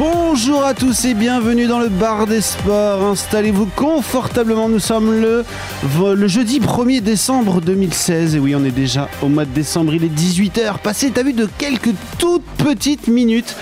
Bonjour 0.00 0.64
à 0.64 0.72
tous 0.72 1.04
et 1.04 1.12
bienvenue 1.12 1.66
dans 1.66 1.78
le 1.78 1.90
bar 1.90 2.26
des 2.26 2.40
sports. 2.40 3.04
Installez-vous 3.04 3.66
confortablement. 3.76 4.70
Nous 4.70 4.78
sommes 4.78 5.12
le, 5.20 6.26
jeudi 6.26 6.58
1er 6.58 7.02
décembre 7.02 7.60
2016. 7.60 8.34
Et 8.34 8.38
oui, 8.38 8.54
on 8.54 8.64
est 8.64 8.70
déjà 8.70 9.10
au 9.20 9.28
mois 9.28 9.44
de 9.44 9.50
décembre. 9.50 9.92
Il 9.92 10.02
est 10.02 10.08
18h. 10.08 10.78
Passé, 10.78 11.10
t'as 11.10 11.22
vu, 11.22 11.34
de 11.34 11.46
quelques 11.58 11.90
toutes 12.18 12.46
petites 12.56 13.08
minutes. 13.08 13.54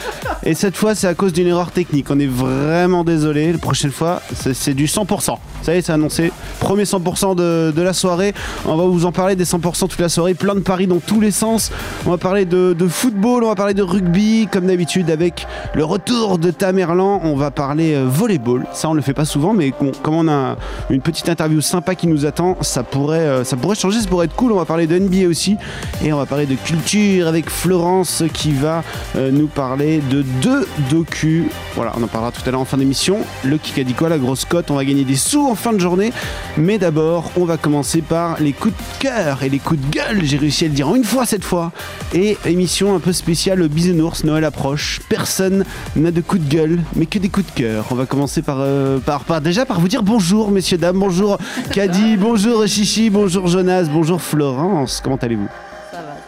Et 0.44 0.54
cette 0.54 0.76
fois, 0.76 0.94
c'est 0.94 1.08
à 1.08 1.14
cause 1.14 1.32
d'une 1.32 1.48
erreur 1.48 1.72
technique. 1.72 2.06
On 2.08 2.20
est 2.20 2.30
vraiment 2.30 3.02
désolé. 3.02 3.50
La 3.50 3.58
prochaine 3.58 3.90
fois, 3.90 4.22
c'est 4.32 4.74
du 4.74 4.86
100%. 4.86 5.38
Ça 5.62 5.74
y 5.74 5.78
est, 5.78 5.82
c'est 5.82 5.92
annoncé. 5.92 6.30
Premier 6.60 6.84
100% 6.84 7.34
de, 7.34 7.82
la 7.82 7.92
soirée. 7.92 8.32
On 8.64 8.76
va 8.76 8.84
vous 8.84 9.06
en 9.06 9.12
parler 9.12 9.34
des 9.34 9.44
100% 9.44 9.88
toute 9.88 9.98
la 9.98 10.08
soirée. 10.08 10.34
Plein 10.34 10.54
de 10.54 10.60
paris 10.60 10.86
dans 10.86 11.00
tous 11.00 11.20
les 11.20 11.32
sens. 11.32 11.72
On 12.06 12.10
va 12.10 12.16
parler 12.16 12.44
de 12.44 12.88
football, 12.88 13.42
on 13.42 13.48
va 13.48 13.56
parler 13.56 13.74
de 13.74 13.82
rugby, 13.82 14.46
comme 14.52 14.66
d'habitude, 14.66 15.10
avec 15.10 15.48
le 15.74 15.84
retour 15.84 16.27
de 16.36 16.50
Tamerlan. 16.50 17.20
On 17.24 17.34
va 17.34 17.50
parler 17.50 17.94
euh, 17.94 18.04
volleyball. 18.06 18.66
Ça, 18.74 18.90
on 18.90 18.94
le 18.94 19.00
fait 19.00 19.14
pas 19.14 19.24
souvent, 19.24 19.54
mais 19.54 19.72
comme 20.02 20.14
on 20.14 20.28
a 20.28 20.56
une 20.90 21.00
petite 21.00 21.28
interview 21.30 21.62
sympa 21.62 21.94
qui 21.94 22.06
nous 22.06 22.26
attend, 22.26 22.58
ça 22.60 22.82
pourrait, 22.82 23.20
euh, 23.20 23.44
ça 23.44 23.56
pourrait 23.56 23.76
changer, 23.76 24.00
ça 24.00 24.08
pourrait 24.08 24.26
être 24.26 24.36
cool. 24.36 24.52
On 24.52 24.56
va 24.56 24.66
parler 24.66 24.86
de 24.86 24.98
NBA 24.98 25.26
aussi. 25.28 25.56
Et 26.04 26.12
on 26.12 26.18
va 26.18 26.26
parler 26.26 26.44
de 26.44 26.54
culture 26.56 27.26
avec 27.26 27.48
Florence 27.48 28.24
qui 28.34 28.52
va 28.52 28.84
euh, 29.16 29.30
nous 29.30 29.46
parler 29.46 30.02
de 30.10 30.22
deux 30.42 30.68
docus. 30.90 31.44
Voilà, 31.74 31.94
on 31.98 32.02
en 32.02 32.08
parlera 32.08 32.30
tout 32.30 32.42
à 32.46 32.50
l'heure 32.50 32.60
en 32.60 32.66
fin 32.66 32.76
d'émission. 32.76 33.20
Le 33.44 33.56
Kikadi 33.56 33.94
quoi, 33.94 34.10
la 34.10 34.18
grosse 34.18 34.44
cote? 34.44 34.70
On 34.70 34.74
va 34.74 34.84
gagner 34.84 35.04
des 35.04 35.16
sous 35.16 35.46
en 35.46 35.54
fin 35.54 35.72
de 35.72 35.78
journée. 35.78 36.12
Mais 36.58 36.76
d'abord, 36.76 37.30
on 37.36 37.46
va 37.46 37.56
commencer 37.56 38.02
par 38.02 38.40
les 38.40 38.52
coups 38.52 38.74
de 38.74 39.02
cœur 39.02 39.42
et 39.42 39.48
les 39.48 39.58
coups 39.58 39.80
de 39.80 39.90
gueule. 39.90 40.20
J'ai 40.24 40.36
réussi 40.36 40.66
à 40.66 40.68
le 40.68 40.74
dire 40.74 40.94
une 40.94 41.04
fois 41.04 41.24
cette 41.24 41.44
fois. 41.44 41.72
Et 42.12 42.36
émission 42.44 42.94
un 42.94 43.00
peu 43.00 43.12
spéciale, 43.12 43.58
le 43.58 43.68
bisounours, 43.68 44.24
Noël 44.24 44.44
approche. 44.44 45.00
Personne 45.08 45.64
n'a 45.94 46.07
de 46.10 46.20
coups 46.20 46.42
de 46.42 46.48
gueule, 46.48 46.78
mais 46.96 47.06
que 47.06 47.18
des 47.18 47.28
coups 47.28 47.46
de 47.46 47.52
cœur. 47.52 47.84
On 47.90 47.94
va 47.94 48.06
commencer 48.06 48.42
par, 48.42 48.56
euh, 48.60 48.98
par, 48.98 49.24
par- 49.24 49.40
déjà 49.40 49.64
par 49.66 49.80
vous 49.80 49.88
dire 49.88 50.02
bonjour, 50.02 50.50
messieurs, 50.50 50.78
dames. 50.78 50.98
Bonjour, 50.98 51.38
Caddy. 51.72 52.16
bonjour, 52.16 52.66
Chichi. 52.66 53.10
Bonjour, 53.10 53.46
Jonas. 53.46 53.84
Bonjour, 53.84 54.20
Florence. 54.20 55.00
Comment 55.02 55.16
allez-vous? 55.16 55.48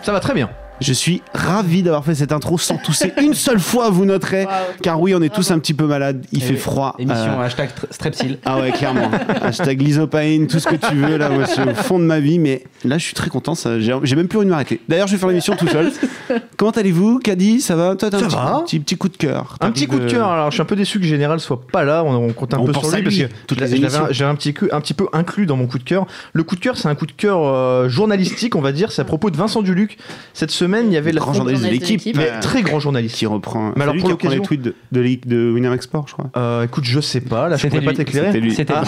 Ça 0.03 0.13
va 0.13 0.21
très 0.21 0.35
bien. 0.35 0.49
Je 0.81 0.93
suis 0.95 1.23
ravi 1.35 1.83
d'avoir 1.83 2.05
fait 2.05 2.15
cette 2.15 2.33
intro 2.33 2.57
sans 2.57 2.79
tousser 2.79 3.13
une 3.21 3.35
seule 3.35 3.61
fois, 3.61 3.91
vous 3.91 4.07
noterez. 4.07 4.47
Car 4.83 4.99
oui, 5.01 5.15
on 5.15 5.21
est 5.21 5.29
tous 5.35 5.51
un 5.51 5.59
petit 5.59 5.75
peu 5.75 5.85
malades. 5.87 6.25
Il 6.33 6.43
fait 6.43 6.57
froid. 6.57 6.95
Émission 6.99 7.39
Euh, 7.39 7.45
hashtag 7.45 7.69
tr- 7.71 7.93
Strepsil. 7.93 8.39
ah 8.47 8.59
ouais, 8.59 8.71
clairement. 8.73 9.11
Hashtag 9.43 9.81
lisopaïne, 9.83 10.47
tout 10.47 10.59
ce 10.59 10.67
que 10.69 10.77
tu 10.77 10.95
veux. 10.95 11.19
Là, 11.19 11.29
moi, 11.29 11.45
c'est 11.47 11.63
au 11.71 11.75
fond 11.75 11.99
de 11.99 12.05
ma 12.05 12.19
vie. 12.19 12.39
Mais 12.39 12.65
là, 12.85 12.97
je 12.97 13.05
suis 13.05 13.15
très 13.15 13.29
content. 13.29 13.55
ça- 13.55 13.79
J'ai 13.79 13.95
j'ai 14.05 14.17
même 14.17 14.27
plus 14.29 14.39
envie 14.39 14.47
de 14.47 14.51
m'arrêter. 14.51 14.81
D'ailleurs, 14.89 15.07
je 15.07 15.13
vais 15.13 15.19
faire 15.19 15.29
l'émission 15.29 15.55
tout 15.55 15.69
seul. 15.69 15.93
Comment 16.57 16.71
allez-vous, 16.71 17.19
Caddy? 17.19 17.61
Ça 17.61 17.77
va? 17.77 17.95
Toi, 17.97 18.09
t'as 18.11 18.17
un 18.17 18.21
Ça 18.21 18.27
petit, 18.27 18.37
va. 18.37 18.63
petit, 18.65 18.81
petit 18.81 18.97
coup 18.97 19.09
de 19.11 19.17
cœur. 19.19 19.57
Un 19.61 19.71
petit 19.73 19.87
coup 19.87 19.99
de 19.99 20.11
cœur. 20.11 20.29
Alors, 20.29 20.51
je 20.51 20.55
suis 20.55 20.63
un 20.63 20.67
peu 20.67 20.77
déçu 20.77 20.99
que 20.99 21.05
Général 21.05 21.41
soit 21.41 21.61
pas 21.71 21.85
là. 21.85 22.03
On, 22.05 22.15
on 22.29 22.33
compte 22.33 22.55
un 22.55 22.59
On 22.59 22.65
peu 22.65 22.73
sur 22.73 22.83
lui 22.91 23.03
parce 23.03 23.17
que 23.17 23.25
toutes 23.47 23.61
les 23.61 23.67
j'avais 24.13 24.31
un 24.31 24.35
petit, 24.35 24.55
coup- 24.55 24.69
un 24.73 24.81
petit 24.81 24.95
peu 24.95 25.09
inclus 25.13 25.45
dans 25.45 25.57
mon 25.57 25.67
coup 25.67 25.79
de 25.79 25.85
cœur. 25.85 26.07
Le 26.33 26.43
coup 26.43 26.55
de 26.57 26.61
cœur, 26.61 26.79
c'est 26.79 26.89
un 26.89 26.95
coup 26.95 27.07
de 27.07 27.13
cœur 27.13 27.41
euh, 27.45 27.89
journalistique, 27.91 28.57
on 28.57 28.61
va 28.63 28.73
dire. 28.73 28.93
C'est 28.93 29.03
à 29.03 29.05
propos 29.05 29.29
de 29.31 29.37
Vincent 29.37 29.61
Duluc. 29.63 29.99
Cette 30.33 30.51
semaine, 30.51 30.70
il 30.87 30.93
y 30.93 30.97
avait 30.97 31.13
la 31.13 31.21
Grand 31.21 31.33
journaliste 31.33 31.65
de 31.65 31.71
l'équipe. 31.71 32.17
mais 32.17 32.31
euh, 32.31 32.41
très 32.41 32.63
grand 32.63 32.81
journaliste. 32.81 33.17
qui 33.17 33.27
reprend. 33.27 33.73
Mais 33.77 33.83
alors, 33.83 33.95
pour 33.97 34.05
qui 34.05 34.13
reprend 34.13 34.29
les 34.31 34.41
tweets 34.41 34.63
de, 34.63 34.75
de, 34.93 35.01
l'équipe 35.01 35.27
de 35.29 35.51
Winamax 35.53 35.85
Export, 35.85 36.07
je 36.09 36.13
crois. 36.15 36.31
Euh, 36.37 36.65
écoute, 36.65 36.85
je 36.85 37.01
sais 37.01 37.21
pas. 37.21 37.49
Là, 37.49 37.57
je 37.57 37.63
C'était 37.63 37.81
pourrais 37.81 37.93
pas 37.93 38.05
t'éclairer. 38.05 38.51
C'était 38.51 38.75
Ah. 38.75 38.85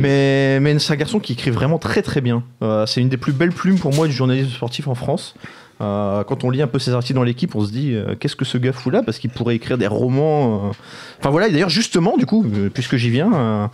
Mais, 0.00 0.58
mais 0.60 0.78
c'est 0.78 0.92
un 0.92 0.96
garçon 0.96 1.18
qui 1.20 1.32
écrit 1.34 1.50
vraiment 1.50 1.78
très 1.78 2.02
très 2.02 2.20
bien. 2.20 2.42
Euh, 2.62 2.86
c'est 2.86 3.00
une 3.00 3.08
des 3.08 3.16
plus 3.16 3.32
belles 3.32 3.52
plumes 3.52 3.78
pour 3.78 3.94
moi 3.94 4.06
du 4.06 4.12
journalisme 4.12 4.50
sportif 4.50 4.88
en 4.88 4.94
France. 4.94 5.34
Euh, 5.80 6.22
quand 6.24 6.44
on 6.44 6.50
lit 6.50 6.62
un 6.62 6.68
peu 6.68 6.78
ses 6.78 6.92
articles 6.92 7.16
dans 7.16 7.24
l'équipe, 7.24 7.54
on 7.56 7.64
se 7.64 7.72
dit 7.72 7.94
euh, 7.94 8.14
qu'est-ce 8.18 8.36
que 8.36 8.44
ce 8.44 8.58
gars 8.58 8.72
fout 8.72 8.92
là? 8.92 9.02
Parce 9.02 9.18
qu'il 9.18 9.30
pourrait 9.30 9.56
écrire 9.56 9.76
des 9.76 9.88
romans. 9.88 10.68
euh. 10.68 10.72
Enfin 11.18 11.30
voilà, 11.30 11.48
et 11.48 11.52
d'ailleurs 11.52 11.68
justement, 11.68 12.16
du 12.16 12.26
coup, 12.26 12.46
euh, 12.56 12.68
puisque 12.72 12.96
j'y 12.96 13.10
viens, 13.10 13.32
euh, 13.34 13.66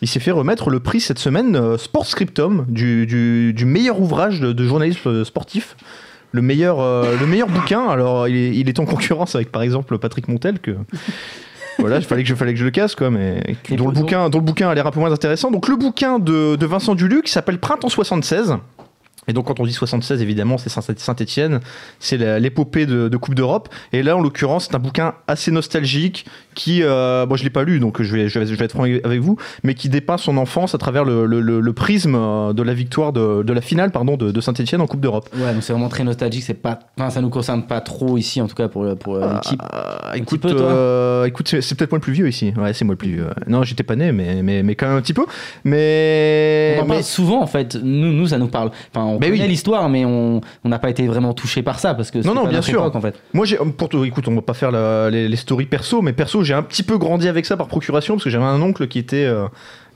il 0.00 0.08
s'est 0.08 0.18
fait 0.18 0.30
remettre 0.30 0.70
le 0.70 0.80
prix 0.80 1.00
cette 1.00 1.18
semaine 1.18 1.54
euh, 1.54 1.76
Sport 1.76 2.06
Scriptum 2.06 2.64
du, 2.68 3.06
du- 3.06 3.52
du 3.52 3.64
meilleur 3.66 4.00
ouvrage 4.00 4.40
de, 4.40 4.52
de 4.52 4.64
journalisme 4.66 5.24
sportif. 5.24 5.76
Le 6.32 6.42
meilleur, 6.42 6.80
euh, 6.80 7.16
le 7.18 7.26
meilleur 7.26 7.48
bouquin. 7.48 7.86
Alors, 7.86 8.26
il 8.26 8.36
est, 8.36 8.56
il 8.56 8.68
est 8.68 8.78
en 8.80 8.84
concurrence 8.84 9.34
avec, 9.34 9.52
par 9.52 9.62
exemple, 9.62 9.98
Patrick 9.98 10.28
Montel, 10.28 10.58
que 10.58 10.76
voilà, 11.78 11.98
il 11.98 12.04
fallait 12.04 12.22
que 12.22 12.28
je, 12.28 12.34
fallait 12.34 12.52
que 12.52 12.58
je 12.58 12.64
le 12.64 12.70
casse, 12.70 12.94
quoi, 12.94 13.10
mais 13.10 13.42
dont 13.70 13.88
le, 13.88 13.92
bouquin, 13.92 14.28
dont 14.28 14.38
le 14.38 14.44
bouquin 14.44 14.68
a 14.68 14.74
l'air 14.74 14.86
un 14.86 14.90
peu 14.90 15.00
moins 15.00 15.12
intéressant. 15.12 15.50
Donc, 15.50 15.68
le 15.68 15.76
bouquin 15.76 16.18
de, 16.18 16.56
de 16.56 16.66
Vincent 16.66 16.94
Duluc 16.94 17.28
s'appelle 17.28 17.58
Printemps 17.58 17.88
76. 17.88 18.56
Et 19.28 19.32
donc, 19.32 19.46
quand 19.46 19.60
on 19.60 19.66
dit 19.66 19.72
76, 19.72 20.20
évidemment, 20.20 20.58
c'est 20.58 20.68
Saint-Etienne, 20.68 21.60
c'est 22.00 22.40
l'épopée 22.40 22.86
de, 22.86 23.08
de 23.08 23.16
Coupe 23.16 23.34
d'Europe. 23.34 23.68
Et 23.92 24.02
là, 24.02 24.16
en 24.16 24.20
l'occurrence, 24.20 24.66
c'est 24.66 24.74
un 24.74 24.80
bouquin 24.80 25.14
assez 25.28 25.52
nostalgique 25.52 26.26
qui, 26.54 26.82
euh, 26.82 27.26
bon, 27.26 27.36
je 27.36 27.44
l'ai 27.44 27.50
pas 27.50 27.64
lu, 27.64 27.80
donc 27.80 28.02
je 28.02 28.16
vais, 28.16 28.28
je 28.28 28.38
vais, 28.38 28.46
je 28.46 28.54
vais 28.54 28.64
être 28.64 28.72
franc 28.72 28.84
avec 28.84 29.20
vous, 29.20 29.36
mais 29.62 29.74
qui 29.74 29.88
dépeint 29.88 30.16
son 30.18 30.36
enfance 30.36 30.74
à 30.74 30.78
travers 30.78 31.04
le, 31.04 31.26
le- 31.26 31.40
le- 31.40 31.60
le 31.60 31.72
prisme 31.72 32.14
euh, 32.14 32.52
de 32.52 32.62
la 32.62 32.74
victoire 32.74 33.12
de, 33.12 33.42
de 33.42 33.52
la 33.52 33.60
finale, 33.60 33.90
pardon, 33.90 34.16
de, 34.16 34.30
de 34.30 34.40
Saint-Etienne 34.40 34.80
en 34.80 34.86
Coupe 34.86 35.00
d'Europe. 35.00 35.28
Ouais, 35.36 35.52
donc 35.52 35.62
c'est 35.62 35.72
vraiment 35.72 35.88
très 35.88 36.04
nostalgique. 36.04 36.42
C'est 36.42 36.54
pas, 36.54 36.78
enfin, 36.98 37.10
ça 37.10 37.20
nous 37.20 37.30
concerne 37.30 37.62
pas 37.66 37.80
trop 37.80 38.16
ici, 38.18 38.40
en 38.40 38.46
tout 38.48 38.54
cas 38.54 38.68
pour, 38.68 38.86
pour 38.96 39.16
euh, 39.16 39.34
l'équipe. 39.34 39.60
Un 39.62 40.14
écoute, 40.14 40.40
peu, 40.42 40.48
euh, 40.52 41.24
écoute, 41.24 41.48
c'est 41.60 41.74
peut-être 41.76 41.90
moi 41.92 41.98
le 41.98 42.02
plus 42.02 42.12
vieux 42.12 42.28
ici. 42.28 42.52
Ouais, 42.56 42.72
c'est 42.72 42.84
moi 42.84 42.92
le 42.94 42.98
plus 42.98 43.10
vieux. 43.12 43.26
Non, 43.46 43.62
j'étais 43.62 43.82
pas 43.82 43.96
né, 43.96 44.12
mais, 44.12 44.42
mais, 44.42 44.62
mais 44.62 44.74
quand 44.74 44.86
même 44.88 44.96
un 44.96 45.00
petit 45.02 45.14
peu. 45.14 45.24
Mais, 45.64 46.76
On 46.78 46.82
en 46.82 46.86
parle 46.86 47.02
souvent 47.02 47.42
en 47.42 47.46
fait. 47.46 47.76
Nous, 47.82 48.12
nous, 48.12 48.26
ça 48.28 48.38
nous 48.38 48.48
parle. 48.48 48.70
Enfin, 48.94 49.06
on 49.06 49.18
Mais 49.18 49.30
connaît 49.30 49.42
oui. 49.42 49.48
l'histoire, 49.48 49.88
mais 49.88 50.04
on 50.04 50.40
n'a 50.64 50.78
pas 50.78 50.90
été 50.90 51.06
vraiment 51.06 51.32
touché 51.34 51.62
par 51.62 51.78
ça 51.78 51.94
parce 51.94 52.10
que 52.10 52.22
c'est 52.22 52.28
non, 52.28 52.44
pas 52.44 52.48
bien 52.50 52.62
sûr. 52.62 52.80
époque, 52.80 52.96
en 52.96 53.00
fait. 53.00 53.14
moi, 53.32 53.44
j'ai, 53.46 53.56
pour 53.56 53.88
te, 53.88 53.96
écoute, 54.04 54.28
on 54.28 54.34
va 54.34 54.42
pas 54.42 54.54
faire 54.54 54.70
la- 54.70 55.10
les, 55.10 55.28
les 55.28 55.36
stories 55.36 55.66
perso, 55.66 56.02
mais 56.02 56.12
perso, 56.12 56.41
j'ai 56.42 56.54
un 56.54 56.62
petit 56.62 56.82
peu 56.82 56.98
grandi 56.98 57.28
avec 57.28 57.46
ça 57.46 57.56
par 57.56 57.68
procuration 57.68 58.14
parce 58.14 58.24
que 58.24 58.30
j'avais 58.30 58.44
un 58.44 58.60
oncle 58.60 58.88
qui 58.88 58.98
était 58.98 59.24
euh, 59.24 59.46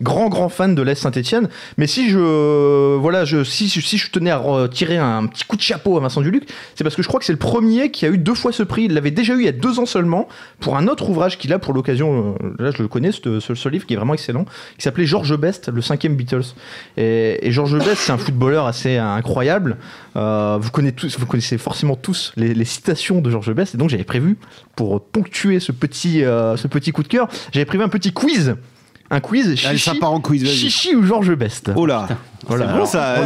grand, 0.02 0.28
grand 0.28 0.48
fan 0.48 0.74
de 0.74 0.82
l'Est 0.82 0.94
Saint-Etienne. 0.96 1.48
Mais 1.78 1.86
si 1.86 2.10
je, 2.10 2.96
voilà, 2.96 3.24
je, 3.24 3.44
si, 3.44 3.68
si 3.68 3.98
je 3.98 4.10
tenais 4.10 4.30
à 4.30 4.38
re- 4.38 4.68
tirer 4.68 4.98
un 4.98 5.26
petit 5.26 5.44
coup 5.44 5.56
de 5.56 5.62
chapeau 5.62 5.96
à 5.96 6.00
Vincent 6.00 6.20
Duluc, 6.20 6.44
c'est 6.74 6.84
parce 6.84 6.96
que 6.96 7.02
je 7.02 7.08
crois 7.08 7.18
que 7.20 7.26
c'est 7.26 7.32
le 7.32 7.38
premier 7.38 7.90
qui 7.90 8.04
a 8.06 8.08
eu 8.08 8.18
deux 8.18 8.34
fois 8.34 8.52
ce 8.52 8.62
prix. 8.62 8.84
Il 8.84 8.94
l'avait 8.94 9.10
déjà 9.10 9.34
eu 9.34 9.38
il 9.40 9.44
y 9.44 9.48
a 9.48 9.52
deux 9.52 9.78
ans 9.78 9.86
seulement 9.86 10.28
pour 10.60 10.76
un 10.76 10.86
autre 10.88 11.08
ouvrage 11.10 11.38
qu'il 11.38 11.52
a 11.52 11.58
pour 11.58 11.72
l'occasion. 11.74 12.36
euh, 12.42 12.54
Là, 12.58 12.70
je 12.70 12.82
le 12.82 12.88
connais, 12.88 13.12
ce, 13.12 13.40
ce- 13.40 13.68
livre 13.68 13.84
qui 13.86 13.94
est 13.94 13.96
vraiment 13.96 14.14
excellent, 14.14 14.44
qui 14.76 14.82
s'appelait 14.82 15.06
George 15.06 15.36
Best, 15.36 15.68
le 15.68 15.82
cinquième 15.82 16.14
Beatles. 16.14 16.54
Et, 16.96 17.46
et 17.46 17.50
George 17.50 17.76
Best, 17.78 17.96
c'est 18.02 18.12
un 18.12 18.18
footballeur 18.18 18.66
assez 18.66 18.96
incroyable. 18.96 19.76
Euh, 20.16 20.56
vous, 20.60 20.70
connaissez 20.70 20.94
tous, 20.94 21.18
vous 21.18 21.26
connaissez 21.26 21.58
forcément 21.58 21.96
tous 21.96 22.32
les, 22.36 22.54
les 22.54 22.64
citations 22.64 23.20
de 23.20 23.28
George 23.30 23.52
Best. 23.52 23.74
Et 23.74 23.78
donc, 23.78 23.90
j'avais 23.90 24.04
prévu, 24.04 24.36
pour 24.76 25.04
ponctuer 25.04 25.58
ce 25.58 25.72
petit, 25.72 26.24
euh, 26.24 26.56
ce 26.56 26.68
petit 26.68 26.92
coup 26.92 27.02
de 27.02 27.08
cœur, 27.08 27.28
j'avais 27.52 27.64
prévu 27.66 27.82
un 27.82 27.88
petit 27.88 28.12
quiz. 28.12 28.54
Un 29.10 29.20
quiz, 29.20 29.46
Allez, 29.46 29.56
ça 29.78 29.92
chichi, 29.92 29.98
part 30.00 30.12
en 30.12 30.20
quiz, 30.20 30.42
vas-y. 30.42 30.52
chichi 30.52 30.94
ou 30.96 31.04
George 31.04 31.32
Best 31.36 31.70
Oh 31.76 31.86
là 31.86 32.08
Voilà. 32.48 32.66
C'est 32.68 32.78
bon, 32.78 32.84
ça 32.86 33.16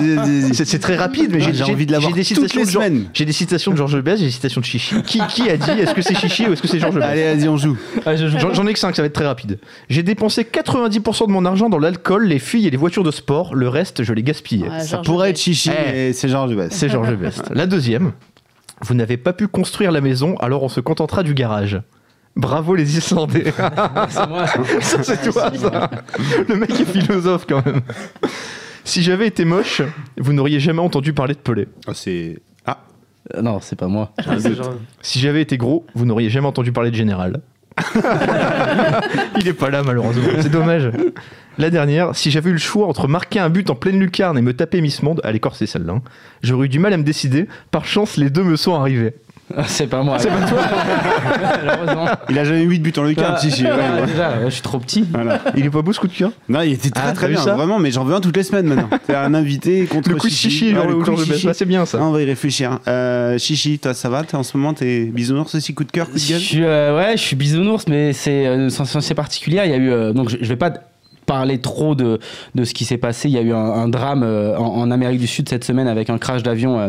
C'est 0.52 0.64
c'est 0.66 0.78
très 0.78 0.96
rapide, 0.96 1.30
mais 1.32 1.40
j'ai 1.54 1.62
envie 1.64 1.86
de 1.86 1.92
l'avoir 1.92 2.10
j'ai 2.14 2.22
des 2.22 2.34
toutes 2.34 2.36
citations 2.50 2.60
les 2.60 2.66
de 2.66 2.70
semaines. 2.70 3.04
J'ai 3.14 3.24
des 3.24 3.32
citations 3.32 3.72
de 3.72 3.76
George 3.78 3.98
Best, 4.02 4.18
j'ai 4.18 4.26
des 4.26 4.30
citations 4.30 4.60
de 4.60 4.66
Chichi. 4.66 5.00
Qui, 5.02 5.20
qui 5.28 5.48
a 5.48 5.56
dit 5.56 5.70
Est-ce 5.70 5.94
que 5.94 6.02
c'est 6.02 6.14
Chichi 6.14 6.46
ou 6.46 6.52
est-ce 6.52 6.60
que 6.60 6.68
c'est 6.68 6.78
George 6.80 6.96
Best? 6.96 7.06
Allez, 7.06 7.34
vas-y, 7.34 7.48
on 7.48 7.56
joue. 7.56 7.78
J'en 8.38 8.52
j'en 8.52 8.66
ai 8.66 8.72
que 8.74 8.78
5, 8.78 8.94
ça 8.94 9.00
va 9.02 9.06
être 9.06 9.14
très 9.14 9.26
rapide. 9.26 9.58
J'ai 9.88 10.02
dépensé 10.02 10.42
90% 10.44 11.26
de 11.28 11.32
mon 11.32 11.46
argent 11.46 11.70
dans 11.70 11.78
l'alcool, 11.78 12.26
les 12.26 12.38
filles 12.38 12.66
et 12.66 12.70
les 12.70 12.76
voitures 12.76 13.04
de 13.04 13.10
sport. 13.10 13.54
Le 13.54 13.68
reste, 13.68 14.02
je 14.04 14.12
l'ai 14.12 14.22
gaspillé. 14.22 14.68
Ouais, 14.68 14.80
Ça 14.80 14.86
Georges 14.96 15.06
pourrait 15.06 15.30
être 15.30 15.36
Best. 15.36 15.44
chichi, 15.44 15.70
Eh. 15.70 15.92
mais 15.92 16.12
c'est 16.12 16.28
Georges 16.28 16.54
Best. 16.54 16.72
C'est 16.72 16.88
George 16.90 17.14
Best. 17.16 17.44
La 17.54 17.66
deuxième. 17.66 18.12
Vous 18.82 18.94
n'avez 18.94 19.16
pas 19.16 19.32
pu 19.32 19.46
construire 19.48 19.92
la 19.92 20.00
maison, 20.02 20.36
alors 20.40 20.62
on 20.62 20.68
se 20.68 20.80
contentera 20.80 21.22
du 21.22 21.34
garage. 21.34 21.80
Bravo 22.36 22.74
les 22.74 22.96
Islandais. 22.96 23.52
C'est 24.08 24.28
moi. 24.28 24.46
ça, 24.80 25.02
c'est 25.02 25.30
toi, 25.30 25.50
ça. 25.54 25.90
Le 26.48 26.54
mec 26.56 26.70
est 26.70 26.84
philosophe 26.84 27.44
quand 27.48 27.64
même. 27.66 27.80
Si 28.84 29.02
j'avais 29.02 29.26
été 29.26 29.44
moche, 29.44 29.82
vous 30.16 30.32
n'auriez 30.32 30.60
jamais 30.60 30.80
entendu 30.80 31.12
parler 31.12 31.34
de 31.34 31.40
Pelé. 31.40 31.66
Oh, 31.86 31.92
c'est. 31.92 32.38
Ah, 32.66 32.78
Euh, 33.34 33.42
Non, 33.42 33.60
c'est 33.60 33.76
pas 33.76 33.88
moi. 33.88 34.12
Si 35.02 35.18
j'avais 35.20 35.42
été 35.42 35.56
gros, 35.58 35.86
vous 35.94 36.06
n'auriez 36.06 36.30
jamais 36.30 36.46
entendu 36.46 36.72
parler 36.72 36.90
de 36.90 36.96
Général. 36.96 37.40
Il 39.38 39.48
est 39.48 39.52
pas 39.54 39.70
là 39.70 39.82
malheureusement, 39.82 40.28
c'est 40.40 40.50
dommage. 40.50 40.90
La 41.58 41.70
dernière, 41.70 42.14
si 42.14 42.30
j'avais 42.30 42.50
eu 42.50 42.54
le 42.54 42.58
choix 42.58 42.86
entre 42.86 43.08
marquer 43.08 43.38
un 43.40 43.50
but 43.50 43.70
en 43.70 43.74
pleine 43.74 43.98
lucarne 43.98 44.38
et 44.38 44.42
me 44.42 44.52
taper 44.54 44.80
Miss 44.80 45.02
Monde, 45.02 45.20
allez 45.24 45.40
corser 45.40 45.66
celle-là, 45.66 45.94
hein, 45.94 46.02
j'aurais 46.42 46.66
eu 46.66 46.68
du 46.68 46.78
mal 46.78 46.92
à 46.92 46.96
me 46.96 47.02
décider. 47.02 47.48
Par 47.70 47.84
chance, 47.86 48.16
les 48.16 48.30
deux 48.30 48.42
me 48.44 48.56
sont 48.56 48.74
arrivés. 48.74 49.14
C'est 49.66 49.86
pas 49.88 50.02
moi. 50.02 50.18
C'est 50.18 50.28
pas 50.28 50.46
toi. 50.46 50.58
Malheureusement. 51.64 52.06
Il 52.28 52.38
a 52.38 52.44
jamais 52.44 52.62
eu 52.62 52.68
8 52.68 52.78
buts 52.80 52.92
en 52.98 53.04
Lucas, 53.04 53.36
si, 53.38 53.50
si, 53.50 53.64
ouais, 53.64 53.70
Ah, 53.72 54.00
ouais. 54.00 54.06
déjà, 54.06 54.30
je 54.44 54.50
suis 54.50 54.62
trop 54.62 54.78
petit. 54.78 55.04
Voilà. 55.12 55.40
Il 55.56 55.64
est 55.66 55.70
pas 55.70 55.82
beau 55.82 55.92
ce 55.92 56.00
coup 56.00 56.06
de 56.08 56.12
cœur? 56.12 56.30
Non, 56.48 56.60
il 56.62 56.72
était 56.72 56.90
très 56.90 57.02
Ah, 57.08 57.12
très 57.12 57.22
t'as 57.22 57.28
vu 57.28 57.34
bien, 57.34 57.42
ça? 57.44 57.54
vraiment, 57.54 57.78
mais 57.78 57.90
j'en 57.90 58.04
veux 58.04 58.14
un 58.14 58.20
toutes 58.20 58.36
les 58.36 58.42
semaines 58.42 58.66
maintenant. 58.66 58.88
C'est 59.06 59.14
un 59.14 59.34
invité 59.34 59.86
contre 59.86 60.10
Le 60.10 60.16
coup 60.16 60.28
de 60.28 60.32
chichi, 60.32 60.70
genre 60.74 60.86
le 60.86 60.94
le 60.98 61.04
coup 61.04 61.10
de 61.14 61.24
chichi. 61.24 61.48
c'est 61.52 61.64
bien 61.66 61.84
ça. 61.86 61.98
Ah, 62.00 62.04
on 62.04 62.12
va 62.12 62.22
y 62.22 62.24
réfléchir. 62.24 62.78
Euh, 62.88 63.38
chichi, 63.38 63.78
toi, 63.78 63.94
ça 63.94 64.08
va? 64.08 64.22
T'es 64.24 64.36
en 64.36 64.42
ce 64.42 64.56
moment, 64.56 64.74
t'es 64.74 65.04
bisounours 65.04 65.54
aussi, 65.54 65.74
coup 65.74 65.84
de 65.84 65.90
cœur, 65.92 66.06
coup 66.08 66.18
Je 66.18 66.24
de 66.26 66.30
gueule? 66.32 66.40
Suis, 66.40 66.64
euh, 66.64 66.96
ouais, 66.96 67.12
je 67.16 67.22
suis 67.22 67.36
bisounours, 67.36 67.86
mais 67.88 68.12
c'est 68.12 68.46
euh, 68.46 68.68
sans 68.70 68.84
c'est 69.00 69.14
particulier. 69.14 69.60
Il 69.64 69.70
y 69.70 69.74
a 69.74 69.78
eu, 69.78 69.90
euh, 69.90 70.12
donc 70.12 70.28
je, 70.28 70.36
je 70.40 70.48
vais 70.48 70.56
pas 70.56 70.72
parler 71.26 71.58
trop 71.60 71.94
de, 71.94 72.18
de 72.54 72.64
ce 72.64 72.74
qui 72.74 72.84
s'est 72.84 72.96
passé. 72.98 73.28
Il 73.28 73.34
y 73.34 73.38
a 73.38 73.42
eu 73.42 73.52
un, 73.52 73.56
un 73.56 73.88
drame 73.88 74.22
euh, 74.24 74.56
en, 74.56 74.64
en 74.80 74.90
Amérique 74.90 75.20
du 75.20 75.26
Sud 75.28 75.48
cette 75.48 75.64
semaine 75.64 75.86
avec 75.88 76.10
un 76.10 76.18
crash 76.18 76.42
d'avion. 76.42 76.78
euh, 76.80 76.88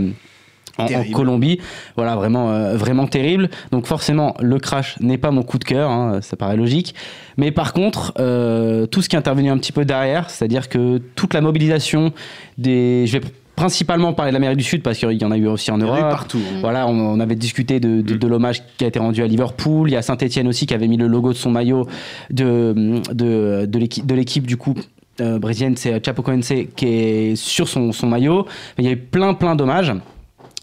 en. 0.77 0.87
Colombie, 1.13 1.59
voilà 1.95 2.15
vraiment 2.15 2.51
euh, 2.51 2.75
vraiment 2.77 3.07
terrible. 3.07 3.49
Donc 3.71 3.85
forcément 3.85 4.35
le 4.41 4.57
crash 4.59 4.95
n'est 4.99 5.17
pas 5.17 5.31
mon 5.31 5.43
coup 5.43 5.57
de 5.59 5.63
cœur, 5.65 5.89
hein, 5.89 6.19
ça 6.21 6.35
paraît 6.37 6.57
logique. 6.57 6.95
Mais 7.37 7.51
par 7.51 7.73
contre 7.73 8.13
euh, 8.19 8.85
tout 8.85 9.01
ce 9.01 9.09
qui 9.09 9.15
est 9.15 9.19
intervenu 9.19 9.49
un 9.49 9.57
petit 9.57 9.71
peu 9.71 9.85
derrière, 9.85 10.29
c'est-à-dire 10.29 10.69
que 10.69 10.99
toute 11.15 11.33
la 11.33 11.41
mobilisation 11.41 12.13
des, 12.57 13.05
je 13.07 13.17
vais 13.17 13.25
principalement 13.55 14.13
parler 14.13 14.31
de 14.31 14.33
l'Amérique 14.33 14.57
du 14.57 14.63
Sud 14.63 14.81
parce 14.81 14.97
qu'il 14.97 15.21
y 15.21 15.25
en 15.25 15.29
a 15.31 15.37
eu 15.37 15.45
aussi 15.45 15.69
en 15.71 15.77
Il 15.79 15.85
y 15.85 15.89
en 15.89 15.93
a 15.93 15.97
eu 15.97 15.99
Europe. 15.99 16.11
partout. 16.11 16.39
Voilà, 16.61 16.87
on, 16.87 16.93
on 16.97 17.19
avait 17.19 17.35
discuté 17.35 17.79
de, 17.79 18.01
de- 18.01 18.15
Mm. 18.15 18.17
de 18.17 18.27
l'hommage 18.27 18.63
qui 18.77 18.85
a 18.85 18.87
été 18.87 18.97
rendu 18.97 19.21
à 19.21 19.27
Liverpool. 19.27 19.89
Il 19.89 19.93
y 19.93 19.95
a 19.97 20.01
Saint-Etienne 20.01 20.47
aussi 20.47 20.65
qui 20.65 20.73
avait 20.73 20.87
mis 20.87 20.97
le 20.97 21.05
logo 21.07 21.29
de 21.31 21.37
son 21.37 21.51
maillot 21.51 21.85
de, 22.31 23.01
de, 23.13 23.65
de 23.65 23.79
l'équipe, 23.79 24.05
de 24.05 24.15
l'équipe 24.15 24.47
du 24.47 24.57
coup. 24.57 24.73
euh, 25.19 25.37
brésilienne, 25.37 25.75
c'est 25.77 26.03
Chapecoense 26.03 26.51
qui 26.75 26.85
est 26.87 27.35
sur 27.35 27.67
son, 27.67 27.91
son 27.91 28.07
maillot. 28.07 28.47
Il 28.79 28.85
y 28.85 28.87
a 28.87 28.91
eu 28.91 28.97
plein 28.97 29.33
plein 29.35 29.55
d'hommages. 29.55 29.93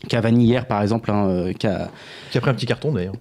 Cavani 0.09 0.45
hier 0.45 0.67
par 0.67 0.83
exemple, 0.83 1.11
hein, 1.11 1.29
euh, 1.29 1.53
qui 1.53 1.67
a, 1.67 1.89
Qui 2.31 2.39
a 2.39 2.41
pris 2.41 2.51
un 2.51 2.55
petit 2.55 2.67
carton 2.67 2.93
d'ailleurs. 2.93 3.15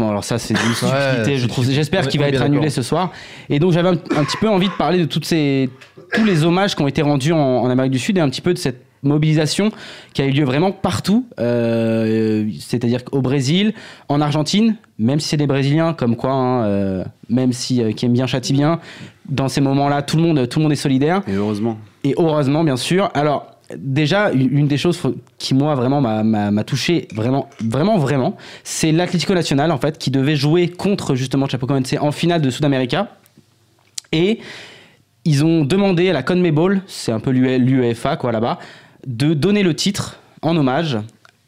Alors 0.00 0.24
ça, 0.24 0.38
c'est 0.38 0.54
d'une 0.54 0.74
stupidité, 0.74 1.32
Ouais, 1.32 1.36
je 1.38 1.46
trouve. 1.46 1.70
J'espère 1.70 2.08
qu'il 2.08 2.20
va 2.20 2.28
être 2.28 2.42
annulé 2.42 2.70
ce 2.70 2.82
soir. 2.82 3.12
Et 3.48 3.58
donc 3.58 3.72
j'avais 3.72 3.88
un, 3.88 3.92
un 4.16 4.24
petit 4.24 4.36
peu 4.38 4.48
envie 4.48 4.68
de 4.68 4.74
parler 4.74 4.98
de 4.98 5.04
toutes 5.04 5.24
ces, 5.24 5.70
tous 6.12 6.24
les 6.24 6.44
hommages 6.44 6.74
qui 6.74 6.82
ont 6.82 6.88
été 6.88 7.02
rendus 7.02 7.32
en, 7.32 7.38
en 7.38 7.70
Amérique 7.70 7.92
du 7.92 7.98
Sud 7.98 8.18
et 8.18 8.20
un 8.20 8.28
petit 8.28 8.40
peu 8.40 8.52
de 8.52 8.58
cette 8.58 8.82
mobilisation 9.04 9.70
qui 10.12 10.22
a 10.22 10.26
eu 10.26 10.30
lieu 10.30 10.44
vraiment 10.44 10.72
partout. 10.72 11.26
Euh, 11.38 12.48
C'est-à-dire 12.58 13.04
qu'au 13.04 13.20
Brésil, 13.20 13.74
en 14.08 14.20
Argentine, 14.20 14.76
même 14.98 15.20
si 15.20 15.28
c'est 15.28 15.36
des 15.36 15.46
Brésiliens, 15.46 15.92
comme 15.92 16.16
quoi, 16.16 16.32
hein, 16.32 16.64
euh, 16.64 17.04
même 17.28 17.52
si 17.52 17.82
euh, 17.82 17.92
qui 17.92 18.06
aiment 18.06 18.12
bien 18.12 18.26
châtie 18.26 18.52
bien, 18.52 18.80
dans 19.28 19.48
ces 19.48 19.60
moments-là, 19.60 20.02
tout 20.02 20.16
le 20.16 20.22
monde, 20.22 20.48
tout 20.48 20.58
le 20.58 20.64
monde 20.64 20.72
est 20.72 20.76
solidaire. 20.76 21.22
Et 21.28 21.34
heureusement. 21.34 21.78
Et 22.02 22.14
heureusement, 22.18 22.64
bien 22.64 22.76
sûr. 22.76 23.10
Alors, 23.14 23.53
déjà, 23.78 24.30
une 24.32 24.66
des 24.68 24.76
choses 24.78 25.00
qui, 25.38 25.54
moi, 25.54 25.74
vraiment 25.74 26.00
m'a- 26.00 26.64
touché, 26.64 27.08
vraiment, 27.14 27.48
vraiment, 27.60 27.98
vraiment, 27.98 28.36
c'est 28.64 28.92
l'Atlético 28.92 29.34
Nacional, 29.34 29.70
en 29.70 29.78
fait, 29.78 29.98
qui 29.98 30.10
devait 30.10 30.36
jouer 30.36 30.68
contre, 30.68 31.14
justement, 31.14 31.46
Chapecoense 31.48 31.94
en 32.00 32.12
finale 32.12 32.40
de 32.42 32.50
Sud-América. 32.50 33.08
Et 34.12 34.38
ils 35.24 35.44
ont 35.44 35.64
demandé 35.64 36.10
à 36.10 36.12
la 36.12 36.22
CONMEBOL, 36.22 36.82
c'est 36.86 37.12
un 37.12 37.20
peu 37.20 37.30
l'UEFA, 37.30 38.16
quoi, 38.16 38.32
là-bas, 38.32 38.58
de 39.06 39.34
donner 39.34 39.62
le 39.62 39.74
titre 39.74 40.18
en 40.42 40.56
hommage 40.56 40.98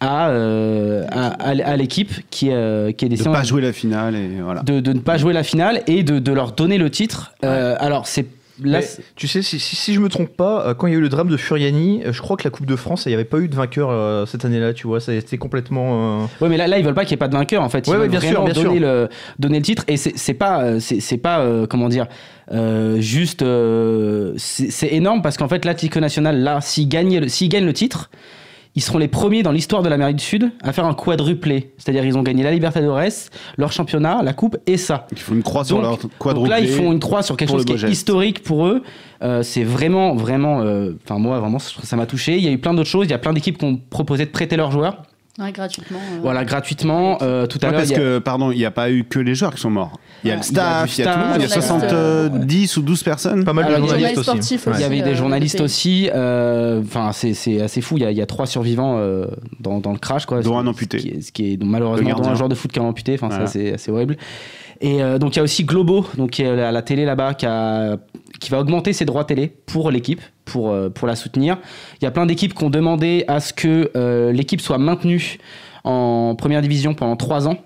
à, 0.01 0.29
euh, 0.29 1.07
à, 1.11 1.77
l'équipe 1.77 2.11
qui, 2.31 2.51
euh, 2.51 2.93
qui 2.93 3.05
est 3.07 3.09
De 3.09 3.15
décédée 3.15 3.31
en- 3.31 3.33
pas 3.33 3.45
jouer 3.45 3.63
la 3.63 3.73
finale 3.73 4.15
et 4.15 4.29
voilà. 4.43 4.63
de, 4.63 4.81
de 4.81 4.93
ne 4.93 4.99
pas 5.01 5.17
jouer 5.17 5.33
la 5.33 5.43
finale 5.43 5.83
et 5.87 6.03
de, 6.03 6.19
de 6.19 6.33
leur 6.33 6.53
donner 6.53 6.77
le 6.77 6.91
titre. 6.91 7.33
Euh, 7.45 7.77
alors, 7.79 8.07
c'est. 8.07 8.27
Là, 8.63 8.79
Mais 8.81 8.87
tu 9.17 9.29
sais, 9.29 9.43
si, 9.43 9.59
si, 9.59 9.77
si 9.77 9.93
je 9.93 10.01
me 10.01 10.09
trompe 10.09 10.35
pas, 10.35 10.67
euh, 10.67 10.75
quand 10.75 10.87
il 10.87 10.93
y 10.93 10.97
a 10.97 10.99
eu 10.99 11.03
le 11.03 11.09
drame 11.11 11.29
de 11.29 11.37
Furiani, 11.37 12.03
euh, 12.07 12.13
je 12.13 12.23
crois 12.23 12.37
que 12.39 12.45
la 12.45 12.51
Coupe 12.51 12.65
de 12.67 12.77
France, 12.77 13.05
il 13.05 13.11
n'y 13.11 13.15
avait 13.15 13.25
pas 13.25 13.39
eu 13.39 13.49
de 13.49 13.55
vainqueur 13.55 13.91
euh, 13.91 14.25
cette 14.25 14.45
année-là, 14.47 14.73
tu 14.73 14.87
vois, 14.87 14.99
c'était 15.01 15.37
complètement. 15.37 16.23
euh, 16.23 16.27
Ouais, 16.41 16.49
mais 16.49 16.57
là, 16.57 16.67
là, 16.67 16.79
ils 16.79 16.85
veulent 16.85 16.95
pas 16.95 17.05
qu'il 17.05 17.11
y 17.11 17.15
ait 17.15 17.19
pas 17.19 17.29
de 17.29 17.35
vainqueur 17.37 17.63
en 17.63 17.69
fait. 17.69 17.87
Ils 17.87 17.91
Ouais, 17.91 17.99
veulent 17.99 18.09
bien 18.09 18.21
sûr, 18.21 18.43
bien 18.45 18.55
donner, 18.55 18.71
sûr. 18.79 18.81
Le, 18.81 19.09
donner 19.39 19.59
le 19.59 19.65
titre. 19.65 19.85
Et 19.89 19.97
c'est 19.97 20.35
pas, 20.35 20.81
c'est 20.81 21.19
pas 21.19 21.41
euh, 21.41 21.67
comment 21.67 21.89
dire, 21.91 22.07
juste. 22.99 23.45
c'est 24.39 24.89
énorme 24.93 25.23
parce 25.23 25.37
qu'en 25.37 25.49
fait, 25.49 25.65
l'Atlético 25.65 26.01
Nacional, 26.01 26.39
là, 26.41 26.61
s'ils 26.61 26.89
gagnent, 26.89 27.21
gagnent 27.21 27.67
le 27.67 27.73
titre, 27.73 28.11
ils 28.77 28.83
seront 28.83 28.99
les 28.99 29.09
premiers 29.09 29.43
dans 29.43 29.51
l'histoire 29.53 29.83
de 29.83 29.89
l'Amérique 29.89 30.17
du 30.19 30.25
Sud 30.25 30.53
à 30.63 30.73
faire 30.73 30.85
un 30.85 30.95
quadruplé. 30.95 31.73
C'est-à-dire, 31.79 32.05
ils 32.05 32.17
ont 32.17 32.23
gagné 32.23 32.43
la 32.45 32.53
Libertadores, 32.53 33.01
leur 33.57 33.73
championnat, 33.73 34.23
la 34.23 34.33
coupe 34.35 34.57
et 34.67 34.77
ça. 34.77 35.07
Il 35.13 35.19
faut 35.19 35.35
une 35.35 35.43
croix 35.43 35.65
sur 35.65 35.77
Donc- 35.77 35.85
leur 35.85 35.97
Donc 35.99 36.11
quadruplé. 36.19 36.51
là, 36.51 36.61
ils 36.61 36.69
font 36.69 36.93
une 36.93 37.01
croix 37.01 37.23
sur 37.23 37.37
quelque 37.37 37.51
chose 37.51 37.65
qui 37.65 37.73
est 37.73 37.91
historique 37.91 38.43
pour 38.43 38.67
eux. 38.67 38.83
Euh, 39.23 39.43
c'est 39.43 39.65
vraiment, 39.65 40.15
vraiment. 40.15 40.61
euh, 40.61 40.93
Enfin, 41.05 41.19
moi, 41.19 41.41
vraiment, 41.41 41.59
ça 41.59 41.97
m'a 41.97 42.07
touché. 42.07 42.37
Il 42.37 42.45
y 42.45 42.49
a 42.49 42.51
eu 42.53 42.59
plein 42.59 42.75
d'autres 42.75 42.89
choses. 42.91 43.07
Il 43.07 43.11
y 43.11 43.15
a 43.15 43.19
plein 43.19 43.33
d'équipes 43.33 43.59
qui 43.59 43.65
ont 43.65 43.81
proposé 43.91 44.27
de 44.27 44.31
prêter 44.31 44.57
leurs 44.57 44.71
joueurs. 44.71 45.03
Ouais, 45.39 45.53
gratuitement. 45.53 45.99
euh. 45.99 46.19
Voilà, 46.23 46.45
gratuitement. 46.47 47.19
Euh, 47.21 47.47
tout 47.47 47.59
à 47.63 47.67
Ouais, 47.67 47.73
l'heure, 47.73 47.81
parce 47.83 47.93
a- 47.93 47.97
que, 47.97 48.19
pardon, 48.21 48.51
il 48.53 48.57
n'y 48.59 48.65
a 48.65 48.71
pas 48.71 48.91
eu 48.91 49.05
que 49.05 49.19
les 49.19 49.35
joueurs 49.35 49.55
qui 49.55 49.61
sont 49.61 49.69
morts. 49.71 49.99
Il 50.25 50.29
y 50.29 50.33
a 50.33 50.37
le 50.37 50.43
staff, 50.43 50.97
il 50.97 51.05
y 51.05 51.07
a 51.07 51.13
tout 51.13 51.19
le 51.21 51.25
monde. 51.27 51.35
Il 51.37 51.43
y 51.43 51.45
a 51.45 51.49
staff, 51.49 51.65
70 51.67 52.77
ou 52.79 52.83
12 52.83 53.03
personnes. 53.03 53.45
Pas 53.45 53.53
mal 53.53 53.67
Alors, 53.67 53.77
de 53.81 53.87
journalistes 53.87 54.23
journalistes 54.25 54.53
aussi. 54.67 54.71
Il 54.75 54.81
y 54.81 54.85
avait 54.85 55.03
des 55.03 55.11
euh, 55.11 55.15
journalistes 55.15 55.61
aussi. 55.61 56.09
euh, 56.15 56.81
Enfin, 56.83 57.13
c'est 57.13 57.35
c'est 57.35 57.61
assez 57.61 57.81
fou. 57.81 57.97
Il 57.99 58.03
y, 58.03 58.07
a, 58.07 58.11
il 58.11 58.17
y 58.17 58.23
a 58.23 58.27
trois 58.27 58.47
survivants 58.47 58.97
euh, 58.99 59.27
dans, 59.61 59.79
dans 59.81 59.93
le 59.93 59.99
crash, 59.99 60.25
quoi. 60.27 60.41
Dont 60.41 60.57
un 60.59 60.67
amputé. 60.67 60.99
Ce 60.99 61.03
qui 61.05 61.09
est, 61.11 61.21
ce 61.21 61.33
qui 61.33 61.53
est- 61.53 61.57
donc, 61.59 61.69
malheureusement 61.71 62.15
dont 62.15 62.29
un 62.29 62.35
joueur 62.35 62.49
de 62.49 62.55
foot 62.55 62.73
qui 62.73 62.79
a 62.79 62.83
amputé. 62.83 63.15
Enfin, 63.15 63.29
Voilà. 63.29 63.47
c'est 63.47 63.61
assez, 63.61 63.73
assez 63.75 63.91
horrible. 63.91 64.17
Et 64.81 65.03
euh, 65.03 65.19
donc 65.19 65.35
il 65.35 65.39
y 65.39 65.41
a 65.41 65.43
aussi 65.43 65.65
Globo, 65.65 66.07
donc 66.19 66.31
qui 66.31 66.43
est 66.43 66.49
à 66.49 66.71
la 66.73 66.83
télé 66.83 67.05
là-bas, 67.05 67.35
qui, 67.35 67.47
a- 67.47 67.97
qui 68.41 68.51
va 68.51 68.61
augmenter 68.61 68.93
ses 68.93 69.05
droits 69.05 69.25
télé 69.25 69.49
pour 69.67 69.91
l'équipe, 69.91 70.21
pour, 70.45 70.71
euh, 70.71 70.89
pour 70.89 71.07
la 71.07 71.17
soutenir. 71.17 71.59
Il 72.01 72.05
y 72.05 72.09
a 72.09 72.11
plein 72.11 72.27
d'équipes 72.27 72.55
qui 72.55 72.65
ont 72.65 72.71
demandé 72.71 73.25
à 73.29 73.41
ce 73.41 73.53
que 73.53 73.91
euh, 73.97 74.33
l'équipe 74.33 74.61
soit 74.61 74.79
maintenue 74.79 75.39
en 75.85 76.35
première 76.37 76.63
division 76.63 76.95
pendant 76.95 77.17
trois 77.17 77.49
ans 77.49 77.59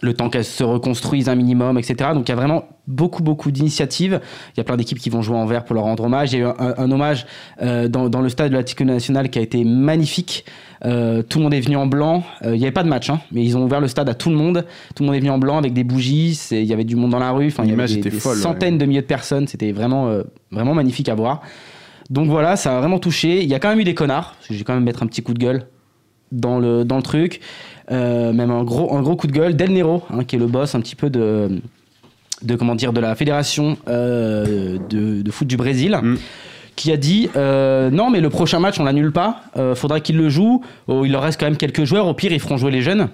le 0.00 0.14
temps 0.14 0.30
qu'elle 0.30 0.44
se 0.44 0.64
reconstruise 0.64 1.28
un 1.28 1.34
minimum, 1.34 1.78
etc. 1.78 2.10
Donc 2.14 2.28
il 2.28 2.30
y 2.30 2.32
a 2.32 2.36
vraiment 2.36 2.64
beaucoup, 2.86 3.22
beaucoup 3.22 3.50
d'initiatives. 3.50 4.20
Il 4.54 4.58
y 4.58 4.60
a 4.60 4.64
plein 4.64 4.76
d'équipes 4.76 4.98
qui 4.98 5.10
vont 5.10 5.22
jouer 5.22 5.36
en 5.36 5.46
vert 5.46 5.64
pour 5.64 5.74
leur 5.74 5.84
rendre 5.84 6.04
hommage. 6.04 6.32
Il 6.32 6.40
y 6.40 6.42
a 6.42 6.46
eu 6.46 6.48
un, 6.58 6.74
un 6.76 6.90
hommage 6.90 7.26
euh, 7.62 7.88
dans, 7.88 8.08
dans 8.08 8.20
le 8.20 8.28
stade 8.28 8.50
de 8.50 8.56
l'Atlético 8.56 8.84
Nacional 8.84 9.30
qui 9.30 9.38
a 9.38 9.42
été 9.42 9.64
magnifique. 9.64 10.44
Euh, 10.84 11.22
tout 11.22 11.38
le 11.38 11.44
monde 11.44 11.54
est 11.54 11.60
venu 11.60 11.76
en 11.76 11.86
blanc. 11.86 12.24
Euh, 12.44 12.54
il 12.54 12.58
n'y 12.58 12.64
avait 12.64 12.72
pas 12.72 12.82
de 12.82 12.88
match, 12.88 13.10
hein, 13.10 13.20
mais 13.32 13.44
ils 13.44 13.56
ont 13.56 13.64
ouvert 13.64 13.80
le 13.80 13.88
stade 13.88 14.08
à 14.08 14.14
tout 14.14 14.30
le 14.30 14.36
monde. 14.36 14.64
Tout 14.94 15.02
le 15.02 15.08
monde 15.08 15.16
est 15.16 15.20
venu 15.20 15.30
en 15.30 15.38
blanc 15.38 15.58
avec 15.58 15.72
des 15.72 15.84
bougies. 15.84 16.38
Il 16.50 16.64
y 16.64 16.72
avait 16.72 16.84
du 16.84 16.96
monde 16.96 17.10
dans 17.10 17.18
la 17.18 17.32
rue. 17.32 17.48
Enfin, 17.48 17.64
il 17.64 17.70
y 17.70 17.72
avait 17.72 17.86
des, 17.86 17.98
était 17.98 18.10
des 18.10 18.18
folle, 18.18 18.36
ouais. 18.36 18.42
centaines 18.42 18.78
de 18.78 18.86
milliers 18.86 19.02
de 19.02 19.06
personnes. 19.06 19.46
C'était 19.46 19.72
vraiment, 19.72 20.22
vraiment 20.50 20.74
magnifique 20.74 21.08
à 21.08 21.14
voir. 21.14 21.42
Donc 22.08 22.28
voilà, 22.28 22.56
ça 22.56 22.76
a 22.76 22.80
vraiment 22.80 22.98
touché. 22.98 23.42
Il 23.42 23.48
y 23.48 23.54
a 23.54 23.58
quand 23.60 23.68
même 23.68 23.80
eu 23.80 23.84
des 23.84 23.94
connards. 23.94 24.34
J'ai 24.48 24.64
quand 24.64 24.74
même 24.74 24.84
mettre 24.84 25.02
un 25.02 25.06
petit 25.06 25.22
coup 25.22 25.34
de 25.34 25.38
gueule 25.38 25.66
dans 26.32 26.58
le, 26.58 26.84
dans 26.84 26.96
le 26.96 27.02
truc. 27.02 27.40
Euh, 27.90 28.32
même 28.32 28.50
un 28.50 28.62
gros, 28.64 28.94
un 28.96 29.02
gros 29.02 29.16
coup 29.16 29.26
de 29.26 29.32
gueule. 29.32 29.56
Del 29.56 29.72
Nero, 29.72 30.02
hein, 30.10 30.24
qui 30.24 30.36
est 30.36 30.38
le 30.38 30.46
boss 30.46 30.74
un 30.74 30.80
petit 30.80 30.94
peu 30.96 31.10
de, 31.10 31.60
de, 32.42 32.54
comment 32.54 32.74
dire, 32.76 32.92
de 32.92 33.00
la 33.00 33.14
fédération 33.14 33.76
euh, 33.88 34.78
de, 34.88 35.22
de 35.22 35.30
foot 35.30 35.48
du 35.48 35.56
Brésil. 35.56 35.98
Mm. 36.00 36.16
Qui 36.76 36.92
a 36.92 36.96
dit 36.96 37.28
euh, 37.36 37.90
non 37.90 38.08
mais 38.08 38.20
le 38.20 38.30
prochain 38.30 38.58
match 38.58 38.80
on 38.80 38.84
l'annule 38.84 39.12
pas, 39.12 39.42
euh, 39.58 39.74
faudra 39.74 40.00
qu'ils 40.00 40.16
le 40.16 40.30
jouent. 40.30 40.62
Oh, 40.86 41.04
il 41.04 41.12
leur 41.12 41.22
reste 41.22 41.38
quand 41.38 41.44
même 41.46 41.58
quelques 41.58 41.84
joueurs. 41.84 42.06
Au 42.06 42.14
pire 42.14 42.32
ils 42.32 42.40
feront 42.40 42.56
jouer 42.56 42.70
les 42.70 42.80
jeunes, 42.80 43.08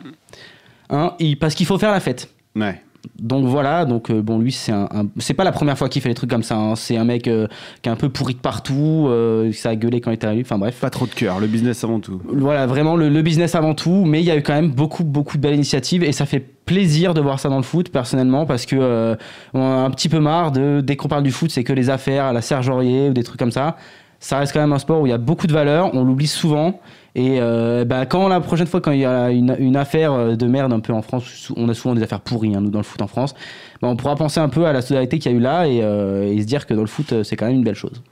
hein, 0.90 1.14
et- 1.18 1.34
parce 1.34 1.54
qu'il 1.56 1.66
faut 1.66 1.76
faire 1.78 1.90
la 1.90 1.98
fête. 1.98 2.28
Ouais. 2.54 2.80
Donc 3.18 3.44
voilà, 3.46 3.84
donc 3.84 4.10
euh, 4.10 4.22
bon 4.22 4.38
lui 4.38 4.52
c'est 4.52 4.72
un, 4.72 4.88
un- 4.94 5.06
c'est 5.18 5.34
pas 5.34 5.44
la 5.44 5.52
première 5.52 5.76
fois 5.78 5.88
qu'il 5.88 6.02
fait 6.02 6.08
des 6.08 6.14
trucs 6.14 6.30
comme 6.30 6.42
ça. 6.42 6.56
hein. 6.56 6.74
C'est 6.76 6.96
un 6.96 7.04
mec 7.04 7.28
euh, 7.28 7.46
qui 7.82 7.88
est 7.88 7.92
un 7.92 7.96
peu 7.96 8.08
pourri 8.08 8.34
de 8.34 8.38
partout, 8.40 9.06
euh, 9.08 9.52
ça 9.52 9.70
a 9.70 9.76
gueulé 9.76 10.00
quand 10.00 10.10
il 10.10 10.14
était 10.14 10.26
arrivé. 10.26 10.42
Enfin 10.44 10.58
bref. 10.58 10.78
Pas 10.80 10.90
trop 10.90 11.06
de 11.06 11.12
cœur, 11.12 11.40
le 11.40 11.46
business 11.46 11.82
avant 11.84 12.00
tout. 12.00 12.20
Voilà, 12.26 12.66
vraiment 12.66 12.96
le, 12.96 13.08
le 13.08 13.22
business 13.22 13.54
avant 13.54 13.74
tout, 13.74 14.04
mais 14.04 14.20
il 14.20 14.26
y 14.26 14.30
a 14.30 14.36
eu 14.36 14.42
quand 14.42 14.54
même 14.54 14.70
beaucoup, 14.70 15.04
beaucoup 15.04 15.36
de 15.36 15.42
belles 15.42 15.54
initiatives 15.54 16.02
et 16.04 16.12
ça 16.12 16.26
fait 16.26 16.40
plaisir 16.40 17.14
de 17.14 17.20
voir 17.20 17.38
ça 17.38 17.48
dans 17.48 17.56
le 17.58 17.62
foot 17.62 17.90
personnellement 17.90 18.44
parce 18.44 18.66
que 18.66 19.16
on 19.54 19.60
a 19.60 19.64
un 19.84 19.90
petit 19.90 20.08
peu 20.08 20.18
marre 20.20 20.50
de 20.52 20.80
dès 20.82 20.96
qu'on 20.96 21.08
parle 21.08 21.22
du 21.22 21.30
foot, 21.30 21.50
c'est 21.50 21.62
que 21.64 21.72
les 21.72 21.90
affaires 21.90 22.24
à 22.24 22.32
la 22.32 22.40
Serge 22.42 22.68
Aurier 22.68 23.10
ou 23.10 23.12
des 23.12 23.22
trucs 23.22 23.38
comme 23.38 23.52
ça. 23.52 23.76
Ça 24.18 24.38
reste 24.38 24.52
quand 24.54 24.60
même 24.60 24.72
un 24.72 24.78
sport 24.78 25.02
où 25.02 25.06
il 25.06 25.10
y 25.10 25.12
a 25.12 25.18
beaucoup 25.18 25.46
de 25.46 25.52
valeurs, 25.52 25.90
on 25.94 26.02
l'oublie 26.02 26.26
souvent. 26.26 26.80
Et 27.18 27.38
euh, 27.40 27.86
bah, 27.86 28.04
quand 28.04 28.28
la 28.28 28.40
prochaine 28.40 28.66
fois, 28.66 28.82
quand 28.82 28.90
il 28.92 29.00
y 29.00 29.06
a 29.06 29.30
une, 29.30 29.56
une 29.58 29.74
affaire 29.76 30.12
euh, 30.12 30.36
de 30.36 30.46
merde 30.46 30.70
un 30.74 30.80
peu 30.80 30.92
en 30.92 31.00
France, 31.00 31.50
on 31.56 31.66
a 31.70 31.72
souvent 31.72 31.94
des 31.94 32.02
affaires 32.02 32.20
pourries, 32.20 32.54
hein, 32.54 32.60
nous, 32.60 32.68
dans 32.68 32.78
le 32.80 32.84
foot 32.84 33.00
en 33.00 33.06
France, 33.06 33.34
bah, 33.80 33.88
on 33.88 33.96
pourra 33.96 34.16
penser 34.16 34.38
un 34.38 34.50
peu 34.50 34.66
à 34.66 34.74
la 34.74 34.82
solidarité 34.82 35.18
qu'il 35.18 35.32
y 35.32 35.34
a 35.34 35.38
eu 35.38 35.40
là 35.40 35.66
et, 35.66 35.80
euh, 35.82 36.30
et 36.30 36.42
se 36.42 36.46
dire 36.46 36.66
que 36.66 36.74
dans 36.74 36.82
le 36.82 36.86
foot, 36.86 37.12
euh, 37.14 37.24
c'est 37.24 37.36
quand 37.36 37.46
même 37.46 37.54
une 37.56 37.64
belle 37.64 37.74
chose. 37.74 38.02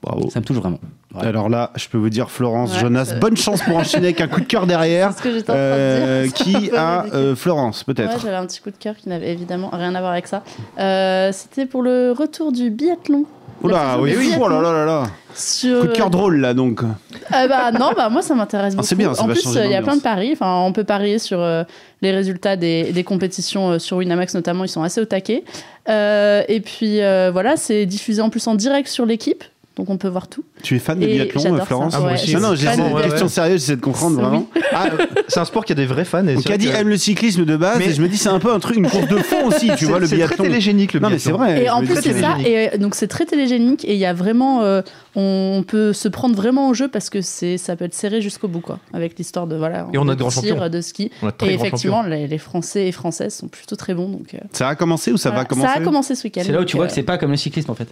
Bravo. 0.00 0.30
Ça 0.30 0.40
me 0.40 0.44
touche 0.46 0.56
vraiment. 0.56 0.78
Ouais. 1.14 1.26
Alors 1.26 1.50
là, 1.50 1.72
je 1.76 1.88
peux 1.88 1.98
vous 1.98 2.08
dire, 2.08 2.30
Florence, 2.30 2.72
Ouais, 2.74 2.80
Jonas, 2.80 3.14
bonne 3.20 3.36
chance 3.36 3.60
pour 3.62 3.76
enchaîner 3.76 4.06
avec 4.06 4.20
un 4.22 4.28
coup 4.28 4.40
de 4.40 4.46
cœur 4.46 4.66
derrière. 4.66 5.10
C'est 5.12 5.18
ce 5.18 5.22
que 5.24 5.32
j'étais 5.32 5.50
en 5.50 5.54
train 5.54 5.60
de 5.62 5.66
Euh, 5.66 6.22
dire. 6.22 6.32
qui 6.34 6.70
a 6.74 7.04
euh, 7.12 7.36
Florence, 7.36 7.84
Ouais, 7.86 7.92
peut-être 7.92 8.18
j'avais 8.22 8.36
un 8.36 8.46
petit 8.46 8.60
coup 8.62 8.70
de 8.70 8.76
cœur 8.76 8.96
qui 8.96 9.10
n'avait 9.10 9.30
évidemment 9.32 9.68
rien 9.72 9.94
à 9.94 10.00
voir 10.00 10.12
avec 10.12 10.26
ça. 10.26 10.42
Euh, 10.78 11.32
C'était 11.32 11.66
pour 11.66 11.82
le 11.82 12.12
retour 12.12 12.50
du 12.52 12.70
biathlon. 12.70 13.24
Oula, 13.62 13.92
saison 13.92 14.02
oui, 14.02 14.14
oui, 14.16 14.34
oh 14.40 14.48
là 14.48 14.60
là 14.60 14.72
là 14.72 14.84
là. 14.84 15.02
Sur... 15.34 15.80
Coup 15.80 15.86
de 15.88 15.92
cœur 15.92 16.10
drôle 16.10 16.36
là 16.40 16.54
donc. 16.54 16.82
Euh, 16.82 17.48
bah, 17.48 17.70
non, 17.72 17.90
bah, 17.96 18.08
moi 18.08 18.22
ça 18.22 18.34
m'intéresse 18.34 18.74
beaucoup. 18.74 18.86
c'est 18.86 18.94
bien, 18.94 19.14
ça 19.14 19.22
en 19.22 19.26
va 19.26 19.34
plus, 19.34 19.56
euh, 19.56 19.64
il 19.64 19.70
y 19.70 19.74
a 19.74 19.82
plein 19.82 19.96
de 19.96 20.02
paris. 20.02 20.30
Enfin, 20.32 20.62
on 20.64 20.72
peut 20.72 20.84
parier 20.84 21.18
sur 21.18 21.40
euh, 21.40 21.64
les 22.02 22.12
résultats 22.12 22.56
des, 22.56 22.92
des 22.92 23.04
compétitions 23.04 23.72
euh, 23.72 23.78
sur 23.78 23.98
Winamax 23.98 24.34
notamment. 24.34 24.64
Ils 24.64 24.68
sont 24.68 24.82
assez 24.82 25.00
au 25.00 25.04
taquet. 25.04 25.44
Euh, 25.88 26.42
et 26.48 26.60
puis 26.60 27.02
euh, 27.02 27.30
voilà, 27.32 27.56
c'est 27.56 27.86
diffusé 27.86 28.22
en 28.22 28.30
plus 28.30 28.46
en 28.46 28.54
direct 28.54 28.88
sur 28.88 29.06
l'équipe. 29.06 29.44
Donc 29.78 29.88
on 29.88 29.96
peut 29.96 30.08
voir 30.08 30.28
tout. 30.28 30.44
Tu 30.62 30.76
es 30.76 30.78
fan 30.78 30.98
de 31.00 31.06
biathlon, 31.06 31.54
euh, 31.56 31.60
Florence 31.64 31.92
ça, 31.94 32.02
aussi. 32.02 32.34
Non, 32.34 32.40
non, 32.40 32.54
j'ai 32.54 32.66
c'est 32.66 32.74
une 32.76 32.84
de 32.88 32.92
question 32.94 33.08
biathlon. 33.08 33.28
sérieuse, 33.28 33.60
j'essaie 33.60 33.76
de 33.76 33.80
comprendre 33.80 34.16
Oui. 34.16 34.22
vraiment. 34.22 34.46
Ah, 34.70 34.84
C'est 35.28 35.40
un 35.40 35.44
sport 35.46 35.64
qui 35.64 35.72
a 35.72 35.74
des 35.74 35.86
vrais 35.86 36.04
fans. 36.04 36.26
Et 36.26 36.34
donc 36.34 36.42
c'est 36.42 36.50
Caddy 36.50 36.66
que- 36.68 36.76
aime 36.76 36.88
le 36.88 36.96
cyclisme 36.98 37.44
de 37.46 37.56
base 37.56 37.78
Mais- 37.78 37.86
et 37.88 37.92
je 37.94 38.02
me 38.02 38.06
dis 38.08 38.18
c'est 38.18 38.28
un 38.28 38.38
peu 38.38 38.52
un 38.52 38.60
truc, 38.60 38.76
une 38.76 38.88
course 38.88 39.08
de 39.08 39.16
fond 39.16 39.46
aussi, 39.46 39.68
tu 39.70 39.76
C'est- 39.78 39.84
vois, 39.86 39.98
le 39.98 40.06
c'est 40.06 40.16
biathlon. 40.16 40.36
très 40.36 40.44
télégénique 40.48 40.92
le 40.92 41.00
Non, 41.00 41.08
mais 41.08 41.16
biathlon. 41.16 41.38
c'est 41.38 41.44
vrai. 41.52 41.64
Et 41.64 41.70
en 41.70 41.80
plus, 41.82 41.96
c'est 42.02 42.20
ça. 42.20 42.36
Et 42.44 42.74
euh, 42.74 42.78
donc, 42.78 42.94
c'est 42.94 43.08
très 43.08 43.24
télégénique. 43.24 43.84
Et 43.86 43.94
il 43.94 43.98
y 43.98 44.04
a 44.06 44.12
vraiment. 44.12 44.62
euh, 44.62 44.82
on 45.16 45.64
peut 45.66 45.92
se 45.92 46.06
prendre 46.08 46.36
vraiment 46.36 46.68
au 46.68 46.74
jeu 46.74 46.86
parce 46.88 47.08
que 47.10 47.22
c'est, 47.22 47.56
ça 47.56 47.74
peut 47.76 47.86
être 47.86 47.94
serré 47.94 48.20
jusqu'au 48.20 48.46
bout, 48.46 48.60
quoi. 48.60 48.78
Avec 48.92 49.18
l'histoire 49.18 49.46
de. 49.46 49.56
Voilà, 49.56 49.86
Et 49.92 49.98
on 49.98 50.06
a 50.08 50.14
de 50.14 50.20
grands 50.20 50.30
champions. 50.30 50.68
de 50.68 50.80
ski. 50.80 51.10
On 51.22 51.28
a 51.28 51.30
de 51.32 51.36
très 51.36 51.50
Et 51.50 51.54
effectivement, 51.54 52.02
les, 52.02 52.38
Français 52.38 52.86
et 52.88 52.92
Françaises 52.92 53.34
sont 53.34 53.48
plutôt 53.48 53.74
très 53.76 53.94
bons. 53.94 54.08
Donc, 54.08 54.34
euh, 54.34 54.38
Ça 54.52 54.68
a 54.68 54.74
commencé 54.74 55.10
ou 55.12 55.16
ça 55.16 55.30
va 55.30 55.44
commencer 55.44 55.68
Ça 55.72 55.78
a 55.80 55.82
commencé 55.82 56.14
ce 56.14 56.24
week-end. 56.24 56.42
C'est 56.44 56.52
là 56.52 56.60
où 56.60 56.64
tu 56.64 56.76
vois 56.76 56.84
euh, 56.84 56.88
que 56.88 56.94
c'est 56.94 57.02
pas 57.02 57.18
comme 57.18 57.30
le 57.30 57.36
cyclisme 57.36 57.70
en 57.70 57.74
fait. 57.74 57.88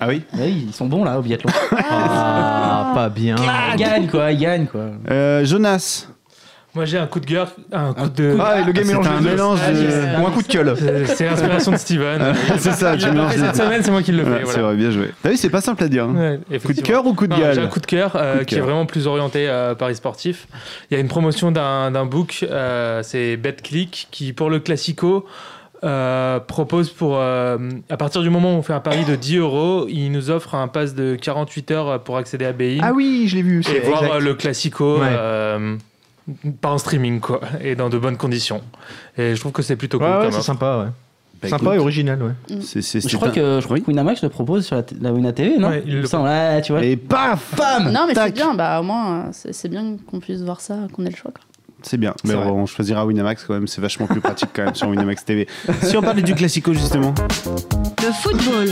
Ah 0.00 0.08
oui 0.08 0.22
Oui, 0.34 0.66
ils 0.68 0.74
sont 0.74 0.86
bons 0.86 1.04
là 1.04 1.18
au 1.18 1.22
biathlon. 1.22 1.50
Ah, 1.90 2.92
pas 2.94 3.08
bien. 3.08 3.36
ils 3.72 3.76
gagnent 3.78 4.06
quoi, 4.08 4.32
ils 4.32 4.38
gagnent 4.38 4.66
quoi. 4.66 4.86
Euh, 5.10 5.44
Jonas, 5.44 6.06
Moi 6.74 6.84
j'ai 6.84 6.98
un 6.98 7.06
coup 7.06 7.20
de 7.20 7.26
cœur, 7.26 7.52
un 7.72 7.92
coup 7.94 8.08
de. 8.08 8.36
Ah, 8.40 8.60
et 8.60 8.64
le 8.64 8.72
gars 8.72 8.82
c'est 8.84 8.88
mélange 8.88 9.06
un 9.06 9.20
mélange 9.20 9.58
Ah, 9.64 9.70
de. 9.72 10.22
Ou 10.22 10.26
un 10.26 10.30
coup 10.30 10.42
de 10.42 10.48
gueule. 10.48 10.74
C'est 10.76 11.06
c'est 11.06 11.26
l'inspiration 11.26 11.72
de 11.72 11.76
Steven. 11.76 12.34
C'est 12.58 12.72
ça, 12.72 12.96
tu 12.96 13.06
mélanges 13.10 13.34
cette 13.36 13.56
semaine, 13.56 13.82
c'est 13.82 13.90
moi 13.92 14.02
qui 14.02 14.12
le 14.12 14.24
fais. 14.24 14.30
Ouais, 14.30 14.40
C'est 14.46 14.60
vrai, 14.60 14.74
bien 14.74 14.90
joué. 14.90 15.12
T'as 15.22 15.30
vu, 15.30 15.36
c'est 15.36 15.50
pas 15.50 15.60
simple 15.60 15.84
à 15.84 15.88
dire. 15.88 16.04
hein. 16.04 16.38
Ouais, 16.50 16.58
Coup 16.58 16.72
de 16.72 16.80
cœur 16.80 17.06
ou 17.06 17.14
coup 17.14 17.26
de 17.26 17.32
Non, 17.32 17.38
J'ai 17.38 17.44
un 17.46 17.54
gueule 17.54 17.68
coup 17.68 17.80
de 17.80 17.86
cœur 17.86 18.12
euh, 18.16 18.42
qui 18.44 18.56
est 18.56 18.60
vraiment 18.60 18.86
plus 18.86 19.06
orienté 19.06 19.48
à 19.48 19.74
Paris 19.76 19.94
sportif. 19.96 20.46
Il 20.90 20.94
y 20.94 20.96
a 20.96 21.00
une 21.00 21.08
promotion 21.08 21.52
d'un 21.52 21.90
d'un 21.92 22.06
book, 22.06 22.44
euh, 22.50 23.02
c'est 23.04 23.36
BetClick, 23.36 24.08
qui 24.10 24.32
pour 24.32 24.50
le 24.50 24.58
Classico 24.58 25.26
euh, 25.84 26.40
propose 26.40 26.90
pour 26.90 27.16
euh, 27.18 27.58
à 27.90 27.96
partir 27.96 28.22
du 28.22 28.30
moment 28.30 28.54
où 28.54 28.58
on 28.58 28.62
fait 28.62 28.72
un 28.72 28.80
pari 28.80 29.04
de 29.04 29.14
10 29.16 29.36
euros, 29.38 29.86
il 29.88 30.10
nous 30.10 30.30
offre 30.30 30.54
un 30.54 30.66
pass 30.68 30.94
de 30.94 31.14
48 31.14 31.70
heures 31.70 32.02
pour 32.02 32.16
accéder 32.16 32.44
à 32.46 32.52
Bein 32.52 32.78
Ah 32.82 32.92
oui, 32.94 33.24
je 33.28 33.36
l'ai 33.36 33.42
vu. 33.42 33.60
et 33.60 33.62
c'est 33.64 33.80
voir 33.80 34.02
exact. 34.04 34.14
euh, 34.16 34.20
le 34.20 34.34
Classico. 34.34 34.98
Ouais. 35.00 35.06
euh, 35.10 35.76
pas 36.62 36.70
en 36.70 36.78
streaming 36.78 37.20
quoi, 37.20 37.40
et 37.62 37.76
dans 37.76 37.90
de 37.90 37.98
bonnes 37.98 38.16
conditions. 38.16 38.62
Et 39.18 39.34
je 39.34 39.40
trouve 39.40 39.52
que 39.52 39.60
c'est 39.62 39.76
plutôt 39.76 39.98
cool 39.98 40.08
Ouais, 40.08 40.16
ouais, 40.16 40.22
comme 40.24 40.32
c'est 40.32 40.40
sympa, 40.40 40.78
ouais. 40.78 40.86
Bah, 41.42 41.48
Sympa 41.50 41.64
écoute, 41.64 41.74
et 41.74 41.78
original, 41.80 42.22
ouais. 42.22 42.56
c'est- 42.62 42.80
c'est- 42.80 43.06
Je 43.06 43.16
crois 43.16 43.28
un- 43.28 43.32
que 43.32 43.58
je 43.60 43.64
crois 43.66 43.74
Oui. 43.76 43.82
que 43.82 43.88
Winamax 43.90 44.22
le 44.22 44.30
propose 44.30 44.64
sur 44.64 44.76
la, 44.76 44.82
t- 44.84 44.96
la 44.98 45.12
Wina 45.12 45.32
TV, 45.34 45.58
non 45.58 45.68
Ouais, 45.68 45.82
il 45.86 46.00
le 46.00 46.06
Ça, 46.06 46.22
ouais, 46.22 46.62
tu 46.62 46.72
vois. 46.72 46.82
Et 46.82 46.96
paf 46.96 47.54
Bam 47.58 47.92
Non, 47.92 48.06
mais 48.08 48.14
Tac. 48.14 48.28
c'est 48.28 48.32
bien. 48.32 48.54
Bah, 48.54 48.80
au 48.80 48.82
moins, 48.82 49.26
c'est, 49.32 49.52
c'est 49.52 49.68
bien 49.68 49.96
qu'on 50.10 50.20
puisse 50.20 50.40
voir 50.40 50.62
ça, 50.62 50.76
qu'on 50.94 51.04
ait 51.04 51.10
le 51.10 51.16
choix. 51.16 51.32
Quoi. 51.32 51.44
C'est 51.86 51.98
bien, 51.98 52.14
mais 52.24 52.34
vrai. 52.34 52.46
on 52.46 52.64
choisira 52.66 53.04
Winamax 53.04 53.44
quand 53.44 53.54
même, 53.54 53.66
c'est 53.66 53.80
vachement 53.80 54.06
plus 54.06 54.20
pratique 54.20 54.48
quand 54.54 54.64
même 54.64 54.74
sur 54.74 54.88
Winamax 54.88 55.24
TV. 55.24 55.46
Si 55.82 55.96
on 55.96 56.02
parlait 56.02 56.22
du 56.22 56.34
Classico 56.34 56.72
justement, 56.72 57.14
Le 58.02 58.12
football. 58.12 58.68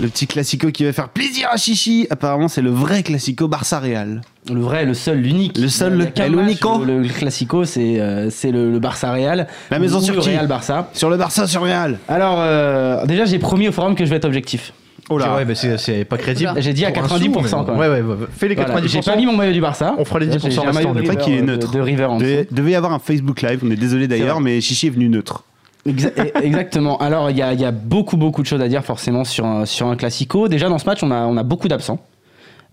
le 0.00 0.08
petit 0.08 0.26
Classico 0.26 0.70
qui 0.70 0.84
va 0.84 0.92
faire 0.92 1.08
plaisir 1.08 1.48
à 1.50 1.56
Chichi, 1.56 2.06
apparemment 2.10 2.48
c'est 2.48 2.60
le 2.62 2.70
vrai 2.70 3.02
Classico 3.02 3.48
Barça-Real. 3.48 4.20
Le 4.52 4.60
vrai, 4.60 4.84
le 4.84 4.94
seul, 4.94 5.18
l'unique. 5.20 5.56
Le 5.56 5.68
seul, 5.68 6.12
qu'un 6.12 6.24
el 6.24 6.32
match, 6.32 6.44
único. 6.46 6.84
Le, 6.84 7.00
le 7.00 7.08
Classico, 7.08 7.64
c'est 7.64 8.00
euh, 8.00 8.28
c'est 8.28 8.50
le, 8.50 8.70
le 8.72 8.78
Barça 8.80 9.12
Real. 9.12 9.46
La 9.70 9.78
maison 9.78 10.00
sur 10.00 10.14
le 10.14 10.20
qui 10.20 10.30
Real 10.30 10.46
Barça. 10.48 10.90
Sur 10.94 11.08
le 11.10 11.16
Barça 11.16 11.46
sur 11.46 11.62
Real 11.62 11.98
Alors, 12.08 12.36
euh, 12.38 13.06
déjà, 13.06 13.24
j'ai 13.24 13.38
promis 13.38 13.68
au 13.68 13.72
forum 13.72 13.94
que 13.94 14.04
je 14.04 14.10
vais 14.10 14.16
être 14.16 14.24
objectif. 14.24 14.72
Oh 15.10 15.18
là 15.18 15.34
Ouais, 15.36 15.44
mais 15.44 15.54
c'est- 15.54 16.04
pas 16.04 16.16
crédible. 16.16 16.52
J'ai 16.58 16.72
dit 16.72 16.84
à 16.84 16.90
Pour 16.92 17.02
un 17.04 17.08
90%, 17.08 17.32
sou, 17.34 17.40
mais- 17.42 17.50
quand 17.66 17.72
même. 17.72 17.78
Ouais, 17.80 17.88
ouais, 17.88 18.00
ouais. 18.02 18.26
Fais 18.32 18.48
les 18.48 18.54
Voilà, 18.54 18.70
90%. 18.70 19.02
J'ai 19.02 19.10
pas 19.10 19.16
mis 19.16 19.26
mon 19.26 19.36
maillot 19.36 19.52
du 19.52 19.60
Barça. 19.60 19.94
On 19.98 20.04
fera 20.04 20.20
les 20.20 20.26
Là, 20.26 20.32
j'ai- 20.32 20.38
10% 20.48 20.62
j'ai 20.62 20.68
un 20.68 20.72
maillot 20.72 20.92
restants. 20.92 20.92
vrai 20.92 21.10
River, 21.10 21.24
qu'il 21.24 21.32
est 21.34 21.38
euh, 21.40 21.44
neutre. 21.44 21.70
De, 21.72 21.76
de 21.78 21.82
River 21.82 22.04
en. 22.04 22.18
Devait, 22.18 22.48
devait 22.50 22.70
y 22.70 22.74
avoir 22.74 22.92
un 22.92 22.98
Facebook 22.98 23.42
Live, 23.42 23.60
on 23.64 23.70
est 23.70 23.76
désolé 23.76 24.06
d'ailleurs, 24.08 24.40
mais 24.40 24.60
Chichi 24.60 24.86
est 24.86 24.90
venu 24.90 25.08
neutre. 25.08 25.44
Exa- 25.86 26.12
e- 26.18 26.44
exactement. 26.44 26.96
Alors, 26.98 27.30
il 27.30 27.36
y 27.36 27.42
a, 27.42 27.52
il 27.52 27.60
y 27.60 27.64
a 27.64 27.72
beaucoup, 27.72 28.16
beaucoup 28.16 28.42
de 28.42 28.46
choses 28.46 28.60
à 28.60 28.68
dire 28.68 28.84
forcément 28.84 29.24
sur 29.24 29.44
un, 29.44 29.66
sur 29.66 29.88
un 29.88 29.96
classico. 29.96 30.46
Déjà, 30.48 30.68
dans 30.68 30.78
ce 30.78 30.86
match, 30.86 31.02
on 31.02 31.10
a, 31.10 31.26
on 31.26 31.36
a 31.36 31.42
beaucoup 31.42 31.66
d'absents. 31.68 31.98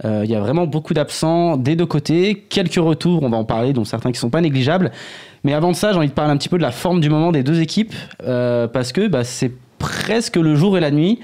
Euh, 0.06 0.22
Il 0.24 0.32
y 0.32 0.36
a 0.36 0.40
vraiment 0.40 0.66
beaucoup 0.66 0.94
d'absents 0.94 1.58
des 1.58 1.76
deux 1.76 1.86
côtés. 1.88 2.46
Quelques 2.50 2.76
retours, 2.76 3.22
on 3.24 3.30
va 3.30 3.38
en 3.38 3.44
parler, 3.44 3.74
dont 3.74 3.84
certains 3.84 4.12
qui 4.14 4.20
sont 4.20 4.30
pas 4.30 4.40
négligeables. 4.40 4.92
Mais 5.44 5.54
avant 5.54 5.72
de 5.72 5.76
ça, 5.76 5.92
j'ai 5.92 5.98
envie 5.98 6.08
de 6.08 6.14
parler 6.14 6.32
un 6.32 6.38
petit 6.38 6.48
peu 6.50 6.58
de 6.58 6.62
la 6.64 6.72
forme 6.72 7.02
du 7.02 7.10
moment 7.10 7.32
des 7.32 7.44
deux 7.44 7.60
équipes. 7.60 7.94
euh, 8.26 8.68
parce 8.68 8.92
que 8.94 9.08
bah, 9.08 9.24
c'est 9.26 9.52
presque 9.80 10.36
le 10.36 10.54
jour 10.56 10.78
et 10.78 10.82
la 10.82 10.92
nuit. 10.92 11.20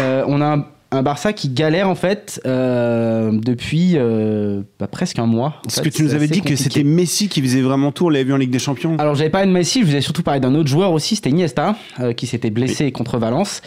Euh, 0.00 0.24
on 0.26 0.40
a 0.40 0.56
un, 0.56 0.66
un 0.90 1.02
Barça 1.02 1.32
qui 1.32 1.48
galère 1.50 1.88
en 1.88 1.94
fait 1.94 2.40
euh, 2.46 3.30
depuis 3.32 3.92
euh, 3.94 4.62
bah, 4.80 4.88
presque 4.88 5.18
un 5.18 5.26
mois. 5.26 5.48
En 5.48 5.62
Parce 5.62 5.76
fait, 5.76 5.82
que 5.82 5.88
tu 5.90 6.02
nous 6.02 6.14
avais 6.14 6.26
dit 6.26 6.40
que 6.40 6.56
c'était 6.56 6.82
Messi 6.82 7.28
qui 7.28 7.40
faisait 7.40 7.60
vraiment 7.60 7.92
tout, 7.92 8.06
on 8.06 8.08
l'avait 8.08 8.24
vu 8.24 8.32
en 8.32 8.38
Ligue 8.38 8.50
des 8.50 8.58
Champions. 8.58 8.96
Alors 8.98 9.14
j'avais 9.14 9.30
parlé 9.30 9.46
de 9.46 9.52
Messi, 9.52 9.82
je 9.82 9.86
vous 9.86 9.94
ai 9.94 10.00
surtout 10.00 10.22
parlé 10.22 10.40
d'un 10.40 10.54
autre 10.54 10.68
joueur 10.68 10.92
aussi, 10.92 11.14
c'était 11.14 11.30
Iniesta, 11.30 11.76
qui 12.16 12.26
s'était 12.26 12.50
blessé 12.50 12.90
contre 12.90 13.18
Valence. 13.18 13.62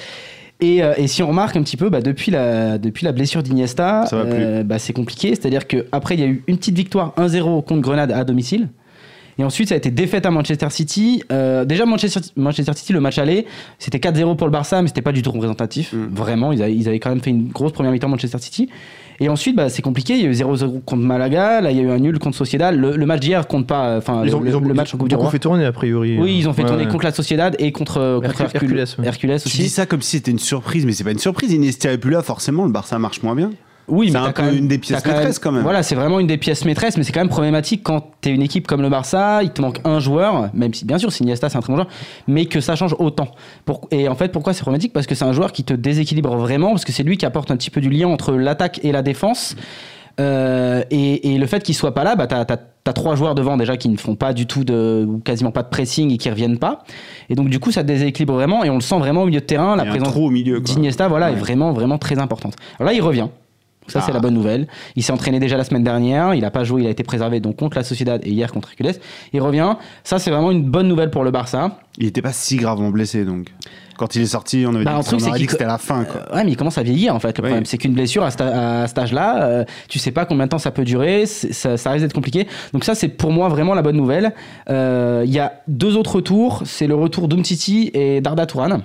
Et, 0.59 0.77
et 0.97 1.07
si 1.07 1.21
on 1.23 1.27
remarque 1.27 1.57
un 1.57 1.63
petit 1.63 1.77
peu, 1.77 1.89
bah, 1.89 2.01
depuis, 2.01 2.31
la, 2.31 2.77
depuis 2.77 3.05
la 3.05 3.11
blessure 3.11 3.43
d'Iniesta, 3.43 4.05
bah, 4.65 4.79
c'est 4.79 4.93
compliqué. 4.93 5.29
C'est-à-dire 5.29 5.67
qu'après, 5.67 6.15
il 6.15 6.19
y 6.19 6.23
a 6.23 6.27
eu 6.27 6.43
une 6.47 6.57
petite 6.57 6.75
victoire 6.75 7.13
1-0 7.17 7.63
contre 7.63 7.81
Grenade 7.81 8.11
à 8.11 8.23
domicile. 8.23 8.69
Et 9.39 9.43
ensuite, 9.43 9.69
ça 9.69 9.75
a 9.75 9.77
été 9.77 9.89
défaite 9.91 10.25
à 10.25 10.31
Manchester 10.31 10.69
City. 10.69 11.23
Euh, 11.31 11.65
déjà, 11.65 11.85
Manchester, 11.85 12.19
Manchester 12.35 12.73
City, 12.75 12.93
le 12.93 12.99
match 12.99 13.17
aller, 13.17 13.45
c'était 13.79 13.97
4-0 13.97 14.35
pour 14.35 14.47
le 14.47 14.51
Barça, 14.51 14.81
mais 14.81 14.87
c'était 14.87 15.01
pas 15.01 15.11
du 15.11 15.21
tout 15.21 15.31
représentatif. 15.31 15.93
Mm. 15.93 16.07
Vraiment, 16.13 16.51
ils 16.51 16.61
avaient, 16.61 16.75
ils 16.75 16.87
avaient 16.87 16.99
quand 16.99 17.09
même 17.09 17.21
fait 17.21 17.31
une 17.31 17.47
grosse 17.49 17.71
première 17.71 17.91
mi-temps 17.91 18.09
Manchester 18.09 18.37
City. 18.39 18.69
Et 19.19 19.29
ensuite, 19.29 19.55
bah, 19.55 19.69
c'est 19.69 19.81
compliqué. 19.83 20.15
Il 20.15 20.21
y 20.23 20.25
a 20.25 20.29
eu 20.29 20.33
0-0 20.33 20.81
contre 20.83 21.01
Malaga, 21.03 21.61
là, 21.61 21.71
il 21.71 21.77
y 21.77 21.79
a 21.79 21.83
eu 21.83 21.89
un 21.91 21.99
nul 21.99 22.17
contre 22.19 22.35
Sociedad. 22.35 22.75
Le, 22.75 22.95
le 22.95 23.05
match 23.05 23.19
d'hier 23.21 23.47
compte 23.47 23.67
pas. 23.67 23.85
euh, 23.89 23.97
Enfin, 23.99 24.21
Ils 24.23 24.29
le, 24.31 24.35
ont, 24.35 24.45
ils 24.45 24.55
ont, 24.55 24.59
le 24.59 24.73
match 24.73 24.93
en 24.93 24.97
Coupe 24.97 25.07
du 25.09 25.15
beaucoup 25.15 25.23
Roi. 25.23 25.31
fait 25.31 25.39
tourner, 25.39 25.65
a 25.65 25.71
priori. 25.71 26.17
Oui, 26.19 26.35
ils 26.39 26.49
ont 26.49 26.53
fait 26.53 26.63
Ouais, 26.63 26.67
tourner 26.67 26.85
ouais. 26.85 26.91
contre 26.91 27.05
la 27.05 27.11
Sociedad 27.11 27.55
et 27.59 27.71
contre, 27.71 28.21
Hercule, 28.23 28.45
Hercules, 28.53 28.77
ouais. 28.99 29.05
Hercules 29.07 29.35
Tu 29.43 29.49
dis 29.49 29.61
aussi. 29.61 29.69
ça 29.69 29.85
comme 29.85 30.01
si 30.01 30.17
c'était 30.17 30.31
une 30.31 30.39
surprise, 30.39 30.85
mais 30.85 30.91
c'est 30.93 31.03
pas 31.03 31.11
une 31.11 31.19
surprise. 31.19 31.51
Iniesta 31.53 31.91
est 31.91 31.97
plus 31.99 32.11
là, 32.11 32.21
forcément, 32.23 32.65
le 32.65 32.71
Barça 32.71 32.97
marche 32.99 33.21
moins 33.23 33.35
bien. 33.35 33.51
Oui, 33.87 34.07
C'est 34.07 34.13
mais 34.19 34.27
un 34.27 34.31
peu 34.31 34.41
même- 34.43 34.55
une 34.57 34.67
des 34.67 34.77
pièces 34.77 35.01
quand 35.03 35.11
maîtresses, 35.11 35.39
quand 35.39 35.51
même. 35.51 35.63
Voilà, 35.63 35.83
c'est 35.83 35.95
vraiment 35.95 36.19
une 36.19 36.27
des 36.27 36.37
pièces 36.37 36.63
maîtresses, 36.63 36.95
mais 36.97 37.03
c'est 37.03 37.11
quand 37.11 37.19
même 37.19 37.29
problématique 37.29 37.81
quand 37.83 38.11
t'es 38.21 38.29
une 38.31 38.41
équipe 38.41 38.65
comme 38.65 38.81
le 38.81 38.89
Barça, 38.89 39.43
il 39.43 39.49
te 39.49 39.61
manque 39.61 39.79
un 39.83 39.99
joueur, 39.99 40.49
même 40.53 40.73
si 40.73 40.85
bien 40.85 40.97
sûr, 40.97 41.11
si 41.11 41.23
Iniesta 41.23 41.49
c'est 41.49 41.57
un 41.57 41.61
très 41.61 41.71
bon 41.73 41.77
joueur, 41.77 41.89
mais 42.27 42.45
que 42.45 42.61
ça 42.61 42.75
change 42.75 42.95
autant. 42.99 43.27
Pour- 43.65 43.87
et 43.91 44.07
en 44.07 44.15
fait, 44.15 44.31
pourquoi 44.31 44.53
c'est 44.53 44.61
problématique? 44.61 44.93
Parce 44.93 45.05
que 45.05 45.15
c'est 45.15 45.25
un 45.25 45.33
joueur 45.33 45.51
qui 45.51 45.63
te 45.65 45.73
déséquilibre 45.73 46.35
vraiment, 46.37 46.69
parce 46.69 46.85
que 46.85 46.91
c'est 46.93 47.03
lui 47.03 47.17
qui 47.17 47.25
apporte 47.25 47.51
un 47.51 47.57
petit 47.57 47.69
peu 47.69 47.81
du 47.81 47.89
lien 47.89 48.07
entre 48.07 48.31
l'attaque 48.33 48.79
et 48.83 48.91
la 48.93 49.01
défense. 49.01 49.55
Euh, 50.19 50.83
et, 50.91 51.33
et 51.33 51.37
le 51.39 51.45
fait 51.47 51.63
qu'il 51.63 51.73
soit 51.73 51.93
pas 51.93 52.03
là, 52.03 52.15
bah, 52.15 52.27
t'as, 52.27 52.93
trois 52.93 53.15
joueurs 53.15 53.33
devant 53.33 53.57
déjà 53.57 53.77
qui 53.77 53.89
ne 53.89 53.97
font 53.97 54.15
pas 54.15 54.31
du 54.33 54.45
tout 54.45 54.63
de, 54.63 55.05
ou 55.09 55.17
quasiment 55.19 55.49
pas 55.51 55.63
de 55.63 55.69
pressing 55.69 56.11
et 56.11 56.17
qui 56.17 56.29
reviennent 56.29 56.59
pas. 56.59 56.83
Et 57.29 57.35
donc 57.35 57.49
du 57.49 57.59
coup, 57.59 57.71
ça 57.71 57.81
déséquilibre 57.83 58.33
vraiment, 58.33 58.63
et 58.63 58.69
on 58.69 58.75
le 58.75 58.81
sent 58.81 58.99
vraiment 58.99 59.23
au 59.23 59.25
milieu 59.25 59.39
de 59.39 59.45
terrain. 59.45 59.75
La 59.75 59.83
présence 59.89 60.13
d'Iniesta, 60.75 61.07
voilà, 61.07 61.31
est 61.31 61.35
vraiment, 61.35 61.73
vraiment 61.73 61.97
très 61.97 62.19
importante. 62.19 62.53
Alors 62.79 62.91
là, 62.91 62.93
il 62.95 63.01
revient. 63.01 63.27
Ça, 63.87 64.01
c'est 64.01 64.11
la 64.13 64.19
bonne 64.19 64.33
nouvelle. 64.33 64.67
Il 64.95 65.03
s'est 65.03 65.11
entraîné 65.13 65.39
déjà 65.39 65.57
la 65.57 65.63
semaine 65.63 65.83
dernière. 65.83 66.33
Il 66.35 66.41
n'a 66.41 66.51
pas 66.51 66.63
joué, 66.63 66.81
il 66.83 66.87
a 66.87 66.89
été 66.89 67.03
préservé 67.03 67.39
donc 67.39 67.57
contre 67.57 67.77
la 67.77 67.83
Sociedad 67.83 68.21
et 68.25 68.29
hier 68.29 68.51
contre 68.51 68.69
Hercules. 68.69 68.99
Il 69.33 69.41
revient. 69.41 69.75
Ça, 70.03 70.19
c'est 70.19 70.31
vraiment 70.31 70.51
une 70.51 70.63
bonne 70.63 70.87
nouvelle 70.87 71.09
pour 71.11 71.23
le 71.23 71.31
Barça. 71.31 71.79
Il 71.97 72.07
était 72.07 72.21
pas 72.21 72.33
si 72.33 72.55
gravement 72.57 72.89
blessé 72.89 73.25
donc. 73.25 73.47
Quand 73.95 74.15
il 74.15 74.23
est 74.23 74.25
sorti, 74.25 74.65
on 74.67 74.73
avait 74.73 74.83
Bah, 74.83 74.93
dit, 74.97 74.99
que- 75.01 75.05
truc, 75.05 75.15
on 75.15 75.19
c'est 75.19 75.29
aurait 75.29 75.37
qu'il 75.37 75.41
dit 75.43 75.45
que 75.45 75.51
c'était 75.51 75.65
la 75.67 75.77
fin. 75.77 76.03
Quoi. 76.03 76.21
Euh, 76.31 76.35
ouais, 76.37 76.43
mais 76.43 76.51
il 76.51 76.57
commence 76.57 76.79
à 76.79 76.83
vieillir 76.83 77.13
en 77.13 77.19
fait. 77.19 77.37
Le 77.37 77.43
Oui. 77.43 77.49
problème, 77.49 77.65
c'est 77.65 77.77
qu'une 77.77 77.93
blessure 77.93 78.23
à, 78.23 78.31
cet- 78.31 78.41
à 78.41 78.87
cet 78.87 78.97
âge-là, 78.97 79.43
euh, 79.43 79.65
tu 79.87 79.99
sais 79.99 80.09
pas 80.11 80.25
combien 80.25 80.45
de 80.45 80.49
temps 80.49 80.57
ça 80.57 80.71
peut 80.71 80.83
durer. 80.83 81.27
Ça, 81.27 81.77
ça 81.77 81.91
risque 81.91 82.05
d'être 82.05 82.13
compliqué. 82.13 82.47
Donc 82.73 82.85
ça, 82.85 82.95
c'est 82.95 83.07
pour 83.09 83.31
moi 83.31 83.49
vraiment 83.49 83.75
la 83.75 83.83
bonne 83.83 83.95
nouvelle. 83.97 84.33
Euh, 84.71 85.21
Il 85.27 85.31
y 85.31 85.37
a 85.39 85.61
deux 85.67 85.95
autres 85.95 86.15
retours. 86.15 86.63
C'est 86.65 86.87
le 86.87 86.95
retour 86.95 87.27
d'Umtiti 87.27 87.91
et 87.93 88.19
d'Arda 88.19 88.47
Touran. 88.47 88.79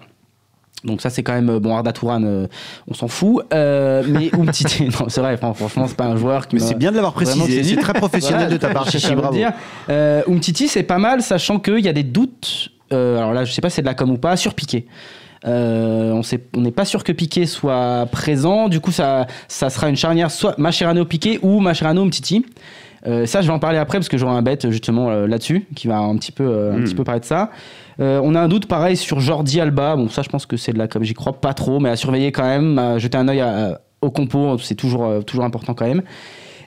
Donc 0.85 1.01
ça 1.01 1.11
c'est 1.11 1.23
quand 1.25 1.33
même 1.33 1.59
bon 1.59 1.75
Arda 1.75 1.93
Touran 1.93 2.23
euh, 2.23 2.47
on 2.87 2.95
s'en 2.95 3.09
fout 3.09 3.45
euh, 3.53 4.05
mais 4.07 4.31
Umtiti 4.39 4.85
non 4.85 5.09
c'est 5.09 5.21
vrai 5.21 5.37
fran- 5.37 5.53
franchement 5.53 5.87
c'est 5.89 5.97
pas 5.97 6.05
un 6.07 6.17
joueur 6.17 6.47
qui 6.47 6.55
Mais 6.57 6.61
m'a- 6.63 6.67
c'est 6.69 6.79
bien 6.79 6.91
de 6.91 6.97
l'avoir 6.97 7.15
précisé. 7.15 7.65
C'est 7.65 7.77
très 7.77 7.95
professionnel 7.95 8.43
Voilà, 8.43 8.53
de 8.55 8.61
ta 8.61 8.71
part, 8.71 8.89
Chichi, 8.89 9.15
bravo. 9.15 9.35
dire. 9.35 9.53
Euh, 9.91 10.23
Umtiti, 10.29 10.69
c'est 10.69 10.85
pas 10.85 10.99
mal, 10.99 11.21
sachant 11.23 11.59
qu'il 11.59 11.81
y 11.81 11.89
a 11.89 11.93
des 11.93 12.05
doutes. 12.05 12.69
euh, 12.93 13.19
alors 13.19 13.33
là, 13.33 13.45
je 13.45 13.53
sais 13.53 13.61
pas 13.61 13.71
si 13.71 13.77
c'est 13.77 13.83
de 13.83 13.87
la 13.87 13.95
com 13.95 14.09
ou 14.11 14.19
pas, 14.19 14.37
sur 14.37 14.55
Piqué. 14.55 14.87
Euh, 15.47 16.21
on 16.55 16.61
n'est 16.61 16.71
pas 16.73 16.85
sûr 16.85 17.05
que 17.05 17.13
Piqué 17.13 17.47
soit 17.47 18.07
présent. 18.11 18.69
Du 18.69 18.81
coup, 18.81 18.93
ça, 18.93 19.27
ça 19.49 19.71
sera 19.71 19.89
une 19.89 19.97
charnière 19.97 20.31
soit 20.31 20.57
Mascherano 20.59 21.05
Piqué 21.05 21.39
ou 21.43 21.61
Mascherano 21.61 22.03
Umtiti. 22.03 22.45
Euh, 23.07 23.27
ça, 23.27 23.41
je 23.43 23.47
vais 23.47 23.53
en 23.53 23.59
parler 23.61 23.79
après 23.79 23.99
parce 23.99 24.09
que 24.09 24.19
j'aurai 24.19 24.33
un 24.35 24.43
bet 24.43 24.59
justement 24.71 25.11
euh, 25.11 25.27
là-dessus 25.29 25.65
qui 25.77 25.87
va 25.87 25.99
un 25.99 26.17
petit 26.17 26.33
peu, 26.33 26.45
euh, 26.45 26.73
un 26.73 26.79
Hmm. 26.79 26.85
petit 26.85 26.95
peu 26.95 27.05
parler 27.05 27.21
de 27.21 27.25
ça. 27.25 27.51
Euh, 28.01 28.21
on 28.23 28.35
a 28.35 28.41
un 28.41 28.49
doute 28.49 28.67
pareil 28.67 28.97
sur 28.97 29.21
Jordi 29.21 29.61
Alba. 29.61 29.97
Bon, 29.97 30.09
ça, 30.09 30.23
je 30.23 30.29
pense 30.29 30.47
que 30.47 30.57
c'est 30.57 30.73
de 30.73 30.79
la 30.79 30.89
com. 30.89 31.03
J'y 31.03 31.15
crois 31.15 31.41
pas 31.41 31.55
trop, 31.55 31.81
mais 31.81 31.89
à 31.89 31.97
surveiller 31.97 32.33
quand 32.33 32.45
même. 32.45 32.79
À 32.79 32.99
jeter 32.99 33.19
un 33.19 33.29
œil 33.29 33.43
au 34.01 34.11
compo, 34.11 34.57
c'est 34.59 34.75
toujours, 34.75 35.05
euh, 35.05 35.21
toujours 35.23 35.45
important 35.45 35.75
quand 35.75 35.87
même. 35.87 36.03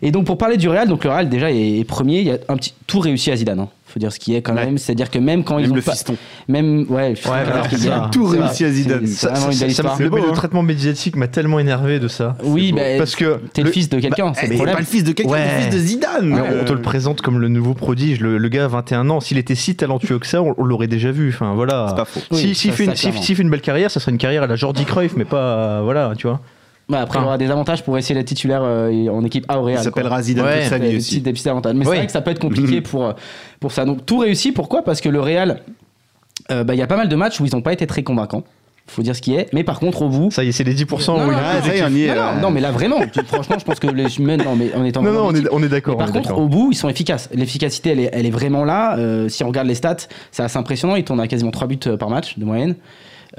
Et 0.01 0.11
donc 0.11 0.25
pour 0.25 0.37
parler 0.37 0.57
du 0.57 0.67
Real, 0.67 0.87
donc 0.87 1.03
le 1.03 1.11
Real 1.11 1.29
déjà 1.29 1.51
est, 1.51 1.77
est 1.79 1.83
premier, 1.83 2.19
il 2.19 2.27
y 2.27 2.31
a 2.31 2.37
un 2.49 2.57
petit 2.57 2.73
tout 2.87 2.99
réussi 2.99 3.31
à 3.31 3.35
Zidane. 3.35 3.59
hein. 3.59 3.69
Faut 3.91 3.99
dire 3.99 4.11
ce 4.13 4.19
qui 4.19 4.35
est 4.35 4.41
quand 4.41 4.55
Ouais. 4.55 4.65
même. 4.65 4.77
C'est-à-dire 4.77 5.09
que 5.11 5.19
même 5.19 5.43
quand 5.43 5.57
ils 5.59 5.63
Même 5.63 5.71
ont 5.73 5.75
le 5.75 5.81
pas, 5.81 5.91
fiston. 5.91 6.15
même 6.47 6.85
ouais, 6.89 7.09
le 7.09 7.15
fiston, 7.15 7.31
Ouais, 7.31 7.39
alors 7.39 7.67
y 7.71 7.87
a-. 7.89 8.09
Tout 8.11 8.25
réussi 8.25 8.63
à 8.65 8.71
Zidane. 8.71 9.05
Ça- 9.07 9.35
ça- 9.35 9.51
ça- 9.69 9.95
le, 9.99 10.09
beau, 10.09 10.17
le 10.17 10.23
hein. 10.29 10.33
traitement 10.33 10.63
médiatique 10.63 11.15
m'a 11.15 11.27
tellement 11.27 11.59
énervé 11.59 11.99
de 11.99 12.07
ça. 12.07 12.37
Oui, 12.43 12.71
bah, 12.71 12.81
parce 12.97 13.15
que 13.15 13.39
T'es 13.53 13.63
le 13.63 13.71
fils 13.71 13.89
de 13.89 13.99
quelqu'un, 13.99 14.27
Bah, 14.27 14.33
c'est 14.35 14.43
mais 14.43 14.49
le 14.49 14.55
problème. 14.55 14.75
pas 14.75 14.79
le 14.81 14.85
fils 14.87 15.03
de 15.03 15.11
quelqu'un, 15.11 15.31
Ouais. 15.33 15.43
le 15.57 15.61
fils 15.63 15.73
de 15.75 15.79
Zidane. 15.79 16.33
Euh, 16.33 16.61
on 16.61 16.65
te 16.65 16.73
le 16.73 16.81
présente 16.81 17.21
comme 17.21 17.39
le 17.39 17.47
nouveau 17.49 17.73
prodige. 17.73 18.21
Le, 18.21 18.37
le 18.37 18.49
gars 18.49 18.65
a 18.65 18.67
21 18.67 19.09
ans. 19.09 19.19
S'il 19.19 19.37
était 19.37 19.55
si 19.55 19.75
talentueux 19.75 20.19
que 20.19 20.27
ça, 20.27 20.41
on, 20.41 20.55
on 20.57 20.63
l'aurait 20.63 20.87
déjà 20.87 21.11
vu. 21.11 21.29
Enfin 21.29 21.53
voilà. 21.53 21.87
C'est 21.89 21.95
pas 21.95 22.05
faux. 22.05 22.19
Si- 22.31 22.47
Oui, 22.47 22.55
S'il 22.55 22.71
fait, 22.71 22.87
clairement. 22.87 23.21
s'il 23.21 23.35
fait 23.35 23.41
une 23.43 23.49
belle 23.49 23.61
carrière, 23.61 23.91
ça 23.91 23.99
serait 23.99 24.11
une 24.11 24.17
carrière 24.17 24.43
à 24.43 24.47
la 24.47 24.55
Jordi 24.55 24.85
Cruyff, 24.85 25.13
mais 25.17 25.25
pas. 25.25 25.37
euh, 25.37 25.81
voilà, 25.83 26.13
tu 26.17 26.27
vois. 26.27 26.39
Ouais, 26.91 26.97
après, 26.97 27.19
il 27.19 27.23
aura 27.23 27.37
des 27.37 27.49
avantages 27.49 27.83
pour 27.83 27.97
essayer 27.97 28.15
d'être 28.15 28.27
titulaire 28.27 28.61
euh, 28.63 29.07
en 29.09 29.23
équipe 29.23 29.45
A 29.47 29.59
au 29.59 29.63
Il 29.63 29.65
Real. 29.67 29.75
quoi. 29.77 29.83
s'appellera 29.85 30.21
Zidane 30.21 30.45
Ouais. 30.45 30.59
toute 30.61 30.69
sa 30.69 30.79
Des 30.79 30.89
vie 30.89 30.97
petits- 30.97 31.07
aussi. 31.15 31.21
des 31.21 31.33
petits 31.33 31.49
avantages. 31.49 31.73
Mais 31.75 31.85
c'est 31.85 31.95
vrai 31.95 32.05
que 32.05 32.11
ça 32.11 32.21
peut 32.21 32.31
être 32.31 32.39
compliqué 32.39 32.81
pour, 32.81 33.05
euh, 33.05 33.13
pour 33.59 33.71
ça. 33.71 33.85
Donc 33.85 34.05
tout 34.05 34.17
réussi, 34.19 34.51
pourquoi? 34.51 34.83
Parce 34.83 35.01
que 35.01 35.09
le 35.09 35.21
Real, 35.21 35.61
euh, 36.51 36.63
bah, 36.63 36.73
il 36.75 36.77
y 36.77 36.81
a 36.83 36.87
pas 36.87 36.97
mal 36.97 37.07
de 37.09 37.15
matchs 37.15 37.39
où 37.39 37.45
ils 37.45 37.53
n'ont 37.55 37.61
pas 37.61 37.73
été 37.73 37.87
très 37.87 38.03
convaincants. 38.03 38.43
Faut 38.87 39.03
dire 39.03 39.15
ce 39.15 39.21
qui 39.21 39.35
est. 39.35 39.47
Mais 39.53 39.63
par 39.63 39.79
contre, 39.79 40.01
au 40.01 40.09
bout. 40.09 40.31
Ça 40.31 40.43
y 40.43 40.49
est, 40.49 40.51
c'est 40.51 40.63
les 40.65 40.73
10%. 40.73 41.13
Non, 41.17 41.23
où 41.23 41.27
non, 41.27 41.27
il- 41.27 41.31
non, 41.31 41.37
ça 41.63 41.75
y 41.75 41.77
est, 41.79 41.83
on 41.83 41.87
y 41.89 42.03
est. 42.03 42.07
non, 42.09 42.15
là. 42.15 42.33
non, 42.35 42.41
non, 42.41 42.51
mais 42.51 42.59
là 42.59 42.71
vraiment, 42.71 42.97
franchement, 43.27 43.55
je 43.57 43.63
pense 43.63 43.79
que 43.79 43.87
les 43.87 44.17
humains, 44.19 44.35
non, 44.37 44.55
mais 44.57 44.73
en 44.75 44.83
étant 44.83 45.01
non, 45.01 45.13
non, 45.13 45.27
on 45.27 45.35
est, 45.35 45.47
on 45.51 45.63
est 45.63 45.69
d'accord. 45.69 45.95
On 45.95 45.99
par 45.99 46.09
est 46.09 46.11
contre, 46.11 46.37
au 46.37 46.47
bout, 46.47 46.69
ils 46.71 46.75
sont 46.75 46.89
efficaces. 46.89 47.29
L'efficacité, 47.33 47.91
elle 47.91 47.99
est, 48.01 48.09
elle 48.11 48.25
est 48.25 48.31
vraiment 48.31 48.65
là. 48.65 48.97
Euh, 48.97 49.29
si 49.29 49.43
on 49.45 49.47
regarde 49.47 49.67
les 49.67 49.75
stats, 49.75 49.97
c'est 50.31 50.43
assez 50.43 50.57
impressionnant. 50.57 50.95
Ils 50.97 51.05
tournent 51.05 51.21
à 51.21 51.27
quasiment 51.27 51.51
3 51.51 51.67
buts 51.67 51.77
par 51.97 52.09
match 52.09 52.37
de 52.37 52.43
moyenne. 52.43 52.75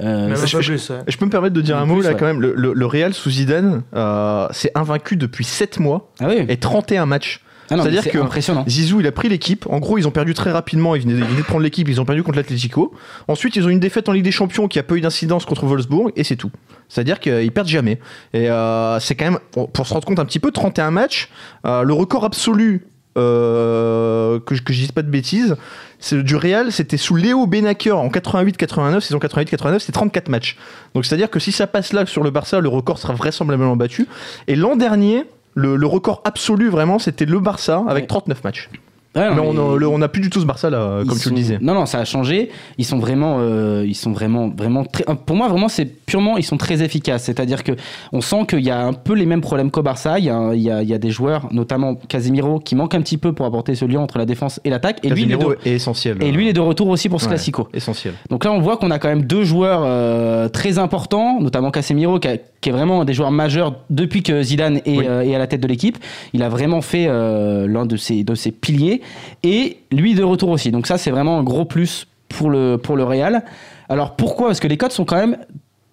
Euh, 0.01 0.35
je- 0.35 0.55
peu 0.57 0.61
je- 0.61 0.71
plus, 0.71 0.89
ouais. 0.89 0.97
Je 1.07 1.17
peux 1.17 1.25
me 1.25 1.29
permettre 1.31 1.53
de 1.53 1.61
dire 1.61 1.77
un 1.77 1.85
Plus, 1.85 1.93
mot 1.93 2.01
là 2.01 2.09
ouais. 2.09 2.15
quand 2.17 2.25
même. 2.25 2.41
Le, 2.41 2.53
le- 2.55 2.73
le 2.73 2.85
Real 2.85 3.13
sous 3.13 3.29
Zidane, 3.29 3.83
euh, 3.95 4.47
c'est 4.51 4.71
invaincu 4.75 5.15
depuis 5.17 5.43
7 5.43 5.79
mois 5.79 6.09
ah 6.19 6.25
oui. 6.29 6.45
et 6.49 6.57
31 6.57 7.05
matchs. 7.05 7.41
Ah 7.69 7.77
c'est-à-dire 7.77 8.03
c'est 8.03 8.09
que- 8.09 8.17
impressionnant. 8.17 8.65
Zizou, 8.67 8.99
il 8.99 9.07
a 9.07 9.11
pris 9.11 9.29
l'équipe. 9.29 9.65
En 9.69 9.79
gros, 9.79 9.97
ils 9.97 10.07
ont 10.07 10.11
perdu 10.11 10.33
très 10.33 10.51
rapidement. 10.51 10.95
Ils 10.95 11.03
venaient, 11.03 11.13
ils 11.13 11.23
venaient 11.23 11.37
de 11.41 11.45
prendre 11.45 11.61
l'équipe. 11.63 11.87
Ils 11.87 12.01
ont 12.01 12.05
perdu 12.05 12.21
contre 12.21 12.37
l'Atlético. 12.37 12.93
Ensuite, 13.27 13.55
ils 13.55 13.65
ont 13.65 13.69
une 13.69 13.79
défaite 13.79 14.09
en 14.09 14.11
Ligue 14.11 14.25
des 14.25 14.31
Champions 14.31 14.67
qui 14.67 14.79
a 14.79 14.83
pas 14.83 14.95
eu 14.95 15.01
d'incidence 15.01 15.45
contre 15.45 15.65
Wolfsburg 15.65 16.11
et 16.15 16.23
c'est 16.23 16.35
tout. 16.35 16.51
C'est-à-dire 16.89 17.19
qu'ils 17.19 17.51
perdent 17.51 17.67
jamais. 17.69 17.99
Et 18.33 18.49
euh, 18.49 18.99
c'est 18.99 19.15
quand 19.15 19.25
même, 19.31 19.39
pour 19.71 19.87
se 19.87 19.93
rendre 19.93 20.05
compte 20.05 20.19
un 20.19 20.25
petit 20.25 20.39
peu, 20.39 20.51
31 20.51 20.91
matchs. 20.91 21.29
Euh, 21.65 21.83
le 21.83 21.93
record 21.93 22.25
absolu, 22.25 22.85
euh, 23.17 24.39
que, 24.39 24.55
je- 24.55 24.61
que 24.61 24.73
je 24.73 24.79
dise 24.79 24.91
pas 24.91 25.01
de 25.01 25.09
bêtises, 25.09 25.55
c'est 26.03 26.21
du 26.21 26.35
Real. 26.35 26.71
C'était 26.71 26.97
sous 26.97 27.15
Léo 27.15 27.47
Benaker 27.47 27.97
en 27.97 28.09
88-89, 28.09 28.99
saison 28.99 29.19
88-89, 29.19 29.79
c'est 29.79 29.91
34 29.93 30.27
matchs. 30.29 30.57
Donc 30.93 31.05
c'est-à-dire 31.05 31.29
que 31.29 31.39
si 31.39 31.51
ça 31.51 31.65
passe 31.65 31.93
là 31.93 32.05
sur 32.05 32.23
le 32.23 32.29
Barça, 32.29 32.59
le 32.59 32.67
record 32.69 32.97
sera 32.99 33.13
vraisemblablement 33.13 33.75
battu. 33.75 34.07
Et 34.47 34.55
l'an 34.55 34.75
dernier. 34.75 35.23
Le, 35.55 35.75
le 35.75 35.85
record 35.85 36.23
absolu 36.25 36.69
vraiment 36.69 36.97
c'était 36.97 37.25
le 37.25 37.39
Barça 37.39 37.83
avec 37.87 38.05
Ouais. 38.05 38.07
39 38.07 38.43
matchs. 38.43 38.69
Ouais, 39.15 39.29
non, 39.29 39.35
Mais 39.35 39.41
on, 39.59 39.73
a- 39.73 39.77
le- 39.77 39.87
on 39.87 40.01
a 40.01 40.07
plus 40.07 40.21
du 40.21 40.29
tout 40.31 40.39
ce 40.41 40.45
Barça 40.45 40.69
là, 40.71 41.03
comme 41.07 41.17
tu 41.19 41.29
le 41.29 41.35
disais. 41.35 41.59
Non, 41.61 41.73
non, 41.75 41.85
ça 41.85 41.99
a 41.99 42.05
changé. 42.05 42.49
Ils 42.79 42.85
sont 42.85 42.97
vraiment, 42.97 43.37
euh, 43.39 43.83
ils 43.87 43.93
sont 43.95 44.11
vraiment, 44.11 44.49
vraiment 44.49 44.83
très. 44.85 45.03
euh, 45.07 45.13
Pour 45.13 45.35
moi, 45.35 45.47
vraiment, 45.47 45.67
c'est 45.67 45.85
purement, 45.85 46.35
ils 46.37 46.43
sont 46.43 46.57
très 46.57 46.81
efficaces. 46.81 47.23
C'est-à-dire 47.23 47.63
que 47.63 47.73
on 48.11 48.21
sent 48.21 48.45
qu'il 48.49 48.61
y 48.61 48.71
a 48.71 48.83
un 48.83 48.93
peu 48.93 49.13
les 49.13 49.27
mêmes 49.27 49.41
problèmes 49.41 49.69
qu'au 49.69 49.83
Barça. 49.83 50.17
Il 50.17 50.25
y, 50.25 50.29
a, 50.31 50.53
il 50.55 50.61
y 50.61 50.71
a- 50.71 50.81
il 50.81 50.89
y 50.89 50.93
a 50.95 50.97
des 50.97 51.11
joueurs, 51.11 51.47
notamment 51.51 51.93
Casemiro, 51.95 52.59
qui 52.59 52.75
manquent 52.75 52.95
un 52.95 53.01
petit 53.01 53.17
peu 53.17 53.33
pour 53.33 53.45
apporter 53.45 53.75
ce 53.75 53.85
lien 53.85 53.99
entre 53.99 54.17
la 54.17 54.25
défense 54.25 54.59
et 54.63 54.69
l'attaque. 54.71 54.97
Et 55.03 55.09
lui, 55.09 55.23
il 55.23 55.31
est 55.31 55.37
de, 55.37 55.57
est 55.65 55.73
essentiel. 55.75 56.17
et 56.21 56.31
lui, 56.31 56.45
il 56.45 56.49
est 56.49 56.53
de 56.53 56.59
retour 56.59 56.87
aussi 56.87 57.07
pour 57.07 57.19
ce 57.21 57.25
Ouais. 57.25 57.31
classico. 57.33 57.67
Essentiel. 57.73 58.15
Donc 58.31 58.45
là, 58.45 58.51
on 58.51 58.61
voit 58.61 58.77
qu'on 58.77 58.89
a 58.89 58.97
quand 58.97 59.09
même 59.09 59.23
deux 59.25 59.43
joueurs 59.43 59.81
euh, 59.85 60.49
très 60.49 60.79
importants, 60.79 61.39
notamment 61.39 61.69
Casemiro, 61.69 62.19
qui, 62.19 62.27
a- 62.29 62.37
qui 62.61 62.69
est 62.69 62.71
vraiment 62.71 63.01
un 63.01 63.05
des 63.05 63.13
joueurs 63.13 63.31
majeurs 63.31 63.75
depuis 63.91 64.23
que 64.23 64.41
Zidane 64.41 64.77
est, 64.85 64.97
Oui. 64.97 65.05
euh, 65.07 65.21
est 65.21 65.35
à 65.35 65.37
la 65.39 65.45
tête 65.47 65.61
de 65.61 65.67
l'équipe. 65.67 65.97
Il 66.33 66.41
a 66.41 66.49
vraiment 66.49 66.81
fait 66.81 67.05
euh, 67.07 67.67
l'un 67.67 67.85
de 67.85 67.95
ses, 67.95 68.23
de 68.23 68.33
ses 68.33 68.51
piliers. 68.51 69.01
Et 69.43 69.77
lui 69.91 70.15
de 70.15 70.23
retour 70.23 70.49
aussi. 70.49 70.71
Donc 70.71 70.87
ça, 70.87 70.97
c'est 70.97 71.11
vraiment 71.11 71.39
un 71.39 71.43
gros 71.43 71.65
plus 71.65 72.07
pour 72.29 72.49
le, 72.49 72.77
pour 72.77 72.95
le 72.95 73.03
Real. 73.03 73.43
Alors 73.89 74.15
pourquoi? 74.15 74.47
Parce 74.47 74.59
que 74.59 74.67
les 74.67 74.77
cotes 74.77 74.91
sont 74.91 75.05
quand 75.05 75.17
même 75.17 75.37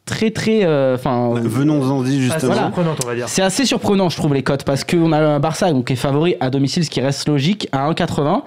très, 0.07 0.31
très... 0.31 0.61
euh, 0.65 0.95
Enfin, 0.95 1.33
Venons-en 1.35 2.05
justement. 2.05 2.53
Voilà. 2.53 2.63
surprenante, 2.63 2.99
on 3.05 3.09
va 3.09 3.15
dire. 3.15 3.29
c'est 3.29 3.43
assez 3.43 3.65
surprenant, 3.67 4.09
je 4.09 4.17
trouve, 4.17 4.35
les 4.35 4.43
cotes, 4.43 4.65
parce 4.65 4.85
qu'on 4.85 5.13
a 5.13 5.19
un 5.19 5.41
Barça 5.41 5.71
donc, 5.73 5.87
qui 5.87 5.93
est 5.93 5.97
favori 5.97 6.37
à 6.41 6.51
domicile, 6.51 6.85
ce 6.85 6.91
qui 6.91 7.01
reste 7.01 7.29
logique, 7.29 7.69
à 7.73 7.91
1,80. 7.91 8.43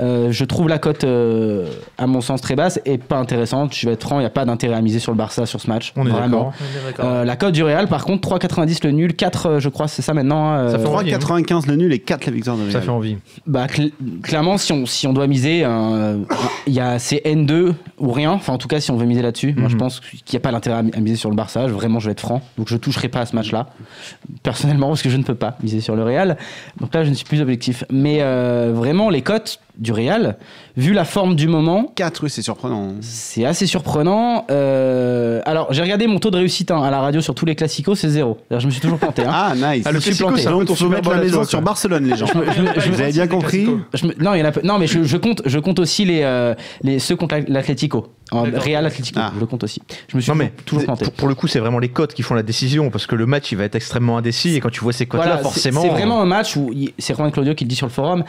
Euh, 0.00 0.32
je 0.32 0.44
trouve 0.44 0.68
la 0.68 0.78
cote, 0.78 1.04
euh, 1.04 1.66
à 1.98 2.06
mon 2.06 2.20
sens, 2.20 2.40
très 2.40 2.56
basse 2.56 2.80
et 2.86 2.96
pas 2.98 3.18
intéressante. 3.18 3.74
Je 3.74 3.86
vais 3.86 3.92
être 3.94 4.02
franc, 4.02 4.16
il 4.18 4.22
n'y 4.22 4.26
a 4.26 4.30
pas 4.30 4.44
d'intérêt 4.44 4.74
à 4.76 4.80
miser 4.80 4.98
sur 4.98 5.12
le 5.12 5.18
Barça 5.18 5.44
sur 5.46 5.60
ce 5.60 5.68
match. 5.68 5.92
On 5.96 6.06
est 6.06 6.10
vraiment. 6.10 6.52
d'accord. 6.86 7.04
Euh, 7.04 7.24
la 7.24 7.36
cote 7.36 7.52
du 7.52 7.62
Real, 7.62 7.86
par 7.86 8.04
contre, 8.04 8.26
3,90 8.28 8.84
le 8.86 8.92
nul, 8.92 9.14
4, 9.14 9.46
euh, 9.46 9.58
je 9.60 9.68
crois, 9.68 9.88
c'est 9.88 10.02
ça 10.02 10.14
maintenant. 10.14 10.48
hein, 10.52 10.70
Ça 10.70 10.78
fait 10.78 10.84
euh, 10.86 10.88
envie. 10.88 11.10
3,95 11.12 11.66
le 11.68 11.76
nul 11.76 11.92
et 11.92 11.98
4 11.98 12.24
la 12.26 12.32
victoire 12.32 12.56
de 12.56 12.62
Ça 12.70 12.78
Real. 12.78 12.82
fait 12.82 12.88
envie. 12.90 13.16
bah, 13.46 13.66
cl- 13.66 13.92
clairement, 14.22 14.56
si 14.58 14.72
on, 14.72 14.86
si 14.86 15.06
on 15.06 15.12
doit 15.12 15.26
miser, 15.26 15.62
euh, 15.64 16.16
il 16.66 16.72
y 16.72 16.80
a 16.80 16.98
c'est 16.98 17.20
N2 17.26 17.74
ou 17.98 18.10
rien. 18.12 18.32
Enfin, 18.32 18.54
en 18.54 18.58
tout 18.58 18.68
cas, 18.68 18.80
si 18.80 18.90
on 18.90 18.96
veut 18.96 19.06
miser 19.06 19.22
là-dessus, 19.22 19.54
moi 19.56 19.68
je 19.68 19.74
Mhm. 19.74 19.80
pense 19.80 20.00
qu'il 20.00 20.20
n'y 20.32 20.36
a 20.38 20.40
pas 20.40 20.52
d'intérêt 20.52 20.78
à, 20.78 20.82
mi- 20.82 20.92
à 20.94 21.00
miser 21.00 21.16
sur 21.16 21.28
le 21.30 21.36
Barça. 21.36 21.68
Je- 21.68 21.72
Vraiment, 21.74 21.98
je 21.98 22.06
vais 22.06 22.12
être 22.12 22.20
franc. 22.20 22.40
Donc, 22.58 22.68
je 22.68 22.76
toucherai 22.76 23.08
pas 23.08 23.20
à 23.20 23.26
ce 23.26 23.34
match-là. 23.36 23.66
Personnellement, 24.42 24.88
parce 24.88 25.02
que 25.02 25.10
je 25.10 25.16
ne 25.16 25.22
peux 25.22 25.34
pas 25.34 25.56
miser 25.62 25.80
sur 25.80 25.96
le 25.96 26.02
Real. 26.04 26.36
Donc 26.80 26.94
là, 26.94 27.04
je 27.04 27.10
ne 27.10 27.14
suis 27.14 27.24
plus 27.24 27.40
objectif. 27.40 27.84
Mais 27.90 28.18
euh, 28.20 28.72
vraiment, 28.74 29.10
les 29.10 29.22
cotes 29.22 29.60
du 29.80 29.92
Real, 29.92 30.36
vu 30.76 30.92
la 30.92 31.04
forme 31.04 31.34
du 31.34 31.48
moment, 31.48 31.90
4, 31.96 32.22
oui, 32.24 32.30
c'est 32.30 32.42
surprenant. 32.42 32.92
c'est 33.00 33.44
assez 33.46 33.66
surprenant. 33.66 34.44
Euh, 34.50 35.40
alors, 35.46 35.72
j'ai 35.72 35.80
regardé 35.82 36.06
mon 36.06 36.18
taux 36.18 36.30
de 36.30 36.36
réussite 36.36 36.70
hein, 36.70 36.82
à 36.82 36.90
la 36.90 37.00
radio 37.00 37.20
sur 37.20 37.34
tous 37.34 37.46
les 37.46 37.54
classicos, 37.54 37.98
c'est 37.98 38.10
zéro. 38.10 38.38
D'ailleurs, 38.50 38.60
je 38.60 38.66
me 38.66 38.70
suis 38.70 38.80
toujours 38.80 38.98
planté. 38.98 39.22
hein. 39.24 39.30
Ah, 39.32 39.54
nice. 39.54 39.84
Ah, 39.86 39.90
le 39.92 39.98
Je 39.98 40.00
suis 40.04 40.10
Classico, 40.10 40.28
planté. 40.28 40.66
c'est 40.72 40.74
Super 40.76 40.90
mettre 40.98 41.10
la 41.10 41.16
maison 41.22 41.44
sur. 41.44 41.62
Barcelone, 41.62 42.04
les 42.08 42.16
gens. 42.18 42.26
Je 42.26 42.38
me- 42.38 42.44
je 42.52 42.60
me- 42.60 42.80
je 42.80 42.88
me- 42.90 42.94
Vous 42.94 43.00
avez 43.00 43.12
bien 43.12 43.26
compris 43.26 43.68
Je 43.94 44.06
me- 44.06 44.14
non, 44.22 44.34
il 44.34 44.40
y 44.40 44.42
en 44.42 44.46
a 44.46 44.52
non, 44.62 44.78
mais 44.78 44.86
je, 44.86 45.02
je 45.02 45.16
compte, 45.16 45.42
je 45.46 45.58
compte 45.58 45.78
aussi 45.78 46.04
les, 46.04 46.20
euh, 46.22 46.54
les 46.82 46.98
ceux 46.98 47.16
contre 47.16 47.36
l'Atlético. 47.48 48.08
Real 48.32 48.86
Atlético, 48.86 49.18
Ah. 49.20 49.32
je 49.34 49.40
le 49.40 49.46
compte 49.46 49.64
aussi. 49.64 49.82
Je 50.08 50.16
me 50.16 50.20
suis 50.20 50.30
Non 50.30 50.36
mais 50.36 50.52
toujours 50.64 50.84
planté. 50.84 51.04
pour, 51.06 51.14
pour 51.14 51.28
le 51.28 51.34
coup, 51.34 51.48
c'est 51.48 51.58
vraiment 51.58 51.80
les 51.80 51.88
cotes 51.88 52.14
qui 52.14 52.22
font 52.22 52.34
la 52.34 52.44
décision 52.44 52.88
parce 52.90 53.06
que 53.06 53.16
le 53.16 53.26
match 53.26 53.50
il 53.50 53.58
va 53.58 53.64
être 53.64 53.74
extrêmement 53.74 54.16
indécis 54.18 54.54
et 54.54 54.60
quand 54.60 54.70
tu 54.70 54.80
vois 54.80 54.92
ces 54.92 55.06
cotes 55.06 55.18
là, 55.20 55.26
Voilà, 55.26 55.38
c'est- 55.38 55.42
forcément. 55.42 55.82
C'est 55.82 55.88
vraiment 55.88 56.20
un 56.20 56.26
match 56.26 56.56
où 56.56 56.70
c'est 56.98 57.12
Romain 57.14 57.30
Claudio 57.32 57.54
qui 57.54 57.64
le 57.64 57.68
dit 57.68 57.74
sur 57.76 57.86
le 57.86 57.92
forum. 57.92 58.22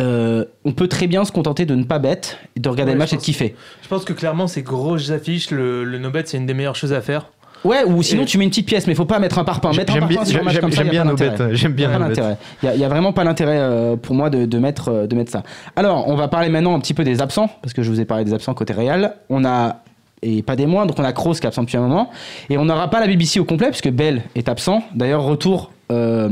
Euh, 0.00 0.44
on 0.64 0.72
peut 0.72 0.88
très 0.88 1.06
bien 1.06 1.24
se 1.24 1.32
contenter 1.32 1.66
de 1.66 1.74
ne 1.74 1.84
pas 1.84 1.98
bête, 1.98 2.38
de 2.56 2.68
regarder 2.68 2.90
Ouais, 2.90 2.94
le 2.94 2.98
match 2.98 3.12
et 3.12 3.16
de 3.16 3.20
kiffer. 3.22 3.54
Je 3.82 3.88
pense 3.88 4.04
que 4.04 4.12
clairement, 4.12 4.46
ces 4.46 4.62
grosses 4.62 5.10
affiches, 5.10 5.50
le, 5.50 5.84
le 5.84 5.98
no 5.98 6.10
bet, 6.10 6.22
c'est 6.26 6.36
une 6.36 6.46
des 6.46 6.54
meilleures 6.54 6.76
choses 6.76 6.92
à 6.92 7.00
faire. 7.00 7.26
Ouais, 7.64 7.82
ou 7.84 8.02
sinon 8.04 8.22
Et- 8.22 8.26
tu 8.26 8.38
mets 8.38 8.44
une 8.44 8.50
petite 8.50 8.66
pièce, 8.66 8.86
mais 8.86 8.94
faut 8.94 9.04
pas 9.04 9.18
mettre 9.18 9.38
un 9.40 9.44
parpaing. 9.44 9.72
Mettre 9.74 9.92
un 9.92 9.96
J'aime 9.98 10.06
bien, 10.08 10.16
parpaing 10.18 10.30
sur 10.30 10.40
un 10.40 10.44
match 10.44 10.52
j'aime- 10.54 10.60
comme 10.62 10.70
ça, 10.70 10.76
j'aime 10.76 10.86
y 10.86 10.88
a 10.90 10.92
bien 10.92 11.02
pas 11.02 11.08
nos 11.10 11.16
bêtes. 11.16 11.54
J'aime 11.54 11.72
bien 11.72 11.88
Il 11.88 11.92
y 11.92 11.94
a 11.94 11.98
nos 11.98 12.14
pas 12.14 12.28
bêtes. 12.28 12.38
Il 12.62 12.70
n'y 12.78 12.84
a, 12.84 12.88
vraiment 12.88 13.12
pas 13.12 13.24
d'intérêt 13.24 13.58
euh, 13.58 13.96
pour 13.96 14.14
moi 14.14 14.30
de, 14.30 14.46
de 14.46 14.58
mettre, 14.58 14.88
euh, 14.90 15.06
de 15.08 15.16
mettre 15.16 15.32
ça. 15.32 15.42
Alors, 15.74 16.06
on 16.06 16.14
va 16.14 16.28
parler 16.28 16.50
maintenant 16.50 16.76
un 16.76 16.78
petit 16.80 16.94
peu 16.94 17.02
des 17.02 17.20
absents, 17.20 17.50
parce 17.60 17.72
que 17.74 17.82
je 17.82 17.90
vous 17.90 18.00
ai 18.00 18.04
parlé 18.04 18.24
des 18.24 18.32
absents 18.32 18.54
côté 18.54 18.72
Real. 18.74 19.16
On 19.28 19.44
a, 19.44 19.82
et 20.22 20.42
pas 20.42 20.54
des 20.54 20.66
moindres, 20.66 20.94
donc 20.94 21.00
on 21.00 21.04
a 21.04 21.12
Kroos 21.12 21.34
qui 21.34 21.40
est 21.42 21.46
absent 21.46 21.62
depuis 21.64 21.76
un 21.76 21.80
moment. 21.80 22.10
Et 22.48 22.56
on 22.58 22.64
n'aura 22.64 22.88
pas 22.90 23.00
la 23.00 23.08
BBC 23.08 23.40
au 23.40 23.44
complet, 23.44 23.70
puisque 23.70 23.90
Bell 23.90 24.22
est 24.36 24.48
absent. 24.48 24.84
D'ailleurs, 24.94 25.24
retour. 25.24 25.72
Euh, 25.90 26.28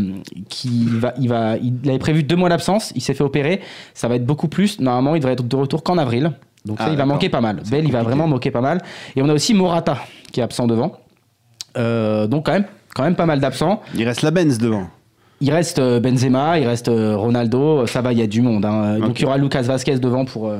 qui 0.49 0.87
va, 0.87 1.15
il, 1.21 1.29
va, 1.29 1.57
il 1.57 1.75
avait 1.89 1.99
prévu 1.99 2.23
deux 2.23 2.37
mois 2.37 2.49
d'absence, 2.49 2.93
il 2.95 3.01
s'est 3.03 3.15
fait 3.15 3.25
opérer, 3.25 3.61
ça 3.95 4.09
va 4.09 4.17
être 4.17 4.27
beaucoup 4.27 4.49
plus. 4.49 4.81
Normalement, 4.81 5.15
il 5.15 5.21
devrait 5.21 5.33
être 5.35 5.47
de 5.47 5.57
retour 5.57 5.83
qu'en 5.83 5.99
avril. 5.99 6.33
Donc 6.65 6.77
Ah, 6.81 6.87
ça, 6.87 6.91
il 6.93 6.97
va 6.97 7.07
manquer 7.07 7.29
pas 7.29 7.41
mal. 7.41 7.61
Bell, 7.71 7.85
il 7.85 7.93
va 7.93 8.03
vraiment 8.03 8.27
manquer 8.27 8.51
pas 8.51 8.61
mal. 8.61 8.83
Et 9.15 9.23
on 9.23 9.29
a 9.29 9.33
aussi 9.33 9.55
Morata 9.55 9.99
qui 10.33 10.41
est 10.41 10.43
absent 10.43 10.67
devant. 10.67 10.93
Euh, 11.79 12.27
donc 12.27 12.47
quand 12.47 12.53
même, 12.53 12.65
quand 12.95 13.03
même 13.03 13.15
pas 13.17 13.27
mal 13.27 13.41
d'absents. 13.41 13.81
Il 13.95 14.05
reste 14.07 14.23
la 14.23 14.31
Benz 14.31 14.59
devant. 14.59 14.89
Il 15.43 15.51
reste 15.53 15.79
euh, 15.79 16.01
Benzema, 16.01 16.59
il 16.59 16.67
reste 16.67 16.89
Ronaldo, 16.91 17.87
ça 17.87 18.01
va, 18.01 18.13
il 18.13 18.19
y 18.19 18.23
a 18.23 18.27
du 18.27 18.41
monde. 18.41 18.65
hein. 18.65 18.99
Donc 18.99 19.21
il 19.21 19.25
y 19.25 19.27
aura 19.27 19.37
Lucas 19.37 19.63
Vasquez 19.63 19.99
devant 19.99 20.25
pour, 20.25 20.51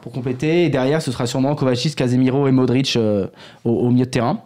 pour 0.00 0.12
compléter. 0.12 0.64
Et 0.66 0.68
derrière, 0.70 1.02
ce 1.02 1.10
sera 1.10 1.26
sûrement 1.26 1.54
Kovacic, 1.56 1.94
Casemiro 1.96 2.46
et 2.46 2.52
Modric 2.52 2.94
euh, 2.96 3.26
au, 3.64 3.70
au 3.72 3.90
milieu 3.90 4.04
de 4.06 4.10
terrain. 4.10 4.40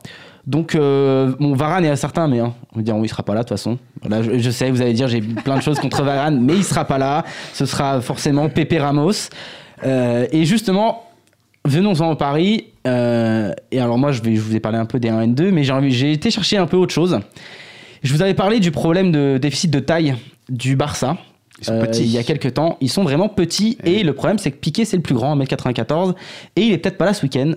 Donc, 0.47 0.75
euh, 0.75 1.33
bon, 1.41 1.55
Varane 1.55 1.85
est 1.85 1.97
certain, 1.97 2.29
mais 2.29 2.41
hein, 2.41 2.55
on 2.75 2.79
va 2.79 2.83
dire, 2.83 2.97
oui, 2.97 3.07
il 3.07 3.09
sera 3.09 3.23
pas 3.23 3.35
là 3.35 3.41
de 3.41 3.49
toute 3.49 3.57
façon. 3.57 3.79
Je, 4.11 4.51
sais, 4.51 4.71
vous 4.71 4.83
allez 4.83 4.93
dire, 4.93 5.09
j'ai 5.09 5.21
plein 5.21 5.57
de 5.57 5.63
choses 5.63 5.79
contre 5.79 6.03
Varane, 6.03 6.41
mais 6.41 6.55
il 6.55 6.65
sera 6.65 6.85
pas 6.85 6.99
là. 6.99 7.25
Ce 7.55 7.65
sera 7.65 8.01
forcément 8.01 8.49
Pepe 8.49 8.77
Ramos. 8.79 9.31
Euh, 9.85 10.27
et 10.33 10.45
justement, 10.45 11.05
venons-en 11.65 12.11
au 12.11 12.17
Paris. 12.17 12.67
Euh, 12.87 13.53
et 13.71 13.81
alors, 13.81 13.97
moi, 13.97 14.13
je, 14.13 14.21
vous 14.23 14.55
ai 14.55 14.61
parlé 14.61 14.77
un 14.77 14.85
peu 14.85 15.01
des 15.01 15.09
1 15.09 15.29
N2, 15.29 15.51
mais 15.51 15.65
j'ai 15.91 16.13
été 16.13 16.31
chercher 16.31 16.59
un 16.59 16.67
peu 16.67 16.77
autre 16.77 16.93
chose. 16.93 17.19
Je 18.03 18.13
vous 18.13 18.21
avais 18.21 18.35
parlé 18.35 18.61
du 18.61 18.71
problème 18.71 19.13
de 19.13 19.39
déficit 19.39 19.71
de 19.71 19.81
taille 19.81 20.15
du 20.51 20.77
Barça. 20.77 21.17
Ils 21.61 21.65
sont 21.67 21.73
Euh, 21.75 21.85
petits. 21.87 22.03
il 22.03 22.11
y 22.11 22.19
a 22.19 22.25
quelques 22.25 22.55
temps, 22.55 22.77
ils 22.81 22.91
sont 22.91 23.05
vraiment 23.05 23.29
petits 23.29 23.79
Eh 23.85 24.01
et 24.01 24.03
le 24.03 24.13
problème 24.13 24.39
c'est 24.39 24.51
que 24.51 24.57
Piqué 24.57 24.85
c'est 24.85 24.97
le 24.97 25.03
plus 25.03 25.15
grand, 25.15 25.37
1m94 25.37 26.15
et 26.57 26.63
il 26.63 26.73
est 26.73 26.79
peut-être 26.79 26.99
pas 26.99 27.05
là 27.05 27.15
ce 27.15 27.23
week-end. 27.23 27.53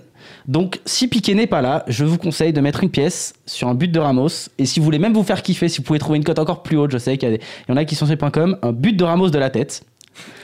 Donc 0.46 0.80
si 0.86 1.08
Piqué 1.08 1.34
n'est 1.34 1.48
pas 1.48 1.60
là, 1.62 1.84
je 1.88 2.04
vous 2.04 2.16
conseille 2.16 2.52
de 2.52 2.60
mettre 2.60 2.84
une 2.84 2.90
pièce 2.90 3.34
sur 3.44 3.66
un 3.68 3.74
but 3.74 3.90
de 3.90 3.98
Ramos 3.98 4.28
et 4.58 4.66
si 4.66 4.78
vous 4.78 4.84
voulez 4.84 5.00
même 5.00 5.14
vous 5.14 5.24
faire 5.24 5.42
kiffer, 5.42 5.68
si 5.68 5.78
vous 5.78 5.82
pouvez 5.84 5.98
trouver 5.98 6.18
une 6.18 6.24
cote 6.24 6.38
encore 6.38 6.62
plus 6.62 6.76
haute, 6.76 6.92
je 6.92 6.98
sais 6.98 7.18
qu'il 7.18 7.28
y, 7.28 7.32
des- 7.38 7.40
y 7.68 7.72
en 7.72 7.76
a 7.76 7.84
qui 7.84 7.96
sont 7.96 8.06
sur 8.06 8.16
.com, 8.30 8.56
un 8.62 8.72
but 8.72 8.92
de 8.96 9.02
Ramos 9.04 9.30
de 9.30 9.38
la 9.38 9.50
tête. 9.50 9.82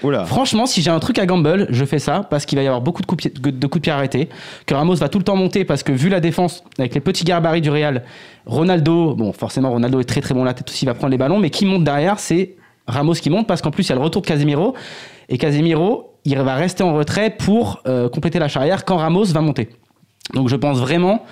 Oula. 0.05 0.25
Franchement, 0.25 0.67
si 0.67 0.83
j'ai 0.83 0.91
un 0.91 1.01
truc 1.01 1.19
à 1.19 1.27
gamble, 1.27 1.67
je 1.71 1.85
fais 1.85 1.99
ça 1.99 2.25
parce 2.31 2.47
qu'il 2.47 2.57
va 2.57 2.63
y 2.63 2.67
avoir 2.67 2.81
beaucoup 2.81 3.03
de 3.03 3.07
coups, 3.07 3.25
de 3.33 3.67
coups 3.67 3.81
de 3.81 3.83
pied 3.83 3.91
arrêtés. 3.93 4.29
Que 4.67 4.75
Ramos 4.75 4.95
va 4.95 5.09
tout 5.09 5.19
le 5.19 5.25
temps 5.25 5.35
monter 5.35 5.65
parce 5.65 5.83
que 5.83 5.91
vu 5.93 6.09
la 6.09 6.21
défense 6.21 6.63
avec 6.79 6.95
les 6.95 7.01
petits 7.01 7.25
gabarits 7.25 7.61
du 7.61 7.71
Real, 7.71 8.05
Ronaldo, 8.47 9.15
bon, 9.17 9.33
forcément, 9.33 9.71
Ronaldo 9.71 9.99
est 10.01 10.05
très 10.05 10.21
très 10.21 10.35
bon 10.35 10.45
la 10.45 10.55
tête 10.55 10.69
aussi, 10.71 10.85
il 10.85 10.87
va 10.87 10.95
prendre 10.95 11.11
les 11.11 11.19
ballons, 11.19 11.39
mais 11.39 11.51
qui 11.51 11.67
monte 11.67 11.83
derrière, 11.85 12.19
c'est 12.21 12.55
Ramos 12.87 13.15
qui 13.15 13.31
monte 13.31 13.47
parce 13.47 13.63
qu'en 13.63 13.71
plus, 13.71 13.85
il 13.87 13.91
y 13.91 13.93
a 13.93 13.97
le 13.97 14.03
retour 14.03 14.23
de 14.23 14.27
Casemiro. 14.27 14.75
Et 15.29 15.39
Casemiro, 15.39 16.19
il 16.25 16.37
va 16.39 16.55
rester 16.55 16.83
en 16.83 16.95
retrait 16.95 17.31
pour 17.31 17.83
euh, 17.87 18.09
compléter 18.09 18.39
la 18.39 18.49
charrière 18.49 18.85
quand 18.85 18.97
Ramos 18.97 19.25
va 19.27 19.41
monter. 19.41 19.71
Donc 20.35 20.49
je 20.49 20.57
pense 20.57 20.79
vraiment 20.79 21.25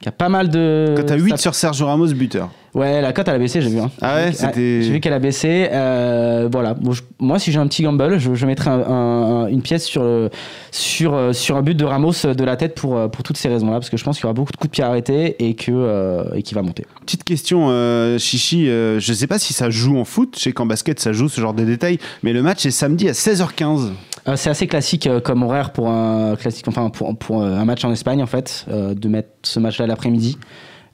qu'il 0.00 0.06
y 0.06 0.08
a 0.08 0.12
pas 0.12 0.28
mal 0.28 0.48
de. 0.48 0.94
Quand 0.96 1.04
t'as 1.06 1.16
8 1.16 1.30
ça- 1.30 1.36
sur 1.36 1.54
Sergio 1.54 1.86
Ramos, 1.86 2.08
buteur. 2.12 2.50
Ouais, 2.76 3.00
la 3.00 3.14
cote 3.14 3.26
elle 3.26 3.36
a 3.36 3.38
baissé, 3.38 3.62
j'ai 3.62 3.70
vu. 3.70 3.78
hein. 3.80 3.90
Ah 4.02 4.16
ouais, 4.16 4.28
vu- 4.28 4.36
c'était- 4.36 4.82
J'ai 4.82 4.90
vu 4.92 5.00
qu'elle 5.00 5.14
a 5.14 5.18
baissé. 5.18 5.68
euh, 5.72 6.46
voilà. 6.52 6.74
Bon, 6.74 6.92
je- 6.92 7.02
moi, 7.18 7.38
si 7.38 7.50
j'ai 7.50 7.58
un 7.58 7.66
petit 7.66 7.82
gamble, 7.82 8.18
je, 8.18 8.34
je 8.34 8.46
mettrai 8.46 8.68
un- 8.68 8.80
un- 8.86 9.46
une 9.46 9.62
pièce 9.62 9.84
sur, 9.86 10.02
le- 10.02 10.28
sur, 10.72 11.14
euh, 11.14 11.32
sur 11.32 11.56
un 11.56 11.62
but 11.62 11.74
de 11.74 11.86
Ramos 11.86 12.12
de 12.24 12.44
la 12.44 12.56
tête 12.56 12.74
pour, 12.74 12.98
euh, 12.98 13.08
pour 13.08 13.22
toutes 13.22 13.38
ces 13.38 13.48
raisons-là, 13.48 13.72
parce 13.78 13.88
que 13.88 13.96
je 13.96 14.04
pense 14.04 14.16
qu'il 14.18 14.24
y 14.24 14.26
aura 14.26 14.34
beaucoup 14.34 14.52
de 14.52 14.58
coups 14.58 14.68
de 14.70 14.72
pied 14.74 14.84
arrêtés 14.84 15.36
et 15.42 15.54
que 15.54 15.72
euh, 15.72 16.24
et 16.34 16.42
qu'il 16.42 16.54
va 16.54 16.60
monter. 16.60 16.84
Petite 17.06 17.24
question, 17.24 17.68
euh, 17.70 18.18
Chichi, 18.18 18.66
je 18.66 19.12
sais 19.14 19.26
pas 19.26 19.38
si 19.38 19.54
ça 19.54 19.70
joue 19.70 19.98
en 19.98 20.04
foot, 20.04 20.34
je 20.36 20.42
sais 20.42 20.52
qu'en 20.52 20.66
basket 20.66 21.00
ça 21.00 21.12
joue 21.14 21.30
ce 21.30 21.40
genre 21.40 21.54
de 21.54 21.64
détails, 21.64 21.98
mais 22.22 22.34
le 22.34 22.42
match 22.42 22.66
est 22.66 22.70
samedi 22.70 23.08
à 23.08 23.12
16h15. 23.14 23.92
Euh, 24.28 24.36
c'est 24.36 24.50
assez 24.50 24.66
classique 24.66 25.08
comme 25.24 25.42
horaire 25.44 25.70
pour 25.72 25.88
un 25.88 26.36
classique, 26.36 26.68
enfin 26.68 26.90
pour, 26.90 27.16
pour 27.16 27.42
un 27.42 27.64
match 27.64 27.84
en 27.86 27.92
Espagne 27.92 28.22
en 28.22 28.26
fait, 28.26 28.66
de 28.70 29.08
mettre 29.08 29.28
ce 29.44 29.60
match-là 29.60 29.86
l'après-midi. 29.86 30.36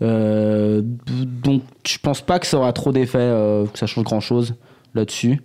Euh, 0.03 0.83
donc 0.85 1.62
je 1.87 1.97
pense 1.99 2.21
pas 2.21 2.38
que 2.38 2.47
ça 2.47 2.59
aura 2.59 2.73
trop 2.73 2.93
d'effet, 2.93 3.19
euh, 3.21 3.67
que 3.67 3.79
ça 3.79 3.87
change 3.87 4.05
grand-chose 4.05 4.55
là-dessus. 4.95 5.41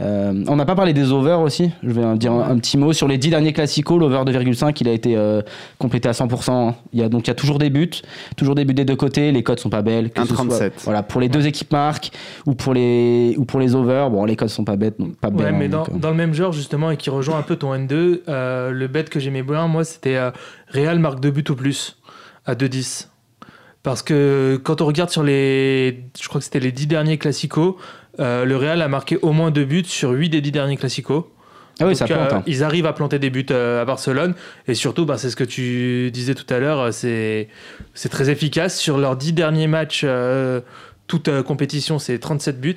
Euh, 0.00 0.42
on 0.48 0.56
n'a 0.56 0.64
pas 0.64 0.74
parlé 0.74 0.92
des 0.92 1.12
overs 1.12 1.40
aussi. 1.40 1.70
Je 1.84 1.90
vais 1.92 2.04
en 2.04 2.16
dire 2.16 2.32
un, 2.32 2.50
un 2.50 2.58
petit 2.58 2.76
mot 2.76 2.92
sur 2.92 3.06
les 3.06 3.16
10 3.16 3.30
derniers 3.30 3.52
classicos. 3.52 3.96
L'over 4.00 4.24
2,5 4.24 4.76
il 4.80 4.88
a 4.88 4.92
été 4.92 5.16
euh, 5.16 5.40
complété 5.78 6.08
à 6.08 6.12
100%. 6.12 6.50
hein. 6.50 6.74
Il 6.92 6.98
y 6.98 7.02
a 7.04 7.08
donc 7.08 7.26
il 7.26 7.28
y 7.28 7.30
a 7.30 7.34
toujours 7.34 7.60
des 7.60 7.70
buts, 7.70 7.90
toujours 8.36 8.56
des 8.56 8.64
buts 8.64 8.74
des 8.74 8.84
deux 8.84 8.96
côtés. 8.96 9.30
Les 9.30 9.44
codes 9.44 9.60
sont 9.60 9.70
pas 9.70 9.82
belles. 9.82 10.10
que 10.10 10.20
ce 10.26 10.34
soit- 10.34 10.44
1,37. 10.46 10.72
Voilà 10.82 11.04
pour 11.04 11.20
les 11.20 11.28
deux 11.28 11.46
équipes 11.46 11.70
marques 11.72 12.10
ou 12.44 12.54
pour 12.56 12.74
les 12.74 13.36
ou 13.38 13.44
pour 13.44 13.60
les 13.60 13.76
overs. 13.76 14.10
Bon 14.10 14.24
les 14.24 14.34
codes 14.34 14.48
sont 14.48 14.64
pas 14.64 14.74
bêtes, 14.74 14.98
donc 14.98 15.16
pas 15.16 15.28
Ouais, 15.28 15.44
belles. 15.44 15.54
mais 15.54 15.66
hein, 15.66 15.68
dans, 15.68 15.84
donc, 15.84 16.00
dans 16.00 16.10
le 16.10 16.16
même 16.16 16.34
genre, 16.34 16.52
justement, 16.52 16.90
et 16.90 16.96
qui 16.96 17.08
rejoint 17.10 17.38
un 17.38 17.42
peu 17.42 17.54
ton 17.54 17.72
N2, 17.72 18.22
euh, 18.28 18.70
le 18.72 18.88
bet 18.88 19.04
que 19.04 19.20
j'aimais 19.20 19.44
bien, 19.44 19.68
moi, 19.68 19.84
c'était 19.84 20.16
euh, 20.16 20.32
Real 20.70 20.98
marque 20.98 21.20
2 21.20 21.30
buts 21.30 21.44
au 21.50 21.54
plus, 21.54 21.98
à 22.46 22.56
2-10. 22.56 23.06
Parce 23.84 24.02
que 24.02 24.58
quand 24.64 24.80
on 24.80 24.86
regarde 24.86 25.10
sur 25.10 25.22
les. 25.22 26.04
Je 26.20 26.26
crois 26.26 26.40
que 26.40 26.44
c'était 26.44 26.58
les 26.58 26.72
10 26.72 26.86
derniers 26.88 27.18
classicos, 27.18 27.76
euh, 28.18 28.44
le 28.44 28.56
Real 28.56 28.80
a 28.82 28.88
marqué 28.88 29.18
au 29.18 29.32
moins 29.32 29.50
2 29.50 29.64
buts 29.64 29.84
sur 29.84 30.10
8 30.10 30.30
des 30.30 30.40
10 30.40 30.52
derniers 30.52 30.76
classicos. 30.78 31.26
Ah 31.80 31.84
oui, 31.84 31.90
Donc, 31.90 31.96
ça 31.96 32.06
plante. 32.06 32.32
euh, 32.32 32.36
hein. 32.36 32.42
Ils 32.46 32.64
arrivent 32.64 32.86
à 32.86 32.94
planter 32.94 33.18
des 33.18 33.28
buts 33.28 33.44
euh, 33.50 33.82
à 33.82 33.84
Barcelone. 33.84 34.34
Et 34.68 34.74
surtout, 34.74 35.04
bah, 35.04 35.18
c'est 35.18 35.28
ce 35.28 35.36
que 35.36 35.44
tu 35.44 36.10
disais 36.12 36.34
tout 36.34 36.46
à 36.52 36.58
l'heure, 36.60 36.94
c'est 36.94 37.48
c'est 37.92 38.08
très 38.08 38.30
efficace. 38.30 38.78
Sur 38.80 38.96
leurs 38.96 39.16
10 39.16 39.34
derniers 39.34 39.66
matchs, 39.66 40.06
toute 41.06 41.42
compétition, 41.42 41.98
c'est 41.98 42.18
37 42.18 42.60
buts. 42.60 42.76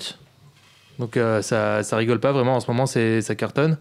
Donc 1.00 1.17
ça, 1.41 1.84
ça 1.84 1.96
rigole 1.96 2.20
pas 2.20 2.34
vraiment. 2.34 2.58
En 2.58 2.60
ce 2.60 2.67
moment, 2.70 2.86
ça 2.86 3.36
cartonne. 3.36 3.78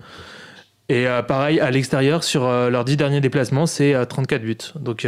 Et 0.88 1.06
pareil, 1.26 1.58
à 1.58 1.72
l'extérieur, 1.72 2.22
sur 2.22 2.46
leurs 2.46 2.84
10 2.84 2.96
derniers 2.96 3.20
déplacements, 3.20 3.66
c'est 3.66 3.94
euh, 3.94 4.04
34 4.04 4.42
buts. 4.42 4.56
Donc 4.78 5.04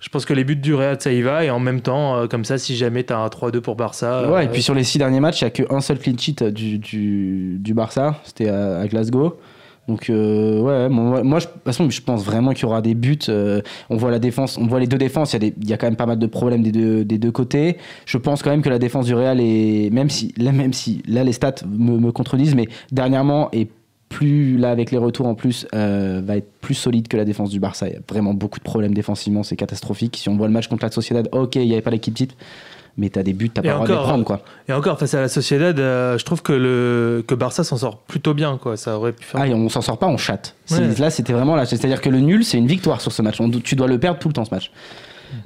je 0.00 0.08
pense 0.08 0.24
que 0.24 0.32
les 0.34 0.44
buts 0.44 0.56
du 0.56 0.74
Real, 0.74 0.96
ça 1.00 1.12
y 1.12 1.22
va. 1.22 1.44
Et 1.44 1.50
en 1.50 1.60
même 1.60 1.80
temps, 1.80 2.16
euh, 2.16 2.26
comme 2.26 2.44
ça, 2.44 2.58
si 2.58 2.76
jamais 2.76 3.04
tu 3.04 3.12
as 3.12 3.18
un 3.18 3.26
3-2 3.28 3.60
pour 3.60 3.76
Barça. 3.76 4.30
Ouais, 4.30 4.44
et 4.44 4.48
euh, 4.48 4.50
puis 4.52 4.62
sur 4.62 4.74
les 4.74 4.84
six 4.84 4.98
derniers 4.98 5.20
matchs, 5.20 5.40
il 5.40 5.44
n'y 5.44 5.48
a 5.48 5.50
qu'un 5.50 5.80
seul 5.80 5.98
clean 5.98 6.16
sheet 6.18 6.42
du, 6.44 6.78
du, 6.78 7.56
du 7.58 7.74
Barça, 7.74 8.16
c'était 8.24 8.48
à, 8.48 8.78
à 8.80 8.86
Glasgow. 8.86 9.36
Donc, 9.88 10.10
euh, 10.10 10.60
ouais, 10.60 10.88
moi, 10.90 11.22
moi, 11.22 11.38
je, 11.38 11.46
de 11.46 11.52
toute 11.52 11.62
façon, 11.64 11.88
je 11.88 12.02
pense 12.02 12.22
vraiment 12.22 12.52
qu'il 12.52 12.64
y 12.64 12.66
aura 12.66 12.82
des 12.82 12.94
buts. 12.94 13.18
euh, 13.30 13.62
on 13.88 13.96
voit 13.96 14.10
la 14.10 14.18
défense, 14.18 14.58
on 14.58 14.66
voit 14.66 14.80
les 14.80 14.86
deux 14.86 14.98
défenses, 14.98 15.32
il 15.32 15.36
y, 15.42 15.46
a 15.46 15.50
des- 15.50 15.54
il 15.62 15.66
y 15.68 15.72
a 15.72 15.78
quand 15.78 15.86
même 15.86 15.96
pas 15.96 16.04
mal 16.04 16.18
de 16.18 16.26
problèmes 16.26 16.62
des 16.62 16.72
deux, 16.72 17.06
des 17.06 17.16
deux 17.16 17.32
côtés. 17.32 17.78
Je 18.04 18.18
pense 18.18 18.42
quand 18.42 18.50
même 18.50 18.60
que 18.60 18.68
la 18.68 18.78
défense 18.78 19.06
du 19.06 19.14
Real 19.14 19.40
est, 19.40 19.88
même 19.90 20.10
si, 20.10 20.34
là, 20.36 20.52
même 20.52 20.74
si, 20.74 21.02
là, 21.08 21.24
les 21.24 21.32
stats 21.32 21.54
me, 21.66 21.96
me 21.98 22.12
contredisent, 22.12 22.54
mais 22.54 22.68
dernièrement, 22.92 23.48
et 23.54 23.66
plus, 24.08 24.56
là, 24.58 24.70
avec 24.70 24.90
les 24.90 24.98
retours 24.98 25.26
en 25.26 25.34
plus, 25.34 25.66
euh, 25.74 26.20
va 26.24 26.36
être 26.36 26.50
plus 26.60 26.74
solide 26.74 27.08
que 27.08 27.16
la 27.16 27.24
défense 27.24 27.50
du 27.50 27.60
Barça. 27.60 27.88
Il 27.88 27.92
y 27.94 27.96
a 27.96 28.00
vraiment 28.08 28.34
beaucoup 28.34 28.58
de 28.58 28.64
problèmes 28.64 28.94
défensivement, 28.94 29.42
c'est 29.42 29.56
catastrophique. 29.56 30.16
Si 30.16 30.28
on 30.28 30.36
voit 30.36 30.46
le 30.46 30.52
match 30.52 30.68
contre 30.68 30.84
la 30.84 30.90
Sociedad, 30.90 31.28
ok, 31.32 31.56
il 31.56 31.66
n'y 31.66 31.72
avait 31.72 31.82
pas 31.82 31.90
l'équipe 31.90 32.14
type, 32.14 32.32
mais 32.96 33.10
t'as 33.10 33.22
des 33.22 33.32
buts, 33.32 33.50
t'as 33.50 33.62
pas 33.62 33.68
le 33.68 33.74
droit 33.74 33.86
de 33.86 33.92
les 33.92 33.98
prendre, 33.98 34.24
quoi. 34.24 34.40
Et 34.68 34.72
encore, 34.72 34.98
face 34.98 35.14
à 35.14 35.20
la 35.20 35.28
Sociedad, 35.28 35.78
euh, 35.78 36.18
je 36.18 36.24
trouve 36.24 36.42
que, 36.42 36.52
le, 36.52 37.22
que 37.26 37.34
Barça 37.34 37.62
s'en 37.64 37.76
sort 37.76 37.98
plutôt 37.98 38.34
bien. 38.34 38.58
Quoi. 38.58 38.76
Ça 38.76 38.96
aurait 38.96 39.12
pu 39.12 39.24
faire. 39.24 39.40
Ah, 39.40 39.46
et 39.46 39.54
on 39.54 39.68
s'en 39.68 39.82
sort 39.82 39.98
pas, 39.98 40.06
on 40.08 40.16
chatte. 40.16 40.56
Ouais. 40.70 40.78
Là, 40.98 41.10
c'était 41.10 41.32
vraiment 41.32 41.54
là. 41.54 41.64
C'est-à-dire 41.66 42.00
que 42.00 42.08
le 42.08 42.20
nul, 42.20 42.44
c'est 42.44 42.58
une 42.58 42.66
victoire 42.66 43.00
sur 43.00 43.12
ce 43.12 43.22
match. 43.22 43.40
On- 43.40 43.50
tu 43.50 43.76
dois 43.76 43.86
le 43.86 43.98
perdre 43.98 44.18
tout 44.18 44.28
le 44.28 44.34
temps, 44.34 44.44
ce 44.44 44.52
match. 44.54 44.70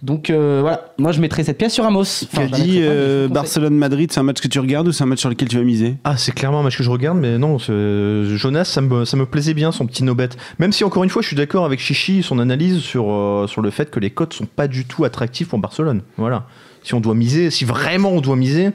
Donc 0.03 0.31
euh, 0.31 0.59
voilà, 0.63 0.93
moi 0.99 1.13
je 1.13 1.21
mettrais 1.21 1.45
cette 1.45 1.59
pièce 1.59 1.73
sur 1.75 1.85
Ramos. 1.85 2.01
Enfin, 2.03 2.47
je 2.47 2.51
la 2.53 2.59
dit 2.59 2.79
je 2.79 2.85
euh. 2.85 3.29
Barcelone-Madrid, 3.29 4.11
c'est 4.13 4.21
un 4.21 4.25
match 4.25 4.41
que 4.41 4.49
tu 4.49 4.59
regardes 4.59 4.89
ou 4.89 4.93
c'est 4.93 5.03
un 5.05 5.07
match 5.07 5.21
sur 5.21 5.29
lequel 5.29 5.49
tu 5.49 5.57
vas 5.57 5.63
miser? 5.65 5.97
Ah, 6.05 6.17
c'est 6.17 6.33
clairement 6.33 6.61
un 6.61 6.63
match 6.63 6.77
que 6.77 6.83
je 6.83 6.91
regarde, 6.91 7.19
mais 7.19 7.39
non, 7.39 7.59
c'est- 7.59 8.37
Jonas, 8.37 8.65
ça 8.65 8.81
me, 8.81 9.05
ça 9.05 9.17
me 9.17 9.27
plaisait 9.27 9.55
bien, 9.55 9.73
son 9.73 9.87
petit 9.87 10.05
no-bet. 10.05 10.31
Même 10.59 10.73
si, 10.73 10.85
encore 10.85 11.05
une 11.05 11.11
fois, 11.11 11.23
je 11.23 11.27
suis 11.29 11.37
d'accord 11.37 11.65
avec 11.65 11.81
Chichi, 11.81 12.23
son 12.23 12.39
analyse 12.39 12.79
sur, 12.81 13.11
euh, 13.11 13.47
sur 13.47 13.63
le 13.63 13.71
fait 13.71 13.91
que 13.91 14.01
les 14.01 14.11
cotes 14.11 14.33
sont 14.35 14.47
pas 14.47 14.69
du 14.69 14.85
tout 14.85 15.05
attractifs 15.05 15.49
pour 15.49 15.59
Barcelone. 15.59 16.03
Voilà. 16.17 16.47
Si 16.83 16.95
on 16.95 17.01
doit 17.01 17.15
miser, 17.15 17.51
si 17.51 17.65
vraiment 17.65 18.11
on 18.11 18.21
doit 18.21 18.37
miser, 18.37 18.71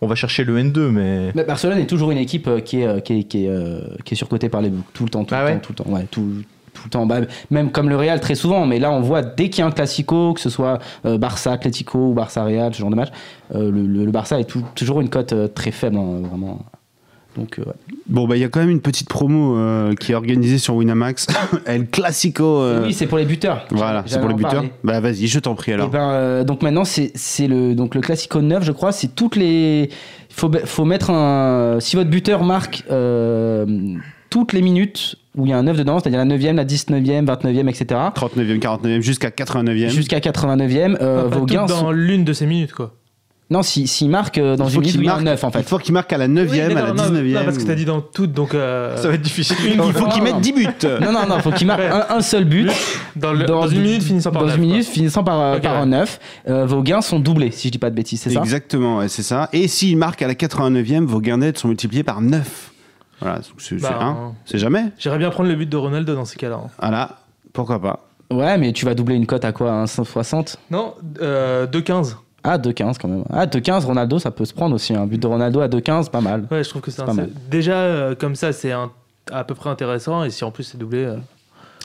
on 0.00 0.06
va 0.06 0.14
chercher 0.14 0.44
le 0.44 0.56
N2, 0.58 0.90
mais. 0.90 1.30
Mais 1.34 1.44
Barcelone 1.44 1.78
est 1.78 1.86
toujours 1.86 2.10
une 2.10 2.16
équipe 2.18 2.46
euh, 2.48 2.60
qui 2.60 2.80
est, 2.80 2.86
euh, 2.86 3.00
qui 3.00 3.18
est, 3.18 3.24
qui 3.24 3.44
est, 3.44 3.48
euh, 3.48 3.80
qui 4.04 4.14
est 4.14 4.16
surcotée 4.16 4.48
par 4.48 4.62
les 4.62 4.70
boucs. 4.70 4.84
Tout 4.94 5.04
le 5.04 5.10
temps, 5.10 5.24
tout 5.24 5.34
Ah 5.34 5.40
le 5.40 5.46
ouais 5.46 5.52
temps, 5.56 5.60
tout 5.60 5.72
le 5.72 5.84
temps. 5.84 5.90
Ouais, 5.90 6.06
tout, 6.10 6.26
tout 6.80 6.86
le 6.86 6.90
temps. 6.90 7.06
Bah, 7.06 7.20
même 7.50 7.70
comme 7.70 7.88
le 7.88 7.96
Real 7.96 8.20
très 8.20 8.34
souvent, 8.34 8.66
mais 8.66 8.78
là 8.78 8.90
on 8.90 9.00
voit 9.00 9.22
dès 9.22 9.48
qu'il 9.50 9.60
y 9.60 9.62
a 9.62 9.66
un 9.66 9.70
classico, 9.70 10.34
que 10.34 10.40
ce 10.40 10.50
soit 10.50 10.78
euh, 11.06 11.18
Barça 11.18 11.52
Atlético 11.52 12.10
ou 12.10 12.14
Barça 12.14 12.44
Real, 12.44 12.74
ce 12.74 12.80
genre 12.80 12.90
de 12.90 12.96
match, 12.96 13.10
euh, 13.54 13.70
le, 13.70 13.86
le- 13.86 14.04
le 14.04 14.10
Barça 14.10 14.40
est 14.40 14.44
tout- 14.44 14.64
toujours 14.74 15.00
une 15.00 15.08
cote 15.10 15.32
euh, 15.32 15.48
très 15.48 15.70
faible, 15.70 15.96
hein, 15.96 16.22
vraiment. 16.28 16.64
Donc 17.36 17.56
ouais. 17.64 17.72
Bon, 18.08 18.26
bah 18.26 18.36
il 18.36 18.40
y 18.40 18.44
a 18.44 18.48
quand 18.48 18.58
même 18.58 18.70
une 18.70 18.80
petite 18.80 19.08
promo 19.08 19.56
euh, 19.56 19.94
qui 19.94 20.10
est 20.10 20.14
organisée 20.16 20.58
sur 20.58 20.74
Winamax. 20.74 21.28
El 21.64 21.86
Classico. 21.88 22.44
euh, 22.60 22.82
Oui, 22.86 22.92
c'est 22.92 23.06
pour 23.06 23.18
les 23.18 23.24
buteurs. 23.24 23.66
voilà, 23.70 24.02
c'est 24.04 24.18
pour 24.18 24.28
les 24.28 24.34
buteurs. 24.34 24.50
parler. 24.52 24.72
Bah 24.82 24.98
vas-y, 24.98 25.28
je 25.28 25.38
t'en 25.38 25.54
prie 25.54 25.70
Et 25.70 25.74
alors. 25.74 25.90
ben, 25.90 26.10
euh, 26.10 26.42
donc 26.44 26.62
maintenant, 26.62 26.82
c'est 26.84 27.12
le, 27.46 27.74
donc 27.76 27.94
le 27.94 28.00
Classico 28.00 28.42
9, 28.42 28.64
je 28.64 28.72
crois. 28.72 28.90
C'est 28.90 29.14
toutes 29.14 29.36
les. 29.36 29.90
Il 30.28 30.34
faut, 30.34 30.50
faut 30.64 30.84
mettre 30.84 31.10
un. 31.10 31.78
Si 31.78 31.94
votre 31.94 32.10
buteur 32.10 32.42
marque 32.42 32.82
toutes 34.30 34.52
les 34.52 34.62
minutes 34.62 35.16
où 35.36 35.46
il 35.46 35.50
y 35.50 35.52
a 35.52 35.58
un 35.58 35.62
9 35.62 35.76
dedans, 35.76 35.98
c'est-à-dire 36.00 36.18
la 36.18 36.24
9e, 36.36 36.54
la 36.56 36.64
19e, 36.64 37.24
29e, 37.24 37.68
etc., 37.68 38.00
39e, 38.14 38.58
49e, 38.58 39.00
jusqu'à 39.00 39.28
89e. 39.30 39.88
jusqu'à 39.90 40.18
89e, 40.18 40.96
euh, 41.00 41.28
Pas 41.28 41.36
vos 41.38 41.46
gains 41.46 41.66
dans 41.66 41.78
sont- 41.80 41.90
l'une 41.92 42.24
de 42.24 42.32
ces 42.32 42.46
minutes. 42.46 42.72
Quoi. 42.72 42.94
Non, 43.52 43.64
s'il 43.64 43.88
si, 43.88 44.08
marque 44.08 44.38
euh, 44.38 44.54
dans 44.56 44.66
Il 44.66 44.68
une 44.68 44.74
faut 44.74 44.80
minute 44.80 44.94
il 44.94 45.00
un 45.08 45.12
marque, 45.12 45.22
9, 45.24 45.42
en 45.44 45.48
il 45.48 45.52
fait. 45.54 45.62
faut 45.68 45.78
qu'il 45.78 45.92
marque 45.92 46.12
à 46.12 46.18
la 46.18 46.28
9e, 46.28 46.50
Oui, 46.50 46.60
à 46.60 46.68
la 46.68 46.74
d'accord, 46.74 46.94
non, 46.94 47.02
19e. 47.04 47.32
non, 47.34 47.44
parce 47.44 47.58
que 47.58 47.64
tu 47.64 47.70
as 47.70 47.74
dit 47.74 47.84
dans 47.84 48.00
toutes. 48.00 48.32
Donc, 48.32 48.54
euh, 48.54 48.96
Ça 48.96 49.08
va 49.08 49.14
être 49.14 49.22
difficile. 49.22 49.56
Il 49.74 49.92
faut 49.92 50.06
qu'il 50.06 50.22
mette 50.22 50.34
non. 50.34 50.40
10 50.40 50.52
buts. 50.52 50.66
Non, 51.00 51.10
non, 51.12 51.26
non, 51.28 51.38
faut 51.40 51.50
qu'il 51.50 51.66
marque 51.66 51.80
un, 51.80 52.06
un 52.16 52.20
seul 52.20 52.44
but. 52.44 52.70
dans, 53.16 53.32
le- 53.32 53.44
dans 53.46 53.66
une 53.66 53.82
minute 53.82 54.02
finissant 54.04 54.30
par 54.30 54.42
Dans 54.42 54.46
neuf, 54.48 54.56
une 54.56 54.62
quoi. 54.62 54.72
minute 54.72 54.86
finissant 54.88 55.24
par, 55.24 55.40
euh, 55.40 55.56
Ok, 55.56 55.62
par 55.62 55.72
ouais. 55.74 55.78
un 55.80 55.86
9. 55.86 56.20
Euh, 56.48 56.64
vos 56.66 56.80
gains 56.82 57.00
sont 57.00 57.18
doublés, 57.18 57.50
si 57.50 57.66
je 57.68 57.72
dis 57.72 57.78
pas 57.78 57.90
de 57.90 57.96
bêtises, 57.96 58.20
c'est 58.20 58.30
ça? 58.30 58.38
Exactement, 58.40 58.98
ouais, 58.98 59.08
c'est 59.08 59.22
ça. 59.24 59.48
Et 59.52 59.66
s'il 59.66 59.96
marque 59.96 60.22
à 60.22 60.28
la 60.28 60.34
89e, 60.34 61.04
vos 61.06 61.20
gains 61.20 61.38
nets 61.38 61.58
sont 61.58 61.66
multipliés 61.68 62.04
par 62.04 62.20
9. 62.20 62.70
Voilà, 63.20 63.40
c'est 63.58 63.80
Bah, 63.80 63.98
un. 64.00 64.08
hein. 64.10 64.32
C'est 64.44 64.58
jamais. 64.58 64.86
J'irais 64.98 65.18
bien 65.18 65.30
prendre 65.30 65.48
le 65.48 65.56
but 65.56 65.68
de 65.68 65.76
Ronaldo 65.76 66.14
dans 66.14 66.24
ces 66.24 66.36
cas-là. 66.36 66.60
hein. 66.64 66.70
Voilà, 66.80 67.18
pourquoi 67.52 67.80
pas. 67.80 68.00
Ouais, 68.32 68.56
mais 68.58 68.72
tu 68.72 68.84
vas 68.86 68.94
doubler 68.94 69.16
une 69.16 69.26
cote 69.26 69.44
à 69.44 69.52
quoi 69.52 69.72
Un 69.72 69.86
160 69.86 70.56
Non, 70.70 70.94
euh, 71.20 71.66
2-15. 71.66 72.16
Ah, 72.44 72.56
2-15 72.58 72.96
quand 72.98 73.08
même. 73.08 73.24
Ah, 73.30 73.46
2-15, 73.46 73.84
Ronaldo, 73.84 74.18
ça 74.18 74.30
peut 74.30 74.44
se 74.44 74.54
prendre 74.54 74.74
aussi. 74.74 74.94
Un 74.94 75.06
but 75.06 75.18
de 75.20 75.26
Ronaldo 75.26 75.60
à 75.60 75.68
2-15, 75.68 76.08
pas 76.10 76.20
mal. 76.20 76.46
Ouais, 76.50 76.64
je 76.64 76.68
trouve 76.70 76.80
que 76.80 76.90
c'est 76.90 77.02
un- 77.02 77.06
pas 77.06 77.12
mal. 77.12 77.28
c'est- 77.34 77.50
Déjà, 77.50 77.74
euh, 77.76 78.14
comme 78.14 78.34
ça, 78.36 78.52
c'est 78.52 78.72
un- 78.72 78.90
à 79.32 79.44
peu 79.44 79.54
près 79.54 79.68
intéressant. 79.68 80.24
Et 80.24 80.30
si 80.30 80.42
en 80.44 80.50
plus 80.50 80.64
c'est 80.64 80.78
doublé. 80.78 81.04
euh, 81.04 81.16
Ah, 81.18 81.20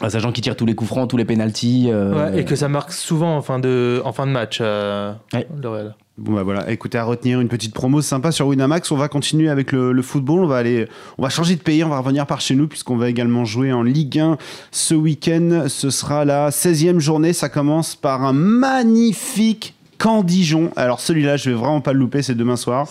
sachant 0.09 0.31
qu'il 0.31 0.43
tire 0.43 0.55
tous 0.55 0.65
les 0.65 0.75
coups 0.75 0.89
francs, 0.89 1.09
tous 1.09 1.17
les 1.17 1.25
pénalties. 1.25 1.87
euh, 1.89 2.31
ouais, 2.33 2.39
et 2.41 2.45
que 2.45 2.55
ça 2.55 2.67
marque 2.67 2.91
souvent 2.91 3.35
en 3.37 3.41
fin 3.41 3.59
de, 3.59 4.01
en 4.05 4.11
fin 4.13 4.25
de 4.27 4.31
match. 4.31 4.59
euh, 4.61 5.13
Ouais. 5.33 5.47
le 5.61 5.69
Real. 5.69 5.95
Bon 6.17 6.31
bah 6.33 6.43
voilà, 6.43 6.71
écoutez, 6.71 6.97
à 6.97 7.03
retenir 7.03 7.41
une 7.41 7.49
petite 7.49 7.73
promo 7.73 8.01
sympa 8.01 8.31
sur 8.31 8.47
Winamax. 8.47 8.89
On 8.91 8.95
va 8.95 9.09
continuer 9.09 9.49
avec 9.49 9.73
le, 9.73 9.91
le 9.91 10.01
football. 10.01 10.45
On 10.45 10.47
va 10.47 10.55
aller, 10.55 10.87
on 11.17 11.23
va 11.23 11.29
changer 11.29 11.55
de 11.57 11.61
pays. 11.61 11.83
On 11.83 11.89
va 11.89 11.99
revenir 11.99 12.25
par 12.25 12.39
chez 12.39 12.55
nous 12.55 12.69
puisqu'on 12.69 12.95
va 12.95 13.09
également 13.09 13.43
jouer 13.43 13.73
en 13.73 13.83
Ligue 13.83 14.19
1 14.19 14.37
ce 14.71 14.95
week-end. 14.95 15.65
Ce 15.67 15.89
sera 15.89 16.23
la 16.23 16.51
16e 16.51 16.99
journée. 16.99 17.33
Ça 17.33 17.49
commence 17.49 17.97
par 17.97 18.23
un 18.23 18.31
magnifique 18.31 19.74
Caen-Dijon. 20.01 20.71
Alors 20.75 20.99
celui-là, 20.99 21.37
je 21.37 21.49
vais 21.49 21.55
vraiment 21.55 21.81
pas 21.81 21.93
le 21.93 21.99
louper, 21.99 22.21
c'est 22.21 22.35
demain 22.35 22.55
soir. 22.55 22.87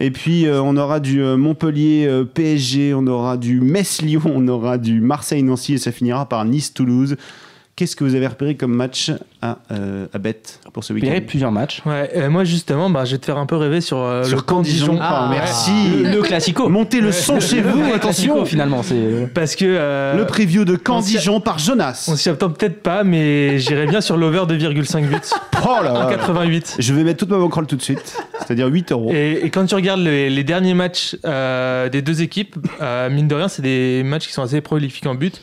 Et 0.00 0.10
puis 0.10 0.46
euh, 0.46 0.62
on 0.62 0.76
aura 0.76 1.00
du 1.00 1.22
euh, 1.22 1.36
Montpellier 1.36 2.06
euh, 2.08 2.24
PSG, 2.24 2.94
on 2.94 3.06
aura 3.06 3.36
du 3.36 3.60
Metz-Lyon, 3.60 4.22
on 4.26 4.48
aura 4.48 4.78
du 4.78 5.00
Marseille-Nancy 5.00 5.74
et 5.74 5.78
ça 5.78 5.92
finira 5.92 6.28
par 6.28 6.44
Nice-Toulouse. 6.44 7.16
Qu'est-ce 7.78 7.94
que 7.94 8.02
vous 8.02 8.16
avez 8.16 8.26
repéré 8.26 8.56
comme 8.56 8.74
match 8.74 9.12
à, 9.40 9.58
euh, 9.70 10.06
à 10.12 10.18
Bet 10.18 10.42
pour 10.72 10.82
ce 10.82 10.92
week-end 10.92 11.12
plusieurs 11.26 11.52
matchs. 11.52 11.80
Ouais, 11.86 12.10
euh, 12.16 12.28
moi 12.28 12.42
justement, 12.42 12.90
bah, 12.90 13.04
je 13.04 13.12
vais 13.12 13.18
te 13.18 13.24
faire 13.26 13.38
un 13.38 13.46
peu 13.46 13.54
rêver 13.54 13.80
sur, 13.80 13.98
euh, 13.98 14.24
Sur 14.24 14.36
le 14.38 14.42
camp 14.42 14.62
Dijon. 14.62 14.94
Dijon. 14.94 14.98
Ah, 15.00 15.28
Ouais. 15.30 15.36
merci. 15.36 15.70
Le, 16.02 16.10
le 16.10 16.22
classico. 16.22 16.68
Montez 16.68 17.00
le 17.00 17.12
son 17.12 17.38
chez 17.38 17.60
vous, 17.60 17.78
Le 17.80 17.98
classico, 18.00 18.32
attention. 18.32 18.44
finalement. 18.46 18.82
C'est 18.82 19.32
Parce 19.32 19.54
que. 19.54 19.64
euh, 19.64 20.16
Le 20.16 20.26
preview 20.26 20.64
de 20.64 20.72
on 20.74 20.76
s'y- 21.00 21.12
Caen-Dijon 21.14 21.40
par 21.40 21.60
Jonas. 21.60 22.06
On 22.10 22.16
s'y 22.16 22.28
attend 22.28 22.50
peut-être 22.50 22.82
pas, 22.82 23.04
mais 23.04 23.60
j'irais 23.60 23.86
bien 23.86 24.00
sur 24.00 24.16
l'over 24.16 24.42
2,5 24.48 25.06
buts. 25.06 25.16
Oh 25.64 25.82
là 25.82 25.92
En 25.92 25.98
là. 26.04 26.06
88. 26.16 26.76
Je 26.78 26.94
vais 26.94 27.02
mettre 27.04 27.18
toute 27.18 27.30
ma 27.30 27.36
bankroll 27.38 27.66
tout 27.66 27.74
de 27.76 27.82
suite, 27.82 28.16
c'est-à-dire 28.38 28.66
8 28.68 28.92
euros. 28.92 29.10
Et, 29.12 29.40
et 29.44 29.50
quand 29.50 29.66
tu 29.66 29.74
regardes 29.74 30.00
les, 30.00 30.30
les 30.30 30.44
derniers 30.44 30.72
matchs 30.74 31.16
euh, 31.26 31.88
des 31.88 32.00
deux 32.00 32.22
équipes, 32.22 32.54
euh, 32.80 33.10
mine 33.10 33.26
de 33.26 33.34
rien, 33.34 33.48
c'est 33.48 33.62
des 33.62 34.02
matchs 34.04 34.28
qui 34.28 34.32
sont 34.32 34.42
assez 34.42 34.60
prolifiques 34.60 35.06
en 35.06 35.16
but. 35.16 35.40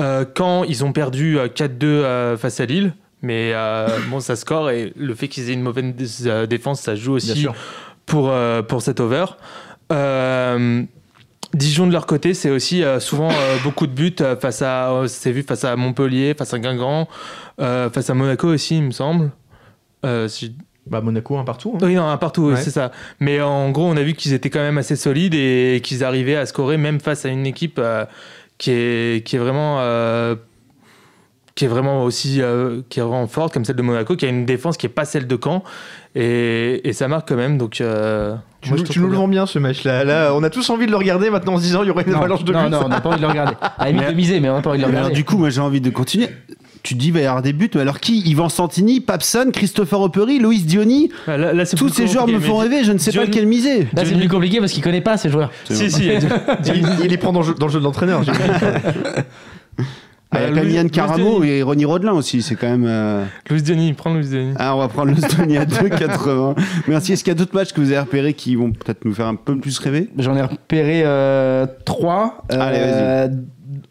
Euh, 0.00 0.24
quand 0.34 0.64
ils 0.64 0.84
ont 0.84 0.92
perdu 0.92 1.38
euh, 1.38 1.46
4-2 1.48 1.68
euh, 1.84 2.36
face 2.36 2.58
à 2.60 2.66
Lille, 2.66 2.94
mais 3.22 3.52
euh, 3.54 3.86
bon, 4.10 4.18
ça 4.20 4.34
score 4.34 4.70
et 4.70 4.92
le 4.96 5.14
fait 5.14 5.28
qu'ils 5.28 5.50
aient 5.50 5.54
une 5.54 5.62
mauvaise 5.62 6.24
euh, 6.26 6.46
défense, 6.46 6.80
ça 6.80 6.94
joue 6.96 7.12
aussi 7.12 7.46
pour, 8.06 8.30
euh, 8.30 8.62
pour 8.62 8.82
cet 8.82 8.98
over. 9.00 9.26
Euh, 9.92 10.82
Dijon 11.52 11.86
de 11.88 11.92
leur 11.92 12.06
côté, 12.06 12.32
c'est 12.32 12.50
aussi 12.50 12.84
euh, 12.84 13.00
souvent 13.00 13.30
euh, 13.30 13.56
beaucoup 13.64 13.86
de 13.88 13.92
buts 13.92 14.14
euh, 14.20 14.36
face 14.36 14.62
à, 14.62 14.92
euh, 14.92 15.06
c'est 15.08 15.32
vu 15.32 15.42
face 15.42 15.64
à 15.64 15.74
Montpellier, 15.76 16.34
face 16.38 16.54
à 16.54 16.58
Guingamp, 16.58 17.08
euh, 17.60 17.90
face 17.90 18.08
à 18.08 18.14
Monaco 18.14 18.48
aussi, 18.48 18.76
il 18.76 18.84
me 18.84 18.90
semble. 18.92 19.30
Euh, 20.06 20.28
si- 20.28 20.54
Bah, 20.86 21.00
Monaco, 21.00 21.36
un 21.38 21.44
partout. 21.44 21.72
hein. 21.74 21.84
oui, 21.84 21.94
non, 21.96 22.08
un 22.08 22.16
partout, 22.16 22.50
Ouais. 22.50 22.56
c'est 22.56 22.70
ça. 22.70 22.92
Mais 23.18 23.40
en 23.40 23.70
gros, 23.70 23.84
on 23.86 23.96
a 23.96 24.02
vu 24.02 24.14
qu'ils 24.14 24.32
étaient 24.32 24.48
quand 24.50 24.60
même 24.60 24.78
assez 24.78 24.94
solides 24.96 25.34
et 25.34 25.80
qu'ils 25.82 26.04
arrivaient 26.04 26.36
à 26.36 26.46
scorer 26.46 26.76
même 26.76 27.00
face 27.00 27.24
à 27.24 27.28
une 27.30 27.46
équipe 27.46 27.78
euh, 27.80 28.04
qui, 28.60 28.70
est, 28.70 29.26
qui 29.26 29.34
est 29.34 29.38
vraiment. 29.40 29.78
euh, 29.80 30.36
qui 31.56 31.64
est 31.64 31.68
vraiment 31.68 32.04
aussi 32.04 32.40
euh, 32.40 32.80
qui 32.88 33.00
est 33.00 33.02
vraiment 33.02 33.26
forte 33.26 33.52
comme 33.52 33.64
celle 33.66 33.74
de 33.76 33.82
Monaco 33.82 34.14
qui 34.16 34.24
a 34.24 34.28
une 34.28 34.46
défense 34.46 34.76
qui 34.78 34.86
est 34.86 34.88
pas 34.90 35.04
celle 35.04 35.26
de 35.26 35.36
Caen 35.42 35.62
et, 36.14 36.88
et 36.88 36.92
ça 36.94 37.06
marque 37.08 37.28
quand 37.28 37.36
même 37.36 37.58
donc 37.58 37.80
euh, 37.82 38.34
Tu, 38.62 38.70
moi, 38.70 38.78
nous, 38.78 38.84
tu 38.84 39.00
le 39.00 39.08
vends 39.08 39.28
bien 39.28 39.44
ce 39.46 39.58
match-là. 39.58 40.04
Là, 40.04 40.32
on 40.34 40.42
a 40.42 40.48
tous 40.48 40.70
envie 40.70 40.86
de 40.86 40.90
le 40.92 40.96
regarder 40.96 41.28
maintenant 41.28 41.54
en 41.54 41.58
se 41.58 41.62
disant 41.62 41.82
il 41.82 41.88
y 41.88 41.90
aurait 41.90 42.04
une 42.04 42.12
non, 42.12 42.18
avalanche 42.18 42.44
de 42.44 42.52
non, 42.52 42.64
buts. 42.64 42.70
non, 42.70 42.82
on 42.84 42.88
n'a 42.88 43.00
pas 43.00 43.10
envie 43.10 43.18
de 43.18 43.22
le 43.22 43.28
regarder. 43.28 43.54
À 43.60 43.84
la 43.86 43.90
limite 43.90 44.08
de 44.08 44.14
miser, 44.14 44.40
mais 44.40 44.48
on 44.48 44.54
n'a 44.56 44.62
pas 44.62 44.70
envie 44.70 44.78
de 44.78 44.84
le 44.84 44.90
Mais 44.90 44.96
alors, 44.98 45.08
regarder. 45.08 45.22
du 45.22 45.24
coup, 45.26 45.36
moi 45.36 45.50
j'ai 45.50 45.60
envie 45.60 45.80
de 45.82 45.90
continuer. 45.90 46.28
Tu 46.82 46.94
dis 46.94 47.08
il 47.08 47.12
va 47.12 47.20
y 47.20 47.26
avoir 47.26 47.42
des 47.42 47.52
buts, 47.52 47.70
mais 47.74 47.82
alors 47.82 48.00
qui? 48.00 48.20
Yvan 48.20 48.48
Santini, 48.48 49.00
Papson, 49.00 49.50
Christopher 49.52 50.00
Oppery, 50.00 50.38
Loïs 50.38 50.64
Diony 50.64 51.10
Ah, 51.26 51.36
là- 51.36 51.52
là, 51.52 51.64
c'est 51.66 51.76
Tous 51.76 51.88
ces 51.90 52.06
joueurs 52.06 52.26
me 52.26 52.40
font 52.40 52.56
rêver, 52.56 52.84
je 52.84 52.92
ne 52.92 52.98
sais 52.98 53.12
pas 53.12 53.24
lequel 53.24 53.46
miser. 53.46 53.86
Là, 53.94 54.04
c'est 54.04 54.16
plus 54.16 54.28
compliqué 54.28 54.58
parce 54.60 54.72
qu'il 54.72 54.82
connaît 54.82 55.00
pas 55.02 55.16
ces 55.16 55.28
joueurs. 55.30 55.50
si 55.68 55.90
si 55.90 56.04
il 57.02 57.08
les 57.08 57.16
prend 57.18 57.32
dans 57.32 57.40
le 57.40 57.46
jeu, 57.46 57.54
dans 57.54 57.66
le 57.66 57.72
jeu 57.72 57.78
de 57.80 57.84
l'entraîneur. 57.84 58.22
Ah, 60.32 60.38
Il 60.38 60.42
y 60.42 60.44
a 60.44 60.46
Bah, 60.46 60.48
quand 60.50 60.54
même 60.54 60.64
Louis- 60.64 60.74
Yann 60.74 60.82
Louis 60.84 60.90
Caramo 60.92 61.42
et 61.42 61.62
Ronny 61.62 61.84
Rodelin 61.84 62.12
aussi, 62.12 62.40
c'est 62.40 62.54
quand 62.54 62.68
même. 62.68 62.84
euh, 62.86 63.24
Louis 63.50 63.62
Denis 63.62 63.92
prends 63.94 64.14
Louis 64.14 64.28
Denis 64.28 64.54
Ah, 64.58 64.76
on 64.76 64.78
va 64.78 64.86
prendre 64.86 65.10
le 65.12 65.16
Stony 65.20 65.58
à 65.58 65.64
2,80. 65.64 66.54
Merci. 66.86 67.12
Est-ce 67.12 67.24
qu'il 67.24 67.32
y 67.32 67.36
a 67.36 67.38
d'autres 67.38 67.54
matchs 67.54 67.72
que 67.72 67.80
vous 67.80 67.88
avez 67.90 67.98
repérés 67.98 68.34
qui 68.34 68.54
vont 68.54 68.70
peut-être 68.70 69.04
nous 69.04 69.12
faire 69.12 69.26
un 69.26 69.34
peu 69.34 69.58
plus 69.58 69.76
rêver? 69.80 70.08
J'en 70.18 70.36
ai 70.36 70.42
repéré 70.42 71.02
euh, 71.04 71.66
trois. 71.84 72.44
Allez, 72.48 72.78
Euh, 72.80 73.28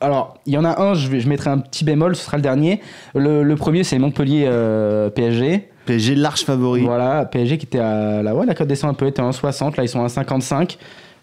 Alors, 0.01 0.37
il 0.45 0.53
y 0.53 0.57
en 0.57 0.65
a 0.65 0.81
un, 0.81 0.93
je, 0.93 1.07
vais, 1.09 1.19
je 1.19 1.29
mettrai 1.29 1.49
un 1.49 1.59
petit 1.59 1.83
bémol, 1.83 2.15
ce 2.15 2.23
sera 2.25 2.37
le 2.37 2.43
dernier. 2.43 2.81
Le, 3.15 3.43
le 3.43 3.55
premier, 3.55 3.83
c'est 3.83 3.97
Montpellier 3.99 4.45
euh, 4.47 5.09
PSG. 5.09 5.69
PSG, 5.85 6.15
large 6.15 6.41
favori. 6.43 6.81
Voilà, 6.83 7.25
PSG 7.25 7.57
qui 7.57 7.65
était 7.65 7.79
à 7.79 8.21
la, 8.21 8.35
ouais, 8.35 8.45
la 8.45 8.53
cote 8.53 8.67
descend 8.67 8.91
un 8.91 8.93
peu, 8.93 9.07
était 9.07 9.21
à 9.21 9.29
1,60, 9.29 9.77
là 9.77 9.83
ils 9.83 9.89
sont 9.89 10.03
à 10.03 10.07
1,55. 10.07 10.77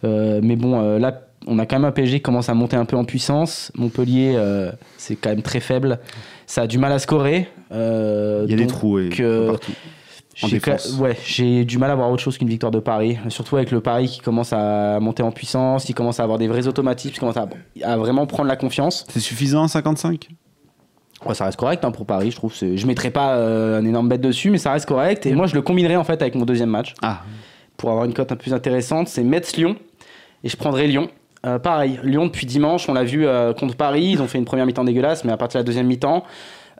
Euh, 0.04 0.40
mais 0.42 0.56
bon, 0.56 0.80
euh, 0.80 0.98
là, 0.98 1.22
on 1.46 1.58
a 1.58 1.66
quand 1.66 1.76
même 1.76 1.84
un 1.84 1.92
PSG 1.92 2.16
qui 2.16 2.22
commence 2.22 2.48
à 2.48 2.54
monter 2.54 2.76
un 2.76 2.84
peu 2.84 2.96
en 2.96 3.04
puissance. 3.04 3.70
Montpellier, 3.76 4.32
euh, 4.34 4.72
c'est 4.96 5.16
quand 5.16 5.30
même 5.30 5.42
très 5.42 5.60
faible. 5.60 6.00
Ça 6.46 6.62
a 6.62 6.66
du 6.66 6.78
mal 6.78 6.92
à 6.92 6.98
scorer. 6.98 7.48
Euh, 7.72 8.44
Il 8.46 8.50
y 8.50 8.54
a 8.54 8.56
des 8.56 8.66
trous 8.66 8.98
et 8.98 9.10
euh, 9.20 9.50
partout. 9.52 9.72
J'ai 10.36 10.60
ouais, 10.98 11.64
du 11.64 11.78
mal 11.78 11.90
à 11.90 11.94
voir 11.94 12.10
autre 12.10 12.22
chose 12.22 12.36
qu'une 12.36 12.48
victoire 12.48 12.70
de 12.70 12.78
Paris. 12.78 13.16
Surtout 13.28 13.56
avec 13.56 13.70
le 13.70 13.80
Paris 13.80 14.06
qui 14.08 14.20
commence 14.20 14.52
à 14.52 15.00
monter 15.00 15.22
en 15.22 15.32
puissance, 15.32 15.84
qui 15.84 15.94
commence 15.94 16.20
à 16.20 16.24
avoir 16.24 16.38
des 16.38 16.46
vrais 16.46 16.66
automatismes, 16.68 17.14
qui 17.14 17.20
commence 17.20 17.38
à, 17.38 17.48
à 17.82 17.96
vraiment 17.96 18.26
prendre 18.26 18.48
la 18.48 18.56
confiance. 18.56 19.06
C'est 19.08 19.20
suffisant, 19.20 19.66
55 19.66 20.28
Ouais, 21.24 21.34
ça 21.34 21.46
reste 21.46 21.58
correct 21.58 21.82
hein, 21.84 21.90
pour 21.90 22.04
Paris, 22.04 22.30
je 22.30 22.36
trouve. 22.36 22.52
Je 22.54 22.86
mettrai 22.86 23.10
pas 23.10 23.36
euh, 23.36 23.80
un 23.80 23.84
énorme 23.86 24.08
bête 24.08 24.20
dessus, 24.20 24.50
mais 24.50 24.58
ça 24.58 24.72
reste 24.72 24.86
correct. 24.86 25.24
Et 25.24 25.34
moi, 25.34 25.46
je 25.46 25.54
le 25.54 25.62
combinerai 25.62 25.96
en 25.96 26.04
fait 26.04 26.20
avec 26.20 26.34
mon 26.34 26.44
deuxième 26.44 26.68
match 26.68 26.92
Ah, 27.00 27.22
pour 27.78 27.90
avoir 27.90 28.04
une 28.04 28.12
cote 28.12 28.30
un 28.30 28.36
peu 28.36 28.42
plus 28.42 28.54
intéressante. 28.54 29.08
C'est 29.08 29.24
Metz-Lyon. 29.24 29.76
Et 30.44 30.48
je 30.50 30.56
prendrai 30.56 30.86
Lyon. 30.86 31.08
Euh, 31.46 31.58
pareil, 31.58 31.98
Lyon 32.02 32.26
depuis 32.26 32.46
dimanche, 32.46 32.88
on 32.88 32.92
l'a 32.92 33.04
vu 33.04 33.26
euh, 33.26 33.54
contre 33.54 33.76
Paris. 33.76 34.10
Ils 34.12 34.22
ont 34.22 34.26
fait 34.26 34.38
une 34.38 34.44
première 34.44 34.66
mi-temps 34.66 34.84
dégueulasse, 34.84 35.24
mais 35.24 35.32
à 35.32 35.36
partir 35.36 35.58
de 35.58 35.62
la 35.62 35.66
deuxième 35.66 35.86
mi-temps, 35.86 36.24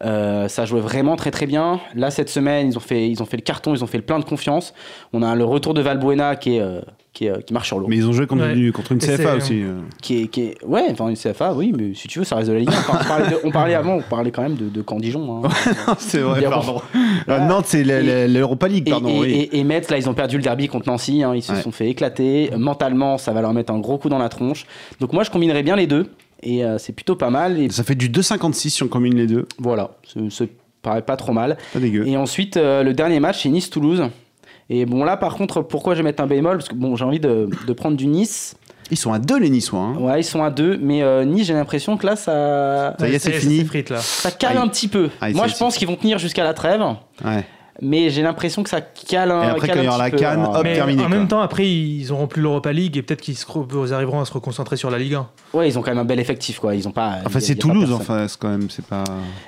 euh, 0.05 0.49
ça 0.49 0.65
jouait 0.67 0.81
vraiment 0.81 1.17
très 1.17 1.31
très 1.31 1.47
bien. 1.47 1.81
Là, 1.95 2.11
cette 2.11 2.29
semaine, 2.29 2.69
ils 2.69 2.77
ont, 2.77 2.81
fait, 2.81 3.09
ils 3.09 3.23
ont 3.23 3.27
fait 3.27 3.37
le 3.39 3.43
carton, 3.43 3.75
ils 3.75 3.83
ont 3.83 3.87
fait 3.87 3.99
le 3.99 4.05
plein 4.05 4.19
de 4.19 4.25
confiance. 4.25 4.75
On 5.13 5.23
a 5.23 5.35
le 5.35 5.45
retour 5.45 5.75
de 5.75 5.81
Valbuena 5.81 6.37
qui, 6.37 6.57
est, 6.57 6.61
euh, 6.61 6.81
qui, 7.15 7.27
est, 7.27 7.31
euh, 7.31 7.39
qui 7.41 7.55
marche 7.55 7.69
sur 7.69 7.79
l'eau. 7.79 7.87
mais 7.89 7.97
ils 7.97 8.07
ont 8.07 8.13
joué 8.13 8.27
contre, 8.27 8.43
Ouais. 8.45 8.55
une- 8.55 8.73
contre 8.73 8.93
une 8.93 8.99
Et 9.03 9.07
CFA 9.07 9.37
aussi. 9.37 9.63
euh. 9.63 9.81
Qui 10.03 10.23
est, 10.23 10.27
qui 10.29 10.43
est, 10.43 10.65
ouais, 10.67 10.85
enfin 10.91 11.09
une 11.09 11.17
CFA, 11.17 11.55
oui, 11.55 11.73
mais 11.75 11.95
si 11.95 12.09
tu 12.09 12.19
veux, 12.19 12.25
ça 12.27 12.37
reste 12.37 12.49
de 12.49 12.53
la 12.55 12.59
Ligue 12.61 12.69
1. 12.69 12.73
Enfin, 12.73 12.99
on, 13.01 13.05
parlait 13.09 13.29
de- 13.31 13.41
on 13.45 13.51
parlait 13.51 13.75
avant, 13.75 13.95
on 13.97 14.03
parlait 14.03 14.31
quand 14.31 14.43
même 14.43 14.57
de, 14.57 14.69
de 14.69 14.83
Camp-Dijon. 14.83 15.43
hein. 15.45 15.49
c'est 15.99 16.19
vrai, 16.21 16.43
pardon. 16.43 16.83
Nantes, 17.27 17.65
c'est 17.67 17.83
l'Europa 18.29 18.69
League, 18.69 18.87
Et, 18.87 18.91
pardon. 18.91 19.09
et, 19.09 19.19
oui. 19.21 19.49
et- 19.53 19.59
et 19.59 19.65
Metz, 19.65 19.89
là, 19.91 19.97
ils 19.97 20.11
ont 20.11 20.15
perdu 20.15 20.37
le 20.37 20.43
derby 20.43 20.69
contre 20.69 20.89
Nancy. 20.91 21.23
hein, 21.23 21.33
ils 21.35 21.43
se 21.43 21.53
Ouais. 21.53 21.63
sont 21.63 21.73
fait 21.73 21.89
éclater. 21.89 22.51
Mentalement, 22.57 23.17
ça 23.17 23.33
va 23.33 23.41
leur 23.41 23.55
mettre 23.55 23.73
un 23.73 23.79
gros 23.79 23.97
coup 23.97 24.09
dans 24.11 24.19
la 24.19 24.29
tronche. 24.29 24.67
Donc, 25.01 25.13
moi, 25.15 25.23
je 25.25 25.31
combinerais 25.31 25.63
bien 25.63 25.75
les 25.77 25.87
deux. 25.87 26.11
Et 26.43 26.65
euh, 26.65 26.79
c'est 26.79 26.93
plutôt 26.93 27.17
pas 27.17 27.31
mal. 27.31 27.59
Et 27.59 27.71
Ça 27.71 27.83
fait 27.85 27.95
du 27.95 28.09
2,56 28.09 28.69
si 28.71 28.83
on 28.83 28.89
combine 28.89 29.17
les 29.17 29.27
deux. 29.27 29.47
voilà, 29.59 29.91
ça 30.13 30.21
ça 30.31 30.45
paraît 30.83 31.03
pas 31.03 31.17
trop 31.17 31.33
mal. 31.33 31.57
Pas 31.73 31.81
dégueu. 31.81 32.07
Et 32.07 32.17
ensuite, 32.17 32.57
euh, 32.57 32.83
le 32.83 32.93
dernier 32.95 33.19
match, 33.21 33.43
c'est 33.43 33.49
Nice-Toulouse. 33.49 34.05
Et 34.69 34.85
bon, 34.87 35.05
là, 35.05 35.17
par 35.17 35.35
contre, 35.37 35.63
pourquoi 35.63 35.95
je 35.95 36.01
vais 36.01 36.05
mettre 36.05 36.23
un 36.23 36.27
bémol? 36.27 36.57
Parce 36.59 36.69
que 36.69 36.75
bon, 36.75 36.95
j'ai 36.97 37.05
envie 37.05 37.21
de, 37.21 37.49
de 37.67 37.73
prendre 37.73 37.97
du 37.97 38.07
Nice. 38.07 38.57
Ils 38.91 38.97
sont 38.97 39.13
à 39.13 39.19
deux, 39.19 39.39
les 39.41 39.51
Niçois. 39.51 39.81
hein. 39.81 39.97
Ouais, 39.99 40.21
ils 40.21 40.25
sont 40.25 40.45
à 40.45 40.51
deux. 40.51 40.79
Mais 40.81 41.03
euh, 41.03 41.25
Nice, 41.25 41.47
j'ai 41.47 41.55
l'impression 41.55 41.97
que 41.97 42.07
là, 42.07 42.15
ça, 42.15 42.95
Ça 43.01 43.09
y 43.09 43.15
est, 43.15 43.19
c'est 43.19 43.33
Ça 43.33 43.39
fini. 43.41 43.65
frites, 43.65 43.91
là. 43.91 43.99
ça 43.99 44.31
cale 44.31 44.59
Aïe. 44.59 44.63
un 44.63 44.69
petit 44.69 44.87
peu. 44.87 45.09
Aïe, 45.21 45.35
Moi, 45.35 45.49
je 45.49 45.57
pense 45.57 45.77
qu'ils 45.77 45.89
vont 45.89 45.97
tenir 45.97 46.19
jusqu'à 46.19 46.45
la 46.45 46.55
trêve. 46.55 46.81
Ouais. 47.25 47.45
Mais 47.83 48.09
j'ai 48.11 48.23
l'impression 48.23 48.63
que 48.63 48.71
ça 48.71 48.81
cale 48.81 49.31
un 49.31 49.43
Et 49.43 49.47
après, 49.49 49.67
cale 49.69 49.77
quand 49.77 49.83
il 49.83 49.85
y 49.85 49.89
un 49.89 49.93
aura 49.95 50.05
petit 50.11 50.13
la 50.13 50.17
peu. 50.17 50.17
canne, 50.35 50.41
Alors, 50.41 50.57
hop, 50.57 50.61
Mais 50.65 50.75
terminé, 50.75 51.03
en 51.05 51.09
quoi. 51.09 51.17
même 51.17 51.29
temps, 51.29 51.41
après, 51.41 51.69
ils 51.71 52.11
auront 52.11 52.27
plus 52.27 52.41
l'Europa 52.41 52.73
League 52.73 52.97
et 52.97 53.03
peut-être 53.03 53.21
qu'ils 53.21 53.35
re- 53.35 53.93
arriveront 53.93 54.21
à 54.21 54.25
se 54.25 54.33
reconcentrer 54.33 54.77
sur 54.77 54.91
la 54.91 54.99
Ligue 54.99 55.15
1. 55.15 55.27
Ouais, 55.53 55.69
ils 55.69 55.79
ont 55.79 55.83
quand 55.83 55.91
même 55.91 55.99
un 55.99 56.05
bel 56.05 56.19
effectif, 56.21 56.59
quoi. 56.59 56.75
Ils 56.75 56.89
ont 56.89 56.93
pas. 56.93 57.17
Enfin, 57.27 57.41
c'est 57.41 57.55
Toulouse, 57.57 57.93
enfin, 57.93 58.27
c'est 58.29 58.39
quand 58.39 58.49
même, 58.49 58.71
c'est 58.71 58.85
pas. 58.85 59.05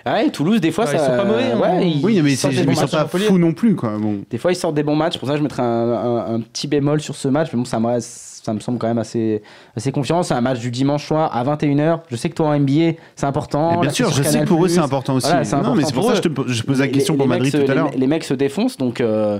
Ouais, 0.07 0.31
Toulouse, 0.31 0.61
des 0.61 0.71
fois, 0.71 0.85
Ouais, 0.85 0.91
ça. 0.91 0.99
ils 0.99 1.07
sont 1.11 1.17
pas 1.17 1.25
mauvais, 1.25 1.53
hein. 1.53 1.59
Ouais, 1.59 1.89
ils- 1.91 2.05
Oui, 2.05 2.21
mais 2.23 2.33
ils 2.33 2.37
c'est- 2.37 2.43
sortent 2.43 2.55
ils 2.55 2.77
sont 2.77 2.87
pas 2.89 3.07
fous 3.07 3.39
non 3.39 3.53
plus, 3.53 3.75
quoi. 3.75 3.97
Bon. 3.99 4.19
Des 4.31 4.39
fois, 4.39 4.53
ils 4.53 4.57
sortent 4.57 4.75
des 4.75 4.83
bons 4.83 4.97
matchs. 4.97 5.19
Pour 5.19 5.29
ça, 5.29 5.37
je 5.37 5.43
mettrais 5.43 5.63
un, 5.63 5.67
un- 5.67 6.35
un 6.35 6.41
petit 6.41 6.67
bémol 6.67 7.01
sur 7.01 7.15
ce 7.15 7.29
match. 7.29 7.49
Mais 7.53 7.59
bon, 7.59 7.65
ça 7.65 7.81
me, 7.81 7.87
reste- 7.87 8.38
ça 8.43 8.53
me 8.55 8.61
semble 8.61 8.79
quand 8.79 8.87
même 8.89 8.99
assez, 8.99 9.43
assez 9.77 9.93
confiant. 9.93 10.23
C'est 10.23 10.35
un 10.35 10.41
match 10.41 10.59
du 10.61 10.71
dimanche 10.71 11.07
soir 11.07 11.35
à 11.37 11.45
21h. 11.45 12.01
Je 12.11 12.17
sais 12.17 12.29
que 12.31 12.35
toi, 12.35 12.49
en 12.49 12.59
NBA, 12.59 12.93
c'est 13.17 13.27
important. 13.27 13.79
Et 13.79 13.81
bien 13.83 13.91
sûr, 13.91 14.11
je 14.11 14.23
sais 14.23 14.41
que 14.41 14.45
pour 14.47 14.65
eux, 14.65 14.69
c'est 14.69 14.79
important 14.79 15.15
aussi. 15.15 15.27
Voilà, 15.29 15.75
mais 15.75 15.85
c'est 15.85 15.93
pour 15.93 16.03
pour 16.05 16.15
ça 16.15 16.21
que 16.21 16.29
je 16.29 16.35
te 16.35 16.53
je 16.53 16.63
pose 16.63 16.79
la 16.81 16.87
Les- 16.87 16.93
question 16.93 17.15
les- 17.15 17.19
pour 17.19 17.27
les 17.27 17.29
Madrid 17.39 17.55
mecs 17.55 17.65
tout 17.67 17.71
à 17.71 17.75
l'heure. 17.75 17.91
Les, 17.93 17.99
les 17.99 18.07
mecs 18.07 18.25
se 18.25 18.35
défoncent, 18.35 18.77
donc, 18.77 19.01
euh, 19.01 19.39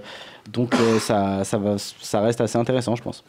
donc 0.53 0.75
euh, 0.75 0.99
ça, 0.99 1.45
ça, 1.45 1.59
va, 1.59 1.77
ça 1.79 2.21
reste 2.21 2.41
assez 2.41 2.59
intéressant, 2.59 2.97
je 2.97 3.03
pense. 3.03 3.25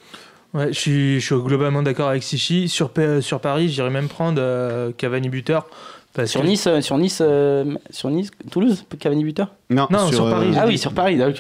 Ouais, 0.54 0.74
je 0.74 0.80
suis, 0.80 1.20
je 1.20 1.26
suis 1.26 1.36
globalement 1.44 1.84
d'accord 1.84 2.10
avec 2.10 2.24
Sichi. 2.24 2.70
Sur, 2.70 2.90
Pa- 2.90 3.22
sur 3.22 3.40
Paris, 3.40 3.70
j'irais 3.70 3.92
même 3.92 4.08
prendre 4.08 4.42
euh, 4.42 4.92
Cavani 4.98 5.30
buteur. 5.30 5.68
Parce 6.14 6.32
Sur 6.32 6.42
que- 6.42 6.48
Nice, 6.48 6.66
euh, 6.68 6.82
sur 6.82 6.98
Nice, 6.98 7.20
euh, 7.22 7.76
sur 7.92 8.10
Nice, 8.10 8.32
Toulouse, 8.52 8.84
Cavani 9.00 9.24
buteur. 9.24 9.54
Non, 9.70 9.88
Non, 9.90 10.08
sur 10.12 10.26
euh, 10.26 10.32
Paris, 10.32 10.54
Ah 10.58 10.64
oui, 10.68 10.78
sur 10.78 10.94
Paris. 10.94 11.22
euh, 11.22 11.32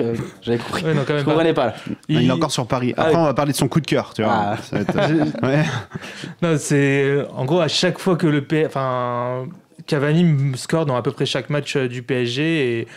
J'avais 0.41 0.57
compris. 0.59 0.83
Ouais, 0.85 0.93
non, 0.93 1.01
quand 1.07 1.17
Je 1.17 1.23
pas. 1.23 1.31
comprenais 1.31 1.53
pas. 1.53 1.73
Il 2.07 2.27
est 2.27 2.31
encore 2.31 2.51
sur 2.51 2.67
Paris. 2.67 2.93
Ah 2.97 3.01
Après, 3.01 3.15
oui. 3.15 3.19
on 3.21 3.25
va 3.25 3.33
parler 3.33 3.51
de 3.51 3.57
son 3.57 3.67
coup 3.67 3.81
de 3.81 3.87
cœur, 3.87 4.13
tu 4.13 4.23
vois. 4.23 4.31
Ah. 4.33 4.57
Ça 4.61 4.77
va 4.77 4.81
être- 4.81 5.43
Ouais. 5.43 5.63
Non, 6.41 6.55
c'est 6.57 7.17
en 7.35 7.45
gros 7.45 7.59
à 7.61 7.67
chaque 7.67 7.97
fois 7.99 8.15
que 8.15 8.27
le 8.27 8.43
P... 8.43 8.65
enfin 8.65 9.47
Cavani 9.87 10.55
score 10.55 10.85
dans 10.85 10.95
à 10.95 11.01
peu 11.01 11.11
près 11.11 11.25
chaque 11.25 11.49
match 11.49 11.75
euh, 11.75 11.87
du 11.87 12.03
PSG 12.03 12.79
et 12.81 12.87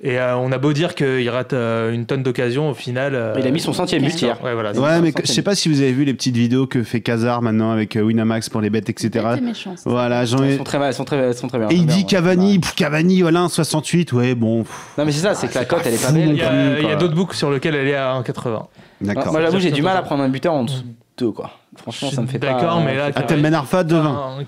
et 0.00 0.18
euh, 0.18 0.36
on 0.36 0.52
a 0.52 0.58
beau 0.58 0.72
dire 0.72 0.94
qu'il 0.94 1.28
rate 1.28 1.52
euh, 1.52 1.92
une 1.92 2.06
tonne 2.06 2.22
d'occasions 2.22 2.70
au 2.70 2.74
final. 2.74 3.14
euh, 3.16 3.34
Il 3.36 3.46
a 3.46 3.50
mis 3.50 3.58
son 3.58 3.72
centième 3.72 4.02
but 4.02 4.20
hier. 4.20 4.42
Ouais, 4.44 4.54
voilà. 4.54 4.72
Ouais, 4.72 5.00
mais 5.00 5.12
je 5.24 5.32
sais 5.32 5.42
pas 5.42 5.56
si 5.56 5.68
vous 5.68 5.80
avez 5.80 5.92
vu 5.92 6.04
les 6.04 6.14
petites 6.14 6.36
vidéos 6.36 6.68
que 6.68 6.84
fait 6.84 7.00
Kazar 7.00 7.42
maintenant 7.42 7.72
avec 7.72 7.96
euh, 7.96 8.02
Winamax 8.02 8.48
pour 8.48 8.60
les 8.60 8.70
bêtes, 8.70 8.88
etc. 8.88 9.10
C'était 9.12 9.40
méchant. 9.40 9.76
ça. 9.76 9.90
Voilà, 9.90 10.24
j'en 10.24 10.42
ai. 10.44 10.56
sont 10.56 10.64
très, 10.64 10.78
elles 10.78 10.94
sont 10.94 11.04
très, 11.04 11.32
sont 11.32 11.48
très 11.48 11.58
bien. 11.58 11.68
Et 11.70 11.74
il 11.74 11.86
dit 11.86 12.04
bien, 12.04 12.06
Cavani, 12.06 12.52
ouais. 12.52 12.58
pff, 12.60 12.74
Cavani, 12.76 13.22
voilà, 13.22 13.40
un 13.40 13.48
68, 13.48 14.12
ouais, 14.12 14.34
bon, 14.36 14.62
pff, 14.62 14.94
Non, 14.98 15.04
mais 15.04 15.10
c'est 15.10 15.22
ça, 15.22 15.34
c'est 15.34 15.48
que 15.48 15.58
la 15.58 15.64
cote, 15.64 15.82
elle 15.84 15.94
est 15.94 16.02
pas 16.02 16.08
fou 16.08 16.14
belle. 16.14 16.28
Il 16.30 16.88
y 16.88 16.92
a, 16.92 16.96
d'autres 16.96 17.14
books 17.16 17.34
sur 17.34 17.50
lesquels 17.50 17.74
elle 17.74 17.88
est 17.88 17.96
à 17.96 18.20
1,80. 18.20 18.66
d'accord. 19.00 19.32
Moi, 19.32 19.40
j'avoue, 19.40 19.58
j'ai 19.58 19.72
du 19.72 19.82
mal 19.82 19.96
à 19.96 20.02
prendre 20.02 20.22
un 20.22 20.28
buteur 20.28 20.54
en 20.54 20.62
dessous 20.62 20.82
de 20.82 21.24
2, 21.26 21.32
quoi. 21.32 21.50
Franchement, 21.76 22.10
ça 22.12 22.22
me 22.22 22.26
fait 22.28 22.38
pas. 22.38 22.52
d'accord, 22.52 22.80
mais 22.80 22.96
là, 22.96 23.06
Atem 23.06 23.42
Ben 23.42 23.54
Arfa, 23.54 23.82
2-20. 23.82 24.44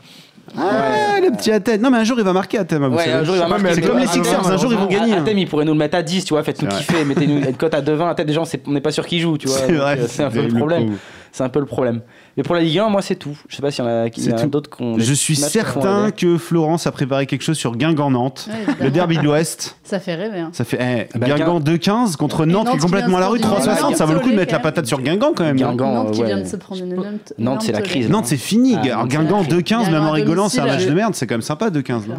Ah, 0.58 1.20
le 1.22 1.30
petit 1.36 1.50
Atem. 1.52 1.80
Non, 1.80 1.90
mais 1.90 1.98
un 1.98 2.04
jour, 2.04 2.18
il 2.18 2.24
va 2.24 2.32
marquer 2.32 2.58
Atem. 2.58 2.84
vous 2.86 2.96
Ouais, 2.96 3.04
savez. 3.04 3.16
un 3.16 3.24
jour 3.24 3.36
il 3.36 3.38
va 3.38 3.44
Ouais, 3.44 3.50
marquer. 3.62 3.74
C'est 3.74 3.80
comme 3.88 3.98
les 3.98 4.06
Sixers, 4.06 4.46
un 4.46 4.56
jour, 4.56 4.72
ils 4.72 4.78
vont 4.78 4.86
gagner. 4.86 5.12
hein. 5.14 5.18
Atem, 5.22 5.38
il 5.38 5.46
pourrait 5.48 5.64
nous 5.64 5.72
le 5.72 5.78
mettre 5.78 5.96
à 5.96 6.02
10, 6.02 6.24
tu 6.24 6.34
vois, 6.34 6.42
faites-nous 6.42 6.68
kiffer, 6.68 7.04
mettez-nous 7.04 7.36
une 7.46 7.56
cote 7.56 7.74
à 7.74 7.80
2,20. 7.80 8.10
Atem, 8.10 8.26
déjà, 8.26 8.42
on 8.66 8.70
n'est 8.72 8.80
pas 8.80 8.90
sûr 8.92 9.06
qu'il 9.06 9.20
joue, 9.20 9.38
tu 9.38 9.46
vois. 9.48 9.58
C'est 9.58 9.68
donc, 9.68 9.76
vrai, 9.76 9.98
C'est 10.08 10.22
un 10.24 10.30
peu 10.30 10.42
le 10.42 10.48
problème. 10.48 10.96
C'est 11.32 11.44
un 11.44 11.48
peu 11.48 11.60
le 11.60 11.66
problème. 11.66 12.00
Mais 12.36 12.42
pour 12.42 12.54
la 12.54 12.60
Ligue 12.60 12.78
1, 12.78 12.88
moi, 12.88 13.02
c'est 13.02 13.16
tout. 13.16 13.36
Je 13.48 13.56
sais 13.56 13.62
pas 13.62 13.70
s'il 13.70 13.84
y 13.84 13.88
en 13.88 13.90
a, 13.90 14.04
a 14.42 14.46
d'autres 14.46 14.70
qui 14.74 14.82
ont. 14.82 14.98
Je 14.98 15.12
suis 15.12 15.34
certain 15.36 16.10
que 16.10 16.38
Florence 16.38 16.86
a 16.86 16.92
préparé 16.92 17.26
quelque 17.26 17.42
chose 17.42 17.58
sur 17.58 17.76
Guingamp-Nantes. 17.76 18.48
Ouais, 18.50 18.74
Le 18.84 18.90
derby 18.90 19.18
de 19.18 19.22
l'Ouest. 19.22 19.76
Ça 19.82 19.98
fait 20.00 20.14
rêver. 20.14 20.38
hein. 20.40 20.50
Ça 20.52 20.64
fait 20.64 21.08
eh, 21.12 21.18
Bah, 21.18 21.26
Guingamp 21.26 21.58
2-15 21.60 22.16
contre 22.16 22.44
Et 22.44 22.46
Nantes 22.46 22.66
qui 22.66 22.70
est 22.70 22.72
Nantes 22.74 22.80
complètement 22.82 23.16
à 23.16 23.20
la 23.20 23.28
rue 23.28 23.38
de 23.38 23.42
se 23.42 23.48
prendre 23.48 23.62
360. 23.62 23.90
une 23.90 23.96
Ça 23.96 24.04
vaut 24.06 24.14
le 24.14 24.20
coup 24.20 24.30
de 24.30 24.36
mettre 24.36 24.52
la 24.52 24.60
patate 24.60 24.86
sur 24.86 25.00
Guingamp 25.02 25.32
quand 25.34 25.44
même. 25.44 25.56
Guingamp. 25.56 25.92
Nantes 25.92 26.12
qui 26.12 26.22
vient 26.22 26.38
de 26.40 26.44
se 26.46 26.56
prendre 26.56 26.82
une. 26.82 26.94
Nantes, 27.38 27.62
c'est 27.62 27.72
la 27.72 27.82
crise. 27.82 28.08
Nantes, 28.08 28.26
c'est 28.26 28.36
fini. 28.36 28.76
Ah, 28.76 28.96
Nantes, 28.96 29.08
Guingamp 29.08 29.42
c'est 29.44 29.50
la 29.50 29.56
2-15, 29.58 29.62
crise. 29.80 29.90
même 29.90 30.04
en 30.04 30.10
rigolant, 30.12 30.48
c'est 30.48 30.60
un 30.60 30.66
match 30.66 30.86
de 30.86 30.92
merde. 30.94 31.14
C'est 31.14 31.26
quand 31.26 31.34
même 31.34 31.42
sympa 31.42 31.70
2-15. 31.70 32.06
non 32.08 32.14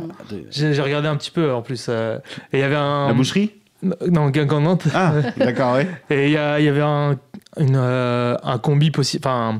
J'ai 0.49 0.73
j'ai 0.73 0.81
regardé 0.81 1.07
un 1.07 1.15
petit 1.15 1.31
peu 1.31 1.53
en 1.53 1.61
plus. 1.61 1.85
euh, 1.89 2.17
et 2.53 2.57
il 2.57 2.59
y 2.59 2.63
avait 2.63 2.75
un. 2.75 3.07
La 3.07 3.13
boucherie 3.13 3.51
Non, 3.83 4.29
Guingamp-Nantes. 4.29 4.83
Ah, 4.93 5.13
d'accord, 5.37 5.75
ouais. 5.75 5.87
Et 6.09 6.27
il 6.27 6.31
y, 6.33 6.37
a- 6.37 6.59
il 6.59 6.65
y 6.65 6.69
avait 6.69 6.81
un, 6.81 7.15
une, 7.57 7.75
euh, 7.75 8.35
un 8.43 8.57
combi 8.59 8.91
possible. 8.91 9.23
Enfin, 9.27 9.59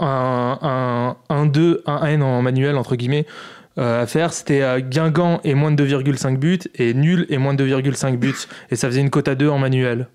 un, 0.00 0.58
un, 0.62 1.16
un 1.34 1.46
2, 1.46 1.82
un 1.86 2.04
N 2.06 2.22
en 2.22 2.42
manuel, 2.42 2.76
entre 2.76 2.96
guillemets, 2.96 3.26
euh, 3.78 4.02
à 4.02 4.06
faire. 4.06 4.32
C'était 4.32 4.62
euh, 4.62 4.80
Guingamp 4.80 5.40
et 5.44 5.54
moins 5.54 5.70
de 5.72 5.86
2,5 5.86 6.36
buts 6.36 6.58
et 6.76 6.94
nul 6.94 7.26
et 7.28 7.38
moins 7.38 7.54
de 7.54 7.66
2,5 7.66 8.16
buts. 8.16 8.34
Et 8.70 8.76
ça 8.76 8.88
faisait 8.88 9.00
une 9.00 9.10
cote 9.10 9.28
à 9.28 9.34
2 9.34 9.48
en 9.48 9.58
manuel. 9.58 10.08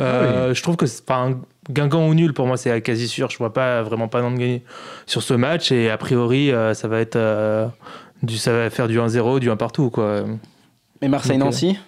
Euh, 0.00 0.54
Je 0.54 0.62
trouve 0.62 0.76
que 0.76 0.86
c'est- 0.86 1.02
enfin, 1.08 1.38
Guingamp 1.70 2.08
ou 2.08 2.14
nul, 2.14 2.32
pour 2.32 2.46
moi, 2.46 2.56
c'est 2.56 2.80
quasi 2.82 3.06
sûr. 3.08 3.28
Je 3.30 3.38
vois 3.38 3.52
pas 3.52 3.82
vraiment 3.82 4.08
pas 4.08 4.20
de 4.22 4.28
gagner 4.36 4.62
sur 5.06 5.22
ce 5.22 5.34
match. 5.34 5.70
Et 5.72 5.90
a 5.90 5.96
priori, 5.98 6.50
euh, 6.50 6.74
ça 6.74 6.88
va 6.88 7.00
être. 7.00 7.18
du, 8.22 8.36
ça 8.38 8.52
va 8.52 8.70
faire 8.70 8.88
du 8.88 8.98
1-0, 8.98 9.38
du 9.40 9.50
1 9.50 9.56
partout, 9.56 9.90
quoi. 9.90 10.24
Et 11.02 11.08
Marseille-Nancy 11.08 11.78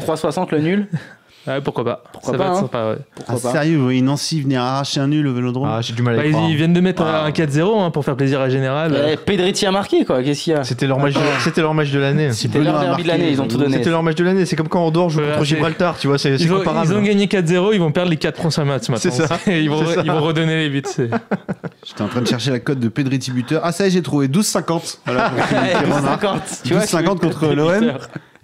3,60 0.00 0.50
le 0.52 0.60
nul 0.60 0.88
Ouais, 1.46 1.60
pourquoi 1.60 1.84
pas 1.84 2.02
Pourquoi 2.10 2.32
Ça 2.32 2.38
pas, 2.38 2.44
va 2.44 2.50
être 2.50 2.56
hein. 2.56 2.60
sympa, 2.62 2.88
ouais. 2.90 2.96
Pourquoi 3.14 3.34
Ah, 3.38 3.42
pas 3.42 3.52
sérieux, 3.52 3.76
vous 3.76 3.84
voyez 3.84 4.00
Nancy 4.00 4.40
venir 4.40 4.62
arracher 4.62 5.00
un 5.00 5.08
nul 5.08 5.26
au 5.26 5.34
vélodrome 5.34 5.68
Ah, 5.70 5.80
j'ai 5.82 5.92
du 5.92 6.00
mal 6.02 6.14
à 6.14 6.16
Bah, 6.18 6.24
y 6.24 6.28
ils, 6.28 6.32
croire. 6.32 6.48
ils 6.48 6.56
viennent 6.56 6.72
de 6.72 6.80
mettre 6.80 7.02
Ah. 7.02 7.24
un 7.26 7.30
4-0 7.32 7.80
hein, 7.82 7.90
pour 7.90 8.02
faire 8.04 8.16
plaisir 8.16 8.40
à 8.40 8.48
Général. 8.48 8.98
Eh, 9.12 9.16
Pedretti 9.18 9.66
a 9.66 9.70
marqué 9.70 10.06
quoi, 10.06 10.22
qu'est-ce 10.22 10.42
qu'il 10.44 10.52
y 10.54 10.56
a 10.56 10.64
C'était 10.64 10.86
leur 10.86 10.98
match, 10.98 11.12
de... 11.14 11.20
c'était 11.40 11.60
leur 11.60 11.74
match 11.74 11.90
de 11.90 11.98
l'année. 11.98 12.32
C'était 12.32 12.60
leur 12.60 12.80
derby 12.80 13.02
de 13.02 13.08
l'année, 13.08 13.30
ils 13.30 13.42
ont 13.42 13.46
tout 13.46 13.58
donné. 13.58 13.76
C'était 13.76 13.90
leur 13.90 14.02
match 14.02 14.14
de 14.16 14.24
l'année. 14.24 14.46
C'est 14.46 14.56
comme 14.56 14.68
quand 14.68 14.86
Andorre 14.86 15.10
joue 15.10 15.20
Ouais, 15.20 15.26
contre 15.32 15.40
c'est- 15.40 15.44
Gibraltar, 15.44 15.98
tu 15.98 16.06
vois, 16.06 16.16
c'est 16.18 16.38
c'est 16.38 16.44
Ils 16.44 16.52
ont, 16.52 16.58
comparable. 16.58 16.86
ils 16.90 16.94
ont 16.96 17.02
gagné 17.02 17.26
4-0, 17.26 17.72
ils 17.74 17.78
vont 17.80 17.92
perdre 17.92 18.10
les 18.10 18.16
4 18.16 18.36
prochains 18.36 18.64
matchs 18.64 18.88
maintenant. 18.88 19.10
C'est 19.10 19.26
ça. 19.26 19.38
ils, 19.46 19.68
vont, 19.68 19.84
C'est 19.86 19.96
ça. 19.96 20.02
ils 20.02 20.10
vont 20.10 20.20
redonner 20.22 20.56
les 20.56 20.70
buts. 20.70 20.82
c'est- 20.86 21.10
J'étais 21.86 22.02
en 22.02 22.08
train 22.08 22.22
de 22.22 22.26
chercher 22.26 22.52
la 22.52 22.60
cote 22.60 22.78
de 22.80 22.88
Pedretti 22.88 23.30
buteur. 23.32 23.60
Ah, 23.64 23.72
ça 23.72 23.84
y 23.84 23.88
est, 23.88 23.90
j'ai 23.90 24.02
trouvé 24.02 24.28
12,50. 24.28 24.98
Voilà, 25.04 25.28
pour 25.36 25.46
qu'il- 25.46 25.58
qu'il 25.58 25.92
remarque. 25.92 26.22
50, 26.22 26.42
tu 26.64 26.72
vois, 26.74 26.82
12,50 26.84 27.20
contre 27.20 27.46
l'OM. 27.48 27.92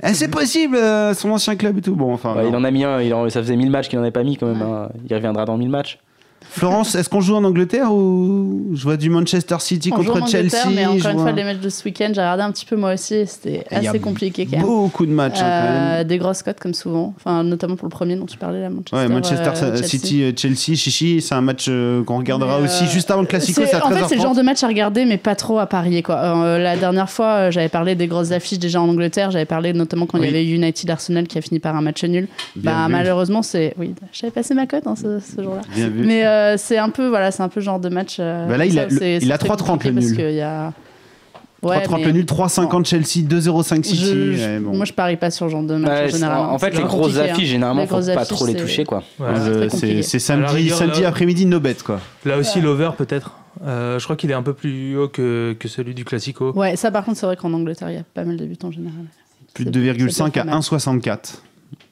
Eh, 0.02 0.14
c'est 0.14 0.28
possible, 0.30 0.76
euh, 0.76 1.12
son 1.14 1.30
ancien 1.30 1.56
club 1.56 1.78
et 1.78 1.82
tout. 1.82 1.94
Bon, 1.94 2.12
enfin. 2.12 2.34
Ouais, 2.34 2.44
non. 2.44 2.48
il 2.50 2.56
en 2.56 2.64
a 2.64 2.70
mis 2.70 2.84
un, 2.84 3.00
il 3.02 3.12
en- 3.12 3.28
ça 3.28 3.40
faisait 3.42 3.56
1000 3.56 3.70
matchs 3.70 3.88
qu'il 3.88 3.98
en 3.98 4.02
avait 4.02 4.10
pas 4.10 4.22
mis 4.24 4.36
quand 4.36 4.46
même. 4.46 4.62
hein. 4.62 4.88
Il 5.08 5.14
reviendra 5.14 5.44
dans 5.44 5.56
1000 5.58 5.68
matchs. 5.68 5.98
Florence, 6.50 6.94
est-ce 6.94 7.08
qu'on 7.08 7.20
joue 7.20 7.34
en 7.36 7.44
Angleterre 7.44 7.92
ou 7.92 8.70
je 8.74 8.82
vois 8.82 8.96
du 8.96 9.08
Manchester 9.10 9.56
City 9.60 9.90
On 9.96 10.02
joue 10.02 10.10
en 10.10 10.14
contre 10.14 10.28
Chelsea 10.30 10.56
mais 10.74 10.84
encore 10.86 11.10
une 11.12 11.18
fois, 11.18 11.32
les 11.32 11.44
matchs 11.44 11.58
de 11.60 11.68
ce 11.68 11.84
week-end, 11.84 12.08
j'ai 12.14 12.20
regardé 12.20 12.42
un 12.42 12.50
petit 12.52 12.66
peu 12.66 12.76
moi 12.76 12.94
aussi. 12.94 13.14
et 13.14 13.26
C'était 13.26 13.64
assez 13.70 13.98
compliqué 14.00 14.46
quand 14.46 14.56
même. 14.58 14.66
Beaucoup 14.66 15.06
de 15.06 15.12
matchs 15.12 15.40
hein. 15.40 15.44
Euh, 16.00 16.04
des 16.04 16.18
grosses 16.18 16.42
cotes 16.42 16.58
comme 16.60 16.74
souvent, 16.74 17.14
enfin 17.16 17.42
notamment 17.44 17.76
pour 17.76 17.86
le 17.86 17.90
premier 17.90 18.16
dont 18.16 18.26
tu 18.26 18.36
parlais 18.36 18.60
là, 18.60 18.68
Manchester, 18.70 18.96
Ouais, 18.96 19.08
Manchester 19.08 19.50
euh, 19.62 19.76
Chelsea. 19.76 19.86
City, 19.88 20.34
Chelsea, 20.36 20.76
Chichi, 20.76 21.20
c'est 21.20 21.34
un 21.34 21.40
match 21.40 21.66
euh, 21.68 22.02
qu'on 22.04 22.18
regardera 22.18 22.58
Mais, 22.58 22.64
aussi 22.66 22.86
juste 22.86 23.10
avant 23.10 23.20
le 23.22 23.26
Classico, 23.26 23.60
C'est- 23.62 23.68
c'est 23.68 23.76
à 23.76 23.80
13h30. 23.80 23.92
En 23.92 23.96
fait, 23.96 24.04
c'est 24.08 24.16
le 24.16 24.22
genre 24.22 24.34
de 24.34 24.42
match 24.42 24.62
à 24.62 24.66
regarder, 24.68 25.04
mais 25.04 25.18
pas 25.18 25.34
trop 25.36 25.58
à 25.58 25.66
parier. 25.66 26.02
Quoi. 26.02 26.58
La 26.58 26.76
dernière 26.76 27.10
fois, 27.10 27.50
j'avais 27.50 27.68
parlé 27.68 27.94
des 27.94 28.06
grosses 28.06 28.32
affiches 28.32 28.58
déjà 28.58 28.80
en 28.80 28.88
Angleterre. 28.88 29.30
J'avais 29.30 29.44
parlé 29.44 29.72
notamment 29.72 30.06
quand 30.06 30.18
Oui. 30.18 30.26
il 30.26 30.32
y 30.32 30.34
avait 30.34 30.46
United 30.46 30.90
Arsenal 30.90 31.26
qui 31.26 31.38
a 31.38 31.40
fini 31.42 31.60
par 31.60 31.76
un 31.76 31.80
match 31.80 32.02
nul. 32.04 32.26
Bien 32.56 32.72
Bah, 32.72 32.86
vu. 32.86 32.92
malheureusement, 32.92 33.42
c'est. 33.42 33.74
Oui, 33.78 33.94
j'avais 34.12 34.30
passé 34.32 34.54
ma 34.54 34.66
cote 34.66 34.86
hein, 34.86 34.94
ce, 34.96 35.18
ce 35.20 35.42
jour-là. 35.42 35.60
Bien 35.74 35.88
vu. 35.88 36.06
Euh, 36.40 36.56
c'est 36.58 36.78
un 36.78 36.88
peu, 36.90 37.08
voilà, 37.08 37.30
c'est 37.30 37.42
un 37.42 37.48
peu 37.48 37.60
genre 37.60 37.78
de 37.80 37.88
match. 37.88 38.16
euh, 38.18 38.46
Bah 38.48 38.56
là, 38.56 38.66
il 38.66 38.72
ça, 38.74 38.82
a- 38.82 38.86
le- 38.86 38.90
c'est- 38.98 39.16
il 39.16 39.26
c'est 39.26 39.32
a 39.32 39.38
très 39.38 39.48
3,30 39.48 39.66
compliqué 39.84 39.94
le 39.94 40.00
nul. 40.30 40.34
y 40.36 40.40
a. 40.40 40.72
3,30 41.62 41.98
mais 42.00 42.04
le 42.06 42.12
nul, 42.12 42.24
3,50 42.26 42.86
Chelsea, 42.86 43.22
2,05 43.28 43.84
City. 43.84 43.96
je- 44.02 44.32
je- 44.32 44.40
ouais, 44.44 44.58
bon. 44.60 44.74
Moi, 44.76 44.86
je 44.86 44.94
parie 44.94 45.16
pas 45.16 45.30
sur 45.30 45.46
ce 45.46 45.52
genre 45.52 45.62
de 45.62 45.76
match 45.76 45.90
Ouais, 45.90 46.04
en 46.04 46.06
c'est- 46.06 46.12
général. 46.12 46.38
en 46.38 46.54
hein. 46.54 46.58
fait, 46.58 46.70
les 46.74 46.82
grosses 46.82 47.18
hein. 47.18 47.26
affiches, 47.30 47.48
généralement, 47.48 47.86
faut 47.86 48.00
pas 48.00 48.24
trop 48.24 48.46
les 48.46 48.54
toucher 48.56 48.84
quoi. 48.84 49.02
Ouais. 49.18 49.68
C'est 50.02 50.18
samedi, 50.18 50.54
rigueur, 50.54 50.78
samedi 50.78 51.04
après-midi, 51.04 51.44
no 51.46 51.60
bet 51.60 51.76
quoi. 51.84 52.00
Là 52.24 52.38
aussi, 52.38 52.60
l'over 52.62 52.90
peut-être. 52.96 53.32
Euh, 53.66 53.98
je 53.98 54.04
crois 54.04 54.16
qu'il 54.16 54.30
est 54.30 54.34
un 54.34 54.42
peu 54.42 54.54
plus 54.54 54.96
haut 54.96 55.08
que, 55.08 55.54
que 55.58 55.68
celui 55.68 55.92
du 55.92 56.04
Classico. 56.06 56.52
Ouais, 56.52 56.76
ça 56.76 56.90
par 56.90 57.04
contre, 57.04 57.18
c'est 57.18 57.26
vrai 57.26 57.36
qu'en 57.36 57.52
Angleterre, 57.52 57.90
il 57.90 57.96
y 57.96 57.98
a 57.98 58.04
pas 58.14 58.24
mal 58.24 58.36
de 58.38 58.46
buts 58.46 58.56
en 58.62 58.70
général. 58.70 59.02
Plus 59.52 59.64
de 59.66 59.70
C'est- 59.70 59.78
2,5 59.80 60.32
c'est 60.32 60.40
à 60.40 60.44
pas 60.44 60.50
mal. 60.50 60.54
1,64. 60.60 61.42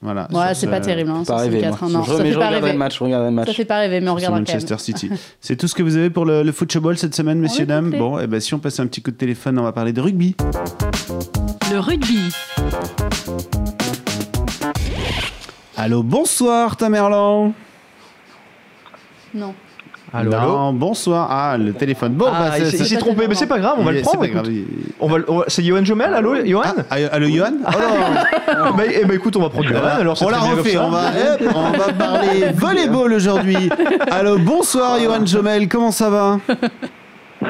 Voilà. 0.01 0.27
Ouais, 0.31 0.53
c'est 0.55 0.65
ce- 0.65 0.71
pas 0.71 0.79
terrible. 0.79 1.09
Hein, 1.09 1.23
Pas 1.27 1.37
rêver, 1.37 1.59
64, 1.59 1.81
moi. 1.81 1.89
hein, 1.89 1.93
non, 1.93 2.03
je, 2.05 2.11
ça 2.11 2.17
mais 2.19 2.23
fait 2.23 2.29
je 2.33 2.33
pas 2.39 2.39
regarderai 2.47 2.59
rêver. 2.61 2.71
le 2.73 2.77
match, 2.79 2.97
je 2.97 3.03
regarderai 3.03 3.29
le 3.31 3.35
Ça 3.35 3.45
match. 3.45 3.55
fait 3.55 3.65
pas 3.65 3.77
rêver, 3.79 3.99
mais 3.99 4.09
on 4.09 4.11
sur 4.11 4.15
regardera 4.15 4.39
quand 4.39 4.47
même. 4.47 4.55
Manchester 4.61 4.77
City. 4.77 5.09
C'est 5.41 5.55
tout 5.57 5.67
ce 5.67 5.75
que 5.75 5.83
vous 5.83 5.97
avez 5.97 6.09
pour 6.09 6.25
le, 6.25 6.41
le 6.43 6.51
football 6.53 6.97
cette 6.97 7.13
semaine, 7.15 7.39
messieurs, 7.39 7.65
dames. 7.65 7.89
Bon, 7.91 8.17
et 8.17 8.27
ben 8.27 8.39
si 8.39 8.53
on 8.53 8.59
passe 8.59 8.79
un 8.79 8.87
petit 8.87 9.01
coup 9.01 9.11
de 9.11 9.17
téléphone, 9.17 9.59
on 9.59 9.63
va 9.63 9.73
parler 9.73 9.91
de 9.91 9.99
rugby. 9.99 10.35
Le 11.71 11.79
rugby. 11.79 12.33
Allô, 15.77 16.03
bonsoir 16.03 16.75
Tamerlan. 16.77 17.53
Non. 19.33 19.53
Allô, 20.11 20.31
non, 20.31 20.37
allô 20.37 20.71
bonsoir. 20.73 21.27
Ah, 21.29 21.55
le 21.57 21.71
téléphone. 21.73 22.13
Bon, 22.13 22.25
Ah, 22.27 22.49
bah, 22.49 22.57
il 22.57 22.65
c'est- 22.65 22.71
s'est- 22.71 22.77
il 22.77 22.79
c'est- 22.85 22.95
s'est 22.95 22.99
trompé, 22.99 23.27
mais 23.27 23.35
c'est 23.35 23.45
pas 23.45 23.59
grave, 23.59 23.75
on 23.77 23.83
va 23.83 23.91
il- 23.91 23.97
le 23.97 24.01
prendre. 24.01 24.25
On 24.99 25.07
va, 25.07 25.17
on 25.27 25.37
va- 25.39 25.45
c'est 25.47 25.63
Johan 25.63 25.85
Jomel, 25.85 26.13
allô, 26.13 26.35
Johan 26.45 26.63
Ah, 26.89 26.95
allô, 27.11 27.27
Johan 27.27 27.51
Oh 27.67 27.71
non 28.57 28.71
bah, 28.77 28.83
eh 28.91 29.05
ben, 29.05 29.13
écoute, 29.15 29.35
on 29.37 29.41
va 29.41 29.49
prendre 29.49 29.67
Johan, 29.67 29.81
alors 29.99 30.17
on 30.21 30.29
la 30.29 30.39
refait, 30.39 30.77
on 30.77 30.89
va, 30.89 31.09
hop, 31.09 31.41
on 31.55 31.77
va 31.77 31.93
parler 31.97 32.45
volleyball 32.55 33.13
aujourd'hui. 33.13 33.69
Allô, 34.09 34.39
bonsoir 34.39 34.99
Johan 34.99 35.25
Jomel, 35.25 35.67
comment 35.67 35.91
ça 35.91 36.09
va? 36.09 36.39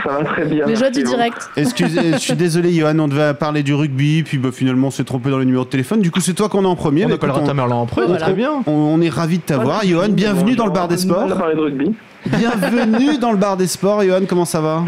Ça 0.03 0.09
va 0.19 0.23
très 0.25 0.45
bien. 0.45 0.65
Les 0.67 0.75
joies 0.75 0.91
du 0.91 1.01
direct. 1.03 1.49
Excusez, 1.57 2.11
je 2.13 2.17
suis 2.17 2.33
désolé 2.35 2.71
Johan, 2.73 2.99
on 2.99 3.07
devait 3.07 3.33
parler 3.33 3.63
du 3.63 3.73
rugby, 3.73 4.23
puis 4.23 4.37
bah, 4.37 4.49
finalement 4.51 4.87
on 4.87 4.91
s'est 4.91 5.03
trompé 5.05 5.29
dans 5.29 5.37
le 5.39 5.45
numéro 5.45 5.63
de 5.63 5.69
téléphone, 5.69 6.01
du 6.01 6.11
coup 6.11 6.19
c'est 6.19 6.33
toi 6.33 6.49
qu'on 6.49 6.63
est 6.63 6.67
en 6.67 6.75
premier. 6.75 7.05
On 7.05 7.11
appellera 7.11 7.37
écoute, 7.37 7.47
Tamerlan 7.47 7.81
en 7.81 7.85
premier, 7.85 8.07
Voilà. 8.07 8.21
très 8.25 8.33
bien. 8.33 8.51
on, 8.67 8.71
on 8.71 9.01
est 9.01 9.09
ravis 9.09 9.37
de 9.37 9.43
t'avoir. 9.43 9.79
vous. 9.81 9.87
Johan, 9.87 10.09
bienvenue 10.09 10.55
dans 10.55 10.65
le 10.65 10.71
bar 10.73 10.87
des 10.89 10.95
On 11.05 11.09
a 11.11 11.25
sports. 11.25 11.37
parlé 11.37 11.55
de 11.55 11.59
rugby. 11.61 11.95
Bienvenue 12.25 13.17
dans 13.17 13.31
le 13.31 13.37
bar 13.37 13.55
des 13.57 13.67
sports, 13.67 14.03
Johan, 14.03 14.21
comment 14.27 14.45
ça 14.45 14.59
va? 14.59 14.83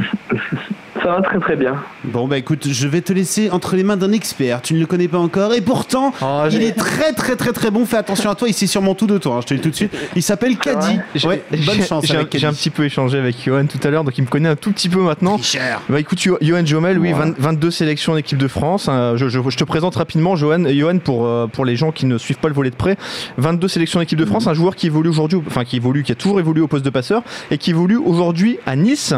Ça 1.04 1.10
va 1.10 1.22
très 1.22 1.40
très 1.40 1.56
bien. 1.56 1.76
Bon 2.04 2.28
bah 2.28 2.38
écoute, 2.38 2.68
je 2.70 2.88
vais 2.88 3.02
te 3.02 3.12
laisser 3.12 3.50
entre 3.50 3.76
les 3.76 3.84
mains 3.84 3.98
d'un 3.98 4.12
expert, 4.12 4.62
tu 4.62 4.74
ne 4.76 4.80
le 4.80 4.86
connais 4.86 5.08
pas 5.08 5.18
encore, 5.18 5.54
et 5.54 5.62
pourtant, 5.62 6.14
Oh, 6.22 6.44
il 6.52 6.62
est 6.62 6.74
très 6.78 7.14
très 7.14 7.36
très 7.36 7.54
très 7.54 7.72
bon, 7.72 7.86
fais 7.86 7.98
attention 7.98 8.30
à 8.30 8.36
toi, 8.36 8.48
il 8.48 8.54
sait 8.54 8.68
sûrement 8.68 8.94
tout 8.94 9.08
de 9.08 9.18
toi, 9.18 9.36
hein, 9.36 9.40
je 9.42 9.48
te 9.48 9.54
le 9.56 9.60
dis 9.60 9.64
tout 9.64 9.70
de 9.72 9.76
suite. 9.76 9.92
Il 10.16 10.22
s'appelle 10.22 10.58
Caddy. 10.58 11.00
Ouais, 11.24 11.42
bonne 11.66 11.82
chance 11.84 12.06
j'ai 12.06 12.46
un, 12.46 12.54
petit 12.54 12.70
peu 12.70 12.86
échangé 12.86 13.18
avec 13.18 13.36
Johan 13.44 13.66
tout 13.66 13.80
à 13.86 13.90
l'heure, 13.90 14.04
donc 14.04 14.16
il 14.18 14.22
me 14.22 14.28
connaît 14.28 14.50
un 14.50 14.56
tout 14.56 14.72
petit 14.72 14.90
peu 14.90 15.00
maintenant. 15.00 15.38
Cher. 15.40 15.82
Bah 15.90 16.00
écoute, 16.00 16.20
Jo- 16.22 16.38
Johan 16.42 16.66
Jomel, 16.66 17.00
oui, 17.00 17.14
Ouais. 17.14 17.20
20 17.20 17.40
22 17.40 17.72
sélections 17.72 18.14
en 18.14 18.18
équipe 18.18 18.38
de 18.38 18.48
France. 18.48 18.88
hein, 18.88 19.14
je, 19.16 19.28
je- 19.28 19.40
je 19.50 19.58
te 19.58 19.64
présente 19.64 19.96
rapidement 19.96 20.36
Johan, 20.36 20.64
Johan 20.70 21.00
pour, 21.00 21.26
euh, 21.26 21.48
pour 21.48 21.66
les 21.66 21.76
gens 21.76 21.92
qui 21.92 22.06
ne 22.06 22.18
suivent 22.20 22.38
pas 22.40 22.48
le 22.48 22.54
volet 22.54 22.70
de 22.70 22.76
près. 22.76 22.96
22 23.38 23.68
sélections 23.68 24.00
en 24.00 24.04
équipe 24.04 24.20
de 24.20 24.26
France, 24.26 24.46
un 24.48 24.54
joueur 24.54 24.76
qui 24.76 24.86
évolue 24.86 25.10
aujourd'hui, 25.10 25.38
au- 25.40 25.44
enfin 25.48 25.64
qui 25.66 25.78
évolue, 25.78 26.04
qui 26.04 26.12
a 26.12 26.16
toujours 26.16 26.40
évolué 26.40 26.62
au 26.62 26.68
poste 26.68 26.86
de 26.86 26.90
passeur 26.92 27.24
et 27.50 27.58
qui 27.58 27.72
évolue 27.72 27.98
aujourd'hui 27.98 28.60
à 28.68 28.76
Nice. 28.76 29.14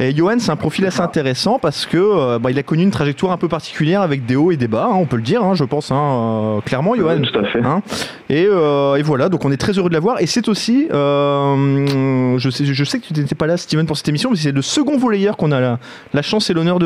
Et 0.00 0.16
Johan, 0.16 0.36
c'est 0.38 0.50
un 0.50 0.56
profil 0.56 0.86
assez 0.86 1.00
intéressant 1.00 1.17
parce 1.60 1.86
que 1.86 1.96
euh, 1.96 2.38
bah, 2.38 2.50
il 2.50 2.58
a 2.58 2.62
connu 2.62 2.82
une 2.82 2.90
trajectoire 2.90 3.32
un 3.32 3.36
peu 3.36 3.48
particulière 3.48 4.02
avec 4.02 4.26
des 4.26 4.36
hauts 4.36 4.50
et 4.50 4.56
des 4.56 4.68
bas, 4.68 4.88
hein, 4.90 4.96
on 4.96 5.06
peut 5.06 5.16
le 5.16 5.22
dire, 5.22 5.42
hein, 5.42 5.54
je 5.54 5.64
pense, 5.64 5.90
hein, 5.90 5.96
euh, 5.96 6.60
clairement, 6.60 6.94
Johan. 6.94 7.20
Tout 7.20 7.38
à 7.38 7.44
fait. 7.44 7.60
Hein 7.64 7.82
et, 8.30 8.46
euh, 8.48 8.96
et 8.96 9.02
voilà, 9.02 9.28
donc 9.28 9.44
on 9.44 9.52
est 9.52 9.56
très 9.56 9.72
heureux 9.72 9.88
de 9.88 9.94
l'avoir. 9.94 10.20
Et 10.20 10.26
c'est 10.26 10.48
aussi, 10.48 10.88
euh, 10.92 12.36
je, 12.38 12.50
sais, 12.50 12.64
je 12.64 12.84
sais 12.84 12.98
que 13.00 13.06
tu 13.06 13.20
n'étais 13.20 13.34
pas 13.34 13.46
là, 13.46 13.56
Steven, 13.56 13.86
pour 13.86 13.96
cette 13.96 14.08
émission, 14.08 14.30
mais 14.30 14.36
c'est 14.36 14.52
le 14.52 14.62
second 14.62 14.98
volleyeur 14.98 15.36
qu'on 15.36 15.52
a 15.52 15.60
la, 15.60 15.78
la 16.12 16.22
chance 16.22 16.50
et 16.50 16.54
l'honneur 16.54 16.78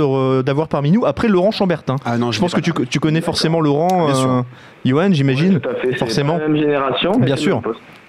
d'avoir 0.42 0.68
parmi 0.68 0.90
nous, 0.90 1.04
après 1.04 1.28
Laurent 1.28 1.50
Chambertin. 1.50 1.96
Ah 2.04 2.18
non, 2.18 2.32
Je 2.32 2.40
pense 2.40 2.54
que 2.54 2.60
tu, 2.60 2.72
tu 2.88 3.00
connais 3.00 3.20
forcément 3.20 3.60
Laurent, 3.60 4.08
euh, 4.08 4.42
Johan, 4.84 5.12
j'imagine. 5.12 5.54
Ouais, 5.54 5.60
tout 5.60 5.68
à 5.68 5.74
fait. 5.74 5.88
C'est 5.92 5.98
forcément. 5.98 6.38
la 6.38 6.48
même 6.48 6.56
génération. 6.56 7.12
Bien 7.18 7.36
sûr. 7.36 7.62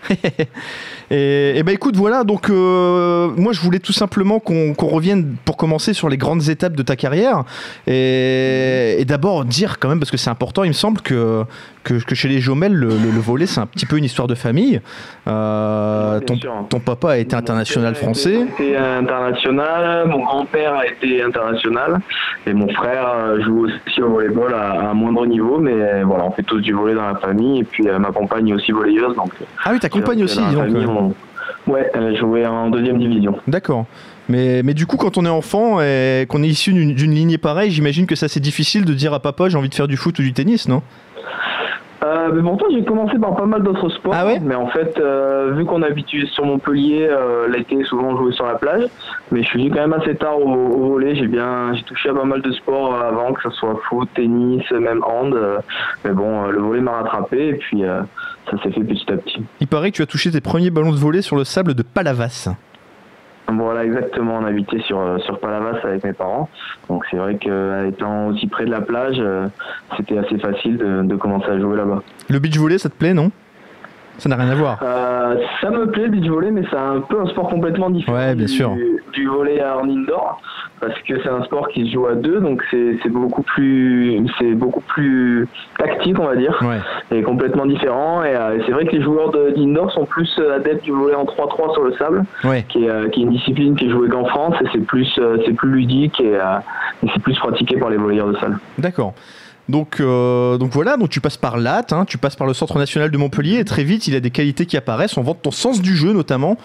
Et, 1.11 1.53
et 1.57 1.63
ben 1.63 1.73
écoute, 1.73 1.95
voilà, 1.95 2.23
donc 2.23 2.49
euh, 2.49 3.29
moi 3.37 3.53
je 3.53 3.59
voulais 3.61 3.79
tout 3.79 3.93
simplement 3.93 4.39
qu'on 4.39 4.73
qu'on 4.73 4.87
revienne 4.87 5.35
pour 5.45 5.57
commencer 5.57 5.93
sur 5.93 6.09
les 6.09 6.17
grandes 6.17 6.49
étapes 6.49 6.73
de 6.75 6.83
ta 6.83 6.95
carrière. 6.95 7.43
Et, 7.87 8.95
et 8.99 9.05
d'abord 9.05 9.45
dire 9.45 9.79
quand 9.79 9.89
même, 9.89 9.99
parce 9.99 10.11
que 10.11 10.17
c'est 10.17 10.29
important, 10.29 10.63
il 10.63 10.69
me 10.69 10.73
semble 10.73 11.01
que, 11.01 11.43
que, 11.83 11.95
que 12.03 12.15
chez 12.15 12.27
les 12.27 12.39
Jomel, 12.39 12.73
le, 12.73 12.87
le, 12.89 13.11
le 13.13 13.19
volet 13.19 13.45
c'est 13.45 13.59
un 13.59 13.65
petit 13.65 13.85
peu 13.85 13.97
une 13.97 14.05
histoire 14.05 14.27
de 14.27 14.35
famille. 14.35 14.81
Euh, 15.27 16.19
ton, 16.69 16.79
papa 16.79 17.11
a 17.11 17.17
été 17.17 17.35
international 17.35 17.95
français. 17.95 18.41
été 18.57 18.75
international, 18.77 20.07
mon 20.07 20.23
grand-père 20.23 20.73
a 20.75 20.87
été 20.87 21.21
international 21.21 21.99
et 22.45 22.53
mon 22.53 22.67
frère 22.73 23.07
euh, 23.07 23.41
joue 23.43 23.65
aussi 23.67 24.01
au 24.01 24.09
volleyball 24.09 24.53
à, 24.53 24.71
à 24.71 24.89
un 24.89 24.93
moindre 24.93 25.25
niveau, 25.25 25.59
mais 25.59 26.03
voilà, 26.03 26.25
on 26.25 26.31
fait 26.31 26.43
tous 26.43 26.59
du 26.59 26.73
volley 26.73 26.95
dans 26.95 27.07
la 27.07 27.15
famille 27.15 27.59
et 27.61 27.63
puis 27.63 27.83
ma 27.99 28.11
compagne 28.11 28.49
est 28.49 28.53
aussi 28.53 28.71
volleyeuse, 28.71 29.15
donc 29.15 29.31
Ah 29.63 29.69
oui, 29.71 29.79
ta 29.79 29.89
compagne 29.89 30.23
aussi, 30.23 30.39
donc. 30.39 30.65
famille, 30.65 30.85
on- 30.97 31.13
Ouais, 31.65 31.89
elle 31.93 32.17
jouait 32.17 32.45
en 32.45 32.69
deuxième 32.69 32.97
division. 32.99 33.35
D'accord. 33.47 33.85
Mais, 34.27 34.61
mais 34.63 34.73
du 34.73 34.85
coup, 34.85 34.97
quand 34.97 35.17
on 35.17 35.25
est 35.25 35.29
enfant 35.29 35.79
et 35.81 36.25
qu'on 36.27 36.43
est 36.43 36.47
issu 36.47 36.73
d'une 36.73 37.13
lignée 37.13 37.37
pareille, 37.37 37.71
j'imagine 37.71 38.05
que 38.05 38.15
ça 38.15 38.27
c'est 38.27 38.39
difficile 38.41 38.83
de 38.85 38.93
dire 38.93 39.13
à 39.13 39.19
papa 39.21 39.47
j'ai 39.49 39.57
envie 39.57 39.69
de 39.69 39.75
faire 39.75 39.87
du 39.87 39.95
foot 39.97 40.17
ou 40.19 40.23
du 40.23 40.33
tennis, 40.33 40.67
non? 40.67 40.81
Euh, 42.03 42.31
mais 42.33 42.41
pourtant, 42.41 42.65
j'ai 42.71 42.83
commencé 42.83 43.17
par 43.17 43.35
pas 43.35 43.45
mal 43.45 43.63
d'autres 43.63 43.89
sports. 43.89 44.13
Ah 44.15 44.25
ouais 44.25 44.39
mais 44.41 44.55
en 44.55 44.67
fait, 44.67 44.97
euh, 44.99 45.53
vu 45.55 45.65
qu'on 45.65 45.81
est 45.83 45.87
habitué 45.87 46.25
sur 46.27 46.45
Montpellier, 46.45 47.07
euh, 47.09 47.47
l'été, 47.47 47.83
souvent 47.85 48.17
joué 48.17 48.33
sur 48.33 48.45
la 48.45 48.55
plage. 48.55 48.83
Mais 49.31 49.41
je 49.41 49.47
suis 49.47 49.59
venu 49.59 49.71
quand 49.71 49.87
même 49.87 49.93
assez 49.93 50.15
tard 50.15 50.39
au, 50.39 50.49
au 50.49 50.89
volet. 50.89 51.15
J'ai 51.15 51.27
bien, 51.27 51.73
j'ai 51.73 51.83
touché 51.83 52.09
à 52.09 52.13
pas 52.13 52.25
mal 52.25 52.41
de 52.41 52.51
sports 52.51 52.93
euh, 52.93 53.09
avant, 53.09 53.33
que 53.33 53.41
ce 53.43 53.49
soit 53.51 53.79
foot, 53.87 54.09
tennis, 54.15 54.63
même 54.71 55.03
hand. 55.03 55.35
mais 56.03 56.11
bon, 56.11 56.47
le 56.47 56.59
volet 56.59 56.81
m'a 56.81 56.91
rattrapé 57.01 57.49
et 57.49 57.53
puis 57.53 57.83
euh, 57.83 58.01
ça 58.49 58.61
s'est 58.61 58.71
fait 58.71 58.83
petit 58.83 59.11
à 59.11 59.17
petit. 59.17 59.41
Il 59.61 59.67
paraît 59.67 59.91
que 59.91 59.97
tu 59.97 60.01
as 60.01 60.07
touché 60.07 60.31
tes 60.31 60.41
premiers 60.41 60.71
ballons 60.71 60.91
de 60.91 60.97
volley 60.97 61.21
sur 61.21 61.35
le 61.35 61.43
sable 61.43 61.73
de 61.73 61.83
Palavas. 61.83 62.49
Voilà, 63.47 63.83
exactement. 63.85 64.37
On 64.37 64.45
habitait 64.45 64.79
sur, 64.81 64.99
euh, 64.99 65.17
sur 65.19 65.39
Palavas 65.39 65.79
avec 65.83 66.03
mes 66.03 66.13
parents. 66.13 66.49
Donc 66.89 67.03
c'est 67.11 67.17
vrai 67.17 67.35
qu'étant 67.35 68.27
aussi 68.27 68.47
près 68.47 68.65
de 68.65 68.71
la 68.71 68.81
plage, 68.81 69.17
euh, 69.19 69.47
c'était 69.97 70.17
assez 70.17 70.37
facile 70.37 70.77
de, 70.77 71.03
de 71.03 71.15
commencer 71.15 71.49
à 71.49 71.59
jouer 71.59 71.77
là-bas. 71.77 72.01
Le 72.29 72.39
beach 72.39 72.57
volley, 72.57 72.77
ça 72.77 72.89
te 72.89 72.95
plaît, 72.95 73.13
non? 73.13 73.31
Ça 74.17 74.29
n'a 74.29 74.35
rien 74.35 74.49
à 74.49 74.55
voir. 74.55 74.79
Euh, 74.83 75.35
ça 75.59 75.69
me 75.69 75.87
plaît 75.87 76.03
le 76.03 76.09
beach 76.09 76.27
volley, 76.29 76.51
mais 76.51 76.63
c'est 76.69 76.77
un 76.77 77.01
peu 77.01 77.19
un 77.19 77.25
sport 77.27 77.49
complètement 77.49 77.89
différent 77.89 78.15
Ouais, 78.17 78.35
bien 78.35 78.45
du, 78.45 78.51
sûr. 78.51 78.75
du 79.13 79.27
volley 79.27 79.61
en 79.63 79.89
indoor, 79.89 80.39
parce 80.79 80.93
que 81.01 81.19
c'est 81.21 81.29
un 81.29 81.43
sport 81.43 81.67
qui 81.69 81.87
se 81.87 81.93
joue 81.93 82.05
à 82.05 82.13
deux, 82.15 82.39
donc 82.39 82.63
c'est 82.71 83.09
beaucoup 83.09 83.41
plus 83.41 84.21
c'est 84.39 84.53
beaucoup 84.53 84.81
plus 84.81 85.47
tactique, 85.79 86.17
on 86.19 86.25
va 86.27 86.35
dire, 86.35 86.57
Ouais. 86.61 86.77
et 87.17 87.23
complètement 87.23 87.65
différent. 87.65 88.23
Et 88.23 88.35
euh, 88.35 88.59
c'est 88.65 88.71
vrai 88.71 88.85
que 88.85 88.95
les 88.95 89.01
joueurs 89.01 89.31
d'indoor 89.31 89.91
sont 89.91 90.05
plus 90.05 90.31
euh, 90.39 90.55
adeptes 90.57 90.83
du 90.83 90.91
volley 90.91 91.15
en 91.15 91.25
3-3 91.25 91.73
sur 91.73 91.83
le 91.83 91.93
sable, 91.93 92.23
Ouais. 92.43 92.63
qui 92.69 92.85
est, 92.85 92.89
euh, 92.89 93.09
qui 93.09 93.21
est 93.21 93.23
une 93.23 93.31
discipline 93.31 93.75
qui 93.75 93.87
est 93.87 93.89
jouée 93.89 94.09
qu'en 94.09 94.25
France, 94.25 94.55
et 94.61 94.67
c'est 94.71 94.85
plus 94.85 95.19
c'est 95.45 95.53
plus 95.53 95.69
ludique 95.71 96.21
et, 96.21 96.33
et 97.03 97.07
c'est 97.13 97.21
plus 97.21 97.37
pratiqué 97.39 97.77
par 97.77 97.89
les 97.89 97.97
volleyeurs 97.97 98.27
de 98.27 98.37
salle. 98.37 98.57
D'accord. 98.77 99.13
Donc, 99.69 100.01
euh, 100.01 100.57
donc 100.57 100.71
voilà, 100.73 100.97
donc 100.97 101.09
tu 101.09 101.21
passes 101.21 101.37
par 101.37 101.57
l'AT, 101.57 101.93
hein, 101.93 102.03
tu 102.05 102.17
passes 102.17 102.35
par 102.35 102.45
le 102.47 102.53
Centre 102.53 102.77
national 102.77 103.09
de 103.11 103.17
Montpellier 103.17 103.59
et 103.59 103.63
très 103.65 103.85
vite 103.85 104.07
il 104.07 104.13
y 104.13 104.17
a 104.17 104.19
des 104.19 104.29
qualités 104.29 104.65
qui 104.65 104.75
apparaissent. 104.75 105.15
On 105.17 105.21
vante 105.21 105.41
ton 105.41 105.51
sens 105.51 105.81
du 105.81 105.95
jeu 105.95 106.11
notamment. 106.11 106.57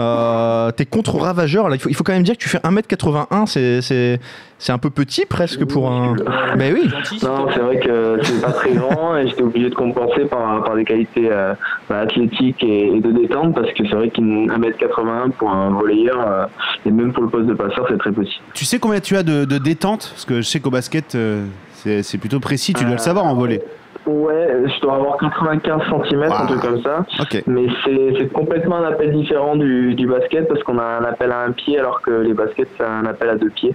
Euh, 0.00 0.70
T'es 0.70 0.86
contre-ravageur. 0.86 1.72
Il 1.74 1.80
faut, 1.80 1.88
il 1.88 1.94
faut 1.96 2.04
quand 2.04 2.12
même 2.12 2.22
dire 2.22 2.34
que 2.36 2.42
tu 2.42 2.48
fais 2.48 2.58
1m81, 2.58 3.46
c'est- 3.46 4.20
un 4.68 4.78
peu 4.78 4.88
petit 4.88 5.26
presque 5.26 5.64
pour 5.66 5.90
un. 5.90 6.14
Ben 6.56 6.72
oui. 6.72 6.88
Non, 7.22 7.48
c'est 7.52 7.58
vrai 7.60 7.78
que 7.80 8.18
c'est 8.22 8.40
pas 8.40 8.52
très 8.52 8.72
grand 8.74 9.16
et 9.18 9.28
j'étais 9.28 9.42
obligé 9.42 9.68
de 9.68 9.74
compenser 9.74 10.24
par, 10.24 10.62
par 10.64 10.74
des 10.76 10.84
qualités 10.84 11.28
euh, 11.30 11.52
bah, 11.90 11.98
athlétiques 12.00 12.62
et, 12.62 12.86
et 12.96 13.00
de 13.00 13.10
détente 13.12 13.54
parce 13.54 13.70
que 13.72 13.86
c'est 13.86 13.94
vrai 13.94 14.08
qu'un 14.08 14.22
1m81 14.22 15.32
pour 15.32 15.50
un 15.50 15.70
volleyeur 15.70 16.18
euh, 16.26 16.46
et 16.86 16.90
même 16.90 17.12
pour 17.12 17.24
le 17.24 17.28
poste 17.28 17.46
de 17.46 17.52
passeur, 17.54 17.84
c'est 17.90 17.98
très 17.98 18.12
petit. 18.12 18.40
Tu 18.54 18.64
sais 18.64 18.78
combien 18.78 19.00
tu 19.00 19.16
as 19.16 19.22
de, 19.22 19.44
de 19.44 19.58
détente? 19.58 20.08
Parce 20.12 20.24
que 20.24 20.36
je 20.36 20.42
sais 20.48 20.60
qu'au 20.60 20.70
basket, 20.70 21.14
euh, 21.14 21.44
c'est 21.84 22.18
plutôt 22.18 22.40
précis, 22.40 22.72
tu 22.72 22.84
dois 22.84 22.94
le 22.94 22.98
savoir 22.98 23.24
en 23.26 23.34
volley. 23.34 23.62
Ouais, 24.06 24.48
je 24.66 24.80
dois 24.82 24.96
avoir 24.96 25.16
95 25.16 25.80
cm, 26.08 26.22
un 26.24 26.46
truc 26.46 26.60
comme 26.60 26.82
ça. 26.82 27.06
Mais 27.46 27.66
c'est 27.84 28.14
c'est 28.18 28.32
complètement 28.32 28.76
un 28.76 28.84
appel 28.84 29.12
différent 29.12 29.56
du, 29.56 29.94
du 29.94 30.06
basket 30.06 30.46
parce 30.48 30.62
qu'on 30.62 30.78
a 30.78 30.84
un 31.00 31.04
appel 31.04 31.30
à 31.32 31.40
un 31.42 31.52
pied 31.52 31.78
alors 31.78 32.00
que 32.02 32.10
les 32.10 32.34
baskets 32.34 32.68
c'est 32.76 32.84
un 32.84 33.06
appel 33.06 33.28
à 33.30 33.36
deux 33.36 33.50
pieds. 33.50 33.74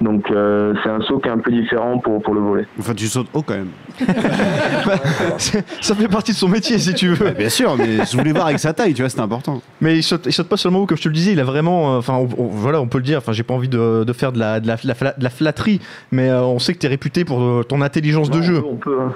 Donc 0.00 0.30
euh, 0.30 0.74
c'est 0.82 0.90
un 0.90 1.00
saut 1.02 1.18
qui 1.18 1.28
est 1.28 1.32
un 1.32 1.38
peu 1.38 1.50
différent 1.52 1.98
pour, 1.98 2.20
pour 2.22 2.34
le 2.34 2.40
volet. 2.40 2.66
Enfin, 2.78 2.94
tu 2.94 3.06
sautes 3.06 3.28
haut 3.34 3.42
quand 3.42 3.54
même. 3.54 3.70
C'est- 5.38 5.64
ça 5.80 5.94
fait 5.94 6.08
partie 6.08 6.32
de 6.32 6.36
son 6.36 6.48
métier 6.48 6.78
si 6.78 6.94
tu 6.94 7.08
veux. 7.08 7.30
Bien 7.30 7.48
sûr, 7.48 7.76
mais 7.76 8.04
je 8.10 8.16
voulais 8.16 8.32
voir 8.32 8.46
avec 8.46 8.58
sa 8.58 8.72
taille, 8.72 8.94
tu 8.94 9.02
vois, 9.02 9.08
c'était 9.08 9.22
important. 9.22 9.60
Mais 9.80 9.96
il 9.96 10.02
saute, 10.02 10.26
il 10.26 10.32
saute 10.32 10.48
pas 10.48 10.56
seulement 10.56 10.80
haut, 10.80 10.86
comme 10.86 10.96
je 10.98 11.02
te 11.02 11.08
le 11.08 11.14
disais, 11.14 11.32
il 11.32 11.40
a 11.40 11.44
vraiment. 11.44 11.94
euh, 11.94 11.98
Enfin, 11.98 12.26
voilà, 12.36 12.80
on 12.80 12.86
peut 12.86 12.98
le 12.98 13.04
dire. 13.04 13.18
Enfin, 13.18 13.32
j'ai 13.32 13.42
pas 13.42 13.54
envie 13.54 13.68
de, 13.68 14.04
de 14.04 14.12
faire 14.12 14.32
de 14.32 14.38
la, 14.38 14.60
de 14.60 14.66
la, 14.66 14.76
de 14.76 14.86
la 14.86 14.94
fla- 14.94 15.18
de 15.18 15.24
la 15.24 15.30
flatterie, 15.30 15.80
mais 16.12 16.28
euh, 16.30 16.42
on 16.42 16.58
sait 16.58 16.74
que 16.74 16.78
t'es 16.78 16.88
réputé 16.88 17.24
pour 17.24 17.64
ton 17.66 17.80
intelligence 17.82 18.30
de 18.30 18.42
jeu. 18.42 18.62
On 18.64 18.76
peut. 18.76 18.98
hein. 19.00 19.14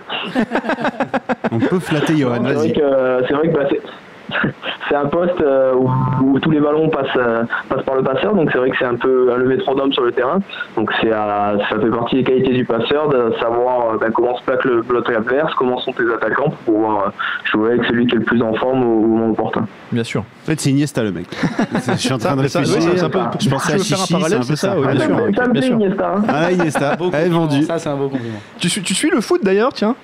On 1.50 1.58
peut 1.58 1.78
flatter 1.78 2.16
Johan, 2.16 2.34
C'est 2.36 2.40
vrai 2.42 2.54
vas-y. 2.54 2.72
que, 2.72 3.24
c'est 3.28 3.34
vrai 3.34 3.48
que 3.48 3.56
bah, 3.56 3.64
c'est- 4.88 4.94
un 4.94 5.06
poste 5.06 5.40
euh, 5.40 5.72
où, 5.74 5.90
où 6.22 6.38
tous 6.40 6.50
les 6.50 6.60
ballons 6.60 6.88
passent, 6.90 7.06
euh, 7.16 7.44
passent 7.68 7.82
par 7.84 7.94
le 7.96 8.02
passeur, 8.02 8.34
donc 8.34 8.50
c'est 8.52 8.58
vrai 8.58 8.70
que 8.70 8.76
c'est 8.78 8.84
un 8.84 8.94
peu 8.96 9.34
le 9.36 9.44
métronome 9.46 9.90
sur 9.92 10.04
le 10.04 10.12
terrain. 10.12 10.38
Donc 10.76 10.90
c'est 11.00 11.10
à- 11.12 11.54
ça 11.70 11.78
fait 11.80 11.88
partie 11.90 12.16
des 12.16 12.24
qualités 12.24 12.52
du 12.52 12.64
passeur 12.64 13.08
de 13.08 13.32
savoir 13.40 13.94
euh, 13.94 13.98
ben, 13.98 14.10
comment 14.12 14.36
se 14.36 14.42
plaque 14.44 14.64
le 14.64 14.82
bloc 14.82 15.08
adverse, 15.10 15.52
comment 15.54 15.78
sont 15.80 15.92
tes 15.92 16.04
attaquants 16.12 16.50
pour 16.64 16.74
pouvoir 16.74 17.06
euh, 17.06 17.10
jouer 17.52 17.72
avec 17.72 17.84
celui 17.86 18.06
qui 18.06 18.14
est 18.16 18.18
le 18.18 18.24
plus 18.24 18.42
en 18.42 18.52
forme 18.54 18.82
au, 18.84 18.98
au 19.04 19.06
moment 19.06 19.30
opportun. 19.30 19.66
Bien 19.92 20.04
sûr. 20.04 20.20
En 20.20 20.46
fait, 20.46 20.60
c'est 20.60 20.70
Iniesta 20.70 21.02
le 21.02 21.12
mec. 21.12 21.26
Je 21.88 21.92
suis 21.96 22.12
en 22.12 22.18
train 22.18 22.36
de 22.36 22.42
réfléchir. 22.42 22.80
c'est 22.94 23.02
un 23.02 23.08
peu- 23.10 23.18
je 23.40 23.48
pensais 23.50 23.72
à 23.72 23.76
un 23.76 23.78
Chichi, 23.78 24.12
parallèle, 24.12 24.38
c'est 24.42 24.44
un 24.44 24.48
peu 24.48 24.56
ça, 24.56 24.74
Ah, 24.76 24.92
bien 24.92 25.00
sûr. 25.06 25.48
bien 25.52 25.62
sûr. 25.62 25.74
Iniesta. 25.74 26.14
hein. 26.16 26.22
Ah, 26.28 26.52
Iniesta, 26.52 26.96
Beau 26.96 27.10
elle 27.12 27.20
est 27.20 27.22
compliment, 27.24 27.40
vendue. 27.46 27.62
Ça, 27.64 27.78
c'est 27.78 27.88
un 27.88 27.96
beau 27.96 28.08
compliment. 28.08 28.38
Tu 28.58 28.68
suis 28.68 29.10
le 29.10 29.20
foot 29.20 29.40
d'ailleurs, 29.42 29.72
tiens? 29.72 29.94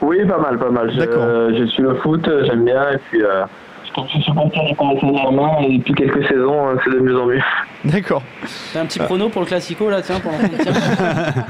Oui, 0.00 0.24
pas 0.26 0.38
mal, 0.38 0.58
pas 0.58 0.70
mal. 0.70 0.90
Je, 0.92 0.98
D'accord. 0.98 1.22
euh, 1.22 1.50
je 1.58 1.64
suis 1.66 1.82
le 1.82 1.94
foot, 1.96 2.26
euh, 2.28 2.44
j'aime 2.46 2.64
bien, 2.64 2.92
et 2.92 2.98
puis 2.98 3.22
euh, 3.22 3.44
je 3.84 4.08
suis 4.10 4.22
supporter 4.22 4.60
du 4.66 4.74
Paris 4.76 4.98
Saint-Germain, 5.00 5.50
et 5.62 5.78
depuis 5.78 5.94
quelques 5.94 6.26
saisons, 6.28 6.68
euh, 6.68 6.74
c'est 6.84 6.90
de 6.90 7.00
mieux 7.00 7.18
en 7.20 7.26
mieux. 7.26 7.40
D'accord. 7.84 8.22
T'as 8.72 8.82
un 8.82 8.86
petit 8.86 9.00
prono 9.00 9.28
pour 9.28 9.42
le 9.42 9.46
Classico 9.46 9.90
là, 9.90 10.00
tiens, 10.02 10.20
pour 10.20 10.30
l'entretien 10.32 10.72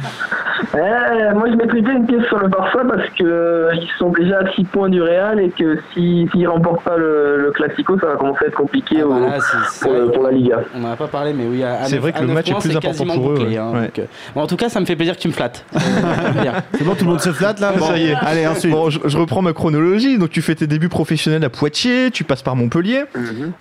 Eh, 0.74 1.34
moi, 1.34 1.48
je 1.50 1.56
mettrais 1.56 1.78
une 1.78 2.06
pièce 2.06 2.24
sur 2.26 2.38
le 2.38 2.48
Barça 2.48 2.80
parce 2.86 3.08
que 3.18 3.24
euh, 3.24 3.70
ils 3.74 3.88
sont 3.98 4.10
déjà 4.10 4.38
à 4.40 4.52
6 4.54 4.64
points 4.64 4.88
du 4.90 5.00
Real 5.02 5.40
et 5.40 5.50
que 5.50 5.78
si- 5.94 6.28
s'ils 6.30 6.46
remportent 6.48 6.82
pas 6.84 6.96
le, 6.96 7.38
le 7.40 7.50
Classico, 7.52 7.98
ça 7.98 8.06
va 8.08 8.16
commencer 8.16 8.44
à 8.44 8.48
être 8.48 8.54
compliqué 8.56 8.96
Ah, 9.00 9.06
au- 9.06 9.10
bah 9.14 9.20
là, 9.20 9.40
c'est- 9.40 9.56
c'est 9.70 9.84
pour, 9.86 9.92
le- 9.94 10.04
vrai. 10.04 10.12
pour 10.12 10.22
la 10.24 10.30
Liga. 10.32 10.60
On 10.74 10.80
n'en 10.80 10.92
a 10.92 10.96
pas 10.96 11.06
parlé, 11.08 11.32
mais 11.32 11.46
oui, 11.46 11.62
à, 11.64 11.80
à 11.80 11.84
C'est 11.84 11.96
vrai 11.98 12.12
que 12.12 12.18
à 12.18 12.22
le 12.22 12.28
match 12.28 12.50
est 12.50 12.54
plus 12.54 12.70
c'est 12.70 12.76
important 12.76 13.14
pour 13.14 13.30
eux, 13.30 13.34
bouclé, 13.34 13.48
ouais. 13.52 13.56
hein, 13.56 13.72
Ouais. 13.72 13.80
donc, 13.86 13.98
euh, 13.98 14.04
bon, 14.34 14.42
en 14.42 14.46
tout 14.46 14.56
cas, 14.56 14.68
ça 14.68 14.78
me 14.80 14.84
fait 14.86 14.96
plaisir 14.96 15.16
que 15.16 15.20
tu 15.22 15.28
me 15.28 15.32
flattes. 15.32 15.64
Euh. 15.78 16.50
C'est 16.74 16.84
bon, 16.84 16.94
tout 16.94 17.04
le 17.04 17.10
monde 17.10 17.20
se 17.20 17.32
flatte 17.32 17.60
là 17.60 17.72
Bon, 17.76 17.84
Ça 17.86 17.96
y 17.98 18.08
est. 18.10 18.14
Allez, 18.14 18.46
ensuite. 18.46 18.70
Bon, 18.72 18.90
je, 18.90 18.98
je 19.04 19.18
reprends 19.18 19.42
ma 19.42 19.52
chronologie. 19.52 20.18
Donc, 20.18 20.30
tu 20.30 20.42
fais 20.42 20.54
tes 20.54 20.66
débuts 20.66 20.88
professionnels 20.88 21.42
à 21.44 21.48
Poitiers, 21.50 22.10
tu 22.10 22.24
passes 22.24 22.42
par 22.42 22.56
Montpellier. 22.56 23.04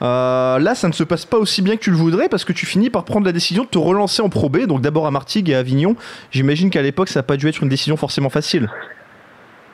Euh, 0.02 0.60
là, 0.60 0.76
ça 0.76 0.88
ne 0.88 0.94
se 0.94 1.04
passe 1.04 1.26
pas 1.26 1.38
aussi 1.38 1.62
bien 1.62 1.76
que 1.76 1.82
tu 1.82 1.90
le 1.92 1.98
voudrais 1.98 2.30
parce 2.30 2.46
que 2.46 2.54
tu 2.54 2.66
finis 2.66 2.90
par 2.90 3.04
prendre 3.04 3.26
la 3.26 3.32
décision 3.32 3.64
de 3.64 3.70
te 3.70 3.78
relancer 3.78 4.22
en 4.22 4.30
Pro 4.30 4.50
B. 4.50 4.66
Donc, 4.66 4.82
d'abord 4.82 5.08
à 5.08 5.12
Martigues 5.12 5.50
et 5.50 5.56
à 5.56 5.60
Avignon. 5.60 5.96
J'imagine 6.32 6.70
qu'à 6.70 6.82
l'époque, 6.82 6.97
ça 7.06 7.20
n'a 7.20 7.24
pas 7.24 7.38
dû 7.38 7.48
être 7.48 7.62
une 7.62 7.70
décision 7.70 7.98
forcément 7.98 8.30
facile. 8.30 8.70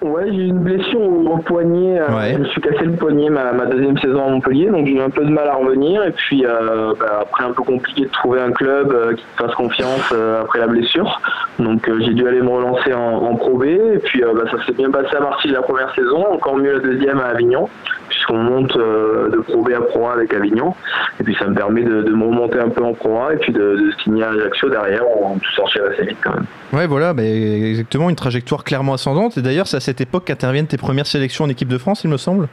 Ouais, 0.04 0.26
j'ai 0.28 0.38
eu 0.38 0.47
une 0.47 0.60
blessure 0.60 0.99
au, 1.01 1.38
poignet. 1.38 1.99
euh, 1.99 2.08
Ouais. 2.16 2.34
Je 2.34 2.39
me 2.39 2.45
suis 2.45 2.62
cassé 2.62 2.84
le 2.84 2.91
poignet 2.93 3.30
ma, 3.30 3.54
ma 3.54 3.66
deuxième 3.66 3.97
saison 3.99 4.26
à 4.26 4.30
Montpellier, 4.30 4.68
donc 4.70 4.86
j'ai 4.86 4.93
eu 4.95 5.01
un 5.01 5.10
peu 5.10 5.24
de 5.24 5.32
mal 5.32 5.47
à 5.47 5.56
revenir. 5.56 6.04
Et 6.04 6.12
puis 6.12 6.45
euh, 6.45 6.93
bah, 6.99 7.20
après, 7.22 7.45
un 7.45 7.51
peu 7.54 7.64
compliqué 7.64 8.01
de 8.06 8.10
trouver 8.12 8.41
un 8.41 8.51
club 8.51 8.91
euh, 8.91 9.14
qui 9.14 9.24
te 9.24 9.43
fasse 9.43 9.56
confiance 9.56 10.12
euh, 10.14 10.41
après 10.41 10.60
la 10.60 10.68
blessure. 10.68 11.22
Donc 11.60 11.89
j'ai 12.01 12.14
dû 12.14 12.28
aller 12.28 12.41
me 12.41 12.49
relancer 12.49 12.93
en, 12.93 12.99
en 12.99 13.36
Pro 13.36 13.58
B. 13.58 13.64
Et 13.66 13.99
puis 14.04 14.22
bah, 14.22 14.43
ça 14.51 14.58
s'est 14.66 14.74
bien 14.74 14.91
passé 14.91 15.16
à 15.16 15.22
Marseille 15.22 15.51
la 15.51 15.62
première 15.62 15.93
saison, 15.95 16.26
encore 16.32 16.58
mieux 16.58 16.74
la 16.74 16.80
deuxième 16.80 17.20
à 17.20 17.28
Avignon, 17.28 17.70
puisqu'on 18.10 18.38
monte 18.38 18.78
de 18.78 19.38
Pro 19.47 19.62
B 19.62 19.70
à 19.72 19.82
Pro 19.82 20.08
A 20.08 20.14
avec 20.14 20.34
Avignon. 20.34 20.74
Et 21.20 21.24
puis 21.24 21.36
ça 21.39 21.45
me 21.47 21.56
permet 21.56 21.84
de, 21.84 22.01
de 22.01 22.12
me 22.12 22.26
remonter 22.26 22.60
un 22.60 22.70
peu 22.70 22.84
en 22.84 22.93
Pro 22.93 23.22
A 23.22 23.34
et 23.34 23.38
puis 23.38 23.54
de, 23.54 23.60
de 23.60 23.91
signer 24.04 24.24
à 24.24 24.30
Ajaccio 24.32 24.70
derrière. 24.70 25.04
On 25.22 25.38
tout 25.38 25.51
s'enchaîne 25.56 25.84
assez 25.93 26.04
vite 26.06 26.18
quand 26.24 26.34
même. 26.34 26.45
Ouais, 26.74 26.88
voilà, 26.88 27.14
exactement, 27.20 28.10
une 28.10 28.16
trajectoire 28.16 28.64
clairement 28.64 28.93
ascendante. 28.93 29.38
Et 29.38 29.41
d'ailleurs, 29.43 29.68
c'est 29.68 29.78
à 29.78 29.80
cette 29.93 30.01
époque 30.01 30.25
qu'interviennent 30.25 30.65
tes 30.65 30.77
premières 30.77 31.05
sélections 31.05 31.45
en 31.45 31.49
équipe 31.49 31.67
de 31.67 31.77
France, 31.77 32.03
il 32.03 32.09
me 32.09 32.17
semble. 32.17 32.47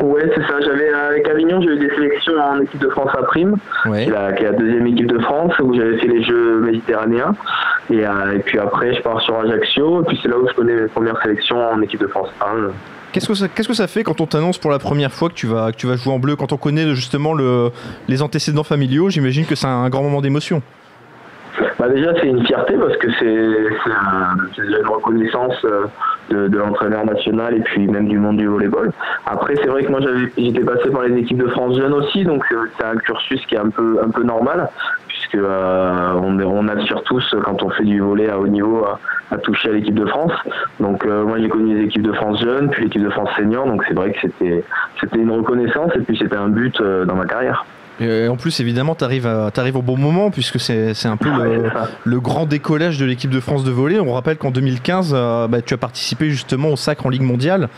Ouais, 0.00 0.28
c'est 0.34 0.42
ça. 0.42 0.60
J'avais 0.60 0.88
avec 0.92 1.28
Avignon, 1.28 1.60
j'ai 1.62 1.68
eu 1.68 1.78
des 1.78 1.94
sélections 1.94 2.32
en 2.36 2.60
équipe 2.60 2.80
de 2.80 2.88
France 2.88 3.10
à 3.16 3.22
prime, 3.22 3.54
Ouais. 3.86 4.04
qui 4.04 4.10
est 4.10 4.12
la, 4.12 4.32
qui 4.32 4.42
est 4.42 4.46
la 4.50 4.58
deuxième 4.58 4.86
équipe 4.88 5.06
de 5.06 5.20
France, 5.20 5.52
où 5.60 5.72
j'avais 5.74 5.98
fait 5.98 6.08
les 6.08 6.24
Jeux 6.24 6.60
méditerranéens. 6.60 7.36
Et, 7.90 8.04
euh, 8.04 8.34
et 8.34 8.38
puis 8.40 8.58
après, 8.58 8.92
je 8.94 9.02
pars 9.02 9.20
sur 9.20 9.38
Ajaccio, 9.38 10.02
et 10.02 10.06
puis 10.06 10.18
c'est 10.20 10.28
là 10.28 10.36
où 10.38 10.48
je 10.48 10.54
connais 10.54 10.74
mes 10.74 10.88
premières 10.88 11.20
sélections 11.22 11.58
en 11.58 11.80
équipe 11.82 12.00
de 12.00 12.08
France. 12.08 12.30
Hein. 12.40 12.70
Qu'est-ce 13.12 13.28
que 13.28 13.34
ça, 13.34 13.46
qu'est-ce 13.46 13.68
que 13.68 13.74
ça 13.74 13.86
fait 13.86 14.02
quand 14.02 14.20
on 14.20 14.26
t'annonce 14.26 14.58
pour 14.58 14.70
la 14.72 14.80
première 14.80 15.12
fois 15.12 15.28
que 15.28 15.34
tu 15.34 15.46
vas, 15.46 15.70
que 15.70 15.76
tu 15.76 15.86
vas 15.86 15.94
jouer 15.96 16.12
en 16.14 16.18
bleu 16.18 16.34
Quand 16.34 16.52
on 16.52 16.56
connaît 16.56 16.92
justement 16.96 17.34
le, 17.34 17.70
les 18.08 18.22
antécédents 18.22 18.64
familiaux, 18.64 19.08
j'imagine 19.10 19.44
que 19.44 19.54
c'est 19.54 19.66
un 19.68 19.88
grand 19.90 20.02
moment 20.02 20.20
d'émotion. 20.22 20.62
Bah 21.78 21.88
déjà, 21.88 22.14
c'est 22.20 22.28
une 22.28 22.44
fierté 22.46 22.74
parce 22.74 22.96
que 22.96 23.08
c'est 23.18 23.24
une 23.24 24.86
reconnaissance 24.86 25.64
euh, 25.64 26.48
de, 26.48 26.56
l'entraîneur 26.56 27.04
national 27.04 27.54
et 27.54 27.60
puis 27.60 27.86
même 27.86 28.08
du 28.08 28.18
monde 28.18 28.38
du 28.38 28.46
volleyball. 28.46 28.92
Après, 29.26 29.56
c'est 29.56 29.68
vrai 29.68 29.84
que 29.84 29.90
moi, 29.90 30.00
j'étais 30.36 30.64
passé 30.64 30.90
par 30.90 31.02
les 31.02 31.18
équipes 31.18 31.38
de 31.38 31.48
France 31.48 31.76
jeunes 31.76 31.92
aussi, 31.92 32.24
donc 32.24 32.44
c'est 32.48 32.56
c'est 32.78 32.84
un 32.84 32.96
cursus 32.96 33.44
qui 33.46 33.54
est 33.54 33.58
un 33.58 33.70
peu 33.70 34.00
un 34.02 34.08
peu 34.08 34.22
normal 34.22 34.68
puisque 35.08 35.34
euh, 35.34 36.12
on, 36.14 36.40
on 36.40 36.68
aspire 36.68 37.02
tous 37.02 37.34
quand 37.44 37.62
on 37.62 37.70
fait 37.70 37.84
du 37.84 38.00
volley 38.00 38.28
à 38.30 38.38
haut 38.38 38.48
niveau 38.48 38.84
à, 39.30 39.38
toucher 39.38 39.70
à 39.70 39.72
l'équipe 39.72 39.94
de 39.94 40.06
France. 40.06 40.32
Donc 40.80 41.04
euh, 41.04 41.24
moi, 41.24 41.38
j'ai 41.40 41.48
connu 41.48 41.76
les 41.76 41.84
équipes 41.84 42.02
de 42.02 42.12
France 42.12 42.40
jeunes, 42.40 42.70
puis 42.70 42.84
l'équipe 42.84 43.02
de 43.02 43.10
France 43.10 43.30
senior, 43.36 43.66
donc 43.66 43.82
c'est 43.88 43.94
vrai 43.94 44.12
que 44.12 44.20
c'était 44.20 44.64
c'était 45.00 45.18
une 45.18 45.30
reconnaissance 45.30 45.92
et 45.96 46.00
puis 46.00 46.16
c'était 46.18 46.36
un 46.36 46.48
but 46.48 46.80
euh, 46.80 47.04
dans 47.04 47.14
ma 47.14 47.26
carrière. 47.26 47.64
Et 48.00 48.28
en 48.28 48.36
plus, 48.36 48.60
évidemment, 48.60 48.94
tu 48.94 49.04
arrives, 49.04 49.76
au 49.76 49.82
bon 49.82 49.96
moment 49.96 50.30
puisque 50.30 50.58
c'est, 50.58 51.06
un 51.06 51.16
peu 51.16 51.30
Ouais, 51.30 51.62
le, 52.04 52.20
grand 52.20 52.46
décollage 52.46 52.98
de 52.98 53.04
l'équipe 53.04 53.30
de 53.30 53.40
France 53.40 53.64
de 53.64 53.70
volley. 53.70 54.00
On 54.00 54.12
rappelle 54.12 54.38
qu'en 54.38 54.50
2015, 54.50 55.12
euh, 55.14 55.48
bah, 55.48 55.62
tu 55.62 55.74
as 55.74 55.78
participé 55.78 56.30
justement 56.30 56.70
au 56.70 56.76
sacre 56.76 57.06
en 57.06 57.10
Ligue 57.10 57.22
mondiale. 57.22 57.68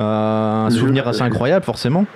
Euh, 0.00 0.66
un 0.66 0.70
souvenir 0.70 1.06
assez 1.06 1.22
incroyable, 1.22 1.64
forcément. 1.64 2.06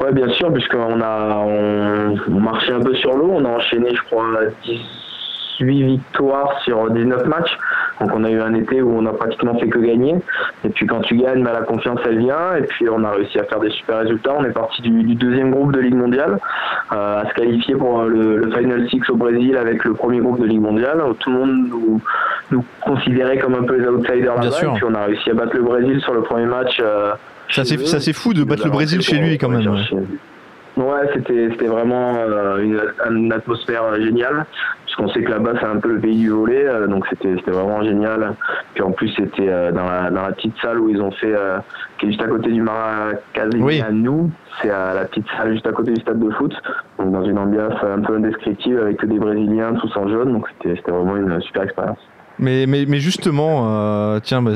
Ouais, 0.00 0.12
bien 0.12 0.28
sûr, 0.30 0.52
puisqu'on 0.52 1.00
a 1.00 1.36
on, 1.46 2.16
on 2.28 2.40
marchait 2.40 2.72
un 2.72 2.80
peu 2.80 2.94
sur 2.94 3.12
l'eau. 3.12 3.30
On 3.32 3.44
a 3.44 3.48
enchaîné, 3.48 3.90
je 3.94 4.02
crois, 4.02 4.24
18 5.60 5.82
victoires 5.86 6.60
sur 6.64 6.90
19 6.90 7.26
matchs 7.26 7.56
Donc 8.00 8.10
on 8.14 8.24
a 8.24 8.30
eu 8.30 8.40
un 8.40 8.54
été 8.54 8.80
où 8.82 8.90
on 8.96 9.06
a 9.06 9.12
pratiquement 9.12 9.58
fait 9.58 9.68
que 9.68 9.78
gagner. 9.78 10.16
Et 10.64 10.68
puis 10.70 10.86
quand 10.86 11.00
tu 11.00 11.16
gagnes, 11.16 11.42
bah, 11.44 11.52
la 11.52 11.62
confiance 11.62 12.00
elle 12.06 12.18
vient. 12.18 12.56
Et 12.58 12.62
puis 12.62 12.88
on 12.88 13.04
a 13.04 13.10
réussi 13.12 13.38
à 13.38 13.44
faire 13.44 13.60
des 13.60 13.70
super 13.70 13.98
résultats. 13.98 14.34
On 14.38 14.44
est 14.44 14.52
parti 14.52 14.82
du, 14.82 15.02
du 15.02 15.14
deuxième 15.14 15.50
groupe 15.50 15.72
de 15.72 15.80
Ligue 15.80 15.94
mondiale 15.96 16.38
euh, 16.92 17.22
à 17.22 17.28
se 17.28 17.34
qualifier 17.34 17.74
pour 17.76 18.02
le, 18.04 18.36
le 18.38 18.50
Final 18.56 18.88
Six 18.88 19.02
au 19.10 19.16
Brésil 19.16 19.56
avec 19.56 19.84
le 19.84 19.94
premier 19.94 20.18
groupe 20.20 20.40
de 20.40 20.46
Ligue 20.46 20.60
mondiale. 20.62 21.02
Tout 21.18 21.30
le 21.30 21.38
monde 21.38 21.68
nous, 21.68 22.00
nous 22.50 22.64
considérait 22.82 23.38
comme 23.38 23.54
un 23.54 23.64
peu 23.64 23.76
les 23.76 23.86
outsiders 23.86 24.34
Bien 24.38 24.44
là-bas. 24.44 24.50
sûr. 24.50 24.72
Et 24.72 24.74
puis 24.76 24.84
on 24.88 24.94
a 24.94 25.04
réussi 25.04 25.30
à 25.30 25.34
battre 25.34 25.56
le 25.56 25.62
Brésil 25.62 26.00
sur 26.00 26.14
le 26.14 26.22
premier 26.22 26.46
match. 26.46 26.78
euh, 26.80 27.12
Ça, 27.50 27.64
c'est- 27.64 28.12
fou 28.12 28.32
de 28.32 28.44
battre 28.44 28.64
le 28.64 28.70
Brésil 28.70 29.00
chez 29.02 29.18
lui, 29.18 29.36
quand 29.38 29.48
même. 29.48 29.66
Ouais, 30.76 31.00
c'était 31.12 31.48
c'était 31.50 31.66
vraiment 31.66 32.14
euh, 32.16 32.58
une, 32.62 32.80
une 33.10 33.32
atmosphère 33.32 33.82
euh, 33.92 33.98
géniale, 34.90 35.04
puisqu'on 35.06 35.08
sait 35.08 35.22
que 35.22 35.30
là-bas 35.30 35.52
c'est 35.60 35.66
un 35.66 35.76
peu 35.78 35.92
le 35.92 36.00
pays 36.00 36.18
du 36.18 36.30
volet, 36.30 36.66
euh, 36.66 36.86
donc 36.86 37.06
c'était 37.08 37.34
c'était 37.36 37.50
vraiment 37.50 37.82
génial. 37.82 38.34
Puis 38.74 38.82
en 38.82 38.92
plus 38.92 39.08
c'était 39.16 39.48
euh, 39.48 39.72
dans, 39.72 39.84
la, 39.84 40.10
dans 40.10 40.22
la 40.22 40.32
petite 40.32 40.54
salle 40.60 40.78
où 40.80 40.88
ils 40.88 41.00
ont 41.00 41.10
fait, 41.10 41.34
euh, 41.34 41.58
qui 41.98 42.06
est 42.06 42.08
juste 42.10 42.22
à 42.22 42.28
côté 42.28 42.50
du 42.50 42.62
Maracasi 42.62 43.58
Oui. 43.60 43.80
à 43.80 43.90
nous, 43.90 44.30
c'est 44.60 44.70
euh, 44.70 44.94
la 44.94 45.04
petite 45.04 45.26
salle 45.36 45.52
juste 45.52 45.66
à 45.66 45.72
côté 45.72 45.92
du 45.92 46.00
stade 46.00 46.18
de 46.18 46.30
foot, 46.30 46.54
donc 46.98 47.12
dans 47.12 47.24
une 47.24 47.38
ambiance 47.38 47.74
un 47.82 48.00
peu 48.00 48.16
indescriptible 48.16 48.80
avec 48.80 48.98
que 48.98 49.06
des 49.06 49.18
Brésiliens 49.18 49.74
tous 49.74 49.96
en 49.96 50.08
jaune, 50.08 50.32
donc 50.32 50.46
c'était 50.48 50.76
c'était 50.76 50.92
vraiment 50.92 51.16
une 51.16 51.40
super 51.40 51.62
expérience. 51.64 51.98
Mais, 52.38 52.66
mais, 52.66 52.86
mais 52.86 53.00
justement, 53.00 53.66
euh, 53.68 54.18
tiens, 54.22 54.40
bah, 54.40 54.52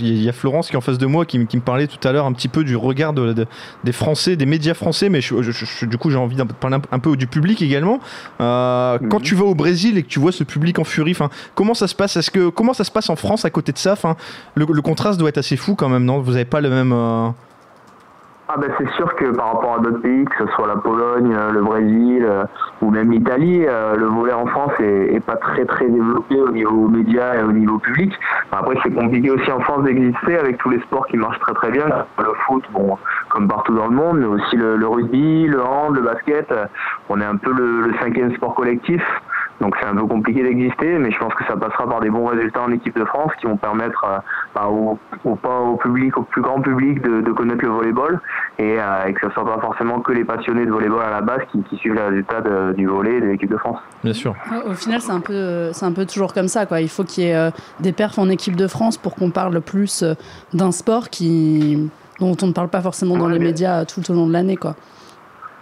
il 0.00 0.22
y 0.24 0.28
a 0.28 0.32
Florence 0.32 0.66
qui 0.68 0.72
est 0.72 0.76
en 0.76 0.80
face 0.80 0.98
de 0.98 1.06
moi 1.06 1.24
qui, 1.24 1.38
me- 1.38 1.44
qui 1.44 1.56
me 1.56 1.62
parlait 1.62 1.86
tout 1.86 2.08
à 2.08 2.10
l'heure 2.10 2.26
un 2.26 2.32
petit 2.32 2.48
peu 2.48 2.64
du 2.64 2.74
regard 2.74 3.12
de- 3.12 3.32
de- 3.32 3.46
des 3.84 3.92
Français, 3.92 4.34
des 4.34 4.46
médias 4.46 4.74
français, 4.74 5.08
mais 5.08 5.20
je- 5.20 5.40
je- 5.42 5.52
je- 5.52 5.86
du 5.86 5.98
coup 5.98 6.10
j'ai 6.10 6.16
envie 6.16 6.34
de 6.34 6.42
parler 6.42 6.76
un, 6.76 6.82
un 6.90 6.98
peu 6.98 7.16
du 7.16 7.28
public 7.28 7.62
également. 7.62 8.00
Euh, 8.40 8.98
Quand 9.08 9.20
tu 9.20 9.36
vas 9.36 9.44
au 9.44 9.54
Brésil 9.54 9.96
et 9.98 10.02
que 10.02 10.08
tu 10.08 10.18
vois 10.18 10.32
ce 10.32 10.42
public 10.42 10.80
en 10.80 10.84
furie, 10.84 11.14
'fin, 11.14 11.30
comment 11.54 11.74
ça 11.74 11.86
se 11.86 11.94
passe? 11.94 12.16
Est-ce 12.16 12.32
que 12.32 12.48
comment 12.48 12.72
ça 12.74 12.82
se 12.82 12.90
passe 12.90 13.08
en 13.08 13.14
France 13.16 13.44
à 13.44 13.50
côté 13.50 13.70
de 13.70 13.78
ça? 13.78 13.94
'Fin, 13.94 14.16
le, 14.56 14.66
le 14.72 14.82
contraste 14.82 15.20
doit 15.20 15.28
être 15.28 15.38
assez 15.38 15.56
fou 15.56 15.76
quand 15.76 15.88
même, 15.88 16.04
non? 16.04 16.20
Vous 16.20 16.32
n'avez 16.32 16.44
pas 16.44 16.60
le 16.60 16.70
même. 16.70 16.92
euh, 16.92 17.28
Ah 18.50 18.56
ben 18.56 18.72
c'est 18.78 18.88
sûr 18.92 19.14
que 19.16 19.26
par 19.36 19.52
rapport 19.52 19.74
à 19.74 19.80
d'autres 19.80 20.00
pays, 20.00 20.24
que 20.24 20.46
ce 20.46 20.50
soit 20.52 20.66
la 20.68 20.76
Pologne, 20.76 21.34
euh, 21.34 21.50
le 21.50 21.60
Brésil 21.60 22.24
euh, 22.26 22.44
ou 22.80 22.90
même 22.90 23.10
l'Italie, 23.10 23.66
euh, 23.68 23.94
le 23.94 24.06
volet 24.06 24.32
en 24.32 24.46
France 24.46 24.72
est, 24.80 25.20
pas 25.20 25.36
très 25.36 25.66
très 25.66 25.86
développé 25.86 26.40
au 26.40 26.50
niveau 26.50 26.88
médias 26.88 27.34
et 27.34 27.42
au 27.42 27.52
niveau 27.52 27.78
public. 27.78 28.10
Après 28.50 28.74
c'est 28.82 28.94
compliqué 28.94 29.30
aussi 29.30 29.52
en 29.52 29.60
France 29.60 29.84
d'exister 29.84 30.38
avec 30.38 30.56
tous 30.56 30.70
les 30.70 30.80
sports 30.80 31.06
qui 31.08 31.18
marchent 31.18 31.40
très 31.40 31.52
très 31.52 31.70
bien, 31.70 31.88
le 32.16 32.32
foot, 32.46 32.64
bon 32.72 32.96
comme 33.28 33.48
partout 33.48 33.74
dans 33.74 33.88
le 33.88 33.94
monde, 33.94 34.20
mais 34.20 34.26
aussi 34.26 34.56
le, 34.56 34.86
rugby, 34.86 35.46
le 35.46 35.62
hand, 35.62 35.94
le 35.94 36.00
basket. 36.00 36.50
On 37.10 37.20
est 37.20 37.26
un 37.26 37.36
peu 37.36 37.52
le 37.52 37.92
cinquième 38.00 38.34
sport 38.34 38.54
collectif. 38.54 39.02
Donc 39.60 39.74
c'est 39.80 39.86
un 39.88 39.94
peu 39.96 40.06
compliqué 40.06 40.42
d'exister, 40.44 40.98
mais 40.98 41.10
je 41.10 41.18
pense 41.18 41.34
que 41.34 41.44
ça 41.46 41.56
passera 41.56 41.88
par 41.88 41.98
des 42.00 42.10
bons 42.10 42.26
résultats 42.26 42.62
en 42.62 42.70
équipe 42.70 42.96
de 42.96 43.04
France 43.04 43.32
qui 43.40 43.46
vont 43.46 43.56
permettre 43.56 44.04
euh, 44.04 44.18
bah, 44.54 44.68
au, 44.68 44.96
au, 45.24 45.34
pas 45.34 45.58
au 45.60 45.74
public, 45.76 46.16
au 46.16 46.22
plus 46.22 46.42
grand 46.42 46.60
public 46.60 47.02
de, 47.02 47.22
de 47.22 47.32
connaître 47.32 47.64
le 47.64 47.70
volleyball 47.70 48.20
et, 48.60 48.76
euh, 48.78 49.06
et 49.08 49.14
que 49.14 49.20
ce 49.22 49.26
ne 49.26 49.32
soit 49.32 49.44
pas 49.44 49.60
forcément 49.60 49.98
que 49.98 50.12
les 50.12 50.24
passionnés 50.24 50.64
de 50.64 50.70
volleyball 50.70 51.02
à 51.02 51.10
la 51.10 51.20
base 51.22 51.40
qui, 51.50 51.60
qui 51.64 51.76
suivent 51.76 51.94
les 51.94 52.02
résultats 52.02 52.40
de- 52.40 52.72
du 52.74 52.86
volley 52.86 53.20
de 53.20 53.26
l'équipe 53.26 53.50
de 53.50 53.56
France. 53.56 53.78
Bien 54.04 54.12
sûr. 54.12 54.34
Ouais, 54.52 54.70
Au 54.70 54.74
final, 54.74 55.00
c'est 55.00 55.10
un 55.12 55.20
peu, 55.20 55.72
c'est 55.72 55.86
un 55.86 55.92
peu 55.92 56.06
toujours 56.06 56.32
comme 56.32 56.48
ça, 56.48 56.64
quoi. 56.66 56.80
Il 56.80 56.88
faut 56.88 57.02
qu'il 57.02 57.24
y 57.24 57.26
ait 57.28 57.34
euh, 57.36 57.50
des 57.80 57.92
perfs 57.92 58.18
en 58.20 58.28
équipe 58.28 58.54
de 58.54 58.68
France 58.68 58.96
pour 58.96 59.16
qu'on 59.16 59.30
parle 59.30 59.60
plus 59.60 60.04
euh, 60.04 60.14
d'un 60.54 60.70
sport 60.70 61.08
qui, 61.10 61.90
dont 62.20 62.36
on 62.42 62.46
ne 62.46 62.52
parle 62.52 62.68
pas 62.68 62.80
forcément 62.80 63.16
dans 63.16 63.26
Ouais, 63.26 63.32
les 63.32 63.38
bien- 63.40 63.48
médias 63.48 63.84
tout 63.86 64.08
au 64.08 64.14
long 64.14 64.28
de 64.28 64.32
l'année, 64.32 64.56
quoi. 64.56 64.76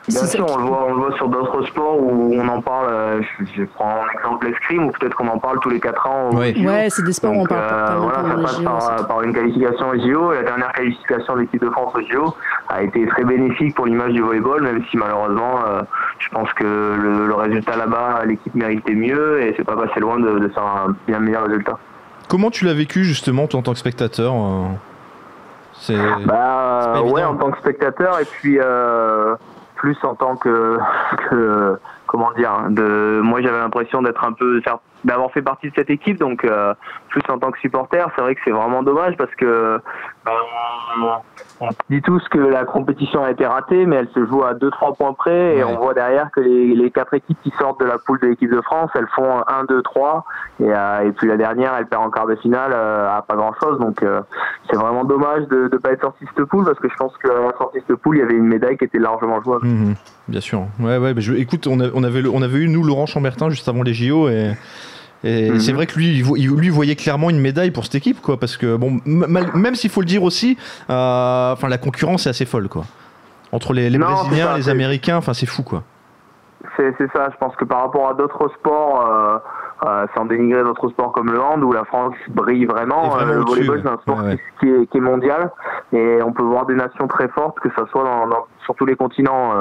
Bien 0.08 0.24
sûr, 0.24 0.46
on 0.48 0.56
le, 0.58 0.64
voit, 0.64 0.84
on 0.84 0.94
le 0.94 1.00
voit 1.00 1.16
sur 1.16 1.28
d'autres 1.28 1.62
sports 1.66 1.98
où 2.00 2.32
on 2.34 2.48
en 2.48 2.60
parle, 2.62 2.86
euh, 2.90 3.20
je, 3.40 3.44
je 3.56 3.64
prends 3.64 4.02
un 4.04 4.16
exemple 4.16 4.46
l'escrime, 4.46 4.84
ou 4.84 4.90
peut-être 4.92 5.14
qu'on 5.16 5.26
en 5.28 5.38
parle 5.38 5.58
tous 5.60 5.70
les 5.70 5.80
4 5.80 6.06
ans. 6.06 6.30
au 6.30 6.36
Ouais. 6.36 6.54
C'est 6.90 7.04
des 7.04 7.12
sports 7.12 7.32
où 7.32 7.40
on 7.40 7.44
parle 7.44 7.60
euh, 7.60 7.96
voilà, 7.98 8.18
ça 8.22 8.42
passe 8.42 8.60
par, 8.60 9.06
par 9.08 9.22
une 9.22 9.34
qualification 9.34 9.88
au 9.88 9.94
JO. 9.98 10.32
La 10.32 10.42
dernière 10.42 10.72
qualification 10.72 11.34
de 11.34 11.40
l'équipe 11.40 11.60
de 11.62 11.70
France 11.70 11.92
au 11.94 12.00
JO 12.02 12.34
a 12.68 12.82
été 12.82 13.04
très 13.06 13.24
bénéfique 13.24 13.74
pour 13.74 13.86
l'image 13.86 14.12
du 14.12 14.22
volleyball, 14.22 14.62
même 14.62 14.82
si 14.90 14.96
malheureusement, 14.96 15.60
euh, 15.66 15.82
je 16.18 16.28
pense 16.28 16.52
que 16.52 16.64
le, 16.64 17.26
le 17.26 17.34
résultat 17.34 17.76
là-bas, 17.76 18.22
l'équipe 18.26 18.54
méritait 18.54 18.94
mieux 18.94 19.42
et 19.42 19.54
c'est 19.56 19.64
pas 19.64 19.76
passé 19.76 19.98
loin 20.00 20.18
de, 20.20 20.38
de 20.38 20.48
faire 20.48 20.62
un 20.64 20.94
bien 21.08 21.18
meilleur 21.18 21.44
résultat. 21.46 21.78
Comment 22.28 22.50
tu 22.50 22.64
l'as 22.64 22.74
vécu 22.74 23.04
justement 23.04 23.46
toi 23.46 23.60
en 23.60 23.62
tant 23.62 23.72
que 23.72 23.78
spectateur 23.78 24.32
euh, 24.34 24.66
C'est. 25.74 25.96
Bah 26.24 27.00
ouais, 27.02 27.10
évident. 27.22 27.30
en 27.30 27.34
tant 27.36 27.50
que 27.50 27.58
spectateur 27.58 28.18
et 28.20 28.24
puis 28.24 28.58
euh, 28.60 29.34
plus 29.76 29.96
en 30.02 30.14
tant 30.14 30.36
que, 30.36 30.78
que 31.30 31.78
comment 32.06 32.32
dire, 32.32 32.52
de 32.70 33.20
moi 33.22 33.40
j'avais 33.40 33.58
l'impression 33.58 34.02
d'être 34.02 34.24
un 34.24 34.32
peu 34.32 34.60
d'avoir 35.04 35.30
fait 35.30 35.42
partie 35.42 35.70
de 35.70 35.74
cette 35.74 35.90
équipe 35.90 36.18
donc 36.18 36.44
euh, 36.44 36.74
plus 37.08 37.22
en 37.28 37.38
tant 37.38 37.50
que 37.50 37.58
supporter, 37.60 38.08
c'est 38.16 38.22
vrai 38.22 38.34
que 38.34 38.40
c'est 38.44 38.50
vraiment 38.50 38.82
dommage 38.82 39.16
parce 39.16 39.34
que 39.36 39.80
ben, 40.24 40.32
on, 41.60 41.68
dit 41.90 42.02
tous 42.02 42.22
que 42.28 42.38
la 42.38 42.64
compétition 42.64 43.22
a 43.24 43.30
été 43.30 43.46
ratée 43.46 43.86
mais 43.86 43.96
elle 43.96 44.08
se 44.14 44.24
joue 44.26 44.42
à 44.44 44.54
2 44.54 44.70
3 44.70 44.94
points 44.94 45.12
près 45.14 45.56
et 45.56 45.64
Ouais. 45.64 45.72
on 45.76 45.80
voit 45.82 45.94
derrière 45.94 46.30
que 46.30 46.40
les, 46.40 46.74
les 46.74 46.90
quatre 46.90 47.14
équipes 47.14 47.38
qui 47.42 47.52
sortent 47.58 47.80
de 47.80 47.86
la 47.86 47.98
poule 47.98 48.18
de 48.20 48.26
l'équipe 48.26 48.50
de 48.50 48.60
France, 48.60 48.90
elles 48.94 49.08
font 49.14 49.40
1 49.46 49.64
2 49.68 49.82
3 49.82 50.24
et, 50.60 50.64
euh, 50.70 51.08
et 51.08 51.12
puis 51.12 51.28
la 51.28 51.36
dernière 51.36 51.74
elle 51.78 51.86
perd 51.86 52.02
en 52.02 52.10
quart 52.10 52.26
de 52.26 52.36
finale 52.36 52.72
euh, 52.74 53.08
à 53.16 53.22
pas 53.22 53.36
grand-chose 53.36 53.78
donc 53.80 54.02
euh, 54.02 54.20
c'est 54.70 54.76
vraiment 54.76 55.04
dommage 55.04 55.46
de 55.48 55.68
ne 55.72 55.78
pas 55.78 55.92
être 55.92 56.02
sorti 56.02 56.24
de 56.24 56.30
cette 56.36 56.44
poule 56.46 56.64
parce 56.64 56.78
que 56.78 56.88
je 56.88 56.94
pense 56.96 57.16
qu'à 57.18 57.28
la 57.28 57.56
sortie 57.56 57.78
de 57.78 57.84
cette 57.86 57.96
poule, 57.96 58.16
il 58.16 58.20
y 58.20 58.22
avait 58.22 58.34
une 58.34 58.46
médaille 58.48 58.76
qui 58.76 58.84
était 58.84 58.98
largement 58.98 59.40
jouable. 59.42 59.66
Mhm, 59.66 59.94
bien 60.28 60.40
sûr. 60.40 60.62
Ouais, 60.80 60.98
ouais. 60.98 61.14
je- 61.18 61.32
écoute, 61.34 61.66
on, 61.66 61.78
a- 61.80 61.90
on 61.94 62.02
avait, 62.04 62.22
on 62.32 62.42
avait 62.42 62.58
eu 62.58 62.68
nous 62.68 62.82
Laurent 62.82 63.06
Chambertin 63.06 63.48
juste 63.50 63.68
avant 63.68 63.82
les 63.82 63.94
JO 63.94 64.28
et. 64.28 64.52
Et 65.26 65.50
Mhm. 65.50 65.60
c'est 65.60 65.72
vrai 65.72 65.86
que 65.86 65.96
lui, 65.98 66.18
il 66.36 66.48
lui 66.56 66.68
voyait 66.68 66.94
clairement 66.96 67.30
une 67.30 67.40
médaille 67.40 67.70
pour 67.72 67.84
cette 67.84 67.96
équipe, 67.96 68.20
quoi, 68.22 68.38
parce 68.38 68.56
que 68.56 68.76
bon, 68.76 69.00
mal- 69.04 69.50
même 69.54 69.74
s'il 69.74 69.90
faut 69.90 70.00
le 70.00 70.06
dire 70.06 70.22
aussi, 70.22 70.56
euh, 70.88 71.52
enfin 71.52 71.68
la 71.68 71.78
concurrence 71.78 72.26
est 72.26 72.30
assez 72.30 72.46
folle, 72.46 72.68
quoi. 72.68 72.84
Entre 73.52 73.72
les, 73.72 73.90
les 73.90 73.98
Non, 73.98 74.06
c'est 74.08 74.26
Brésiliens, 74.28 74.46
ça, 74.52 74.56
les 74.56 74.68
Américains, 74.68 75.16
enfin 75.16 75.34
c'est 75.34 75.46
fou, 75.46 75.62
quoi. 75.62 75.82
C'est 76.76 76.92
ça, 77.14 77.28
je 77.32 77.36
pense 77.38 77.56
que 77.56 77.64
par 77.64 77.80
rapport 77.82 78.08
à 78.08 78.14
d'autres 78.14 78.50
sports, 78.58 79.06
euh, 79.10 79.38
euh, 79.88 80.06
sans 80.14 80.26
dénigrer 80.26 80.62
d'autres 80.62 80.88
sports 80.90 81.12
comme 81.12 81.30
le 81.32 81.40
hand, 81.40 81.62
où 81.64 81.72
la 81.72 81.84
France 81.84 82.14
brille 82.28 82.66
vraiment, 82.66 83.08
vraiment 83.08 83.32
le 83.32 83.40
volleyball 83.44 83.80
c'est 83.82 83.88
un 83.90 83.96
sport 83.98 84.18
Ouais, 84.18 84.24
ouais. 84.32 84.38
Qui, 84.60 84.68
est, 84.68 84.86
qui 84.90 84.98
est 84.98 85.00
mondial 85.00 85.50
et 85.92 86.18
on 86.22 86.32
peut 86.32 86.42
voir 86.42 86.66
des 86.66 86.74
nations 86.74 87.06
très 87.08 87.28
fortes, 87.28 87.58
que 87.60 87.68
ce 87.70 87.84
soit 87.90 88.04
dans, 88.04 88.26
dans- 88.26 88.46
sur 88.64 88.74
tous 88.74 88.84
les 88.86 88.96
continents. 88.96 89.52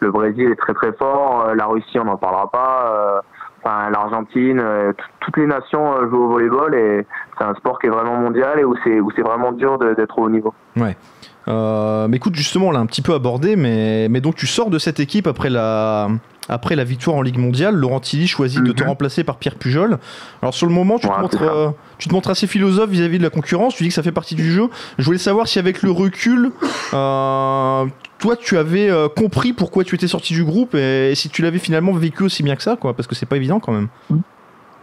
le 0.00 0.10
Brésil 0.10 0.50
est 0.52 0.56
très 0.56 0.74
très 0.74 0.92
fort, 0.92 1.52
la 1.54 1.66
Russie 1.66 1.98
on 1.98 2.04
n'en 2.04 2.16
parlera 2.16 2.50
pas, 2.50 3.22
enfin 3.62 3.90
l'Argentine, 3.90 4.60
euh, 4.60 4.92
toutes 5.20 5.36
les 5.36 5.46
nations 5.46 5.94
euh, 5.96 6.08
jouent 6.08 6.24
au 6.24 6.28
volleyball 6.28 6.74
et 6.74 7.06
c'est 7.38 7.44
un 7.44 7.54
sport 7.54 7.78
qui 7.78 7.86
est 7.86 7.90
vraiment 7.90 8.16
mondial 8.16 8.58
et 8.58 8.64
où 8.64 8.74
c'est 8.84 9.00
où 9.00 9.10
c'est 9.14 9.22
vraiment 9.22 9.52
dur 9.52 9.78
d'être 9.78 10.18
au 10.18 10.24
haut 10.24 10.30
niveau. 10.30 10.52
Ouais. 10.76 10.96
Euh, 11.48 12.06
mais 12.08 12.16
écoute, 12.18 12.34
justement, 12.34 12.68
on 12.68 12.70
l'a 12.70 12.80
un 12.80 12.86
petit 12.86 13.02
peu 13.02 13.14
abordé, 13.14 13.56
mais, 13.56 14.08
mais 14.08 14.20
donc 14.20 14.36
tu 14.36 14.46
sors 14.46 14.70
de 14.70 14.78
cette 14.78 15.00
équipe 15.00 15.26
après 15.26 15.50
la, 15.50 16.08
après 16.48 16.76
la 16.76 16.84
victoire 16.84 17.16
en 17.16 17.22
Ligue 17.22 17.38
mondiale. 17.38 17.74
Laurent 17.74 18.00
Tilly 18.00 18.26
choisit 18.26 18.62
de 18.62 18.72
te 18.72 18.82
Mhm. 18.82 18.88
remplacer 18.90 19.24
par 19.24 19.36
Pierre 19.36 19.54
Pujol. 19.54 19.98
Alors 20.42 20.54
sur 20.54 20.66
le 20.66 20.72
moment, 20.72 20.98
tu, 20.98 21.08
te, 21.08 21.20
montres, 21.20 21.42
euh, 21.42 21.68
tu 21.98 22.08
te 22.08 22.14
montres 22.14 22.30
assez 22.30 22.46
philosophe 22.46 22.90
vis-à-vis 22.90 23.18
de 23.18 23.22
la 23.22 23.30
concurrence. 23.30 23.74
Tu 23.74 23.84
dis 23.84 23.88
que 23.90 23.94
ça 23.94 24.02
fait 24.02 24.12
partie 24.12 24.34
du 24.34 24.50
jeu. 24.50 24.68
Je 24.98 25.04
voulais 25.04 25.18
savoir 25.18 25.46
si 25.48 25.58
avec 25.58 25.82
le 25.82 25.90
recul, 25.90 26.50
euh, 26.94 27.84
toi, 28.18 28.36
tu 28.36 28.56
avais 28.56 28.88
euh, 28.90 29.08
compris 29.08 29.52
pourquoi 29.52 29.84
tu 29.84 29.94
étais 29.94 30.08
sorti 30.08 30.32
du 30.34 30.44
groupe 30.44 30.74
et, 30.74 31.12
si 31.14 31.28
tu 31.28 31.42
l'avais 31.42 31.58
finalement 31.58 31.92
vécu 31.92 32.22
aussi 32.22 32.42
bien 32.42 32.56
que 32.56 32.62
ça, 32.62 32.76
quoi, 32.76 32.94
parce 32.94 33.06
que 33.06 33.14
c'est 33.14 33.26
pas 33.26 33.36
évident 33.36 33.60
quand 33.60 33.72
même. 33.72 33.88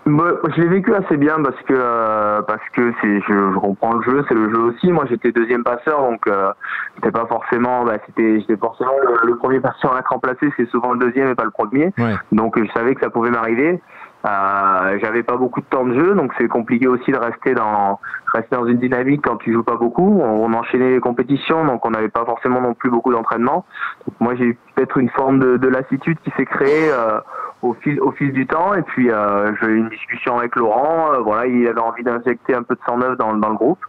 Moi, 0.10 0.40
je 0.56 0.62
l'ai 0.62 0.68
vécu 0.68 0.94
assez 0.94 1.18
bien 1.18 1.38
parce 1.44 1.62
que 1.62 1.74
euh, 1.76 2.42
parce 2.42 2.68
que 2.74 2.94
c'est 3.02 3.22
je, 3.22 3.34
je 3.54 3.60
comprends 3.60 3.94
le 3.94 4.02
jeu, 4.02 4.26
c'est 4.28 4.34
le 4.34 4.50
jeu 4.50 4.60
aussi. 4.60 4.92
Moi, 4.92 5.06
j'étais 5.10 5.32
deuxième 5.32 5.64
passeur, 5.64 6.02
donc 6.02 6.28
euh, 6.28 6.52
c'était 6.96 7.12
pas 7.12 7.26
forcément, 7.28 7.86
bah, 7.86 7.98
c'était 8.06 8.40
j'étais 8.40 8.58
forcément 8.58 8.94
le, 9.04 9.28
le 9.30 9.36
premier 9.38 9.60
passeur 9.60 9.96
à 9.96 10.00
être 10.00 10.10
remplacé. 10.10 10.52
C'est 10.58 10.68
souvent 10.70 10.94
le 10.94 11.00
deuxième 11.00 11.30
et 11.30 11.36
pas 11.36 11.46
le 11.46 11.52
premier. 11.52 11.94
Ouais. 11.98 12.16
Donc 12.32 12.58
je 12.60 12.70
savais 12.74 12.96
que 12.96 13.02
ça 13.02 13.10
pouvait 13.10 13.32
m'arriver. 13.32 13.82
Euh, 14.26 14.98
J'avais 15.02 15.24
pas 15.24 15.38
beaucoup 15.38 15.62
de 15.62 15.66
temps 15.68 15.86
de 15.86 15.94
jeu, 15.94 16.14
donc 16.14 16.34
c'est 16.38 16.50
compliqué 16.50 16.88
aussi 16.88 17.10
de 17.10 17.18
rester 17.18 17.54
dans 17.54 18.02
rester 18.34 18.54
dans 18.54 18.66
une 18.66 18.78
dynamique 18.78 19.22
quand 19.24 19.38
tu 19.38 19.54
joues 19.54 19.64
pas 19.64 19.78
beaucoup. 19.78 20.20
On, 20.22 20.44
on 20.44 20.54
enchaînait 20.54 20.92
les 20.92 21.00
compétitions, 21.00 21.64
donc 21.64 21.86
on 21.86 21.92
n'avait 21.92 22.10
pas 22.10 22.26
forcément 22.26 22.60
non 22.60 22.74
plus 22.74 22.90
beaucoup 22.90 23.14
d'entraînement. 23.14 23.64
Donc 24.06 24.16
moi 24.20 24.36
j'ai 24.36 24.44
eu 24.44 24.58
peut-être 24.76 24.98
une 24.98 25.10
forme 25.12 25.40
de, 25.40 25.56
de 25.56 25.68
lassitude 25.70 26.18
qui 26.26 26.32
s'est 26.36 26.46
créée 26.46 26.92
euh, 26.92 27.22
au 27.62 27.74
fil 27.74 28.00
au 28.02 28.12
fil 28.12 28.32
du 28.32 28.48
temps. 28.48 28.74
Et 28.74 28.82
puis 28.82 29.12
euh, 29.12 29.54
j'ai 29.62 29.68
eu 29.68 29.78
une 29.78 29.90
discussion 29.90 30.38
avec 30.38 30.56
Laurent. 30.56 31.14
Euh, 31.14 31.20
voilà, 31.20 31.46
il 31.46 31.68
avait 31.68 31.80
envie 31.80 32.04
d'injecter 32.04 32.56
un 32.56 32.64
peu 32.64 32.76
de 32.76 32.82
sang 32.86 32.98
neuf 32.98 33.18
dans, 33.18 33.34
dans 33.34 33.50
le 33.50 33.56
groupe. 33.56 33.80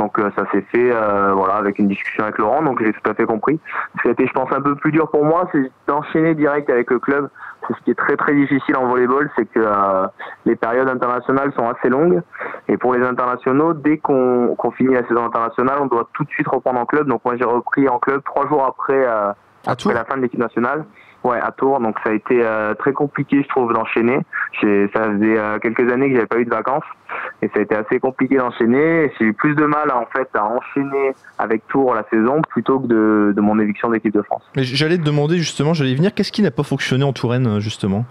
Donc 0.00 0.18
euh, 0.18 0.30
ça 0.34 0.50
s'est 0.50 0.64
fait 0.72 0.90
euh, 0.90 1.32
voilà 1.34 1.56
avec 1.56 1.78
une 1.78 1.86
discussion 1.86 2.24
avec 2.24 2.38
Laurent, 2.38 2.62
donc 2.62 2.82
j'ai 2.82 2.90
tout 2.90 3.10
à 3.10 3.12
fait 3.12 3.26
compris. 3.26 3.60
Ce 3.96 4.02
qui 4.02 4.08
a 4.08 4.12
été, 4.12 4.26
je 4.26 4.32
pense, 4.32 4.50
un 4.50 4.62
peu 4.62 4.74
plus 4.74 4.92
dur 4.92 5.10
pour 5.10 5.26
moi, 5.26 5.46
c'est 5.52 5.70
d'enchaîner 5.86 6.34
direct 6.34 6.70
avec 6.70 6.90
le 6.90 6.98
club. 6.98 7.28
C'est 7.68 7.74
ce 7.76 7.80
qui 7.82 7.90
est 7.90 7.98
très 7.98 8.16
très 8.16 8.34
difficile 8.34 8.76
en 8.78 8.86
volleyball, 8.86 9.30
c'est 9.36 9.44
que 9.44 9.60
euh, 9.60 10.06
les 10.46 10.56
périodes 10.56 10.88
internationales 10.88 11.52
sont 11.54 11.68
assez 11.68 11.90
longues. 11.90 12.22
Et 12.68 12.78
pour 12.78 12.94
les 12.94 13.06
internationaux, 13.06 13.74
dès 13.74 13.98
qu'on 13.98 14.54
qu'on 14.56 14.70
finit 14.70 14.94
la 14.94 15.06
saison 15.06 15.26
internationale, 15.26 15.76
on 15.82 15.86
doit 15.86 16.08
tout 16.14 16.24
de 16.24 16.30
suite 16.30 16.48
reprendre 16.48 16.80
en 16.80 16.86
club. 16.86 17.06
Donc 17.06 17.20
moi 17.22 17.36
j'ai 17.36 17.44
repris 17.44 17.86
en 17.86 17.98
club 17.98 18.22
trois 18.24 18.48
jours 18.48 18.64
après, 18.64 19.04
euh, 19.06 19.32
après 19.66 19.92
la 19.92 20.06
fin 20.06 20.16
de 20.16 20.22
l'équipe 20.22 20.40
nationale. 20.40 20.86
Ouais, 21.22 21.38
à 21.38 21.52
Tours. 21.52 21.80
Donc 21.80 21.96
ça 22.02 22.10
a 22.10 22.12
été 22.14 22.40
euh, 22.42 22.74
très 22.74 22.92
compliqué, 22.92 23.42
je 23.42 23.48
trouve, 23.48 23.72
d'enchaîner. 23.72 24.18
Ça 24.60 25.04
faisait 25.04 25.38
euh, 25.38 25.58
quelques 25.58 25.90
années 25.92 26.08
que 26.08 26.14
j'avais 26.14 26.26
pas 26.26 26.38
eu 26.38 26.44
de 26.44 26.50
vacances 26.50 26.84
et 27.42 27.48
ça 27.48 27.60
a 27.60 27.62
été 27.62 27.74
assez 27.74 28.00
compliqué 28.00 28.36
d'enchaîner. 28.36 29.12
J'ai 29.18 29.26
eu 29.26 29.32
plus 29.32 29.54
de 29.54 29.64
mal 29.64 29.90
en 29.90 30.06
fait 30.06 30.28
à 30.34 30.44
enchaîner 30.44 31.14
avec 31.38 31.66
Tours 31.68 31.94
la 31.94 32.04
saison 32.10 32.40
plutôt 32.48 32.80
que 32.80 32.86
de, 32.86 33.32
de 33.34 33.40
mon 33.40 33.58
éviction 33.58 33.90
d'équipe 33.90 34.14
de 34.14 34.22
France. 34.22 34.42
Mais 34.56 34.64
j'allais 34.64 34.98
te 34.98 35.02
demander 35.02 35.38
justement, 35.38 35.74
j'allais 35.74 35.94
venir, 35.94 36.14
qu'est-ce 36.14 36.32
qui 36.32 36.42
n'a 36.42 36.50
pas 36.50 36.62
fonctionné 36.62 37.04
en 37.04 37.12
Touraine 37.12 37.46
euh, 37.46 37.60
justement? 37.60 38.04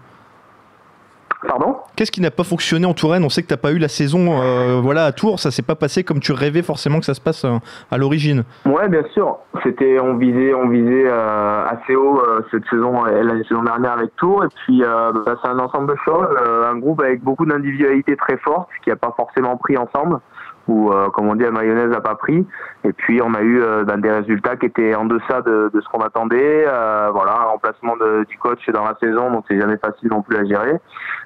Pardon 1.48 1.78
Qu'est-ce 1.96 2.12
qui 2.12 2.20
n'a 2.20 2.32
pas 2.32 2.44
fonctionné 2.44 2.86
en 2.86 2.94
Touraine 2.94 3.24
On 3.24 3.30
sait 3.30 3.42
que 3.44 3.48
t'as 3.48 3.56
pas 3.58 3.72
eu 3.72 3.78
la 3.78 3.88
saison 3.88 4.42
euh, 4.42 4.80
voilà, 4.82 5.06
à 5.06 5.12
Tours, 5.14 5.40
ça 5.40 5.52
s'est 5.52 5.62
pas 5.62 5.76
passé 5.76 6.04
comme 6.04 6.20
tu 6.20 6.34
rêvais 6.34 6.62
forcément 6.64 7.00
que 7.00 7.06
ça 7.06 7.14
se 7.14 7.22
passe 7.22 7.46
euh, 7.46 7.58
à 7.92 7.98
l'origine. 7.98 8.44
Ouais, 8.66 8.90
bien 8.90 9.04
sûr. 9.14 9.38
C'était, 9.64 10.00
on 10.02 10.18
visait, 10.18 10.54
on 10.54 10.68
visait 10.68 11.06
euh, 11.08 11.66
assez 11.66 11.96
haut 11.96 12.20
euh, 12.20 12.42
cette 12.52 12.66
saison, 12.70 13.06
et 13.08 13.24
la 13.24 13.38
saison 13.44 13.64
dernière 13.64 13.94
avec 13.94 14.14
Tours. 14.18 14.44
Et 14.44 14.48
puis, 14.66 14.84
euh, 14.84 15.12
bah, 15.14 15.36
c'est 15.42 15.50
un 15.50 15.60
ensemble 15.60 15.94
de 15.94 15.98
choses, 16.04 16.28
euh, 16.46 16.70
un 16.72 16.78
groupe 16.78 17.02
avec 17.02 17.24
beaucoup 17.24 17.46
d'individualités 17.46 18.18
très 18.18 18.38
fortes 18.38 18.68
qui 18.84 18.92
a 18.92 18.98
pas 18.98 19.14
forcément 19.16 19.56
pris 19.56 19.78
ensemble, 19.78 20.20
ou 20.68 20.92
euh, 20.92 21.08
comme 21.10 21.28
on 21.30 21.36
dit, 21.36 21.44
la 21.44 21.52
mayonnaise 21.52 21.90
n'a 21.90 22.02
pas 22.02 22.16
pris. 22.16 22.46
Et 22.84 22.94
puis, 22.94 23.22
on 23.22 23.34
a 23.34 23.42
eu 23.42 23.62
euh, 23.62 23.84
bah, 23.86 23.96
des 23.98 24.12
résultats 24.12 24.56
qui 24.58 24.66
étaient 24.68 24.94
en 24.94 25.06
deçà 25.06 25.42
de, 25.42 25.72
de 25.74 25.82
ce 25.82 25.88
qu'on 25.90 26.02
attendait. 26.02 26.66
Euh, 26.68 27.10
voilà, 27.14 27.32
un 27.42 27.46
remplacement 27.52 27.96
de- 27.98 28.26
du 28.26 28.38
coach 28.38 28.60
dans 28.74 28.84
la 28.86 28.96
saison, 29.02 29.32
donc 29.32 29.46
c'est 29.50 29.60
jamais 29.60 29.78
facile 29.78 30.10
non 30.10 30.22
plus 30.22 30.38
à 30.38 30.44
gérer. 30.46 30.76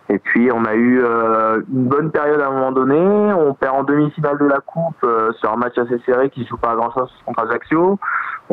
Et 0.09 0.19
puis 0.19 0.51
on 0.51 0.65
a 0.65 0.73
eu 0.73 1.01
euh, 1.03 1.61
une 1.71 1.85
bonne 1.85 2.11
période 2.11 2.41
à 2.41 2.47
un 2.47 2.51
moment 2.51 2.71
donné. 2.71 2.97
On 3.33 3.53
perd 3.53 3.75
en 3.75 3.83
demi-finale 3.83 4.37
de 4.37 4.45
la 4.45 4.59
coupe 4.59 5.03
euh, 5.03 5.31
sur 5.39 5.51
un 5.51 5.55
match 5.55 5.77
assez 5.77 5.97
serré 6.05 6.29
qui 6.29 6.45
joue 6.45 6.57
pas 6.57 6.71
à 6.71 6.75
grand 6.75 6.91
chose 6.91 7.11
contre 7.25 7.47
Ajaccio. 7.47 7.97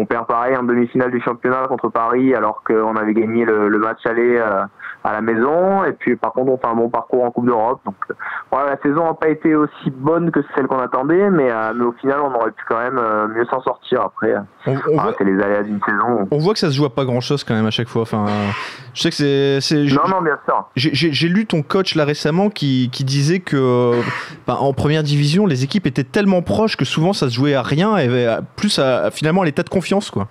On 0.00 0.06
perd 0.06 0.26
pareil 0.26 0.56
en 0.56 0.62
demi-finale 0.62 1.10
du 1.10 1.20
championnat 1.20 1.66
contre 1.68 1.90
Paris 1.90 2.34
alors 2.34 2.62
qu'on 2.66 2.96
avait 2.96 3.12
gagné 3.12 3.44
le, 3.44 3.68
le 3.68 3.78
match 3.78 3.98
aller 4.06 4.36
euh, 4.38 4.62
à 5.04 5.12
la 5.12 5.20
maison. 5.20 5.84
Et 5.84 5.92
puis 5.92 6.16
par 6.16 6.32
contre 6.32 6.52
on 6.52 6.56
fait 6.56 6.66
un 6.66 6.74
bon 6.74 6.88
parcours 6.88 7.22
en 7.24 7.30
Coupe 7.30 7.44
d'Europe. 7.46 7.80
Donc 7.84 7.96
euh, 8.10 8.14
voilà, 8.50 8.70
la 8.70 8.76
saison 8.80 9.04
n'a 9.04 9.14
pas 9.14 9.28
été 9.28 9.54
aussi 9.54 9.90
bonne 9.90 10.30
que 10.30 10.40
celle 10.56 10.66
qu'on 10.68 10.78
attendait, 10.78 11.28
mais, 11.28 11.50
euh, 11.50 11.72
mais 11.76 11.84
au 11.84 11.92
final 12.00 12.18
on 12.22 12.34
aurait 12.34 12.50
pu 12.52 12.64
quand 12.68 12.78
même 12.78 12.98
euh, 12.98 13.28
mieux 13.28 13.44
s'en 13.50 13.60
sortir 13.62 14.00
après. 14.00 14.34
On, 14.66 14.72
on 14.72 14.98
Ah, 14.98 15.02
voit, 15.02 15.14
c'est 15.18 15.24
les 15.24 15.38
aléas 15.42 15.62
d'une 15.64 15.80
saison. 15.86 16.26
on 16.30 16.38
voit 16.38 16.54
que 16.54 16.58
ça 16.60 16.70
se 16.70 16.76
joue 16.76 16.86
à 16.86 16.94
pas 16.94 17.04
grand 17.04 17.20
chose 17.20 17.44
quand 17.44 17.54
même 17.54 17.66
à 17.66 17.70
chaque 17.70 17.88
fois. 17.88 18.02
Enfin, 18.02 18.24
euh, 18.26 18.50
je 18.94 19.02
sais 19.02 19.10
que 19.10 19.16
c'est. 19.16 19.60
c'est- 19.60 19.94
Non, 19.94 20.08
non, 20.08 20.22
bien 20.22 20.38
sûr. 20.46 20.64
J'ai- 20.76 21.28
lu 21.28 21.46
ton 21.46 21.62
coach 21.62 21.94
là 21.94 22.04
récemment 22.04 22.48
qui, 22.50 22.88
qui 22.90 23.04
disait 23.04 23.38
que 23.40 23.56
euh, 23.56 24.00
bah, 24.46 24.56
en 24.60 24.72
première 24.72 25.02
division, 25.02 25.44
les 25.46 25.62
équipes 25.64 25.86
étaient 25.86 26.04
tellement 26.04 26.42
proches 26.42 26.76
que 26.76 26.84
souvent 26.84 27.12
ça 27.12 27.28
se 27.28 27.34
jouait 27.34 27.54
à 27.54 27.62
rien 27.62 27.96
et 27.98 28.08
euh, 28.08 28.40
plus 28.56 28.78
à, 28.78 29.10
finalement 29.10 29.42
à 29.42 29.44
l'état 29.44 29.62
de 29.62 29.68
confiance 29.68 29.89
quoi. 30.10 30.28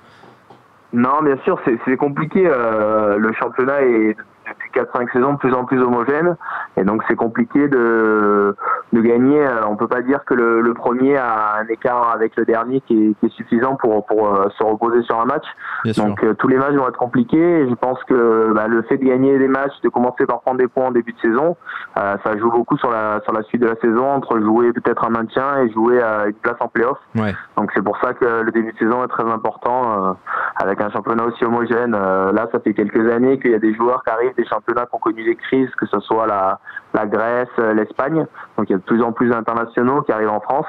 Non, 0.93 1.21
bien 1.21 1.37
sûr, 1.43 1.59
c'est 1.85 1.97
compliqué. 1.97 2.47
euh, 2.47 3.17
le 3.17 3.31
championnat 3.33 3.81
est 3.81 4.15
depuis 4.49 4.71
4-5 4.71 5.11
saisons 5.13 5.33
de 5.33 5.37
plus 5.37 5.53
en 5.53 5.65
plus 5.65 5.81
homogène. 5.81 6.35
Et 6.77 6.83
donc 6.83 7.03
c'est 7.07 7.15
compliqué 7.15 7.67
de, 7.67 8.55
de 8.93 9.01
gagner. 9.01 9.45
Euh, 9.45 9.67
On 9.67 9.75
peut 9.75 9.87
pas 9.87 10.01
dire 10.01 10.23
que 10.25 10.33
le, 10.33 10.61
le 10.61 10.73
premier 10.73 11.17
a 11.17 11.57
un 11.61 11.67
écart 11.67 12.11
avec 12.13 12.35
le 12.35 12.45
dernier 12.45 12.81
qui 12.81 13.09
est, 13.09 13.13
qui 13.19 13.25
est 13.25 13.35
suffisant 13.35 13.75
pour, 13.75 14.05
pour 14.05 14.27
euh, 14.27 14.49
se 14.57 14.63
reposer 14.63 15.01
sur 15.03 15.19
un 15.19 15.25
match. 15.25 15.45
Bien. 15.83 15.93
Donc 15.93 16.23
euh, 16.23 16.33
tous 16.33 16.47
les 16.47 16.57
matchs 16.57 16.73
vont 16.73 16.87
être 16.87 16.97
compliqués. 16.97 17.61
Et 17.61 17.69
je 17.69 17.75
pense 17.75 18.03
que 18.05 18.53
bah, 18.53 18.67
le 18.67 18.81
fait 18.83 18.97
de 18.97 19.05
gagner 19.05 19.37
des 19.37 19.47
matchs, 19.47 19.79
de 19.83 19.89
commencer 19.89 20.25
par 20.25 20.41
prendre 20.41 20.57
des 20.57 20.67
points 20.67 20.87
en 20.87 20.91
début 20.91 21.13
de 21.13 21.19
saison, 21.19 21.55
euh, 21.97 22.15
ça 22.23 22.37
joue 22.37 22.51
beaucoup 22.51 22.77
sur 22.77 22.91
la, 22.91 23.19
sur 23.23 23.33
la 23.33 23.43
suite 23.43 23.61
de 23.61 23.67
la 23.67 23.75
saison 23.75 24.09
entre 24.11 24.39
jouer 24.39 24.71
peut-être 24.73 25.05
un 25.05 25.09
maintien 25.09 25.59
et 25.61 25.71
jouer 25.71 26.01
à 26.01 26.27
une 26.27 26.33
place 26.33 26.57
en 26.59 26.67
playoff. 26.67 26.97
Ouais. 27.15 27.33
Donc 27.57 27.71
c'est 27.75 27.83
pour 27.83 27.97
ça 27.99 28.13
que 28.13 28.41
le 28.41 28.51
début 28.51 28.71
de 28.71 28.77
saison 28.77 29.03
est 29.03 29.07
très 29.07 29.29
important 29.29 30.09
euh, 30.09 30.13
avec 30.55 30.81
un 30.81 30.89
championnat 30.89 31.25
aussi 31.25 31.43
homogène. 31.45 31.95
Euh, 31.95 32.31
là, 32.31 32.47
ça 32.51 32.59
fait 32.59 32.73
quelques 32.73 33.09
années 33.11 33.39
qu'il 33.39 33.51
y 33.51 33.55
a 33.55 33.59
des 33.59 33.73
joueurs 33.73 34.03
qui 34.03 34.09
arrivent 34.11 34.33
des 34.39 34.47
championnats 34.47 34.85
qui 34.85 34.95
ont 34.95 34.99
connu 34.99 35.23
des 35.23 35.35
crises, 35.35 35.69
que 35.77 35.85
ce 35.85 35.99
soit 35.99 36.27
la, 36.27 36.59
la 36.93 37.05
Grèce, 37.05 37.47
euh, 37.59 37.73
l'Espagne. 37.73 38.25
Donc 38.57 38.69
il 38.69 38.71
y 38.71 38.75
a 38.75 38.77
de 38.77 38.83
plus 38.83 39.01
en 39.01 39.11
plus 39.11 39.29
d'internationaux 39.29 40.01
qui 40.03 40.11
arrivent 40.11 40.29
en 40.29 40.39
France 40.39 40.65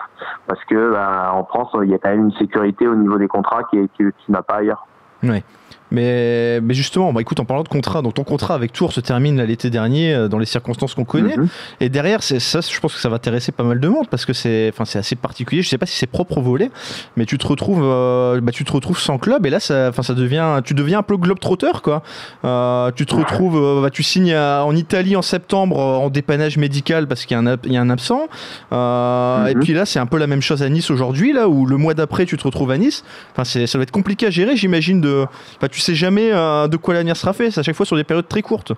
parce 0.46 0.62
que 0.64 0.92
bah, 0.92 1.30
en 1.32 1.44
France, 1.44 1.68
il 1.82 1.90
y 1.90 1.94
a 1.94 1.98
quand 1.98 2.10
même 2.10 2.26
une 2.26 2.36
sécurité 2.36 2.86
au 2.86 2.94
niveau 2.94 3.18
des 3.18 3.28
contrats 3.28 3.64
qui, 3.70 3.88
qui, 3.96 4.12
n'a 4.28 4.42
pas 4.42 4.56
ailleurs. 4.56 4.86
Ouais. 5.22 5.42
Mais, 5.90 6.60
mais 6.60 6.74
justement, 6.74 7.12
bah 7.12 7.20
écoute, 7.20 7.40
en 7.40 7.44
parlant 7.44 7.62
de 7.62 7.68
contrat, 7.68 8.02
donc 8.02 8.14
ton 8.14 8.24
contrat 8.24 8.54
avec 8.54 8.72
Tours 8.72 8.92
se 8.92 9.00
termine 9.00 9.42
l'été 9.42 9.70
dernier 9.70 10.14
euh, 10.14 10.28
dans 10.28 10.38
les 10.38 10.46
circonstances 10.46 10.94
qu'on 10.94 11.04
connaît. 11.04 11.36
Mhm. 11.36 11.48
Et 11.80 11.88
derrière, 11.88 12.22
c'est 12.22 12.38
ça, 12.40 12.60
je 12.60 12.78
pense 12.80 12.94
que 12.94 13.00
ça 13.00 13.08
va 13.08 13.16
intéresser 13.16 13.50
pas 13.52 13.64
mal 13.64 13.80
de 13.80 13.88
monde 13.88 14.06
parce 14.10 14.24
que 14.24 14.32
c'est, 14.32 14.70
enfin, 14.72 14.84
c'est 14.84 14.98
assez 14.98 15.16
particulier. 15.16 15.62
Je 15.62 15.68
sais 15.68 15.78
pas 15.78 15.86
si 15.86 15.96
c'est 15.96 16.06
propre 16.06 16.38
au 16.38 16.42
volet, 16.42 16.70
mais 17.16 17.26
tu 17.26 17.38
te 17.38 17.46
retrouves, 17.46 17.82
euh, 17.82 18.40
bah, 18.40 18.52
tu 18.52 18.64
te 18.64 18.72
retrouves 18.72 18.98
sans 19.00 19.18
club 19.18 19.46
et 19.46 19.50
là, 19.50 19.58
ça, 19.60 19.88
enfin, 19.88 20.02
ça 20.02 20.14
devient, 20.14 20.60
tu 20.64 20.74
deviens 20.74 21.00
un 21.00 21.02
peu 21.02 21.16
globe 21.16 21.40
trotteur 21.40 21.82
quoi. 21.82 22.02
Euh, 22.44 22.90
tu 22.94 23.04
te 23.06 23.14
retrouves, 23.14 23.56
euh, 23.56 23.82
bah, 23.82 23.90
tu 23.90 24.02
signes 24.02 24.32
à- 24.34 24.64
en 24.64 24.74
Italie 24.76 25.16
en 25.16 25.22
septembre 25.22 25.78
en 25.78 26.08
dépannage 26.10 26.56
médical 26.56 27.06
parce 27.08 27.24
qu'il 27.26 27.34
y 27.34 27.38
a 27.38 27.40
un, 27.42 27.46
ab- 27.46 27.60
il 27.64 27.72
y 27.72 27.76
a 27.76 27.80
un 27.80 27.90
absent. 27.90 28.28
Euh, 28.72 29.46
Et 29.46 29.54
Mhm. 29.54 29.62
puis 29.62 29.72
là, 29.72 29.86
c'est 29.86 29.98
un 29.98 30.06
peu 30.06 30.18
la 30.18 30.26
même 30.26 30.42
chose 30.42 30.62
à 30.62 30.68
Nice 30.68 30.90
aujourd'hui 30.90 31.32
là 31.32 31.48
où 31.48 31.66
le 31.66 31.76
mois 31.76 31.94
d'après, 31.94 32.26
tu 32.26 32.36
te 32.36 32.44
retrouves 32.44 32.70
à 32.70 32.78
Nice. 32.78 33.04
Enfin, 33.32 33.44
ça 33.44 33.78
va 33.78 33.82
être 33.82 33.90
compliqué 33.90 34.26
à 34.26 34.30
gérer, 34.30 34.56
j'imagine. 34.56 35.00
De, 35.00 35.24
bah, 35.60 35.68
tu 35.80 35.92
sais 35.92 35.94
jamais 35.94 36.30
euh, 36.32 36.68
de 36.68 36.76
quoi 36.76 36.94
l'avenir 36.94 37.16
sera 37.16 37.32
fait. 37.32 37.50
C'est 37.50 37.60
à 37.60 37.62
chaque 37.62 37.76
fois 37.76 37.86
sur 37.86 37.96
des 37.96 38.04
périodes 38.04 38.28
très 38.28 38.42
courtes. 38.42 38.72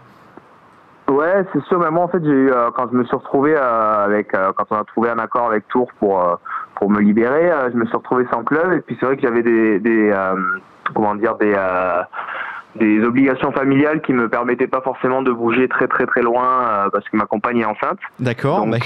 Ouais, 1.09 1.45
c'est 1.53 1.63
sûr. 1.65 1.79
Mais 1.79 1.91
moi, 1.91 2.05
en 2.05 2.09
fait, 2.09 2.23
j'ai 2.25 2.31
eu 2.31 2.51
euh, 2.51 2.71
quand 2.75 2.89
je 2.91 2.97
me 2.97 3.05
suis 3.05 3.17
retrouvé 3.17 3.55
euh, 3.55 4.05
avec 4.05 4.35
euh, 4.35 4.53
quand 4.57 4.65
on 4.71 4.77
a 4.77 4.85
trouvé 4.85 5.11
un 5.11 5.19
accord 5.19 5.47
avec 5.47 5.67
Tours 5.69 5.91
pour 5.99 6.39
pour 6.77 6.91
me 6.91 7.01
libérer, 7.01 7.51
je 7.73 7.77
me 7.77 7.85
suis 7.87 7.97
retrouvé 7.97 8.25
sans 8.33 8.43
club 8.43 8.73
et 8.73 8.81
puis 8.81 8.97
c'est 8.99 9.07
vrai 9.07 9.17
que 9.17 9.23
j'avais 9.23 9.43
des 9.43 9.79
des 9.79 10.13
comment 10.95 11.15
dire 11.15 11.37
des 11.37 11.55
des 12.75 13.05
obligations 13.05 13.53
familiales 13.53 14.01
qui 14.01 14.13
me 14.13 14.29
permettaient 14.29 14.67
pas 14.67 14.81
forcément 14.81 15.23
de 15.23 15.31
bouger 15.31 15.69
très 15.69 15.87
très 15.87 16.07
très 16.07 16.23
loin 16.23 16.89
parce 16.91 17.09
que 17.09 17.17
ma 17.17 17.27
compagne 17.27 17.59
est 17.59 17.65
enceinte. 17.65 17.99
D'accord. 18.19 18.67
bah, 18.67 18.79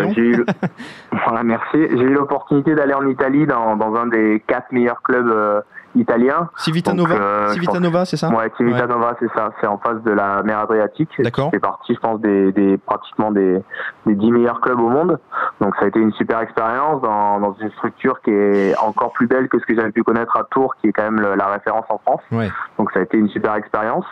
Donc 0.00 0.14
j'ai 0.14 0.22
eu 0.22 0.46
voilà, 1.26 1.42
merci. 1.42 1.66
J'ai 1.74 2.04
eu 2.04 2.14
l'opportunité 2.14 2.74
d'aller 2.74 2.94
en 2.94 3.06
Italie 3.06 3.46
dans 3.46 3.76
dans 3.76 3.94
un 3.94 4.06
des 4.06 4.42
quatre 4.46 4.72
meilleurs 4.72 5.02
clubs 5.02 5.62
italiens. 5.94 6.48
Civitanova, 6.56 7.14
euh, 7.14 7.48
Civitanova, 7.48 8.04
c'est 8.04 8.16
ça 8.16 8.28
Ouais, 8.30 8.50
Civitanova, 8.56 9.16
c'est 9.20 9.30
ça. 9.34 9.50
C'est 9.60 9.66
en 9.66 9.78
face 9.78 10.02
de 10.02 10.10
la 10.12 10.42
mer 10.42 10.58
Adriatique. 10.60 11.10
D'accord. 11.18 11.50
C'est 11.52 11.60
parti, 11.60 11.94
je 11.94 12.00
pense, 12.00 12.20
des, 12.20 12.52
des 12.52 12.76
pratiquement 12.78 13.30
des, 13.30 13.62
des 14.06 14.14
10 14.14 14.32
meilleurs 14.32 14.60
clubs 14.60 14.80
au 14.80 14.88
monde. 14.88 15.18
Donc 15.60 15.74
ça 15.76 15.84
a 15.84 15.88
été 15.88 15.98
une 16.00 16.12
super 16.12 16.40
expérience 16.40 17.00
dans, 17.02 17.40
dans 17.40 17.54
une 17.60 17.70
structure 17.72 18.20
qui 18.22 18.30
est 18.30 18.76
encore 18.78 19.12
plus 19.12 19.26
belle 19.26 19.48
que 19.48 19.58
ce 19.58 19.66
que 19.66 19.74
j'avais 19.74 19.92
pu 19.92 20.02
connaître 20.02 20.36
à 20.36 20.44
Tours, 20.50 20.74
qui 20.80 20.88
est 20.88 20.92
quand 20.92 21.04
même 21.04 21.20
le- 21.20 21.34
la 21.34 21.46
référence 21.46 21.84
en 21.88 21.98
France. 21.98 22.22
Ouais. 22.32 22.50
Donc 22.78 22.90
ça 22.92 23.00
a 23.00 23.02
été 23.02 23.16
une 23.18 23.28
super 23.28 23.54
expérience. 23.54 24.06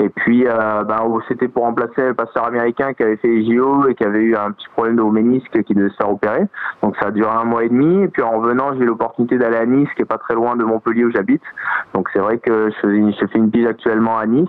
Et 0.00 0.08
puis, 0.08 0.46
euh, 0.46 0.84
ben, 0.84 0.96
c'était 1.28 1.48
pour 1.48 1.64
remplacer 1.64 2.02
le 2.08 2.14
passeur 2.14 2.44
américain 2.46 2.94
qui 2.94 3.02
avait 3.02 3.16
fait 3.16 3.28
les 3.28 3.44
JO 3.56 3.88
et 3.88 3.94
qui 3.94 4.04
avait 4.04 4.20
eu 4.22 4.36
un 4.36 4.52
petit 4.52 4.68
problème 4.74 4.96
de 4.96 5.02
ménisque 5.02 5.62
qui 5.64 5.74
devait 5.74 5.90
se 5.90 5.96
faire 5.96 6.10
opérer. 6.10 6.44
Donc 6.82 6.96
ça 7.00 7.06
a 7.06 7.10
duré 7.10 7.30
un 7.30 7.44
mois 7.44 7.64
et 7.64 7.68
demi. 7.68 8.04
Et 8.04 8.08
puis 8.08 8.22
en 8.22 8.38
revenant, 8.38 8.72
j'ai 8.74 8.80
eu 8.80 8.86
l'opportunité 8.86 9.38
d'aller 9.38 9.56
à 9.56 9.66
Nice, 9.66 9.88
qui 9.96 10.02
est 10.02 10.06
pas 10.06 10.18
très 10.18 10.34
loin 10.34 10.56
de 10.56 10.64
Montpellier 10.64 11.04
où 11.04 11.10
j'habite. 11.18 11.42
Donc 11.94 12.08
c'est 12.12 12.20
vrai 12.20 12.38
que 12.38 12.70
je, 12.70 12.74
fais- 12.80 13.12
je 13.20 13.26
fais 13.26 13.38
une 13.38 13.50
pige 13.50 13.66
actuellement 13.66 14.18
à 14.18 14.26
Nice. 14.26 14.48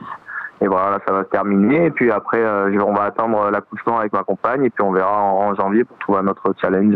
Et 0.62 0.68
voilà, 0.68 0.92
là, 0.92 1.00
ça 1.08 1.14
va 1.14 1.24
se 1.24 1.30
terminer. 1.30 1.86
Et 1.86 1.92
puis 1.92 2.12
après, 2.12 2.40
euh, 2.44 2.70
on 2.86 2.94
va 2.94 3.04
attendre 3.04 3.50
l'accouchement 3.50 4.00
avec 4.00 4.12
ma 4.14 4.24
compagne. 4.24 4.66
Et 4.66 4.70
puis 4.70 4.84
on 4.84 4.92
verra 4.92 5.18
en, 5.22 5.56
janvier 5.56 5.84
pour 5.86 5.98
trouver 6.00 6.20
un 6.20 6.28
autre 6.28 6.54
challenge. 6.62 6.96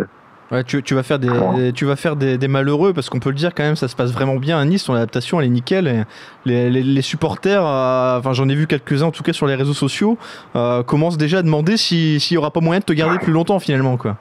Ouais, 0.51 0.63
tu, 0.65 0.83
tu 0.83 0.93
vas 0.93 1.01
faire 1.01 1.17
des, 1.17 1.71
tu 1.73 1.85
vas 1.85 1.95
faire 1.95 2.15
des, 2.17 2.37
des 2.37 2.47
malheureux 2.49 2.93
parce 2.93 3.09
qu'on 3.09 3.19
peut 3.19 3.29
le 3.29 3.35
dire 3.35 3.55
quand 3.55 3.63
même, 3.63 3.77
ça 3.77 3.87
se 3.87 3.95
passe 3.95 4.11
vraiment 4.11 4.35
bien 4.35 4.59
à 4.59 4.65
Nice. 4.65 4.83
Ton 4.83 4.93
adaptation, 4.93 5.39
elle 5.39 5.47
est 5.47 5.49
nickel. 5.49 5.87
Et 5.87 6.03
les, 6.45 6.69
les- 6.69 6.83
les 6.83 7.01
supporters, 7.01 7.65
euh, 7.65 8.19
enfin 8.19 8.33
j'en 8.33 8.47
ai 8.49 8.53
vu 8.53 8.67
quelques-uns 8.67 9.07
en 9.07 9.11
tout 9.11 9.23
cas 9.23 9.33
sur 9.33 9.47
les 9.47 9.55
réseaux 9.55 9.73
sociaux, 9.73 10.17
euh, 10.57 10.83
commencent 10.83 11.17
déjà 11.17 11.37
à 11.37 11.41
demander 11.41 11.77
si- 11.77 12.19
s'il 12.19 12.35
y 12.35 12.37
aura 12.37 12.51
pas 12.51 12.59
moyen 12.59 12.81
de 12.81 12.85
te 12.85 12.93
garder 12.93 13.17
plus 13.17 13.31
longtemps 13.31 13.59
finalement 13.59 13.95
quoi. 13.97 14.17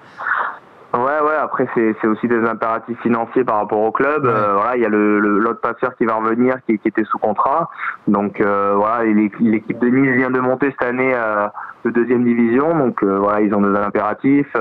Après, 1.42 1.66
c'est 1.74 1.96
c'est 2.00 2.06
aussi 2.06 2.28
des 2.28 2.44
impératifs 2.46 2.98
financiers 3.00 3.42
par 3.42 3.56
rapport 3.56 3.80
au 3.80 3.90
club. 3.90 4.24
Euh, 4.24 4.52
voilà, 4.54 4.76
il 4.76 4.82
y 4.82 4.86
a 4.86 4.88
le 4.88 5.18
l'autre 5.18 5.60
passeur 5.60 5.96
qui 5.96 6.04
va 6.04 6.14
revenir, 6.14 6.54
qui, 6.66 6.78
qui 6.78 6.88
était 6.88 7.04
sous 7.04 7.18
contrat. 7.18 7.68
Donc 8.06 8.40
euh, 8.40 8.74
voilà, 8.76 9.04
l'équipe 9.04 9.78
de 9.78 9.88
Nice 9.88 10.16
vient 10.16 10.30
de 10.30 10.38
monter 10.38 10.70
cette 10.70 10.88
année 10.88 11.12
euh, 11.14 11.48
de 11.84 11.90
deuxième 11.90 12.22
division. 12.24 12.78
Donc 12.78 13.02
voilà, 13.02 13.40
ils 13.40 13.52
ont 13.54 13.60
des 13.60 13.76
impératifs. 13.76 14.56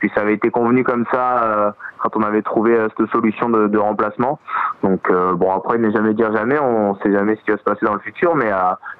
Puis 0.00 0.12
ça 0.14 0.20
avait 0.20 0.34
été 0.34 0.50
convenu 0.50 0.84
comme 0.84 1.06
ça 1.10 1.74
quand 1.98 2.14
on 2.16 2.22
avait 2.22 2.42
trouvé 2.42 2.76
cette 2.96 3.10
solution 3.10 3.48
de, 3.48 3.66
de 3.66 3.78
remplacement. 3.78 4.38
Donc 4.82 5.10
bon, 5.10 5.50
après, 5.50 5.78
ne 5.78 5.90
jamais 5.90 6.12
dire 6.12 6.30
jamais. 6.36 6.58
On 6.58 6.94
sait 6.96 7.10
jamais 7.10 7.36
ce 7.36 7.42
qui 7.42 7.50
va 7.52 7.56
se 7.56 7.64
passer 7.64 7.86
dans 7.86 7.94
le 7.94 8.00
futur, 8.00 8.36
mais, 8.36 8.50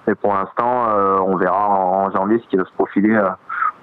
mais 0.06 0.14
pour 0.14 0.32
l'instant, 0.32 0.86
on 1.26 1.36
verra 1.36 1.68
en, 1.68 2.10
janvier 2.10 2.40
ce 2.42 2.48
qui 2.48 2.56
va 2.56 2.64
se 2.64 2.72
profiler 2.72 3.20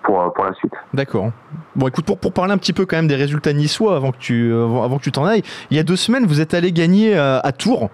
pour 0.06 0.34
pour 0.34 0.46
la 0.46 0.54
suite. 0.54 0.74
D'accord. 0.94 1.32
Bon, 1.76 1.88
écoute, 1.88 2.06
pour, 2.06 2.18
pour 2.18 2.32
parler 2.32 2.54
un 2.54 2.58
petit 2.58 2.74
peu 2.74 2.86
quand 2.86 2.96
même 2.96 3.08
des 3.08 3.16
résultats 3.16 3.54
niçois 3.54 3.96
avant 3.96 4.12
que 4.12 4.18
tu, 4.18 4.52
euh, 4.52 4.66
avant, 4.66 4.84
avant 4.84 4.98
que 4.98 5.04
tu 5.04 5.12
t'en 5.12 5.26
ailles, 5.26 5.44
il 5.72 5.78
y 5.78 5.80
a 5.80 5.84
deux 5.84 5.96
semaines, 5.96 6.26
vous 6.26 6.40
êtes 6.40 6.54
allé 6.54 6.72
gagner 6.72 7.18
euh, 7.18 7.40
à 7.44 7.52
Tours. 7.52 7.90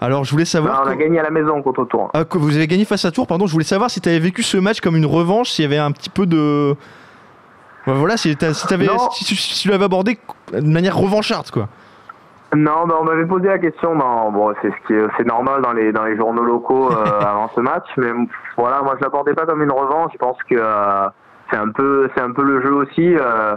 Alors, 0.00 0.24
je 0.24 0.32
voulais 0.32 0.44
savoir. 0.44 0.84
Non, 0.84 0.90
on 0.90 0.92
a 0.92 0.96
gagné 0.96 1.20
à 1.20 1.22
la 1.22 1.30
maison 1.30 1.62
contre 1.62 1.84
Tours. 1.84 2.10
Ah, 2.12 2.24
que 2.24 2.36
vous 2.36 2.56
avez 2.56 2.66
gagné 2.66 2.84
face 2.84 3.04
à 3.04 3.12
Tours, 3.12 3.26
pardon. 3.26 3.46
Je 3.46 3.52
voulais 3.52 3.64
savoir 3.64 3.88
si 3.88 4.00
tu 4.00 4.08
avais 4.08 4.18
vécu 4.18 4.42
ce 4.42 4.58
match 4.58 4.80
comme 4.80 4.96
une 4.96 5.06
revanche, 5.06 5.50
s'il 5.50 5.62
y 5.62 5.66
avait 5.66 5.78
un 5.78 5.92
petit 5.92 6.10
peu 6.10 6.26
de. 6.26 6.74
Bah, 7.86 7.94
voilà, 7.94 8.16
si, 8.16 8.36
tu 8.36 9.68
l'avais 9.68 9.84
abordé 9.84 10.18
de 10.52 10.60
manière 10.60 10.96
revancharde, 10.96 11.50
quoi. 11.50 11.68
Non, 12.54 12.86
ben 12.86 12.96
on 13.00 13.04
m'avait 13.04 13.24
posé 13.24 13.48
la 13.48 13.58
question. 13.58 13.94
Non, 13.94 14.30
bon, 14.30 14.52
c'est 14.60 14.70
ce 14.70 14.86
qui 14.86 14.92
est, 14.92 15.06
c'est 15.16 15.26
normal 15.26 15.62
dans 15.62 15.72
les 15.72 15.90
dans 15.90 16.04
les 16.04 16.16
journaux 16.16 16.42
locaux 16.42 16.90
euh, 16.92 17.20
avant 17.20 17.48
ce 17.54 17.60
match, 17.60 17.86
mais 17.96 18.10
voilà, 18.58 18.82
moi 18.82 18.94
je 18.98 19.02
l'abordais 19.02 19.32
pas 19.32 19.46
comme 19.46 19.62
une 19.62 19.72
revanche. 19.72 20.12
Je 20.12 20.18
pense 20.18 20.36
que 20.42 20.56
euh, 20.58 21.08
c'est 21.52 21.58
un 21.58 21.68
peu 21.68 22.08
c'est 22.14 22.22
un 22.22 22.32
peu 22.32 22.42
le 22.42 22.62
jeu 22.62 22.72
aussi. 22.72 23.14
euh, 23.14 23.54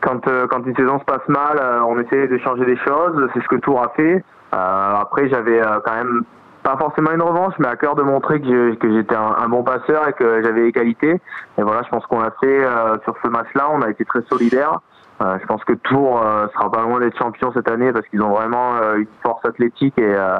quand 0.00 0.26
euh, 0.28 0.46
quand 0.48 0.64
une 0.66 0.76
saison 0.76 0.98
se 0.98 1.04
passe 1.04 1.26
mal, 1.28 1.58
euh, 1.58 1.80
on 1.86 1.98
essaie 1.98 2.28
de 2.28 2.38
changer 2.38 2.64
des 2.66 2.76
choses. 2.76 3.28
C'est 3.32 3.42
ce 3.42 3.48
que 3.48 3.56
Tour 3.56 3.82
a 3.82 3.88
fait. 3.96 4.24
Après, 4.52 5.28
j'avais 5.28 5.60
quand 5.84 5.94
même 5.96 6.22
pas 6.62 6.76
forcément 6.76 7.10
une 7.10 7.22
revanche, 7.22 7.54
mais 7.58 7.66
à 7.66 7.74
cœur 7.74 7.96
de 7.96 8.02
montrer 8.02 8.40
que 8.40 8.76
j'étais 8.80 9.16
un, 9.16 9.48
bon 9.48 9.64
passeur 9.64 10.06
et 10.06 10.12
que 10.12 10.44
j'avais 10.44 10.62
les 10.62 10.72
qualités. 10.72 11.20
Et 11.58 11.62
voilà, 11.62 11.82
je 11.82 11.88
pense 11.88 12.06
qu'on 12.06 12.20
l'a 12.20 12.30
fait 12.40 12.64
sur 13.02 13.16
ce 13.20 13.28
match-là. 13.28 13.66
On 13.72 13.82
a 13.82 13.90
été 13.90 14.04
très 14.04 14.22
solidaires. 14.30 14.78
Euh, 15.22 15.38
je 15.40 15.46
pense 15.46 15.62
que 15.64 15.74
Tours 15.74 16.20
euh, 16.20 16.46
sera 16.54 16.70
pas 16.70 16.82
loin 16.82 16.98
d'être 16.98 17.16
champion 17.16 17.52
cette 17.52 17.70
année 17.70 17.92
parce 17.92 18.06
qu'ils 18.08 18.20
ont 18.20 18.30
vraiment 18.30 18.74
euh, 18.76 18.96
une 18.96 19.06
force 19.22 19.44
athlétique 19.44 19.96
et, 19.98 20.14
euh, 20.14 20.38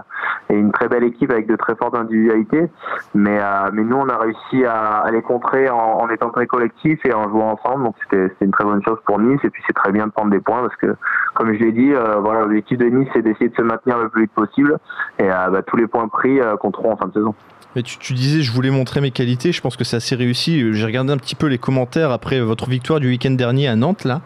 et 0.50 0.56
une 0.56 0.72
très 0.72 0.88
belle 0.88 1.04
équipe 1.04 1.30
avec 1.30 1.46
de 1.46 1.54
très 1.54 1.76
fortes 1.76 1.96
individualités. 1.96 2.68
Mais, 3.14 3.38
euh, 3.40 3.70
mais 3.72 3.82
nous, 3.82 3.96
on 3.96 4.08
a 4.08 4.18
réussi 4.18 4.64
à, 4.64 4.98
à 4.98 5.10
les 5.12 5.22
contrer 5.22 5.70
en, 5.70 5.76
en 5.76 6.08
étant 6.08 6.30
très 6.30 6.46
collectifs 6.46 7.00
et 7.06 7.14
en 7.14 7.28
jouant 7.28 7.52
ensemble. 7.52 7.84
Donc 7.84 7.94
c'était 8.02 8.32
une 8.40 8.50
très 8.50 8.64
bonne 8.64 8.82
chose 8.82 8.98
pour 9.06 9.20
Nice. 9.20 9.40
Et 9.44 9.50
puis 9.50 9.62
c'est 9.66 9.74
très 9.74 9.92
bien 9.92 10.06
de 10.06 10.12
prendre 10.12 10.30
des 10.30 10.40
points 10.40 10.62
parce 10.62 10.76
que, 10.76 10.96
comme 11.34 11.52
je 11.54 11.58
l'ai 11.60 11.72
dit, 11.72 11.94
euh, 11.94 12.16
voilà, 12.18 12.40
l'objectif 12.40 12.78
de 12.78 12.86
Nice, 12.86 13.08
c'est 13.14 13.22
d'essayer 13.22 13.50
de 13.50 13.56
se 13.56 13.62
maintenir 13.62 13.98
le 13.98 14.08
plus 14.08 14.22
vite 14.22 14.32
possible. 14.34 14.78
Et 15.18 15.28
bah, 15.28 15.62
tous 15.66 15.76
les 15.76 15.86
points 15.86 16.08
pris 16.08 16.40
compteront 16.60 16.92
en 16.92 16.96
fin 16.96 17.06
de 17.06 17.12
saison. 17.12 17.34
Mais 17.76 17.82
tu, 17.82 17.98
tu 17.98 18.12
disais, 18.14 18.42
je 18.42 18.52
voulais 18.52 18.70
montrer 18.70 19.00
mes 19.00 19.10
qualités. 19.10 19.50
Je 19.52 19.60
pense 19.60 19.76
que 19.76 19.84
c'est 19.84 19.96
assez 19.96 20.14
réussi. 20.14 20.62
J'ai 20.74 20.84
regardé 20.84 21.12
un 21.12 21.16
petit 21.16 21.34
peu 21.34 21.46
les 21.46 21.58
commentaires 21.58 22.10
après 22.12 22.40
votre 22.40 22.68
victoire 22.70 23.00
du 23.00 23.08
week-end 23.08 23.32
dernier 23.32 23.66
à 23.68 23.74
Nantes. 23.76 24.04
Là. 24.04 24.20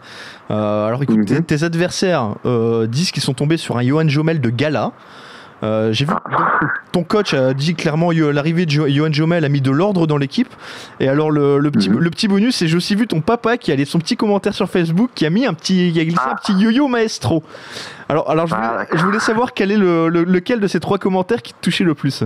Euh, 0.51 0.85
alors 0.87 1.01
écoute, 1.01 1.25
tes, 1.25 1.41
tes 1.41 1.63
adversaires 1.63 2.35
euh, 2.45 2.85
disent 2.87 3.11
qu'ils 3.11 3.23
sont 3.23 3.33
tombés 3.33 3.57
sur 3.57 3.77
un 3.77 3.83
Johan 3.83 4.07
Jomel 4.07 4.39
de 4.39 4.49
gala. 4.49 4.91
Euh, 5.61 5.91
J'ai 5.91 6.05
vu 6.05 6.11
que 6.13 6.65
ton 6.93 7.03
coach 7.03 7.33
a 7.33 7.53
dit 7.53 7.75
clairement 7.75 8.11
que 8.11 8.21
l'arrivée 8.23 8.65
de 8.65 8.71
Jo- 8.71 8.87
Johan 8.87 9.11
Jomel 9.11 9.43
a 9.43 9.49
mis 9.49 9.59
de 9.59 9.71
l'ordre 9.71 10.07
dans 10.07 10.15
l'équipe. 10.17 10.47
Et 11.01 11.09
alors 11.09 11.31
le, 11.31 11.57
le 11.59 11.69
petit, 11.69 11.89
le 11.89 12.09
petit 12.09 12.29
bonus, 12.29 12.55
c'est 12.55 12.67
j'ai 12.69 12.77
aussi 12.77 12.95
vu 12.95 13.07
ton 13.07 13.19
papa 13.19 13.57
qui 13.57 13.71
a 13.73 13.75
laissé 13.75 13.91
son 13.91 13.99
petit 13.99 14.15
commentaire 14.15 14.53
sur 14.53 14.69
Facebook 14.69 15.09
qui 15.15 15.25
a 15.25 15.29
mis 15.29 15.45
un 15.45 15.53
petit, 15.53 15.91
qui 15.91 15.99
a 15.99 16.05
glissé 16.05 16.21
un 16.31 16.35
petit 16.35 16.53
yo-yo 16.53 16.87
maestro. 16.87 17.43
Alors, 18.07 18.29
alors 18.29 18.47
je, 18.47 18.55
voulais, 18.55 18.87
je 18.93 19.03
voulais 19.05 19.19
savoir 19.19 19.53
quel 19.53 19.71
est 19.71 19.77
le, 19.77 20.07
le- 20.07 20.23
lequel 20.23 20.61
de 20.61 20.67
ces 20.67 20.79
trois 20.79 20.97
commentaires 20.97 21.41
qui 21.41 21.51
te 21.53 21.57
touchait 21.61 21.83
le 21.83 21.93
plus. 21.93 22.23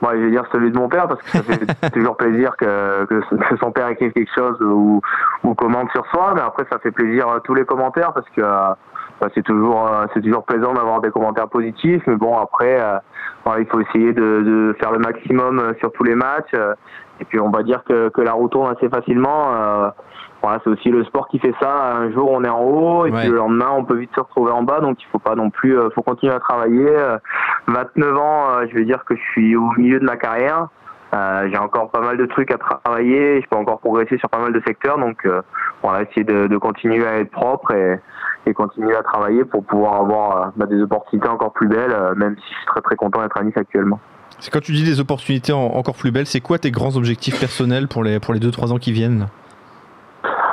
Moi, 0.00 0.12
je 0.14 0.20
vais 0.20 0.30
dire 0.30 0.44
celui 0.52 0.70
de 0.70 0.78
mon 0.78 0.88
père 0.88 1.08
parce 1.08 1.22
que 1.22 1.30
ça 1.30 1.42
fait 1.42 1.90
toujours 1.92 2.16
plaisir 2.16 2.56
que, 2.56 3.04
que, 3.06 3.20
que 3.20 3.56
son 3.56 3.70
père 3.70 3.88
écrive 3.88 4.12
quelque 4.12 4.32
chose 4.34 4.60
ou, 4.60 5.00
ou 5.44 5.54
commente 5.54 5.90
sur 5.92 6.04
soi. 6.06 6.32
Mais 6.34 6.40
après, 6.40 6.64
ça 6.70 6.78
fait 6.78 6.90
plaisir 6.90 7.26
tous 7.44 7.54
les 7.54 7.64
commentaires 7.64 8.12
parce 8.12 8.28
que 8.30 8.40
euh, 8.40 8.74
bah, 9.20 9.28
c'est 9.34 9.42
toujours 9.42 9.86
euh, 9.86 10.06
c'est 10.14 10.20
toujours 10.20 10.44
plaisant 10.44 10.72
d'avoir 10.74 11.00
des 11.00 11.10
commentaires 11.10 11.48
positifs. 11.48 12.02
Mais 12.06 12.16
bon, 12.16 12.36
après, 12.38 12.80
euh, 12.80 13.58
il 13.58 13.66
faut 13.66 13.80
essayer 13.80 14.12
de, 14.12 14.42
de 14.42 14.76
faire 14.80 14.92
le 14.92 14.98
maximum 14.98 15.74
sur 15.78 15.92
tous 15.92 16.04
les 16.04 16.14
matchs. 16.14 16.54
et 17.20 17.24
puis, 17.24 17.40
on 17.40 17.50
va 17.50 17.62
dire 17.62 17.82
que, 17.84 18.08
que 18.08 18.20
la 18.20 18.32
roue 18.32 18.48
tourne 18.48 18.74
assez 18.76 18.88
facilement. 18.88 19.92
Euh, 20.42 20.46
voilà, 20.46 20.60
c'est 20.64 20.70
aussi 20.70 20.90
le 20.90 21.04
sport 21.04 21.28
qui 21.28 21.38
fait 21.38 21.54
ça. 21.60 21.94
Un 21.96 22.10
jour, 22.12 22.30
on 22.30 22.42
est 22.44 22.48
en 22.48 22.60
haut 22.62 23.06
et 23.06 23.10
Ouais. 23.10 23.20
puis 23.20 23.28
le 23.28 23.36
lendemain, 23.36 23.70
on 23.76 23.84
peut 23.84 23.96
vite 23.96 24.10
se 24.14 24.20
retrouver 24.20 24.50
en 24.52 24.62
bas. 24.62 24.80
Donc, 24.80 24.98
il 25.02 25.06
faut 25.12 25.18
pas 25.18 25.34
non 25.34 25.50
plus, 25.50 25.78
euh, 25.78 25.88
faut 25.94 26.02
continuer 26.02 26.32
à 26.34 26.40
travailler. 26.40 26.86
Euh, 26.88 27.18
29 27.68 28.16
ans, 28.16 28.48
euh, 28.50 28.66
je 28.70 28.74
vais 28.76 28.84
dire 28.84 29.04
que 29.04 29.14
je 29.16 29.20
suis 29.32 29.56
au 29.56 29.70
milieu 29.76 30.00
de 30.00 30.04
ma 30.04 30.16
carrière. 30.16 30.68
Euh, 31.14 31.48
j'ai 31.52 31.58
encore 31.58 31.90
pas 31.90 32.00
mal 32.00 32.16
de 32.16 32.24
trucs 32.26 32.50
à 32.50 32.56
travailler. 32.58 33.40
Je 33.42 33.46
peux 33.48 33.56
encore 33.56 33.80
progresser 33.80 34.16
sur 34.18 34.28
pas 34.30 34.38
mal 34.38 34.52
de 34.52 34.62
secteurs. 34.66 34.98
Donc, 34.98 35.24
euh, 35.26 35.42
voilà, 35.82 36.02
essayer 36.02 36.24
de, 36.24 36.46
de 36.46 36.56
continuer 36.56 37.06
à 37.06 37.18
être 37.18 37.30
propre 37.30 37.72
et, 37.74 38.00
et 38.46 38.54
continuer 38.54 38.96
à 38.96 39.02
travailler 39.02 39.44
pour 39.44 39.62
pouvoir 39.64 39.94
avoir 40.00 40.36
euh, 40.36 40.50
bah, 40.56 40.66
des 40.66 40.80
opportunités 40.80 41.28
encore 41.28 41.52
plus 41.52 41.68
belles, 41.68 41.92
euh, 41.92 42.14
même 42.16 42.34
si 42.36 42.42
je 42.52 42.56
suis 42.56 42.66
très 42.66 42.80
très 42.80 42.96
content 42.96 43.20
d'être 43.22 43.36
à 43.38 43.44
Nice 43.44 43.56
actuellement. 43.56 44.00
C'est 44.38 44.50
quand 44.50 44.62
tu 44.62 44.72
dis 44.72 44.84
des 44.84 44.98
opportunités 45.00 45.52
en- 45.52 45.58
encore 45.66 45.94
plus 45.94 46.10
belles, 46.10 46.26
c'est 46.26 46.40
quoi 46.40 46.58
tes 46.58 46.70
grands 46.70 46.96
objectifs 46.96 47.38
personnels 47.38 47.86
pour 47.88 48.02
les, 48.02 48.18
pour 48.18 48.32
les 48.34 48.40
2-3 48.40 48.72
ans 48.72 48.78
qui 48.78 48.90
viennent? 48.92 49.28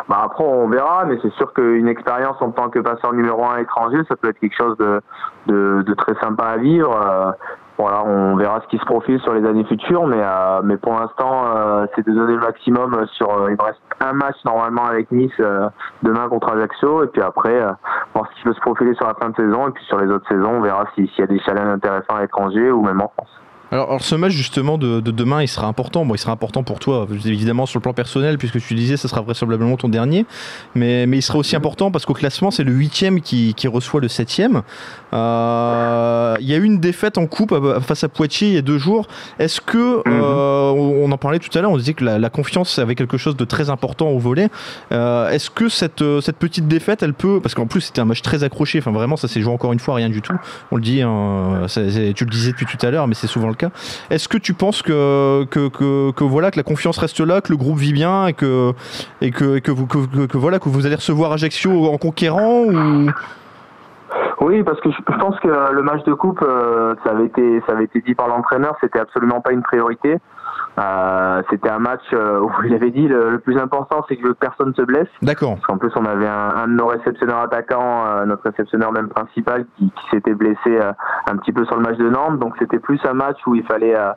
Bah 0.10 0.22
après 0.26 0.44
on 0.44 0.68
verra, 0.68 1.06
mais 1.06 1.20
c'est 1.22 1.32
sûr 1.34 1.54
qu'une 1.54 1.88
expérience 1.88 2.36
en 2.42 2.50
tant 2.50 2.70
que 2.70 2.80
passeur 2.80 3.14
numéro 3.14 3.46
un 3.46 3.58
étranger, 3.58 4.00
ça 4.10 4.16
peut 4.16 4.30
être 4.30 4.40
quelque 4.40 4.56
chose 4.58 4.76
de, 4.78 5.02
de, 5.46 5.84
de 5.84 5.94
très 5.94 6.16
sympa 6.16 6.46
à 6.46 6.58
vivre. 6.58 6.92
Euh, 7.00 7.32
voilà, 7.78 8.04
on 8.04 8.36
verra 8.36 8.60
ce 8.62 8.68
qui 8.68 8.78
se 8.80 8.86
profile 8.86 9.20
sur 9.22 9.34
les 9.34 9.48
années 9.48 9.64
futures, 9.66 10.06
mais 10.08 10.20
euh, 10.20 10.62
mais 10.64 10.78
pour 10.78 10.94
l'instant, 11.00 11.44
euh, 11.56 11.86
c'est 11.96 12.06
de 12.06 12.12
donner 12.12 12.34
le 12.34 12.40
maximum 12.42 13.06
sur. 13.14 13.30
euh, 13.30 13.52
il 13.52 13.56
me 13.56 13.64
reste 13.64 13.80
un 14.02 14.14
match 14.14 14.36
normalement 14.46 14.84
avec 14.86 15.12
Nice 15.12 15.32
euh, 15.40 15.70
demain 16.02 16.28
contre 16.28 16.52
Ajaccio, 16.54 17.04
et 17.04 17.08
puis 17.08 17.22
après 17.22 17.62
euh, 17.62 17.72
voir 18.16 18.28
ce 18.32 18.36
qui 18.36 18.44
peut 18.44 18.54
se 18.54 18.60
profiler 18.62 18.96
sur 18.96 19.08
la 19.08 19.14
fin 19.14 19.30
de 19.30 19.36
saison, 19.36 19.68
et 19.68 19.72
puis 19.72 19.86
sur 19.86 20.00
les 20.00 20.12
autres 20.12 20.28
saisons, 20.28 20.56
on 20.56 20.62
verra 20.62 20.86
si- 20.96 21.08
s'il 21.08 21.20
y 21.20 21.24
a 21.24 21.28
des 21.28 21.40
challenges 21.40 21.72
intéressants 21.76 22.16
à 22.18 22.22
l'étranger 22.22 22.72
ou 22.72 22.82
même 22.82 23.00
en 23.00 23.10
France. 23.10 23.40
Alors, 23.72 23.88
alors, 23.90 24.04
ce 24.04 24.16
match 24.16 24.32
justement 24.34 24.78
de, 24.78 25.00
de 25.00 25.12
demain, 25.12 25.42
il 25.42 25.48
sera 25.48 25.68
important. 25.68 26.06
Bon, 26.06 26.16
il 26.16 26.18
sera 26.18 26.32
important 26.32 26.64
pour 26.64 26.80
toi, 26.80 27.08
évidemment 27.26 27.66
sur 27.66 27.80
le 27.80 27.84
plan 27.84 27.94
personnel, 27.94 28.38
puisque 28.38 28.60
tu 28.60 28.74
disais, 28.74 28.98
ça 28.98 29.08
sera 29.08 29.22
vraisemblablement 29.22 29.78
ton 29.78 29.90
dernier. 29.90 30.26
Mais, 30.76 31.06
mais 31.06 31.18
il 31.18 31.22
sera 31.22 31.38
aussi 31.38 31.56
important 31.56 31.92
parce 31.92 32.06
qu'au 32.06 32.14
classement, 32.14 32.52
c'est 32.52 32.64
le 32.64 32.72
huitième 32.72 33.22
qui, 33.22 33.54
qui 33.54 33.68
reçoit 33.68 34.02
le 34.02 34.08
septième. 34.08 34.62
Euh, 35.14 36.36
Il 36.40 36.48
y 36.48 36.54
a 36.54 36.58
eu 36.58 36.64
une 36.64 36.80
défaite 36.80 37.18
en 37.18 37.28
coupe 37.28 37.52
euh, 37.52 37.80
face 37.80 38.04
à 38.04 38.10
Poitiers 38.10 38.50
il 38.50 38.54
y 38.54 38.58
a 38.58 38.62
deux 38.62 38.78
jours. 38.78 39.08
Est-ce 39.40 39.62
que, 39.62 40.02
euh, 40.08 40.70
on 40.72 41.12
en 41.12 41.18
parlait 41.18 41.40
tout 41.40 41.56
à 41.58 41.62
l'heure, 41.62 41.72
on 41.72 41.78
disait 41.78 41.94
que 41.94 42.04
la, 42.04 42.20
la 42.20 42.30
confiance 42.30 42.80
avait 42.80 42.96
quelque 42.96 43.18
chose 43.18 43.36
de 43.36 43.46
très 43.46 43.70
important 43.70 44.10
au 44.10 44.20
volet. 44.20 44.50
Euh, 44.92 45.30
Est-ce 45.30 45.50
que 45.50 45.70
cette, 45.70 46.02
euh, 46.02 46.22
cette 46.22 46.38
petite 46.38 46.68
défaite, 46.68 47.04
elle 47.04 47.14
peut, 47.14 47.40
parce 47.42 47.56
qu'en 47.56 47.68
plus 47.68 47.82
c'était 47.82 48.02
un 48.02 48.06
match 48.06 48.22
très 48.22 48.44
accroché, 48.44 48.80
enfin 48.80 48.92
vraiment 48.92 49.16
ça 49.18 49.28
s'est 49.28 49.42
joué 49.42 49.54
encore 49.54 49.74
une 49.74 49.80
fois, 49.80 49.96
rien 49.96 50.10
du 50.10 50.22
tout. 50.22 50.36
On 50.72 50.76
le 50.76 50.82
dit, 50.82 51.02
hein, 51.02 51.66
tu 52.16 52.26
le 52.26 52.30
disais 52.30 52.52
depuis 52.52 52.66
tout 52.66 52.84
à 52.86 52.92
l'heure, 52.92 53.08
mais 53.08 53.16
c'est 53.16 53.28
souvent 53.28 53.48
le 53.48 53.56
Est-ce 54.10 54.28
que 54.28 54.38
tu 54.38 54.54
penses 54.54 54.82
que, 54.82 55.46
voilà, 56.22 56.52
que 56.52 56.58
la 56.58 56.64
confiance 56.64 56.98
reste 56.98 57.20
là, 57.20 57.42
que 57.42 57.50
le 57.50 57.58
groupe 57.58 57.78
vit 57.78 57.94
bien 57.94 58.28
et 58.28 58.34
que, 58.34 58.74
vous, 59.72 59.88
voilà, 60.34 60.60
que 60.60 60.70
vous 60.70 60.86
allez 60.86 60.96
recevoir 60.96 61.32
Ajaccio 61.32 61.88
en 61.88 61.98
conquérant 61.98 62.64
ou... 62.64 63.10
Oui, 64.42 64.64
parce 64.64 64.80
que 64.80 64.90
je 64.90 64.96
je 64.98 65.18
pense 65.26 65.40
que 65.42 65.74
le 65.74 65.82
match 65.84 66.04
de 66.06 66.14
coupe, 66.14 66.42
euh, 66.42 66.96
ça 67.04 67.12
avait 67.12 67.26
été, 67.26 67.62
ça 67.68 67.74
avait 67.74 67.84
été 67.84 68.02
dit 68.02 68.16
par 68.16 68.30
l'entraîneur, 68.30 68.74
c'était 68.80 69.00
absolument 69.00 69.42
pas 69.42 69.52
une 69.52 69.62
priorité. 69.62 70.18
Euh, 70.80 71.42
c'était 71.50 71.70
un 71.70 71.80
match 71.80 72.04
euh, 72.14 72.40
où 72.40 72.52
il 72.66 72.74
avait 72.74 72.92
dit 72.92 73.08
le, 73.08 73.32
le 73.32 73.40
plus 73.40 73.58
important, 73.58 74.06
c'est 74.08 74.16
que 74.16 74.32
personne 74.32 74.74
se 74.76 74.82
blesse. 74.82 75.08
D'accord. 75.22 75.56
Parce 75.56 75.66
qu'en 75.66 75.78
plus, 75.78 75.92
on 75.96 76.06
avait 76.06 76.28
un, 76.28 76.54
un 76.56 76.68
de 76.68 76.74
nos 76.74 76.88
réceptionneurs 76.88 77.40
attaquants, 77.40 78.06
euh, 78.06 78.26
notre 78.26 78.44
réceptionneur 78.44 78.92
même 78.92 79.10
principal, 79.10 79.66
qui, 79.78 79.92
qui 79.92 80.10
s'était 80.12 80.34
blessé 80.34 80.58
euh, 80.68 80.92
un 81.30 81.38
petit 81.38 81.52
peu 81.52 81.66
sur 81.66 81.76
le 81.76 81.82
match 81.82 81.98
de 81.98 82.10
Nantes. 82.10 82.40
Donc 82.40 82.56
c'était 82.60 82.80
plus 82.80 83.00
un 83.06 83.14
match 83.14 83.38
où 83.46 83.56
il 83.56 83.64
fallait 83.66 83.96
euh, 83.96 84.14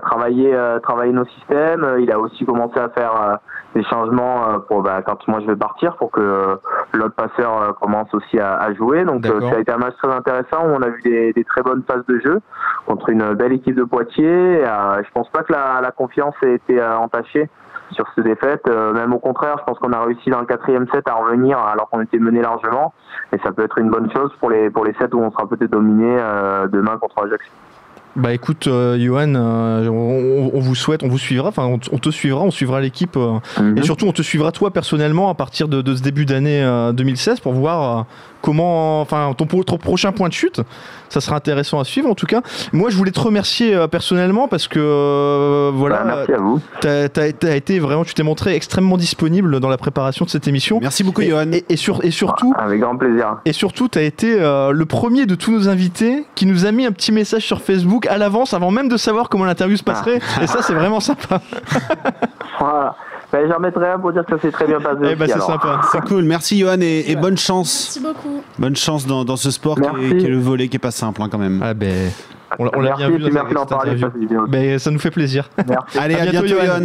travailler, 0.00 0.56
travailler 0.82 1.12
nos 1.12 1.24
systèmes. 1.26 1.86
Il 2.00 2.10
a 2.12 2.18
aussi 2.18 2.44
commencé 2.44 2.78
à 2.78 2.88
faire 2.90 3.38
des 3.74 3.82
changements 3.84 4.60
pour 4.68 4.82
bah, 4.82 5.02
quand 5.04 5.26
moi 5.26 5.40
je 5.40 5.46
vais 5.46 5.56
partir, 5.56 5.96
pour 5.96 6.10
que 6.10 6.58
l'autre 6.92 7.14
passeur 7.14 7.76
commence 7.80 8.12
aussi 8.14 8.38
à, 8.38 8.54
à 8.56 8.72
jouer. 8.74 9.04
Donc 9.04 9.24
ça 9.26 9.56
a 9.56 9.58
été 9.58 9.72
un 9.72 9.78
match 9.78 9.94
très 10.02 10.12
intéressant 10.12 10.66
où 10.66 10.74
on 10.74 10.82
a 10.82 10.88
vu 10.88 11.00
des, 11.02 11.32
des 11.32 11.44
très 11.44 11.62
bonnes 11.62 11.82
phases 11.82 12.04
de 12.06 12.18
jeu 12.20 12.40
contre 12.86 13.08
une 13.08 13.34
belle 13.34 13.52
équipe 13.52 13.74
de 13.74 13.84
Poitiers. 13.84 14.62
Je 14.64 15.10
pense 15.12 15.28
pas 15.30 15.42
que 15.42 15.52
la, 15.52 15.73
la 15.80 15.90
confiance 15.90 16.34
ait 16.42 16.54
été 16.54 16.80
euh, 16.80 16.96
entachée 16.98 17.48
sur 17.92 18.06
cette 18.14 18.24
défaite. 18.24 18.62
Euh, 18.68 18.92
même 18.92 19.12
au 19.12 19.18
contraire, 19.18 19.56
je 19.60 19.64
pense 19.64 19.78
qu'on 19.78 19.92
a 19.92 20.02
réussi 20.04 20.30
dans 20.30 20.40
le 20.40 20.46
quatrième 20.46 20.86
set 20.92 21.06
à 21.08 21.14
revenir 21.14 21.58
alors 21.58 21.88
qu'on 21.90 22.00
était 22.00 22.18
mené 22.18 22.40
largement. 22.40 22.92
Et 23.32 23.38
ça 23.44 23.52
peut 23.52 23.62
être 23.64 23.78
une 23.78 23.90
bonne 23.90 24.10
chose 24.12 24.30
pour 24.40 24.50
les 24.50 24.70
pour 24.70 24.84
les 24.84 24.94
sets 24.94 25.12
où 25.14 25.20
on 25.20 25.30
sera 25.30 25.46
peut-être 25.48 25.70
dominé 25.70 26.16
euh, 26.18 26.66
demain 26.68 26.96
contre 26.98 27.24
Ajax. 27.24 27.44
Bah 28.16 28.32
écoute, 28.32 28.68
euh, 28.68 28.96
Johan, 28.96 29.34
euh, 29.34 29.88
on, 29.88 30.50
on 30.54 30.60
vous 30.60 30.76
souhaite, 30.76 31.02
on 31.02 31.08
vous 31.08 31.18
suivra, 31.18 31.48
enfin 31.48 31.64
on, 31.66 31.78
te 31.78 32.10
suivra, 32.10 32.42
on 32.44 32.52
suivra 32.52 32.80
l'équipe 32.80 33.16
euh, 33.16 33.38
Mhm. 33.60 33.78
et 33.78 33.82
surtout 33.82 34.06
on 34.06 34.12
te 34.12 34.22
suivra 34.22 34.52
toi 34.52 34.70
personnellement 34.70 35.30
à 35.30 35.34
partir 35.34 35.66
de, 35.66 35.82
de 35.82 35.96
ce 35.96 36.02
début 36.02 36.24
d'année 36.24 36.62
euh, 36.62 36.92
2016 36.92 37.40
pour 37.40 37.54
voir 37.54 38.06
comment, 38.44 39.00
enfin 39.00 39.32
ton, 39.36 39.46
pro- 39.46 39.64
ton 39.64 39.78
prochain 39.78 40.12
point 40.12 40.28
de 40.28 40.34
chute. 40.34 40.60
Ça 41.08 41.20
sera 41.20 41.36
intéressant 41.36 41.78
à 41.80 41.84
suivre 41.84 42.10
en 42.10 42.14
tout 42.14 42.26
cas. 42.26 42.42
Moi 42.72 42.90
je 42.90 42.96
voulais 42.96 43.10
te 43.12 43.20
remercier 43.20 43.74
euh, 43.74 43.86
personnellement 43.86 44.48
parce 44.48 44.68
que 44.68 44.78
euh, 44.80 45.70
voilà, 45.74 45.98
Bah, 45.98 46.04
merci 46.16 46.32
à 46.32 46.38
vous. 46.38 46.60
t'as 46.80 47.08
t'as- 47.08 47.32
t'as 47.32 47.56
été 47.56 47.78
vraiment, 47.78 48.04
tu 48.04 48.12
t'es 48.14 48.22
montré 48.22 48.54
extrêmement 48.54 48.96
disponible 48.98 49.60
dans 49.60 49.68
la 49.70 49.76
préparation 49.78 50.24
de 50.26 50.30
cette 50.30 50.46
émission. 50.48 50.78
Merci 50.82 51.04
beaucoup, 51.04 51.22
Et, 51.22 51.28
Johan. 51.30 51.52
et, 51.52 51.64
et 51.70 51.76
sur, 51.76 52.04
et 52.04 52.10
surtout, 52.10 52.52
Avec 52.58 52.80
grand 52.80 52.96
plaisir. 52.96 53.38
et 53.46 53.52
surtout, 53.52 53.88
tu 53.88 53.98
as 53.98 54.02
été 54.02 54.36
euh, 54.40 54.72
le 54.72 54.84
premier 54.86 55.24
de 55.26 55.34
tous 55.36 55.50
nos 55.52 55.68
invités 55.68 56.24
qui 56.34 56.44
nous 56.46 56.66
a 56.66 56.72
mis 56.72 56.84
un 56.84 56.92
petit 56.92 57.12
message 57.12 57.42
sur 57.46 57.62
Facebook 57.62 58.06
à 58.08 58.18
l'avance, 58.18 58.52
avant 58.52 58.70
même 58.70 58.88
de 58.88 58.96
savoir 58.96 59.28
comment 59.30 59.44
l'interview 59.46 59.76
se 59.76 59.84
passerait. 59.84 60.20
Et 60.42 60.46
ça, 60.46 60.60
c'est 60.62 60.74
vraiment 60.74 61.00
sympa. 61.00 61.40
Voilà. 62.58 62.96
Ben, 63.34 63.50
J'en 63.50 63.58
mettrai 63.58 63.90
un 63.90 63.98
pour 63.98 64.12
dire 64.12 64.24
que 64.24 64.36
ça 64.36 64.40
s'est 64.42 64.52
très 64.52 64.66
bien 64.66 64.80
passé. 64.80 64.98
Eh 65.10 65.14
ben, 65.16 65.26
c'est 65.28 65.40
sympa. 65.40 65.80
C'est 65.90 66.00
cool. 66.02 66.22
Merci, 66.24 66.56
Johan, 66.58 66.80
et, 66.80 67.04
et 67.10 67.16
bonne 67.16 67.36
chance. 67.36 67.98
Merci 68.00 68.00
beaucoup. 68.00 68.42
Bonne 68.58 68.76
chance 68.76 69.06
dans, 69.06 69.24
dans 69.24 69.36
ce 69.36 69.50
sport 69.50 69.74
qui 69.74 69.82
est, 69.88 69.92
Merci. 69.92 70.16
qui 70.18 70.26
est 70.26 70.28
le 70.30 70.38
volet, 70.38 70.68
qui 70.68 70.76
est 70.76 70.78
pas 70.78 70.92
simple 70.92 71.20
hein, 71.20 71.28
quand 71.28 71.38
même. 71.38 71.60
Ah 71.62 71.74
ben, 71.74 72.10
on, 72.60 72.64
l'a- 72.66 72.70
on 72.76 72.80
l'a 72.80 72.90
Merci, 72.96 73.06
bien 73.16 73.26
vu 73.26 73.32
merci 73.32 73.54
d'en 73.54 73.66
parler, 73.66 74.00
ça. 74.00 74.12
Ben, 74.48 74.78
nous 74.92 74.98
fait 75.00 75.10
plaisir. 75.10 75.50
Merci. 75.68 75.98
Allez, 75.98 76.14
À 76.14 76.22
à, 76.22 76.26
bientôt, 76.26 76.46
Johan. 76.46 76.64
Johan. 76.64 76.80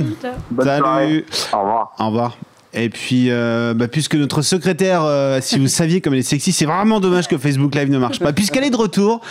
Bonne 0.49 0.65
Salut. 0.65 0.81
soirée. 0.81 1.25
Au 1.53 1.59
revoir. 1.59 1.91
Au 1.99 2.05
revoir. 2.07 2.37
Et 2.73 2.89
puis, 2.89 3.27
euh, 3.29 3.73
bah, 3.75 3.87
puisque 3.87 4.15
notre 4.15 4.41
secrétaire, 4.41 5.03
euh, 5.03 5.39
si 5.41 5.59
vous 5.59 5.67
saviez 5.67 6.01
comme 6.01 6.13
elle 6.13 6.19
est 6.19 6.23
sexy, 6.23 6.51
c'est 6.51 6.65
vraiment 6.65 6.99
dommage 6.99 7.27
que 7.27 7.37
Facebook 7.37 7.73
Live 7.75 7.91
ne 7.91 7.97
marche 7.99 8.19
pas. 8.19 8.33
Puisqu'elle 8.33 8.63
est 8.63 8.69
de 8.71 8.75
retour, 8.75 9.21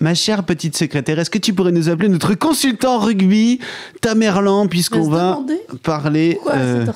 ma 0.00 0.14
chère 0.14 0.44
petite 0.44 0.76
secrétaire, 0.76 1.18
est-ce 1.18 1.30
que 1.30 1.38
tu 1.38 1.52
pourrais 1.52 1.72
nous 1.72 1.88
appeler 1.88 2.08
notre 2.08 2.34
consultant 2.34 2.98
rugby, 2.98 3.60
Tamerlan, 4.00 4.66
puisqu'on 4.66 5.08
va 5.08 5.38
parler 5.82 6.38
euh, 6.52 6.86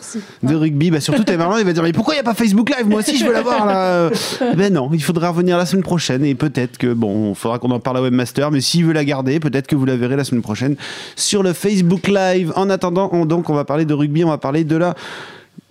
de 0.43 0.55
rugby? 0.55 0.91
Bah, 0.91 1.01
Surtout 1.01 1.25
Tamerlan, 1.25 1.59
il 1.59 1.65
va 1.65 1.73
dire 1.73 1.83
Mais 1.83 1.93
pourquoi 1.93 2.15
il 2.15 2.17
n'y 2.17 2.21
a 2.21 2.25
pas 2.25 2.35
Facebook 2.35 2.71
Live? 2.71 2.89
Moi 2.89 3.01
aussi, 3.01 3.17
je 3.17 3.25
veux 3.25 3.33
l'avoir 3.33 3.67
là. 3.67 4.11
Ben 4.57 4.73
non, 4.73 4.91
il 4.93 5.03
faudra 5.03 5.31
revenir 5.31 5.57
la 5.57 5.67
semaine 5.67 5.83
prochaine 5.83 6.25
et 6.25 6.35
peut-être 6.35 6.79
que, 6.79 6.93
bon, 6.93 7.31
il 7.31 7.35
faudra 7.37 7.59
qu'on 7.59 7.71
en 7.71 7.81
parle 7.81 7.99
à 7.99 8.03
Webmaster, 8.03 8.51
mais 8.51 8.61
s'il 8.61 8.85
veut 8.85 8.93
la 8.93 9.05
garder, 9.05 9.41
peut-être 9.41 9.67
que 9.67 9.77
vous 9.77 9.85
la 9.85 9.97
verrez 9.97 10.17
la 10.17 10.25
semaine 10.25 10.43
prochaine 10.43 10.77
sur 11.17 11.43
le 11.43 11.53
Facebook 11.53 12.09
Live. 12.09 12.53
En 12.57 12.71
attendant, 12.71 13.09
on, 13.13 13.27
donc, 13.27 13.51
on 13.51 13.55
va 13.55 13.65
parler 13.65 13.85
de 13.85 13.95
rugby, 13.95 14.25
on 14.25 14.31
va 14.31 14.39
parler 14.39 14.65
de 14.65 14.77
la 14.77 14.95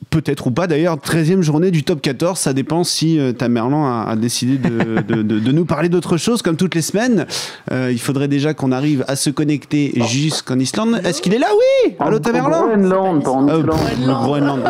peut-être 0.09 0.47
ou 0.47 0.51
pas 0.51 0.67
d'ailleurs, 0.67 0.95
13e 0.97 1.41
journée 1.41 1.71
du 1.71 1.83
top 1.83 2.01
14. 2.01 2.37
Ça 2.39 2.53
dépend 2.53 2.83
si 2.83 3.19
euh, 3.19 3.31
Tamerlan 3.33 3.85
a, 3.85 4.05
a 4.09 4.15
décidé 4.15 4.57
de, 4.57 5.01
de- 5.01 5.21
de- 5.21 5.39
de 5.39 5.51
nous 5.51 5.65
parler 5.65 5.89
d'autre 5.89 6.17
chose, 6.17 6.41
comme 6.41 6.55
toutes 6.57 6.75
les 6.75 6.81
semaines. 6.81 7.25
Euh, 7.71 7.89
il 7.91 7.99
faudrait 7.99 8.27
déjà 8.27 8.53
qu'on 8.53 8.71
arrive 8.71 9.03
à 9.07 9.15
se 9.15 9.29
connecter 9.29 9.93
jusqu'en 10.07 10.57
Islande. 10.59 11.01
Est-ce 11.03 11.21
qu'il 11.21 11.33
est 11.33 11.39
là? 11.39 11.47
Oui 11.85 11.95
Allô 11.99 12.19
Tamerlan 12.19 12.67
Groenland, 12.67 13.27
en 13.27 13.47
Euh, 13.49 13.59
Islande. 13.59 14.21
Groenland. 14.23 14.61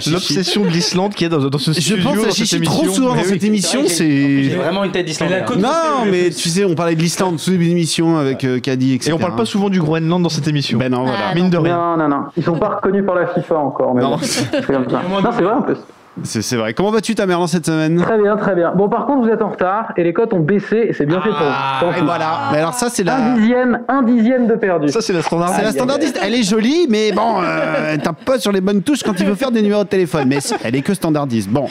Je. 0.00 0.10
L'obsession 0.12 0.62
de 0.64 0.68
l'Islande 0.70 1.14
qui 1.14 1.24
est 1.24 1.28
dans, 1.28 1.38
dans 1.48 1.58
ce 1.58 1.72
Je 1.72 1.80
studio, 1.80 2.02
pense 2.04 2.26
à 2.26 2.30
Chichi 2.30 2.56
émission. 2.56 2.74
trop 2.82 2.88
souvent 2.92 3.14
dans 3.14 3.22
cette 3.24 3.44
émission. 3.44 3.80
J'ai 3.82 3.88
C'est. 3.88 4.56
vraiment 4.56 4.84
une 4.84 4.92
tête 4.92 5.06
côte- 5.46 5.58
Non, 5.58 6.04
mais 6.10 6.30
tu 6.30 6.48
sais, 6.48 6.64
on 6.64 6.74
parlait 6.74 6.94
de 6.96 7.00
l'Islande, 7.02 7.38
sous 7.38 7.52
les 7.52 7.68
émissions 7.70 8.16
avec 8.18 8.44
euh, 8.44 8.58
Caddy, 8.60 8.94
etc. 8.94 9.10
Et 9.10 9.12
on 9.14 9.18
parle 9.18 9.36
pas 9.36 9.44
souvent 9.44 9.68
du 9.70 9.80
Groenland 9.80 10.22
dans 10.22 10.28
cette 10.28 10.48
émission. 10.48 10.78
Ben 10.78 10.90
non, 10.90 11.02
voilà. 11.04 11.18
Ah, 11.30 11.34
Mine 11.34 11.50
de 11.50 11.56
rien. 11.58 11.76
Non, 11.76 11.96
non, 11.96 12.08
non. 12.08 12.22
Ils 12.36 12.42
sont 12.44 12.56
pas 12.58 12.76
reconnus 12.76 13.04
par 13.06 13.14
la 13.14 13.26
FIFA 13.26 13.56
encore. 13.58 13.94
Non. 14.40 14.46
c'est 14.52 14.66
comme 14.66 14.90
ça. 14.90 15.00
Non, 15.08 15.30
c'est 15.32 15.42
vrai 15.42 15.54
en 15.54 15.62
plus. 15.62 15.78
C'est 16.24 16.42
c'est 16.42 16.56
vrai. 16.56 16.74
Comment 16.74 16.90
vas-tu, 16.90 17.14
Tamerlan, 17.14 17.46
cette 17.46 17.64
semaine? 17.64 17.96
Très 17.96 18.18
bien, 18.20 18.36
très 18.36 18.54
bien. 18.54 18.72
Bon, 18.76 18.86
par 18.90 19.06
contre, 19.06 19.26
vous 19.26 19.32
êtes 19.32 19.40
en 19.40 19.48
retard 19.48 19.94
et 19.96 20.04
les 20.04 20.12
cotes 20.12 20.34
ont 20.34 20.40
baissé 20.40 20.88
et 20.88 20.92
c'est 20.92 21.06
bien 21.06 21.22
fait 21.22 21.30
pour 21.30 21.38
vous. 21.38 21.80
Tant 21.80 21.92
Et 21.94 22.02
voilà. 22.02 22.50
Mais 22.52 22.58
alors, 22.58 22.74
ça, 22.74 22.90
c'est 22.90 23.02
la. 23.02 23.16
Un 23.16 23.34
dixième, 23.34 23.80
un 23.88 24.02
dixième 24.02 24.46
de 24.46 24.54
perdu. 24.54 24.88
Ça, 24.90 25.00
c'est 25.00 25.14
la 25.14 25.22
standard. 25.22 25.54
C'est 25.56 25.62
la 25.62 25.72
standardiste. 25.72 26.20
Elle 26.22 26.34
est 26.34 26.42
jolie, 26.42 26.86
mais 26.90 27.12
bon, 27.12 27.42
euh, 27.42 27.92
elle 27.94 28.02
tape 28.02 28.24
pas 28.26 28.38
sur 28.38 28.52
les 28.52 28.60
bonnes 28.60 28.82
touches 28.82 29.02
quand 29.02 29.18
il 29.18 29.26
veut 29.26 29.34
faire 29.34 29.52
des 29.52 29.62
numéros 29.62 29.84
de 29.84 29.88
téléphone. 29.88 30.24
Mais 30.28 30.38
elle 30.62 30.76
est 30.76 30.82
que 30.82 30.92
standardiste. 30.92 31.48
Bon. 31.48 31.66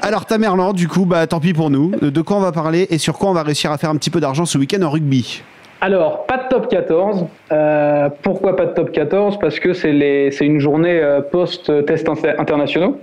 Alors, 0.00 0.24
Tamerlan, 0.24 0.72
du 0.72 0.88
coup, 0.88 1.04
bah, 1.04 1.26
tant 1.26 1.40
pis 1.40 1.52
pour 1.52 1.68
nous. 1.68 1.92
De 2.00 2.22
quoi 2.22 2.38
on 2.38 2.40
va 2.40 2.52
parler 2.52 2.86
et 2.88 2.96
sur 2.96 3.18
quoi 3.18 3.28
on 3.28 3.34
va 3.34 3.42
réussir 3.42 3.72
à 3.72 3.76
faire 3.78 3.90
un 3.90 3.96
petit 3.96 4.10
peu 4.10 4.20
d'argent 4.20 4.46
ce 4.46 4.56
week-end 4.56 4.82
en 4.82 4.90
rugby? 4.90 5.42
Alors, 5.80 6.24
pas 6.26 6.38
de 6.38 6.48
top 6.48 6.68
14. 6.68 7.26
Euh, 7.52 8.08
pourquoi 8.22 8.56
pas 8.56 8.66
de 8.66 8.72
top 8.72 8.92
14 8.92 9.38
Parce 9.38 9.60
que 9.60 9.72
c'est 9.72 10.30
une 10.40 10.58
journée 10.60 10.98
euh, 11.00 11.20
post-test 11.20 12.08
inter- 12.08 12.34
internationaux 12.38 12.96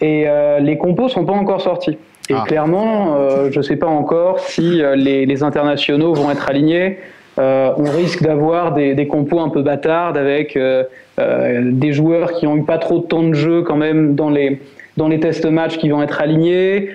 et 0.00 0.24
euh, 0.26 0.58
les 0.58 0.76
compos 0.76 1.08
sont 1.08 1.24
pas 1.24 1.32
encore 1.32 1.60
sortis. 1.62 1.96
Et 2.30 2.34
Ah. 2.34 2.44
clairement, 2.46 3.16
euh, 3.16 3.48
je 3.50 3.60
sais 3.60 3.76
pas 3.76 3.86
encore 3.86 4.38
si 4.40 4.82
les, 4.96 5.24
les 5.26 5.42
internationaux 5.42 6.12
vont 6.14 6.30
être 6.30 6.48
alignés. 6.48 6.98
On 7.36 7.90
risque 7.90 8.22
d'avoir 8.22 8.74
des, 8.74 8.94
des 8.94 9.06
compos 9.08 9.40
un 9.40 9.48
peu 9.48 9.62
bâtardes 9.62 10.16
avec 10.16 10.56
des 11.18 11.92
joueurs 11.92 12.32
qui 12.32 12.46
ont 12.46 12.56
eu 12.56 12.62
pas 12.62 12.78
trop 12.78 12.98
de 13.00 13.06
temps 13.06 13.24
de 13.24 13.34
jeu 13.34 13.62
quand 13.62 13.76
même 13.76 14.14
dans 14.14 14.30
les 14.30 14.60
dans 14.96 15.08
les 15.08 15.18
tests 15.18 15.44
matchs 15.46 15.76
qui 15.76 15.88
vont 15.88 16.00
être 16.00 16.20
alignés, 16.20 16.90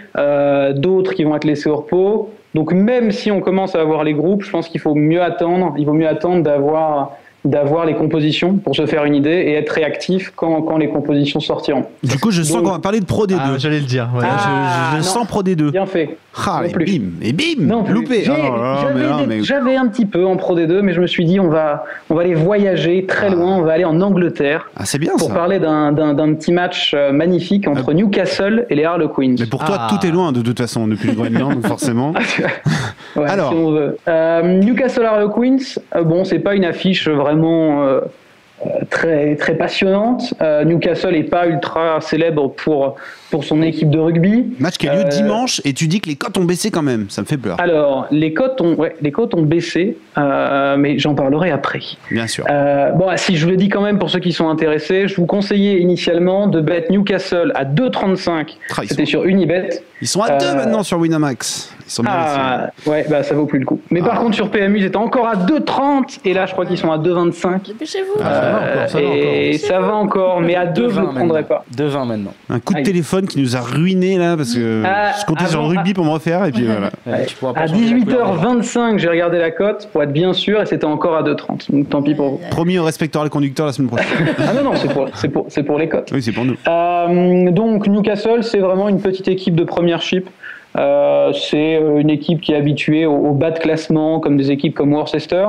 d'autres 0.76 1.14
qui 1.14 1.26
vont 1.26 1.36
être 1.36 1.43
laissés 1.43 1.70
au 1.70 1.76
repos. 1.76 2.30
Donc 2.56 2.74
même 2.74 3.12
si 3.12 3.32
on 3.32 3.41
commence 3.41 3.76
à 3.76 3.82
avoir 3.82 4.04
les 4.04 4.14
groupes, 4.14 4.43
je 4.43 4.50
pense 4.50 4.70
qu'il 4.70 4.82
faut 4.82 4.95
mieux 4.95 5.22
attendre. 5.22 5.74
Il 5.78 5.86
vaut 5.86 5.93
mieux 5.93 6.08
attendre 6.08 6.43
d'avoir 6.43 7.18
d'avoir 7.46 7.86
les 7.86 7.94
compositions 7.96 8.58
pour 8.58 8.76
se 8.76 8.86
faire 8.86 9.06
une 9.06 9.16
idée 9.16 9.30
et 9.30 9.54
être 9.54 9.70
réactif 9.70 10.34
quand, 10.36 10.62
quand 10.62 10.78
les 10.78 10.90
compositions 10.90 11.40
sortiront. 11.40 11.86
Du 12.04 12.18
coup, 12.20 12.32
je 12.32 12.42
sens 12.44 12.58
Donc- 12.58 12.66
qu'on 12.66 12.72
va 12.74 12.80
parler 12.80 13.00
de 13.00 13.06
Pro 13.06 13.26
D2. 13.28 13.38
Ah, 13.40 13.54
J'allais 13.58 13.80
le 13.80 13.86
dire. 13.86 14.10
ouais. 14.16 14.22
Là, 14.22 14.30
je- 14.38 14.44
je, 14.44 14.48
Ah, 14.50 14.90
je 14.94 14.98
non. 14.98 15.04
sens 15.04 15.28
Pro 15.28 15.42
D2. 15.44 15.72
Bien 15.72 15.86
fait. 15.86 16.18
Ah, 16.46 16.60
Non 16.62 16.68
et 16.68 16.72
plus. 16.72 16.86
bim, 16.86 17.06
et 17.22 17.34
bim, 17.34 17.44
Non, 17.66 17.84
plus. 17.84 17.94
loupé. 17.94 18.24
Oh 18.28 18.30
là, 18.32 18.78
J'avais 18.82 18.94
mais 19.02 19.08
non, 19.10 19.18
des- 19.22 19.26
mais- 19.28 19.44
j'avais 19.44 19.76
un 19.76 19.88
petit 19.88 20.06
peu 20.06 20.26
en 20.26 20.38
Pro 20.38 20.56
D2, 20.56 20.82
mais 20.82 20.94
je 20.94 21.02
me 21.02 21.08
suis 21.08 21.26
dit 21.26 21.40
on 21.40 21.50
va 21.50 21.86
on 22.10 22.16
va 22.16 22.22
aller 22.22 22.36
voyager 22.36 23.06
très 23.08 23.30
loin, 23.30 23.58
on 23.58 23.62
va 23.64 23.74
aller 23.74 23.84
en 23.86 24.00
Angleterre 24.00 24.70
Ah, 24.78 24.86
c'est 24.86 25.00
bien 25.00 25.14
pour 25.18 25.30
ça. 25.30 25.34
parler 25.34 25.60
d'un 25.60 25.92
d'un- 25.92 26.14
d'un 26.14 26.34
petit 26.36 26.52
match 26.54 26.94
euh, 26.96 27.12
magnifique 27.12 27.68
entre 27.68 27.94
Newcastle 27.94 28.66
et 28.70 28.76
les 28.76 28.86
Harlequins. 28.86 29.36
Mais 29.40 29.46
pour 29.48 29.64
toi, 29.66 29.78
Ah. 29.80 29.88
tout 29.90 30.06
est 30.06 30.12
loin 30.12 30.32
de 30.32 30.42
toute 30.42 30.60
façon 30.60 30.88
depuis 30.88 31.10
le 31.10 31.16
Groenland, 31.16 31.66
forcément. 31.66 32.14
Ouais, 33.16 33.28
Alors. 33.28 33.50
si 33.52 33.56
on 33.58 33.72
veut. 33.72 33.98
Euh, 34.08 34.60
Newcastle 34.60 35.04
Harlequins, 35.04 35.58
euh, 35.96 36.04
bon, 36.04 36.24
c'est 36.26 36.40
pas 36.40 36.54
une 36.54 36.64
affiche 36.66 37.08
vraiment 37.10 37.28
euh, 37.38 38.01
euh, 38.65 38.69
très 38.89 39.36
très 39.36 39.55
passionnante. 39.55 40.34
Euh, 40.41 40.63
Newcastle 40.63 41.15
est 41.15 41.23
pas 41.23 41.47
ultra 41.47 42.01
célèbre 42.01 42.49
pour 42.49 42.95
pour 43.32 43.43
son 43.43 43.61
équipe 43.61 43.89
de 43.89 43.99
rugby. 43.99 44.53
Match 44.59 44.77
qui 44.77 44.88
a 44.88 44.95
lieu 44.95 45.01
Euh, 45.01 45.09
dimanche 45.09 45.61
et 45.65 45.73
tu 45.73 45.88
dis 45.88 45.99
que 46.01 46.09
les 46.09 46.15
cotes 46.15 46.38
ont 46.38 46.45
baissé 46.45 46.71
quand 46.71 46.82
même. 46.82 47.05
Ça 47.09 47.21
me 47.21 47.27
fait 47.27 47.38
peur. 47.38 47.57
Alors, 47.59 48.07
les 48.11 48.34
cotes 48.34 48.59
ont 48.61 48.75
ouais, 48.75 48.95
les 49.01 49.11
cotes 49.11 49.34
ont 49.36 49.41
baissé, 49.43 49.97
euh, 50.17 50.75
mais 50.77 50.97
j'en 50.99 51.13
parlerai 51.15 51.51
après. 51.51 51.80
Bien 52.11 52.27
sûr. 52.27 52.45
Euh, 52.49 52.91
bon, 52.91 53.05
si 53.17 53.36
je 53.38 53.45
vous 53.45 53.51
le 53.51 53.57
dis 53.57 53.69
quand 53.69 53.82
même 53.82 53.99
pour 53.99 54.09
ceux 54.09 54.19
qui 54.19 54.32
sont 54.34 54.49
intéressés, 54.49 55.07
je 55.07 55.15
vous 55.15 55.25
conseillais 55.25 55.80
initialement 55.80 56.47
de 56.47 56.61
bet 56.61 56.86
Newcastle 56.89 57.51
à 57.55 57.65
2,35. 57.65 58.57
Ah, 58.71 58.82
C'était 58.88 59.05
sont, 59.05 59.09
sur 59.09 59.25
Unibet. 59.25 59.69
ils 60.01 60.07
sont 60.07 60.21
à 60.21 60.38
deux 60.38 60.45
euh, 60.47 60.55
maintenant 60.55 60.84
sur 60.84 60.97
Winamax. 60.99 61.73
Ils 61.86 61.91
sont 61.91 62.03
bien. 62.03 62.11
Ah, 62.15 62.69
ouais, 62.86 63.05
bah 63.09 63.23
ça 63.23 63.34
vaut 63.36 63.45
plus 63.45 63.59
le 63.59 63.65
coup. 63.65 63.82
Mais 63.89 64.01
par 64.01 64.15
Ah. 64.15 64.19
contre, 64.21 64.36
sur 64.36 64.49
PMU, 64.51 64.80
ils 64.80 64.86
étaient 64.86 64.95
encore 64.97 65.27
à 65.27 65.36
2,30 65.36 66.19
et 66.25 66.34
là, 66.34 66.45
je 66.45 66.51
crois 66.53 66.65
qu'ils 66.65 66.77
sont 66.77 66.91
à 66.91 66.97
2,25. 66.99 67.65
Dépêchez-vous. 67.67 68.21
Ah, 68.23 68.23
ça 68.23 68.41
va 68.41 68.57
encore, 68.59 68.89
ça 68.89 68.97
va 68.99 69.03
et 69.03 69.49
encore. 69.55 69.67
ça 69.67 69.80
va 69.80 69.95
encore, 69.95 70.41
mais 70.41 70.55
à 70.55 70.65
2, 70.67 70.89
je 70.89 70.99
ne 70.99 71.05
le 71.05 71.11
prendrai 71.11 71.43
pas. 71.43 71.65
2-20 71.75 72.05
maintenant. 72.05 72.34
Un 72.49 72.59
coup 72.59 72.73
de 72.75 72.82
téléphone 72.82 73.18
qui 73.28 73.39
nous 73.41 73.55
a 73.55 73.59
ruinés 73.61 74.17
là 74.17 74.36
parce 74.38 74.53
que 74.55 74.84
Ah, 74.86 75.11
je 75.20 75.26
comptais 75.26 75.45
sur 75.45 75.59
le 75.59 75.65
avant- 75.65 75.76
rugby 75.76 75.93
pour 75.93 76.05
me 76.05 76.09
refaire 76.11 76.45
et 76.45 76.51
puis 76.51 76.63
voilà. 76.65 76.89
Ouais, 77.05 77.26
tu 77.26 77.36
pourras 77.36 77.53
pas 77.53 77.61
À 77.61 77.67
changer 77.67 77.93
la 77.95 77.99
couleur 78.05 78.32
des- 78.36 78.38
18h25, 78.59 78.97
j'ai 78.97 79.09
regardé 79.09 79.38
la 79.39 79.51
cote 79.51 79.89
pour 79.91 80.03
être 80.03 80.11
bien 80.13 80.34
sûr 80.34 80.61
et 80.61 80.65
c'était 80.65 80.86
encore 80.86 81.15
à 81.15 81.24
2,30. 81.24 81.72
Donc 81.72 81.89
tant 81.89 82.01
pis 82.01 82.15
pour 82.15 82.30
vous. 82.32 82.39
Promis, 82.51 82.78
on 82.80 82.84
respectera 82.84 83.24
le 83.24 83.30
conducteur 83.30 83.65
la 83.65 83.74
semaine 83.74 83.89
prochaine. 83.89 84.07
Ah 84.39 84.53
non, 84.53 84.63
non, 84.72 84.76
c'est 84.76 84.91
pour, 84.93 85.07
c'est 85.15 85.30
pour, 85.30 85.45
c'est 85.49 85.63
pour 85.63 85.78
les 85.78 85.88
cotes. 85.89 86.11
oui, 86.13 86.22
c'est 86.22 86.32
pour 86.32 86.45
nous. 86.45 86.55
Euh, 86.67 87.51
donc 87.51 87.88
Newcastle, 87.88 88.43
c'est 88.43 88.59
vraiment 88.59 88.89
une 88.89 88.99
petite 89.01 89.28
équipe 89.28 89.55
de 89.55 89.63
premiership. 89.63 90.30
Euh, 90.78 91.32
c'est 91.34 91.78
euh, 91.78 91.97
une 91.99 92.11
équipe 92.11 92.41
qui 92.41 92.51
est 92.53 92.55
habituée 92.55 93.05
au, 93.07 93.13
au 93.15 93.32
bas 93.34 93.49
de 93.51 93.57
classement, 93.59 94.20
comme 94.20 94.38
des 94.38 94.51
équipes 94.51 94.76
comme 94.76 94.93
Worcester. 94.93 95.45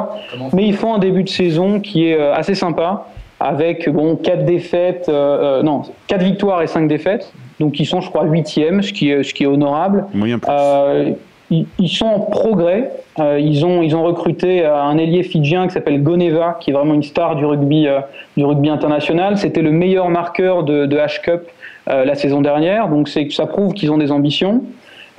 Mais 0.55 0.67
ils 0.67 0.75
font 0.75 0.95
un 0.95 0.99
début 0.99 1.23
de 1.25 1.29
saison 1.29 1.79
qui 1.81 2.07
est 2.07 2.19
assez 2.33 2.55
sympa, 2.55 3.07
avec 3.41 3.89
bon 3.89 4.17
quatre 4.17 4.45
défaites, 4.45 5.09
euh, 5.09 5.61
euh, 5.61 5.63
non, 5.63 5.83
quatre 6.07 6.23
victoires 6.23 6.63
et 6.63 6.67
cinq 6.67 6.87
défaites. 6.87 7.33
Donc 7.59 7.81
ils 7.81 7.87
sont, 7.87 8.01
je 8.01 8.09
crois, 8.09 8.25
huitièmes, 8.25 8.83
ce 8.83 8.93
qui 8.93 9.11
est, 9.11 9.23
ce 9.23 9.35
qui 9.35 9.45
est 9.45 9.47
honorable. 9.47 10.05
Moyen 10.15 10.39
plus. 10.39 10.51
Euh, 10.51 11.11
ils, 11.51 11.67
ils 11.79 11.89
sont 11.89 12.07
en 12.07 12.21
progrès. 12.21 12.93
Euh, 13.19 13.41
ils, 13.41 13.67
ont, 13.67 13.83
ils 13.83 13.97
ont 13.97 14.05
recruté 14.05 14.65
un 14.65 14.97
ailier 14.99 15.25
fidjien 15.25 15.67
qui 15.67 15.73
s'appelle 15.73 16.03
Goneva, 16.03 16.57
qui 16.61 16.71
est 16.71 16.73
vraiment 16.73 16.95
une 16.95 17.03
star 17.03 17.35
du 17.35 17.45
rugby, 17.45 17.89
du 18.37 18.45
rugby 18.45 18.69
international. 18.69 19.37
C'était 19.37 19.63
le 19.63 19.73
meilleur 19.73 20.09
marqueur 20.11 20.63
de, 20.63 20.87
de 20.87 20.97
H-Cup 20.97 21.49
euh, 21.89 22.05
la 22.05 22.15
saison 22.15 22.41
dernière, 22.43 22.89
donc 22.89 23.09
c'est, 23.09 23.33
ça 23.33 23.47
prouve 23.47 23.73
qu'ils 23.73 23.91
ont 23.91 23.99
des 23.99 24.13
ambitions. 24.13 24.63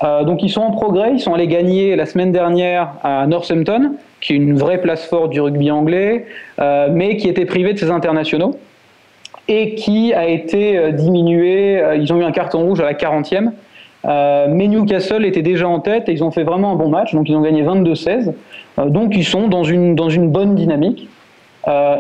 Euh, 0.03 0.23
donc 0.23 0.41
ils 0.43 0.49
sont 0.49 0.61
en 0.61 0.71
progrès, 0.71 1.11
ils 1.13 1.19
sont 1.19 1.33
allés 1.33 1.47
gagner 1.47 1.95
la 1.95 2.05
semaine 2.05 2.31
dernière 2.31 2.93
à 3.03 3.27
Northampton, 3.27 3.93
qui 4.19 4.33
est 4.33 4.35
une 4.37 4.57
vraie 4.57 4.79
place 4.79 5.05
forte 5.05 5.29
du 5.29 5.41
rugby 5.41 5.69
anglais, 5.69 6.25
euh, 6.59 6.89
mais 6.91 7.17
qui 7.17 7.29
était 7.29 7.45
privé 7.45 7.73
de 7.73 7.79
ses 7.79 7.91
internationaux 7.91 8.57
et 9.47 9.75
qui 9.75 10.13
a 10.13 10.27
été 10.27 10.77
euh, 10.77 10.91
diminué. 10.91 11.81
Ils 11.97 12.11
ont 12.13 12.19
eu 12.19 12.23
un 12.23 12.31
carton 12.31 12.63
rouge 12.63 12.79
à 12.79 12.85
la 12.85 12.93
40e. 12.93 13.51
Euh, 14.05 14.47
mais 14.49 14.67
Newcastle 14.67 15.25
était 15.25 15.43
déjà 15.43 15.67
en 15.67 15.79
tête 15.79 16.09
et 16.09 16.11
ils 16.11 16.23
ont 16.23 16.31
fait 16.31 16.43
vraiment 16.43 16.71
un 16.71 16.75
bon 16.75 16.89
match, 16.89 17.13
donc 17.13 17.29
ils 17.29 17.35
ont 17.35 17.41
gagné 17.41 17.63
22-16. 17.63 18.33
Euh, 18.79 18.85
donc 18.85 19.15
ils 19.15 19.25
sont 19.25 19.47
dans 19.47 19.63
une, 19.63 19.95
dans 19.95 20.09
une 20.09 20.29
bonne 20.29 20.55
dynamique. 20.55 21.07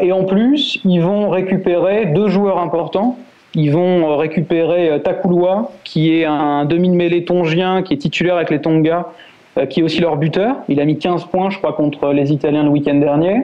Et 0.01 0.11
en 0.11 0.23
plus, 0.23 0.79
ils 0.85 1.01
vont 1.01 1.29
récupérer 1.29 2.07
deux 2.07 2.29
joueurs 2.29 2.57
importants. 2.57 3.19
Ils 3.53 3.71
vont 3.71 4.11
euh, 4.11 4.15
récupérer 4.15 4.89
euh, 4.89 4.99
Takuloa, 4.99 5.71
qui 5.83 6.15
est 6.17 6.25
un 6.25 6.65
demi 6.65 6.89
de 6.89 6.95
mêlée 6.95 7.25
tongien, 7.25 7.81
qui 7.83 7.93
est 7.93 7.97
titulaire 7.97 8.35
avec 8.35 8.49
les 8.49 8.59
Tonga, 8.61 9.09
euh, 9.57 9.65
qui 9.65 9.81
est 9.81 9.83
aussi 9.83 9.99
leur 9.99 10.15
buteur. 10.17 10.55
Il 10.69 10.79
a 10.79 10.85
mis 10.85 10.97
15 10.97 11.25
points, 11.25 11.49
je 11.49 11.57
crois, 11.57 11.73
contre 11.73 12.13
les 12.13 12.31
Italiens 12.31 12.63
le 12.63 12.69
week-end 12.69 12.95
dernier. 12.95 13.43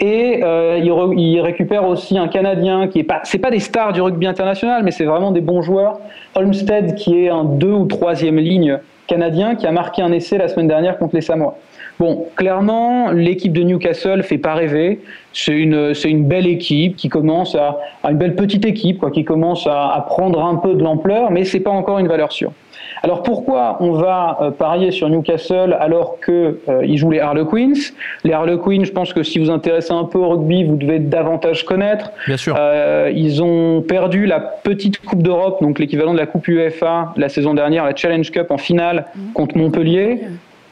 Et 0.00 0.40
euh, 0.42 0.78
il, 0.82 0.90
re- 0.90 1.14
il 1.16 1.40
récupère 1.40 1.86
aussi 1.88 2.18
un 2.18 2.28
Canadien 2.28 2.88
qui 2.88 2.98
est 2.98 3.04
pas, 3.04 3.22
pas 3.40 3.50
des 3.50 3.60
stars 3.60 3.92
du 3.92 4.02
rugby 4.02 4.26
international, 4.26 4.82
mais 4.84 4.90
c'est 4.90 5.04
vraiment 5.06 5.30
des 5.30 5.40
bons 5.40 5.62
joueurs. 5.62 6.00
Olmsted, 6.34 6.96
qui 6.96 7.24
est 7.24 7.28
un 7.30 7.44
deux 7.44 7.72
ou 7.72 7.86
troisième 7.86 8.36
ligne 8.38 8.78
canadien, 9.06 9.54
qui 9.54 9.66
a 9.66 9.72
marqué 9.72 10.02
un 10.02 10.10
essai 10.12 10.36
la 10.36 10.48
semaine 10.48 10.66
dernière 10.68 10.98
contre 10.98 11.14
les 11.14 11.20
Samoa. 11.22 11.56
Bon, 11.98 12.26
clairement, 12.36 13.10
l'équipe 13.10 13.52
de 13.52 13.62
Newcastle 13.62 14.22
fait 14.22 14.38
pas 14.38 14.54
rêver. 14.54 15.00
C'est 15.32 15.52
une, 15.52 15.94
c'est 15.94 16.10
une 16.10 16.24
belle 16.24 16.46
équipe 16.46 16.96
qui 16.96 17.08
commence 17.08 17.54
à, 17.54 17.78
à 18.02 18.10
une 18.10 18.18
belle 18.18 18.34
petite 18.34 18.66
équipe, 18.66 18.98
quoi, 18.98 19.10
qui 19.10 19.24
commence 19.24 19.66
à, 19.66 19.88
à 19.92 20.00
prendre 20.02 20.44
un 20.44 20.56
peu 20.56 20.74
de 20.74 20.82
l'ampleur, 20.82 21.30
mais 21.30 21.44
c'est 21.44 21.60
pas 21.60 21.70
encore 21.70 21.98
une 21.98 22.08
valeur 22.08 22.32
sûre. 22.32 22.52
Alors 23.02 23.22
pourquoi 23.22 23.76
on 23.80 23.92
va 23.92 24.38
euh, 24.40 24.50
parier 24.50 24.90
sur 24.90 25.08
Newcastle 25.08 25.76
alors 25.78 26.18
que 26.20 26.58
euh, 26.68 26.84
ils 26.84 26.96
jouent 26.96 27.10
les 27.10 27.20
Harlequins? 27.20 27.72
Les 28.24 28.32
Harlequins, 28.32 28.84
je 28.84 28.90
pense 28.90 29.12
que 29.12 29.22
si 29.22 29.38
vous 29.38 29.50
intéressez 29.50 29.92
un 29.92 30.04
peu 30.04 30.18
au 30.18 30.28
rugby, 30.30 30.64
vous 30.64 30.76
devez 30.76 30.98
davantage 30.98 31.64
connaître. 31.64 32.10
Bien 32.26 32.36
sûr. 32.36 32.56
Euh, 32.58 33.12
ils 33.14 33.42
ont 33.42 33.82
perdu 33.82 34.26
la 34.26 34.40
petite 34.40 34.98
Coupe 35.00 35.22
d'Europe, 35.22 35.62
donc 35.62 35.78
l'équivalent 35.78 36.14
de 36.14 36.18
la 36.18 36.26
Coupe 36.26 36.48
UEFA 36.48 37.12
la 37.16 37.28
saison 37.28 37.54
dernière, 37.54 37.84
la 37.84 37.94
Challenge 37.94 38.30
Cup 38.30 38.50
en 38.50 38.58
finale 38.58 39.06
contre 39.34 39.56
Montpellier. 39.56 40.20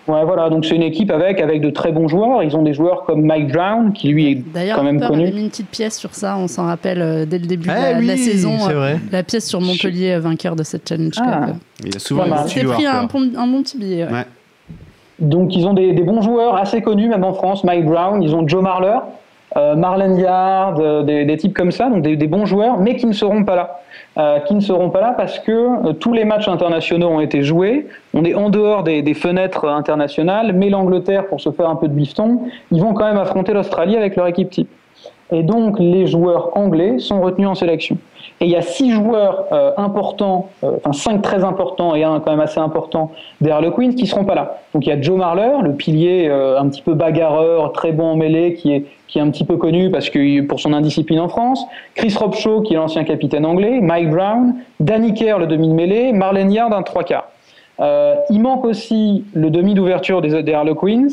Ouais, 0.07 0.23
voilà, 0.25 0.51
donc 0.51 0.67
c'est 0.67 0.77
une 0.77 0.83
équipe 0.83 1.11
avec, 1.11 1.41
avec 1.41 1.63
de 1.63 1.71
très 1.71 1.91
bons 1.91 2.09
joueurs. 2.09 2.43
Ils 2.43 2.55
ont 2.57 2.63
des 2.63 2.75
joueurs 2.75 3.05
comme 3.05 3.23
Mike 3.25 3.51
Brown, 3.53 3.93
qui 3.95 4.09
lui 4.09 4.31
est 4.33 4.35
D'ailleurs, 4.35 4.77
quand 4.77 4.83
même 4.85 5.01
connu. 5.01 5.23
avait 5.23 5.33
mis 5.33 5.43
une 5.45 5.49
petite 5.49 5.71
pièce 5.71 5.99
sur 5.99 6.15
ça, 6.15 6.37
on 6.37 6.47
s'en 6.47 6.67
rappelle 6.67 7.01
euh, 7.01 7.25
dès 7.25 7.39
le 7.39 7.47
début 7.47 7.69
de 7.69 7.73
Ah 7.75 7.93
la, 7.93 8.01
de 8.03 8.07
la 8.07 8.13
oui, 8.13 8.19
saison. 8.19 8.59
c'est 8.59 8.73
euh, 8.73 8.79
vrai. 8.79 8.99
La 9.11 9.23
pièce 9.23 9.49
sur 9.49 9.63
Montpellier, 9.63 10.13
euh, 10.13 10.21
vainqueur 10.21 10.57
de 10.57 10.63
cette 10.63 10.87
Challenge 10.87 11.15
Ah. 11.19 11.47
Il 11.87 11.97
a 11.97 11.99
souvent 11.99 12.25
C'était 12.47 12.67
pris 12.67 12.85
un, 12.87 13.05
bon- 13.05 13.33
un 13.35 13.47
bon 13.47 13.63
petit 13.63 13.79
billet. 13.79 14.05
ouais. 14.05 14.13
Ouais. 14.13 14.25
Donc 15.21 15.55
ils 15.57 15.67
ont 15.67 15.75
des, 15.75 15.93
des 15.93 16.03
bons 16.03 16.21
joueurs 16.21 16.57
assez 16.57 16.83
connus 16.83 17.09
même 17.09 17.25
en 17.25 17.33
France, 17.33 17.65
Mike 17.65 17.87
Brown, 17.87 18.23
ils 18.23 18.35
ont 18.35 18.47
Joe 18.47 18.63
Marler, 18.63 18.99
euh, 19.57 19.75
Marlon 19.77 20.17
Yard, 20.19 20.81
euh, 20.81 21.03
des, 21.03 21.25
des 21.25 21.37
types 21.37 21.55
comme 21.55 21.71
ça, 21.71 21.89
donc 21.89 22.03
des, 22.03 22.17
des 22.17 22.27
bons 22.27 22.45
joueurs, 22.47 22.79
mais 22.79 22.97
qui 22.97 23.07
ne 23.07 23.13
seront 23.13 23.45
pas 23.45 23.55
là. 23.57 23.81
Euh, 24.17 24.39
qui 24.39 24.55
ne 24.55 24.61
seront 24.61 24.91
pas 24.91 25.01
là 25.01 25.13
parce 25.17 25.41
que 25.41 25.51
euh, 25.51 25.93
tous 25.93 26.13
les 26.13 26.25
matchs 26.25 26.47
internationaux 26.47 27.09
ont 27.09 27.19
été 27.19 27.43
joués, 27.43 27.89
on 28.13 28.25
est 28.25 28.35
en 28.35 28.49
dehors 28.49 28.85
des, 28.85 29.03
des 29.03 29.15
fenêtres 29.15 29.69
internationales, 29.69 30.53
mais 30.53 30.71
l'Angleterre, 30.71 31.27
pour 31.27 31.41
se 31.41 31.51
faire 31.51 31.69
un 31.69 31.75
peu 31.75 31.89
de 31.89 31.95
bifton, 31.95 32.43
ils 32.71 32.81
vont 32.81 32.95
quand 32.95 33.07
même 33.07 33.19
affronter 33.19 33.53
l'Australie 33.53 33.97
avec 33.97 34.15
leur 34.15 34.29
équipe 34.29 34.51
type. 34.51 34.69
Et 35.35 35.43
donc 35.43 35.81
les 35.81 36.07
joueurs 36.07 36.57
anglais 36.57 37.01
sont 37.01 37.21
retenus 37.21 37.49
en 37.49 37.57
sélection. 37.57 37.99
Et 38.41 38.47
il 38.47 38.51
y 38.51 38.57
a 38.57 38.63
six 38.63 38.93
joueurs 38.93 39.47
euh, 39.53 39.73
importants, 39.77 40.49
euh, 40.63 40.77
enfin 40.79 40.93
cinq 40.93 41.23
très 41.23 41.43
importants 41.43 41.97
et 41.97 42.05
un 42.05 42.21
quand 42.21 42.31
même 42.31 42.41
assez 42.41 42.61
important 42.61 43.11
des 43.41 43.51
Harlequins 43.51 43.93
qui 43.93 44.07
seront 44.07 44.25
pas 44.25 44.37
là. 44.37 44.59
Donc 44.73 44.87
il 44.87 44.91
y 44.91 44.93
a 44.93 45.01
Joe 45.01 45.19
Marler, 45.19 45.57
le 45.63 45.73
pilier 45.73 46.29
euh, 46.29 46.59
un 46.59 46.69
petit 46.69 46.83
peu 46.83 46.95
bagarreur, 46.95 47.73
très 47.73 47.91
bon 47.91 48.05
en 48.05 48.17
mêlée, 48.17 48.55
qui 48.55 48.73
est 48.73 48.87
qui 49.09 49.19
est 49.19 49.23
un 49.23 49.31
petit 49.31 49.45
peu 49.45 49.57
connu 49.57 49.91
parce 49.91 50.09
que 50.09 50.41
pour 50.43 50.61
son 50.61 50.73
indiscipline 50.73 51.21
en 51.21 51.29
France. 51.29 51.65
Chris 51.95 52.15
Robshaw, 52.19 52.63
qui 52.63 52.75
est 52.75 52.77
l'ancien 52.77 53.05
capitaine 53.05 53.45
anglais, 53.45 53.81
Mike 53.81 54.11
Brown, 54.11 54.55
Danny 54.81 55.15
Kerr, 55.15 55.39
le 55.39 55.47
demi 55.47 55.69
de 55.69 55.75
mêlée, 55.75 56.13
Marlene 56.13 56.51
Yard, 56.51 56.73
un 56.73 56.83
trois 56.83 57.05
quarts. 57.05 57.29
Il 58.31 58.41
manque 58.41 58.65
aussi 58.65 59.25
le 59.35 59.51
demi 59.51 59.75
d'ouverture 59.75 60.21
des, 60.21 60.43
des 60.43 60.53
Harlequins, 60.53 61.07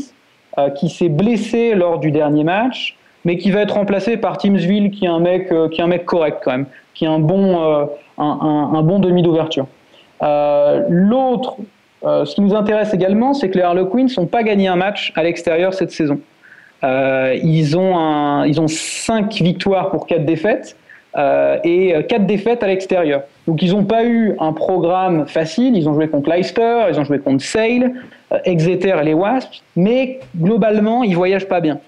qui 0.76 0.90
s'est 0.90 1.10
blessé 1.10 1.76
lors 1.76 2.00
du 2.00 2.10
dernier 2.12 2.44
match, 2.44 2.98
mais 3.26 3.38
qui 3.38 3.52
va 3.52 3.62
être 3.62 3.76
remplacé 3.76 4.18
par 4.18 4.38
Timsville, 4.38 4.92
qui 4.92 5.06
est 5.06 5.10
un 5.10 5.20
mec, 5.20 5.52
euh, 5.52 5.70
qui 5.70 5.82
est 5.82 5.84
un 5.84 5.88
mec 5.88 6.06
correct 6.06 6.40
quand 6.44 6.52
même, 6.52 6.66
qui 6.94 7.06
est 7.06 7.10
un 7.10 7.20
bon, 7.20 7.62
euh, 7.62 7.86
un, 8.18 8.70
un- 8.74 8.82
bon 8.84 9.00
demi 9.00 9.22
d'ouverture. 9.22 9.68
Euh, 10.24 10.84
L'autre, 10.90 11.56
euh, 12.04 12.26
ce 12.26 12.36
qui 12.36 12.42
nous 12.42 12.56
intéresse 12.56 12.94
également, 12.94 13.34
c'est 13.34 13.50
que 13.50 13.58
les 13.58 13.64
Harlequins 13.64 14.06
n'ont 14.18 14.26
pas 14.26 14.44
gagné 14.44 14.68
un 14.68 14.76
match 14.76 15.14
à 15.16 15.24
l'extérieur 15.24 15.74
cette 15.74 15.92
saison. 15.92 16.20
Euh, 16.84 17.38
ils, 17.44 17.78
ont 17.78 17.96
un, 17.98 18.46
ils 18.48 18.60
ont 18.60 18.68
5 18.68 19.32
victoires 19.36 19.92
pour 19.92 20.08
4 20.08 20.26
défaites 20.26 20.76
euh, 21.16 21.58
et 21.64 21.94
4 22.10 22.26
défaites 22.26 22.64
à 22.64 22.68
l'extérieur. 22.68 23.22
Donc 23.48 23.62
ils 23.62 23.72
n'ont 23.74 23.84
pas 23.86 24.04
eu 24.04 24.36
un 24.40 24.52
programme 24.54 25.28
facile, 25.28 25.76
ils 25.78 25.88
ont 25.88 25.94
joué 25.94 26.08
contre 26.08 26.30
Leicester, 26.32 26.86
ils 26.90 27.00
ont 27.00 27.04
joué 27.04 27.20
contre 27.20 27.44
Sale, 27.44 27.92
Exeter 28.46 28.96
et 29.00 29.04
les 29.06 29.14
Wasps, 29.14 29.62
mais 29.76 30.20
globalement 30.36 31.04
ils 31.04 31.16
voyagent 31.16 31.48
pas 31.48 31.60
bien. 31.60 31.80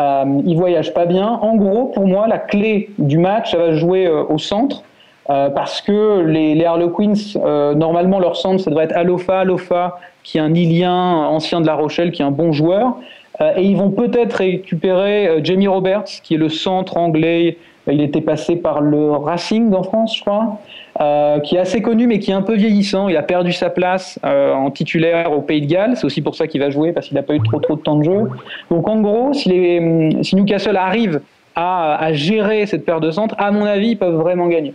Euh, 0.00 0.40
ils 0.44 0.56
voyagent 0.56 0.92
pas 0.92 1.06
bien. 1.06 1.38
En 1.42 1.56
gros, 1.56 1.86
pour 1.86 2.06
moi, 2.06 2.26
la 2.28 2.38
clé 2.38 2.90
du 2.98 3.18
match, 3.18 3.52
ça 3.52 3.58
va 3.58 3.72
jouer 3.72 4.06
euh, 4.06 4.24
au 4.28 4.38
centre. 4.38 4.82
Euh, 5.28 5.50
parce 5.50 5.80
que 5.80 6.20
les, 6.20 6.54
les 6.54 6.64
Harlequins, 6.64 7.14
euh, 7.36 7.74
normalement, 7.74 8.20
leur 8.20 8.36
centre, 8.36 8.62
ça 8.62 8.70
devrait 8.70 8.84
être 8.84 8.96
Alofa, 8.96 9.40
Alofa, 9.40 9.98
qui 10.22 10.38
est 10.38 10.40
un 10.40 10.54
Ilien 10.54 10.94
ancien 10.94 11.60
de 11.60 11.66
La 11.66 11.74
Rochelle, 11.74 12.12
qui 12.12 12.22
est 12.22 12.24
un 12.24 12.30
bon 12.30 12.52
joueur. 12.52 12.96
Euh, 13.40 13.54
et 13.56 13.62
ils 13.62 13.76
vont 13.76 13.90
peut-être 13.90 14.34
récupérer 14.34 15.26
euh, 15.26 15.40
Jamie 15.42 15.66
Roberts, 15.66 16.04
qui 16.22 16.34
est 16.34 16.38
le 16.38 16.48
centre 16.48 16.96
anglais. 16.96 17.58
Il 17.88 18.00
était 18.00 18.20
passé 18.20 18.56
par 18.56 18.80
le 18.80 19.12
Racing 19.12 19.72
en 19.74 19.82
France, 19.82 20.16
je 20.16 20.20
crois, 20.20 20.58
euh, 21.00 21.40
qui 21.40 21.56
est 21.56 21.58
assez 21.58 21.82
connu, 21.82 22.06
mais 22.06 22.18
qui 22.18 22.30
est 22.30 22.34
un 22.34 22.42
peu 22.42 22.54
vieillissant. 22.54 23.08
Il 23.08 23.16
a 23.16 23.22
perdu 23.22 23.52
sa 23.52 23.70
place 23.70 24.18
euh, 24.24 24.52
en 24.52 24.70
titulaire 24.70 25.32
au 25.32 25.40
Pays 25.40 25.60
de 25.60 25.66
Galles. 25.66 25.96
C'est 25.96 26.04
aussi 26.04 26.22
pour 26.22 26.34
ça 26.34 26.46
qu'il 26.46 26.60
va 26.60 26.70
jouer, 26.70 26.92
parce 26.92 27.06
qu'il 27.06 27.16
n'a 27.16 27.22
pas 27.22 27.34
eu 27.34 27.42
trop, 27.42 27.60
trop 27.60 27.76
de 27.76 27.82
temps 27.82 27.96
de 27.96 28.04
jeu. 28.04 28.30
Donc, 28.70 28.88
en 28.88 29.00
gros, 29.00 29.32
si, 29.32 29.48
les, 29.48 30.22
si 30.22 30.36
Newcastle 30.36 30.76
arrive 30.76 31.20
à, 31.54 31.96
à 32.02 32.12
gérer 32.12 32.66
cette 32.66 32.84
paire 32.84 33.00
de 33.00 33.10
centres, 33.10 33.34
à 33.38 33.50
mon 33.50 33.64
avis, 33.64 33.90
ils 33.90 33.98
peuvent 33.98 34.16
vraiment 34.16 34.46
gagner. 34.46 34.74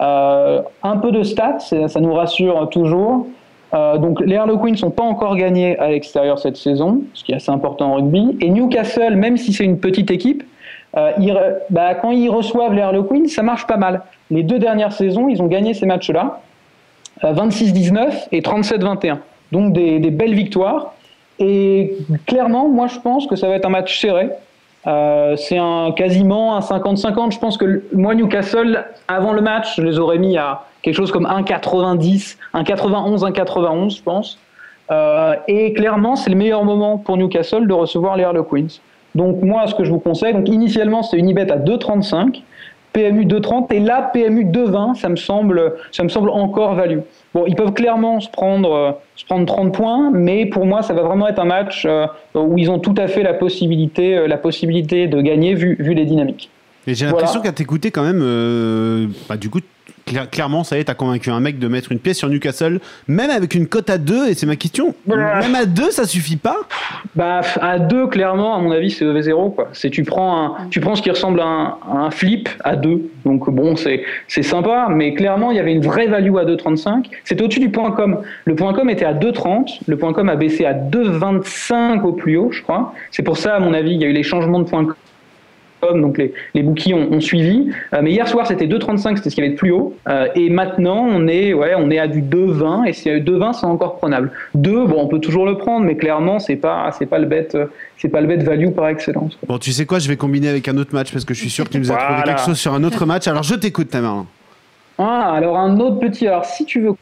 Euh, 0.00 0.60
un 0.82 0.96
peu 0.98 1.10
de 1.10 1.22
stats, 1.22 1.58
ça 1.58 2.00
nous 2.00 2.12
rassure 2.12 2.68
toujours. 2.70 3.26
Euh, 3.74 3.98
donc 3.98 4.20
les 4.20 4.36
Harlequins 4.36 4.70
ne 4.70 4.76
sont 4.76 4.90
pas 4.90 5.02
encore 5.02 5.36
gagnés 5.36 5.78
à 5.78 5.88
l'extérieur 5.88 6.38
cette 6.38 6.56
saison, 6.56 7.02
ce 7.14 7.24
qui 7.24 7.32
est 7.32 7.36
assez 7.36 7.50
important 7.50 7.92
en 7.92 7.94
rugby. 7.96 8.36
Et 8.40 8.50
Newcastle, 8.50 9.16
même 9.16 9.36
si 9.36 9.52
c'est 9.52 9.64
une 9.64 9.78
petite 9.78 10.10
équipe, 10.10 10.44
euh, 10.96 11.52
bah, 11.70 11.94
quand 11.94 12.10
ils 12.10 12.28
reçoivent 12.28 12.74
les 12.74 12.82
Harlequins, 12.82 13.26
ça 13.26 13.42
marche 13.42 13.66
pas 13.66 13.76
mal. 13.76 14.02
Les 14.30 14.42
deux 14.42 14.58
dernières 14.58 14.92
saisons, 14.92 15.28
ils 15.28 15.40
ont 15.42 15.46
gagné 15.46 15.74
ces 15.74 15.86
matchs-là, 15.86 16.40
euh, 17.24 17.32
26-19 17.32 18.28
et 18.32 18.40
37-21. 18.40 19.18
Donc 19.52 19.72
des, 19.72 19.98
belles 20.10 20.34
victoires. 20.34 20.94
Et 21.38 21.96
clairement, 22.26 22.68
moi 22.68 22.86
je 22.88 22.98
pense 22.98 23.26
que 23.26 23.36
ça 23.36 23.48
va 23.48 23.54
être 23.54 23.66
un 23.66 23.70
match 23.70 24.00
serré. 24.00 24.30
Euh, 24.86 25.36
c'est 25.36 25.58
un 25.58 25.92
quasiment 25.92 26.56
un 26.56 26.60
50-50. 26.60 27.32
Je 27.32 27.38
pense 27.38 27.56
que 27.56 27.84
moi 27.92 28.14
Newcastle, 28.14 28.84
avant 29.08 29.32
le 29.32 29.42
match, 29.42 29.76
je 29.76 29.82
les 29.82 29.98
aurais 29.98 30.18
mis 30.18 30.36
à 30.36 30.64
quelque 30.82 30.94
chose 30.94 31.12
comme 31.12 31.26
1,90, 31.26 32.36
1,91, 32.54 33.30
1,91, 33.32 33.96
je 33.96 34.02
pense. 34.02 34.38
Euh, 34.90 35.34
et 35.48 35.72
clairement, 35.72 36.16
c'est 36.16 36.30
le 36.30 36.36
meilleur 36.36 36.64
moment 36.64 36.98
pour 36.98 37.16
Newcastle 37.16 37.66
de 37.66 37.72
recevoir 37.72 38.16
les 38.16 38.24
Harlequins. 38.24 38.68
Donc 39.14 39.42
moi, 39.42 39.66
ce 39.66 39.74
que 39.74 39.84
je 39.84 39.90
vous 39.90 39.98
conseille, 39.98 40.34
donc 40.34 40.48
initialement 40.48 41.02
c'était 41.02 41.18
une 41.18 41.28
ibet 41.28 41.50
à 41.50 41.56
2,35, 41.56 42.42
PMU 42.96 43.26
2,30 43.26 43.74
et 43.74 43.80
là 43.80 44.10
PMU 44.14 44.44
2,20, 44.46 44.94
ça 44.94 45.10
me 45.10 45.16
semble, 45.16 45.74
ça 45.92 46.02
me 46.02 46.08
semble 46.08 46.30
encore 46.30 46.74
value. 46.74 47.00
Bon, 47.34 47.44
ils 47.46 47.54
peuvent 47.54 47.74
clairement 47.74 48.20
se 48.20 48.30
prendre, 48.30 48.72
euh, 48.72 48.92
se 49.16 49.26
prendre 49.26 49.44
30 49.44 49.74
points, 49.74 50.10
mais 50.14 50.46
pour 50.46 50.64
moi, 50.64 50.80
ça 50.80 50.94
va 50.94 51.02
vraiment 51.02 51.28
être 51.28 51.38
un 51.38 51.44
match 51.44 51.84
euh, 51.84 52.06
où 52.34 52.56
ils 52.56 52.70
ont 52.70 52.78
tout 52.78 52.94
à 52.96 53.06
fait 53.06 53.22
la 53.22 53.34
possibilité, 53.34 54.16
euh, 54.16 54.26
la 54.26 54.38
possibilité 54.38 55.08
de 55.08 55.20
gagner 55.20 55.52
vu, 55.52 55.76
vu 55.78 55.92
les 55.92 56.06
dynamiques. 56.06 56.48
Et 56.86 56.94
j'ai 56.94 57.04
Voilà. 57.04 57.18
l'impression 57.18 57.42
qu'à 57.42 57.52
t'écouter 57.52 57.90
quand 57.90 58.02
même, 58.02 58.20
euh, 58.22 59.08
bah, 59.28 59.36
du 59.36 59.50
coup, 59.50 59.60
clair- 60.06 60.30
clairement, 60.30 60.64
ça 60.64 60.76
y 60.76 60.80
est, 60.80 60.84
t'as 60.84 60.94
convaincu 60.94 61.30
un 61.30 61.40
mec 61.40 61.58
de 61.58 61.68
mettre 61.68 61.92
une 61.92 61.98
pièce 61.98 62.18
sur 62.18 62.28
Newcastle, 62.28 62.80
même 63.08 63.30
avec 63.30 63.54
une 63.54 63.66
cote 63.66 63.90
à 63.90 63.98
2, 63.98 64.28
et 64.28 64.34
c'est 64.34 64.46
ma 64.46 64.56
question, 64.56 64.94
Voilà. 65.06 65.40
même 65.40 65.54
à 65.54 65.66
2, 65.66 65.90
ça 65.90 66.06
suffit 66.06 66.36
pas? 66.36 66.56
Bah, 67.14 67.40
à 67.60 67.78
2, 67.78 68.06
clairement, 68.06 68.54
à 68.56 68.60
mon 68.60 68.70
avis, 68.70 68.90
c'est 68.90 69.04
EV0. 69.04 69.54
Quoi. 69.54 69.68
C'est, 69.72 69.90
tu, 69.90 70.04
prends 70.04 70.44
un, 70.44 70.68
tu 70.70 70.80
prends 70.80 70.94
ce 70.94 71.02
qui 71.02 71.10
ressemble 71.10 71.40
à 71.40 71.44
un, 71.44 71.64
à 71.90 71.96
un 72.06 72.10
flip 72.10 72.48
à 72.64 72.76
2. 72.76 73.02
Donc, 73.24 73.50
bon, 73.50 73.76
c'est, 73.76 74.04
c'est 74.28 74.42
sympa, 74.42 74.88
mais 74.90 75.14
clairement, 75.14 75.50
il 75.50 75.56
y 75.56 75.60
avait 75.60 75.72
une 75.72 75.82
vraie 75.82 76.06
value 76.06 76.36
à 76.36 76.44
2,35. 76.44 77.06
C'était 77.24 77.42
au-dessus 77.42 77.60
du 77.60 77.70
point 77.70 77.90
com. 77.90 78.22
Le 78.44 78.54
point 78.54 78.72
com 78.74 78.88
était 78.90 79.04
à 79.04 79.14
2,30. 79.14 79.80
Le 79.86 79.96
point 79.98 80.12
com 80.12 80.28
a 80.28 80.36
baissé 80.36 80.64
à 80.64 80.72
2,25 80.74 82.02
au 82.02 82.12
plus 82.12 82.36
haut, 82.36 82.50
je 82.52 82.62
crois. 82.62 82.94
C'est 83.10 83.22
pour 83.22 83.36
ça, 83.36 83.56
à 83.56 83.60
mon 83.60 83.74
avis, 83.74 83.92
il 83.94 84.00
y 84.00 84.04
a 84.04 84.08
eu 84.08 84.12
les 84.12 84.22
changements 84.22 84.60
de 84.60 84.64
point 84.68 84.84
com. 84.84 84.94
Donc 85.82 86.18
les, 86.18 86.32
les 86.54 86.62
bookies 86.62 86.94
ont, 86.94 87.12
ont 87.12 87.20
suivi. 87.20 87.70
Euh, 87.92 88.00
mais 88.02 88.10
hier 88.10 88.26
soir, 88.26 88.46
c'était 88.46 88.66
2,35, 88.66 89.16
c'était 89.16 89.30
ce 89.30 89.34
qu'il 89.34 89.44
y 89.44 89.46
avait 89.46 89.54
de 89.54 89.58
plus 89.58 89.70
haut. 89.72 89.94
Euh, 90.08 90.26
et 90.34 90.50
maintenant, 90.50 91.06
on 91.08 91.28
est, 91.28 91.52
ouais, 91.54 91.74
on 91.76 91.90
est 91.90 91.98
à 91.98 92.08
du 92.08 92.22
2,20. 92.22 92.86
Et 92.88 92.92
c'est 92.92 93.20
2,20, 93.20 93.52
c'est 93.52 93.66
encore 93.66 93.96
prenable. 93.96 94.32
2, 94.54 94.86
bon, 94.86 94.96
on 95.02 95.06
peut 95.06 95.20
toujours 95.20 95.46
le 95.46 95.56
prendre, 95.56 95.84
mais 95.86 95.96
clairement, 95.96 96.38
c'est 96.38 96.56
pas, 96.56 96.90
c'est 96.98 97.06
pas 97.06 97.18
le 97.18 97.26
bet, 97.26 97.48
euh, 97.54 97.66
c'est 97.98 98.08
pas 98.08 98.20
le 98.20 98.26
bet 98.26 98.36
value 98.38 98.70
par 98.70 98.88
excellence. 98.88 99.38
Bon, 99.46 99.58
tu 99.58 99.70
sais 99.72 99.86
quoi, 99.86 99.98
je 99.98 100.08
vais 100.08 100.16
combiner 100.16 100.48
avec 100.48 100.66
un 100.68 100.76
autre 100.78 100.94
match, 100.94 101.12
parce 101.12 101.24
que 101.24 101.34
je 101.34 101.40
suis 101.40 101.50
sûr 101.50 101.64
que 101.66 101.70
tu 101.70 101.78
nous 101.78 101.92
as 101.92 101.96
trouvé 101.96 102.14
Voilà. 102.16 102.32
quelque 102.34 102.44
chose 102.44 102.58
sur 102.58 102.74
un 102.74 102.82
autre 102.82 103.06
match, 103.06 103.28
alors 103.28 103.42
je 103.42 103.54
t'écoute, 103.54 103.90
Tamerlan. 103.90 104.26
Ah, 104.98 105.32
alors 105.34 105.58
un 105.58 105.78
autre 105.78 105.98
petit. 105.98 106.26
Alors, 106.26 106.46
si 106.46 106.64
tu 106.64 106.80
veux 106.80 106.92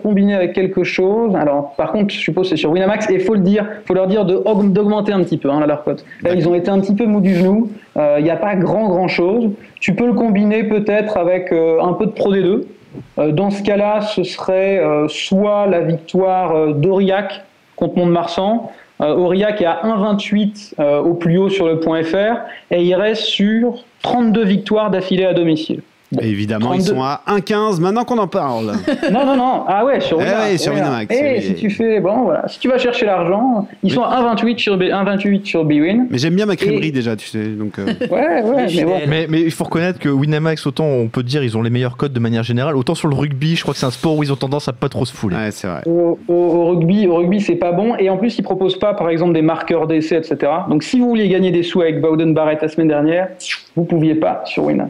combiner 0.00 0.34
avec 0.34 0.52
quelque 0.52 0.84
chose, 0.84 1.34
alors 1.36 1.74
par 1.76 1.92
contre, 1.92 2.12
je 2.12 2.18
suppose 2.18 2.48
c'est 2.48 2.56
sur 2.56 2.70
Winamax, 2.70 3.08
et 3.10 3.18
faut 3.18 3.34
le 3.34 3.40
dire, 3.40 3.66
faut 3.86 3.94
leur 3.94 4.06
dire 4.06 4.24
d'augmenter 4.24 5.12
un 5.12 5.22
petit 5.22 5.38
peu 5.38 5.50
hein, 5.50 5.64
leur 5.66 5.84
cote. 5.84 6.04
Là, 6.22 6.34
ils 6.34 6.48
ont 6.48 6.54
été 6.54 6.70
un 6.70 6.80
petit 6.80 6.94
peu 6.94 7.06
mous 7.06 7.20
du 7.20 7.34
genou. 7.34 7.70
Euh, 7.96 8.16
Il 8.18 8.24
n'y 8.24 8.30
a 8.30 8.36
pas 8.36 8.54
grand 8.56 8.88
grand 8.88 9.08
chose. 9.08 9.50
Tu 9.80 9.94
peux 9.94 10.06
le 10.06 10.12
combiner 10.14 10.64
peut-être 10.64 11.16
avec 11.16 11.52
euh, 11.52 11.80
un 11.80 11.92
peu 11.94 12.06
de 12.06 12.12
Pro 12.12 12.34
D2. 12.34 12.64
Euh, 13.18 13.32
dans 13.32 13.50
ce 13.50 13.62
cas-là, 13.62 14.00
ce 14.00 14.24
serait 14.24 14.78
euh, 14.78 15.06
soit 15.08 15.66
la 15.66 15.80
victoire 15.80 16.54
euh, 16.54 16.72
d'Aurillac 16.72 17.42
contre 17.76 17.96
Mont-de-Marsan. 17.98 18.70
Euh, 19.00 19.14
Aurillac 19.14 19.62
est 19.62 19.66
à 19.66 19.80
1,28 19.84 20.74
euh, 20.78 20.98
au 21.00 21.14
plus 21.14 21.38
haut 21.38 21.48
sur 21.48 21.66
le 21.66 21.80
point 21.80 22.02
FR 22.02 22.36
et 22.70 22.84
il 22.84 22.94
reste 22.94 23.22
sur 23.22 23.84
32 24.02 24.44
victoires 24.44 24.90
d'affilée 24.90 25.24
à 25.24 25.32
domicile. 25.32 25.80
Évidemment, 26.20 26.74
ils 26.74 26.82
32. 26.84 26.94
sont 26.94 27.02
à 27.02 27.20
1,15 27.28 27.80
maintenant 27.80 28.04
qu'on 28.04 28.18
en 28.18 28.26
parle. 28.26 28.72
Non, 29.12 29.24
non, 29.26 29.36
non. 29.36 29.64
Ah 29.68 29.84
ouais, 29.84 30.00
sur 30.00 30.18
Eh 30.20 30.24
Winamax. 30.24 30.50
ouais, 30.50 30.58
sur. 30.58 30.72
Winamax, 30.74 31.14
Eh, 31.16 31.34
oui. 31.38 31.42
si 31.42 31.54
tu 31.54 31.70
fais, 31.70 32.00
bon, 32.00 32.22
voilà. 32.24 32.48
Si 32.48 32.58
tu 32.58 32.68
vas 32.68 32.78
chercher 32.78 33.06
l'argent, 33.06 33.66
ils 33.82 33.92
sont 33.92 34.02
à 34.02 34.20
1,28 34.34 34.58
sur, 34.58 34.76
B- 34.76 34.90
1,28 34.92 35.44
sur 35.44 35.64
Bwin. 35.64 36.06
Mais 36.10 36.18
j'aime 36.18 36.34
bien 36.34 36.46
ma 36.46 36.56
crèmerie 36.56 36.88
Et- 36.88 36.92
déjà, 36.92 37.16
tu 37.16 37.26
sais. 37.28 37.44
Donc, 37.44 37.78
euh, 37.78 37.86
Ouais, 38.10 38.42
ouais, 38.42 38.66
mais 38.74 38.84
bon. 38.84 38.98
Mais, 39.08 39.26
mais 39.28 39.40
il 39.40 39.50
faut 39.50 39.64
reconnaître 39.64 39.98
que 39.98 40.08
Winamax, 40.08 40.66
autant 40.66 40.84
on 40.86 41.08
peut 41.08 41.22
dire 41.22 41.42
ils 41.44 41.56
ont 41.56 41.62
les 41.62 41.70
meilleurs 41.70 41.96
codes 41.96 42.12
de 42.12 42.20
manière 42.20 42.42
générale, 42.42 42.76
autant 42.76 42.94
sur 42.94 43.08
le 43.08 43.14
rugby, 43.14 43.56
je 43.56 43.62
crois 43.62 43.74
que 43.74 43.80
c'est 43.80 43.86
un 43.86 43.90
sport 43.90 44.16
où 44.16 44.22
ils 44.22 44.32
ont 44.32 44.36
tendance 44.36 44.68
à 44.68 44.72
pas 44.72 44.88
trop 44.88 45.04
se 45.04 45.12
fouler. 45.14 45.36
ouais, 45.36 45.50
c'est 45.50 45.66
vrai. 45.68 45.82
Au, 45.86 46.18
au- 46.28 46.32
au 46.34 46.66
rugby, 46.70 47.06
au 47.06 47.16
rugby, 47.16 47.40
c'est 47.40 47.56
pas 47.56 47.72
bon. 47.72 47.94
Et 47.98 48.10
en 48.10 48.16
plus, 48.16 48.36
ils 48.38 48.42
proposent 48.42 48.78
pas, 48.78 48.94
par 48.94 49.08
exemple, 49.10 49.32
des 49.32 49.42
marqueurs 49.42 49.86
d'essai, 49.86 50.16
etc. 50.16 50.36
Donc, 50.68 50.82
si 50.82 50.98
vous 51.00 51.08
vouliez 51.08 51.28
gagner 51.28 51.50
des 51.50 51.62
sous 51.62 51.80
avec 51.82 52.00
Bowden 52.00 52.34
Barrett 52.34 52.60
la 52.62 52.68
semaine 52.68 52.88
dernière, 52.88 53.28
vous 53.76 53.84
pouviez 53.84 54.14
pas 54.16 54.42
sur 54.44 54.64
Win. 54.64 54.88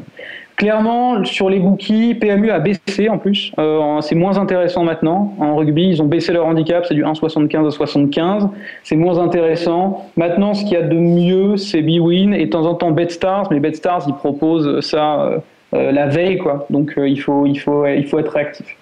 Clairement, 0.61 1.25
sur 1.25 1.49
les 1.49 1.59
bookies, 1.59 2.15
PMU 2.15 2.51
a 2.51 2.59
baissé 2.59 3.09
en 3.09 3.17
plus. 3.17 3.51
Euh, 3.59 3.99
c'est 4.03 4.15
moins 4.15 4.37
intéressant 4.37 4.85
maintenant. 4.85 5.33
En 5.41 5.57
rugby, 5.57 5.89
ils 5.89 6.03
ont 6.03 6.05
baissé 6.05 6.35
leur 6.35 6.45
handicap, 6.45 6.85
c'est 6.87 6.93
du 6.93 7.03
1,75 7.03 7.67
à 7.67 7.71
75. 7.71 8.47
C'est 8.85 8.97
moins 8.97 9.19
intéressant. 9.19 10.05
Maintenant, 10.19 10.53
ce 10.53 10.65
qu'il 10.65 10.75
y 10.75 10.77
a 10.77 10.83
de 10.83 10.99
mieux, 10.99 11.57
c'est 11.57 11.81
Bwin 11.81 12.35
et 12.35 12.45
de 12.45 12.51
temps 12.51 12.67
en 12.67 12.75
temps 12.75 12.91
BetStars. 12.91 13.49
Mais 13.51 13.59
BetStars, 13.59 14.05
ils 14.07 14.13
proposent 14.13 14.81
ça 14.81 15.23
euh, 15.23 15.39
euh, 15.73 15.93
la 15.93 16.09
veille, 16.09 16.37
quoi. 16.37 16.67
Donc, 16.69 16.93
euh, 16.99 17.09
il, 17.09 17.19
faut, 17.19 17.47
il, 17.47 17.57
faut, 17.57 17.87
il 17.87 18.05
faut 18.07 18.19
être 18.19 18.33
réactif. 18.33 18.77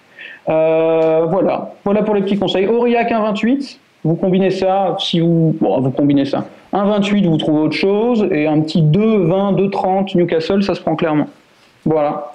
Euh, 0.49 1.27
voilà. 1.31 1.75
Voilà 1.85 2.03
pour 2.03 2.17
les 2.17 2.23
petits 2.23 2.41
conseils. 2.41 2.67
Aurillac 2.67 3.13
1,28. 3.13 3.79
Vous 4.03 4.17
combinez 4.17 4.51
ça, 4.51 4.97
si 4.99 5.21
vous, 5.21 5.57
bon, 5.61 5.81
vous 5.81 5.93
combinez 5.93 6.25
ça. 6.25 6.45
1,28, 6.73 7.29
vous 7.29 7.37
trouvez 7.37 7.61
autre 7.61 7.77
chose, 7.77 8.27
et 8.33 8.49
un 8.49 8.61
petit 8.63 8.83
2,20, 8.83 9.55
2,30 9.71 10.17
Newcastle, 10.17 10.65
ça 10.65 10.75
se 10.75 10.81
prend 10.81 10.97
clairement. 10.97 11.29
Voilà. 11.89 12.35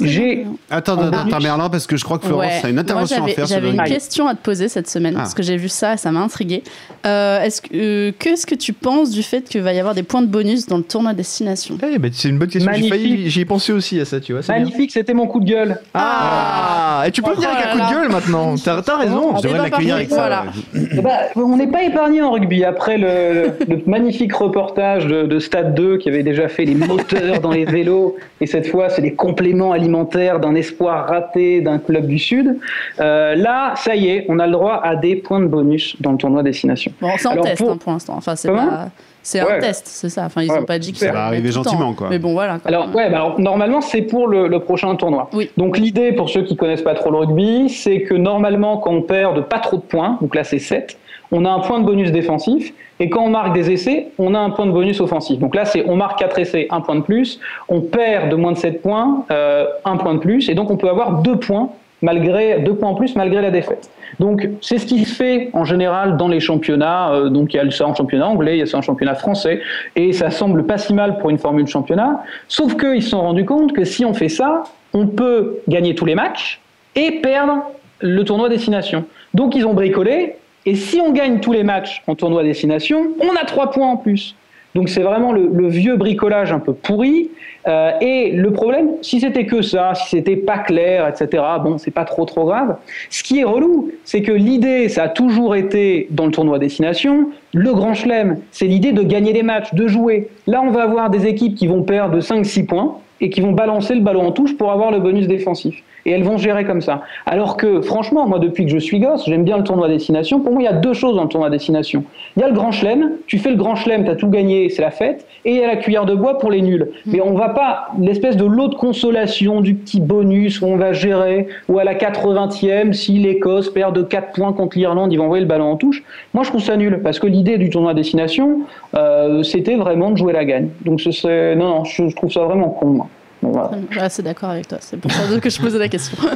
J'ai. 0.00 0.46
Attends, 0.70 0.94
En 0.98 1.08
attends, 1.08 1.26
attends, 1.26 1.40
Merlin, 1.40 1.68
parce 1.70 1.86
que 1.86 1.96
je 1.96 2.04
crois 2.04 2.18
que 2.18 2.26
Florence 2.26 2.46
Ouais. 2.46 2.60
a 2.64 2.68
une 2.68 2.78
intervention 2.78 3.20
Moi, 3.20 3.30
à 3.30 3.32
faire 3.34 3.46
J'avais 3.46 3.70
une 3.70 3.82
question 3.84 4.28
à 4.28 4.34
te 4.34 4.42
poser 4.42 4.68
cette 4.68 4.88
semaine, 4.88 5.14
Ah. 5.16 5.20
parce 5.20 5.32
que 5.34 5.42
j'ai 5.42 5.56
vu 5.56 5.68
ça 5.70 5.94
et 5.94 5.96
ça 5.96 6.12
m'a 6.12 6.20
intrigué. 6.20 6.62
Euh, 7.06 7.40
est-ce 7.42 7.62
que, 7.62 7.68
euh, 7.74 8.12
Qu'est-ce 8.18 8.46
que 8.46 8.54
tu 8.54 8.72
penses 8.72 9.10
du 9.10 9.22
fait 9.22 9.42
qu'il 9.48 9.62
va 9.62 9.72
y 9.72 9.78
avoir 9.78 9.94
des 9.94 10.02
points 10.02 10.22
de 10.22 10.26
bonus 10.26 10.66
dans 10.66 10.76
le 10.76 10.82
tournoi 10.82 11.14
destination? 11.14 11.78
Eh, 11.82 11.96
c'est 12.12 12.28
une 12.28 12.38
bonne 12.38 12.48
question. 12.48 12.70
J'ai 12.74 12.88
failli- 12.88 13.30
J'y 13.30 13.40
ai 13.40 13.44
pensé 13.44 13.72
aussi 13.72 13.98
à 14.00 14.04
ça, 14.04 14.20
tu 14.20 14.32
vois. 14.32 14.42
Magnifique, 14.48 14.90
c'était 14.92 15.14
mon 15.14 15.26
coup 15.26 15.40
de 15.40 15.46
gueule. 15.46 15.78
Ah, 15.94 17.04
et 17.06 17.10
tu 17.10 17.22
peux 17.22 17.30
Oh 17.32 17.36
venir 17.36 17.48
avec 17.50 17.64
là 17.64 17.70
un 17.70 17.72
coup 17.72 17.78
là. 17.78 17.88
de 17.88 17.94
gueule 17.94 18.08
maintenant. 18.12 18.54
T'as 18.62 18.82
t'as 18.82 18.96
raison. 18.98 19.36
Je 19.36 19.42
devrais 19.42 19.58
l'accueillir 19.58 19.94
avec 19.96 20.08
ça. 20.10 20.16
voilà. 20.16 20.44
ouais. 20.74 20.88
Eh 20.92 21.00
ben, 21.00 21.10
on 21.36 21.56
n'est 21.56 21.66
pas 21.66 21.82
épargné 21.84 22.22
en 22.22 22.32
rugby. 22.32 22.64
Après 22.64 22.98
le, 22.98 23.52
le 23.68 23.82
magnifique 23.86 24.34
reportage 24.34 25.06
de, 25.06 25.22
de 25.24 25.38
Stade 25.38 25.74
2 25.74 25.98
qui 25.98 26.08
avait 26.08 26.22
déjà 26.22 26.48
fait 26.48 26.64
les 26.64 26.74
moteurs 26.74 27.40
dans 27.40 27.50
les 27.52 27.64
vélos, 27.64 28.16
et 28.40 28.46
cette 28.46 28.66
fois 28.68 28.88
c'est 28.90 29.02
les 29.02 29.14
compléments 29.14 29.72
d'un 29.90 30.54
espoir 30.54 31.06
raté 31.08 31.60
d'un 31.60 31.78
club 31.78 32.06
du 32.06 32.18
Sud. 32.18 32.58
Euh, 33.00 33.34
là, 33.34 33.74
ça 33.76 33.94
y 33.94 34.08
est, 34.08 34.26
on 34.28 34.38
a 34.38 34.46
le 34.46 34.52
droit 34.52 34.80
à 34.82 34.96
des 34.96 35.16
points 35.16 35.40
de 35.40 35.46
bonus 35.46 35.96
dans 36.00 36.12
le 36.12 36.18
tournoi 36.18 36.42
destination. 36.42 36.92
Bon, 37.00 37.10
c'est 37.16 37.28
en 37.28 37.32
Alors, 37.32 37.44
test 37.44 37.58
pour- 37.62 37.70
hein, 37.72 37.76
pour 37.76 37.92
l'instant. 37.92 38.14
Enfin, 38.16 38.36
c'est 38.36 38.48
Comment 38.48 38.66
pas- 38.68 38.88
C'est 39.22 39.42
Ouais. 39.42 39.54
un 39.56 39.58
test, 39.58 39.88
c'est 39.88 40.08
ça. 40.08 40.26
Enfin, 40.26 40.42
ils 40.42 40.52
Ouais, 40.52 40.60
n'ont 40.60 40.64
pas 40.66 40.78
dit 40.78 40.92
que 40.92 40.98
ça 40.98 41.06
ça 41.06 41.12
va 41.12 41.24
arriver 41.24 41.50
gentiment, 41.50 41.94
quoi. 41.94 42.06
Mais 42.10 42.20
bon, 42.20 42.32
voilà. 42.32 42.58
Alors, 42.64 42.86
ouais, 42.94 43.10
bah 43.10 43.16
alors, 43.16 43.40
normalement, 43.40 43.80
c'est 43.80 44.02
pour 44.02 44.28
le, 44.28 44.46
le 44.46 44.60
prochain 44.60 44.94
tournoi. 44.94 45.28
Oui. 45.32 45.50
Donc, 45.56 45.78
l'idée, 45.78 46.12
pour 46.12 46.30
ceux 46.30 46.42
qui 46.44 46.54
connaissent 46.54 46.82
pas 46.82 46.94
trop 46.94 47.10
le 47.10 47.16
rugby, 47.18 47.68
c'est 47.68 48.02
que 48.02 48.14
normalement, 48.14 48.76
quand 48.78 48.92
on 48.92 49.02
perd 49.02 49.34
de 49.36 49.40
pas 49.40 49.58
trop 49.58 49.78
de 49.78 49.82
points, 49.82 50.16
donc 50.20 50.36
là, 50.36 50.44
c'est 50.44 50.60
7, 50.60 50.96
on 51.32 51.44
a 51.44 51.50
un 51.50 51.60
point 51.60 51.80
de 51.80 51.84
bonus 51.84 52.12
défensif. 52.12 52.72
Et 52.98 53.10
quand 53.10 53.22
on 53.22 53.30
marque 53.30 53.54
des 53.54 53.70
essais, 53.70 54.08
on 54.18 54.34
a 54.34 54.38
un 54.38 54.50
point 54.50 54.66
de 54.66 54.72
bonus 54.72 55.00
offensif. 55.00 55.38
Donc 55.38 55.54
là, 55.54 55.64
c'est 55.64 55.84
on 55.86 55.96
marque 55.96 56.18
4 56.18 56.38
essais, 56.38 56.66
un 56.70 56.80
point 56.80 56.96
de 56.96 57.02
plus. 57.02 57.40
On 57.68 57.80
perd 57.80 58.30
de 58.30 58.36
moins 58.36 58.52
de 58.52 58.58
7 58.58 58.82
points, 58.82 59.24
euh, 59.30 59.66
un 59.84 59.96
point 59.96 60.14
de 60.14 60.20
plus. 60.20 60.48
Et 60.48 60.54
donc, 60.54 60.70
on 60.70 60.76
peut 60.76 60.88
avoir 60.88 61.22
deux 61.22 61.36
points 61.36 61.70
malgré 62.02 62.60
deux 62.60 62.74
points 62.74 62.90
en 62.90 62.94
plus 62.94 63.16
malgré 63.16 63.40
la 63.40 63.50
défaite. 63.50 63.90
Donc 64.20 64.48
c'est 64.60 64.78
ce 64.78 64.86
qui 64.86 65.04
se 65.04 65.14
fait 65.14 65.50
en 65.52 65.64
général 65.64 66.16
dans 66.16 66.28
les 66.28 66.40
championnats. 66.40 67.12
Euh, 67.12 67.28
donc 67.28 67.54
il 67.54 67.56
y 67.56 67.60
a 67.60 67.70
ça 67.70 67.86
en 67.86 67.94
championnat 67.94 68.28
anglais, 68.28 68.56
il 68.56 68.58
y 68.58 68.62
a 68.62 68.66
ça 68.66 68.78
en 68.78 68.82
championnat 68.82 69.14
français, 69.14 69.60
et 69.94 70.12
ça 70.12 70.30
semble 70.30 70.66
pas 70.66 70.78
si 70.78 70.94
mal 70.94 71.18
pour 71.18 71.30
une 71.30 71.38
formule 71.38 71.66
championnat. 71.66 72.22
Sauf 72.48 72.76
qu'ils 72.76 73.02
se 73.02 73.10
sont 73.10 73.20
rendus 73.20 73.44
compte 73.44 73.72
que 73.72 73.84
si 73.84 74.04
on 74.04 74.14
fait 74.14 74.28
ça, 74.28 74.64
on 74.92 75.06
peut 75.06 75.58
gagner 75.68 75.94
tous 75.94 76.04
les 76.04 76.14
matchs 76.14 76.60
et 76.94 77.20
perdre 77.20 77.62
le 78.00 78.24
tournoi 78.24 78.48
destination. 78.48 79.04
Donc 79.34 79.54
ils 79.54 79.66
ont 79.66 79.74
bricolé. 79.74 80.36
Et 80.66 80.74
si 80.74 81.00
on 81.00 81.12
gagne 81.12 81.38
tous 81.38 81.52
les 81.52 81.62
matchs 81.62 82.02
en 82.08 82.16
tournoi 82.16 82.42
destination, 82.42 83.12
on 83.20 83.34
a 83.36 83.44
trois 83.44 83.70
points 83.70 83.88
en 83.88 83.96
plus. 83.96 84.34
Donc 84.74 84.90
c'est 84.90 85.00
vraiment 85.00 85.32
le, 85.32 85.68
vieux 85.68 85.96
bricolage 85.96 86.52
un 86.52 86.58
peu 86.58 86.74
pourri. 86.74 87.30
Euh, 87.66 87.92
et 88.02 88.32
le 88.32 88.52
problème, 88.52 88.90
si 89.00 89.20
c'était 89.20 89.46
que 89.46 89.62
ça, 89.62 89.94
si 89.94 90.10
c'était 90.10 90.36
pas 90.36 90.58
clair, 90.58 91.08
etc., 91.08 91.42
bon, 91.62 91.78
c'est 91.78 91.90
pas 91.90 92.04
trop 92.04 92.26
trop 92.26 92.44
grave. 92.44 92.76
Ce 93.08 93.22
qui 93.22 93.40
est 93.40 93.44
relou, 93.44 93.90
c'est 94.04 94.20
que 94.20 94.32
l'idée, 94.32 94.90
ça 94.90 95.04
a 95.04 95.08
toujours 95.08 95.56
été 95.56 96.08
dans 96.10 96.26
le 96.26 96.32
tournoi 96.32 96.58
destination, 96.58 97.30
le 97.54 97.72
grand 97.72 97.94
chelem, 97.94 98.38
c'est 98.50 98.66
l'idée 98.66 98.92
de 98.92 99.02
gagner 99.02 99.32
des 99.32 99.42
matchs, 99.42 99.72
de 99.72 99.86
jouer. 99.86 100.28
Là, 100.46 100.60
on 100.62 100.70
va 100.72 100.82
avoir 100.82 101.08
des 101.08 101.26
équipes 101.26 101.54
qui 101.54 101.68
vont 101.68 101.82
perdre 101.82 102.14
de 102.14 102.20
5-6 102.20 102.66
points 102.66 102.98
et 103.20 103.30
qui 103.30 103.40
vont 103.40 103.52
balancer 103.52 103.94
le 103.94 104.00
ballon 104.00 104.26
en 104.26 104.32
touche 104.32 104.56
pour 104.56 104.70
avoir 104.70 104.90
le 104.90 104.98
bonus 104.98 105.26
défensif. 105.26 105.82
Et 106.06 106.12
elles 106.12 106.22
vont 106.22 106.38
gérer 106.38 106.64
comme 106.64 106.80
ça. 106.80 107.02
Alors 107.26 107.56
que, 107.56 107.80
franchement, 107.80 108.28
moi, 108.28 108.38
depuis 108.38 108.64
que 108.64 108.70
je 108.70 108.78
suis 108.78 109.00
gosse, 109.00 109.24
j'aime 109.26 109.42
bien 109.42 109.56
le 109.56 109.64
tournoi 109.64 109.88
destination. 109.88 110.38
Pour 110.38 110.52
moi, 110.52 110.62
il 110.62 110.66
y 110.66 110.68
a 110.68 110.72
deux 110.72 110.94
choses 110.94 111.16
dans 111.16 111.24
le 111.24 111.28
tournoi 111.28 111.50
destination. 111.50 112.04
Il 112.36 112.42
y 112.42 112.44
a 112.44 112.48
le 112.48 112.54
grand 112.54 112.70
chelem. 112.70 113.14
Tu 113.26 113.38
fais 113.38 113.50
le 113.50 113.56
grand 113.56 113.74
chelem, 113.74 114.04
tu 114.04 114.10
as 114.10 114.14
tout 114.14 114.28
gagné, 114.28 114.68
c'est 114.70 114.82
la 114.82 114.92
fête. 114.92 115.26
Et 115.44 115.50
il 115.50 115.56
y 115.56 115.64
a 115.64 115.66
la 115.66 115.74
cuillère 115.74 116.06
de 116.06 116.14
bois 116.14 116.38
pour 116.38 116.52
les 116.52 116.62
nuls. 116.62 116.92
Mais 117.06 117.20
on 117.20 117.34
va 117.34 117.48
pas, 117.48 117.88
l'espèce 117.98 118.36
de 118.36 118.44
lot 118.44 118.68
de 118.68 118.76
consolation, 118.76 119.60
du 119.60 119.74
petit 119.74 120.00
bonus 120.00 120.60
où 120.60 120.66
on 120.66 120.76
va 120.76 120.92
gérer, 120.92 121.48
ou 121.68 121.80
à 121.80 121.84
la 121.84 121.94
80e, 121.94 122.92
si 122.92 123.18
l'Écosse 123.18 123.70
perd 123.70 123.92
de 123.96 124.02
4 124.02 124.32
points 124.32 124.52
contre 124.52 124.78
l'Irlande, 124.78 125.12
ils 125.12 125.16
vont 125.16 125.24
envoyer 125.24 125.42
le 125.42 125.48
ballon 125.48 125.72
en 125.72 125.76
touche. 125.76 126.04
Moi, 126.34 126.44
je 126.44 126.50
trouve 126.50 126.62
ça 126.62 126.76
nul. 126.76 127.00
Parce 127.02 127.18
que 127.18 127.26
l'idée 127.26 127.58
du 127.58 127.68
tournoi 127.68 127.94
destination, 127.94 128.60
euh, 128.94 129.42
c'était 129.42 129.74
vraiment 129.74 130.12
de 130.12 130.16
jouer 130.16 130.32
la 130.32 130.44
gagne. 130.44 130.68
Donc, 130.84 131.00
ce 131.00 131.10
serait, 131.10 131.56
non, 131.56 131.68
non, 131.68 131.84
je, 131.84 132.06
je 132.06 132.14
trouve 132.14 132.30
ça 132.30 132.44
vraiment 132.44 132.68
con, 132.68 132.86
moi. 132.86 133.05
Donc, 133.42 133.52
voilà. 133.52 133.70
Je 133.90 133.94
suis 133.96 134.00
assez 134.04 134.22
d'accord 134.22 134.50
avec 134.50 134.68
toi. 134.68 134.78
C'est 134.80 134.96
pour 134.98 135.10
ça 135.12 135.22
que 135.40 135.50
je 135.50 135.60
posais 135.60 135.78
la 135.78 135.88
question. 135.88 136.16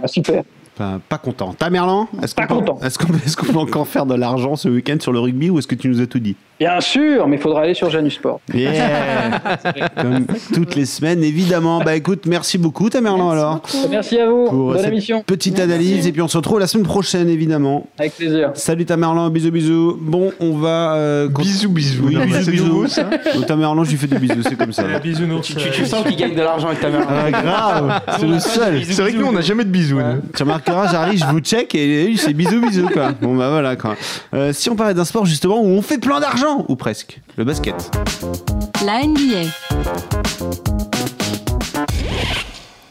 Ah, 0.00 0.06
super. 0.06 0.42
Pas, 0.76 1.00
pas 1.08 1.18
content. 1.18 1.54
T'as 1.58 1.68
Merlan 1.68 2.08
Est-ce 2.22 2.34
qu'on 2.34 2.42
Pas 2.42 2.46
peut- 2.48 2.54
content. 2.54 2.78
Est-ce 2.82 2.98
qu'on 2.98 3.12
est-ce 3.26 3.36
qu'on 3.36 3.46
peut 3.52 3.58
encore 3.58 3.86
faire 3.88 4.06
de 4.06 4.14
l'argent 4.14 4.54
ce 4.56 4.68
week-end 4.68 4.96
sur 5.00 5.12
le 5.12 5.18
rugby 5.18 5.50
ou 5.50 5.58
est-ce 5.58 5.66
que 5.66 5.74
tu 5.74 5.88
nous 5.88 6.00
as 6.00 6.06
tout 6.06 6.18
dit? 6.20 6.36
Bien 6.60 6.80
sûr, 6.80 7.26
mais 7.26 7.36
il 7.36 7.42
faudra 7.42 7.62
aller 7.62 7.74
sur 7.74 7.90
Janus 7.90 8.14
Sport. 8.14 8.40
Yeah 8.54 9.40
Comme 10.00 10.26
toutes 10.54 10.74
les 10.76 10.86
semaines, 10.86 11.22
évidemment. 11.24 11.80
Bah 11.80 11.94
écoute, 11.96 12.26
merci 12.26 12.58
beaucoup 12.58 12.88
Tamerlan 12.88 13.30
Merci 13.30 13.38
alors. 13.40 13.54
beaucoup. 13.56 13.88
Merci 13.90 14.18
à 14.20 14.26
vous. 14.30 14.44
Pour 14.46 14.52
Bonne 14.68 14.78
cette 14.78 14.86
émission. 14.88 15.22
petite 15.26 15.58
Merci. 15.58 15.72
analyse 15.72 16.06
et 16.06 16.12
puis 16.12 16.22
on 16.22 16.28
se 16.28 16.36
retrouve 16.36 16.60
la 16.60 16.66
semaine 16.68 16.86
prochaine 16.86 17.28
évidemment. 17.28 17.86
Avec 17.98 18.16
plaisir. 18.16 18.52
Salut 18.54 18.84
Tamerlan, 18.86 19.28
bisous 19.30 19.50
bisous. 19.50 19.98
Bon, 20.00 20.32
on 20.40 20.52
va 20.56 20.94
euh, 20.94 21.28
Bisous, 21.28 21.70
bisous. 21.70 22.04
Oui, 22.06 22.16
bisous, 22.16 22.50
bisous. 22.50 22.86
ça. 22.86 23.10
Donc 23.34 23.46
Tamerlan, 23.46 23.82
je 23.84 23.90
lui 23.90 23.96
fais 23.98 24.06
des 24.06 24.18
bisous, 24.18 24.42
c'est 24.42 24.56
comme 24.56 24.72
ça. 24.72 24.84
Bisounours. 25.00 25.46
Tu, 25.48 25.54
tu- 25.56 25.70
tu 25.70 25.86
sens 25.86 26.04
qu'il 26.06 26.16
gagne 26.16 26.34
de 26.42 26.46
l'argent 26.48 26.68
avec 26.68 26.80
ta 26.80 26.90
mère. 26.90 27.06
Ah, 27.08 27.30
grave, 27.30 28.00
c'est 28.18 28.26
le 28.26 28.40
seul. 28.40 28.84
C'est 28.84 29.02
vrai 29.02 29.12
que 29.12 29.16
nous, 29.18 29.26
on 29.26 29.32
n'a 29.32 29.40
jamais 29.40 29.64
de 29.64 29.70
bisous. 29.70 29.98
nous. 30.00 30.22
Tu 30.34 30.42
remarqueras, 30.42 30.90
j'arrive, 30.90 31.18
je 31.18 31.26
vous 31.26 31.40
check 31.40 31.74
et 31.74 32.04
lui, 32.06 32.18
c'est 32.18 32.32
bisous 32.32 32.60
bisous 32.60 32.88
quoi. 32.88 33.12
Bon 33.20 33.34
bah 33.34 33.50
voilà 33.50 33.76
quoi. 33.76 33.96
Euh, 34.34 34.52
si 34.52 34.70
on 34.70 34.76
parlait 34.76 34.94
d'un 34.94 35.04
sport 35.04 35.26
justement 35.26 35.60
où 35.60 35.66
on 35.66 35.82
fait 35.82 35.98
plein 35.98 36.20
d'argent, 36.20 36.64
ou 36.68 36.76
presque, 36.76 37.20
le 37.36 37.44
basket. 37.44 37.90
La 38.84 39.02
NBA. 39.04 39.48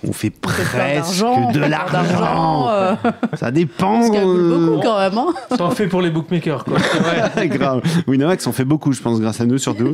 On 0.08 0.14
fait 0.14 0.32
presque 0.32 0.74
de 1.54 1.60
l'argent. 1.60 2.68
euh, 2.70 2.96
Ça 3.36 3.52
dépend. 3.52 4.02
Euh, 4.14 4.66
beaucoup 4.68 4.82
quand 4.82 4.98
même. 5.00 5.18
hein. 5.18 5.28
T'en 5.58 5.70
fais 5.72 5.88
pour 5.88 6.02
les 6.02 6.10
bookmakers, 6.10 6.64
quoi. 6.66 6.78
Grave. 7.46 7.82
Winamax 8.08 8.48
en 8.48 8.52
fait 8.52 8.66
beaucoup, 8.66 8.94
je 8.94 9.02
pense, 9.02 9.20
grâce 9.22 9.42
à 9.42 9.46
nous 9.46 9.58
surtout. 9.60 9.94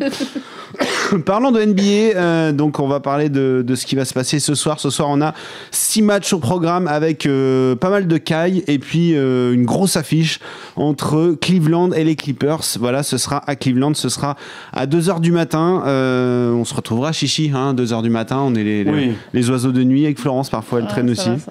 Parlons 1.26 1.52
de 1.52 1.64
NBA, 1.64 1.82
euh, 2.20 2.52
donc 2.52 2.80
on 2.80 2.88
va 2.88 3.00
parler 3.00 3.30
de, 3.30 3.64
de 3.66 3.76
ce 3.76 3.86
qui 3.86 3.96
va 3.96 4.04
se 4.06 4.14
passer 4.14 4.40
ce 4.40 4.56
soir. 4.56 4.80
Ce 4.80 4.90
soir, 4.90 5.08
on 5.10 5.22
a 5.22 5.34
six 5.72 6.02
matchs 6.02 6.34
au 6.34 6.40
programme 6.40 6.88
avec 6.88 7.26
euh, 7.26 7.76
pas 7.76 7.90
mal 7.90 8.08
de 8.08 8.18
cailles 8.18 8.64
et 8.68 8.78
puis 8.78 9.16
euh, 9.16 9.54
une 9.54 9.64
grosse 9.66 9.96
affiche 9.96 10.40
entre 10.76 11.36
Cleveland 11.40 11.92
et 11.94 12.04
les 12.04 12.16
Clippers. 12.16 12.60
Voilà, 12.80 13.04
ce 13.04 13.18
sera 13.18 13.42
à 13.50 13.56
Cleveland, 13.56 13.94
ce 13.94 14.10
sera 14.10 14.36
à 14.74 14.86
2h 14.86 15.22
du 15.22 15.32
matin. 15.32 15.84
Euh, 15.86 16.52
on 16.52 16.66
se 16.66 16.74
retrouvera, 16.74 17.14
Chichi, 17.14 17.52
hein, 17.56 17.74
2h 17.74 18.02
du 18.04 18.10
matin. 18.10 18.40
On 18.42 18.54
est 18.56 18.64
les, 18.64 18.84
les, 18.84 18.92
Oui. 18.92 19.12
les 19.34 19.50
oiseaux 19.50 19.72
de 19.72 19.84
nuit 19.84 19.97
avec 20.06 20.20
Florence, 20.20 20.50
parfois 20.50 20.80
elle 20.80 20.86
Ouais, 20.86 20.92
traîne 20.92 21.16
ça 21.16 21.32
aussi. 21.32 21.42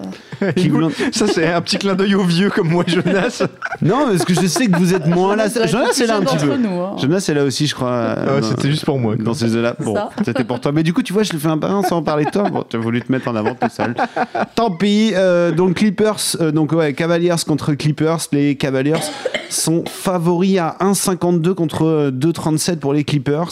va, 0.71 0.87
ça 1.11 1.27
c'est 1.27 1.47
un 1.51 1.61
petit 1.61 1.77
clin 1.77 1.95
d'œil 1.95 2.15
aux 2.15 2.23
vieux 2.23 2.49
comme 2.49 2.69
moi, 2.69 2.83
Jonas. 2.87 3.43
Non, 3.81 4.07
parce 4.09 4.25
que 4.25 4.33
je 4.33 4.47
sais 4.47 4.65
que 4.67 4.77
vous 4.77 4.93
êtes 4.95 5.05
moins 5.05 5.35
là. 5.35 5.47
Jonas 5.67 5.99
est 6.01 6.07
là 6.07 6.17
un 6.17 6.21
petit 6.21 6.37
peu. 6.37 6.55
nous, 6.57 6.81
hein. 6.81 6.95
Jonas 6.99 7.25
est 7.29 7.33
là 7.35 7.43
aussi, 7.43 7.67
je 7.67 7.75
crois. 7.75 8.15
Ah 8.17 8.41
C'était 8.41 8.69
juste 8.71 8.85
pour 8.85 8.97
moi. 8.97 9.15
quoi. 9.15 9.23
dans 9.23 9.33
ce 9.35 9.45
Désolé. 9.45 9.69
Bon, 9.79 9.93
Ça. 9.93 10.09
c'était 10.25 10.43
pour 10.43 10.59
toi. 10.59 10.71
Mais 10.71 10.81
du 10.83 10.93
coup, 10.93 11.03
tu 11.03 11.13
vois, 11.13 11.21
je 11.23 11.31
le 11.33 11.37
fais 11.39 11.47
un 11.47 11.59
un 11.61 11.83
sans 11.83 12.01
parler 12.01 12.25
de 12.25 12.31
toi. 12.31 12.49
Bon, 12.49 12.63
tu 12.67 12.75
as 12.75 12.79
voulu 12.79 13.01
te 13.01 13.11
mettre 13.11 13.27
en 13.27 13.35
avant 13.35 13.53
tout 13.53 13.67
seul. 13.69 13.93
Tant 14.55 14.71
pis. 14.71 15.11
euh, 15.15 15.51
donc, 15.51 15.75
Clippers, 15.75 16.15
euh, 16.41 16.51
donc 16.51 16.71
ouais, 16.71 16.93
Cavaliers 16.93 17.35
contre 17.47 17.73
Clippers. 17.73 18.17
Les 18.31 18.55
Cavaliers 18.55 18.95
sont 19.49 19.83
favoris 19.85 20.57
à 20.57 20.75
1,52 20.81 21.53
contre 21.53 21.85
euh, 21.85 22.11
2,37 22.11 22.77
pour 22.77 22.93
les 22.93 23.03
Clippers. 23.03 23.49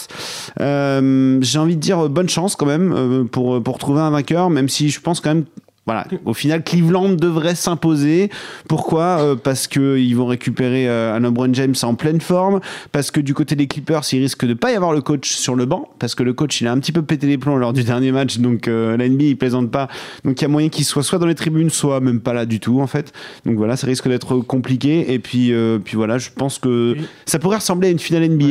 Euh, 0.60 1.38
J'ai 1.42 1.60
envie 1.60 1.76
de 1.76 1.82
dire 1.82 2.06
euh, 2.06 2.10
bonne 2.10 2.30
chance 2.30 2.56
quand 2.56 2.66
même 2.66 2.94
euh, 2.94 3.24
pour, 3.26 3.62
pour 3.62 3.78
trouver 3.78 4.02
un 4.02 4.10
vainqueur, 4.10 4.50
même 4.50 4.70
si 4.70 4.85
je 4.90 5.00
pense 5.00 5.20
quand 5.22 5.34
même. 5.34 5.46
Voilà, 5.86 6.08
au 6.26 6.34
final, 6.34 6.64
Cleveland 6.64 7.10
devrait 7.14 7.54
s'imposer. 7.54 8.32
Pourquoi? 8.68 9.20
Euh, 9.20 9.36
Parce 9.36 9.68
qu'ils 9.68 10.16
vont 10.16 10.26
récupérer 10.26 10.90
euh, 10.90 11.14
un 11.16 11.20
LeBron 11.20 11.54
James 11.54 11.76
en 11.84 11.94
pleine 11.94 12.20
forme. 12.22 12.60
Parce 12.92 13.12
que 13.12 13.20
du 13.20 13.36
côté 13.36 13.56
des 13.56 13.68
Clippers, 13.68 14.02
il 14.12 14.20
risque 14.20 14.46
de 14.46 14.56
pas 14.56 14.72
y 14.72 14.76
avoir 14.76 14.94
le 14.94 15.02
coach 15.02 15.30
sur 15.30 15.54
le 15.56 15.66
banc. 15.66 15.88
Parce 16.00 16.16
que 16.16 16.24
le 16.24 16.34
coach, 16.34 16.60
il 16.62 16.68
a 16.68 16.72
un 16.72 16.80
petit 16.80 16.92
peu 16.92 17.04
pété 17.04 17.28
les 17.28 17.38
plombs 17.38 17.58
lors 17.58 17.72
du 17.72 17.84
dernier 17.84 18.12
match. 18.12 18.40
Donc 18.40 18.68
euh, 18.68 18.98
la 18.98 19.08
NBA, 19.08 19.24
il 19.26 19.38
plaisante 19.38 19.70
pas. 19.70 19.88
Donc 20.24 20.42
il 20.42 20.44
y 20.44 20.46
a 20.46 20.48
moyen 20.48 20.70
qu'il 20.70 20.86
soit 20.86 21.04
soit 21.04 21.20
dans 21.20 21.28
les 21.28 21.36
tribunes, 21.36 21.70
soit 21.70 22.00
même 22.00 22.20
pas 22.20 22.34
là 22.34 22.48
du 22.48 22.60
tout, 22.60 22.82
en 22.82 22.88
fait. 22.88 23.14
Donc 23.46 23.58
voilà, 23.58 23.76
ça 23.78 23.86
risque 23.86 24.08
d'être 24.08 24.38
compliqué. 24.38 25.14
Et 25.14 25.20
puis, 25.20 25.54
euh, 25.54 25.78
puis 25.78 25.96
voilà, 25.98 26.18
je 26.18 26.30
pense 26.36 26.58
que 26.58 26.96
Oui. 26.98 27.06
ça 27.28 27.38
pourrait 27.38 27.58
ressembler 27.58 27.90
à 27.90 27.92
une 27.92 28.00
finale 28.00 28.28
NBA. 28.28 28.46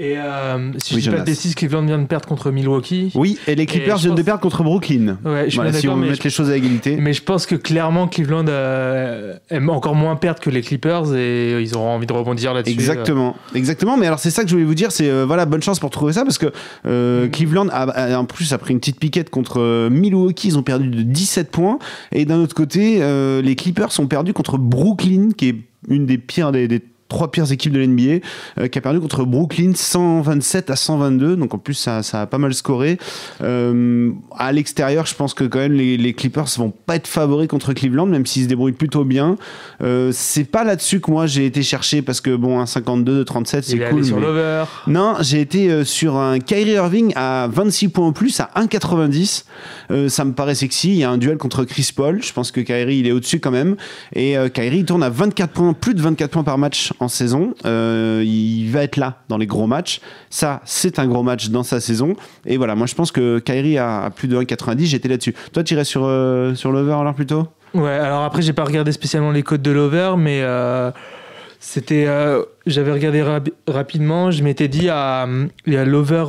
Et 0.00 0.18
euh, 0.18 0.72
si 0.78 0.96
Oui, 0.96 1.00
je 1.00 1.10
dis 1.10 1.14
pas 1.14 1.20
de 1.20 1.26
bêtises, 1.26 1.54
Cleveland 1.54 1.86
vient 1.86 1.98
de 2.00 2.06
perdre 2.06 2.26
contre 2.26 2.50
Milwaukee. 2.50 3.12
Oui, 3.14 3.38
et 3.46 3.54
les 3.54 3.66
Clippers 3.66 3.98
viennent 3.98 4.16
de 4.16 4.22
perdre 4.22 4.40
contre 4.40 4.64
Brooklyn. 4.64 5.16
Ouais, 5.24 5.44
je 5.44 5.50
suis 5.50 5.56
Voilà, 5.58 5.72
si 5.72 5.86
on 5.86 5.94
veut 5.94 6.06
mettre 6.08 6.16
je- 6.18 6.24
les 6.24 6.30
choses 6.30 6.50
à 6.50 6.56
égalité. 6.56 6.71
Mais 6.96 7.12
je 7.12 7.22
pense 7.22 7.46
que 7.46 7.54
clairement 7.54 8.08
Cleveland 8.08 8.46
euh, 8.48 9.34
aime 9.50 9.70
encore 9.70 9.94
moins 9.94 10.16
perdre 10.16 10.40
que 10.40 10.50
les 10.50 10.62
Clippers 10.62 11.14
et 11.14 11.60
ils 11.60 11.76
auront 11.76 11.90
envie 11.90 12.06
de 12.06 12.12
rebondir 12.12 12.54
là-dessus. 12.54 12.72
Exactement, 12.74 13.36
exactement. 13.54 13.96
Mais 13.96 14.06
alors 14.06 14.18
c'est 14.18 14.30
ça 14.30 14.42
que 14.42 14.48
je 14.48 14.54
voulais 14.54 14.64
vous 14.66 14.74
dire, 14.74 14.92
c'est 14.92 15.08
euh, 15.10 15.24
voilà 15.26 15.46
bonne 15.46 15.62
chance 15.62 15.78
pour 15.80 15.90
trouver 15.90 16.12
ça 16.12 16.24
parce 16.24 16.38
que 16.38 16.52
euh, 16.86 17.28
Cleveland 17.28 17.68
a, 17.68 17.82
a- 17.82 18.18
en 18.18 18.24
plus 18.24 18.52
a 18.52 18.58
pris 18.58 18.72
une 18.72 18.80
petite 18.80 18.98
piquette 19.00 19.30
contre 19.30 19.60
euh, 19.60 19.90
Milwaukee, 19.90 20.48
ils 20.48 20.58
ont 20.58 20.62
perdu 20.62 20.88
de 20.88 21.02
17 21.02 21.50
points. 21.50 21.78
Et 22.12 22.24
d'un 22.24 22.38
autre 22.40 22.54
côté 22.54 22.98
euh, 23.00 23.42
les 23.42 23.56
Clippers 23.56 23.92
sont 23.92 24.06
perdus 24.06 24.32
contre 24.32 24.58
Brooklyn 24.58 25.30
qui 25.36 25.48
est 25.48 25.56
une 25.88 26.06
des 26.06 26.18
pires 26.18 26.52
des, 26.52 26.68
des 26.68 26.80
trois 27.12 27.30
pires 27.30 27.50
équipes 27.52 27.72
de 27.72 27.80
l'NBA 27.80 28.24
euh, 28.58 28.68
qui 28.68 28.78
a 28.78 28.80
perdu 28.80 28.98
contre 29.00 29.24
Brooklyn 29.24 29.72
127 29.74 30.70
à 30.70 30.76
122 30.76 31.36
donc 31.36 31.52
en 31.54 31.58
plus 31.58 31.74
ça, 31.74 32.02
ça 32.02 32.22
a 32.22 32.26
pas 32.26 32.38
mal 32.38 32.54
scoré 32.54 32.98
Euh, 33.42 34.10
à 34.36 34.52
l'extérieur 34.52 35.06
je 35.06 35.14
pense 35.14 35.34
que 35.34 35.44
quand 35.44 35.58
même 35.58 35.72
les, 35.72 35.96
les 35.96 36.12
Clippers 36.14 36.46
vont 36.56 36.70
pas 36.86 36.96
être 36.96 37.06
favoris 37.06 37.48
contre 37.48 37.72
Cleveland 37.72 38.06
même 38.06 38.24
s'ils 38.26 38.44
se 38.44 38.48
débrouillent 38.48 38.72
plutôt 38.72 39.04
bien 39.04 39.36
euh, 39.82 40.10
c'est 40.12 40.44
pas 40.44 40.64
là-dessus 40.64 41.00
que 41.00 41.10
moi 41.10 41.26
j'ai 41.26 41.44
été 41.46 41.62
chercher 41.62 42.02
parce 42.02 42.20
que 42.20 42.34
bon 42.34 42.60
un 42.60 42.66
52 42.66 43.18
de 43.18 43.22
37 43.24 43.64
c'est 43.64 43.76
cool 43.76 43.84
allé 43.84 44.02
sur 44.04 44.16
mais- 44.16 44.26
l'over. 44.26 44.64
non, 44.86 45.14
j'ai 45.20 45.40
été 45.40 45.70
euh, 45.70 45.84
sur 45.84 46.16
un 46.16 46.38
Kyrie 46.38 46.72
Irving 46.72 47.12
à 47.16 47.48
26 47.52 47.88
points 47.88 48.06
au 48.08 48.12
plus, 48.12 48.40
à 48.40 48.50
1,90. 48.56 49.44
Euh, 49.90 50.08
ça 50.08 50.24
me 50.24 50.32
paraît 50.32 50.54
sexy. 50.54 50.90
Il 50.90 50.96
y 50.96 51.04
a 51.04 51.10
un 51.10 51.18
duel 51.18 51.36
contre 51.38 51.64
Chris 51.64 51.90
Paul. 51.94 52.22
Je 52.22 52.32
pense 52.32 52.50
que 52.50 52.60
Kyrie, 52.60 52.98
il 52.98 53.06
est 53.06 53.12
au-dessus 53.12 53.40
quand 53.40 53.50
même. 53.50 53.76
Et 54.14 54.36
Kyrie, 54.54 54.78
il 54.78 54.84
tourne 54.84 55.02
à 55.02 55.10
24 55.10 55.50
points, 55.52 55.72
plus 55.72 55.94
de 55.94 56.00
24 56.00 56.30
points 56.30 56.44
par 56.44 56.58
match 56.58 56.92
en 57.02 57.08
saison. 57.08 57.54
Euh, 57.66 58.22
il 58.24 58.70
va 58.70 58.82
être 58.82 58.96
là 58.96 59.18
dans 59.28 59.36
les 59.36 59.46
gros 59.46 59.66
matchs. 59.66 60.00
Ça, 60.30 60.60
c'est 60.64 60.98
un 60.98 61.06
gros 61.06 61.22
match 61.22 61.50
dans 61.50 61.62
sa 61.62 61.80
saison. 61.80 62.14
Et 62.46 62.56
voilà, 62.56 62.74
moi, 62.74 62.86
je 62.86 62.94
pense 62.94 63.12
que 63.12 63.38
Kyrie 63.40 63.76
a, 63.78 64.04
a 64.04 64.10
plus 64.10 64.28
de 64.28 64.36
1,90. 64.40 64.84
J'étais 64.86 65.08
là-dessus. 65.08 65.34
Toi, 65.52 65.62
tu 65.64 65.74
irais 65.74 65.84
sur, 65.84 66.04
euh, 66.04 66.54
sur 66.54 66.72
l'over 66.72 66.92
alors 66.98 67.14
plutôt? 67.14 67.48
Ouais, 67.74 67.90
alors 67.90 68.22
après, 68.24 68.42
j'ai 68.42 68.52
pas 68.52 68.64
regardé 68.64 68.92
spécialement 68.92 69.30
les 69.30 69.42
codes 69.42 69.62
de 69.62 69.70
l'over, 69.70 70.14
mais 70.18 70.40
euh, 70.42 70.90
c'était. 71.60 72.06
J'avais 72.66 72.92
regardé 72.92 73.22
rapi- 73.22 73.52
rapidement, 73.66 74.30
je 74.30 74.42
m'étais 74.44 74.68
dit 74.68 74.88
à, 74.90 75.26
l'over. 75.66 76.24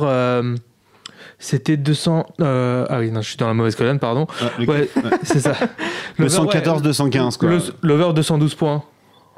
c'était 1.38 1.76
200. 1.76 2.26
euh, 2.40 2.86
ah 2.88 2.98
oui, 3.00 3.10
non, 3.10 3.20
je 3.20 3.28
suis 3.28 3.36
dans 3.36 3.46
la 3.48 3.54
mauvaise 3.54 3.74
colonne, 3.76 3.98
pardon. 3.98 4.26
Ouais, 4.66 4.88
c'est 5.22 5.40
ça. 5.40 5.52
L'over, 6.18 6.30
214, 6.30 6.78
ouais, 6.78 6.82
215, 6.84 7.36
quoi. 7.36 7.50
L'over 7.82 8.12
212 8.14 8.54
points. 8.54 8.82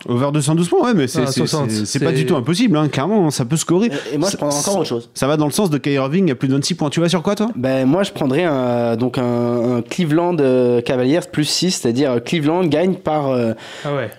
Over 0.09 0.31
212 0.33 0.69
points, 0.69 0.85
ouais, 0.89 0.95
mais 0.95 1.07
c'est 1.09 1.23
Ah, 1.23 1.27
c'est- 1.27 1.41
60, 1.41 1.71
c'est- 1.71 1.87
c'est 1.87 2.01
pas 2.01 2.13
du 2.13 2.27
tout 2.27 2.37
impossible, 2.37 2.77
hein, 2.77 2.87
clairement, 2.89 3.31
ça 3.31 3.45
peut 3.45 3.57
scorer. 3.57 3.87
Et- 4.11 4.15
Et 4.15 4.19
moi, 4.19 4.29
je 4.31 4.37
prendrais 4.37 4.59
encore 4.59 4.77
autre 4.79 4.89
chose. 4.89 5.11
Ça 5.15 5.27
va 5.27 5.37
dans 5.37 5.47
le 5.47 5.53
sens 5.53 5.71
de 5.71 5.79
Kyrie 5.79 5.97
Irving 5.97 6.31
à 6.31 6.35
plus 6.35 6.49
de 6.49 6.55
26 6.55 6.75
points. 6.75 6.91
Tu 6.91 7.01
vas 7.01 7.09
sur 7.09 7.23
quoi, 7.23 7.35
toi? 7.35 7.49
Ben, 7.57 7.87
moi, 7.87 8.03
je 8.03 8.13
prendrais 8.13 8.45
un, 8.45 8.97
donc 8.97 9.17
un, 9.19 9.77
un 9.79 9.83
Cleveland 9.83 10.37
euh, 10.39 10.81
Cavaliers 10.83 11.21
plus 11.33 11.45
6, 11.47 11.71
c'est-à-dire 11.73 12.13
euh, 12.13 12.21
Cleveland 12.21 12.65
gagne 12.67 12.95
par, 12.95 13.29
euh, 13.31 13.55
Ah 13.85 13.95
ouais. 13.95 14.11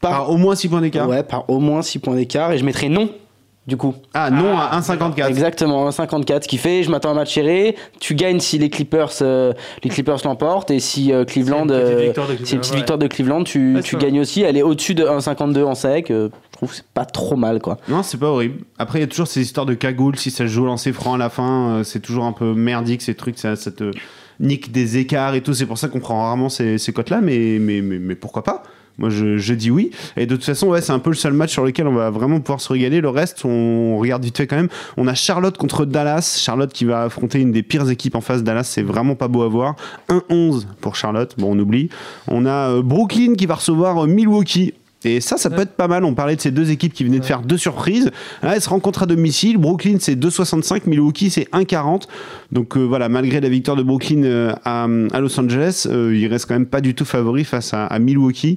par, 0.00 0.10
Par 0.12 0.30
au 0.30 0.36
moins 0.36 0.56
6 0.56 0.68
points 0.68 0.80
d'écart 0.80 1.08
ouais, 1.08 1.22
par 1.22 1.48
au 1.48 1.60
moins 1.60 1.82
6 1.82 2.00
points 2.00 2.16
d'écart. 2.16 2.52
Et 2.52 2.58
je 2.58 2.64
mettrais 2.64 2.88
non, 2.88 3.08
du 3.66 3.76
coup. 3.76 3.94
Ah 4.14 4.30
non 4.30 4.58
à 4.58 4.78
1,54. 4.80 5.28
Exactement, 5.28 5.88
1,54. 5.90 6.42
Ce 6.42 6.48
qui 6.48 6.58
fait, 6.58 6.82
je 6.82 6.90
m'attends 6.90 7.10
à 7.10 7.12
un 7.12 7.14
match 7.16 7.34
serré. 7.34 7.76
Tu 8.00 8.14
gagnes 8.14 8.40
si 8.40 8.58
les 8.58 8.68
Clippers, 8.70 9.10
euh, 9.22 9.52
les 9.84 9.90
Clippers 9.90 10.18
l'emportent. 10.24 10.70
Et 10.70 10.80
si 10.80 11.12
euh, 11.12 11.24
Cleveland. 11.24 11.66
C'est 11.68 11.74
une 11.76 11.78
petite 11.78 11.94
euh, 11.94 12.06
victoire 12.06 12.26
de 12.28 12.34
Cleveland, 12.34 12.44
petite 12.44 12.70
ouais. 12.70 12.76
victoire 12.76 12.98
de 12.98 13.06
Cleveland, 13.06 13.44
tu, 13.44 13.74
Ouais, 13.76 13.82
tu 13.82 13.90
c'est 13.90 13.96
vrai. 13.96 14.06
gagnes 14.06 14.20
aussi. 14.20 14.42
Elle 14.42 14.56
est 14.56 14.62
au-dessus 14.62 14.94
de 14.94 15.04
1,52 15.04 15.62
en 15.64 15.74
sec. 15.74 16.10
euh, 16.10 16.28
je 16.52 16.56
trouve 16.56 16.70
que 16.70 16.76
c'est 16.76 16.86
pas 16.92 17.04
trop 17.04 17.36
mal, 17.36 17.60
quoi. 17.60 17.78
Non, 17.88 18.02
c'est 18.02 18.18
pas 18.18 18.26
horrible. 18.28 18.64
Après, 18.78 18.98
il 18.98 19.02
y 19.02 19.04
a 19.04 19.08
toujours 19.08 19.26
ces 19.28 19.40
histoires 19.42 19.66
de 19.66 19.74
cagoule. 19.74 20.16
Si 20.16 20.30
ça 20.30 20.38
se 20.44 20.48
joue 20.48 20.64
lancer 20.66 20.92
franc 20.92 21.14
à 21.14 21.18
la 21.18 21.30
fin, 21.30 21.70
euh, 21.78 21.84
c'est 21.84 22.00
toujours 22.00 22.24
un 22.24 22.32
peu 22.32 22.52
merdique, 22.54 23.02
ces 23.02 23.14
trucs. 23.14 23.38
Ça, 23.38 23.56
ça 23.56 23.70
te 23.70 23.90
nique 24.40 24.72
des 24.72 24.96
écarts 24.98 25.34
et 25.34 25.42
tout. 25.42 25.54
C'est 25.54 25.66
pour 25.66 25.78
ça 25.78 25.88
qu'on 25.88 26.00
prend 26.00 26.22
rarement 26.22 26.48
ces, 26.48 26.76
ces 26.78 26.92
cotes-là. 26.92 27.20
Mais, 27.22 27.58
mais, 27.60 27.80
mais, 27.82 27.98
mais 27.98 28.14
pourquoi 28.14 28.42
pas? 28.42 28.62
Moi, 29.00 29.08
je, 29.08 29.38
je 29.38 29.54
dis 29.54 29.70
oui. 29.70 29.90
Et 30.18 30.26
de 30.26 30.36
toute 30.36 30.44
façon, 30.44 30.68
ouais, 30.68 30.82
c'est 30.82 30.92
un 30.92 30.98
peu 30.98 31.08
le 31.08 31.16
seul 31.16 31.32
match 31.32 31.52
sur 31.52 31.64
lequel 31.64 31.86
on 31.86 31.94
va 31.94 32.10
vraiment 32.10 32.38
pouvoir 32.38 32.60
se 32.60 32.70
régaler. 32.70 33.00
Le 33.00 33.08
reste, 33.08 33.46
on 33.46 33.96
regarde 33.98 34.22
vite 34.22 34.36
fait 34.36 34.46
quand 34.46 34.56
même. 34.56 34.68
On 34.98 35.08
a 35.08 35.14
Charlotte 35.14 35.56
contre 35.56 35.86
Dallas. 35.86 36.38
Charlotte 36.38 36.70
qui 36.70 36.84
va 36.84 37.04
affronter 37.04 37.40
une 37.40 37.50
des 37.50 37.62
pires 37.62 37.88
équipes 37.88 38.14
en 38.14 38.20
face. 38.20 38.42
Dallas, 38.42 38.64
c'est 38.64 38.82
vraiment 38.82 39.14
pas 39.14 39.28
beau 39.28 39.42
à 39.42 39.48
voir. 39.48 39.74
1-11 40.10 40.66
pour 40.82 40.96
Charlotte. 40.96 41.34
Bon, 41.38 41.56
on 41.56 41.58
oublie. 41.58 41.88
On 42.28 42.44
a 42.44 42.70
euh, 42.70 42.82
Brooklyn 42.82 43.34
qui 43.34 43.46
va 43.46 43.54
recevoir 43.54 44.04
euh, 44.04 44.06
Milwaukee. 44.06 44.74
Et 45.04 45.20
ça, 45.20 45.38
ça 45.38 45.48
peut 45.48 45.62
être 45.62 45.76
pas 45.76 45.88
mal. 45.88 46.04
On 46.04 46.14
parlait 46.14 46.36
de 46.36 46.40
ces 46.40 46.50
deux 46.50 46.70
équipes 46.70 46.92
qui 46.92 47.04
venaient 47.04 47.20
de 47.20 47.24
faire 47.24 47.40
deux 47.40 47.56
surprises. 47.56 48.10
Là, 48.42 48.54
elles 48.54 48.60
se 48.60 48.68
rencontrent 48.68 49.04
à 49.04 49.06
domicile. 49.06 49.56
Brooklyn, 49.56 49.96
c'est 49.98 50.14
2,65. 50.14 50.82
Milwaukee, 50.86 51.30
c'est 51.30 51.48
1,40. 51.52 52.02
Donc 52.52 52.76
euh, 52.76 52.80
voilà, 52.80 53.08
malgré 53.08 53.40
la 53.40 53.48
victoire 53.48 53.76
de 53.76 53.82
Brooklyn 53.82 54.22
euh, 54.24 54.52
à, 54.64 54.84
à 55.12 55.20
Los 55.20 55.38
Angeles, 55.38 55.86
euh, 55.90 56.16
il 56.16 56.26
reste 56.26 56.46
quand 56.46 56.54
même 56.54 56.66
pas 56.66 56.80
du 56.80 56.94
tout 56.94 57.04
favori 57.04 57.44
face 57.44 57.72
à, 57.74 57.86
à 57.86 57.98
Milwaukee. 57.98 58.56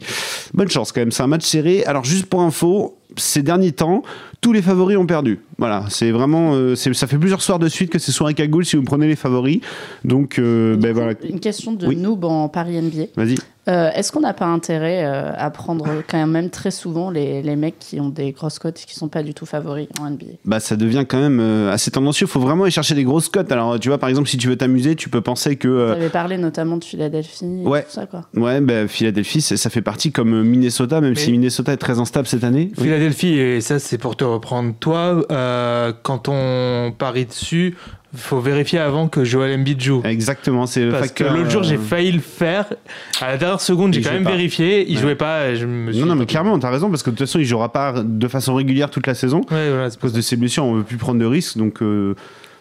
Bonne 0.54 0.70
chance 0.70 0.92
quand 0.92 1.02
même. 1.02 1.12
C'est 1.12 1.24
un 1.24 1.28
match 1.28 1.44
serré. 1.46 1.84
Alors 1.86 2.04
juste 2.04 2.26
pour 2.26 2.42
info, 2.42 2.98
ces 3.18 3.44
derniers 3.44 3.72
temps, 3.72 4.02
tous 4.42 4.54
les 4.54 4.62
favoris 4.64 4.98
ont 4.98 5.06
perdu. 5.06 5.40
Voilà, 5.60 5.86
c'est 5.90 6.10
vraiment, 6.12 6.54
euh, 6.56 6.76
ça 6.76 7.06
fait 7.08 7.18
plusieurs 7.20 7.42
soirs 7.42 7.60
de 7.60 7.70
suite 7.70 7.90
que 7.92 8.00
c'est 8.00 8.12
soirée 8.12 8.34
cagoule 8.34 8.66
si 8.66 8.76
vous 8.76 8.84
prenez 8.84 9.08
les 9.08 9.16
favoris. 9.16 9.60
Donc 10.04 10.40
euh, 10.40 10.76
ben 10.76 10.92
voilà, 10.94 11.14
Une 11.30 11.40
question 11.40 11.74
de 11.74 11.86
Oui. 11.88 11.96
noob 11.96 12.26
en 12.26 12.50
Paris 12.50 12.82
NBA. 12.82 13.04
vas-y. 13.16 13.36
Euh, 13.70 13.90
Est-ce 13.96 14.12
qu'on 14.12 14.20
n'a 14.20 14.34
pas 14.34 14.48
intérêt 14.48 15.06
à 15.06 15.50
prendre 15.50 15.86
quand 16.10 16.28
même 16.28 16.50
très 16.50 16.72
souvent 16.72 17.10
les, 17.12 17.42
les 17.42 17.56
mecs 17.56 17.80
qui 17.80 17.98
ont 18.02 18.10
des 18.10 18.34
grosses 18.34 18.60
cotes 18.60 18.82
et 18.82 18.86
qui 18.86 18.94
sont 18.94 19.08
pas 19.08 19.24
du 19.24 19.34
tout 19.34 19.46
favoris 19.46 19.88
en 20.02 20.10
NBA 20.10 20.26
bah, 20.44 20.60
ça 20.60 20.76
devient 20.76 21.06
quand 21.08 21.20
même 21.20 21.40
assez 21.70 21.90
tendancieux. 21.90 22.26
Il 22.28 22.30
faut 22.30 22.42
vraiment 22.42 22.64
aller 22.64 22.72
chercher 22.72 22.94
des 22.96 23.06
grosses 23.06 23.30
cotes. 23.30 23.50
Alors, 23.54 23.80
tu 23.84 23.90
vois, 23.90 23.98
par 23.98 24.08
exemple, 24.08 24.30
si 24.30 24.38
tu 24.38 24.48
veux 24.48 24.56
t'amuser, 24.56 24.96
tu 24.96 25.10
peux 25.10 25.20
penser 25.20 25.58
que. 25.58 25.68
euh, 25.68 25.92
Tu 25.94 26.00
avais 26.00 26.10
parlé 26.10 26.38
notamment 26.38 26.78
de 26.78 26.84
Philadelphie 26.86 27.44
et 27.44 27.68
Ouais. 27.68 27.82
tout 27.84 27.92
ça, 27.92 28.06
quoi. 28.06 28.22
ouais, 28.34 28.62
bah, 28.62 28.88
Philadelphie, 28.88 29.42
ça 29.42 29.70
fait 29.70 29.82
partie 29.82 30.14
comme 30.14 30.34
euh, 30.34 30.42
Minnesota, 30.44 31.02
même 31.02 31.10
Mais- 31.12 31.20
si 31.20 31.32
Minnesota 31.34 31.74
est 31.74 31.78
très 31.78 32.00
instable 32.00 32.26
cette 32.26 32.46
année. 32.46 32.72
Oui. 32.78 32.84
Philadelphie, 32.86 33.38
et 33.38 33.60
ça 33.60 33.80
c'est 33.80 33.98
pour 33.98 34.16
te 34.16 34.24
reprendre 34.24 34.74
toi, 34.80 35.26
euh, 35.32 35.92
quand 36.02 36.30
on 36.30 36.94
parie 36.98 37.26
dessus, 37.26 37.76
faut 38.16 38.40
vérifier 38.40 38.80
avant 38.80 39.08
que 39.10 39.24
Joel 39.26 39.60
Embiid 39.60 39.82
joue. 39.82 40.02
Exactement, 40.06 40.66
c'est 40.68 40.86
le 40.86 40.92
Parce 40.92 41.08
facteur. 41.08 41.34
que 41.34 41.38
l'autre 41.40 41.50
jour, 41.50 41.64
j'ai 41.64 41.76
euh, 41.76 41.80
failli 41.80 42.12
le 42.12 42.20
faire. 42.22 42.66
À 43.20 43.28
la 43.32 43.38
dernière 43.38 43.60
seconde, 43.60 43.94
j'ai 43.94 44.02
quand 44.02 44.12
même 44.12 44.24
pas. 44.24 44.30
vérifié. 44.30 44.86
Il 44.88 44.96
Ouais. 44.98 45.02
jouait 45.02 45.16
pas. 45.16 45.50
et 45.50 45.56
je 45.58 45.66
me 45.66 45.92
suis 45.92 46.00
Non, 46.00 46.08
non, 46.08 46.16
mais 46.16 46.26
clairement, 46.28 46.58
t'as 46.60 46.70
raison, 46.70 46.90
parce 46.90 47.02
que 47.04 47.10
de 47.10 47.16
toute 47.18 47.26
façon, 47.28 47.40
il 47.40 47.46
jouera 47.46 47.74
pas 47.74 48.02
de 48.02 48.28
façon 48.30 48.54
régulière 48.56 48.90
toute 48.92 49.08
la 49.08 49.16
saison. 49.16 49.42
Ouais, 49.52 49.70
voilà, 49.70 49.90
c'est 49.90 49.98
À 49.98 50.00
cause 50.02 50.14
de 50.14 50.22
ses 50.22 50.36
blessures, 50.38 50.64
on 50.64 50.76
veut 50.76 50.84
plus 50.84 50.98
prendre 50.98 51.20
de 51.20 51.26
risques. 51.26 51.58
Donc, 51.58 51.82
euh, 51.82 52.16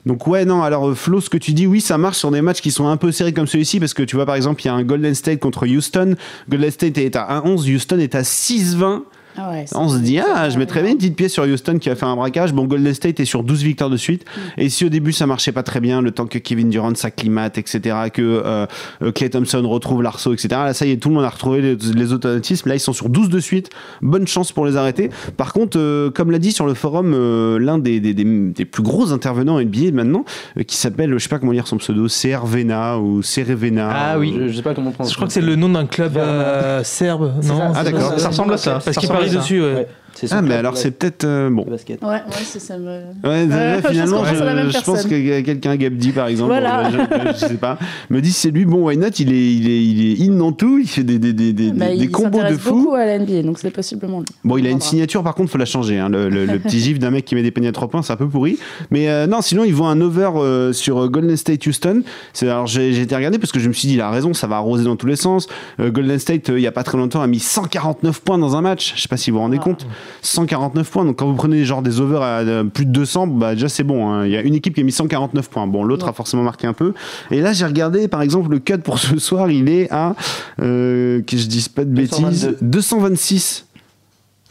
donc 0.04 0.26
ouais, 0.26 0.44
non. 0.44 0.62
Alors, 0.62 0.88
euh, 0.88 0.94
Flo, 0.94 1.20
ce 1.20 1.30
que 1.30 1.36
tu 1.36 1.52
dis, 1.52 1.66
oui, 1.66 1.80
ça 1.80 1.96
marche 1.96 2.18
sur 2.18 2.30
des 2.30 2.42
matchs 2.42 2.60
qui 2.60 2.70
sont 2.70 2.88
un 2.88 2.96
peu 2.96 3.12
serrés 3.12 3.32
comme 3.32 3.46
celui-ci, 3.46 3.78
parce 3.78 3.94
que 3.94 4.02
tu 4.02 4.16
vois, 4.16 4.26
par 4.26 4.34
exemple, 4.34 4.62
il 4.62 4.66
y 4.66 4.68
a 4.68 4.74
un 4.74 4.82
Golden 4.82 5.14
State 5.14 5.38
contre 5.38 5.66
Houston. 5.66 6.16
Golden 6.48 6.70
State 6.70 6.98
est 6.98 7.16
à 7.16 7.40
1-11, 7.40 7.74
Houston 7.74 7.98
est 7.98 8.14
à 8.14 8.22
6-20. 8.22 9.02
Ah 9.36 9.50
ouais, 9.50 9.64
On 9.74 9.88
se 9.88 9.98
dit, 9.98 10.18
ah, 10.18 10.50
je 10.50 10.58
mettrais 10.58 10.82
bien 10.82 10.92
une 10.92 10.98
petite 10.98 11.16
pièce 11.16 11.32
sur 11.32 11.44
Houston 11.44 11.78
qui 11.78 11.88
a 11.90 11.94
fait 11.96 12.04
un 12.06 12.16
braquage. 12.16 12.52
Bon, 12.52 12.64
Golden 12.64 12.92
State 12.94 13.18
est 13.20 13.24
sur 13.24 13.42
12 13.42 13.62
victoires 13.62 13.90
de 13.90 13.96
suite. 13.96 14.24
Et 14.58 14.68
si 14.68 14.84
au 14.84 14.88
début 14.88 15.12
ça 15.12 15.26
marchait 15.26 15.52
pas 15.52 15.62
très 15.62 15.80
bien, 15.80 16.02
le 16.02 16.10
temps 16.10 16.26
que 16.26 16.38
Kevin 16.38 16.68
Durant 16.70 16.94
s'acclimate, 16.94 17.56
etc., 17.58 17.96
que 18.12 18.20
euh, 18.22 18.66
euh, 19.02 19.12
Clay 19.12 19.30
Thompson 19.30 19.62
retrouve 19.68 20.02
l'arceau, 20.02 20.32
etc., 20.34 20.48
là, 20.50 20.74
ça 20.74 20.84
y 20.86 20.90
est, 20.92 20.96
tout 20.96 21.08
le 21.08 21.14
monde 21.14 21.24
a 21.24 21.28
retrouvé 21.30 21.60
les, 21.62 21.76
les 21.76 22.12
automatismes. 22.12 22.68
Là, 22.68 22.74
ils 22.74 22.80
sont 22.80 22.92
sur 22.92 23.08
12 23.08 23.28
de 23.30 23.40
suite. 23.40 23.70
Bonne 24.02 24.26
chance 24.26 24.52
pour 24.52 24.66
les 24.66 24.76
arrêter. 24.76 25.10
Par 25.36 25.52
contre, 25.52 25.78
euh, 25.78 26.10
comme 26.10 26.30
l'a 26.30 26.38
dit 26.38 26.52
sur 26.52 26.66
le 26.66 26.74
forum, 26.74 27.12
euh, 27.14 27.58
l'un 27.58 27.78
des, 27.78 28.00
des, 28.00 28.14
des- 28.14 28.22
des 28.52 28.64
plus 28.64 28.82
gros 28.82 29.12
intervenants 29.12 29.60
NBA 29.60 29.92
maintenant, 29.92 30.24
euh, 30.58 30.62
qui 30.62 30.76
s'appelle, 30.76 31.12
je 31.12 31.18
sais 31.18 31.28
pas 31.28 31.38
comment 31.38 31.52
lire 31.52 31.66
son 31.66 31.76
pseudo, 31.78 32.06
CRVena 32.08 32.98
ou 32.98 33.22
Cerevena. 33.22 33.90
Ah 33.92 34.18
oui, 34.18 34.34
je, 34.36 34.48
je 34.48 34.56
sais 34.56 34.62
pas 34.62 34.74
comment 34.74 34.90
prendre. 34.90 35.08
Je 35.10 35.14
crois 35.14 35.26
que 35.26 35.32
c'est 35.32 35.40
le 35.40 35.56
nom 35.56 35.68
d'un 35.68 35.86
club 35.86 36.16
euh, 36.16 36.82
serbe, 36.84 37.32
non 37.44 37.58
ça, 37.58 37.72
Ah, 37.74 37.84
d'accord. 37.84 38.18
Ça 38.18 38.28
ressemble 38.28 38.52
à 38.54 38.56
ça. 38.56 38.72
Parce 38.72 38.84
Ça 38.86 38.92
qu'il 39.00 39.08
ça. 39.30 39.36
dessus, 39.36 39.62
ouais. 39.62 39.88
Ah, 40.30 40.42
mais 40.42 40.54
alors 40.54 40.76
c'est 40.76 40.90
peut-être. 40.92 41.24
euh, 41.24 41.50
bon. 41.50 41.64
basket. 41.68 42.00
Ouais, 42.02 42.08
ouais, 42.08 42.20
c'est 42.44 42.58
ça. 42.60 42.78
Me... 42.78 43.00
Ouais, 43.24 43.46
finalement, 43.88 44.24
je, 44.24 44.34
je 44.78 44.84
pense 44.84 45.04
que 45.04 45.40
quelqu'un, 45.42 45.76
Gabdi 45.76 46.12
par 46.12 46.26
exemple, 46.28 46.50
Voilà. 46.50 46.90
je, 46.90 46.96
je- 46.98 47.32
je 47.32 47.46
sais 47.46 47.54
pas, 47.54 47.78
me 48.10 48.20
dit 48.20 48.32
c'est 48.32 48.50
lui, 48.50 48.64
bon, 48.64 48.86
why 48.86 48.96
not 48.96 49.08
Il 49.18 49.32
est, 49.32 49.52
il 49.54 49.68
est, 49.70 49.84
il 49.84 50.22
est 50.22 50.28
in 50.28 50.34
dans 50.36 50.52
tout, 50.52 50.78
il 50.78 50.88
fait 50.88 51.02
des, 51.02 51.18
des, 51.18 51.32
des, 51.32 51.52
des, 51.52 51.72
Bah, 51.72 51.88
des 51.88 51.96
il 51.96 52.10
combos 52.10 52.28
de 52.30 52.34
s'intéresse 52.36 52.58
fou. 52.58 52.74
beaucoup 52.82 52.94
à 52.94 53.04
la 53.06 53.18
NBA, 53.18 53.42
donc 53.42 53.58
c'est 53.58 53.70
possiblement 53.70 54.20
lui. 54.20 54.26
Bon, 54.44 54.56
il 54.56 54.66
a 54.66 54.70
une 54.70 54.80
signature, 54.80 55.22
par 55.22 55.34
contre, 55.34 55.50
faut 55.50 55.58
la 55.58 55.64
changer. 55.64 55.98
hein. 55.98 56.08
Le, 56.08 56.28
le- 56.28 56.46
le 56.46 56.58
petit 56.58 56.78
gif 56.80 56.98
d'un 56.98 57.10
mec 57.10 57.24
qui 57.24 57.34
met 57.34 57.42
des 57.42 57.50
paniers 57.50 57.68
à 57.68 57.72
3 57.72 57.88
points, 57.88 58.02
c'est 58.02 58.12
un 58.12 58.16
peu 58.16 58.28
pourri. 58.28 58.58
Mais 58.90 59.08
euh, 59.08 59.26
non, 59.26 59.40
sinon, 59.42 59.64
ils 59.64 59.74
vont 59.74 59.86
un 59.88 60.00
over 60.00 60.30
euh, 60.36 60.72
sur 60.72 60.98
euh, 61.04 61.08
Golden 61.08 61.36
State 61.36 61.66
Houston. 61.66 62.02
Alors, 62.42 62.66
j'ai, 62.66 62.92
j'ai 62.92 63.02
été 63.02 63.14
regardé 63.16 63.38
parce 63.38 63.52
que 63.52 63.60
je 63.60 63.68
me 63.68 63.72
suis 63.72 63.88
dit, 63.88 63.94
il 63.94 64.00
a 64.00 64.10
raison, 64.10 64.34
ça 64.34 64.46
va 64.46 64.56
arroser 64.56 64.84
dans 64.84 64.96
tous 64.96 65.06
les 65.06 65.16
sens. 65.16 65.46
Euh, 65.80 65.90
Golden 65.90 66.18
State, 66.18 66.50
euh, 66.50 66.58
il 66.58 66.62
y 66.62 66.66
a 66.66 66.72
pas 66.72 66.82
très 66.84 66.98
longtemps, 66.98 67.22
a 67.22 67.26
mis 67.26 67.38
149 67.40 68.20
points 68.20 68.38
dans 68.38 68.56
un 68.56 68.60
match. 68.60 68.92
Je 68.96 69.02
sais 69.02 69.08
pas 69.08 69.16
si 69.16 69.30
vous 69.30 69.36
vous 69.36 69.42
rendez 69.42 69.58
Ah. 69.60 69.64
compte. 69.64 69.86
149 70.22 70.90
points. 70.90 71.04
Donc, 71.04 71.18
quand 71.18 71.26
vous 71.26 71.34
prenez 71.34 71.64
genre 71.64 71.82
des 71.82 72.00
overs 72.00 72.22
à 72.22 72.42
plus 72.64 72.86
de 72.86 72.90
200, 72.92 73.26
bah, 73.28 73.54
déjà, 73.54 73.68
c'est 73.68 73.84
bon. 73.84 74.10
hein. 74.10 74.26
Il 74.26 74.32
y 74.32 74.36
a 74.36 74.42
une 74.42 74.54
équipe 74.54 74.74
qui 74.74 74.80
a 74.80 74.84
mis 74.84 74.92
149 74.92 75.48
points. 75.50 75.66
Bon, 75.66 75.84
l'autre 75.84 76.08
a 76.08 76.12
forcément 76.12 76.42
marqué 76.42 76.66
un 76.66 76.72
peu. 76.72 76.94
Et 77.30 77.40
là, 77.40 77.52
j'ai 77.52 77.64
regardé, 77.66 78.08
par 78.08 78.22
exemple, 78.22 78.50
le 78.50 78.58
cut 78.58 78.78
pour 78.78 78.98
ce 78.98 79.18
soir, 79.18 79.50
il 79.50 79.68
est 79.68 79.90
à, 79.90 80.14
euh, 80.60 81.22
que 81.22 81.36
je 81.36 81.46
dise 81.46 81.68
pas 81.68 81.84
de 81.84 81.90
bêtises, 81.90 82.20
222. 82.20 82.58
226. 82.62 83.66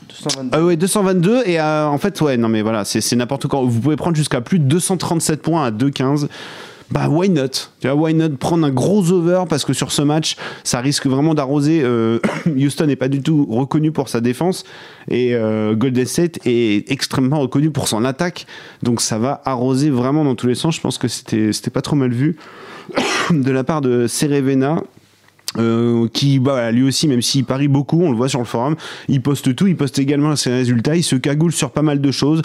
222. 0.10 0.50
Ah 0.52 0.64
ouais, 0.64 0.76
222 0.76 1.44
et 1.46 1.60
euh, 1.60 1.88
en 1.88 1.98
fait 1.98 2.20
ouais 2.22 2.36
non 2.36 2.50
mais 2.50 2.62
voilà 2.62 2.84
c'est 2.86 3.16
n'importe 3.16 3.48
quoi. 3.48 3.62
Vous 3.62 3.80
pouvez 3.80 3.96
prendre 3.96 4.16
jusqu'à 4.16 4.42
plus 4.42 4.60
de 4.60 4.66
237 4.66 5.42
points 5.42 5.66
à 5.66 5.72
2,15. 5.72 6.28
Bah 6.92 7.08
why 7.08 7.30
not? 7.30 7.70
Tu 7.80 7.88
vois 7.88 7.96
why 7.96 8.14
not 8.14 8.32
prendre 8.38 8.68
un 8.68 8.70
gros 8.70 9.12
over 9.12 9.46
parce 9.50 9.64
que 9.64 9.72
sur 9.72 9.92
ce 9.92 10.02
match 10.02 10.36
ça 10.64 10.82
risque 10.82 11.08
vraiment 11.08 11.34
d'arroser. 11.34 11.82
euh, 11.84 12.20
Houston 12.46 12.86
n'est 12.86 12.98
pas 12.98 13.08
du 13.08 13.22
tout 13.22 13.48
reconnu 13.50 13.92
pour 13.92 14.10
sa 14.10 14.20
défense 14.20 14.66
et 15.10 15.34
euh, 15.34 15.74
Golden 15.74 16.06
State 16.06 16.40
est 16.46 16.92
extrêmement 16.92 17.40
reconnu 17.40 17.72
pour 17.72 17.88
son 17.88 18.04
attaque 18.04 18.46
donc 18.84 19.00
ça 19.00 19.18
va 19.18 19.42
arroser 19.46 19.90
vraiment 19.90 20.26
dans 20.26 20.36
tous 20.36 20.48
les 20.48 20.56
sens. 20.56 20.76
Je 20.76 20.82
pense 20.82 20.98
que 20.98 21.08
c'était 21.08 21.72
pas 21.72 21.82
trop 21.82 21.96
mal 21.96 22.12
vu 22.12 22.36
de 23.32 23.52
la 23.52 23.64
part 23.64 23.80
de 23.80 24.08
Cerevena 24.08 24.84
euh, 25.58 26.08
qui 26.14 26.40
bah, 26.40 26.72
lui 26.72 26.84
aussi 26.84 27.08
même 27.08 27.22
s'il 27.22 27.46
parie 27.46 27.68
beaucoup 27.68 28.02
on 28.02 28.12
le 28.12 28.18
voit 28.18 28.30
sur 28.30 28.40
le 28.40 28.46
forum 28.46 28.76
il 29.10 29.22
poste 29.22 29.54
tout 29.54 29.68
il 29.68 29.76
poste 29.76 30.00
également 30.00 30.36
ses 30.38 30.50
résultats 30.50 30.96
il 30.96 31.04
se 31.04 31.18
cagoule 31.18 31.52
sur 31.52 31.72
pas 31.72 31.82
mal 31.82 32.00
de 32.00 32.12
choses 32.12 32.42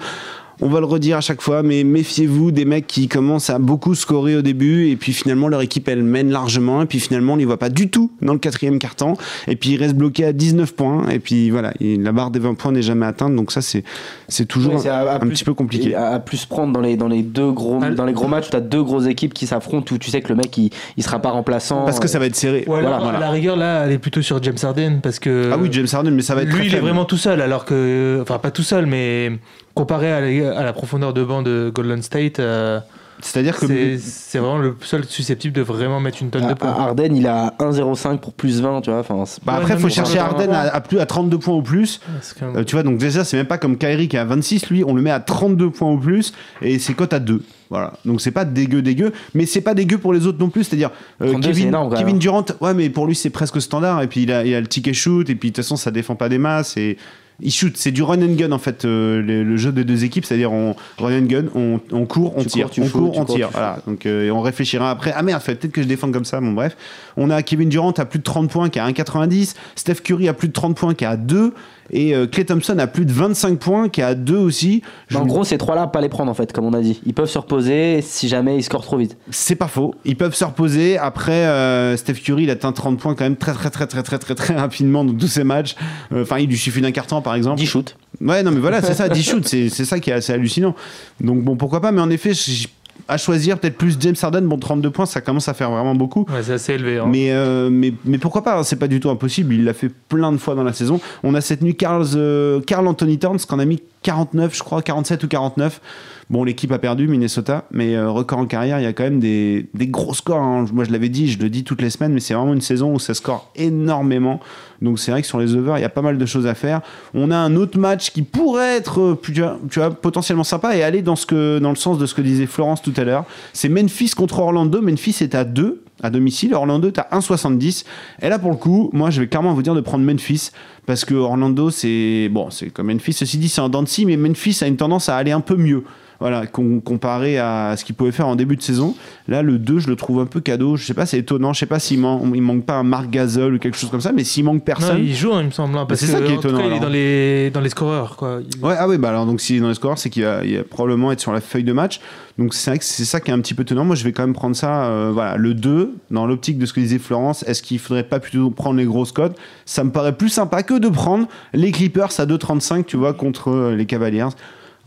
on 0.60 0.68
va 0.68 0.80
le 0.80 0.86
redire 0.86 1.18
à 1.18 1.20
chaque 1.20 1.42
fois, 1.42 1.62
mais 1.62 1.84
méfiez-vous 1.84 2.50
des 2.50 2.64
mecs 2.64 2.86
qui 2.86 3.08
commencent 3.08 3.50
à 3.50 3.58
beaucoup 3.58 3.94
scorer 3.94 4.36
au 4.36 4.42
début 4.42 4.88
et 4.88 4.96
puis 4.96 5.12
finalement 5.12 5.48
leur 5.48 5.60
équipe 5.60 5.88
elle 5.88 6.02
mène 6.02 6.30
largement 6.30 6.82
et 6.82 6.86
puis 6.86 6.98
finalement 7.00 7.34
on 7.34 7.36
les 7.36 7.44
voit 7.44 7.58
pas 7.58 7.68
du 7.68 7.88
tout 7.90 8.10
dans 8.22 8.32
le 8.32 8.38
quatrième 8.38 8.78
quart-temps 8.78 9.16
et 9.48 9.56
puis 9.56 9.70
ils 9.70 9.76
restent 9.76 9.96
bloqués 9.96 10.24
à 10.24 10.32
19 10.32 10.74
points 10.74 11.08
et 11.08 11.18
puis 11.18 11.50
voilà, 11.50 11.72
et 11.80 11.96
la 11.96 12.12
barre 12.12 12.30
des 12.30 12.38
20 12.38 12.54
points 12.54 12.72
n'est 12.72 12.82
jamais 12.82 13.06
atteinte 13.06 13.34
donc 13.36 13.52
ça 13.52 13.60
c'est 13.60 13.84
c'est 14.28 14.46
toujours 14.46 14.74
Ouais, 14.74 14.80
c'est 14.80 14.88
à- 14.88 15.12
à 15.12 15.16
un 15.16 15.18
plus- 15.20 15.30
petit 15.30 15.44
peu 15.44 15.54
compliqué. 15.54 15.94
À, 15.94 16.14
à 16.14 16.18
plus 16.20 16.44
prendre 16.46 16.72
dans 16.72 16.80
les, 16.80 16.96
dans 16.96 17.08
les 17.08 17.22
deux 17.22 17.50
gros, 17.52 17.78
dans 17.78 18.04
les 18.04 18.12
gros 18.12 18.28
matchs 18.28 18.46
où 18.48 18.50
tu 18.50 18.56
as 18.56 18.60
deux 18.60 18.82
grosses 18.82 19.06
équipes 19.06 19.34
qui 19.34 19.46
s'affrontent 19.46 19.94
où 19.94 19.98
tu 19.98 20.10
sais 20.10 20.20
que 20.20 20.28
le 20.28 20.36
mec 20.36 20.56
il, 20.58 20.70
il 20.96 21.02
sera 21.02 21.18
pas 21.20 21.30
remplaçant. 21.30 21.84
Parce 21.84 22.00
que 22.00 22.08
ça 22.08 22.18
va 22.18 22.26
être 22.26 22.34
serré. 22.36 22.64
Ou 22.66 22.74
alors, 22.74 23.00
Voilà. 23.00 23.18
la 23.18 23.30
rigueur, 23.30 23.56
là, 23.56 23.84
elle 23.86 23.92
est 23.92 23.98
plutôt 23.98 24.22
sur 24.22 24.42
James 24.42 24.56
Harden 24.62 25.00
parce 25.02 25.18
que. 25.18 25.50
Ah 25.52 25.56
oui, 25.60 25.68
James 25.70 25.86
Harden, 25.92 26.10
mais 26.14 26.22
ça 26.22 26.34
va 26.34 26.42
être 26.42 26.50
très 26.50 26.60
Lui, 26.60 26.66
il 26.68 26.74
est 26.74 26.80
vraiment 26.80 27.04
tout 27.04 27.16
seul, 27.16 27.40
alors 27.40 27.64
que. 27.64 28.18
Enfin, 28.22 28.38
pas 28.38 28.50
tout 28.50 28.62
seul, 28.62 28.86
mais 28.86 29.32
comparé 29.76 30.10
à 30.10 30.20
la, 30.20 30.58
à 30.58 30.64
la 30.64 30.72
profondeur 30.72 31.12
de 31.14 31.22
banc 31.22 31.42
de 31.42 31.70
Golden 31.72 32.02
State, 32.02 32.40
euh, 32.40 32.80
C'est-à-dire 33.20 33.56
que 33.56 33.66
c'est 33.98 34.38
vraiment 34.38 34.58
le 34.58 34.74
seul 34.80 35.04
susceptible 35.04 35.54
de 35.54 35.60
vraiment 35.62 36.00
mettre 36.00 36.18
une 36.22 36.30
tonne 36.30 36.44
À- 36.44 36.48
de 36.48 36.54
points. 36.54 36.70
Harden 36.70 37.14
il 37.14 37.26
a 37.26 37.54
1,05 37.60 38.18
pour 38.20 38.32
plus 38.32 38.60
20, 38.62 38.80
tu 38.80 38.90
vois. 38.90 39.00
Enfin, 39.00 39.22
Bah 39.44 39.54
après, 39.58 39.74
non, 39.74 39.80
faut 39.80 39.88
chercher 39.90 40.16
temps, 40.18 40.36
à, 40.50 40.58
à 40.60 40.80
plus 40.80 40.98
à 40.98 41.04
32 41.06 41.38
points 41.38 41.54
au 41.54 41.62
plus. 41.62 42.00
Même- 42.40 42.56
Euh, 42.56 42.64
tu 42.64 42.74
vois, 42.74 42.82
donc 42.82 42.96
déjà, 42.98 43.22
c'est 43.24 43.36
même 43.36 43.46
pas 43.46 43.58
comme 43.58 43.76
Kyrie 43.78 44.08
qui 44.08 44.16
est 44.16 44.18
à 44.18 44.24
26, 44.24 44.68
lui, 44.70 44.82
on 44.82 44.94
le 44.94 45.02
met 45.02 45.10
à 45.10 45.20
32 45.20 45.70
points 45.70 45.90
au 45.90 45.98
plus 45.98 46.32
et 46.62 46.78
c'est 46.78 46.94
cote 46.94 47.12
à 47.12 47.18
2. 47.20 47.42
Voilà. 47.68 47.92
Donc 48.06 48.20
c'est 48.22 48.30
pas 48.30 48.44
dégueu, 48.46 48.80
dégueu, 48.80 49.12
mais 49.34 49.44
c'est 49.44 49.60
pas 49.60 49.74
dégueu 49.74 49.98
pour 49.98 50.12
les 50.14 50.26
autres 50.26 50.38
non 50.38 50.48
plus. 50.48 50.64
C'est-à-dire, 50.64 50.90
euh, 51.20 51.32
32, 51.32 51.48
c'est 51.48 51.52
Kevin, 51.52 51.68
énorme. 51.68 52.18
Durant, 52.18 52.44
ouais, 52.62 52.72
mais 52.74 52.88
pour 52.90 53.06
lui, 53.06 53.14
c'est 53.14 53.30
presque 53.30 53.60
standard. 53.60 54.00
Et 54.02 54.06
puis 54.06 54.22
il 54.22 54.32
a, 54.32 54.44
il 54.44 54.54
a 54.54 54.60
le 54.60 54.68
ticket 54.68 54.94
shoot, 54.94 55.28
et 55.28 55.34
puis 55.34 55.50
de 55.50 55.54
toute 55.56 55.64
façon, 55.64 55.76
ça 55.76 55.90
défend 55.90 56.14
pas 56.16 56.28
des 56.30 56.38
masses. 56.38 56.76
Et 56.76 56.96
il 57.40 57.52
shoot, 57.52 57.76
c'est 57.76 57.90
du 57.90 58.02
run 58.02 58.22
and 58.22 58.34
gun 58.34 58.52
en 58.52 58.58
fait, 58.58 58.84
euh, 58.84 59.20
le, 59.20 59.42
le 59.42 59.56
jeu 59.56 59.70
des 59.72 59.84
deux 59.84 60.04
équipes. 60.04 60.24
C'est-à-dire, 60.24 60.52
on 60.52 60.74
run 60.98 61.18
and 61.18 61.26
gun, 61.26 61.44
on, 61.54 61.80
on 61.92 62.06
court, 62.06 62.34
on 62.36 62.42
Tu 62.42 62.48
tire, 62.48 62.66
cours, 62.66 62.74
tu 62.74 62.80
on 62.80 62.84
shoots, 62.84 62.92
court, 62.92 63.12
tu 63.12 63.20
on 63.20 63.24
cours, 63.24 63.34
tire. 63.36 63.50
Voilà. 63.50 63.78
Donc 63.86 64.06
euh, 64.06 64.26
et 64.26 64.30
on 64.30 64.40
réfléchira 64.40 64.90
après. 64.90 65.12
Ah 65.14 65.22
merde, 65.22 65.42
peut-être 65.42 65.72
que 65.72 65.82
je 65.82 65.86
défends 65.86 66.10
comme 66.10 66.24
ça. 66.24 66.40
Bon, 66.40 66.52
bref. 66.52 66.76
On 67.16 67.30
a 67.30 67.42
Kevin 67.42 67.68
Durant 67.68 67.92
à 67.92 68.04
plus 68.04 68.18
de 68.18 68.24
30 68.24 68.50
points 68.50 68.68
qui 68.70 68.78
a 68.78 68.88
1,90. 68.88 69.54
Steph 69.74 69.96
Curry 69.96 70.28
à 70.28 70.34
plus 70.34 70.48
de 70.48 70.52
30 70.52 70.76
points 70.76 70.94
qui 70.94 71.04
a 71.04 71.16
2. 71.16 71.52
Et 71.90 72.14
euh, 72.14 72.26
Clay 72.26 72.44
Thompson 72.44 72.78
a 72.78 72.86
plus 72.86 73.04
de 73.06 73.12
25 73.12 73.58
points 73.58 73.88
qui 73.88 74.02
a 74.02 74.14
2 74.14 74.36
aussi. 74.36 74.82
Je 75.08 75.16
en 75.18 75.26
gros, 75.26 75.44
ces 75.44 75.58
trois-là, 75.58 75.86
pas 75.86 76.00
les 76.00 76.08
prendre 76.08 76.30
en 76.30 76.34
fait, 76.34 76.52
comme 76.52 76.64
on 76.64 76.72
a 76.72 76.80
dit. 76.80 77.00
Ils 77.06 77.14
peuvent 77.14 77.28
se 77.28 77.38
reposer 77.38 78.00
si 78.02 78.28
jamais 78.28 78.56
ils 78.56 78.62
scorent 78.62 78.82
trop 78.84 78.96
vite. 78.96 79.16
C'est 79.30 79.54
pas 79.56 79.68
faux. 79.68 79.94
Ils 80.04 80.16
peuvent 80.16 80.34
se 80.34 80.44
reposer. 80.44 80.98
Après, 80.98 81.46
euh, 81.46 81.96
Steph 81.96 82.14
Curry, 82.14 82.44
il 82.44 82.50
atteint 82.50 82.72
30 82.72 82.98
points 82.98 83.14
quand 83.14 83.24
même 83.24 83.36
très 83.36 83.52
très 83.52 83.70
très 83.70 83.86
très 83.86 84.02
très 84.02 84.18
très 84.18 84.34
très 84.34 84.54
rapidement 84.56 85.04
dans 85.04 85.14
tous 85.14 85.28
ses 85.28 85.44
matchs. 85.44 85.76
Euh, 86.12 86.22
Enfin, 86.22 86.38
il 86.38 86.48
lui 86.48 86.58
suffit 86.58 86.80
d'un 86.80 86.92
carton 86.92 87.22
par 87.22 87.34
exemple. 87.34 87.58
10 87.58 87.66
shoots. 87.66 87.96
Ouais, 88.20 88.42
non 88.42 88.50
mais 88.50 88.60
voilà, 88.60 88.82
c'est 88.82 88.94
ça, 88.94 89.08
10 89.08 89.22
shoots, 89.22 89.46
c'est 89.46 89.68
ça 89.84 90.00
qui 90.00 90.10
est 90.10 90.14
assez 90.14 90.32
hallucinant. 90.32 90.74
Donc 91.20 91.42
bon, 91.42 91.56
pourquoi 91.56 91.80
pas, 91.80 91.92
mais 91.92 92.00
en 92.00 92.10
effet, 92.10 92.32
j- 92.34 92.68
à 93.08 93.16
choisir 93.18 93.58
peut-être 93.58 93.76
plus 93.76 93.96
James 94.00 94.14
Harden, 94.20 94.42
bon 94.42 94.58
32 94.58 94.90
points, 94.90 95.06
ça 95.06 95.20
commence 95.20 95.48
à 95.48 95.54
faire 95.54 95.70
vraiment 95.70 95.94
beaucoup. 95.94 96.26
Ouais, 96.32 96.42
c'est 96.42 96.52
assez 96.54 96.74
élevé. 96.74 96.98
hein. 96.98 97.06
Mais, 97.08 97.30
euh, 97.32 97.68
mais, 97.70 97.92
mais 98.04 98.18
pourquoi 98.18 98.42
pas, 98.42 98.58
hein, 98.58 98.62
c'est 98.64 98.76
pas 98.76 98.88
du 98.88 99.00
tout 99.00 99.10
impossible, 99.10 99.54
il 99.54 99.64
l'a 99.64 99.74
fait 99.74 99.90
plein 100.08 100.32
de 100.32 100.38
fois 100.38 100.54
dans 100.54 100.64
la 100.64 100.72
saison. 100.72 101.00
On 101.22 101.34
a 101.34 101.40
cette 101.40 101.62
nuit 101.62 101.76
Carl, 101.76 102.04
euh, 102.14 102.60
Carl 102.60 102.86
Anthony 102.86 103.18
Towns 103.18 103.38
qui 103.38 103.54
en 103.54 103.58
a 103.58 103.64
mis 103.64 103.80
49, 104.02 104.54
je 104.56 104.62
crois, 104.62 104.82
47 104.82 105.24
ou 105.24 105.28
49. 105.28 105.80
Bon, 106.28 106.42
l'équipe 106.42 106.72
a 106.72 106.78
perdu, 106.80 107.06
Minnesota, 107.06 107.66
mais 107.70 107.94
euh, 107.94 108.10
record 108.10 108.40
en 108.40 108.46
carrière, 108.46 108.80
il 108.80 108.82
y 108.82 108.86
a 108.86 108.92
quand 108.92 109.04
même 109.04 109.20
des, 109.20 109.66
des 109.74 109.86
gros 109.86 110.12
scores. 110.12 110.42
hein. 110.42 110.64
Moi, 110.72 110.82
je 110.82 110.90
l'avais 110.90 111.08
dit, 111.08 111.28
je 111.28 111.38
le 111.38 111.48
dis 111.48 111.62
toutes 111.62 111.80
les 111.80 111.88
semaines, 111.90 112.12
mais 112.12 112.18
c'est 112.18 112.34
vraiment 112.34 112.52
une 112.52 112.60
saison 112.60 112.92
où 112.94 112.98
ça 112.98 113.14
score 113.14 113.52
énormément. 113.54 114.40
Donc, 114.82 114.98
c'est 114.98 115.12
vrai 115.12 115.22
que 115.22 115.28
sur 115.28 115.38
les 115.38 115.54
overs, 115.54 115.78
il 115.78 115.82
y 115.82 115.84
a 115.84 115.88
pas 115.88 116.02
mal 116.02 116.18
de 116.18 116.26
choses 116.26 116.48
à 116.48 116.54
faire. 116.54 116.80
On 117.14 117.30
a 117.30 117.36
un 117.36 117.54
autre 117.54 117.78
match 117.78 118.10
qui 118.10 118.22
pourrait 118.22 118.76
être 118.76 119.00
euh, 119.00 119.14
plus- 119.14 119.34
tu 119.70 119.78
vois, 119.78 119.90
potentiellement 119.90 120.42
sympa 120.42 120.76
et 120.76 120.82
aller 120.82 121.00
dans, 121.00 121.14
ce 121.14 121.26
que, 121.26 121.60
dans 121.60 121.70
le 121.70 121.76
sens 121.76 121.96
de 121.96 122.06
ce 122.06 122.14
que 122.14 122.22
disait 122.22 122.46
Florence 122.46 122.82
tout 122.82 122.92
à 122.96 123.04
l'heure. 123.04 123.24
C'est 123.52 123.68
Memphis 123.68 124.10
contre 124.16 124.40
Orlando. 124.40 124.82
Memphis 124.82 125.18
est 125.20 125.36
à 125.36 125.44
2 125.44 125.84
à 126.02 126.10
domicile. 126.10 126.54
Orlando 126.54 126.88
est 126.88 126.98
à 126.98 127.06
1,70. 127.12 127.84
Et 128.20 128.28
là, 128.28 128.40
pour 128.40 128.50
le 128.50 128.56
coup, 128.56 128.90
moi, 128.92 129.10
je 129.10 129.20
vais 129.20 129.28
clairement 129.28 129.54
vous 129.54 129.62
dire 129.62 129.76
de 129.76 129.80
prendre 129.80 130.04
Memphis 130.04 130.50
parce 130.86 131.04
que 131.04 131.14
Orlando, 131.14 131.70
c'est 131.70 132.28
bon, 132.32 132.50
c'est 132.50 132.70
comme 132.70 132.88
Memphis. 132.88 133.12
Ceci 133.12 133.38
dit, 133.38 133.48
c'est 133.48 133.60
en 133.60 133.68
dents 133.68 133.84
mais 134.04 134.16
Memphis 134.16 134.58
a 134.62 134.66
une 134.66 134.76
tendance 134.76 135.08
à 135.08 135.16
aller 135.16 135.30
un 135.30 135.40
peu 135.40 135.54
mieux. 135.54 135.84
Voilà, 136.20 136.46
com- 136.46 136.80
comparé 136.80 137.38
à 137.38 137.74
ce 137.76 137.84
qu'il 137.84 137.94
pouvait 137.94 138.12
faire 138.12 138.26
en 138.26 138.36
début 138.36 138.56
de 138.56 138.62
saison. 138.62 138.94
Là, 139.28 139.42
le 139.42 139.58
2, 139.58 139.78
je 139.80 139.88
le 139.88 139.96
trouve 139.96 140.20
un 140.20 140.26
peu 140.26 140.40
cadeau. 140.40 140.76
Je 140.76 140.84
sais 140.86 140.94
pas, 140.94 141.04
c'est 141.04 141.18
étonnant. 141.18 141.52
Je 141.52 141.58
sais 141.60 141.66
pas 141.66 141.78
s'il 141.78 142.00
man- 142.00 142.20
il 142.34 142.40
manque 142.42 142.64
pas 142.64 142.74
un 142.74 142.82
Marc 142.84 143.10
Gasol 143.10 143.54
ou 143.54 143.58
quelque 143.58 143.76
chose 143.76 143.90
comme 143.90 144.00
ça, 144.00 144.12
mais 144.12 144.24
s'il 144.24 144.44
manque 144.44 144.54
Non, 144.56 144.60
personne. 144.60 144.98
il 145.00 145.14
joue, 145.14 145.32
hein, 145.34 145.40
il 145.42 145.46
me 145.46 145.50
semble. 145.50 145.76
hein, 145.76 145.84
parce 145.86 146.00
c'est 146.00 146.06
ça 146.06 146.20
qui 146.22 146.32
est 146.32 146.36
étonnant, 146.36 146.58
cas, 146.58 146.64
il 146.66 146.72
est 146.74 146.80
dans 146.80 146.88
les, 146.88 147.50
dans 147.50 147.60
les 147.60 147.68
scoreurs. 147.68 148.16
Quoi. 148.16 148.38
Il- 148.40 148.64
Ouais, 148.64 148.74
ah 148.78 148.88
oui, 148.88 148.96
bah 148.98 149.10
alors 149.10 149.26
donc 149.26 149.40
s'il 149.40 149.56
est 149.56 149.60
dans 149.60 149.68
les 149.68 149.74
scores, 149.74 149.98
c'est 149.98 150.08
qu'il 150.10 150.22
va, 150.24 150.40
probablement 150.70 151.12
être 151.12 151.20
sur 151.20 151.32
la 151.32 151.40
feuille 151.42 151.64
de 151.64 151.72
match. 151.72 152.00
Donc 152.38 152.54
c'est 152.54 152.70
vrai 152.70 152.78
que 152.78 152.84
c'est 152.84 153.04
ça 153.04 153.20
qui 153.20 153.30
est 153.30 153.34
un 153.34 153.40
petit 153.40 153.54
peu 153.54 153.64
tenant. 153.64 153.84
Moi, 153.84 153.96
je 153.96 154.04
vais 154.04 154.12
quand 154.12 154.22
même 154.22 154.34
prendre 154.34 154.56
ça, 154.56 154.86
euh, 154.86 155.10
voilà, 155.12 155.36
le 155.36 155.54
2, 155.54 155.94
dans 156.10 156.26
l'optique 156.26 156.58
de 156.58 156.66
ce 156.66 156.72
que 156.72 156.80
disait 156.80 156.98
Florence. 156.98 157.42
Est-ce 157.46 157.62
qu'il 157.62 157.78
faudrait 157.78 158.02
pas 158.04 158.20
plutôt 158.20 158.50
prendre 158.50 158.76
les 158.78 158.84
grosses 158.84 159.12
cotes? 159.12 159.36
Ça 159.64 159.84
me 159.84 159.90
paraît 159.90 160.16
plus 160.16 160.28
sympa 160.28 160.62
que 160.62 160.74
de 160.78 160.88
prendre 160.88 161.26
les 161.54 161.72
Clippers 161.72 162.08
à 162.18 162.24
2,35, 162.26 162.84
tu 162.86 162.96
vois, 162.96 163.12
contre 163.14 163.50
euh, 163.50 163.74
les 163.76 163.86
Cavaliers. 163.86 164.26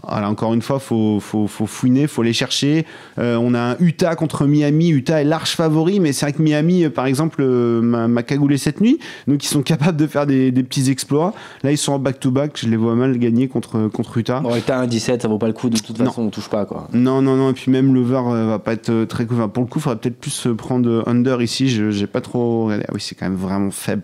Voilà, 0.07 0.29
encore 0.29 0.53
une 0.53 0.61
fois, 0.61 0.79
faut, 0.79 1.19
faut, 1.19 1.47
faut 1.47 1.65
fouiner, 1.65 2.07
faut 2.07 2.23
les 2.23 2.31
chercher. 2.33 2.85
Euh, 3.17 3.35
on 3.35 3.53
a 3.53 3.59
un 3.59 3.75
Utah 3.79 4.15
contre 4.15 4.45
Miami. 4.45 4.89
Utah 4.89 5.21
est 5.21 5.25
large 5.25 5.51
favori, 5.51 5.99
mais 5.99 6.13
c'est 6.13 6.25
vrai 6.25 6.33
que 6.33 6.41
Miami, 6.41 6.85
euh, 6.85 6.89
par 6.89 7.05
exemple, 7.05 7.41
euh, 7.41 7.81
m'a 7.81 8.23
cagoulé 8.23 8.57
cette 8.57 8.79
nuit. 8.79 8.97
Donc 9.27 9.43
ils 9.43 9.47
sont 9.47 9.61
capables 9.61 9.97
de 9.97 10.07
faire 10.07 10.25
des, 10.25 10.51
des 10.51 10.63
petits 10.63 10.89
exploits. 10.89 11.33
Là, 11.63 11.71
ils 11.71 11.77
sont 11.77 11.91
en 11.93 11.99
back-to-back. 11.99 12.53
Je 12.55 12.69
les 12.69 12.77
vois 12.77 12.95
mal 12.95 13.17
gagner 13.17 13.47
contre, 13.49 13.89
contre 13.89 14.17
Utah. 14.17 14.39
Bon, 14.39 14.55
et 14.55 14.61
t'as 14.61 14.79
un 14.79 14.87
17, 14.87 15.21
ça 15.21 15.27
vaut 15.27 15.37
pas 15.37 15.47
le 15.47 15.53
coup. 15.53 15.69
De 15.69 15.77
toute 15.77 15.99
Non. 15.99 16.05
façon, 16.05 16.21
on 16.23 16.29
touche 16.29 16.49
pas 16.49 16.65
quoi. 16.65 16.87
Non, 16.93 17.21
non, 17.21 17.35
non. 17.35 17.49
Et 17.49 17.53
puis 17.53 17.69
même 17.69 17.93
l'over 17.93 18.21
va 18.47 18.59
pas 18.59 18.73
être 18.73 19.03
très. 19.05 19.25
Enfin, 19.29 19.49
pour 19.49 19.63
le 19.63 19.69
coup, 19.69 19.79
il 19.79 19.81
faudrait 19.81 19.99
peut-être 19.99 20.19
plus 20.19 20.47
prendre 20.57 21.03
under 21.07 21.41
ici. 21.41 21.67
Je 21.69 21.91
j'ai 21.91 22.07
pas 22.07 22.21
trop 22.21 22.65
regardé. 22.65 22.85
Ah 22.87 22.91
oui, 22.93 23.01
c'est 23.01 23.15
quand 23.15 23.25
même 23.27 23.37
vraiment 23.37 23.71
faible. 23.71 24.03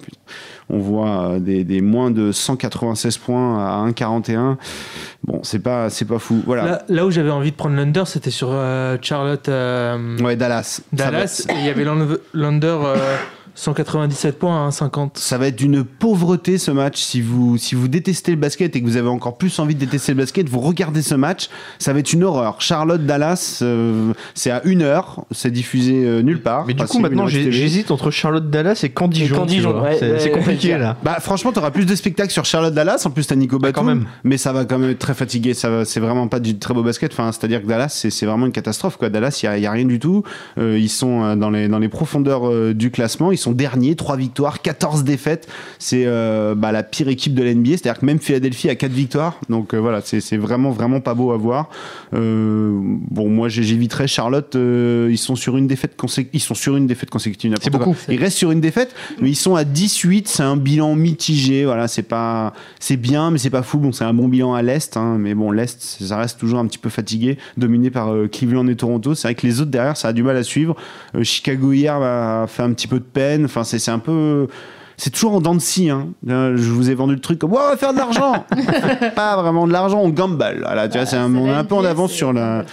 On 0.70 0.80
voit 0.80 1.34
euh, 1.34 1.40
des, 1.40 1.64
des 1.64 1.82
moins 1.82 2.10
de 2.12 2.32
196 2.32 3.18
points 3.20 3.60
à 3.64 3.88
1,41. 3.90 4.56
Bon, 5.24 5.40
c'est 5.44 5.60
pas, 5.60 5.90
c'est 5.90 6.06
pas 6.06 6.18
fou. 6.20 6.42
Voilà. 6.46 6.66
Là, 6.66 6.82
là 6.90 7.06
où 7.06 7.12
j'avais 7.12 7.30
envie 7.30 7.52
de 7.52 7.56
prendre 7.56 7.76
l'under, 7.76 8.04
c'était 8.08 8.32
sur 8.32 8.50
euh, 8.52 8.98
Charlotte. 9.02 9.48
euh, 9.50 10.18
Ouais, 10.20 10.36
Dallas. 10.36 10.82
Dallas, 10.92 11.46
il 11.50 11.66
y 11.66 11.70
avait 11.70 11.84
l'un- 11.84 12.08
l'under 12.34 12.78
197 13.56 14.38
points 14.38 14.68
à 14.68 14.72
50. 14.72 15.18
Ça 15.18 15.38
va 15.38 15.48
être 15.48 15.56
d'une 15.56 15.84
pauvreté 15.84 16.57
ce 16.57 16.72
match. 16.72 17.02
Si 17.02 17.22
vous, 17.22 17.57
si 17.57 17.73
vous 17.73 17.88
détestez 17.88 18.32
le 18.32 18.38
basket 18.38 18.76
et 18.76 18.82
que 18.82 18.86
vous 18.86 18.98
avez 18.98 19.07
encore 19.07 19.38
plus 19.38 19.57
envie 19.60 19.76
de 19.76 19.80
détester 19.80 20.11
le 20.11 20.18
basket, 20.18 20.49
vous 20.49 20.60
regardez 20.60 21.02
ce 21.02 21.15
match. 21.15 21.49
Ça 21.80 21.94
va 21.94 21.99
être 21.99 22.11
une 22.11 22.23
horreur. 22.23 22.61
Charlotte-Dallas, 22.61 23.60
euh, 23.61 24.14
c'est 24.34 24.52
à 24.52 24.61
une 24.65 24.82
heure. 24.82 25.26
C'est 25.32 25.52
diffusé 25.52 26.06
euh, 26.06 26.22
nulle 26.22 26.41
part. 26.41 26.65
Mais 26.68 26.73
du 26.73 26.84
coup, 26.84 26.99
maintenant, 26.99 27.27
j'hésite 27.27 27.91
entre 27.91 28.11
Charlotte 28.11 28.49
Dallas 28.49 28.82
et 28.84 28.90
Candijon. 28.90 29.38
Candijon, 29.38 29.82
ouais, 29.82 29.98
c'est 29.99 30.26
ouais, 30.26 30.32
compliqué 30.32 30.73
ouais. 30.73 30.80
là. 30.80 30.98
Bah 31.03 31.18
franchement, 31.19 31.52
t'auras 31.52 31.72
plus 31.72 31.86
de 31.86 31.95
spectacles 31.95 32.32
sur 32.32 32.45
Charlotte-Dallas. 32.45 33.03
En 33.06 33.10
plus, 33.10 33.26
t'as 33.26 33.36
Nico 33.36 33.57
Batum. 33.57 33.73
quand 33.73 33.84
même. 33.84 34.06
Mais 34.23 34.38
ça 34.38 34.52
va 34.52 34.65
quand 34.65 34.77
même 34.77 34.91
être 34.91 34.99
très 34.99 35.14
fatigué. 35.14 35.53
Ça, 35.53 35.69
va- 35.69 35.86
c'est 35.86 35.99
vraiment 36.02 36.27
pas 36.27 36.40
du 36.40 36.57
très 36.60 36.73
beau 36.73 36.84
basket. 36.84 37.14
Enfin, 37.14 37.32
c'est-à-dire 37.32 37.61
que 37.61 37.68
Dallas, 37.68 37.90
c'est, 37.90 38.10
c'est 38.10 38.26
vraiment 38.26 38.45
une 38.45 38.52
catastrophe. 38.52 38.98
Quoi. 38.98 39.10
Dallas, 39.10 39.40
il 39.41 39.61
y 39.61 39.65
a, 39.65 39.72
rien 39.72 39.86
du 39.86 39.99
tout. 39.99 40.23
Euh, 40.57 40.77
ils 40.77 40.90
sont 40.90 41.36
dans 41.36 41.49
les 41.49 41.68
dans 41.68 41.80
les 41.80 41.90
profondeurs 41.90 42.48
euh, 42.48 42.73
du 42.73 42.91
classement. 42.91 43.32
Ils 43.32 43.38
sont 43.38 43.45
derniers, 43.54 43.96
3 43.96 44.18
victoires, 44.18 44.62
14 44.62 45.04
défaites. 45.04 45.48
C'est 45.80 46.04
euh, 46.06 46.56
bah, 46.56 46.72
la 46.72 46.84
pire 46.84 47.08
équipe 47.08 47.34
de 47.34 47.44
l'NBA. 47.44 47.72
C'est-à-dire 47.72 48.00
que 48.00 48.06
même 48.06 48.20
Philadelphie 48.20 48.70
a 48.70 48.76
4 48.76 48.92
victoires. 48.92 49.40
Donc 49.50 49.74
euh, 49.74 49.78
voilà, 49.78 50.02
c'est, 50.04 50.38
vraiment 50.38 50.72
vraiment 50.72 51.02
pas 51.02 51.14
beau 51.14 51.32
à 51.32 51.38
voir. 51.38 51.70
Euh, 52.14 52.72
bon, 52.76 53.30
moi, 53.30 53.50
j'éviterais 53.50 54.08
Charlotte. 54.08 54.56
ils 54.56 55.18
sont 55.18 55.36
sur 55.36 55.58
une 55.58 55.68
défaite 55.68 55.96
Ils 56.34 56.40
sont 56.40 56.56
sur 56.56 56.76
une 56.76 56.88
défaite 56.88 57.10
consécutive. 57.10 57.56
C'est 57.62 57.70
beaucoup. 57.70 57.96
Ils 58.10 58.20
restent 58.20 58.38
sur 58.38 58.52
une 58.52 58.62
défaite, 58.62 58.94
mais 59.22 59.30
ils 59.30 59.36
sont 59.36 59.56
à 59.56 59.64
18. 59.64 60.28
C'est 60.28 60.44
un 60.44 60.58
bilan 60.58 60.96
mitigé. 60.96 61.66
Voilà, 61.66 61.88
c'est 61.88 62.04
pas, 62.04 62.54
c'est 62.80 62.98
bien, 62.98 63.32
mais 63.32 63.38
c'est 63.38 63.50
pas 63.50 63.64
fou. 63.64 63.78
Bon, 63.78 63.92
c'est 63.92 64.04
un 64.04 64.14
bon 64.14 64.28
bilan 64.28 64.54
à 64.54 64.62
l'est, 64.62 64.98
hein, 64.98 65.18
mais 65.20 65.34
bon, 65.34 65.52
l'est, 65.52 65.82
ça 65.82 66.18
reste 66.18 66.40
toujours 66.40 66.60
un 66.60 66.68
petit 66.68 66.78
peu 66.78 66.90
fatigué, 66.90 67.38
dominé 67.58 67.90
par 67.90 68.14
Cleveland 68.32 68.68
et 68.68 68.76
Toronto. 68.76 69.16
C'est 69.16 69.28
vrai 69.28 69.36
que 69.36 69.46
les 69.46 69.62
autres 69.62 69.72
derrière, 69.72 69.98
ça 69.98 70.10
a 70.10 70.14
du 70.14 70.24
mal 70.24 70.38
à 70.38 70.44
suivre. 70.44 70.76
Chicago 71.24 71.72
hier 71.72 71.96
a 71.96 72.46
fait 72.48 72.64
un 72.64 72.74
petit 72.74 72.88
peu 72.88 73.00
de 73.00 73.06
Enfin, 73.44 73.64
c'est 73.64 73.91
un 73.91 73.99
peu. 73.99 74.48
C'est 74.98 75.10
toujours 75.10 75.34
en 75.34 75.41
dents 75.41 75.56
de 75.56 75.60
scie. 75.60 75.90
Hein. 75.90 76.07
Je 76.26 76.72
vous 76.72 76.90
ai 76.90 76.94
vendu 76.94 77.16
le 77.16 77.20
truc 77.20 77.40
comme 77.40 77.52
Ouais, 77.52 77.60
on 77.62 77.70
va 77.70 77.76
faire 77.78 77.91
de 77.91 77.98
l'argent. 77.98 78.45
pas 79.16 79.36
vraiment 79.36 79.68
de 79.68 79.74
l'argent, 79.74 79.99
on 80.02 80.10
gamble. 80.10 80.62
Voilà, 80.62 80.88
tu 80.88 80.98
vois, 80.98 81.06
c'est 81.06 81.18
un, 81.18 81.36
on 81.36 81.48
est 81.48 81.52
un 81.53 81.66
peu 81.66 81.76
en 81.76 81.84
avance 81.84 82.12
sur 82.12 82.32
la. 82.32 82.64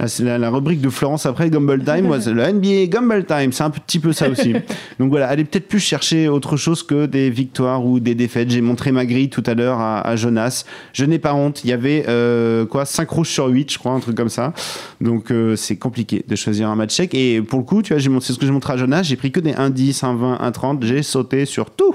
Là, 0.00 0.08
c'est 0.08 0.24
la, 0.24 0.38
la 0.38 0.48
rubrique 0.48 0.80
de 0.80 0.88
Florence 0.88 1.26
après 1.26 1.50
Gumble 1.50 1.84
Time. 1.84 2.06
Moi, 2.06 2.16
le 2.26 2.52
NBA 2.52 2.86
Gumble 2.86 3.26
Time. 3.26 3.52
C'est 3.52 3.64
un 3.64 3.68
petit 3.68 3.98
peu 3.98 4.14
ça 4.14 4.30
aussi. 4.30 4.54
Donc 4.98 5.10
voilà, 5.10 5.28
allez 5.28 5.44
peut-être 5.44 5.68
plus 5.68 5.78
chercher 5.78 6.26
autre 6.26 6.56
chose 6.56 6.82
que 6.82 7.04
des 7.04 7.28
victoires 7.28 7.84
ou 7.84 8.00
des 8.00 8.14
défaites. 8.14 8.48
J'ai 8.48 8.62
montré 8.62 8.92
ma 8.92 9.04
grille 9.04 9.28
tout 9.28 9.42
à 9.44 9.52
l'heure 9.52 9.78
à, 9.78 10.00
à 10.00 10.16
Jonas. 10.16 10.64
Je 10.94 11.04
n'ai 11.04 11.18
pas 11.18 11.34
honte. 11.34 11.64
Il 11.64 11.70
y 11.70 11.74
avait 11.74 12.06
euh, 12.08 12.64
quoi 12.64 12.86
5 12.86 13.10
rouges 13.10 13.28
sur 13.28 13.48
8, 13.48 13.70
je 13.70 13.78
crois, 13.78 13.92
un 13.92 14.00
truc 14.00 14.16
comme 14.16 14.30
ça. 14.30 14.54
Donc 15.02 15.30
euh, 15.30 15.54
c'est 15.54 15.76
compliqué 15.76 16.24
de 16.26 16.34
choisir 16.34 16.70
un 16.70 16.76
match 16.76 16.94
sec. 16.94 17.14
Et 17.14 17.42
pour 17.42 17.58
le 17.58 17.66
coup, 17.66 17.82
tu 17.82 17.92
vois, 17.92 18.00
j'ai 18.00 18.10
c'est 18.20 18.32
ce 18.32 18.38
que 18.38 18.46
j'ai 18.46 18.52
montré 18.52 18.72
à 18.72 18.78
Jonas. 18.78 19.02
J'ai 19.02 19.16
pris 19.16 19.30
que 19.30 19.40
des 19.40 19.52
1 19.52 19.68
10, 19.68 20.02
1 20.02 20.14
20, 20.14 20.38
1 20.40 20.52
30. 20.52 20.82
J'ai 20.82 21.02
sauté 21.02 21.44
sur 21.44 21.70
tout. 21.70 21.94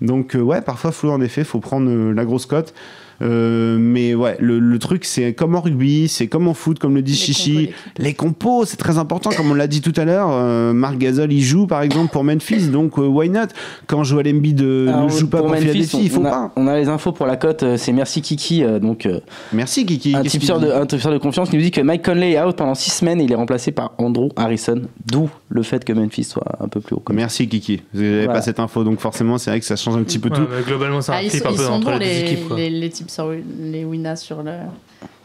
Donc 0.00 0.34
euh, 0.34 0.40
ouais, 0.40 0.62
parfois 0.62 0.90
flou 0.90 1.10
en 1.10 1.20
effet, 1.20 1.44
faut 1.44 1.60
prendre 1.60 1.90
euh, 1.90 2.12
la 2.14 2.24
grosse 2.24 2.46
cote. 2.46 2.72
Euh, 3.20 3.76
mais 3.78 4.14
ouais, 4.14 4.36
le, 4.40 4.58
le 4.58 4.78
truc, 4.78 5.04
c'est 5.04 5.34
comme 5.34 5.54
en 5.54 5.60
rugby, 5.60 6.08
c'est 6.08 6.26
comme 6.26 6.48
en 6.48 6.54
foot, 6.54 6.78
comme 6.78 6.94
le 6.94 7.02
dit 7.02 7.14
Chichi. 7.14 7.70
Les 7.98 8.14
compos, 8.14 8.64
c'est 8.64 8.76
très 8.76 8.98
important, 8.98 9.30
comme 9.36 9.50
on 9.50 9.54
l'a 9.54 9.66
dit 9.66 9.80
tout 9.80 9.92
à 9.96 10.04
l'heure. 10.04 10.28
Euh, 10.30 10.72
Marc 10.72 10.98
Gasol, 10.98 11.32
il 11.32 11.42
joue 11.42 11.66
par 11.66 11.82
exemple 11.82 12.12
pour 12.12 12.24
Memphis, 12.24 12.68
donc 12.68 12.98
euh, 12.98 13.06
why 13.06 13.28
not? 13.28 13.48
Quand 13.86 14.04
Joel 14.04 14.28
Embiid 14.28 14.60
euh, 14.62 14.88
Alors, 14.88 15.04
ne 15.04 15.08
joue 15.10 15.28
pas 15.28 15.38
pour, 15.38 15.48
Memphis, 15.48 15.62
Philadelphie, 15.62 16.00
il 16.02 16.10
faut 16.10 16.20
on 16.20 16.24
a, 16.24 16.30
pas. 16.30 16.52
On 16.56 16.66
a 16.66 16.76
les 16.76 16.88
infos 16.88 17.12
pour 17.12 17.26
la 17.26 17.36
cote, 17.36 17.62
euh, 17.62 17.76
c'est 17.76 17.92
merci 17.92 18.22
Kiki, 18.22 18.64
euh, 18.64 18.78
donc 18.78 19.06
euh, 19.06 19.20
Merci 19.52 19.84
Kiki. 19.86 20.14
un 20.14 20.22
de, 20.22 20.28
tipeur 20.28 20.58
de 20.60 21.18
confiance 21.18 21.50
qui 21.50 21.56
nous 21.56 21.62
dit 21.62 21.70
que 21.70 21.80
Mike 21.80 22.04
Conley 22.04 22.32
est 22.32 22.42
out 22.42 22.56
pendant 22.56 22.74
6 22.74 22.90
semaines 22.90 23.20
et 23.20 23.24
il 23.24 23.32
est 23.32 23.36
remplacé 23.36 23.72
par 23.72 23.92
Andrew 23.98 24.28
Harrison, 24.36 24.82
d'où 25.06 25.28
le 25.54 25.62
fait 25.62 25.84
que 25.84 25.92
Memphis 25.92 26.24
soit 26.24 26.56
un 26.60 26.68
peu 26.68 26.80
plus 26.80 26.94
haut. 26.96 27.02
Merci 27.12 27.46
Kiki. 27.46 27.82
Vous 27.92 28.00
n'avez 28.02 28.24
Voilà. 28.24 28.32
pas 28.32 28.42
cette 28.42 28.58
info, 28.58 28.84
donc 28.84 29.00
forcément, 29.00 29.36
c'est 29.36 29.50
vrai 29.50 29.60
que 29.60 29.66
ça 29.66 29.76
change 29.76 29.96
un 29.96 30.02
petit 30.02 30.18
peu 30.18 30.30
Ouais, 30.30 30.36
tout. 30.36 30.46
mais 30.50 30.62
globalement, 30.62 30.98
un 30.98 31.02
Ah, 31.08 31.22
ils 31.22 31.28
flip 31.30 31.42
sont, 31.42 31.48
un 31.48 31.52
ils 31.52 31.56
peu 31.58 31.64
sont 31.64 31.72
entre 31.72 31.90
les 31.92 31.98
deux 31.98 32.04
les, 32.04 32.20
équipes. 32.32 32.48
quoi. 32.48 32.56
les, 32.56 32.70
les 32.70 32.90
types 32.90 33.10
sur 33.10 33.30
les 33.60 33.84
Winas 33.84 34.16
sur, 34.16 34.42
le, 34.42 34.52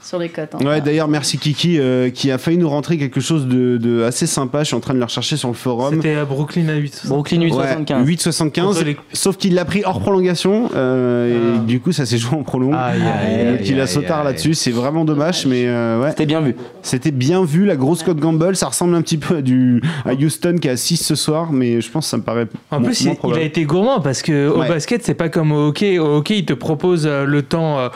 sur 0.02 0.20
les 0.20 0.30
cotes. 0.30 0.56
hein. 0.56 0.66
Ouais, 0.66 0.80
d'ailleurs, 0.82 1.08
merci 1.08 1.38
Kiki 1.38 1.78
euh, 1.80 2.10
qui 2.10 2.32
a 2.32 2.38
failli 2.38 2.58
nous 2.58 2.70
rentrer 2.70 2.98
quelque 2.98 3.20
chose 3.20 3.46
de, 3.48 3.78
de 3.78 4.04
assez 4.04 4.26
sympa. 4.28 4.60
Je 4.60 4.66
suis 4.68 4.76
en 4.76 4.80
train 4.80 4.94
de 4.94 5.00
le 5.00 5.06
rechercher 5.06 5.36
sur 5.38 5.50
le 5.50 5.54
forum. 5.54 5.96
C'était 5.96 6.16
à 6.16 6.26
Brooklyn 6.26 6.70
à 6.70 6.76
8. 6.76 7.04
Brooklyn 7.08 7.40
Ouais, 7.42 7.46
875. 7.48 8.06
8,75. 8.08 8.62
Contre 8.62 8.84
les- 8.84 8.98
Sauf 9.14 9.38
qu'il 9.38 9.54
l'a 9.56 9.66
pris 9.66 9.82
hors 9.86 10.00
prolongation. 10.00 10.70
euh, 10.76 11.56
Ah. 11.58 11.64
Et 11.64 11.66
du 11.66 11.80
coup, 11.80 11.92
ça 11.92 12.06
s'est 12.06 12.18
joué 12.18 12.38
en 12.38 12.44
prolong. 12.44 12.74
Aïe, 12.74 13.02
aïe, 13.02 13.46
Donc 13.58 13.68
il 13.68 13.80
a 13.80 13.84
aïe. 13.84 14.24
là-dessus. 14.24 14.54
C'est 14.54 14.72
vraiment 14.72 15.04
dommage, 15.06 15.46
mais 15.46 15.66
euh, 15.68 16.02
ouais. 16.02 16.10
C'était 16.12 16.26
bien 16.26 16.42
vu. 16.42 16.56
C'était 16.84 17.12
bien 17.12 17.44
vu, 17.44 17.66
la 17.66 17.76
grosse 17.76 18.04
cote 18.04 18.18
gamble. 18.18 18.56
Ça 18.56 18.68
ressemble 18.68 18.96
un 18.96 19.02
petit 19.02 19.18
peu 19.18 19.38
à, 19.38 19.42
du, 19.42 19.82
à 20.06 20.14
Houston 20.14 20.56
qui 20.62 20.70
a 20.70 20.78
6 20.78 20.98
ce 20.98 21.16
soir, 21.16 21.52
mais 21.52 21.82
je 21.82 21.90
pense 21.92 22.06
que 22.06 22.10
ça 22.12 22.18
me 22.18 22.24
paraît. 22.24 22.48
En 22.72 22.82
plus, 22.82 23.06
moins 23.06 23.16
il, 23.24 23.30
il 23.32 23.38
a 23.38 23.42
été 23.42 23.64
gourmand 23.66 24.00
parce 24.00 24.22
que 24.22 24.48
au 24.50 24.60
Ouais. 24.62 24.68
basket, 24.70 25.04
c'est 25.04 25.14
pas 25.14 25.30
comme 25.30 25.52
au 25.52 25.68
hockey. 25.68 26.00
Au 26.00 26.18
hockey, 26.18 26.40
il 26.40 26.46
te 26.46 26.54
propose 26.54 27.06
le 27.08 27.42
temps 27.42 27.90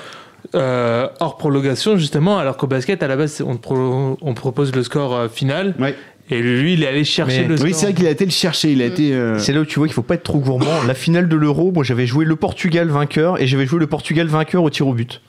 euh, 0.56 1.08
hors 1.20 1.38
prolongation, 1.38 1.98
justement, 1.98 2.38
alors 2.38 2.58
qu'au 2.58 2.68
basket, 2.68 3.02
à 3.04 3.08
la 3.08 3.16
base, 3.16 3.42
on, 3.46 3.56
te 3.56 3.62
pro- 3.62 4.18
on 4.22 4.34
propose 4.34 4.74
le 4.76 4.84
score 4.84 5.16
euh, 5.16 5.28
final. 5.30 5.76
Ouais. 5.80 5.96
Et 6.30 6.42
lui, 6.42 6.74
il 6.74 6.84
est 6.84 6.88
allé 6.88 7.04
chercher 7.04 7.42
Mais- 7.42 7.48
le 7.48 7.54
Oui, 7.56 7.70
score. 7.72 7.80
c'est 7.80 7.86
vrai 7.88 7.94
qu'il 7.96 8.08
a 8.08 8.10
été 8.12 8.24
le 8.26 8.32
chercher. 8.32 8.72
Il 8.72 8.82
a 8.82 8.86
été. 8.86 9.14
euh, 9.14 9.38
C'est 9.38 9.52
là 9.54 9.62
où 9.62 9.66
tu 9.66 9.80
vois 9.80 9.88
qu'il 9.88 9.94
faut 9.94 10.02
pas 10.02 10.16
être 10.16 10.24
trop 10.24 10.40
gourmand. 10.40 10.84
La 10.88 10.94
finale 10.94 11.28
de 11.28 11.36
l'Euro, 11.36 11.72
moi 11.74 11.84
j'avais 11.84 12.06
joué 12.06 12.24
le 12.24 12.36
Portugal 12.38 12.88
vainqueur 12.88 13.42
et 13.42 13.48
j'avais 13.48 13.66
joué 13.66 13.80
le 13.80 13.88
Portugal 13.88 14.28
vainqueur 14.28 14.64
au 14.64 14.70
tir 14.70 14.88
au 14.88 14.94
but. 14.94 15.22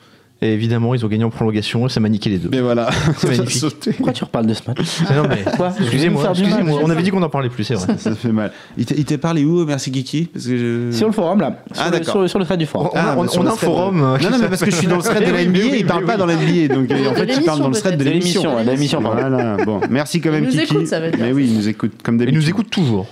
Et 0.44 0.52
évidemment, 0.54 0.92
ils 0.94 1.04
ont 1.04 1.08
gagné 1.08 1.22
en 1.22 1.30
prolongation 1.30 1.86
et 1.86 1.88
ça 1.88 2.00
m'a 2.00 2.08
niqué 2.08 2.28
les 2.28 2.38
deux. 2.38 2.48
Mais 2.50 2.60
voilà. 2.60 2.90
C'est 3.18 3.28
magnifique. 3.28 3.60
Sauté. 3.60 3.92
Pourquoi 3.92 4.12
tu 4.12 4.24
reparles 4.24 4.46
de 4.46 4.54
ce 4.54 4.62
match 4.66 4.78
Mais 5.08 5.16
non, 5.16 5.22
mais 5.28 5.44
Quoi 5.56 5.72
excusez-moi, 5.80 6.32
c'est 6.34 6.42
On 6.82 6.90
avait 6.90 7.02
dit 7.02 7.10
qu'on 7.10 7.22
en 7.22 7.28
parlait 7.28 7.48
plus, 7.48 7.62
c'est 7.62 7.74
vrai. 7.74 7.94
Ça 7.96 8.12
fait 8.16 8.32
mal. 8.32 8.50
Il 8.76 8.84
t'a- 8.84 8.94
il 8.96 9.04
t'est 9.04 9.18
parlé 9.18 9.44
où 9.44 9.64
Merci 9.64 9.92
Kiki 9.92 10.24
Parce 10.32 10.46
que 10.46 10.90
je- 10.90 10.96
Sur 10.96 11.06
le 11.06 11.12
forum 11.12 11.40
là, 11.40 11.62
sur, 11.72 11.82
Ah, 11.86 11.90
d'accord. 11.90 12.08
sur, 12.08 12.20
le- 12.22 12.28
sur 12.28 12.38
le 12.40 12.44
thread 12.44 12.58
du 12.58 12.66
forum. 12.66 12.88
On 12.92 12.96
Ah, 12.98 13.14
on- 13.16 13.28
sur 13.28 13.40
on 13.40 13.44
a 13.44 13.46
le 13.46 13.50
un 13.50 13.54
de- 13.54 13.58
forum, 13.60 13.96
euh, 14.02 14.18
Non, 14.18 14.30
non, 14.30 14.38
mais 14.40 14.48
parce 14.48 14.62
que 14.64 14.70
je 14.72 14.76
suis 14.76 14.86
dans 14.88 14.96
le 14.96 15.02
thread 15.02 15.20
de 15.26 15.30
la 15.30 15.38
Oui, 15.38 15.46
oui, 15.46 15.48
NBA, 15.48 15.60
oui, 15.70 15.76
il 15.78 15.86
parle 15.86 16.00
oui, 16.02 16.06
pas 16.08 16.16
dans 16.16 16.26
la 16.26 16.34
NBA. 16.34 16.74
Donc 16.74 16.90
euh, 16.90 17.10
en 17.10 17.14
fait, 17.14 17.32
il 17.38 17.44
parle 17.44 17.60
dans 17.60 17.68
le 17.68 17.74
thread 17.74 17.96
de 17.96 18.04
De 18.04 18.10
l'émission. 18.10 18.42
de 18.64 18.68
l'émission, 18.68 19.00
pardon. 19.00 19.20
Voilà, 19.20 19.56
bon, 19.64 19.80
merci 19.90 20.20
quand 20.20 20.32
même 20.32 20.42
Il 20.42 20.46
nous 20.56 20.60
Kiki. 20.60 20.74
écoute, 20.74 20.86
ça 20.88 20.98
veut 20.98 21.10
dire. 21.12 21.20
Mais 21.24 21.32
oui, 21.32 21.46
il 21.48 21.56
nous 21.56 21.68
écoute 21.68 21.92
comme 22.02 22.16
Ils 22.16 22.18
d'habitude. 22.18 22.40
nous 22.42 22.48
écoutent 22.48 22.70
toujours. 22.70 23.06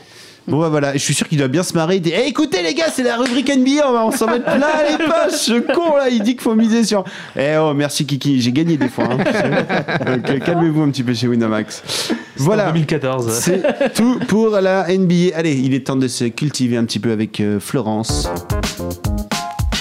Bon 0.51 0.61
bah 0.61 0.69
voilà, 0.69 0.93
je 0.95 0.99
suis 0.99 1.15
sûr 1.15 1.29
qu'il 1.29 1.39
doit 1.39 1.49
bien 1.49 1.63
se 1.63 1.75
marrer. 1.75 1.97
Il 1.97 2.03
dit 2.03 2.13
Eh, 2.15 2.29
écoutez 2.29 2.63
les 2.63 2.75
gars, 2.75 2.87
c'est 2.93 3.03
la 3.03 3.17
rubrique 3.17 3.49
NBA, 3.49 3.89
on 3.89 3.93
va 3.93 4.05
on 4.05 4.11
s'en 4.11 4.27
mettre 4.27 4.45
plein 4.45 4.59
les 4.91 4.97
poches. 5.05 5.33
Ce 5.39 5.61
con 5.73 5.97
là, 5.97 6.09
il 6.11 6.23
dit 6.23 6.33
qu'il 6.33 6.43
faut 6.43 6.55
miser 6.55 6.85
sur. 6.85 7.05
Eh 7.37 7.57
oh, 7.59 7.73
merci 7.75 8.05
Kiki, 8.05 8.41
j'ai 8.41 8.53
gagné 8.53 8.77
des 8.77 8.89
fois. 8.89 9.05
hein. 9.11 9.17
Donc 10.07 10.29
euh, 10.29 10.39
calmez-vous 10.41 10.83
un 10.83 10.91
petit 10.91 11.03
peu 11.03 11.15
chez 11.15 11.29
Winamax. 11.29 12.11
Voilà. 12.37 12.67
2014. 12.73 13.31
C'est 13.33 13.93
tout 13.95 14.19
pour 14.29 14.51
la 14.61 14.87
NBA. 14.89 15.35
Allez, 15.37 15.55
il 15.55 15.75
est 15.75 15.87
temps 15.87 15.97
de 15.97 16.09
se 16.09 16.25
cultiver 16.25 16.77
un 16.77 16.85
petit 16.85 16.99
peu 16.99 17.13
avec 17.13 17.39
euh, 17.41 17.61
Florence. 17.61 18.29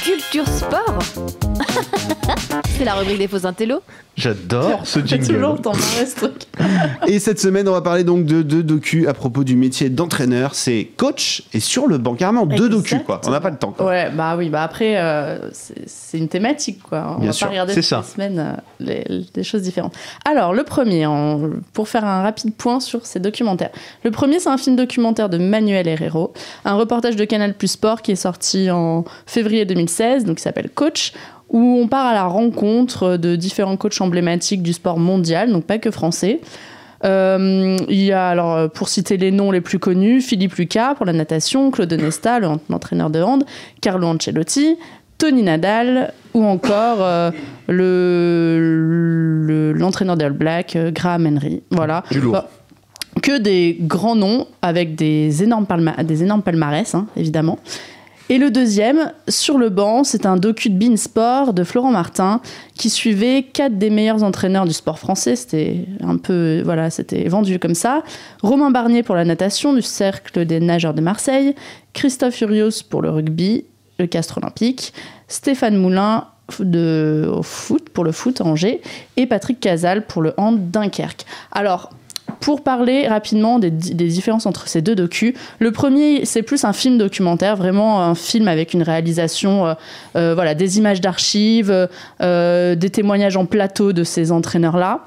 Culture 0.03 0.47
sport 0.47 0.99
C'est 2.77 2.85
la 2.85 2.93
rubrique 2.93 3.17
des 3.17 3.27
faux 3.27 3.45
intellos. 3.45 3.81
J'adore 4.15 4.81
ce 4.85 4.99
C'est 5.01 5.07
jingle. 5.07 5.25
toujours 5.27 5.57
ce 5.63 6.15
truc. 6.15 6.33
Et 7.07 7.19
cette 7.19 7.39
semaine, 7.39 7.67
on 7.67 7.71
va 7.73 7.81
parler 7.81 8.03
donc 8.03 8.25
de 8.25 8.41
deux 8.41 8.63
docus 8.63 9.07
à 9.07 9.13
propos 9.13 9.43
du 9.43 9.55
métier 9.55 9.89
d'entraîneur. 9.89 10.55
C'est 10.55 10.89
coach 10.97 11.43
et 11.53 11.59
sur 11.59 11.87
le 11.87 11.97
banc. 11.97 12.15
Carrément 12.15 12.45
deux 12.45 12.69
docus, 12.69 12.99
quoi. 13.05 13.19
On 13.25 13.29
n'a 13.31 13.39
pas 13.41 13.49
le 13.49 13.57
temps. 13.57 13.71
quoi. 13.71 13.85
Ouais, 13.87 14.09
bah 14.11 14.35
oui, 14.37 14.49
bah 14.49 14.63
après, 14.63 14.97
euh, 14.97 15.49
c'est 15.51 16.17
une 16.17 16.27
thématique, 16.27 16.81
quoi. 16.83 17.15
On 17.15 17.19
Bien 17.19 17.27
va 17.27 17.33
sûr, 17.33 17.47
pas 17.47 17.51
regarder 17.51 17.73
toutes 17.73 17.83
ça. 17.83 17.97
les 18.05 18.13
semaines 18.13 18.39
euh, 18.39 18.53
les- 18.79 19.03
les- 19.07 19.25
des 19.33 19.43
choses 19.43 19.61
différentes. 19.61 19.93
Alors, 20.29 20.53
le 20.53 20.63
premier, 20.63 21.05
pour 21.73 21.87
faire 21.89 22.05
un 22.05 22.21
rapide 22.21 22.53
point 22.55 22.79
sur 22.79 23.05
ces 23.05 23.19
documentaires. 23.19 23.71
Le 24.03 24.11
premier, 24.11 24.39
c'est 24.39 24.49
un 24.49 24.57
film 24.57 24.75
documentaire 24.75 25.29
de 25.29 25.37
Manuel 25.37 25.87
Herrero, 25.87 26.33
un 26.65 26.75
reportage 26.75 27.15
de 27.15 27.25
Canal 27.25 27.53
Plus 27.53 27.69
Sport 27.69 28.01
qui 28.01 28.11
est 28.11 28.15
sorti 28.17 28.69
en 28.71 29.03
février 29.25 29.65
2016, 29.65 30.25
donc 30.25 30.37
qui 30.37 30.43
s'appelle 30.43 30.69
Coach, 30.69 31.13
où 31.49 31.79
on 31.81 31.87
part 31.87 32.05
à 32.07 32.13
la 32.13 32.25
rencontre 32.25 33.17
de 33.17 33.35
différents 33.35 33.77
coachs 33.77 33.99
emblématiques 34.01 34.61
du 34.63 34.73
sport 34.73 34.99
mondial, 34.99 35.51
donc 35.51 35.63
pas 35.65 35.77
que 35.79 35.91
français. 35.91 36.41
Euh, 37.05 37.77
il 37.87 38.01
y 38.03 38.11
a 38.11 38.27
alors, 38.27 38.69
pour 38.71 38.89
citer 38.89 39.15
les 39.17 39.31
noms 39.31 39.51
les 39.51 39.61
plus 39.61 39.79
connus, 39.79 40.21
Philippe 40.21 40.55
Lucas 40.55 40.95
pour 40.95 41.05
la 41.05 41.13
natation, 41.13 41.71
Claude 41.71 41.93
Nesta, 41.93 42.39
le- 42.39 42.49
l'entraîneur 42.69 43.09
de 43.09 43.21
hand, 43.21 43.45
Carlo 43.81 44.05
Ancelotti, 44.07 44.75
Tony 45.17 45.43
Nadal 45.43 46.13
ou 46.33 46.43
encore 46.43 46.97
euh, 47.01 47.31
le- 47.67 49.45
le- 49.47 49.73
l'entraîneur 49.73 50.17
d'All 50.17 50.33
Black, 50.33 50.75
euh, 50.75 50.91
Graham 50.91 51.25
Henry. 51.27 51.63
Voilà. 51.71 52.03
Du 52.11 52.19
lourd. 52.19 52.33
Bah, 52.33 52.49
que 53.21 53.37
des 53.37 53.77
grands 53.81 54.15
noms 54.15 54.47
avec 54.61 54.95
des 54.95 55.43
énormes, 55.43 55.65
palma- 55.65 56.03
des 56.03 56.23
énormes 56.23 56.41
palmarès, 56.43 56.95
hein, 56.95 57.07
évidemment. 57.17 57.59
Et 58.31 58.37
le 58.37 58.51
deuxième, 58.51 59.11
sur 59.27 59.57
le 59.57 59.69
banc, 59.69 60.03
c'est 60.03 60.27
un 60.27 60.37
docu 60.37 60.69
de 60.69 60.77
Beansport 60.77 61.51
de 61.51 61.63
Florent 61.63 61.89
Martin 61.89 62.41
qui 62.75 62.91
suivait 62.91 63.41
quatre 63.41 63.79
des 63.79 63.89
meilleurs 63.89 64.21
entraîneurs 64.21 64.65
du 64.65 64.73
sport 64.73 64.99
français. 64.99 65.35
C'était 65.35 65.87
un 66.01 66.17
peu, 66.17 66.61
voilà, 66.63 66.91
c'était 66.91 67.27
vendu 67.27 67.57
comme 67.57 67.73
ça. 67.73 68.03
Romain 68.43 68.69
Barnier 68.69 69.01
pour 69.01 69.15
la 69.15 69.25
natation 69.25 69.73
du 69.73 69.81
Cercle 69.81 70.45
des 70.45 70.59
nageurs 70.59 70.93
de 70.93 71.01
Marseille, 71.01 71.55
Christophe 71.93 72.35
Furios 72.35 72.83
pour 72.87 73.01
le 73.01 73.09
rugby, 73.09 73.65
le 73.97 74.05
Castre 74.05 74.37
olympique, 74.37 74.93
Stéphane 75.27 75.75
Moulin 75.75 76.25
pour 76.47 76.63
le 78.03 78.11
foot 78.11 78.41
à 78.41 78.43
Angers, 78.45 78.81
et 79.17 79.25
Patrick 79.25 79.59
Casal 79.59 80.05
pour 80.05 80.21
le 80.21 80.33
hand 80.37 80.69
Dunkerque. 80.69 81.25
Alors, 81.51 81.89
pour 82.39 82.63
parler 82.63 83.07
rapidement 83.07 83.59
des, 83.59 83.69
des 83.69 84.07
différences 84.07 84.45
entre 84.45 84.67
ces 84.67 84.81
deux 84.81 84.95
docus, 84.95 85.33
le 85.59 85.71
premier, 85.71 86.25
c'est 86.25 86.41
plus 86.41 86.63
un 86.63 86.73
film 86.73 86.97
documentaire, 86.97 87.55
vraiment 87.55 88.01
un 88.01 88.15
film 88.15 88.47
avec 88.47 88.73
une 88.73 88.83
réalisation, 88.83 89.67
euh, 89.67 89.73
euh, 90.15 90.33
voilà, 90.35 90.55
des 90.55 90.77
images 90.77 91.01
d'archives, 91.01 91.87
euh, 92.21 92.75
des 92.75 92.89
témoignages 92.89 93.37
en 93.37 93.45
plateau 93.45 93.93
de 93.93 94.03
ces 94.03 94.31
entraîneurs-là. 94.31 95.01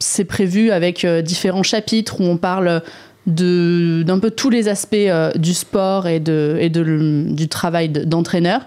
C'est 0.00 0.24
prévu 0.24 0.70
avec 0.70 1.04
différents 1.04 1.62
chapitres 1.64 2.20
où 2.20 2.24
on 2.24 2.36
parle 2.36 2.82
d'un 3.26 4.18
peu 4.20 4.30
tous 4.30 4.50
les 4.50 4.68
aspects 4.68 5.10
du 5.34 5.54
sport 5.54 6.06
et, 6.06 6.20
de, 6.20 6.56
et 6.60 6.68
de 6.68 7.24
du 7.28 7.48
travail 7.48 7.88
de- 7.88 8.04
d'entraîneur, 8.04 8.60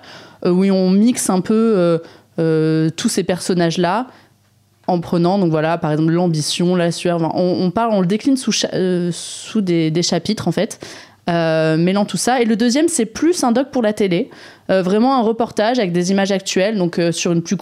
où 0.45 0.65
on 0.65 0.89
mixe 0.89 1.30
un 1.30 1.39
peu 1.39 2.02
tous 2.35 3.10
ces 3.10 3.23
personnages-là 3.23 4.07
en 4.88 5.00
prenant, 5.02 5.38
donc 5.38 5.52
voilà, 5.52 5.78
par 5.78 5.92
exemple, 5.92 6.12
l'ambition, 6.12 6.76
la 6.76 6.92
sueur. 6.92 7.20
on, 7.36 7.72
parle, 7.72 7.94
on 7.94 8.02
le 8.02 8.08
décline 8.08 8.38
sous, 8.38 8.54
euh, 8.74 9.12
des, 9.58 10.02
chapitres, 10.02 10.48
en 10.48 10.54
fait, 10.54 10.80
euh, 11.30 11.76
mêlant 11.76 12.06
tout 12.06 12.16
ça. 12.16 12.42
Et 12.42 12.46
le 12.46 12.56
deuxième, 12.56 12.88
c'est 12.88 13.06
plus 13.06 13.44
un 13.44 13.52
doc 13.52 13.70
pour 13.70 13.82
la 13.82 13.92
télé. 13.92 14.30
Euh, 14.70 14.82
vraiment 14.82 15.18
un 15.18 15.22
reportage 15.22 15.78
avec 15.78 15.92
des 15.92 16.12
images 16.12 16.32
actuelles, 16.32 16.78
donc 16.78 17.00
euh, 17.00 17.12
sur 17.12 17.34
une 17.34 17.42
plus 17.42 17.58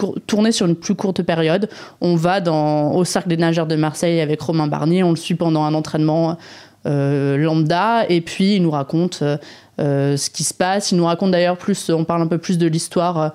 sur 0.51 0.67
une 0.67 0.75
plus 0.75 0.93
courte 0.93 1.23
période. 1.23 1.67
On 1.99 2.15
va 2.15 2.41
dans, 2.41 2.93
au 2.93 3.03
Cercle 3.05 3.29
des 3.29 3.37
nageurs 3.37 3.65
de 3.65 3.75
Marseille 3.75 4.21
avec 4.21 4.39
Romain 4.39 4.67
Barnier, 4.67 5.03
on 5.03 5.09
le 5.09 5.15
suit 5.15 5.35
pendant 5.35 5.63
un 5.63 5.73
entraînement 5.73 6.37
lambda, 6.87 8.05
et 8.09 8.21
puis 8.21 8.57
il 8.57 8.61
nous 8.61 8.69
raconte 8.69 9.23
ce 9.79 10.29
qui 10.29 10.43
se 10.43 10.53
passe. 10.53 10.91
Il 10.91 10.99
nous 10.99 11.05
raconte 11.05 11.31
d'ailleurs 11.31 11.57
plus, 11.57 11.89
on 11.89 12.03
parle 12.03 12.21
un 12.21 12.27
peu 12.27 12.37
plus 12.37 12.59
de 12.59 12.67
l'histoire 12.67 13.33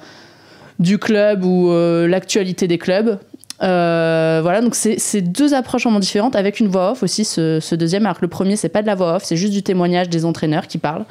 du 0.78 0.98
club 0.98 1.44
ou 1.44 1.72
l'actualité 2.06 2.68
des 2.68 2.78
clubs. 2.78 3.18
Euh, 3.62 4.40
voilà, 4.42 4.62
donc 4.62 4.74
c'est 4.74 5.20
deux 5.20 5.54
approches 5.54 5.84
vraiment 5.84 5.98
différentes 5.98 6.34
avec 6.36 6.60
une 6.60 6.68
voix 6.68 6.92
off 6.92 7.02
aussi, 7.02 7.24
ce, 7.24 7.60
ce 7.60 7.74
deuxième. 7.74 8.06
Alors 8.06 8.16
que 8.16 8.24
le 8.24 8.28
premier, 8.28 8.56
c'est 8.56 8.68
pas 8.68 8.82
de 8.82 8.86
la 8.86 8.94
voix 8.94 9.16
off, 9.16 9.24
c'est 9.24 9.36
juste 9.36 9.52
du 9.52 9.62
témoignage 9.62 10.08
des 10.08 10.24
entraîneurs 10.24 10.66
qui 10.66 10.78
parlent 10.78 11.04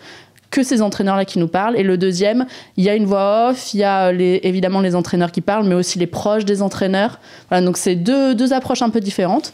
que 0.52 0.64
ces 0.64 0.82
entraîneurs-là 0.82 1.26
qui 1.26 1.38
nous 1.38 1.48
parlent. 1.48 1.78
Et 1.78 1.84
le 1.84 1.98
deuxième, 1.98 2.48
il 2.76 2.84
y 2.84 2.90
a 2.90 2.96
une 2.96 3.06
voix 3.06 3.50
off, 3.50 3.74
il 3.74 3.82
y 3.82 3.84
a 3.84 4.12
les, 4.12 4.40
évidemment 4.44 4.82
les 4.82 4.96
entraîneurs 4.96 5.32
qui 5.32 5.42
parlent, 5.42 5.68
mais 5.68 5.76
aussi 5.76 6.00
les 6.00 6.08
proches 6.08 6.46
des 6.46 6.62
entraîneurs. 6.64 7.20
Voilà, 7.50 7.64
donc 7.64 7.78
c'est 7.78 7.96
deux, 7.96 8.34
deux 8.34 8.52
approches 8.52 8.82
un 8.82 8.90
peu 8.90 9.00
différentes. 9.00 9.54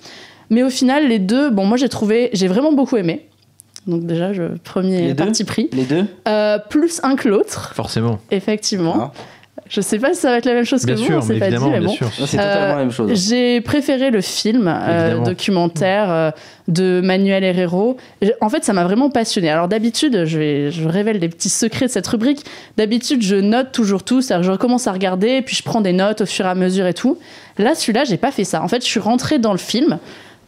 Mais 0.49 0.63
au 0.63 0.69
final, 0.69 1.07
les 1.07 1.19
deux, 1.19 1.49
bon, 1.49 1.65
moi 1.65 1.75
j'ai 1.75 1.89
trouvé, 1.89 2.29
j'ai 2.33 2.47
vraiment 2.47 2.71
beaucoup 2.71 2.95
aimé. 2.95 3.27
Donc 3.87 4.05
déjà, 4.05 4.33
je, 4.33 4.43
premier 4.63 5.01
Les 5.01 5.13
deux 5.13 5.25
parti 5.25 5.43
pris. 5.43 5.69
Les 5.73 5.83
deux? 5.83 6.05
Euh, 6.27 6.57
plus 6.69 6.99
un 7.03 7.15
que 7.15 7.27
l'autre, 7.27 7.73
Forcément. 7.75 8.19
effectivement. 8.31 9.11
Je 9.67 9.81
sais 9.81 9.97
pas 9.97 10.13
si 10.13 10.21
ça 10.21 10.29
va 10.29 10.37
être 10.37 10.45
la 10.45 10.53
même 10.53 10.63
chose 10.65 10.85
Bien 10.85 10.93
que 10.93 10.99
vous, 10.99 11.05
sûr, 11.07 11.17
on 11.17 11.21
s'est 11.21 11.39
pas 11.39 11.47
dit, 11.49 11.55
évidemment, 11.55 11.71
mais 11.71 11.79
bien 11.79 11.87
bon. 11.87 11.93
sûr. 11.95 12.09
C'est 12.27 12.37
totalement 12.37 12.67
la 12.75 12.75
même 12.75 12.91
chose. 12.91 13.11
J'ai 13.27 13.61
préféré 13.61 14.11
le 14.11 14.21
film 14.21 14.67
euh, 14.67 15.19
documentaire 15.23 16.11
euh, 16.11 16.31
de 16.67 17.01
Manuel 17.03 17.43
Herrero. 17.43 17.97
En 18.41 18.49
fait, 18.49 18.63
ça 18.63 18.73
m'a 18.73 18.83
vraiment 18.83 19.09
passionné. 19.09 19.49
Alors 19.49 19.67
d'habitude, 19.67 20.25
je, 20.25 20.37
vais, 20.37 20.71
je 20.71 20.87
révèle 20.87 21.19
des 21.19 21.29
petits 21.29 21.49
secrets 21.49 21.87
de 21.87 21.91
cette 21.91 22.05
rubrique. 22.05 22.45
D'habitude, 22.77 23.23
je 23.23 23.35
note 23.37 23.71
toujours 23.71 24.03
tout, 24.03 24.21
c'est-à-dire 24.21 24.41
que 24.41 24.45
je 24.47 24.51
recommence 24.51 24.85
à 24.87 24.91
regarder, 24.91 25.41
puis 25.41 25.55
je 25.55 25.63
prends 25.63 25.81
des 25.81 25.93
notes 25.93 26.21
au 26.21 26.25
fur 26.27 26.45
et 26.45 26.49
à 26.49 26.55
mesure 26.55 26.85
et 26.85 26.93
tout. 26.93 27.17
Là, 27.57 27.73
celui-là, 27.73 28.03
j'ai 28.03 28.17
pas 28.17 28.31
fait 28.31 28.43
ça. 28.43 28.61
En 28.61 28.67
fait, 28.67 28.83
je 28.83 28.87
suis 28.87 28.99
rentrée 28.99 29.39
dans 29.39 29.51
le 29.51 29.57
film. 29.57 29.97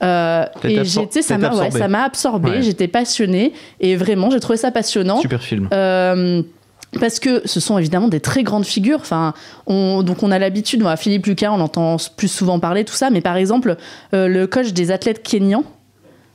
euh, 0.04 0.46
et 0.64 0.86
j'étais, 0.86 1.24
ça 1.24 1.40
m'a, 1.40 1.50
ouais, 1.56 1.70
Ouais. 1.72 2.62
j'étais 2.62 2.88
passionnée 2.88 3.52
et 3.80 3.96
vraiment 3.96 4.30
j'ai 4.30 4.40
trouvé 4.40 4.58
ça 4.58 4.70
passionnant. 4.70 5.20
Super 5.22 5.42
film. 5.42 5.70
Euh, 5.74 6.44
parce 7.00 7.20
que 7.20 7.42
ce 7.46 7.60
sont 7.60 7.78
évidemment 7.78 8.08
des 8.08 8.20
très 8.20 8.44
grandes 8.44 8.66
figures. 8.66 9.00
Enfin, 9.02 9.34
on, 9.66 10.04
donc 10.04 10.24
on 10.24 10.32
a 10.32 10.40
l'habitude, 10.40 10.82
moi, 10.82 10.96
Philippe 10.96 11.26
Lucas, 11.26 11.52
on 11.52 11.60
entend 11.60 11.98
plus 12.16 12.28
souvent 12.30 12.60
parler 12.60 12.86
tout 12.86 12.96
ça, 12.96 13.10
mais 13.10 13.22
par 13.22 13.36
exemple, 13.36 13.76
euh, 14.14 14.28
le 14.28 14.48
coach 14.48 14.74
des 14.74 14.92
athlètes 14.92 15.22
kenyans, 15.22 15.64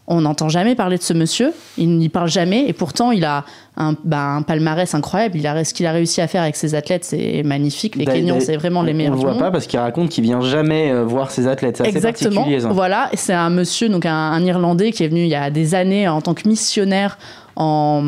on 0.08 0.22
n'entend 0.22 0.48
jamais 0.48 0.74
parler 0.74 0.98
de 0.98 1.02
ce 1.02 1.12
monsieur. 1.14 1.52
Il 1.78 1.96
n'y 1.96 2.08
parle 2.08 2.28
jamais, 2.28 2.66
et 2.68 2.72
pourtant 2.72 3.12
il 3.12 3.24
a 3.24 3.44
un, 3.76 3.94
bah, 4.04 4.18
un 4.34 4.42
palmarès 4.42 4.94
incroyable. 4.94 5.38
Il 5.38 5.46
a 5.46 5.64
ce 5.64 5.72
qu'il 5.72 5.86
a 5.86 5.92
réussi 5.92 6.20
à 6.20 6.26
faire 6.26 6.42
avec 6.42 6.56
ses 6.56 6.74
athlètes, 6.74 7.04
c'est 7.04 7.42
magnifique. 7.44 7.96
Les 7.96 8.04
D'ailleurs, 8.04 8.20
Kenyans, 8.20 8.40
c'est 8.40 8.56
vraiment 8.56 8.82
les 8.82 8.92
meilleurs 8.92 9.14
On 9.14 9.16
du 9.16 9.22
le 9.22 9.26
voit 9.28 9.32
monde. 9.34 9.40
pas 9.42 9.50
parce 9.52 9.66
qu'il 9.66 9.78
raconte 9.78 10.10
qu'il 10.10 10.24
vient 10.24 10.40
jamais 10.42 10.90
euh, 10.90 11.04
voir 11.04 11.30
ses 11.30 11.46
athlètes. 11.46 11.78
C'est 11.78 11.88
Exactement. 11.88 12.34
particulier. 12.42 12.60
ça. 12.60 12.68
Voilà, 12.68 13.10
c'est 13.14 13.32
un 13.32 13.48
monsieur, 13.48 13.88
donc 13.88 14.04
un, 14.04 14.12
un 14.12 14.44
Irlandais 14.44 14.90
qui 14.90 15.04
est 15.04 15.08
venu 15.08 15.22
il 15.22 15.28
y 15.28 15.34
a 15.36 15.50
des 15.50 15.74
années 15.74 16.08
en 16.08 16.20
tant 16.20 16.34
que 16.34 16.46
missionnaire 16.48 17.16
en, 17.56 18.02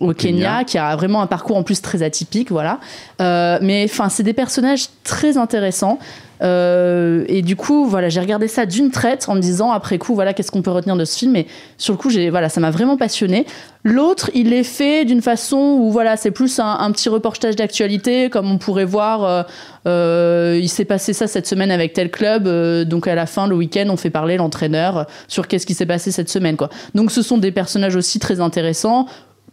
au 0.00 0.12
Kenya, 0.12 0.14
Kenya. 0.14 0.64
qui 0.64 0.78
a 0.78 0.96
vraiment 0.96 1.22
un 1.22 1.26
parcours 1.26 1.56
en 1.56 1.62
plus 1.62 1.80
très 1.82 2.02
atypique, 2.02 2.50
voilà. 2.50 2.78
Euh, 3.20 3.58
mais 3.62 3.84
enfin, 3.84 4.08
c'est 4.08 4.22
des 4.22 4.32
personnages 4.32 4.88
très 5.04 5.36
intéressants. 5.36 5.98
Euh, 6.42 7.24
et 7.28 7.42
du 7.42 7.56
coup, 7.56 7.86
voilà, 7.86 8.08
j'ai 8.08 8.20
regardé 8.20 8.48
ça 8.48 8.66
d'une 8.66 8.90
traite 8.90 9.28
en 9.28 9.34
me 9.34 9.40
disant 9.40 9.70
après 9.70 9.98
coup, 9.98 10.14
voilà, 10.14 10.32
qu'est-ce 10.32 10.50
qu'on 10.50 10.62
peut 10.62 10.70
retenir 10.70 10.96
de 10.96 11.04
ce 11.04 11.18
film? 11.18 11.36
Et 11.36 11.46
sur 11.78 11.94
le 11.94 11.98
coup, 11.98 12.10
voilà, 12.30 12.48
ça 12.48 12.60
m'a 12.60 12.70
vraiment 12.70 12.96
passionné. 12.96 13.46
L'autre, 13.82 14.30
il 14.34 14.52
est 14.52 14.64
fait 14.64 15.04
d'une 15.04 15.22
façon 15.22 15.78
où 15.80 15.90
voilà, 15.90 16.16
c'est 16.16 16.30
plus 16.30 16.58
un, 16.58 16.90
petit 16.92 17.08
reportage 17.08 17.56
d'actualité, 17.56 18.30
comme 18.30 18.50
on 18.50 18.58
pourrait 18.58 18.84
voir. 18.84 19.24
euh, 19.24 19.42
euh, 19.86 20.58
il 20.60 20.68
s'est 20.68 20.84
passé 20.84 21.12
ça 21.14 21.26
cette 21.26 21.46
semaine 21.46 21.70
avec 21.70 21.94
tel 21.94 22.10
club, 22.10 22.46
donc 22.86 23.06
à 23.06 23.14
la 23.14 23.24
fin, 23.24 23.46
le 23.46 23.56
week-end, 23.56 23.86
on 23.88 23.96
fait 23.96 24.10
parler 24.10 24.36
l'entraîneur 24.36 25.06
sur 25.26 25.48
qu'est-ce 25.48 25.64
qui 25.64 25.74
s'est 25.74 25.86
passé 25.86 26.10
cette 26.10 26.28
semaine. 26.28 26.56
Donc 26.94 27.10
ce 27.10 27.22
sont 27.22 27.38
des 27.38 27.52
personnages 27.52 27.96
aussi 27.96 28.18
très 28.18 28.40
intéressants 28.40 29.06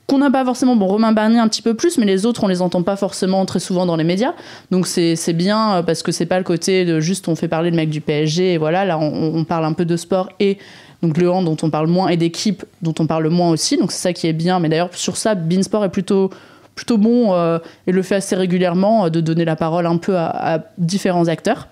qu'on 0.08 0.20
n'a 0.20 0.32
pas 0.32 0.46
forcément, 0.46 0.76
bon, 0.76 0.88
Romain 0.88 1.12
Barnier 1.12 1.40
un 1.40 1.48
petit 1.48 1.62
peu 1.62 1.74
plus, 1.74 1.98
mais 1.98 2.06
les 2.06 2.26
autres, 2.26 2.44
on 2.44 2.48
les 2.48 2.62
entend 2.62 2.82
pas 2.82 2.96
forcément 2.96 3.46
très 3.46 3.60
souvent 3.60 3.86
dans 3.86 3.98
les 3.98 4.06
médias. 4.06 4.34
Donc 4.72 4.88
c'est 4.88 5.34
bien 5.34 5.76
euh, 5.76 5.84
parce 5.84 6.02
que 6.02 6.12
c'est 6.12 6.26
pas 6.26 6.38
le 6.38 6.44
côté 6.44 6.86
de 6.86 7.00
juste 7.00 7.28
on 7.28 7.36
fait 7.36 7.50
parler 7.50 7.70
le 7.70 7.76
mec 7.76 7.90
du 7.90 8.02
PSG 8.02 8.54
et 8.54 8.58
voilà, 8.58 8.86
là 8.86 8.98
on, 8.98 9.36
on 9.36 9.44
parle 9.44 9.66
un 9.66 9.74
peu 9.74 9.86
de 9.86 9.98
sport 9.98 10.30
et 10.40 10.58
donc 11.04 11.18
le 11.18 11.30
hand 11.30 11.46
dont 11.46 11.58
on 11.62 11.70
parle 11.70 11.88
moins 11.88 12.08
et 12.08 12.18
d'équipe 12.18 12.64
dont 12.82 12.96
on 13.00 13.06
parle 13.06 13.28
moins 13.30 13.50
aussi. 13.50 13.78
Donc 13.78 13.92
c'est 13.92 14.02
ça 14.02 14.14
qui 14.14 14.28
est 14.28 14.34
bien. 14.34 14.60
Mais 14.60 14.70
d'ailleurs 14.70 14.90
sur 14.94 15.18
ça, 15.18 15.36
Beansport 15.36 15.84
est 15.86 15.90
plutôt 15.90 16.30
plutôt 16.74 16.98
bon 16.98 17.34
euh, 17.34 17.58
et 17.88 17.92
le 17.92 18.02
fait 18.04 18.16
assez 18.16 18.36
régulièrement 18.36 19.06
euh, 19.06 19.10
de 19.10 19.20
donner 19.20 19.46
la 19.46 19.56
parole 19.56 19.86
un 19.86 19.98
peu 19.98 20.16
à, 20.16 20.56
à 20.56 20.60
différents 20.78 21.28
acteurs. 21.28 21.68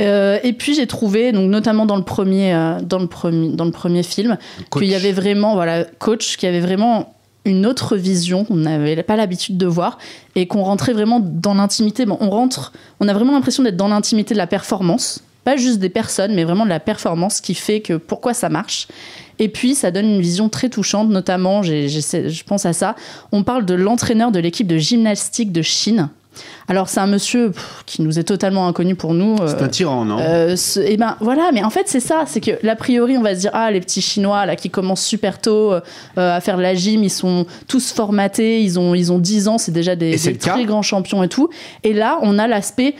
Euh, 0.00 0.38
et 0.42 0.52
puis 0.52 0.74
j'ai 0.74 0.86
trouvé, 0.86 1.32
donc 1.32 1.50
notamment 1.50 1.86
dans 1.86 1.96
le 1.96 2.04
premier, 2.04 2.54
euh, 2.54 2.80
dans 2.80 2.98
le 2.98 3.08
premier, 3.08 3.48
dans 3.50 3.64
le 3.64 3.72
premier 3.72 4.02
film, 4.02 4.38
qu'il 4.70 4.84
y 4.84 4.94
avait 4.94 5.12
vraiment, 5.12 5.54
voilà, 5.54 5.84
coach, 5.84 6.36
qui 6.36 6.46
avait 6.46 6.60
vraiment 6.60 7.14
une 7.48 7.66
autre 7.66 7.96
vision 7.96 8.44
qu'on 8.44 8.56
n'avait 8.56 9.02
pas 9.02 9.16
l'habitude 9.16 9.56
de 9.56 9.66
voir 9.66 9.98
et 10.36 10.46
qu'on 10.46 10.62
rentrait 10.62 10.92
vraiment 10.92 11.18
dans 11.20 11.54
l'intimité. 11.54 12.04
On 12.08 12.30
rentre, 12.30 12.72
on 13.00 13.08
a 13.08 13.12
vraiment 13.14 13.32
l'impression 13.32 13.62
d'être 13.62 13.76
dans 13.76 13.88
l'intimité 13.88 14.34
de 14.34 14.38
la 14.38 14.46
performance, 14.46 15.20
pas 15.44 15.56
juste 15.56 15.78
des 15.78 15.88
personnes, 15.88 16.34
mais 16.34 16.44
vraiment 16.44 16.64
de 16.64 16.68
la 16.68 16.78
performance 16.80 17.40
qui 17.40 17.54
fait 17.54 17.80
que 17.80 17.94
pourquoi 17.94 18.34
ça 18.34 18.48
marche. 18.50 18.86
Et 19.38 19.48
puis 19.48 19.74
ça 19.74 19.90
donne 19.90 20.06
une 20.06 20.20
vision 20.20 20.48
très 20.48 20.68
touchante, 20.68 21.08
notamment, 21.08 21.62
j'essaie- 21.62 22.28
je 22.28 22.44
pense 22.44 22.66
à 22.66 22.72
ça. 22.72 22.96
On 23.32 23.42
parle 23.42 23.64
de 23.64 23.74
l'entraîneur 23.74 24.30
de 24.30 24.40
l'équipe 24.40 24.66
de 24.66 24.76
gymnastique 24.76 25.52
de 25.52 25.62
Chine. 25.62 26.10
Alors 26.68 26.88
c'est 26.88 27.00
un 27.00 27.06
monsieur 27.06 27.50
pff, 27.50 27.82
qui 27.86 28.02
nous 28.02 28.18
est 28.18 28.24
totalement 28.24 28.66
inconnu 28.68 28.94
pour 28.94 29.14
nous. 29.14 29.36
euh, 29.40 29.46
C'est 29.48 29.62
un 29.62 29.68
tyran, 29.68 30.04
non 30.04 30.18
euh, 30.20 30.56
ce- 30.56 30.80
et 30.80 30.96
ben 30.96 31.16
voilà, 31.20 31.50
mais 31.52 31.62
en 31.64 31.70
fait 31.70 31.84
c'est 31.88 32.00
ça, 32.00 32.24
c'est 32.26 32.40
que 32.40 32.52
l'a 32.62 32.76
priori 32.76 33.16
on 33.16 33.22
va 33.22 33.34
se 33.34 33.40
dire 33.40 33.50
ah 33.54 33.70
les 33.70 33.80
petits 33.80 34.02
chinois 34.02 34.44
là 34.46 34.56
qui 34.56 34.70
commencent 34.70 35.04
super 35.04 35.40
tôt 35.40 35.72
euh, 35.72 35.80
à 36.16 36.40
faire 36.40 36.56
de 36.56 36.62
la 36.62 36.74
gym, 36.74 37.02
ils 37.04 37.10
sont 37.10 37.46
tous 37.66 37.92
formatés, 37.92 38.62
ils 38.62 38.78
ont 38.78 38.94
ils 38.94 39.12
ont 39.12 39.18
10 39.18 39.48
ans, 39.48 39.58
c'est 39.58 39.72
déjà 39.72 39.96
des, 39.96 40.10
très 40.52 40.64
grands 40.64 40.82
champions 40.82 41.22
et 41.22 41.28
tout. 41.28 41.48
Et 41.84 41.92
là 41.92 42.18
on 42.22 42.38
a 42.38 42.46
l'aspect 42.46 42.94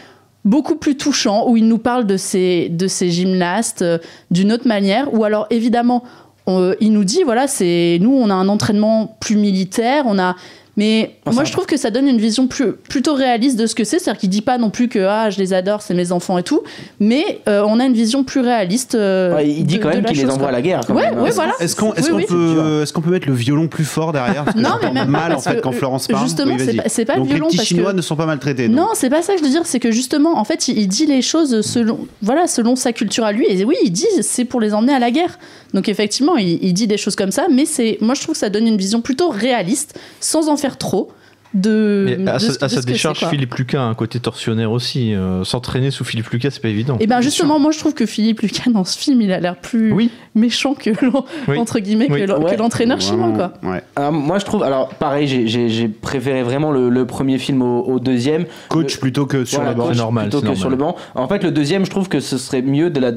beaucoup 0.44 0.76
plus 0.76 0.96
touchant 0.96 1.46
où 1.48 1.56
il 1.56 1.66
nous 1.68 1.78
parle 1.78 2.06
de 2.06 2.16
ces 2.16 2.68
de 2.70 2.86
ces 2.86 3.10
gymnastes 3.10 3.82
euh, 3.82 3.98
d'une 4.30 4.52
autre 4.52 4.66
manière 4.66 5.12
ou 5.12 5.24
alors 5.24 5.46
évidemment 5.50 6.04
on- 6.46 6.72
il 6.80 6.92
nous 6.92 7.04
dit 7.04 7.22
voilà 7.24 7.46
c'est 7.48 7.98
nous 8.00 8.12
on 8.14 8.30
a 8.30 8.34
un 8.34 8.48
entraînement 8.48 9.16
plus 9.20 9.36
militaire, 9.36 10.04
on 10.06 10.18
a 10.18 10.36
mais 10.78 11.10
Oh, 11.26 11.32
moi, 11.32 11.44
je 11.44 11.52
trouve 11.52 11.66
que 11.66 11.76
ça 11.76 11.90
donne 11.90 12.08
une 12.08 12.16
vision 12.16 12.46
plus, 12.46 12.72
plutôt 12.72 13.12
réaliste 13.12 13.58
de 13.58 13.66
ce 13.66 13.74
que 13.74 13.84
c'est. 13.84 13.98
C'est-à-dire 13.98 14.18
qu'il 14.20 14.30
dit 14.30 14.40
pas 14.40 14.56
non 14.56 14.70
plus 14.70 14.88
que 14.88 15.00
ah, 15.00 15.28
je 15.28 15.38
les 15.38 15.52
adore, 15.52 15.82
c'est 15.82 15.92
mes 15.92 16.10
enfants 16.10 16.38
et 16.38 16.42
tout. 16.42 16.62
Mais 17.00 17.40
euh, 17.48 17.62
on 17.68 17.78
a 17.80 17.84
une 17.84 17.92
vision 17.92 18.24
plus 18.24 18.40
réaliste. 18.40 18.94
euh, 18.94 19.34
Ouais, 19.34 19.46
il 19.46 19.66
dit 19.66 19.76
de- 19.76 19.82
quand 19.82 19.90
même 19.90 20.04
qu'il 20.06 20.16
les 20.16 20.24
envoie 20.24 20.38
quoi. 20.38 20.48
à 20.48 20.52
la 20.52 20.62
guerre. 20.62 20.80
Quand 20.86 20.94
Ouais, 20.94 21.10
même, 21.10 21.18
hein. 21.18 21.22
ouais, 21.22 21.30
voilà. 21.32 21.52
Est-ce 21.60 21.76
qu'on 21.76 21.90
Oui, 21.90 22.02
qu'on 22.08 22.16
oui. 22.16 22.24
peut, 22.26 22.80
est-ce 22.82 22.92
qu'on 22.94 23.02
peut 23.02 23.10
mettre 23.10 23.28
le 23.28 23.34
violon 23.34 23.68
plus 23.68 23.84
fort 23.84 24.12
derrière 24.12 24.44
Parce 24.44 24.56
que 24.56 24.62
Non, 24.62 24.76
mais 24.80 24.90
même 24.92 25.04
pas, 25.04 25.10
mal 25.28 25.32
en 25.34 25.40
fait 25.40 25.60
quand 25.60 25.72
Florence 25.72 26.06
parle. 26.06 26.24
justement, 26.24 26.54
Oui, 26.58 26.64
c'est 26.86 27.04
pas- 27.04 27.12
pas 27.12 27.18
le 27.18 27.24
Donc 27.24 27.28
violon 27.28 27.44
les 27.46 27.48
petits 27.48 27.56
parce 27.58 27.68
Chinois 27.68 27.90
que- 27.90 27.96
ne 27.96 28.02
sont 28.02 28.16
pas 28.16 28.26
maltraités. 28.26 28.68
Non, 28.68 28.88
c'est 28.94 29.10
pas 29.10 29.20
ça 29.20 29.34
que 29.34 29.40
je 29.40 29.44
veux 29.44 29.50
dire. 29.50 29.62
C'est 29.66 29.80
que 29.80 29.90
justement, 29.90 30.38
en 30.38 30.44
fait, 30.44 30.68
il, 30.68 30.78
il 30.78 30.88
dit 30.88 31.04
les 31.06 31.20
choses 31.22 31.60
selon, 31.60 32.06
voilà, 32.22 32.46
selon 32.46 32.76
sa 32.76 32.92
culture 32.92 33.24
à 33.24 33.32
lui. 33.32 33.44
Et 33.48 33.64
oui, 33.64 33.74
il 33.84 33.90
dit 33.90 34.06
c'est 34.22 34.44
pour 34.44 34.60
les 34.60 34.72
emmener 34.72 34.94
à 34.94 34.98
la 35.00 35.10
guerre. 35.10 35.38
Donc 35.74 35.88
effectivement, 35.88 36.36
il, 36.36 36.58
il 36.64 36.72
dit 36.72 36.86
des 36.86 36.96
choses 36.96 37.16
comme 37.16 37.32
ça. 37.32 37.46
Mais 37.52 37.66
c'est, 37.66 37.98
moi, 38.00 38.14
je 38.14 38.22
trouve 38.22 38.34
que 38.34 38.38
ça 38.38 38.48
donne 38.48 38.66
une 38.66 38.78
vision 38.78 39.00
plutôt 39.02 39.28
réaliste, 39.28 39.98
sans 40.20 40.48
en 40.48 40.56
faire 40.56 40.67
trop. 40.76 41.12
De, 41.54 42.16
Mais 42.18 42.28
à 42.30 42.34
de 42.34 42.38
sa, 42.40 42.52
ce- 42.52 42.64
à 42.64 42.68
de 42.68 42.72
sa 42.72 42.80
ce 42.82 42.86
que 42.86 42.92
décharge. 42.92 43.26
Philippe 43.28 43.54
Lucas 43.54 43.80
a 43.80 43.84
un 43.84 43.94
côté 43.94 44.20
tortionnaire 44.20 44.70
aussi. 44.70 45.14
Euh, 45.14 45.44
S'entraîner 45.44 45.90
sous 45.90 46.04
Philippe 46.04 46.28
Lucas, 46.28 46.50
c'est 46.50 46.60
pas 46.60 46.68
évident. 46.68 46.96
Et 47.00 47.06
ben 47.06 47.20
justement, 47.20 47.58
moi 47.58 47.70
je 47.72 47.78
trouve 47.78 47.94
que 47.94 48.04
Philippe 48.06 48.40
Lucas 48.40 48.70
dans 48.70 48.84
ce 48.84 48.98
film, 48.98 49.22
il 49.22 49.32
a 49.32 49.40
l'air 49.40 49.56
plus 49.56 49.92
Oui. 49.92 50.10
méchant 50.34 50.74
que 50.74 50.90
l'en- 51.04 51.24
Oui. 51.48 51.58
entre 51.58 51.78
guillemets 51.78 52.06
Oui. 52.10 52.20
que 52.26 52.56
l'entraîneur 52.58 53.00
chinois 53.00 53.30
quoi. 53.34 53.52
Ouais. 53.62 53.82
Alors, 53.96 54.12
moi, 54.12 54.38
je 54.38 54.44
trouve. 54.44 54.62
Alors, 54.62 54.90
pareil, 54.90 55.26
j'ai- 55.26 55.88
préféré 55.88 56.42
vraiment 56.42 56.70
le, 56.70 56.88
le 56.90 57.06
premier 57.06 57.38
film 57.38 57.62
au, 57.62 57.82
au 57.82 57.98
deuxième. 57.98 58.44
Coach 58.68 58.94
Le- 58.94 59.00
plutôt 59.00 59.26
que 59.26 59.44
sur 59.44 59.58
Voilà, 59.60 59.72
le 59.72 59.78
banc. 59.78 59.94
normal, 59.94 60.24
Plutôt 60.24 60.38
c'est 60.38 60.42
que 60.42 60.46
normal. 60.48 60.60
sur 60.60 60.70
le 60.70 60.76
banc. 60.76 60.96
En 61.14 61.28
fait, 61.28 61.42
le 61.42 61.50
deuxième, 61.50 61.84
je 61.84 61.90
trouve 61.90 62.08
que 62.08 62.20
ce 62.20 62.36
serait 62.38 62.62
mieux 62.62 62.90
de 62.90 63.00
la 63.00 63.12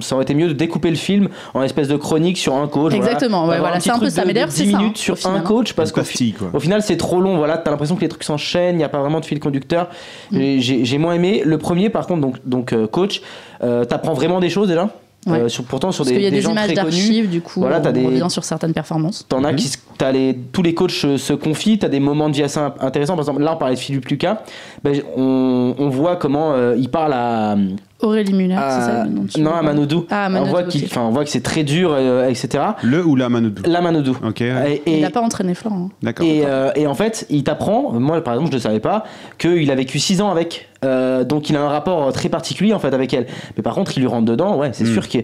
ça 0.00 0.14
aurait 0.14 0.24
été 0.24 0.34
mieux 0.34 0.48
de 0.48 0.52
découper 0.52 0.90
le 0.90 0.96
film 0.96 1.28
en 1.54 1.62
espèce 1.62 1.88
de 1.88 1.96
chronique 1.96 2.36
sur 2.38 2.54
un 2.56 2.68
coach. 2.68 2.92
Exactement, 2.94 3.46
ouais, 3.46 3.58
voilà, 3.58 3.80
c'est 3.80 3.90
un 3.90 3.98
peu 3.98 4.10
ça. 4.10 4.24
Mais 4.26 4.34
d'ailleurs, 4.34 4.48
10 4.48 4.56
c'est 4.66 4.70
ça, 4.70 4.78
minutes 4.78 4.98
sur 4.98 5.14
un 5.26 5.36
hein. 5.36 5.40
coach 5.40 5.72
parce 5.72 5.90
qu'au 5.92 6.02
final, 6.04 6.82
c'est 6.82 6.96
trop 6.96 7.17
long. 7.20 7.36
Voilà, 7.36 7.58
t'as 7.58 7.70
l'impression 7.70 7.96
que 7.96 8.00
les 8.02 8.08
trucs 8.08 8.24
s'enchaînent, 8.24 8.74
il 8.74 8.78
n'y 8.78 8.84
a 8.84 8.88
pas 8.88 9.00
vraiment 9.00 9.20
de 9.20 9.24
fil 9.24 9.40
conducteur. 9.40 9.88
Mm. 10.30 10.58
J'ai 10.58 10.98
moins 10.98 11.14
aimé. 11.14 11.42
Le 11.44 11.58
premier, 11.58 11.90
par 11.90 12.06
contre, 12.06 12.20
donc, 12.20 12.36
donc 12.44 12.72
euh, 12.72 12.86
coach, 12.86 13.20
euh, 13.62 13.84
t'apprends 13.84 14.14
vraiment 14.14 14.40
des 14.40 14.50
choses 14.50 14.68
déjà. 14.68 14.88
Ouais. 15.26 15.40
Euh, 15.40 15.48
sur, 15.48 15.64
pourtant, 15.64 15.90
sur 15.90 16.04
Parce 16.04 16.14
des, 16.16 16.22
y 16.22 16.26
a 16.26 16.30
des 16.30 16.40
gens 16.40 16.52
images 16.52 16.72
d'archives, 16.72 17.28
du 17.28 17.40
coup, 17.42 17.60
Voilà, 17.60 17.80
t'as 17.80 17.90
on 17.90 17.92
des- 17.92 18.06
revient 18.06 18.26
sur 18.30 18.44
certaines 18.44 18.72
performances. 18.72 19.26
T'en 19.28 19.42
as 19.44 19.52
qui, 19.52 19.64
se- 19.68 19.76
t'as 19.98 20.12
les, 20.12 20.34
tous 20.52 20.62
les 20.62 20.74
coachs 20.74 20.92
se, 20.92 21.16
se 21.16 21.32
confient, 21.32 21.78
t'as 21.78 21.88
des 21.88 21.98
moments 22.00 22.28
de 22.30 22.34
vie 22.36 22.44
assez 22.44 22.60
int- 22.60 22.72
intéressants. 22.80 23.14
Par 23.14 23.22
exemple, 23.24 23.42
là, 23.42 23.52
on 23.54 23.56
parlait 23.58 23.74
de 23.74 23.80
Philippe 23.80 24.06
Lucas. 24.06 24.42
Ben, 24.84 25.02
on, 25.16 25.74
on 25.76 25.88
voit 25.88 26.16
comment 26.16 26.52
euh, 26.52 26.76
il 26.78 26.88
parle 26.88 27.12
à, 27.14 27.56
Aurélie 28.00 28.32
Muller, 28.32 28.54
à- 28.54 28.70
c'est 28.80 28.86
ça 28.86 29.04
le 29.04 29.10
nom 29.10 29.22
de 29.24 29.40
non, 29.40 29.52
à 29.54 29.62
Manodou. 29.62 30.06
Ah, 30.10 30.28
on, 30.32 30.44
voit 30.44 30.60
ok. 30.62 30.68
qu'il, 30.68 30.84
enfin, 30.84 31.02
on 31.02 31.10
voit 31.10 31.24
que 31.24 31.30
c'est 31.30 31.42
très 31.42 31.64
dur, 31.64 31.90
euh, 31.92 32.28
etc. 32.28 32.62
Le 32.82 33.04
ou 33.04 33.16
la 33.16 33.28
Manoudou 33.28 33.62
La 33.66 33.80
Manodou. 33.80 34.16
Ok, 34.24 34.40
Et, 34.40 34.82
Il 34.86 35.00
n'a 35.00 35.10
pas 35.10 35.20
entraîné 35.20 35.54
Florent. 35.54 35.88
hein. 35.90 35.94
d'accord. 36.02 36.24
et, 36.26 36.42
euh, 36.46 36.70
et 36.76 36.86
en 36.86 36.94
fait, 36.94 37.26
il 37.28 37.42
t'apprend, 37.44 37.92
moi 37.98 38.22
par 38.22 38.34
exemple, 38.34 38.50
je 38.52 38.56
ne 38.56 38.60
savais 38.62 38.80
pas, 38.80 39.04
qu'il 39.38 39.70
a 39.70 39.74
vécu 39.74 39.98
6 39.98 40.20
ans 40.20 40.30
avec. 40.30 40.68
Euh, 40.84 41.24
donc 41.24 41.50
il 41.50 41.56
a 41.56 41.60
un 41.60 41.68
rapport 41.68 42.12
très 42.12 42.28
particulier 42.28 42.72
en 42.72 42.78
fait 42.78 42.94
avec 42.94 43.12
elle. 43.12 43.26
Mais 43.56 43.64
par 43.64 43.74
contre, 43.74 43.98
il 43.98 44.00
lui 44.00 44.06
rentre 44.06 44.26
dedans, 44.26 44.56
ouais, 44.56 44.70
c'est 44.72 44.84
Mm. 44.84 44.92
sûr 44.92 45.08
que. 45.08 45.18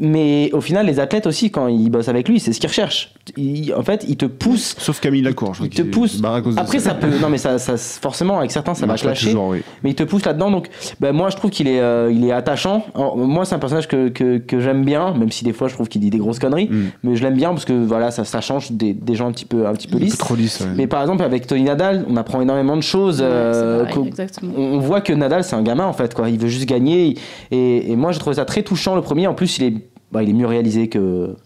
Mais 0.00 0.50
au 0.52 0.60
final, 0.60 0.86
les 0.86 1.00
athlètes 1.00 1.26
aussi, 1.26 1.50
quand 1.50 1.66
ils 1.66 1.90
bossent 1.90 2.08
avec 2.08 2.28
lui, 2.28 2.38
c'est 2.38 2.52
ce 2.52 2.60
qu'ils 2.60 2.68
recherchent. 2.68 3.12
Ils- 3.36 3.74
en 3.74 3.82
fait, 3.82 4.04
ils 4.08 4.16
te 4.16 4.26
poussent. 4.26 4.76
Sauf 4.78 5.00
Camille 5.00 5.22
Lacour, 5.22 5.48
je 5.54 5.58
crois 5.58 5.66
Il 5.66 5.70
te 5.70 5.82
qu'il 5.82 5.90
pousse. 5.90 6.12
se 6.18 6.22
barre 6.22 6.34
à 6.34 6.42
cause 6.42 6.54
de 6.54 6.60
Après, 6.60 6.78
ça 6.78 6.94
peut. 6.94 7.08
Non, 7.20 7.28
mais 7.28 7.38
ça, 7.38 7.58
ça, 7.58 7.76
forcément, 7.76 8.38
avec 8.38 8.52
certains, 8.52 8.74
ça 8.74 8.86
va 8.86 8.94
toujours, 8.94 9.48
oui. 9.48 9.62
Mais 9.82 9.90
il 9.90 9.94
te 9.96 10.04
pousse 10.04 10.24
là-dedans. 10.24 10.52
Donc, 10.52 10.68
ben, 11.00 11.10
moi, 11.12 11.28
je 11.30 11.36
trouve 11.36 11.50
qu'il 11.50 11.66
est, 11.66 11.80
euh, 11.80 12.08
il 12.20 12.28
est 12.28 12.32
attachant. 12.32 12.84
Alors, 12.94 13.16
moi, 13.16 13.44
c'est 13.44 13.54
un 13.54 13.58
personnage 13.58 13.88
que, 13.88 14.08
que, 14.08 14.38
que 14.38 14.60
j'aime 14.60 14.84
bien, 14.84 15.12
même 15.14 15.30
si 15.30 15.44
des 15.44 15.52
fois, 15.52 15.68
je 15.68 15.74
trouve 15.74 15.88
qu'il 15.88 16.00
dit 16.00 16.10
des 16.10 16.18
grosses 16.18 16.38
conneries. 16.38 16.68
Mm. 16.70 16.84
Mais 17.02 17.16
je 17.16 17.22
l'aime 17.22 17.34
bien 17.34 17.50
parce 17.50 17.64
que 17.64 17.72
voilà, 17.72 18.10
ça, 18.10 18.24
ça 18.24 18.40
change 18.40 18.72
des, 18.72 18.92
des 18.92 19.14
gens 19.14 19.28
un 19.28 19.32
petit 19.32 19.44
peu, 19.44 19.66
un 19.66 19.72
petit 19.72 19.88
peu 19.88 19.96
Un 19.96 19.98
peu 19.98 20.04
lisses. 20.04 20.18
trop 20.18 20.34
lisse, 20.34 20.60
ouais. 20.60 20.66
Mais 20.76 20.86
par 20.86 21.00
exemple, 21.00 21.22
avec 21.22 21.46
Tony 21.46 21.62
Nadal, 21.62 22.04
on 22.08 22.16
apprend 22.16 22.40
énormément 22.40 22.76
de 22.76 22.82
choses. 22.82 23.20
Ouais, 23.20 23.26
euh, 23.28 23.84
pareil, 23.84 24.12
on 24.56 24.78
voit 24.78 25.00
que 25.00 25.12
Nadal, 25.12 25.44
c'est 25.44 25.56
un 25.56 25.62
gamin 25.62 25.86
en 25.86 25.92
fait. 25.92 26.14
Quoi. 26.14 26.28
Il 26.28 26.38
veut 26.38 26.48
juste 26.48 26.68
gagner. 26.68 27.16
Et, 27.50 27.90
et 27.90 27.96
moi, 27.96 28.12
j'ai 28.12 28.18
trouvé 28.18 28.36
ça 28.36 28.44
très 28.44 28.62
touchant 28.62 28.94
le 28.94 29.02
premier. 29.02 29.26
En 29.26 29.34
plus, 29.34 29.58
il 29.58 29.64
est, 29.64 29.74
bah, 30.12 30.22
il 30.22 30.30
est 30.30 30.32
mieux 30.32 30.46
réalisé 30.46 30.88
que, 30.88 30.98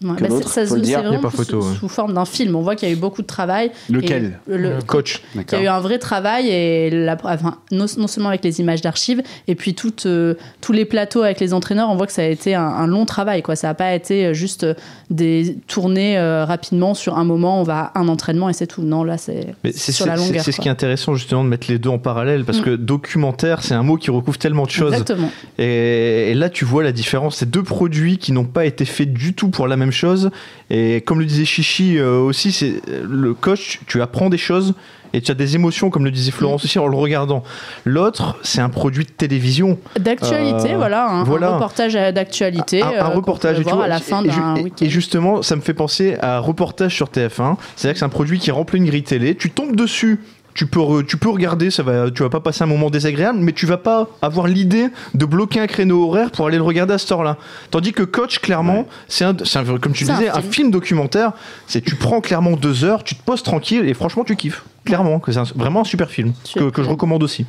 Ouais, 0.03 0.17
que 0.17 0.23
bah, 0.23 0.29
l'autre. 0.29 0.49
c'est- 0.49 0.61
ça 0.65 0.67
faut 0.67 0.75
se- 0.75 0.79
le 0.79 0.85
c'est 0.85 0.91
dire. 0.91 1.03
vraiment 1.03 1.21
pas 1.21 1.31
sous- 1.31 1.37
photo, 1.37 1.61
sous, 1.63 1.83
ouais. 1.85 1.89
forme 1.89 2.15
d'un 2.15 2.25
film. 2.25 2.57
On 2.57 2.63
voit 2.63 2.77
qu'il 2.77 2.89
y 2.89 2.91
a 2.91 2.95
eu 2.95 2.99
beaucoup 2.99 3.23
de 3.23 3.27
travail. 3.27 3.71
Lequel 3.91 4.39
le, 4.47 4.79
Coach. 4.87 5.21
qu'il 5.33 5.41
D'accord. 5.41 5.59
y 5.59 5.63
a 5.63 5.65
eu 5.65 5.69
un 5.69 5.81
vrai 5.81 5.99
travail 5.99 6.49
et 6.49 6.91
la- 6.91 7.17
enfin, 7.25 7.59
non, 7.73 7.87
non 7.99 8.07
seulement 8.07 8.31
avec 8.31 8.43
les 8.45 8.61
images 8.61 8.81
d'archives 8.81 9.23
et 9.49 9.55
puis 9.55 9.75
euh, 10.07 10.35
tous 10.61 10.73
les 10.73 10.85
plateaux 10.85 11.23
avec 11.23 11.41
les 11.41 11.53
entraîneurs, 11.53 11.91
on 11.91 11.97
voit 11.97 12.07
que 12.07 12.13
ça 12.13 12.23
a 12.23 12.27
été 12.27 12.55
un, 12.55 12.63
un 12.63 12.87
long 12.87 13.05
travail. 13.05 13.43
Quoi. 13.43 13.55
Ça 13.57 13.69
n'a 13.69 13.75
pas 13.75 13.95
été 13.95 14.33
juste 14.35 14.67
des 15.11 15.57
tournées 15.67 16.17
euh, 16.19 16.45
rapidement 16.45 16.95
sur 16.95 17.19
un 17.19 17.25
moment, 17.25 17.61
on 17.61 17.65
va 17.65 17.93
à 17.95 18.01
un 18.01 18.09
entraînement 18.09 18.49
et 18.49 18.53
c'est 18.55 18.67
tout. 18.67 18.83
Non, 18.83 19.05
là, 19.05 19.19
c'est 19.19 19.55
Mais 19.63 19.73
c'est 19.73 19.93
sur 19.93 20.07
la 20.07 20.17
longueur. 20.17 20.43
c'est 20.43 20.53
ce 20.53 20.61
qui 20.61 20.69
est 20.69 20.71
intéressant 20.71 21.15
justement 21.15 21.45
de 21.45 21.49
mettre 21.49 21.67
les 21.71 21.79
deux 21.79 21.91
en 21.91 21.99
parallèle 21.99 22.45
parce 22.45 22.61
Mm. 22.61 22.65
que 22.65 22.71
documentaire 22.77 23.63
c'est 23.63 23.75
un 23.75 23.83
mot 23.83 23.97
qui 23.97 24.11
recouvre 24.11 24.39
tellement 24.39 24.65
de 24.65 24.71
choses 24.71 24.93
Exactement. 24.93 25.29
et, 25.59 26.31
et 26.31 26.35
là 26.35 26.49
tu 26.49 26.65
vois 26.65 26.83
la 26.83 26.93
différence 26.93 27.37
c'est 27.37 27.51
deux 27.51 27.63
produits 27.63 28.19
qui 28.19 28.33
n'ont 28.33 28.45
pas 28.55 28.65
été 28.65 28.87
faits 28.87 29.13
du 29.13 29.35
tout 29.35 29.51
pour 29.51 29.69
la 29.69 29.77
même 29.77 29.93
chose. 29.93 30.31
Et 30.71 31.03
comme 31.03 31.19
le 31.21 31.27
disait 31.27 31.45
Chichi 31.45 31.99
euh, 31.99 32.19
aussi 32.21 32.53
c'est 32.53 32.81
le 33.03 33.35
coach 33.35 33.81
tu 33.87 34.01
apprends 34.01 34.31
des 34.31 34.39
choses 34.39 34.73
et 35.13 35.21
tu 35.21 35.31
as 35.31 35.35
des 35.35 35.55
émotions 35.55 35.91
comme 35.91 36.05
le 36.05 36.11
disait 36.11 36.31
Florence 36.33 36.65
aussi 36.65 36.79
en 36.79 36.87
le 36.87 36.97
regardant. 36.97 37.43
L'autre 37.85 38.37
c'est 38.43 38.61
un 38.61 38.69
produit 38.71 39.05
de 39.05 39.11
télévision. 39.11 39.79
D'actualité, 40.01 40.73
Euh, 40.73 40.77
voilà, 40.77 41.09
un, 41.09 41.21
un 41.21 41.25
voilà. 41.25 41.51
reportage 41.55 41.95
euh, 41.97 42.11
d'actualité. 42.13 42.83
un, 42.83 42.89
un 42.89 42.93
euh, 42.93 43.09
reportage 43.09 43.59
tu 43.59 43.63
vois, 43.65 43.85
à 43.85 43.89
la 43.89 43.99
fin 44.01 44.25
et, 44.25 44.29
d'un 44.29 44.55
et- 44.81 44.89
justement 44.89 45.43
ça 45.43 45.55
me 45.57 45.61
fait 45.61 45.75
penser 45.75 46.17
à 46.21 46.39
un 46.39 46.41
reportage 46.41 46.95
sur 46.95 47.09
TF1 47.09 47.57
c'est 47.77 47.89
à 47.89 47.91
dire 47.91 47.93
que 47.93 47.99
c'est 47.99 48.05
un 48.05 48.09
produit 48.09 48.39
qui 48.39 48.51
remplit 48.51 48.79
une 48.79 48.87
grille 48.87 49.03
télé. 49.03 49.35
Tu 49.37 49.51
tombes 49.51 49.77
dessus 49.77 50.19
tu 50.55 50.67
peux, 50.67 50.79
re- 50.81 51.05
tu 51.05 51.17
peux 51.17 51.29
regarder, 51.31 51.71
ça 51.71 51.83
va, 51.83 52.11
tu 52.11 52.23
vas 52.23 52.29
pas 52.31 52.41
passer 52.41 52.63
un 52.63 52.67
moment 52.67 52.89
désagréable, 52.89 53.39
mais 53.41 53.53
tu 53.53 53.67
vas 53.67 53.77
pas 53.77 54.09
avoir 54.23 54.47
l'idée 54.47 54.89
de 55.13 55.25
bloquer 55.27 55.59
un 55.61 55.67
créneau 55.67 56.07
horaire 56.09 56.31
pour 56.31 56.47
aller 56.47 56.57
le 56.59 56.63
regarder 56.63 56.95
à 56.95 56.99
cette 56.99 57.11
heure-là. 57.11 57.37
Tandis 57.73 57.93
que 57.93 58.05
Coach, 58.05 58.39
clairement, 58.39 58.87
c'est 59.09 59.25
un, 59.25 59.37
c'est 59.45 59.59
un- 59.59 59.65
comme 59.79 59.93
tu 59.93 60.05
le 60.05 60.07
C'est 60.09 60.13
un 60.13 60.19
disais, 60.19 60.31
un 60.31 60.41
film. 60.43 60.71
documentaire. 60.71 61.33
C'est 61.67 61.81
tu 61.81 61.97
prends 61.97 62.21
clairement 62.21 62.53
deux 62.53 62.85
heures, 62.85 63.03
tu 63.03 63.15
te 63.17 63.23
poses 63.25 63.43
tranquille 63.43 63.89
et 63.89 63.95
franchement 63.95 64.23
tu 64.25 64.37
kiffes. 64.37 64.65
Clairement, 64.85 65.19
que 65.19 65.33
c'est 65.33 65.41
un- 65.41 65.45
vraiment 65.57 65.81
un 65.81 65.85
super 65.85 66.09
film 66.09 66.33
que, 66.33 66.49
Super. 66.49 66.73
que 66.73 66.83
je 66.85 66.89
recommande 66.89 67.23
aussi. 67.23 67.47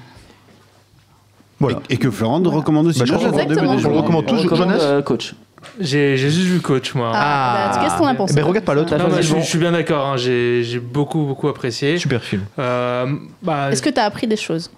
Voilà. 1.59 1.79
Et, 1.89 1.93
et 1.93 1.97
que 1.97 2.11
Florent 2.11 2.41
recommande 2.43 2.87
aussi. 2.87 2.99
Bah, 2.99 3.05
je 3.07 3.13
Je 3.13 3.87
recommande 3.87 4.27
Jonas 4.55 4.77
euh, 4.81 5.01
coach. 5.01 5.35
J'ai 5.79 6.17
juste 6.17 6.39
vu 6.39 6.59
coach, 6.61 6.93
moi. 6.95 7.11
Ah, 7.13 7.71
bah, 7.73 7.81
qu'est-ce 7.83 7.97
qu'on 7.97 8.07
a 8.07 8.15
pensé 8.15 8.33
Mais 8.35 8.41
regarde 8.41 8.65
pas 8.65 8.73
l'autre. 8.73 8.95
Bah, 8.97 9.21
je, 9.21 9.39
suis 9.41 9.57
bien 9.57 9.71
d'accord, 9.71 10.05
hein, 10.07 10.17
j'ai 10.17 10.63
j'ai 10.63 10.79
beaucoup, 10.79 11.23
beaucoup 11.25 11.47
apprécié. 11.47 11.97
Super 11.97 12.23
film. 12.23 12.43
Euh, 12.59 13.07
bah, 13.41 13.71
Est-ce 13.71 13.81
que 13.81 13.89
tu 13.89 13.99
as 13.99 14.03
appris 14.05 14.27
des 14.27 14.37
choses? 14.37 14.69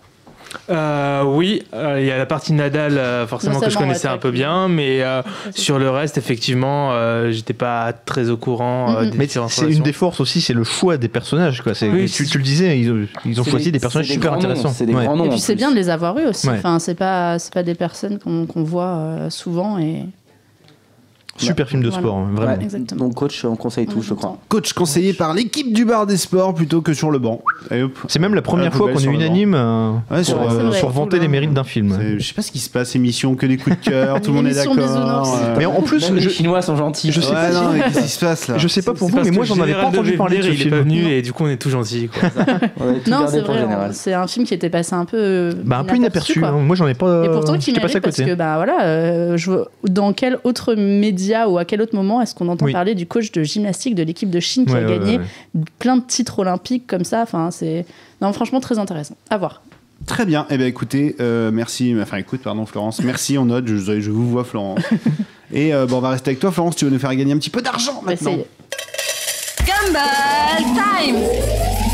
Euh, 0.70 1.24
oui, 1.24 1.64
euh, 1.74 1.98
il 2.00 2.06
y 2.06 2.12
a 2.12 2.18
la 2.18 2.26
partie 2.26 2.54
Nadal, 2.54 2.98
euh, 2.98 3.28
forcément, 3.28 3.60
que 3.60 3.70
je 3.70 3.78
connaissais 3.78 4.08
ouais, 4.08 4.14
un 4.14 4.18
peu 4.18 4.32
bien, 4.32 4.68
mais 4.70 5.02
euh, 5.04 5.22
sur 5.54 5.78
le 5.78 5.90
reste, 5.90 6.18
effectivement, 6.18 6.92
euh, 6.94 7.32
j'étais 7.32 7.54
pas 7.54 7.92
très 7.94 8.30
au 8.30 8.38
courant 8.38 9.02
des 9.04 9.12
Mais 9.18 9.28
différentes 9.28 9.52
c'est 9.52 9.70
une 9.70 9.84
des 9.84 9.94
forces 9.94 10.20
aussi, 10.22 10.42
c'est 10.42 10.54
le 10.54 10.64
choix 10.64 10.98
des 10.98 11.10
personnages. 11.10 11.62
Quoi. 11.62 11.74
C'est- 11.76 11.90
Oui, 11.90 12.06
tu, 12.10 12.26
c'est- 12.26 12.32
tu 12.32 12.38
le 12.38 12.44
disais, 12.44 12.80
ils, 12.80 12.92
ont- 12.92 13.08
ils 13.26 13.40
ont 13.40 13.44
C'est 13.44 13.52
choisi 13.52 13.72
des, 13.72 13.80
personnages 13.80 14.08
c'est 14.08 14.14
super 14.14 14.32
noms, 14.32 14.38
intéressants. 14.38 14.70
C'est 14.70 14.86
des 14.86 14.94
Ouais. 14.94 15.04
grands 15.06 15.16
noms. 15.18 15.26
Et 15.26 15.30
puis 15.30 15.40
c'est 15.40 15.56
bien 15.56 15.70
de 15.72 15.76
les 15.76 15.90
avoir 15.90 16.18
eus 16.18 16.28
aussi. 16.28 16.48
Ouais. 16.48 16.56
Enfin, 16.58 16.80
c'est 16.80 16.96
pas, 16.96 17.40
c'est 17.40 17.54
pas 17.54 17.64
des 17.64 17.76
personnes 17.76 18.18
qu'on 18.18 18.46
qu'on 18.46 18.64
voit 18.64 18.96
euh, 18.96 19.30
souvent 19.30 19.78
et 19.78 20.06
Super 21.38 21.70
film 21.70 21.84
de 21.84 21.92
sport, 21.92 22.16
hein, 22.18 22.28
vraiment. 22.36 22.52
Ouais. 22.58 22.64
Exactement. 22.64 23.06
Donc 23.06 23.14
coach, 23.16 23.46
on 23.46 23.56
conseille 23.56 23.86
tout, 23.88 24.02
je 24.02 24.14
crois. 24.14 24.38
Coach 24.50 24.74
conseillé 24.74 25.14
par 25.14 25.34
l'équipe 25.34 25.72
du 25.74 25.86
bar 25.86 26.06
des 26.08 26.18
sports 26.18 26.54
plutôt 26.54 26.82
que 26.82 26.94
sur 26.94 27.12
le 27.12 27.20
banc. 27.20 27.42
C'est 28.08 28.20
même 28.20 28.34
la 28.36 28.42
première 28.42 28.66
la 28.66 28.72
fois 28.72 28.92
qu'on 28.92 29.00
est 29.00 29.04
unanime 29.06 29.54
euh, 29.56 29.92
Ouais, 30.12 30.24
sur, 30.24 30.42
euh, 30.42 30.72
sur 30.72 30.90
vanter 30.90 31.20
les 31.20 31.28
mérites 31.28 31.54
d'un 31.54 31.64
film. 31.64 31.98
Je 32.18 32.26
sais 32.26 32.34
pas 32.34 32.42
ce 32.42 32.52
qui 32.52 32.60
se 32.60 32.70
passe, 32.70 32.96
émission 32.96 33.36
que 33.36 33.46
des 33.46 33.58
coups 33.58 33.80
de 33.80 33.90
cœur, 33.90 34.22
tout 34.22 34.32
le 34.32 34.38
monde 34.38 34.48
est 34.48 34.54
d'accord. 34.56 34.76
euh, 34.78 35.56
Mais 35.58 35.66
en 35.66 35.82
plus, 35.82 36.10
Même 36.12 36.18
les 36.24 36.30
Chinois 36.30 36.62
sont 36.62 36.76
gentils. 36.76 37.12
je 37.12 37.22
sais 37.22 37.28
ouais, 37.30 37.34
pas 37.34 37.52
non, 37.52 37.72
si- 37.72 37.78
mais 37.78 37.84
qu'est-ce 37.86 38.02
qui 38.02 38.10
se 38.10 38.20
passe 38.20 38.48
là 38.48 38.58
je 38.58 38.68
sais 38.68 38.82
pas 38.82 38.94
pour 38.94 39.08
vous, 39.10 39.20
mais 39.24 39.32
moi 39.32 39.46
j'en 39.46 39.60
avais 39.62 39.74
pas 39.74 39.86
entendu 39.86 40.14
parler 40.14 40.40
Il 40.44 40.62
est 40.68 40.70
pas 40.70 40.80
venu 40.82 41.08
et 41.08 41.22
du 41.22 41.34
coup, 41.34 41.44
on 41.46 41.50
est 41.50 41.58
tout 41.62 41.70
gentils. 41.70 42.10
Non, 43.08 43.26
c'est 43.28 43.42
vrai. 43.42 43.66
C'est 43.92 44.14
un 44.14 44.28
film 44.28 44.46
qui 44.46 44.54
était 44.54 44.70
passé 44.70 44.94
un 44.96 45.06
peu. 45.06 45.52
Bah, 45.64 45.80
un 45.80 45.84
peu 45.84 45.96
inaperçu. 45.96 46.44
hein. 46.44 46.52
Moi 46.52 46.76
j'en 46.76 46.88
ai 46.88 46.94
pas. 46.94 47.26
Et 47.26 47.30
pourtant, 47.30 47.58
qui 47.58 47.72
mérite 47.74 47.96
à 47.96 48.02
parce 48.02 48.18
côté. 48.18 48.30
que 48.32 48.36
bah 48.36 48.56
voilà, 48.56 48.86
euh, 48.86 49.38
dans 49.84 50.14
quel 50.14 50.38
autre 50.44 50.74
média 50.76 51.27
ou 51.50 51.58
à 51.58 51.66
quel 51.66 51.82
autre 51.82 51.96
moment 51.96 52.22
est-ce 52.22 52.34
qu'on 52.36 52.48
entend 52.48 52.66
Oui. 52.66 52.74
parler 52.74 52.96
du 52.96 53.06
coach 53.08 53.32
de 53.32 53.44
gymnastique 53.44 53.96
de 53.96 54.04
l'équipe 54.04 54.30
de 54.30 54.40
Chine 54.40 54.66
qui 54.66 54.74
Ouais, 54.74 54.84
a 54.84 54.88
ouais, 54.88 54.98
gagné 55.00 55.18
ouais, 55.18 55.24
ouais. 55.56 55.62
plein 55.80 55.98
de 55.98 56.04
titres 56.04 56.40
olympiques 56.40 56.88
comme 56.88 57.04
ça 57.04 57.22
Enfin, 57.22 57.52
c'est 57.52 57.86
non 58.22 58.32
franchement 58.34 58.60
très 58.60 58.80
intéressant. 58.80 59.16
À 59.30 59.38
voir. 59.38 59.62
Très 60.06 60.26
bien. 60.26 60.46
Eh 60.50 60.58
bien, 60.58 60.68
écoutez, 60.68 61.16
euh, 61.20 61.50
merci. 61.52 61.96
Enfin, 62.02 62.18
écoute, 62.18 62.42
pardon, 62.44 62.66
Florence. 62.68 63.02
Merci, 63.04 63.38
on 63.38 63.46
note. 63.46 63.66
Je, 63.68 64.00
je 64.00 64.12
vous 64.12 64.30
vois, 64.30 64.44
Florence. 64.44 64.80
Et 65.52 65.74
euh, 65.74 65.86
bon, 65.88 65.98
on 65.98 66.02
va 66.02 66.10
rester 66.10 66.30
avec 66.30 66.40
toi, 66.40 66.52
Florence. 66.52 66.76
Tu 66.76 66.86
vas 66.86 66.92
nous 66.92 67.00
faire 67.00 67.16
gagner 67.16 67.34
un 67.34 67.38
petit 67.38 67.50
peu 67.50 67.62
d'argent 67.62 68.02
maintenant. 68.06 68.38
Gumball 69.66 70.64
Time 70.76 71.87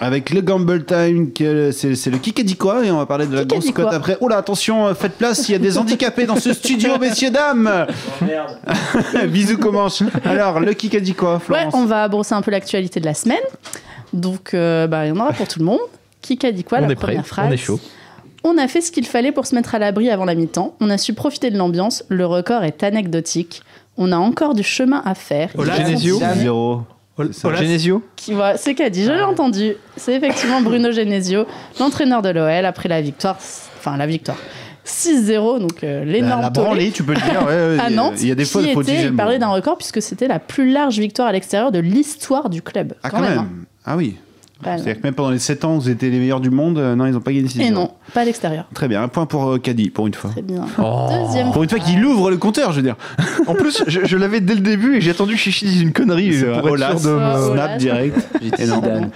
avec 0.00 0.30
le 0.30 0.40
Gamble 0.40 0.84
Time, 0.84 1.30
c'est 1.72 2.10
le 2.10 2.18
kick 2.18 2.44
dit 2.44 2.56
quoi 2.56 2.84
Et 2.84 2.90
on 2.90 2.98
va 2.98 3.06
parler 3.06 3.26
de 3.26 3.34
la 3.34 3.44
grosse 3.44 3.70
cote 3.70 3.92
après. 3.92 4.16
Oh 4.20 4.28
là, 4.28 4.36
attention, 4.36 4.86
euh, 4.86 4.94
faites 4.94 5.16
place, 5.16 5.48
il 5.48 5.52
y 5.52 5.54
a 5.54 5.58
des 5.58 5.78
handicapés 5.78 6.26
dans 6.26 6.36
ce 6.36 6.52
studio, 6.52 6.98
messieurs, 7.00 7.30
dames 7.30 7.86
oh, 7.88 8.24
merde. 8.24 8.58
Bisous, 9.28 9.58
commence 9.58 10.02
Alors, 10.24 10.60
le 10.60 10.72
kick 10.74 10.96
dit 11.00 11.14
quoi, 11.14 11.38
Florence 11.38 11.72
Ouais, 11.72 11.80
on 11.80 11.86
va 11.86 12.08
brosser 12.08 12.34
un 12.34 12.42
peu 12.42 12.50
l'actualité 12.50 13.00
de 13.00 13.06
la 13.06 13.14
semaine. 13.14 13.38
Donc, 14.12 14.54
euh, 14.54 14.86
bah, 14.86 15.06
il 15.06 15.08
y 15.08 15.12
en 15.12 15.16
aura 15.16 15.32
pour 15.32 15.48
tout 15.48 15.58
le 15.58 15.64
monde. 15.64 15.80
Kick 16.20 16.44
a 16.44 16.52
dit 16.52 16.64
quoi, 16.64 16.80
la 16.80 16.94
première 16.94 17.26
phrase 17.26 17.46
On 17.48 17.52
est 17.52 17.56
chaud. 17.56 17.80
On 18.44 18.58
a 18.58 18.68
fait 18.68 18.80
ce 18.80 18.92
qu'il 18.92 19.06
fallait 19.06 19.32
pour 19.32 19.46
se 19.46 19.54
mettre 19.54 19.74
à 19.74 19.78
l'abri 19.78 20.08
avant 20.08 20.24
la 20.24 20.34
mi-temps. 20.34 20.76
On 20.80 20.88
a 20.90 20.98
su 20.98 21.14
profiter 21.14 21.50
de 21.50 21.58
l'ambiance. 21.58 22.04
Le 22.08 22.26
record 22.26 22.62
est 22.62 22.82
anecdotique. 22.84 23.62
On 23.96 24.12
a 24.12 24.16
encore 24.16 24.54
du 24.54 24.62
chemin 24.62 25.02
à 25.04 25.14
faire. 25.14 25.50
Hola, 25.56 25.74
Genesio 25.74 26.20
Ola, 27.18 27.56
Genesio 27.56 28.02
qui, 28.14 28.34
voilà, 28.34 28.58
C'est 28.58 28.74
qu'a 28.74 28.90
dit, 28.90 29.04
je 29.04 29.10
l'ai 29.10 29.20
ah 29.20 29.28
entendu. 29.28 29.74
C'est 29.96 30.14
effectivement 30.14 30.60
Bruno 30.60 30.92
Genesio, 30.92 31.46
l'entraîneur 31.80 32.20
de 32.20 32.28
l'OL, 32.28 32.66
après 32.66 32.88
la 32.88 33.00
victoire, 33.00 33.36
enfin 33.78 33.96
la 33.96 34.06
victoire 34.06 34.36
6-0, 34.84 35.60
donc 35.60 35.82
euh, 35.82 36.04
l'énorme 36.04 36.42
la, 36.42 36.46
la 36.46 36.50
branlée, 36.50 36.90
tu 36.90 37.02
peux 37.02 37.14
le 37.14 37.20
dire, 37.20 37.42
ouais, 37.46 37.76
ouais, 37.76 37.78
à 37.84 37.90
Nantes. 37.90 38.20
Il 38.20 38.28
y 38.28 38.32
a 38.32 38.34
des 38.34 38.44
fois, 38.44 38.62
il 38.62 38.72
faut 38.72 38.82
était, 38.82 39.04
Il 39.04 39.16
parlait 39.16 39.38
d'un 39.38 39.48
record 39.48 39.76
puisque 39.78 40.02
c'était 40.02 40.28
la 40.28 40.38
plus 40.38 40.70
large 40.70 40.98
victoire 40.98 41.28
à 41.28 41.32
l'extérieur 41.32 41.72
de 41.72 41.78
l'histoire 41.78 42.50
du 42.50 42.62
club. 42.62 42.94
Ah, 43.02 43.10
quand, 43.10 43.20
même. 43.20 43.46
Ah 43.84 43.96
oui. 43.96 44.16
Même. 44.64 44.78
C'est-à-dire 44.78 45.00
que 45.02 45.06
même 45.06 45.14
pendant 45.14 45.30
les 45.30 45.38
7 45.38 45.64
ans, 45.66 45.76
vous 45.76 45.90
étiez 45.90 46.08
les 46.08 46.18
meilleurs 46.18 46.40
du 46.40 46.48
monde. 46.48 46.78
euh, 46.78 46.94
non, 46.94 47.04
ils 47.04 47.12
n'ont 47.12 47.20
pas 47.20 47.32
gagné 47.32 47.46
6 47.46 47.60
Et 47.60 47.70
non, 47.70 47.90
pas 48.14 48.22
à 48.22 48.24
l'extérieur. 48.24 48.64
Très 48.72 48.88
bien, 48.88 49.02
un 49.02 49.08
point 49.08 49.26
pour 49.26 49.46
euh, 49.50 49.58
Caddy, 49.58 49.90
pour 49.90 50.06
une 50.06 50.14
fois. 50.14 50.30
Très 50.30 50.40
bien. 50.40 50.64
Oh. 50.78 51.08
Deuxième. 51.26 51.52
Pour 51.52 51.62
une 51.62 51.68
fois 51.68 51.78
qu'il 51.78 52.02
ouvre 52.04 52.30
le 52.30 52.38
compteur, 52.38 52.72
je 52.72 52.76
veux 52.78 52.82
dire. 52.82 52.96
En 53.46 53.54
plus, 53.54 53.84
je, 53.86 54.06
je 54.06 54.16
l'avais 54.16 54.40
dès 54.40 54.54
le 54.54 54.60
début 54.62 54.96
et 54.96 55.00
j'ai 55.02 55.10
attendu 55.10 55.34
que 55.34 55.38
Chichi 55.40 55.66
dise 55.66 55.82
une 55.82 55.92
connerie 55.92 56.32
C'est 56.32 56.46
pour 56.46 56.68
vrai, 56.68 56.80
être 56.90 56.98
sûr 56.98 57.10
de 57.10 57.14
Olas. 57.16 57.32
Ah, 57.34 57.38
me... 57.38 57.44
Olas. 57.50 57.66
Snap 57.68 57.78
direct. 57.78 58.28
J'ai 58.42 58.50
dit 58.50 58.62
Et 58.62 58.66
non. 58.66 58.74
Zidane. 58.76 59.10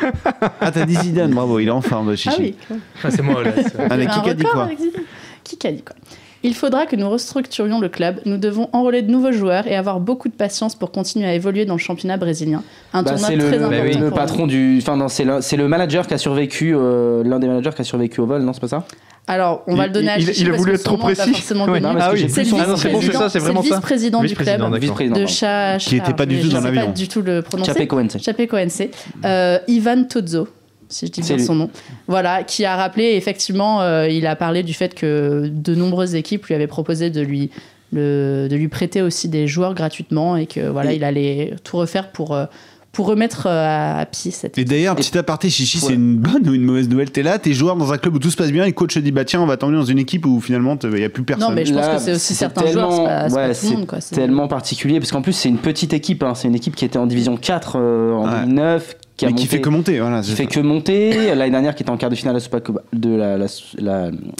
Ah, 0.60 0.70
t'as 0.70 0.84
dit 0.84 0.94
Zidane, 0.96 1.30
bravo, 1.30 1.58
il 1.58 1.68
est 1.68 1.70
en 1.70 1.80
forme, 1.80 2.14
Chichi. 2.16 2.28
Ah 2.30 2.36
oui. 2.38 2.54
Ah, 3.02 3.10
c'est 3.10 3.22
moi, 3.22 3.42
là. 3.42 3.50
Allez, 3.88 4.04
Il 4.04 4.10
y 4.10 4.12
avait 4.12 4.20
qui 4.22 4.28
un 4.28 4.32
a 4.32 4.34
dit 4.34 4.42
record 4.42 4.52
quoi 4.52 4.64
avec 4.64 4.78
Zidane. 4.78 5.02
Qui 5.42 5.66
a 5.66 5.72
dit 5.72 5.82
quoi? 5.82 5.96
Il 6.42 6.54
faudra 6.54 6.86
que 6.86 6.96
nous 6.96 7.08
restructurions 7.10 7.80
le 7.80 7.88
club. 7.90 8.20
Nous 8.24 8.38
devons 8.38 8.68
enrôler 8.72 9.02
de 9.02 9.10
nouveaux 9.10 9.32
joueurs 9.32 9.66
et 9.66 9.76
avoir 9.76 10.00
beaucoup 10.00 10.28
de 10.28 10.34
patience 10.34 10.74
pour 10.74 10.90
continuer 10.90 11.26
à 11.26 11.34
évoluer 11.34 11.66
dans 11.66 11.74
le 11.74 11.78
championnat 11.78 12.16
brésilien. 12.16 12.62
Un 12.94 13.02
Bah, 13.02 13.10
tournoi 13.10 13.28
c'est 13.28 13.36
très 13.36 13.58
le, 13.58 13.64
important. 13.64 14.00
le 14.00 14.08
pour 14.08 14.18
patron 14.18 14.46
du. 14.46 14.78
Enfin, 14.80 14.96
non, 14.96 15.08
c'est 15.08 15.24
le, 15.24 15.42
c'est 15.42 15.56
le 15.58 15.68
manager 15.68 16.06
qui 16.06 16.14
a 16.14 16.18
survécu, 16.18 16.74
euh, 16.74 17.22
l'un 17.24 17.38
des 17.38 17.46
managers 17.46 17.72
qui 17.76 17.82
a 17.82 17.84
survécu 17.84 18.20
au 18.22 18.26
vol, 18.26 18.40
non, 18.42 18.52
c'est 18.54 18.60
pas 18.60 18.68
ça. 18.68 18.84
Alors, 19.26 19.62
on 19.66 19.76
va 19.76 19.84
Il- 19.84 19.88
le 19.88 19.92
donner 19.92 20.08
à 20.08 20.18
il- 20.18 20.26
Chichi 20.26 20.40
il 20.42 20.50
a 20.50 20.56
voulu 20.56 20.72
être 20.74 20.82
trop 20.82 20.96
précis. 20.96 21.30
forcément 21.30 21.64
Ouais. 21.66 21.72
connu. 21.80 21.82
Non, 21.82 21.92
parce 21.92 22.06
Ah 22.08 22.12
oui, 22.14 22.26
C'est 22.30 22.42
le 22.42 22.48
son- 22.48 22.56
Ah 22.58 22.66
non, 22.66 22.76
c'est 22.76 22.88
bon, 22.88 23.00
c'est 23.00 23.06
vice-président 23.06 23.20
ça, 23.20 23.28
c'est 23.28 23.38
vraiment 23.38 23.60
le 23.60 23.68
ça. 23.68 23.74
vice-président 23.74 24.20
du 24.22 24.34
club 24.34 25.12
de. 25.12 25.26
Cha- 25.26 25.76
Qui 25.78 25.96
était 25.96 26.14
pas 26.14 26.24
du 26.26 26.40
tout 26.40 26.48
dans 26.48 26.60
l'avion. 26.62 26.86
pas 26.86 26.92
du 26.92 27.06
tout 27.06 27.20
le 27.20 27.42
prononcer. 27.42 27.72
Chapecoense. 27.72 28.16
Chapecoense. 28.22 28.82
Euh, 29.26 29.58
Ivan 29.68 30.04
Todzo, 30.04 30.48
si 30.90 31.06
je 31.06 31.12
dis 31.12 31.22
bien 31.22 31.36
lui. 31.36 31.44
son 31.44 31.54
nom. 31.54 31.70
Voilà, 32.08 32.42
qui 32.42 32.64
a 32.66 32.76
rappelé, 32.76 33.14
effectivement, 33.16 33.80
euh, 33.80 34.08
il 34.08 34.26
a 34.26 34.36
parlé 34.36 34.62
du 34.62 34.74
fait 34.74 34.94
que 34.94 35.48
de 35.52 35.74
nombreuses 35.74 36.14
équipes 36.14 36.44
lui 36.46 36.54
avaient 36.54 36.66
proposé 36.66 37.08
de 37.10 37.20
lui, 37.22 37.50
le- 37.92 38.48
de 38.48 38.56
lui 38.56 38.68
prêter 38.68 39.02
aussi 39.02 39.28
des 39.28 39.46
joueurs 39.48 39.74
gratuitement 39.74 40.36
et 40.36 40.46
que 40.46 40.68
voilà, 40.68 40.92
Et- 40.92 40.96
il 40.96 41.04
allait 41.04 41.54
tout 41.64 41.76
refaire 41.76 42.10
pour, 42.12 42.34
euh, 42.34 42.44
pour 42.92 43.06
remettre 43.06 43.46
euh, 43.46 43.50
à, 43.50 44.00
à 44.00 44.06
pied 44.06 44.32
cette 44.32 44.58
Et 44.58 44.64
d'ailleurs, 44.64 44.96
petit 44.96 45.16
aparté, 45.16 45.48
Chichi, 45.48 45.78
Ouais. 45.78 45.84
c'est 45.88 45.94
une 45.94 46.16
bonne 46.16 46.48
ou 46.48 46.54
une 46.54 46.64
mauvaise 46.64 46.88
nouvelle? 46.88 47.10
T'es 47.12 47.22
là, 47.22 47.38
t'es 47.38 47.52
joueur 47.52 47.76
dans 47.76 47.92
un 47.92 47.98
club 47.98 48.16
où 48.16 48.18
tout 48.18 48.30
se 48.32 48.36
passe 48.36 48.50
bien, 48.50 48.64
et 48.64 48.68
le 48.68 48.72
coach 48.72 48.94
te 48.94 48.98
dit 48.98 49.12
bah 49.12 49.24
tiens, 49.24 49.40
on 49.40 49.46
va 49.46 49.56
t'emmener 49.56 49.78
dans 49.78 49.84
une 49.84 50.00
équipe 50.00 50.26
où 50.26 50.40
finalement 50.40 50.76
il 50.82 50.90
n'y 50.90 51.04
a 51.04 51.08
plus 51.08 51.22
personne. 51.22 51.48
Non, 51.50 51.54
mais 51.54 51.64
je 51.64 51.72
pense 51.72 51.86
Là, 51.86 51.94
que 51.96 52.00
c'est 52.02 52.10
aussi 52.12 52.34
c'est 52.34 52.34
certains 52.34 52.66
joueurs, 52.66 52.90
c'est 52.92 53.04
pas, 53.04 53.28
c'est 53.28 53.34
ouais, 53.36 53.48
pas 53.48 53.54
tout 53.54 53.60
le 53.64 53.68
c'est 53.70 53.76
monde. 53.76 53.86
Quoi. 53.86 54.00
C'est- 54.00 54.14
tellement 54.16 54.48
particulier 54.48 54.98
parce 54.98 55.12
qu'en 55.12 55.22
plus 55.22 55.32
c'est 55.34 55.48
une 55.48 55.58
petite 55.58 55.92
équipe 55.92 56.24
hein. 56.24 56.34
c'est 56.34 56.48
une 56.48 56.54
équipe 56.56 56.74
qui 56.74 56.84
était 56.84 56.98
en 56.98 57.06
division 57.06 57.36
4 57.36 57.76
euh, 57.78 58.12
en 58.12 58.24
Ouais. 58.24 58.40
2009 58.46 58.96
qui, 59.20 59.26
a 59.26 59.28
mais 59.28 59.34
qui 59.34 59.42
monté- 59.44 59.56
fait 59.56 59.60
que 59.60 59.68
monter, 59.68 60.00
voilà. 60.00 60.20
qui 60.22 60.30
fait 60.32 60.44
ça. 60.44 60.48
que 60.48 60.60
monter 60.60 61.34
l'année 61.34 61.50
dernière 61.50 61.74
qui 61.74 61.82
était 61.82 61.90
en 61.90 61.96
quart 61.96 62.10
de 62.10 62.14
finale 62.14 62.32
de 62.34 62.38
la, 62.38 62.40
Super 62.42 62.60
Copa- 62.62 62.82
de 62.92 63.14
la, 63.14 63.36
la, 63.38 63.46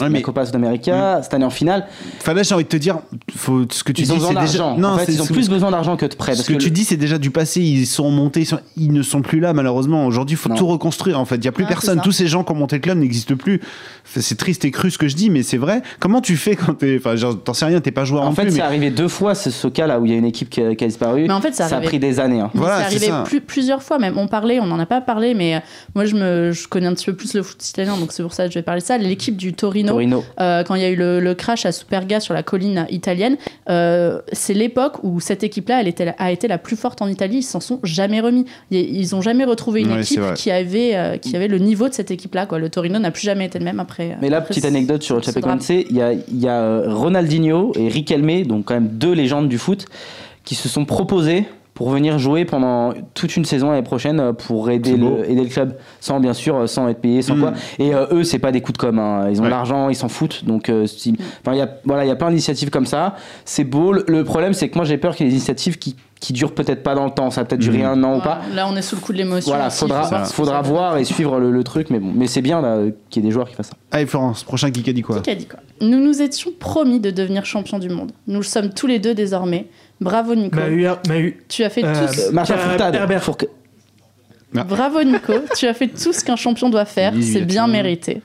la, 0.09 0.21
Copa 0.21 0.45
Sudamérica 0.45 1.19
cette 1.21 1.33
année 1.33 1.45
en 1.45 1.49
finale 1.49 1.85
Enfin 2.19 2.33
là, 2.33 2.43
j'ai 2.43 2.53
envie 2.55 2.63
de 2.63 2.69
te 2.69 2.77
dire, 2.77 2.99
faut, 3.35 3.63
ce 3.71 3.83
que 3.83 3.91
tu 3.91 4.01
ils 4.01 4.05
dis, 4.05 4.11
ont 4.11 4.15
besoin 4.15 4.33
c'est 4.45 4.51
déjà. 4.53 4.75
Non, 4.77 4.89
en 4.89 4.97
fait 4.97 5.11
ils 5.11 5.21
ont 5.21 5.25
plus 5.25 5.49
besoin 5.49 5.71
d'argent 5.71 5.95
que 5.97 6.05
de 6.05 6.15
prêt 6.15 6.33
Ce 6.33 6.37
parce 6.37 6.47
que, 6.47 6.53
que 6.53 6.57
tu 6.59 6.65
le- 6.65 6.71
dis, 6.71 6.83
c'est 6.83 6.97
déjà 6.97 7.17
du 7.17 7.31
passé. 7.31 7.61
Ils 7.61 7.85
sont 7.85 8.09
montés, 8.11 8.41
ils, 8.41 8.45
sont- 8.45 8.59
ils 8.77 8.91
ne 8.91 9.01
sont 9.03 9.21
plus 9.21 9.39
là, 9.39 9.53
malheureusement. 9.53 10.05
Aujourd'hui, 10.05 10.33
il 10.33 10.37
faut 10.37 10.49
Non. 10.49 10.55
tout 10.55 10.67
reconstruire. 10.67 11.19
En 11.19 11.25
fait, 11.25 11.35
il 11.35 11.45
y 11.45 11.47
a 11.47 11.51
plus 11.51 11.65
Ah, 11.65 11.69
personne. 11.69 12.01
Tous 12.01 12.11
ces 12.11 12.27
gens 12.27 12.43
qui 12.43 12.51
ont 12.51 12.55
monté 12.55 12.77
le 12.77 12.81
club 12.81 12.97
n'existent 12.97 13.35
plus. 13.35 13.61
C'est 14.03 14.37
triste 14.37 14.65
et 14.65 14.71
cru 14.71 14.89
ce 14.91 14.97
que 14.97 15.07
je 15.07 15.15
dis, 15.15 15.29
mais 15.29 15.43
c'est 15.43 15.57
vrai. 15.57 15.81
Comment 15.99 16.21
tu 16.21 16.35
fais 16.37 16.55
quand 16.55 16.73
t'es, 16.73 16.97
enfin, 16.99 17.15
t'en 17.43 17.53
sais 17.53 17.65
rien, 17.65 17.79
t'es 17.81 17.91
pas 17.91 18.03
joueur 18.05 18.23
en 18.23 18.25
non 18.29 18.31
fait 18.31 18.41
plus. 18.43 18.51
c'est 18.51 18.57
mais- 18.57 18.63
arrivé 18.63 18.89
deux 18.89 19.07
fois 19.07 19.35
ce, 19.35 19.51
ce 19.51 19.67
cas 19.67 19.85
là 19.87 19.99
où 19.99 20.05
il 20.05 20.11
y 20.11 20.15
a 20.15 20.17
une 20.17 20.25
équipe 20.25 20.49
qui 20.49 20.61
a, 20.61 20.73
disparu 20.73 21.23
Mais 21.27 21.33
en 21.33 21.41
fait, 21.41 21.53
ça 21.53 21.65
a 21.67 21.81
pris 21.81 21.99
des 21.99 22.19
années 22.19 22.39
hein. 22.39 22.49
Voilà, 22.53 22.89
c'est 22.89 23.07
arrivé 23.09 23.39
plusieurs 23.45 23.83
fois 23.83 23.99
même. 23.99 24.17
On 24.17 24.27
parlait, 24.27 24.59
on 24.59 24.70
n'en 24.71 24.79
a 24.79 24.85
pas 24.85 25.01
parlé, 25.01 25.33
mais 25.33 25.55
euh, 25.55 25.59
moi 25.95 26.05
je, 26.05 26.15
me, 26.15 26.51
je 26.51 26.67
connais 26.67 26.87
un 26.87 26.93
petit 26.93 27.05
peu 27.05 27.13
plus 27.15 27.33
le 27.33 27.43
foot 27.43 27.67
italien, 27.67 27.97
donc 27.97 28.11
c'est 28.11 28.23
pour 28.23 28.33
ça 28.33 28.45
que 28.45 28.51
je 28.51 28.57
vais 28.59 28.63
parler 28.63 28.81
de 28.81 28.85
ça. 28.85 28.97
L'équipe 28.97 29.37
du 29.37 29.53
Torino, 29.53 29.89
Torino 29.93 30.23
euh, 30.39 30.63
quand 30.63 30.75
il 30.75 30.81
y 30.81 30.85
a 30.85 30.89
eu 30.89 30.95
le, 30.95 31.19
le 31.19 31.33
crash 31.35 31.65
à 31.65 31.71
Superga 31.71 32.19
sur 32.19 32.33
la 32.33 32.43
colline 32.43 32.85
italienne, 32.89 33.37
euh, 33.69 34.19
c'est 34.31 34.53
l'époque 34.53 35.03
où 35.03 35.19
cette 35.19 35.43
équipe-là, 35.43 35.81
elle 35.81 35.87
était, 35.87 36.05
la- 36.05 36.15
a 36.17 36.31
été 36.31 36.47
la 36.47 36.57
plus 36.57 36.75
forte 36.75 37.01
en 37.01 37.07
Italie. 37.07 37.37
Ils 37.37 37.43
s'en 37.43 37.59
sont 37.59 37.79
jamais 37.83 38.19
remis. 38.21 38.45
Ils- 38.71 38.95
Ils 38.97 39.15
ont 39.15 39.21
jamais 39.21 39.45
retrouvé 39.45 39.81
une 39.81 39.91
équipe 40.01 40.19
qui 40.35 40.51
avait, 40.51 40.95
euh, 40.95 41.17
qui 41.17 41.35
avait 41.35 41.47
le 41.47 41.57
niveau 41.59 41.89
de 41.89 41.93
cette 41.93 42.11
équipe-là. 42.11 42.45
quoi. 42.45 42.59
Le 42.59 42.69
Torino 42.69 42.99
n'a 42.99 43.11
plus 43.11 43.23
jamais 43.23 43.45
été 43.45 43.59
le 43.59 43.65
même 43.65 43.79
après. 43.79 44.17
Mais 44.21 44.29
là, 44.29 44.37
après 44.37 44.49
petite 44.49 44.65
anecdote 44.65 45.03
sur 45.03 45.19
drame. 45.19 45.33
Chapecoense, 45.33 45.69
il 45.69 45.95
y 45.95 46.01
a, 46.01 46.13
il 46.13 46.39
y 46.39 46.47
a 46.47 46.81
Ronaldinho 46.87 47.71
et 47.77 47.87
Riquelme, 47.87 48.43
donc 48.45 48.65
quand 48.65 48.73
même 48.73 48.87
deux 48.87 49.13
légendes 49.13 49.49
du 49.49 49.57
foot, 49.57 49.85
qui 50.43 50.55
se 50.55 50.69
sont 50.69 50.85
proposés 50.85 51.45
pour 51.81 51.89
venir 51.89 52.19
jouer 52.19 52.45
pendant 52.45 52.93
toute 53.15 53.35
une 53.37 53.43
saison 53.43 53.71
l'année 53.71 53.81
prochaine 53.81 54.19
euh, 54.19 54.33
pour 54.33 54.69
aider 54.69 54.97
le, 54.97 55.27
aider 55.27 55.41
le 55.41 55.49
club, 55.49 55.77
sans 55.99 56.19
bien 56.19 56.33
sûr, 56.33 56.55
euh, 56.55 56.67
sans 56.67 56.87
être 56.89 57.01
payé, 57.01 57.23
sans 57.23 57.35
Mm. 57.35 57.39
quoi. 57.41 57.53
Et 57.79 57.95
euh, 57.95 58.05
eux, 58.11 58.23
c'est 58.23 58.37
pas 58.37 58.51
des 58.51 58.61
coups 58.61 58.73
de 58.73 58.77
com, 58.85 58.99
hein. 58.99 59.29
ils 59.31 59.39
ont 59.41 59.45
Ouais. 59.45 59.49
l'argent, 59.49 59.89
ils 59.89 59.95
s'en 59.95 60.07
foutent. 60.07 60.45
Donc, 60.45 60.69
euh, 60.69 60.85
il 61.07 61.15
y 61.55 61.59
a, 61.61 61.69
voilà, 61.83 62.05
il 62.05 62.07
y 62.07 62.11
a 62.11 62.15
plein 62.15 62.29
d'initiatives 62.29 62.69
comme 62.69 62.85
ça. 62.85 63.15
C'est 63.45 63.63
beau. 63.63 63.93
Le, 63.93 64.05
le 64.07 64.23
problème, 64.23 64.53
c'est 64.53 64.69
que 64.69 64.75
moi, 64.77 64.85
j'ai 64.85 64.99
peur 64.99 65.15
qu'il 65.15 65.25
y 65.25 65.29
ait 65.29 65.31
des 65.31 65.37
initiatives 65.37 65.79
qui, 65.79 65.95
qui 66.19 66.33
durent 66.33 66.53
peut-être 66.53 66.83
pas 66.83 66.93
dans 66.93 67.05
le 67.05 67.09
temps. 67.11 67.31
Ça 67.31 67.41
va 67.41 67.45
peut-être 67.45 67.61
durer 67.61 67.79
Mm. 67.79 67.85
un 67.85 68.03
an 68.03 68.17
ou 68.17 68.21
pas. 68.21 68.41
Là, 68.53 68.67
on 68.71 68.75
est 68.75 68.83
sous 68.83 68.95
le 68.97 69.01
coup 69.01 69.11
de 69.13 69.17
l'émotion. 69.17 69.49
Voilà, 69.51 69.67
aussi, 69.69 69.79
faudra, 69.79 70.25
faudra 70.25 70.61
voir 70.61 70.97
et 70.97 71.03
suivre 71.03 71.39
le, 71.39 71.49
le 71.49 71.63
truc, 71.63 71.89
mais 71.89 71.97
bon, 71.97 72.11
mais 72.13 72.27
c'est 72.27 72.43
bien 72.43 72.61
là, 72.61 72.77
qu'il 73.09 73.23
y 73.23 73.25
ait 73.25 73.27
des 73.27 73.33
joueurs 73.33 73.49
qui 73.49 73.55
fassent 73.55 73.69
ça. 73.69 73.77
Allez, 73.89 74.05
Florence, 74.05 74.43
prochain 74.43 74.69
qui 74.69 74.87
a 74.87 74.93
dit 74.93 75.01
quoi 75.01 75.19
Qui 75.21 75.31
a 75.31 75.35
dit 75.35 75.47
quoi 75.47 75.59
Nous 75.81 75.99
nous 75.99 76.21
étions 76.21 76.51
promis 76.59 76.99
de 76.99 77.09
devenir 77.09 77.43
champion 77.45 77.79
du 77.79 77.89
monde. 77.89 78.11
Nous 78.27 78.37
le 78.37 78.43
sommes 78.45 78.69
tous 78.69 78.85
les 78.85 78.99
deux 78.99 79.15
désormais. 79.15 79.65
Bravo 80.01 80.33
Nico. 80.35 80.55
Mahu, 80.57 80.87
Mahu. 81.07 81.37
Tu 81.47 81.63
as 81.63 81.69
fait 81.69 81.83
Euh, 81.85 82.07
tout. 82.07 82.13
ce- 82.13 82.31
Martin 82.31 82.55
Herbert. 82.93 83.23
Fourca- 83.23 83.47
Ah. 84.57 84.63
Bravo 84.65 85.01
Nico. 85.03 85.33
tu 85.55 85.67
as 85.67 85.73
fait 85.73 85.87
tout 85.87 86.11
ce 86.11 86.25
qu'un 86.25 86.35
champion 86.35 86.69
doit 86.69 86.85
faire. 86.85 87.13
C'est 87.21 87.41
bien 87.41 87.67
mérité. 87.67 88.21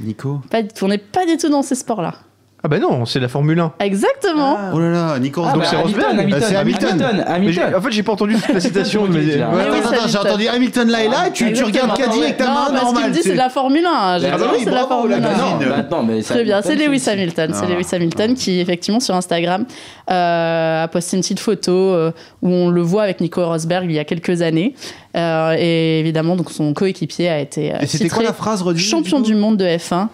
Nico 0.00 0.40
Pas, 0.50 0.62
on 0.82 0.88
n'est 0.88 0.96
pas 0.98 1.26
du 1.26 1.36
tout 1.36 1.50
dans 1.50 1.62
ces 1.62 1.74
sports-là. 1.74 2.14
Ah 2.62 2.68
bah 2.68 2.78
non, 2.78 3.06
c'est 3.06 3.20
la 3.20 3.28
Formule 3.28 3.58
1. 3.58 3.72
Exactement. 3.80 4.58
Oh 4.74 4.78
là 4.78 4.90
là, 4.90 5.18
Nico 5.18 5.42
Ah, 5.46 5.52
Donc 5.52 5.62
bah, 5.62 5.68
c'est 5.70 5.76
Hamilton, 5.76 6.02
Rosberg. 6.04 6.20
Hamilton, 6.20 6.40
Ah, 6.42 6.46
c'est 6.46 6.56
Hamilton. 6.56 6.88
Hamilton, 7.02 7.24
Hamilton. 7.26 7.74
en 7.74 7.80
fait, 7.80 7.90
j'ai 7.92 8.02
pas 8.02 8.12
entendu 8.12 8.34
toute 8.36 8.48
la 8.54 8.60
citation. 8.68 9.06
mais... 9.08 9.18
Ouais, 9.18 9.24
Mais 9.38 9.70
oui, 9.70 9.78
attends, 9.82 10.08
j'ai 10.08 10.18
entendu 10.18 10.46
Hamilton 10.48 10.88
là 10.90 11.02
et 11.04 11.08
là, 11.08 11.28
et 11.28 11.32
tu, 11.32 11.52
tu 11.54 11.64
regardes 11.64 11.96
Caddy 11.96 12.22
avec 12.22 12.36
ta 12.36 12.44
non, 12.44 12.50
main 12.52 12.56
parce 12.56 12.70
qu'il 12.76 12.84
normale. 12.84 13.04
me 13.04 13.14
dit 13.14 13.16
c'est 13.22 13.28
c'est- 13.28 13.32
de 13.32 13.38
la 13.38 13.48
Formule 13.48 13.86
1. 13.86 14.18
J'ai 14.18 14.26
Ah 14.28 14.36
bah 14.36 14.44
oui, 14.52 14.58
c'est 14.62 14.70
de 14.70 14.74
la 14.74 14.84
Formule 14.86 15.10
la 15.10 15.16
1. 15.16 15.20
gazine. 15.20 15.42
Non, 15.70 15.86
bah, 15.90 16.02
mais 16.06 16.22
Très 16.22 16.44
bien, 16.44 16.60
c'est 16.62 16.74
Lewis 16.76 17.02
Hamilton. 17.08 17.50
C'est 17.54 17.64
Ah. 17.64 17.74
Lewis 17.74 17.86
Hamilton 17.92 18.34
qui, 18.34 18.60
effectivement, 18.60 19.00
sur 19.00 19.14
Instagram, 19.14 19.64
euh, 20.10 20.84
a 20.84 20.88
posté 20.88 21.16
une 21.16 21.22
petite 21.22 21.40
photo 21.40 21.72
euh, 21.72 22.12
où 22.42 22.50
on 22.50 22.68
le 22.68 22.82
voit 22.82 23.04
avec 23.04 23.20
Nico 23.22 23.42
Rosberg 23.46 23.86
il 23.86 23.92
y 23.92 23.98
a 23.98 24.04
quelques 24.04 24.42
années. 24.42 24.74
Euh, 25.16 25.56
et 25.58 25.98
évidemment, 26.00 26.36
donc 26.36 26.50
son 26.50 26.74
coéquipier 26.74 27.28
a 27.30 27.40
été 27.40 27.72
Et 27.80 27.86
c'était 27.86 28.10
quoi 28.10 28.22
la 28.22 28.34
phrase 28.34 28.62
champion 28.76 29.20
du 29.20 29.34
monde 29.34 29.56
de 29.56 29.64
F1. 29.64 30.08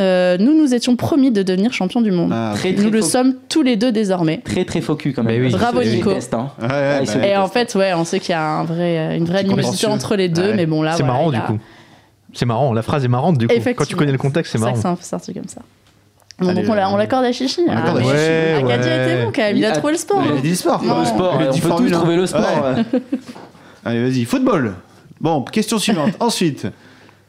Euh, 0.00 0.36
nous 0.38 0.54
nous 0.56 0.74
étions 0.74 0.94
promis 0.96 1.30
de 1.30 1.42
devenir 1.42 1.72
champion 1.72 2.02
du 2.02 2.10
monde. 2.10 2.30
Ah, 2.34 2.52
Très, 2.54 2.74
très 2.74 2.84
nous 2.84 2.90
le 2.90 3.00
faux- 3.00 3.06
sommes 3.08 3.34
tous 3.48 3.62
les 3.62 3.76
deux 3.76 3.92
désormais. 3.92 4.38
Très 4.44 4.64
très 4.66 4.82
focus 4.82 5.14
quand 5.16 5.22
même. 5.22 5.40
Mais 5.40 5.46
oui. 5.46 5.52
Bravo, 5.52 5.82
Nico. 5.82 6.10
hein. 6.10 6.14
ouais, 6.60 6.66
ouais, 6.68 7.00
Ah, 7.08 7.14
bah, 7.18 7.26
Et 7.26 7.36
en 7.36 7.48
fait, 7.48 7.74
ouais, 7.74 7.94
on 7.94 8.04
sait 8.04 8.20
qu'il 8.20 8.30
y 8.30 8.34
a 8.34 8.46
un 8.46 8.64
vrai, 8.64 9.16
une 9.16 9.24
vraie 9.24 9.38
animosité 9.38 9.86
entre 9.86 10.14
les 10.16 10.28
deux, 10.28 10.50
Ouais. 10.50 10.54
mais 10.54 10.66
bon 10.66 10.82
là, 10.82 10.92
C'est 10.92 11.02
voilà, 11.02 11.12
marrant 11.14 11.30
du 11.30 11.40
coup. 11.40 11.58
C'est 12.34 12.44
marrant, 12.44 12.74
la 12.74 12.82
phrase 12.82 13.04
est 13.04 13.08
marrante 13.08 13.38
du 13.38 13.48
coup. 13.48 13.54
Quand 13.74 13.86
tu 13.86 13.96
connais 13.96 14.12
le 14.12 14.18
contexte, 14.18 14.52
c'est 14.52 14.58
C'est 14.58 14.64
ça 14.64 14.70
marrant. 14.70 14.80
c'est 14.82 14.88
un 14.88 14.96
peu 14.96 15.02
sorti 15.02 15.32
comme 15.32 15.48
ça. 15.48 15.62
Bon, 16.38 16.48
Allez, 16.48 16.60
donc 16.60 16.70
on 16.70 16.74
l'a- 16.74 16.88
euh, 16.88 16.92
on 16.92 16.98
l'accorde 16.98 17.24
à 17.24 17.32
Chichi. 17.32 17.62
on 17.66 17.74
l'accorde 17.74 17.96
à 17.96 18.00
mais 18.00 18.06
Chichi. 18.06 18.16
Ouais, 18.66 18.72
Acadie 18.74 18.88
ouais. 18.90 19.24
bon 19.24 19.32
quand 19.34 19.40
même, 19.42 19.56
il 19.56 19.64
a 19.64 19.68
Il 19.68 19.72
a- 19.72 19.76
trouvé 19.76 19.92
le 19.94 19.98
sport. 19.98 20.22
Il 20.22 20.30
a 20.30 20.34
hein. 20.34 20.38
dit 20.42 20.48
le 20.50 20.54
sport. 20.54 20.82
Le 20.84 21.04
sport, 21.06 21.36
Il 21.40 21.46
a 21.46 21.48
on 21.48 21.52
dit 21.52 21.60
peut 21.62 21.68
Formule 21.68 21.90
tous 21.90 21.96
1. 21.96 21.98
trouver 22.00 22.16
le 22.16 22.26
sport. 22.26 22.42
Ouais. 22.92 23.00
Allez, 23.86 24.02
vas-y, 24.02 24.24
football. 24.26 24.74
Bon, 25.18 25.42
question 25.44 25.78
suivante. 25.78 26.12
Ensuite, 26.20 26.66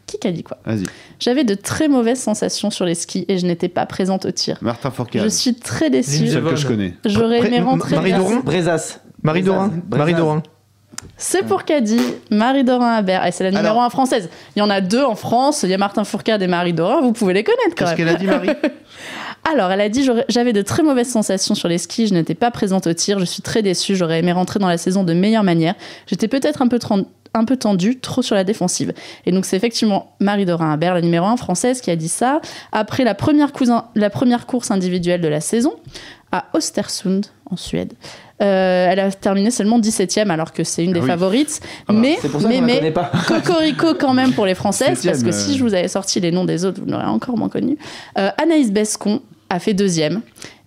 Qui 0.08 0.28
a 0.28 0.32
dit 0.34 0.44
quoi? 0.44 0.58
Vas-y, 0.66 0.84
J'avais 1.20 1.44
de 1.44 1.56
très 1.56 1.88
mauvaises 1.88 2.22
sensations 2.22 2.70
sur 2.70 2.86
les 2.86 2.96
skis 2.96 3.26
et 3.28 3.38
je 3.38 3.46
n'étais 3.46 3.70
pas 3.70 3.86
présente 3.86 4.26
au 4.26 4.32
tir. 4.32 4.58
Martin 4.62 4.92
Fourcade. 4.92 5.24
Je 5.24 5.28
suis 5.30 5.56
très 5.56 5.90
déçue. 5.90 6.28
Celle 6.28 6.44
que 6.44 6.56
je 6.56 6.68
connais. 6.68 6.94
J'aurais 7.06 7.40
aimé 7.46 7.60
rentrer. 7.60 7.96
Marie 7.96 8.14
Dorin 8.14 8.40
Brezas. 8.44 9.00
Marie 9.24 9.42
Dorin. 9.44 9.72
Marie 9.90 10.14
Dorin. 10.14 10.44
C'est 11.16 11.44
pour 11.44 11.64
Caddy, 11.64 12.00
Marie 12.32 12.64
Dorin 12.64 12.94
Habert. 12.94 13.26
Et 13.26 13.32
c'est 13.32 13.44
la 13.44 13.52
numéro 13.52 13.68
Alors- 13.76 13.84
1 13.84 13.90
française. 13.90 14.30
Il 14.56 14.60
y 14.60 14.62
en 14.62 14.70
a 14.70 14.82
deux 14.82 15.04
en 15.04 15.16
France. 15.16 15.64
Il 15.64 15.70
y 15.70 15.74
a 15.74 15.78
Martin 15.78 16.04
Fourcade 16.04 16.42
et 16.42 16.48
Marie 16.48 16.74
Dorin. 16.74 17.02
Vous 17.02 17.14
pouvez 17.14 17.34
les 17.34 17.44
connaître 17.44 17.76
quand 17.76 17.86
Qu'est-ce 17.86 17.90
même. 17.90 17.98
qu'elle 17.98 18.10
a 18.10 18.16
dit, 18.16 18.26
Marie? 18.26 18.50
Alors, 19.52 19.72
elle 19.72 19.82
a 19.82 19.90
dit 19.90 20.08
J'avais 20.30 20.54
de 20.54 20.62
très 20.62 20.84
mauvaises 20.84 21.10
sensations 21.10 21.56
sur 21.56 21.68
les 21.68 21.78
skis, 21.78 22.08
je 22.08 22.14
n'étais 22.14 22.36
pas 22.36 22.52
présente 22.52 22.88
au 22.88 22.94
tir, 22.94 23.20
je 23.20 23.26
suis 23.26 23.42
très 23.42 23.62
déçue, 23.62 23.96
j'aurais 23.96 24.20
aimé 24.20 24.32
rentrer 24.32 24.60
dans 24.60 24.68
la 24.68 24.78
saison 24.78 25.04
de 25.04 25.14
meilleure 25.14 25.44
manière. 25.44 25.76
J'étais 26.08 26.28
peut-être 26.28 26.62
un 26.62 26.68
peu 26.68 26.80
un 27.34 27.46
peu 27.46 27.56
tendue, 27.58 28.00
trop 28.00 28.22
sur 28.22 28.36
la 28.36 28.44
défensive. 28.44 28.94
Et 29.26 29.32
donc, 29.32 29.46
c'est 29.46 29.56
effectivement 29.56 30.16
Marie 30.20 30.46
Dorin 30.46 30.72
Habert, 30.74 30.96
la 30.96 31.02
numéro 31.02 31.26
1 31.28 31.38
française, 31.38 31.82
qui 31.82 31.92
a 31.92 31.96
dit 31.96 32.08
ça 32.08 32.42
après 32.72 33.04
la 33.04 33.14
première, 33.14 33.52
cousin- 33.52 33.86
la 33.96 34.10
première 34.10 34.48
course 34.48 34.72
individuelle 34.72 35.22
de 35.22 35.28
la 35.28 35.40
saison 35.40 35.74
à 36.32 36.46
Östersund, 36.56 37.28
en 37.50 37.56
Suède. 37.56 37.94
Euh, 38.42 38.88
elle 38.90 39.00
a 39.00 39.12
terminé 39.12 39.52
seulement 39.52 39.80
17ème, 39.80 40.30
alors 40.32 40.52
que 40.52 40.64
c'est 40.64 40.84
une 40.84 40.94
des 40.94 41.00
Ah 41.00 41.04
oui. 41.04 41.08
favorites. 41.10 41.60
Ah 41.88 41.94
bah, 41.94 42.00
mais, 42.00 42.18
C'est 42.22 42.30
pour 42.30 42.42
ça 42.42 42.48
mais, 42.50 42.62
mais, 42.62 42.92
pas. 42.92 43.12
Cocorico 43.28 43.94
quand 43.94 44.14
même 44.14 44.34
pour 44.34 44.46
les 44.46 44.56
Françaises, 44.56 45.02
parce 45.06 45.24
que 45.24 45.32
si 45.32 45.52
euh. 45.52 45.58
je 45.58 45.64
vous 45.64 45.74
avais 45.74 45.88
sorti 45.88 46.20
les 46.20 46.32
noms 46.32 46.46
des 46.46 46.66
autres, 46.66 46.82
vous 46.84 46.90
l'aurez 46.92 47.06
encore 47.06 47.38
moins 47.38 47.50
connu. 47.50 47.78
Euh, 48.18 48.30
Anaïs 48.42 48.72
Bescon 48.72 49.22
a 49.50 49.60
fait 49.60 49.74
deuxième 49.74 50.22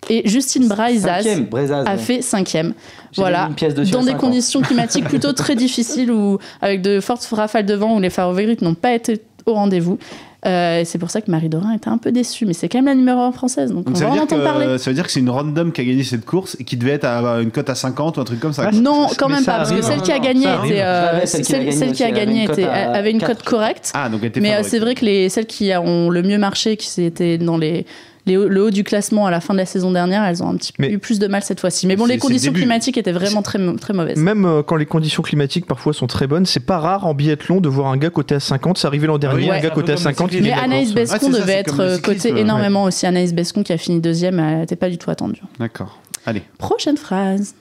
et 0.08 0.26
Justine 0.28 0.66
Braizaz 0.68 1.26
a 1.26 1.84
ouais. 1.84 1.98
fait 1.98 2.22
cinquième. 2.22 2.74
Voilà, 3.16 3.50
dans 3.92 4.04
des 4.04 4.14
conditions 4.14 4.62
climatiques 4.62 5.04
plutôt 5.04 5.32
très 5.32 5.56
difficiles 5.56 6.10
ou 6.10 6.38
avec 6.62 6.80
de 6.80 7.00
fortes 7.00 7.24
rafales 7.32 7.66
de 7.66 7.74
vent 7.74 7.96
où 7.96 8.00
les 8.00 8.10
favorites 8.10 8.62
n'ont 8.62 8.74
pas 8.74 8.94
été 8.94 9.20
au 9.46 9.54
rendez-vous. 9.54 9.98
Euh, 10.46 10.82
c'est 10.86 10.98
pour 10.98 11.10
ça 11.10 11.20
que 11.20 11.30
Marie 11.30 11.50
Dorin 11.50 11.74
était 11.74 11.90
un 11.90 11.98
peu 11.98 12.12
déçue, 12.12 12.46
mais 12.46 12.54
c'est 12.54 12.68
quand 12.68 12.78
même 12.78 12.86
la 12.86 12.94
numéro 12.94 13.20
1 13.20 13.32
française, 13.32 13.72
donc, 13.72 13.84
Donc 13.84 13.94
on 13.94 13.98
ça 13.98 14.06
va 14.06 14.12
veut, 14.14 14.20
en 14.20 14.22
entendre 14.22 14.42
parler. 14.42 14.78
ça 14.78 14.88
veut 14.90 14.94
dire 14.94 15.04
que 15.04 15.12
c'est 15.12 15.20
une 15.20 15.28
random 15.28 15.70
qui 15.70 15.82
a 15.82 15.84
gagné 15.84 16.02
cette 16.02 16.24
course 16.24 16.56
et 16.58 16.64
qui 16.64 16.78
devait 16.78 16.92
être 16.92 17.04
à 17.04 17.40
une 17.42 17.50
cote 17.50 17.68
à 17.68 17.74
50 17.74 18.16
ou 18.16 18.20
un 18.22 18.24
truc 18.24 18.40
comme 18.40 18.54
ça. 18.54 18.70
Non, 18.70 19.08
quand 19.18 19.28
mais 19.28 19.34
même 19.34 19.44
pas, 19.44 19.58
parce 19.58 19.70
que 19.72 19.82
celle 19.82 19.98
hein. 19.98 20.02
qui 20.02 20.12
a 20.12 20.18
gagné 20.18 20.46
était, 20.64 20.80
euh, 20.80 21.26
celle 21.26 21.42
qui 21.42 21.54
a 21.54 21.58
gagné 21.58 21.72
celle 21.72 21.92
qui 21.92 22.04
a 22.04 22.10
gagné 22.10 22.40
une 22.42 22.46
cote 22.46 22.58
était- 22.58 22.68
à 22.68 22.90
avait 22.92 23.10
une 23.10 23.20
cote 23.20 23.42
correcte. 23.42 23.92
Ah, 23.92 24.08
donc 24.08 24.20
elle 24.22 24.28
était 24.28 24.40
Mais 24.40 24.54
euh, 24.54 24.62
c'est 24.62 24.78
vrai 24.78 24.94
que 24.94 25.04
les, 25.04 25.28
celles 25.28 25.44
qui 25.46 25.72
ont 25.76 26.08
le 26.08 26.22
mieux 26.22 26.38
marché, 26.38 26.78
qui 26.78 27.02
étaient 27.02 27.36
dans 27.36 27.58
les, 27.58 27.84
les 28.26 28.34
le 28.34 28.62
haut 28.62 28.70
du 28.70 28.84
classement 28.84 29.26
à 29.26 29.30
la 29.30 29.40
fin 29.40 29.54
de 29.54 29.58
la 29.58 29.66
saison 29.66 29.90
dernière, 29.90 30.22
elles 30.24 30.42
ont 30.42 30.48
un 30.48 30.56
petit 30.56 30.72
peu 30.72 30.84
eu 30.84 30.98
plus 30.98 31.18
de 31.18 31.26
mal 31.26 31.42
cette 31.42 31.60
fois-ci. 31.60 31.86
Mais 31.86 31.96
bon, 31.96 32.06
les 32.06 32.14
le 32.14 32.20
conditions 32.20 32.52
climatiques 32.52 32.98
étaient 32.98 33.12
vraiment 33.12 33.42
très, 33.42 33.58
très 33.76 33.92
mauvaises. 33.92 34.18
Même 34.18 34.44
euh, 34.44 34.62
quand 34.62 34.76
les 34.76 34.86
conditions 34.86 35.22
climatiques 35.22 35.66
parfois 35.66 35.92
sont 35.92 36.06
très 36.06 36.26
bonnes, 36.26 36.46
c'est 36.46 36.60
pas 36.60 36.78
rare 36.78 37.06
en 37.06 37.14
biathlon 37.14 37.60
de 37.60 37.68
voir 37.68 37.88
un 37.90 37.96
gars 37.96 38.10
côté 38.10 38.34
à 38.34 38.40
50. 38.40 38.78
C'est 38.78 38.86
arrivé 38.86 39.06
l'an 39.06 39.18
dernier, 39.18 39.50
Ouais. 39.50 39.58
un 39.58 39.60
gars 39.60 39.70
côté 39.70 39.92
à 39.92 39.94
comme 39.96 40.04
le 40.04 40.10
50. 40.10 40.30
il 40.32 40.34
cyclisme. 40.38 40.52
est 40.52 40.56
Mais 40.56 40.62
Anaïs. 40.62 40.92
Bescon 40.94 41.32
ça, 41.32 41.40
devait 41.40 41.52
être 41.54 41.80
euh, 41.80 41.98
ouais. 42.06 42.40
énormément 42.40 42.84
aussi. 42.84 43.06
Anaïs 43.06 43.32
Bescon 43.32 43.62
qui 43.62 43.72
a 43.72 43.78
fini 43.78 44.00
deuxième, 44.00 44.38
elle 44.38 44.58
n'était 44.60 44.76
pas 44.76 44.90
du 44.90 44.98
tout 44.98 45.10
attendue. 45.10 45.40
D'accord. 45.58 45.98
Allez. 46.26 46.42
Prochaine 46.58 46.96
phrase. 46.96 47.54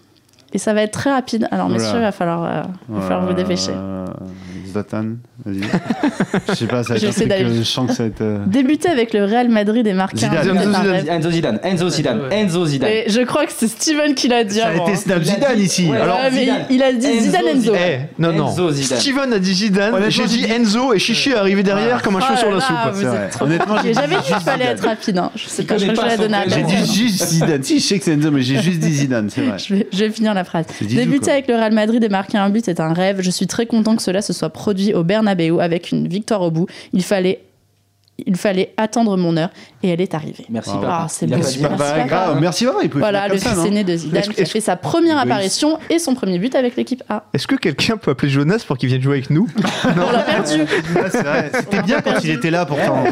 Et 0.53 0.57
ça 0.57 0.73
va 0.73 0.81
être 0.81 0.91
très 0.93 1.11
rapide. 1.11 1.47
Alors, 1.51 1.67
Oula. 1.67 1.76
messieurs, 1.77 1.97
il 1.97 2.01
va 2.01 2.11
falloir, 2.11 2.43
euh, 2.43 2.61
va 2.89 3.01
falloir 3.01 3.26
vous 3.27 3.34
dépêcher. 3.34 3.71
Euh, 3.71 4.05
Zlatan, 4.71 5.05
vas-y. 5.45 5.61
Je 6.49 6.53
sais 6.55 6.65
pas, 6.67 6.84
ça 6.84 6.93
va 6.93 6.99
être 6.99 7.05
un 7.07 7.11
truc, 7.11 7.47
je 7.57 7.63
sens 7.63 7.88
que 7.89 7.93
ça 7.95 8.03
va 8.03 8.09
être. 8.09 8.21
euh, 8.21 8.45
Débuter 8.45 8.89
avec 8.89 9.13
le 9.13 9.26
Real 9.26 9.49
Madrid 9.49 9.85
et 9.88 9.93
marquer 9.93 10.26
un 10.26 10.41
Zidane. 10.43 10.57
un. 10.57 11.11
Enzo 11.15 11.31
Zidane, 11.31 11.59
Enzo 11.63 11.89
Zidane, 11.89 12.21
Enzo 12.31 12.65
Zidane. 12.65 12.89
Et 12.89 13.03
je 13.09 13.21
crois 13.21 13.45
que 13.45 13.51
c'est 13.55 13.67
Steven 13.67 14.13
qui 14.13 14.27
l'a 14.27 14.43
dit 14.43 14.55
Ça 14.59 14.67
a 14.67 14.69
avant. 14.69 14.84
été 14.84 14.91
hein. 14.93 14.95
Snap 14.95 15.23
Zidane 15.23 15.59
ici. 15.59 15.88
Ouais, 15.89 15.97
Alors, 15.97 16.19
mais 16.31 16.39
Zidane. 16.41 16.65
il 16.69 16.84
a 16.84 16.93
dit 16.93 17.05
Enzo 17.07 17.19
Zidane 17.26 17.47
Enzo. 17.47 17.61
Zidane. 17.61 17.80
Eh, 17.89 18.21
non, 18.21 18.34
non. 18.34 18.47
Enzo 18.49 18.71
Zidane. 18.71 18.99
Steven 18.99 19.34
a 19.34 19.39
dit 19.39 19.53
Zidane, 19.53 20.09
j'ai 20.09 20.26
dit 20.26 20.45
Enzo 20.45 20.93
et 20.93 20.99
Chichi 20.99 21.30
est 21.31 21.35
arrivé 21.35 21.63
derrière 21.63 22.01
comme 22.03 22.15
un 22.15 22.19
Oh 22.21 22.26
cheveu 22.26 22.38
sur 22.38 22.51
là 22.51 22.57
la 22.57 23.11
là, 23.11 23.30
soupe. 23.31 23.41
Honnêtement, 23.41 23.76
j'ai 23.84 23.93
J'avais 23.93 24.15
dit 24.17 24.21
qu'il 24.23 24.35
fallait 24.35 24.65
être 24.65 24.85
rapide. 24.85 25.17
hein. 25.17 25.31
Je 25.35 25.47
sais 25.47 25.63
pas, 25.63 25.77
je 25.77 25.85
son 25.88 25.93
donné 26.21 26.38
à. 26.38 26.47
J'ai 26.47 26.63
dit 26.63 26.93
juste 26.93 27.23
Zidane. 27.26 27.63
Si, 27.63 27.80
je 27.80 27.85
sais 27.85 27.97
que 27.97 28.05
c'est 28.05 28.13
Enzo, 28.13 28.30
mais 28.31 28.41
j'ai 28.41 28.61
juste 28.61 28.80
dit 28.80 28.91
Zidane, 28.93 29.30
c'est 29.30 29.41
vrai. 29.41 29.57
Je 29.69 29.73
vais, 29.76 29.88
je 29.91 29.99
vais 30.05 30.09
finir 30.11 30.34
la 30.40 30.45
phrase. 30.45 30.66
Débuter 30.82 31.32
avec 31.32 31.48
le 31.48 31.56
Real 31.56 31.74
Madrid 31.74 32.03
et 32.03 32.10
marquer 32.10 32.38
un 32.38 32.49
but 32.49 32.68
est 32.68 32.80
un 32.80 32.94
rêve. 32.94 33.22
Je 33.22 33.32
suis 33.32 33.48
très 33.48 33.66
content 33.66 33.95
que 33.95 34.02
cela 34.02 34.22
se 34.22 34.34
soit 34.34 34.49
produit 34.49 34.94
au 34.94 35.03
Bernabeu 35.03 35.60
avec 35.60 35.91
une 35.91 36.07
victoire 36.07 36.41
au 36.41 36.52
bout. 36.52 36.68
Il 36.94 37.03
fallait, 37.03 37.41
il 38.28 38.36
fallait 38.36 38.74
attendre 38.78 39.16
mon 39.18 39.36
heure 39.38 39.50
et 39.84 39.90
elle 39.90 40.02
est 40.02 40.14
arrivée. 40.14 40.46
Merci, 40.50 40.70
Bravo. 40.72 40.84
papa. 40.86 41.00
Ah, 41.04 41.08
c'est 41.10 41.28
Merci, 41.28 41.60
papa. 41.60 42.04
grave, 42.06 42.38
merci 42.41 42.66
papa, 42.66 42.80
il 42.84 42.90
peut 42.90 43.00
Voilà, 43.00 43.28
le 43.28 43.38
ça, 43.38 43.50
fils 43.50 43.58
non 43.60 43.66
aîné 43.66 43.84
de 43.84 43.96
Zidane 43.96 44.24
qui 44.24 44.41
a 44.41 44.46
fait 44.46 44.60
sa 44.62 44.76
première 44.76 45.18
apparition 45.18 45.78
et 45.90 46.00
son 46.00 46.16
premier 46.16 46.40
but 46.40 46.56
avec 46.56 46.76
l'équipe 46.76 47.04
A. 47.10 47.24
Est-ce 47.34 47.48
que 47.48 47.56
quelqu'un 47.56 47.98
peut 47.98 48.12
appeler 48.12 48.30
Jonas 48.32 48.64
pour 48.68 48.78
qu'il 48.78 48.90
vienne 48.90 49.02
jouer 49.02 49.14
avec 49.18 49.30
nous 49.30 49.48
On 49.86 50.12
l'a 50.12 50.20
perdu. 50.20 50.64
Ah. 50.96 51.41
C'était 51.60 51.82
bien 51.84 52.02
quand 52.02 52.24
il 52.24 52.32
était 52.32 52.52
là 52.52 52.66
pourtant. 52.66 53.04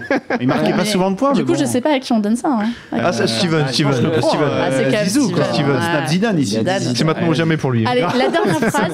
Il 0.42 0.48
marquait 0.48 0.74
pas 0.74 0.86
souvent 0.86 1.12
de 1.12 1.16
points. 1.16 1.34
Du 1.34 1.46
coup, 1.46 1.54
bon. 1.54 1.60
je 1.60 1.66
sais 1.66 1.82
pas 1.82 1.94
à 1.94 2.00
qui 2.00 2.12
on 2.14 2.20
donne 2.20 2.36
ça. 2.36 2.50
hein. 2.50 2.70
Ah, 2.92 3.12
c'est 3.14 3.28
Steven, 3.28 3.66
Ah, 3.68 3.72
Steven, 3.74 4.12
prends, 4.20 4.30
Steven. 4.30 4.48
euh, 4.48 4.66
Ah, 4.68 4.72
c'est 4.72 5.06
Zizou, 5.06 5.32
quoi. 5.32 5.44
Steven. 5.46 5.66
Steven. 5.66 5.82
Snap 5.82 6.08
Zidane 6.08 6.40
ici. 6.40 6.56
Zidane. 6.58 6.82
C'est 6.96 7.04
maintenant 7.04 7.28
ou 7.30 7.34
jamais 7.34 7.58
pour 7.58 7.72
lui. 7.72 7.86
Allez, 7.88 8.02
la 8.02 8.30
dernière 8.30 8.60
phrase. 8.72 8.92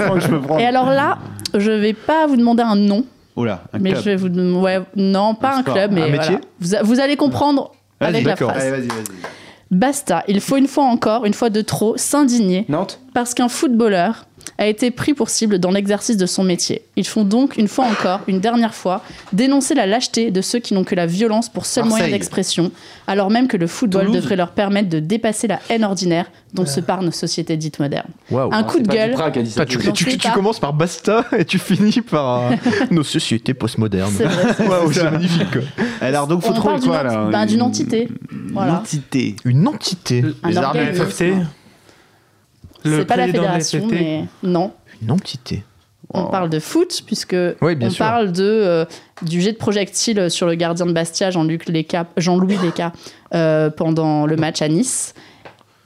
Et 0.60 0.65
alors 0.65 0.90
là, 0.90 1.18
je 1.53 1.72
vais 1.72 1.94
pas 1.94 2.26
vous 2.27 2.35
demander 2.38 2.64
un 2.64 2.76
nom, 2.76 3.06
Oh 3.35 3.45
là, 3.45 3.64
un 3.73 3.80
mais 3.80 3.91
club. 3.91 4.03
je 4.03 4.10
vais 4.10 4.15
vous 4.15 4.61
ouais, 4.61 4.81
non, 4.95 5.34
pas 5.35 5.57
Un 5.57 5.64
club, 5.64 5.91
mais 5.91 6.03
Un 6.03 6.07
voilà. 6.07 6.22
métier? 6.22 6.38
Vous, 6.60 6.76
vous 6.84 6.99
allez 6.99 7.15
comprendre 7.18 7.72
avec 7.99 8.26
la 8.26 8.35
phrase. 8.35 8.61
Allez, 8.61 8.69
vas-y, 8.72 8.88
vas-y. 8.88 9.03
Basta, 9.72 10.23
il 10.27 10.39
faut 10.39 10.57
une 10.57 10.68
fois 10.68 10.84
encore, 10.85 11.26
une 11.26 11.34
fois 11.34 11.49
de 11.49 11.61
trop, 11.61 11.97
s'indigner 11.97 12.65
Nantes? 12.69 12.99
Parce 13.14 13.34
qu'un 13.34 13.49
footballeur 13.49 14.26
a 14.57 14.67
été 14.67 14.91
pris 14.91 15.13
pour 15.13 15.30
cible 15.30 15.59
dans 15.59 15.71
l'exercice 15.71 16.17
de 16.17 16.25
son 16.25 16.43
métier. 16.43 16.84
Ils 16.95 17.07
font 17.07 17.23
donc, 17.23 17.57
une 17.57 17.67
fois 17.67 17.85
encore, 17.85 18.21
une 18.27 18.39
dernière 18.39 18.73
fois, 18.75 19.01
dénoncer 19.31 19.73
la 19.73 19.85
lâcheté 19.85 20.31
de 20.31 20.41
ceux 20.41 20.59
qui 20.59 20.73
n'ont 20.73 20.84
que 20.84 20.95
la 20.95 21.05
violence 21.05 21.49
pour 21.49 21.65
seul 21.65 21.85
moyen 21.85 22.09
d'expression, 22.09 22.71
alors 23.07 23.30
même 23.30 23.47
que 23.47 23.57
le 23.57 23.67
football 23.67 24.05
Toulouse. 24.05 24.21
devrait 24.21 24.35
leur 24.35 24.51
permettre 24.51 24.89
de 24.89 24.99
dépasser 24.99 25.47
la 25.47 25.59
haine 25.69 25.84
ordinaire 25.84 26.25
dont 26.53 26.65
se 26.65 26.80
parle 26.80 27.05
nos 27.05 27.11
sociétés 27.11 27.57
dites 27.57 27.80
modernes. 27.80 28.09
Un 28.31 28.63
coup 28.63 28.80
de 28.80 28.88
gueule. 28.88 29.15
Ah, 29.17 29.65
tu, 29.65 29.77
commences 30.34 30.59
par 30.59 30.73
Basta 30.73 31.25
et 31.38 31.45
tu 31.45 31.57
finis 31.57 32.01
par 32.01 32.51
euh, 32.51 32.55
nos 32.91 33.03
sociétés 33.03 33.53
postmodernes. 33.53 34.13
C'est 34.15 34.27
c'est 34.93 35.03
magnifique. 35.11 35.51
quoi. 35.51 35.61
Alors, 36.01 36.27
donc, 36.27 36.43
faut 36.43 36.49
On 36.49 36.53
trouver 36.53 36.69
parle 36.75 36.81
d'une 36.81 36.89
quoi 36.91 37.03
là 37.03 37.30
ben, 37.31 37.45
d'une 37.45 37.55
Une- 37.55 37.61
entité. 37.63 38.07
Une 38.31 38.59
entité. 38.59 39.35
Une 39.45 39.67
entité. 39.67 40.23
Un 40.43 40.49
Les 40.49 40.57
armes 40.57 40.77
Le 40.77 40.84
organisme. 40.84 41.05
FFT 41.05 41.23
C'est 42.84 42.89
Le 42.89 43.05
pas 43.05 43.15
la 43.15 43.26
fédération, 43.27 43.88
mais 43.89 44.26
non. 44.43 44.72
Une 45.01 45.11
entité. 45.11 45.64
On 46.15 46.26
parle 46.26 46.49
de 46.49 46.60
foot, 46.60 47.01
puisque 47.05 47.35
Oui, 47.61 47.76
bien 47.76 47.88
on 47.88 47.91
sûr. 47.91 48.05
parle 48.05 48.31
de, 48.31 48.43
euh, 48.43 48.85
du 49.23 49.41
jet 49.41 49.53
de 49.53 49.57
projectile 49.57 50.30
sur 50.30 50.45
le 50.45 50.53
gardien 50.53 50.85
de 50.85 50.91
Bastia, 50.91 51.31
Jean-Luc 51.31 51.68
Leca- 51.68 52.05
Jean-Louis 52.18 52.57
Leca, 52.64 52.91
euh, 53.34 53.69
pendant 53.72 54.26
le 54.27 54.35
match 54.35 54.61
à 54.61 54.68
Nice. 54.68 55.15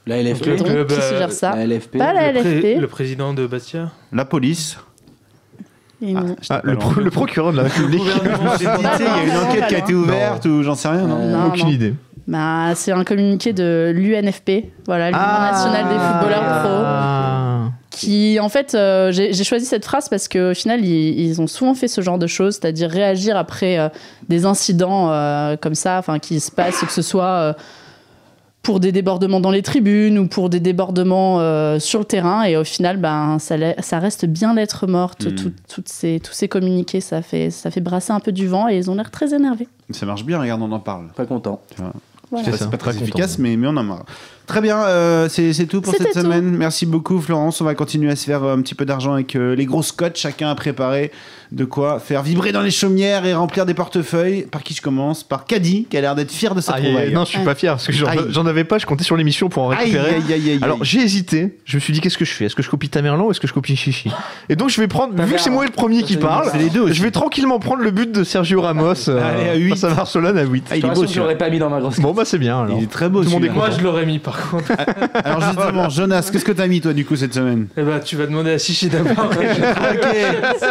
La 0.06 0.18
LFP. 0.22 0.46
Le 0.46 0.56
Donc, 0.56 0.66
club, 0.66 0.88
qui 0.88 0.94
se 1.00 1.14
gère 1.16 1.32
ça 1.32 1.54
La 1.56 1.64
LFP. 1.66 1.96
Pas 1.98 2.12
la 2.12 2.32
le, 2.32 2.40
pré- 2.40 2.60
LFP. 2.60 2.80
le 2.80 2.86
président 2.88 3.32
de 3.32 3.46
Bastia 3.46 3.90
La 4.12 4.24
police. 4.26 4.76
Non. 6.00 6.36
Ah, 6.50 6.60
le, 6.62 6.76
pro- 6.76 7.00
le 7.00 7.10
procureur 7.10 7.52
de 7.52 7.56
la 7.56 7.62
République. 7.64 8.02
Il 8.60 8.64
y 8.64 8.66
a 8.68 9.24
une 9.24 9.36
enquête 9.36 9.66
qui 9.66 9.74
a 9.74 9.78
été 9.78 9.94
ouverte 9.94 10.44
ou 10.44 10.62
j'en 10.62 10.74
sais 10.74 10.88
rien, 10.88 11.06
non 11.06 11.26
Non, 11.26 11.46
Aucune 11.48 11.64
non. 11.66 11.70
idée. 11.72 11.94
Bah, 12.28 12.74
c'est 12.76 12.92
un 12.92 13.02
communiqué 13.04 13.52
de 13.52 13.90
l'UNFP, 13.96 14.66
voilà, 14.86 15.08
l'Union 15.10 15.22
nationale 15.22 15.84
des 15.88 15.94
footballeurs 15.98 16.60
pro. 16.62 16.68
Ah. 16.84 17.70
qui 17.90 18.38
en 18.38 18.48
fait 18.50 18.74
euh, 18.74 19.10
j'ai 19.12 19.32
j'ai 19.32 19.42
choisi 19.44 19.64
cette 19.64 19.84
phrase 19.84 20.08
parce 20.08 20.28
qu'au 20.28 20.52
final 20.54 20.84
ils, 20.84 21.18
ils 21.18 21.40
ont 21.40 21.46
souvent 21.48 21.74
fait 21.74 21.88
ce 21.88 22.00
genre 22.02 22.18
de 22.18 22.26
choses 22.28 22.54
c'est-à-dire 22.60 22.90
réagir 22.90 23.36
après 23.36 23.78
euh, 23.78 23.88
des 24.28 24.44
incidents 24.44 25.10
euh, 25.10 25.56
comme 25.56 25.74
ça 25.74 25.98
enfin 25.98 26.18
qui 26.20 26.38
se 26.38 26.50
passent 26.52 26.80
que 26.82 26.92
ce 26.92 27.02
soit 27.02 27.24
euh, 27.24 27.52
pour 28.62 28.78
des 28.80 28.92
débordements 28.92 29.40
dans 29.40 29.50
les 29.50 29.62
tribunes 29.62 30.18
ou 30.18 30.28
pour 30.28 30.50
des 30.50 30.60
débordements 30.60 31.40
euh, 31.40 31.78
sur 31.78 31.98
le 32.00 32.04
terrain 32.04 32.42
et 32.44 32.56
au 32.56 32.64
final 32.64 32.98
ben 32.98 33.38
ça, 33.38 33.56
la- 33.56 33.80
ça 33.82 33.98
reste 33.98 34.26
bien 34.26 34.54
lettre 34.54 34.86
morte 34.86 35.34
tout- 35.34 35.52
toutes 35.72 35.88
ces, 35.88 36.20
tous 36.20 36.32
ces 36.34 36.46
communiqués 36.48 37.00
ça 37.00 37.22
fait 37.22 37.50
ça 37.50 37.70
fait 37.70 37.80
brasser 37.80 38.12
un 38.12 38.20
peu 38.20 38.32
du 38.32 38.46
vent 38.46 38.68
et 38.68 38.76
ils 38.76 38.90
ont 38.90 38.94
l'air 38.94 39.10
très 39.10 39.32
énervés 39.34 39.66
Ça 39.92 40.04
marche 40.06 40.24
bien, 40.24 40.38
regarde, 40.38 40.60
on 40.62 40.70
en 40.70 40.80
parle. 40.80 41.08
Pas 41.16 41.24
content. 41.26 41.62
Voilà. 41.78 41.92
C'est 41.94 42.17
Ça, 42.30 42.56
c'est 42.58 42.70
pas 42.70 42.76
très 42.76 42.96
efficace, 42.96 43.38
mais, 43.38 43.56
mais 43.56 43.66
on 43.66 43.76
en 43.76 43.90
a. 43.90 44.04
Très 44.48 44.62
bien, 44.62 44.78
euh, 44.78 45.28
c'est 45.28 45.52
c'est 45.52 45.66
tout 45.66 45.82
pour 45.82 45.92
C'était 45.92 46.04
cette 46.04 46.14
tout. 46.14 46.20
semaine. 46.22 46.56
Merci 46.56 46.86
beaucoup, 46.86 47.20
Florence. 47.20 47.60
On 47.60 47.64
va 47.66 47.74
continuer 47.74 48.10
à 48.10 48.16
se 48.16 48.24
faire 48.24 48.42
euh, 48.44 48.56
un 48.56 48.62
petit 48.62 48.74
peu 48.74 48.86
d'argent 48.86 49.12
avec 49.12 49.36
euh, 49.36 49.54
les 49.54 49.66
gros 49.66 49.82
scotch. 49.82 50.18
Chacun 50.20 50.48
a 50.48 50.54
préparé 50.54 51.12
de 51.52 51.64
quoi 51.66 51.98
faire 52.00 52.22
vibrer 52.22 52.50
dans 52.52 52.62
les 52.62 52.70
chaumières 52.70 53.26
et 53.26 53.34
remplir 53.34 53.66
des 53.66 53.74
portefeuilles. 53.74 54.46
Par 54.50 54.62
qui 54.62 54.72
je 54.72 54.80
commence? 54.80 55.22
Par 55.22 55.44
Caddy, 55.44 55.86
qui 55.90 55.98
a 55.98 56.00
l'air 56.00 56.14
d'être 56.14 56.30
fier 56.32 56.54
de 56.54 56.62
sa 56.62 56.72
trouvaille. 56.72 56.96
aïe. 57.08 57.12
non, 57.12 57.24
je 57.26 57.30
suis 57.30 57.44
pas 57.44 57.54
fier 57.54 57.74
parce 57.74 57.86
que 57.86 57.92
j'en 57.92 58.46
avais 58.46 58.64
pas. 58.64 58.78
Je 58.78 58.86
comptais 58.86 59.04
sur 59.04 59.18
l'émission 59.18 59.50
pour 59.50 59.64
en 59.64 59.66
récupérer. 59.68 60.14
aïe, 60.14 60.22
aïe, 60.32 60.50
aïe, 60.52 60.58
Alors 60.62 60.82
j'ai 60.82 61.00
hésité. 61.00 61.58
Je 61.66 61.76
me 61.76 61.80
suis 61.80 61.92
dit 61.92 62.00
qu'est-ce 62.00 62.16
que 62.18 62.24
je 62.24 62.32
fais? 62.32 62.46
Est-ce 62.46 62.56
que 62.56 62.62
je 62.62 62.70
copie 62.70 62.88
Tamerlan 62.88 63.26
ou 63.26 63.30
est-ce 63.30 63.40
que 63.40 63.46
je 63.48 63.52
copie 63.52 63.76
Chichi? 63.76 64.10
Et 64.48 64.56
donc 64.56 64.70
je 64.70 64.80
vais 64.80 64.88
prendre. 64.88 65.12
Vu 65.22 65.34
que 65.34 65.40
c'est 65.42 65.50
moi 65.50 65.66
le 65.66 65.72
premier 65.72 66.02
qui 66.02 66.14
C'est 66.14 66.20
parle, 66.20 66.50
les 66.58 66.70
deux 66.70 66.80
aussi. 66.80 66.94
je 66.94 67.02
vais 67.02 67.10
tranquillement 67.10 67.58
prendre 67.58 67.82
le 67.82 67.90
but 67.90 68.10
de 68.10 68.24
Sergio 68.24 68.62
Ramos 68.62 69.08
euh, 69.10 69.20
Allez, 69.22 69.48
à 69.50 69.54
huit. 69.56 69.70
face 69.70 69.84
à 69.84 69.90
Barcelone 69.94 70.38
à 70.38 70.44
8 70.44 70.64
Ah, 70.70 70.76
il 70.76 70.82
Je 70.82 70.86
est 70.86 70.94
beau, 70.94 71.06
je 71.06 71.18
l'aurais 71.20 71.36
pas 71.36 71.50
mis 71.50 71.58
dans 71.58 71.68
ma 71.68 71.80
grosse. 71.80 72.00
Bon 72.00 72.14
bah 72.14 72.24
c'est 72.24 72.38
bien 72.38 72.62
alors. 72.62 72.78
Il 72.78 72.84
est 72.84 72.90
très 72.90 73.10
beau. 73.10 73.22
Moi, 73.24 73.70
je 73.76 73.82
l'aurais 73.82 74.06
mis 74.06 74.18
par 74.18 74.37
contre. 74.50 74.72
Alors 75.24 75.40
justement, 75.40 75.88
Jonas, 75.88 76.28
qu'est-ce 76.32 76.44
que 76.44 76.52
t'as 76.52 76.66
mis 76.66 76.80
toi 76.80 76.92
du 76.92 77.04
coup 77.04 77.16
cette 77.16 77.34
semaine? 77.34 77.68
Eh 77.76 77.82
ben, 77.82 78.00
tu 78.00 78.16
vas 78.16 78.26
demander 78.26 78.52
à 78.52 78.58
Chichi 78.58 78.88
d'abord. 78.88 79.30
Ok. 79.88 80.06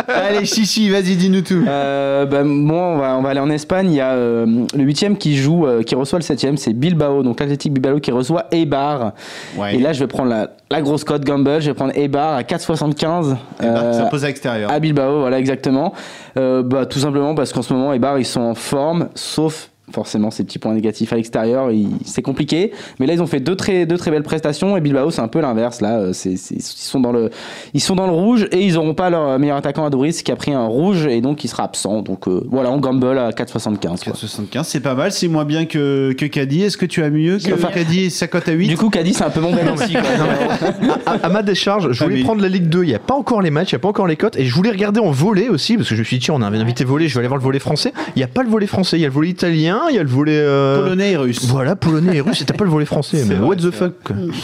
Allez, 0.07 0.45
Chichi, 0.45 0.89
vas-y, 0.89 1.15
dis-nous 1.15 1.41
tout. 1.41 1.63
Euh, 1.67 2.25
bah, 2.25 2.43
moi, 2.43 2.81
on 2.87 2.97
va, 2.97 3.17
on 3.17 3.21
va 3.21 3.29
aller 3.29 3.39
en 3.39 3.49
Espagne. 3.49 3.89
Il 3.91 3.95
y 3.95 4.01
a 4.01 4.11
euh, 4.11 4.45
le 4.75 4.83
huitième 4.83 5.17
qui 5.17 5.37
joue, 5.37 5.65
euh, 5.65 5.83
qui 5.83 5.95
reçoit 5.95 6.19
le 6.19 6.23
septième, 6.23 6.57
c'est 6.57 6.73
Bilbao. 6.73 7.23
Donc 7.23 7.39
l'Athletic 7.39 7.73
Bilbao 7.73 7.99
qui 7.99 8.11
reçoit 8.11 8.45
Eibar. 8.51 9.13
Ouais. 9.57 9.75
Et 9.75 9.79
là, 9.79 9.93
je 9.93 9.99
vais 9.99 10.07
prendre 10.07 10.29
la, 10.29 10.49
la 10.69 10.81
grosse 10.81 11.03
cote 11.03 11.23
Gamble. 11.23 11.61
Je 11.61 11.67
vais 11.67 11.73
prendre 11.73 11.95
Eibar 11.97 12.35
à 12.35 12.41
4,75. 12.43 13.35
Eh 13.59 13.63
ben, 13.63 13.69
euh, 13.69 13.93
ça 13.93 14.03
pose 14.05 14.23
à 14.23 14.27
l'extérieur. 14.27 14.71
à 14.71 14.79
Bilbao, 14.79 15.19
voilà 15.21 15.39
exactement. 15.39 15.93
Euh, 16.37 16.63
bah, 16.63 16.85
tout 16.85 16.99
simplement 16.99 17.35
parce 17.35 17.53
qu'en 17.53 17.61
ce 17.61 17.73
moment, 17.73 17.93
Eibar, 17.93 18.19
ils 18.19 18.25
sont 18.25 18.41
en 18.41 18.55
forme, 18.55 19.09
sauf 19.15 19.69
forcément 19.91 20.31
ces 20.31 20.43
petits 20.43 20.59
points 20.59 20.73
négatifs 20.73 21.13
à 21.13 21.15
l'extérieur, 21.15 21.69
c'est 22.05 22.21
compliqué. 22.21 22.71
Mais 22.99 23.05
là, 23.07 23.13
ils 23.13 23.21
ont 23.21 23.27
fait 23.27 23.39
deux 23.39 23.55
très, 23.55 23.85
deux 23.85 23.97
très 23.97 24.11
belles 24.11 24.23
prestations 24.23 24.75
et 24.77 24.81
Bilbao, 24.81 25.11
c'est 25.11 25.21
un 25.21 25.27
peu 25.27 25.39
l'inverse. 25.41 25.81
Là, 25.81 25.97
Euh, 25.99 26.13
ils, 26.25 26.61
sont 26.61 26.99
dans 26.99 27.11
le, 27.11 27.29
ils 27.73 27.81
sont 27.81 27.95
dans 27.95 28.05
le 28.05 28.11
rouge 28.11 28.47
et 28.51 28.61
ils 28.65 28.73
n'auront 28.73 28.93
pas 28.93 29.09
leur 29.09 29.39
meilleur 29.39 29.57
attaquant 29.57 29.85
Adoris 29.85 30.21
qui 30.23 30.31
a 30.31 30.35
pris 30.35 30.51
un 30.53 30.65
rouge 30.65 31.05
et 31.07 31.21
donc 31.21 31.43
il 31.43 31.47
sera 31.47 31.63
absent. 31.63 32.01
Donc 32.01 32.27
euh, 32.27 32.43
voilà, 32.49 32.69
on 32.71 32.79
gamble 32.79 33.17
à 33.17 33.29
4,75. 33.31 34.03
quoi. 34.03 34.13
4,75, 34.13 34.63
c'est 34.63 34.79
pas 34.81 34.93
mal, 34.95 35.11
c'est 35.11 35.27
moins 35.27 35.45
bien 35.45 35.65
que, 35.65 36.13
que 36.13 36.25
Caddy. 36.25 36.63
Est-ce 36.63 36.77
que 36.77 36.85
tu 36.85 37.03
as 37.03 37.09
mieux 37.09 37.37
que 37.37 37.53
Enfin, 37.53 37.69
Caddy 37.73 38.01
et 38.05 38.09
sa 38.09 38.27
cote 38.27 38.47
à 38.49 38.51
8 38.51 38.67
Du 38.67 38.77
coup, 38.77 38.89
Caddy, 38.89 39.13
c'est 39.13 39.23
un 39.23 39.29
peu 39.29 39.39
mon 39.39 39.53
bel 39.53 39.69
aussi. 39.69 39.93
quoi. 39.93 40.01
à, 41.05 41.11
à 41.25 41.29
ma 41.29 41.43
décharge, 41.43 41.91
je 41.91 42.01
Ah, 42.03 42.05
voulais 42.05 42.17
mais- 42.17 42.23
prendre 42.23 42.41
la 42.41 42.49
Ligue 42.49 42.67
2. 42.69 42.83
Il 42.83 42.87
n'y 42.87 42.95
a 42.95 42.99
pas 42.99 43.13
encore 43.15 43.41
les 43.41 43.51
matchs, 43.51 43.71
il 43.71 43.75
n'y 43.75 43.79
a 43.79 43.81
pas 43.81 43.87
encore 43.89 44.07
les 44.07 44.15
cotes. 44.17 44.37
Et 44.37 44.45
je 44.45 44.53
voulais 44.53 44.71
regarder 44.71 44.99
en 44.99 45.11
volet 45.11 45.49
aussi, 45.49 45.77
parce 45.77 45.89
que 45.89 45.95
je 45.95 45.99
me 46.01 46.05
suis 46.05 46.17
dit, 46.17 46.25
tiens, 46.25 46.35
on 46.35 46.41
a 46.41 46.47
un 46.47 46.53
invité 46.53 46.83
volet, 46.83 47.07
je 47.07 47.13
vais 47.13 47.19
aller 47.19 47.27
voir 47.27 47.37
le 47.37 47.43
volet 47.43 47.59
français. 47.59 47.93
Il 48.15 48.19
n'y 48.19 48.23
a 48.23 48.27
pas 48.27 48.43
le 48.43 48.49
volet 48.49 48.67
français, 48.67 48.97
il 48.97 49.01
y 49.01 49.05
a 49.05 49.07
le 49.07 49.13
volet 49.13 49.29
italien, 49.29 49.76
il 49.89 49.95
y 49.95 49.99
a 49.99 50.03
le 50.03 50.09
volet. 50.09 50.37
euh, 50.39 50.81
Polonais 50.83 51.11
et 51.11 51.17
russe. 51.17 51.45
Voilà, 51.45 51.75
polonais 51.75 52.17
et 52.17 52.21
russe, 52.21 52.41
et 52.41 52.45
t'as 52.45 52.53
pas 52.53 52.63
le 52.63 52.69
volet 52.69 52.85
français. 52.85 53.17
C'est 53.23 53.25
Mais 53.29 53.35
vrai, 53.35 53.47
what 53.47 53.55
the 53.57 53.61
c'est 53.71 53.71
fuck. 53.71 53.93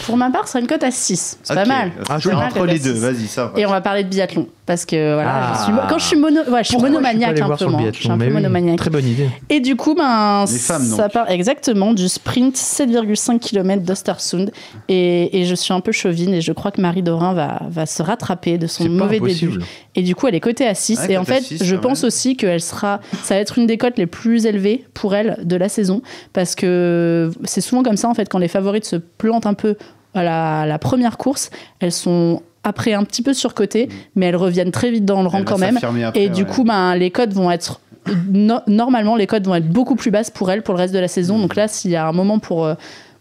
Pour 0.06 0.16
ma 0.16 0.30
part, 0.30 0.46
ce 0.46 0.52
sera 0.52 0.60
une 0.60 0.66
cote 0.66 0.82
à 0.84 0.90
6. 0.90 1.38
C'est 1.42 1.54
pas 1.54 1.64
mal. 1.64 1.92
Ah, 2.08 2.18
C'est 2.20 2.32
mal, 2.32 2.44
entre 2.46 2.66
les 2.66 2.78
deux, 2.78 2.94
six. 2.94 3.00
vas-y, 3.00 3.26
ça 3.26 3.46
va. 3.46 3.52
Et 3.60 3.66
on 3.66 3.70
va 3.70 3.80
parler 3.80 4.04
de 4.04 4.08
biathlon. 4.08 4.48
Parce 4.66 4.86
que 4.86 5.12
voilà, 5.14 5.30
Ah. 5.34 5.54
je 5.58 5.62
suis 5.64 5.72
mo- 5.74 5.80
quand 5.90 5.98
je 5.98 6.04
suis 6.04 6.16
mono, 6.16 6.40
ouais, 6.50 6.64
je 6.64 6.68
suis 6.70 6.78
monomaniaque 6.78 7.36
je 7.36 7.42
suis 7.42 7.52
un 7.52 7.56
peu 7.56 7.64
moi. 7.66 7.80
biathlon 7.82 7.92
Je 7.92 7.98
suis 8.00 8.10
un 8.10 8.16
peu 8.18 8.24
oui, 8.24 8.30
monomaniaque. 8.32 8.78
Très 8.78 8.88
bonne 8.88 9.06
idée. 9.06 9.28
Et 9.50 9.60
du 9.60 9.76
coup, 9.76 9.94
ben, 9.94 10.46
femmes, 10.46 10.82
ça 10.84 11.10
part 11.10 11.30
exactement 11.30 11.92
du 11.92 12.08
sprint 12.08 12.56
7,5 12.56 13.38
km 13.40 13.82
d'Ostersund. 13.82 14.50
Et, 14.88 15.38
et 15.40 15.44
je 15.44 15.54
suis 15.54 15.74
un 15.74 15.80
peu 15.80 15.92
chauvine 15.92 16.32
et 16.32 16.40
je 16.40 16.52
crois 16.52 16.70
que 16.70 16.80
Marie 16.80 17.02
Dorin 17.02 17.34
va, 17.34 17.60
va 17.68 17.84
se 17.84 18.02
rattraper 18.02 18.56
de 18.56 18.66
son 18.66 18.84
C'est 18.84 18.88
pas 18.88 18.94
mauvais 18.94 19.16
impossible. 19.18 19.52
début. 19.52 19.64
Et 19.96 20.02
du 20.02 20.14
coup, 20.14 20.28
elle 20.28 20.34
est 20.34 20.40
cotée 20.40 20.66
à 20.66 20.74
6. 20.74 20.98
Ouais, 20.98 21.12
et 21.12 21.18
en 21.18 21.24
fait, 21.24 21.44
je 21.62 21.76
pense 21.76 22.02
aussi 22.02 22.36
qu'elle 22.36 22.62
sera. 22.62 23.00
Ça 23.22 23.34
va 23.34 23.40
être 23.42 23.58
une 23.58 23.66
des 23.66 23.76
cotes 23.76 23.98
les 23.98 24.06
plus 24.06 24.46
élevées 24.46 24.86
pour 24.94 25.14
elle 25.14 25.36
de 25.44 25.56
la 25.56 25.68
saison. 25.68 26.00
Parce 26.32 26.54
que 26.54 27.30
c'est 27.44 27.60
souvent 27.60 27.82
comme 27.82 27.98
ça, 27.98 28.08
en 28.08 28.14
fait, 28.14 28.30
quand 28.30 28.38
les 28.38 28.48
favorites 28.48 28.86
se 28.86 28.96
plantent 28.96 29.44
un 29.46 29.54
peu 29.54 29.76
à 30.14 30.22
la, 30.22 30.60
à 30.60 30.66
la 30.66 30.78
première 30.78 31.18
course, 31.18 31.50
elles 31.80 31.92
sont 31.92 32.40
après 32.64 32.92
un 32.94 33.04
petit 33.04 33.22
peu 33.22 33.32
surcotées, 33.34 33.88
mais 34.16 34.26
elles 34.26 34.36
reviennent 34.36 34.72
très 34.72 34.90
vite 34.90 35.04
dans 35.04 35.22
le 35.22 35.28
rang 35.28 35.44
quand 35.44 35.58
même. 35.58 35.76
après, 35.76 36.22
Et 36.24 36.28
du 36.28 36.42
ouais. 36.42 36.48
coup, 36.48 36.64
ben, 36.64 36.94
les 36.96 37.10
codes 37.10 37.32
vont 37.32 37.50
être. 37.50 37.80
no- 38.30 38.60
normalement, 38.66 39.16
les 39.16 39.26
codes 39.26 39.46
vont 39.46 39.54
être 39.54 39.68
beaucoup 39.68 39.94
plus 39.96 40.10
basses 40.10 40.30
pour 40.30 40.50
elle 40.50 40.62
pour 40.62 40.74
le 40.74 40.78
reste 40.80 40.92
de 40.92 40.98
la 40.98 41.08
saison. 41.08 41.38
Donc 41.38 41.54
là, 41.56 41.68
s'il 41.68 41.90
y 41.90 41.96
a 41.96 42.06
un 42.06 42.12
moment 42.12 42.38
pour, 42.38 42.64
euh, 42.66 42.74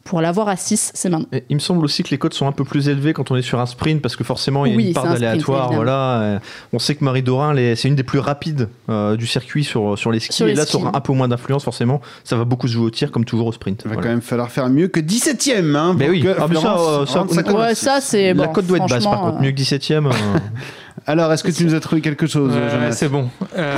pour 0.03 0.19
l'avoir 0.21 0.49
à 0.49 0.57
6, 0.57 0.91
c'est 0.93 1.09
maintenant. 1.09 1.27
Et 1.31 1.43
il 1.49 1.55
me 1.55 1.59
semble 1.61 1.85
aussi 1.85 2.03
que 2.03 2.09
les 2.09 2.17
cotes 2.17 2.34
sont 2.34 2.45
un 2.47 2.51
peu 2.51 2.65
plus 2.65 2.89
élevées 2.89 3.13
quand 3.13 3.31
on 3.31 3.35
est 3.38 3.41
sur 3.41 3.59
un 3.59 3.65
sprint 3.65 4.01
parce 4.01 4.15
que 4.17 4.23
forcément 4.23 4.65
il 4.65 4.71
y 4.71 4.73
a 4.73 4.77
Oui, 4.77 4.88
une 4.88 4.93
part 4.93 5.05
un 5.05 5.13
d'aléatoire. 5.13 5.71
Voilà. 5.71 6.39
On 6.73 6.80
sait 6.80 6.95
que 6.95 7.03
Marie 7.03 7.23
Dorin, 7.23 7.55
c'est 7.75 7.88
une 7.88 7.95
des 7.95 8.03
plus 8.03 8.19
rapides 8.19 8.67
euh, 8.89 9.15
du 9.15 9.27
circuit 9.27 9.63
sur, 9.63 9.97
sur 9.97 10.11
les 10.11 10.19
skis. 10.19 10.34
Sur 10.34 10.45
les 10.45 10.51
et 10.51 10.55
là, 10.55 10.65
ça 10.65 10.77
aura 10.77 10.91
un 10.93 10.99
peu 11.01 11.13
moins 11.13 11.27
d'influence 11.30 11.63
forcément. 11.63 12.01
Ça 12.25 12.35
va 12.35 12.43
beaucoup 12.43 12.67
se 12.67 12.73
jouer 12.73 12.85
au 12.85 12.89
tir 12.89 13.11
comme 13.11 13.23
toujours 13.25 13.47
au 13.47 13.51
sprint. 13.53 13.81
Il 13.85 13.88
va 13.89 13.93
Voilà. 13.93 14.07
quand 14.09 14.13
même 14.13 14.21
falloir 14.21 14.51
faire 14.51 14.67
mieux 14.69 14.88
que 14.89 14.99
17ème. 14.99 15.75
Hein, 15.75 15.95
Mais 15.97 16.09
oui. 16.09 16.21
que 16.21 16.35
Ah, 16.38 16.47
mais 16.49 16.55
ça, 16.55 16.75
euh, 16.77 17.05
ça. 17.05 17.23
Ouais, 17.53 17.73
ça, 17.75 17.99
c'est. 18.01 18.34
La 18.34 18.45
bon, 18.47 18.51
cote 18.51 18.65
doit 18.67 18.77
être 18.80 18.89
basse 18.89 19.03
par 19.05 19.21
contre, 19.21 19.41
mieux 19.41 19.51
que 19.51 19.61
17ème. 19.61 20.09
Alors, 21.07 21.32
est-ce 21.34 21.44
que 21.44 21.52
tu 21.52 21.65
nous 21.65 21.74
as 21.76 21.80
trouvé 21.80 22.02
quelque 22.02 22.28
chose, 22.28 22.53
c'est 22.91 23.10
bon. 23.10 23.30
Euh, 23.57 23.76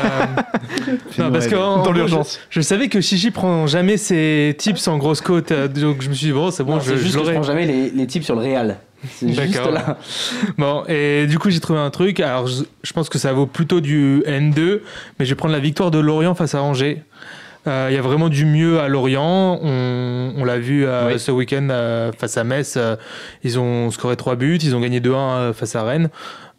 non, 1.18 1.32
parce 1.32 1.48
que 1.48 1.56
en- 1.56 1.84
Dans 1.84 1.92
l'urgence. 1.92 2.40
Je, 2.50 2.60
je 2.62 2.66
savais 2.66 2.88
que 2.88 3.02
Chichi 3.02 3.32
prend 3.32 3.68
jamais 3.68 3.98
ses 3.98 4.56
tips 4.58 4.88
en 4.88 4.98
grosse 4.98 5.22
côte, 5.22 5.52
euh, 5.52 5.68
donc 5.68 6.02
je 6.02 6.10
me 6.10 6.14
suis 6.14 6.28
dit 6.28 6.34
bon, 6.34 6.52
c'est 6.52 6.64
bon, 6.64 6.76
Non, 6.76 6.80
je, 6.80 6.92
c'est 6.92 6.98
je 6.98 7.04
juste 7.04 7.18
que 7.18 7.26
je 7.26 7.32
prends 7.32 7.44
jamais 7.44 7.66
les, 7.66 7.90
les 7.90 8.08
tips 8.08 8.26
sur 8.26 8.36
le 8.36 8.42
Real. 8.42 8.78
C'est 9.10 9.28
juste 9.28 9.54
D'accord. 9.54 9.72
là. 9.72 9.98
Bon, 10.58 10.84
et 10.88 11.28
du 11.28 11.38
coup, 11.40 11.50
j'ai 11.50 11.60
trouvé 11.60 11.80
un 11.80 11.90
truc. 11.90 12.20
Alors, 12.20 12.48
je, 12.48 12.64
je 12.84 12.94
pense 12.94 13.10
que 13.10 13.18
ça 13.20 13.34
vaut 13.34 13.46
plutôt 13.46 13.80
du 13.82 14.24
N2, 14.26 14.80
mais 15.20 15.26
je 15.26 15.30
vais 15.32 15.36
prendre 15.36 15.54
la 15.54 15.60
victoire 15.60 15.92
de 15.92 16.00
Lorient 16.00 16.34
face 16.36 16.56
à 16.56 16.62
Angers. 16.64 17.04
Euh, 17.68 17.88
Il 17.92 17.96
y 17.96 17.98
a 17.98 18.02
vraiment 18.02 18.30
du 18.30 18.46
mieux 18.46 18.80
à 18.80 18.88
Lorient. 18.88 19.60
On, 19.62 20.34
on 20.38 20.44
l'a 20.46 20.58
vu 20.58 20.86
euh, 20.86 21.12
Oui. 21.14 21.20
ce 21.20 21.32
week-end 21.32 21.68
euh, 21.72 22.12
face 22.18 22.38
à 22.38 22.44
Metz. 22.44 22.76
euh, 22.78 22.96
ils 23.44 23.60
ont 23.60 23.90
scoré 23.92 24.16
3 24.16 24.36
buts. 24.36 24.60
Ils 24.62 24.76
ont 24.76 24.80
gagné 24.80 25.00
2-1 25.02 25.14
euh, 25.16 25.54
face 25.54 25.76
à 25.76 25.84
Rennes. 25.84 26.10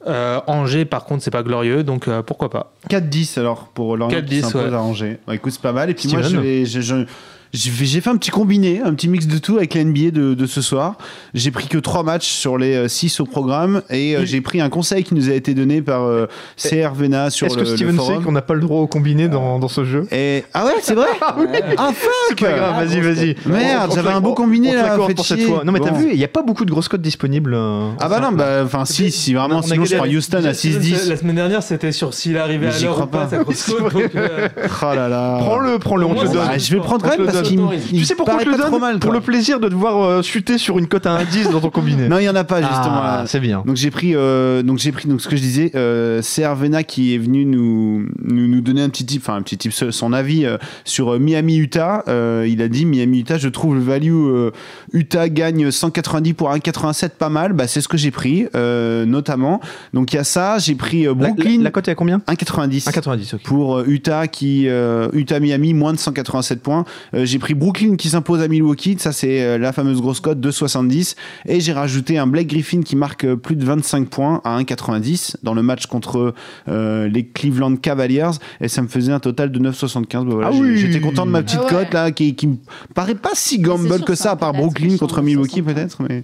Euh, 0.06 0.40
Angers, 0.46 0.84
par 0.84 1.04
contre, 1.04 1.22
c'est 1.24 1.30
pas 1.32 1.42
glorieux, 1.42 1.82
donc 1.82 2.06
euh, 2.08 2.22
pourquoi 2.22 2.48
pas. 2.48 2.72
4-10 2.90 3.38
alors 3.40 3.68
pour 3.74 3.96
Lorient 3.96 4.20
qui 4.22 4.36
4-10, 4.36 4.40
s'impose 4.42 4.70
ouais. 4.70 4.74
à 4.76 4.80
Angers. 4.80 5.18
Ouais, 5.26 5.34
écoute, 5.36 5.52
c'est 5.52 5.60
pas 5.62 5.72
mal. 5.72 5.90
Et 5.90 5.94
puis 5.94 6.08
moi, 6.08 6.22
Steven 6.22 6.36
je 6.40 6.46
vais- 6.46 6.64
je- 6.66 6.80
je- 6.80 7.04
j'ai 7.52 8.00
fait 8.00 8.10
un 8.10 8.16
petit 8.16 8.30
combiné, 8.30 8.80
un 8.84 8.92
petit 8.94 9.08
mix 9.08 9.26
de 9.26 9.38
tout 9.38 9.56
avec 9.56 9.74
la 9.74 9.84
NBA 9.84 10.10
de, 10.10 10.34
de 10.34 10.46
ce 10.46 10.60
soir. 10.60 10.96
J'ai 11.34 11.50
pris 11.50 11.66
que 11.68 11.78
3 11.78 12.02
matchs 12.02 12.26
sur 12.28 12.58
les 12.58 12.88
6 12.88 13.20
au 13.20 13.24
programme 13.24 13.82
et 13.90 14.16
euh, 14.16 14.24
j'ai 14.24 14.40
pris 14.40 14.60
un 14.60 14.68
conseil 14.68 15.04
qui 15.04 15.14
nous 15.14 15.30
a 15.30 15.32
été 15.32 15.54
donné 15.54 15.82
par 15.82 16.02
euh, 16.04 16.26
CR 16.56 16.92
Vena 16.94 17.30
sur 17.30 17.46
Est-ce 17.46 17.56
le, 17.56 17.64
que 17.64 17.68
le 17.70 17.76
Steven 17.76 17.98
sait 18.00 18.22
qu'on 18.24 18.32
n'a 18.32 18.42
pas 18.42 18.54
le 18.54 18.60
droit 18.60 18.80
au 18.80 18.86
combiné 18.86 19.28
dans, 19.28 19.58
dans 19.58 19.68
ce 19.68 19.84
jeu? 19.84 20.06
Et... 20.12 20.44
Ah 20.54 20.64
ouais, 20.66 20.72
c'est 20.82 20.94
vrai? 20.94 21.08
Ah 21.78 21.90
fuck 21.94 22.10
C'est 22.30 22.44
pas 22.46 22.52
grave, 22.52 22.86
vas-y, 22.86 23.00
vas-y. 23.00 23.36
Merde, 23.46 23.92
j'avais 23.94 24.10
un 24.10 24.20
beau 24.20 24.34
combiné 24.34 24.74
là. 24.74 24.96
pour 24.96 25.24
cette 25.24 25.42
fois. 25.42 25.62
Non, 25.64 25.72
mais 25.72 25.80
t'as 25.80 25.92
vu, 25.92 26.10
il 26.12 26.18
n'y 26.18 26.24
a 26.24 26.28
pas 26.28 26.42
beaucoup 26.42 26.64
de 26.64 26.70
grosses 26.70 26.88
cotes 26.88 27.02
disponibles. 27.02 27.54
euh, 27.54 27.88
Ah 28.00 28.08
bah 28.08 28.20
non, 28.20 28.32
bah 28.32 28.62
enfin 28.64 28.84
si, 28.84 29.10
si 29.10 29.34
vraiment, 29.34 29.56
On 29.56 29.60
a 29.60 29.62
sinon 29.62 29.84
je 29.84 29.96
prends 29.96 30.06
Houston 30.06 30.42
à 30.44 30.52
6-10. 30.52 31.08
La 31.08 31.16
semaine 31.16 31.36
dernière, 31.36 31.62
c'était 31.62 31.92
sur 31.92 32.14
s'il 32.14 32.36
arrivait 32.38 32.68
à 32.68 32.78
l'heure 32.78 33.02
ou 33.02 33.06
pas, 33.06 33.28
sa 33.28 33.38
grosse 33.38 33.70
euh, 34.16 34.48
Oh 34.82 34.94
là 34.94 35.08
là. 35.08 35.38
Prends-le, 35.40 35.78
prends-le, 35.78 36.04
on 36.06 36.14
te 36.14 36.26
donne. 36.26 36.48
Ah, 36.50 36.58
je 36.58 36.74
vais 36.74 36.80
prendre 36.80 37.02
quand 37.08 37.16
même 37.18 37.26
Tu 37.42 38.04
sais 38.04 38.14
pourquoi 38.14 38.38
je 38.44 38.50
le 38.50 38.56
donne 38.56 38.80
mal, 38.80 38.98
Pour 38.98 39.12
le 39.12 39.20
plaisir 39.20 39.60
de 39.60 39.68
te 39.68 39.74
voir 39.74 40.02
euh, 40.02 40.22
chuter 40.22 40.58
sur 40.58 40.78
une 40.78 40.86
cote 40.86 41.06
à 41.06 41.18
1,10 41.22 41.50
dans 41.50 41.60
ton 41.60 41.70
combiné. 41.70 42.08
Non, 42.16 42.18
il 42.18 42.24
y 42.24 42.28
en 42.28 42.36
a 42.36 42.44
pas 42.44 42.60
justement 42.60 43.00
Ah, 43.02 43.24
c'est 43.26 43.40
bien. 43.40 43.62
Donc 43.66 43.76
j'ai 43.76 43.90
pris, 43.90 44.14
euh, 44.14 44.62
donc 44.62 44.78
j'ai 44.78 44.92
pris, 44.92 45.08
donc 45.08 45.20
ce 45.20 45.28
que 45.28 45.36
je 45.36 45.40
disais, 45.42 45.72
euh, 45.74 46.20
c'est 46.22 46.44
Arvena 46.44 46.82
qui 46.82 47.14
est 47.14 47.18
venu 47.18 47.44
nous, 47.44 48.06
nous 48.22 48.46
nous 48.48 48.60
donner 48.60 48.82
un 48.82 48.88
petit 48.88 49.04
tip, 49.04 49.22
enfin 49.22 49.36
un 49.36 49.42
petit 49.42 49.58
tip, 49.58 49.72
son 49.72 50.12
avis 50.12 50.44
euh, 50.44 50.56
sur 50.84 51.18
Miami 51.18 51.56
Utah. 51.56 52.04
Il 52.46 52.62
a 52.62 52.68
dit 52.68 52.86
Miami 52.86 53.20
Utah, 53.20 53.38
je 53.38 53.48
trouve 53.48 53.74
le 53.74 53.80
value 53.80 54.48
Utah 54.92 55.28
gagne 55.28 55.70
190 55.70 56.34
pour 56.34 56.50
1,87 56.50 57.10
pas 57.10 57.28
mal. 57.28 57.52
Bah 57.52 57.66
c'est 57.66 57.80
ce 57.80 57.88
que 57.88 57.96
j'ai 57.96 58.10
pris, 58.10 58.46
notamment. 58.54 59.60
Donc 59.94 60.12
il 60.12 60.16
y 60.16 60.18
a 60.18 60.24
ça. 60.24 60.58
J'ai 60.58 60.74
pris 60.74 61.06
Brooklyn 61.08 61.58
La, 61.58 61.64
la 61.64 61.70
cote 61.70 61.88
est 61.88 61.92
à 61.92 61.94
combien? 61.94 62.18
1,90. 62.28 62.88
1,90, 62.88 63.34
ok. 63.36 63.42
pour 63.42 63.80
Utah 63.80 64.26
qui 64.28 64.68
Utah 65.12 65.40
Miami 65.40 65.74
moins 65.74 65.92
de 65.92 65.98
187 65.98 66.60
points. 66.62 66.84
J'ai 67.26 67.38
pris 67.40 67.54
Brooklyn 67.54 67.96
qui 67.96 68.08
s'impose 68.08 68.40
à 68.40 68.46
Milwaukee, 68.48 68.96
ça 69.00 69.10
c'est 69.10 69.42
euh, 69.42 69.58
la 69.58 69.72
fameuse 69.72 70.00
grosse 70.00 70.20
cote 70.20 70.38
de 70.40 70.50
70 70.52 71.16
et 71.48 71.60
j'ai 71.60 71.72
rajouté 71.72 72.18
un 72.18 72.26
Blake 72.28 72.46
Griffin 72.46 72.82
qui 72.82 72.94
marque 72.94 73.24
euh, 73.24 73.34
plus 73.36 73.56
de 73.56 73.64
25 73.64 74.08
points 74.08 74.40
à 74.44 74.56
1,90 74.60 75.36
dans 75.42 75.52
le 75.52 75.62
match 75.62 75.86
contre 75.86 76.34
euh, 76.68 77.08
les 77.08 77.26
Cleveland 77.26 77.74
Cavaliers 77.76 78.30
et 78.60 78.68
ça 78.68 78.80
me 78.80 78.86
faisait 78.88 79.10
un 79.12 79.18
total 79.18 79.50
de 79.50 79.58
9,75. 79.58 80.06
Bah 80.12 80.34
voilà, 80.34 80.48
Ah 80.48 80.50
oui. 80.54 80.76
J'étais 80.78 81.00
content 81.00 81.26
de 81.26 81.32
ma 81.32 81.42
petite 81.42 81.58
Ah 81.62 81.64
ouais. 81.64 81.84
cote 81.84 81.92
là 81.94 82.10
qui, 82.12 82.34
qui 82.36 82.46
me 82.46 82.56
paraît 82.94 83.16
pas 83.16 83.30
si 83.34 83.58
gamble 83.58 84.00
que 84.04 84.14
ça 84.14 84.30
à 84.32 84.36
part 84.36 84.52
Brooklyn 84.52 84.96
contre 84.96 85.20
Milwaukee 85.20 85.62
60. 85.62 85.74
peut-être 85.74 86.02
mais 86.08 86.22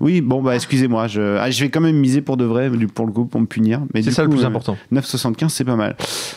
oui 0.00 0.20
bon 0.20 0.42
bah 0.42 0.56
excusez-moi 0.56 1.06
je, 1.06 1.36
ah, 1.38 1.50
je 1.50 1.60
vais 1.62 1.70
quand 1.70 1.80
même 1.80 1.96
miser 1.96 2.22
pour 2.22 2.36
de 2.36 2.44
vrai 2.44 2.70
pour 2.92 3.06
le 3.06 3.12
coup 3.12 3.24
pour 3.26 3.40
me 3.40 3.46
punir 3.46 3.82
mais 3.94 4.02
C'est 4.02 4.10
ça 4.10 4.24
le 4.24 4.28
plus 4.30 4.42
euh, 4.42 4.48
important. 4.48 4.76
9,75 4.92 5.48
c'est 5.50 5.64
pas 5.64 5.76
mal. 5.76 5.96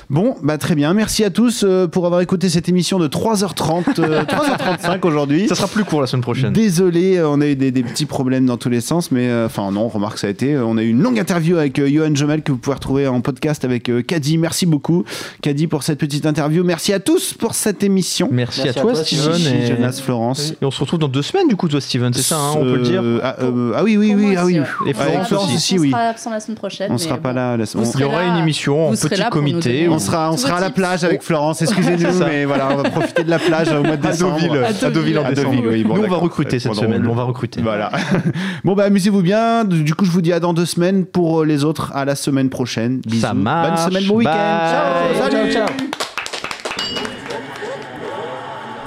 Bon, 0.10 0.36
bah 0.44 0.58
très 0.60 0.76
bien. 0.76 0.94
Merci 0.94 1.24
à 1.24 1.30
tous 1.30 1.66
pour 1.92 2.06
avoir 2.06 2.22
écouté 2.22 2.50
cette 2.50 2.70
émission 2.70 3.00
de 3.00 3.08
3h30, 3.08 4.00
euh, 4.00 4.03
3h35 4.08 5.00
aujourd'hui. 5.08 5.48
Ça 5.48 5.56
sera 5.56 5.68
plus 5.68 5.84
court 5.84 6.02
la 6.02 6.08
semaine 6.08 6.22
prochaine. 6.24 6.54
Désolé, 6.54 7.18
euh, 7.18 7.28
on 7.30 7.42
a 7.42 7.48
eu 7.48 7.56
des, 7.56 7.72
des 7.72 7.84
petits 7.84 8.06
problèmes 8.06 8.46
dans 8.46 8.58
tous 8.58 8.70
les 8.70 8.82
sens, 8.82 9.12
mais 9.12 9.28
euh, 9.30 9.46
enfin 9.48 9.72
non, 9.72 9.88
remarque 9.88 10.18
ça 10.18 10.28
a 10.28 10.30
été. 10.30 10.54
euh, 10.54 10.66
On 10.66 10.78
a 10.78 10.84
eu 10.84 10.90
une 10.90 11.02
longue 11.02 11.20
interview 11.20 11.58
avec 11.58 11.80
euh, 11.80 11.88
Johan 11.90 12.14
Jomel 12.16 12.42
que 12.42 12.52
vous 12.52 12.58
pouvez 12.58 12.76
retrouver 12.76 13.08
en 13.08 13.22
podcast 13.22 13.66
avec 13.66 13.90
euh, 13.90 14.02
Caddy. 14.02 14.38
Merci 14.38 14.66
beaucoup, 14.66 15.04
Caddy, 15.42 15.68
pour 15.68 15.84
cette 15.84 16.00
petite 16.00 16.26
interview. 16.26 16.64
Merci 16.64 16.94
à 16.94 17.00
tous 17.00 17.34
pour 17.34 17.54
cette 17.56 17.84
émission. 17.84 18.28
Merci, 18.32 18.62
Merci 18.64 18.78
à 18.78 18.82
à 18.82 18.84
toi, 18.84 18.94
toi, 18.94 19.04
Steven. 19.04 19.54
Et... 19.64 19.68
Jonas, 19.68 20.02
Florence. 20.04 20.54
et 20.62 20.66
on 20.66 20.72
se 20.72 20.80
retrouve 20.80 21.00
dans 21.00 21.08
deux 21.08 21.22
semaines, 21.22 21.48
du 21.48 21.56
coup, 21.56 21.68
toi, 21.68 21.82
Steven, 21.82 22.14
c'est 22.14 22.22
ça, 22.22 22.38
hein, 22.38 22.54
on 22.56 22.64
peut 22.64 22.76
le 22.78 22.84
dire. 22.84 23.02
Euh, 23.04 23.20
ah, 23.24 23.36
euh, 23.42 23.74
ah 23.76 23.84
oui, 23.84 23.98
oui, 23.98 24.14
oui, 24.16 24.36
ah 24.38 24.46
oui. 24.46 24.58
Et 24.86 24.94
Avec 24.96 25.24
Florence 25.26 25.32
aussi. 25.50 25.56
aussi, 25.56 25.76
on 25.78 25.82
oui. 25.82 25.90
sera 25.92 26.02
absent 26.02 26.32
la 26.32 26.40
semaine 26.40 26.58
prochaine. 26.58 26.88
On 26.90 26.94
mais 26.94 27.00
sera 27.00 27.18
pas 27.18 27.34
là. 27.34 27.58
la- 27.58 27.64
on- 27.64 27.86
serez 27.86 27.92
Il 27.96 28.02
y 28.02 28.04
aura 28.04 28.24
une 28.24 28.38
émission 28.38 28.90
en 28.90 28.92
petit 28.92 29.22
comité. 29.32 29.88
On 29.90 30.00
sera, 30.00 30.32
on 30.32 30.36
à 30.54 30.60
la 30.60 30.70
plage 30.70 31.04
avec 31.04 31.22
Florence. 31.24 31.62
Excusez-nous, 31.62 32.20
mais 32.20 32.46
voilà, 32.46 32.70
on 32.74 32.78
va 32.82 32.90
profiter 32.90 33.24
de 33.24 33.30
la 33.30 33.40
plage 33.40 33.70
au 33.72 33.82
mois 33.98 33.98
de 33.98 34.08
À 34.08 34.12
décembre. 34.12 34.40
Deauville, 34.40 34.64
à 34.64 34.90
Deauville 34.90 35.20
en 35.20 35.26
À 35.26 35.30
décembre. 35.34 35.56
Deauville, 35.56 35.68
oui, 35.70 35.84
bon, 35.84 35.96
Nous, 35.96 36.04
on 36.04 36.10
va 36.10 36.18
recruter 36.18 36.60
cette 36.60 36.74
semaine. 36.74 37.02
drôle. 37.02 37.10
On 37.12 37.16
va 37.16 37.24
recruter. 37.24 37.62
Voilà. 37.62 37.92
bon, 38.64 38.74
bah, 38.74 38.86
amusez-vous 38.86 39.22
bien. 39.22 39.64
Du 39.66 39.96
coup, 39.96 40.06
je 40.06 40.12
vous 40.12 40.22
dis 40.22 40.34
à 40.34 40.40
dans 40.40 40.54
deux 40.54 40.66
semaines. 40.66 41.06
Pour 41.06 41.42
euh, 41.42 41.46
les 41.46 41.64
autres, 41.64 41.92
à 41.96 42.06
la 42.06 42.16
semaine 42.16 42.50
prochaine. 42.50 43.02
Bisous. 43.06 43.22
Ça 43.22 43.34
marche. 43.34 43.70
Bonne 43.70 43.92
semaine, 43.92 44.08
bon 44.08 44.16
week-end. 44.18 44.32
Bye. 44.32 45.18
Ciao. 45.20 45.32
Ciao, 45.32 45.52
ciao. 45.52 45.68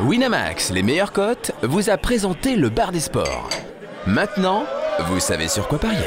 Winamax, 0.04 0.72
les 0.72 0.82
meilleures 0.82 1.12
cotes, 1.12 1.52
vous 1.62 1.88
a 1.88 1.96
présenté 1.96 2.56
le 2.56 2.68
bar 2.68 2.92
des 2.92 3.00
sports. 3.00 3.48
Maintenant, 4.06 4.64
vous 5.08 5.20
savez 5.20 5.48
sur 5.48 5.66
quoi 5.68 5.78
parier. 5.78 6.04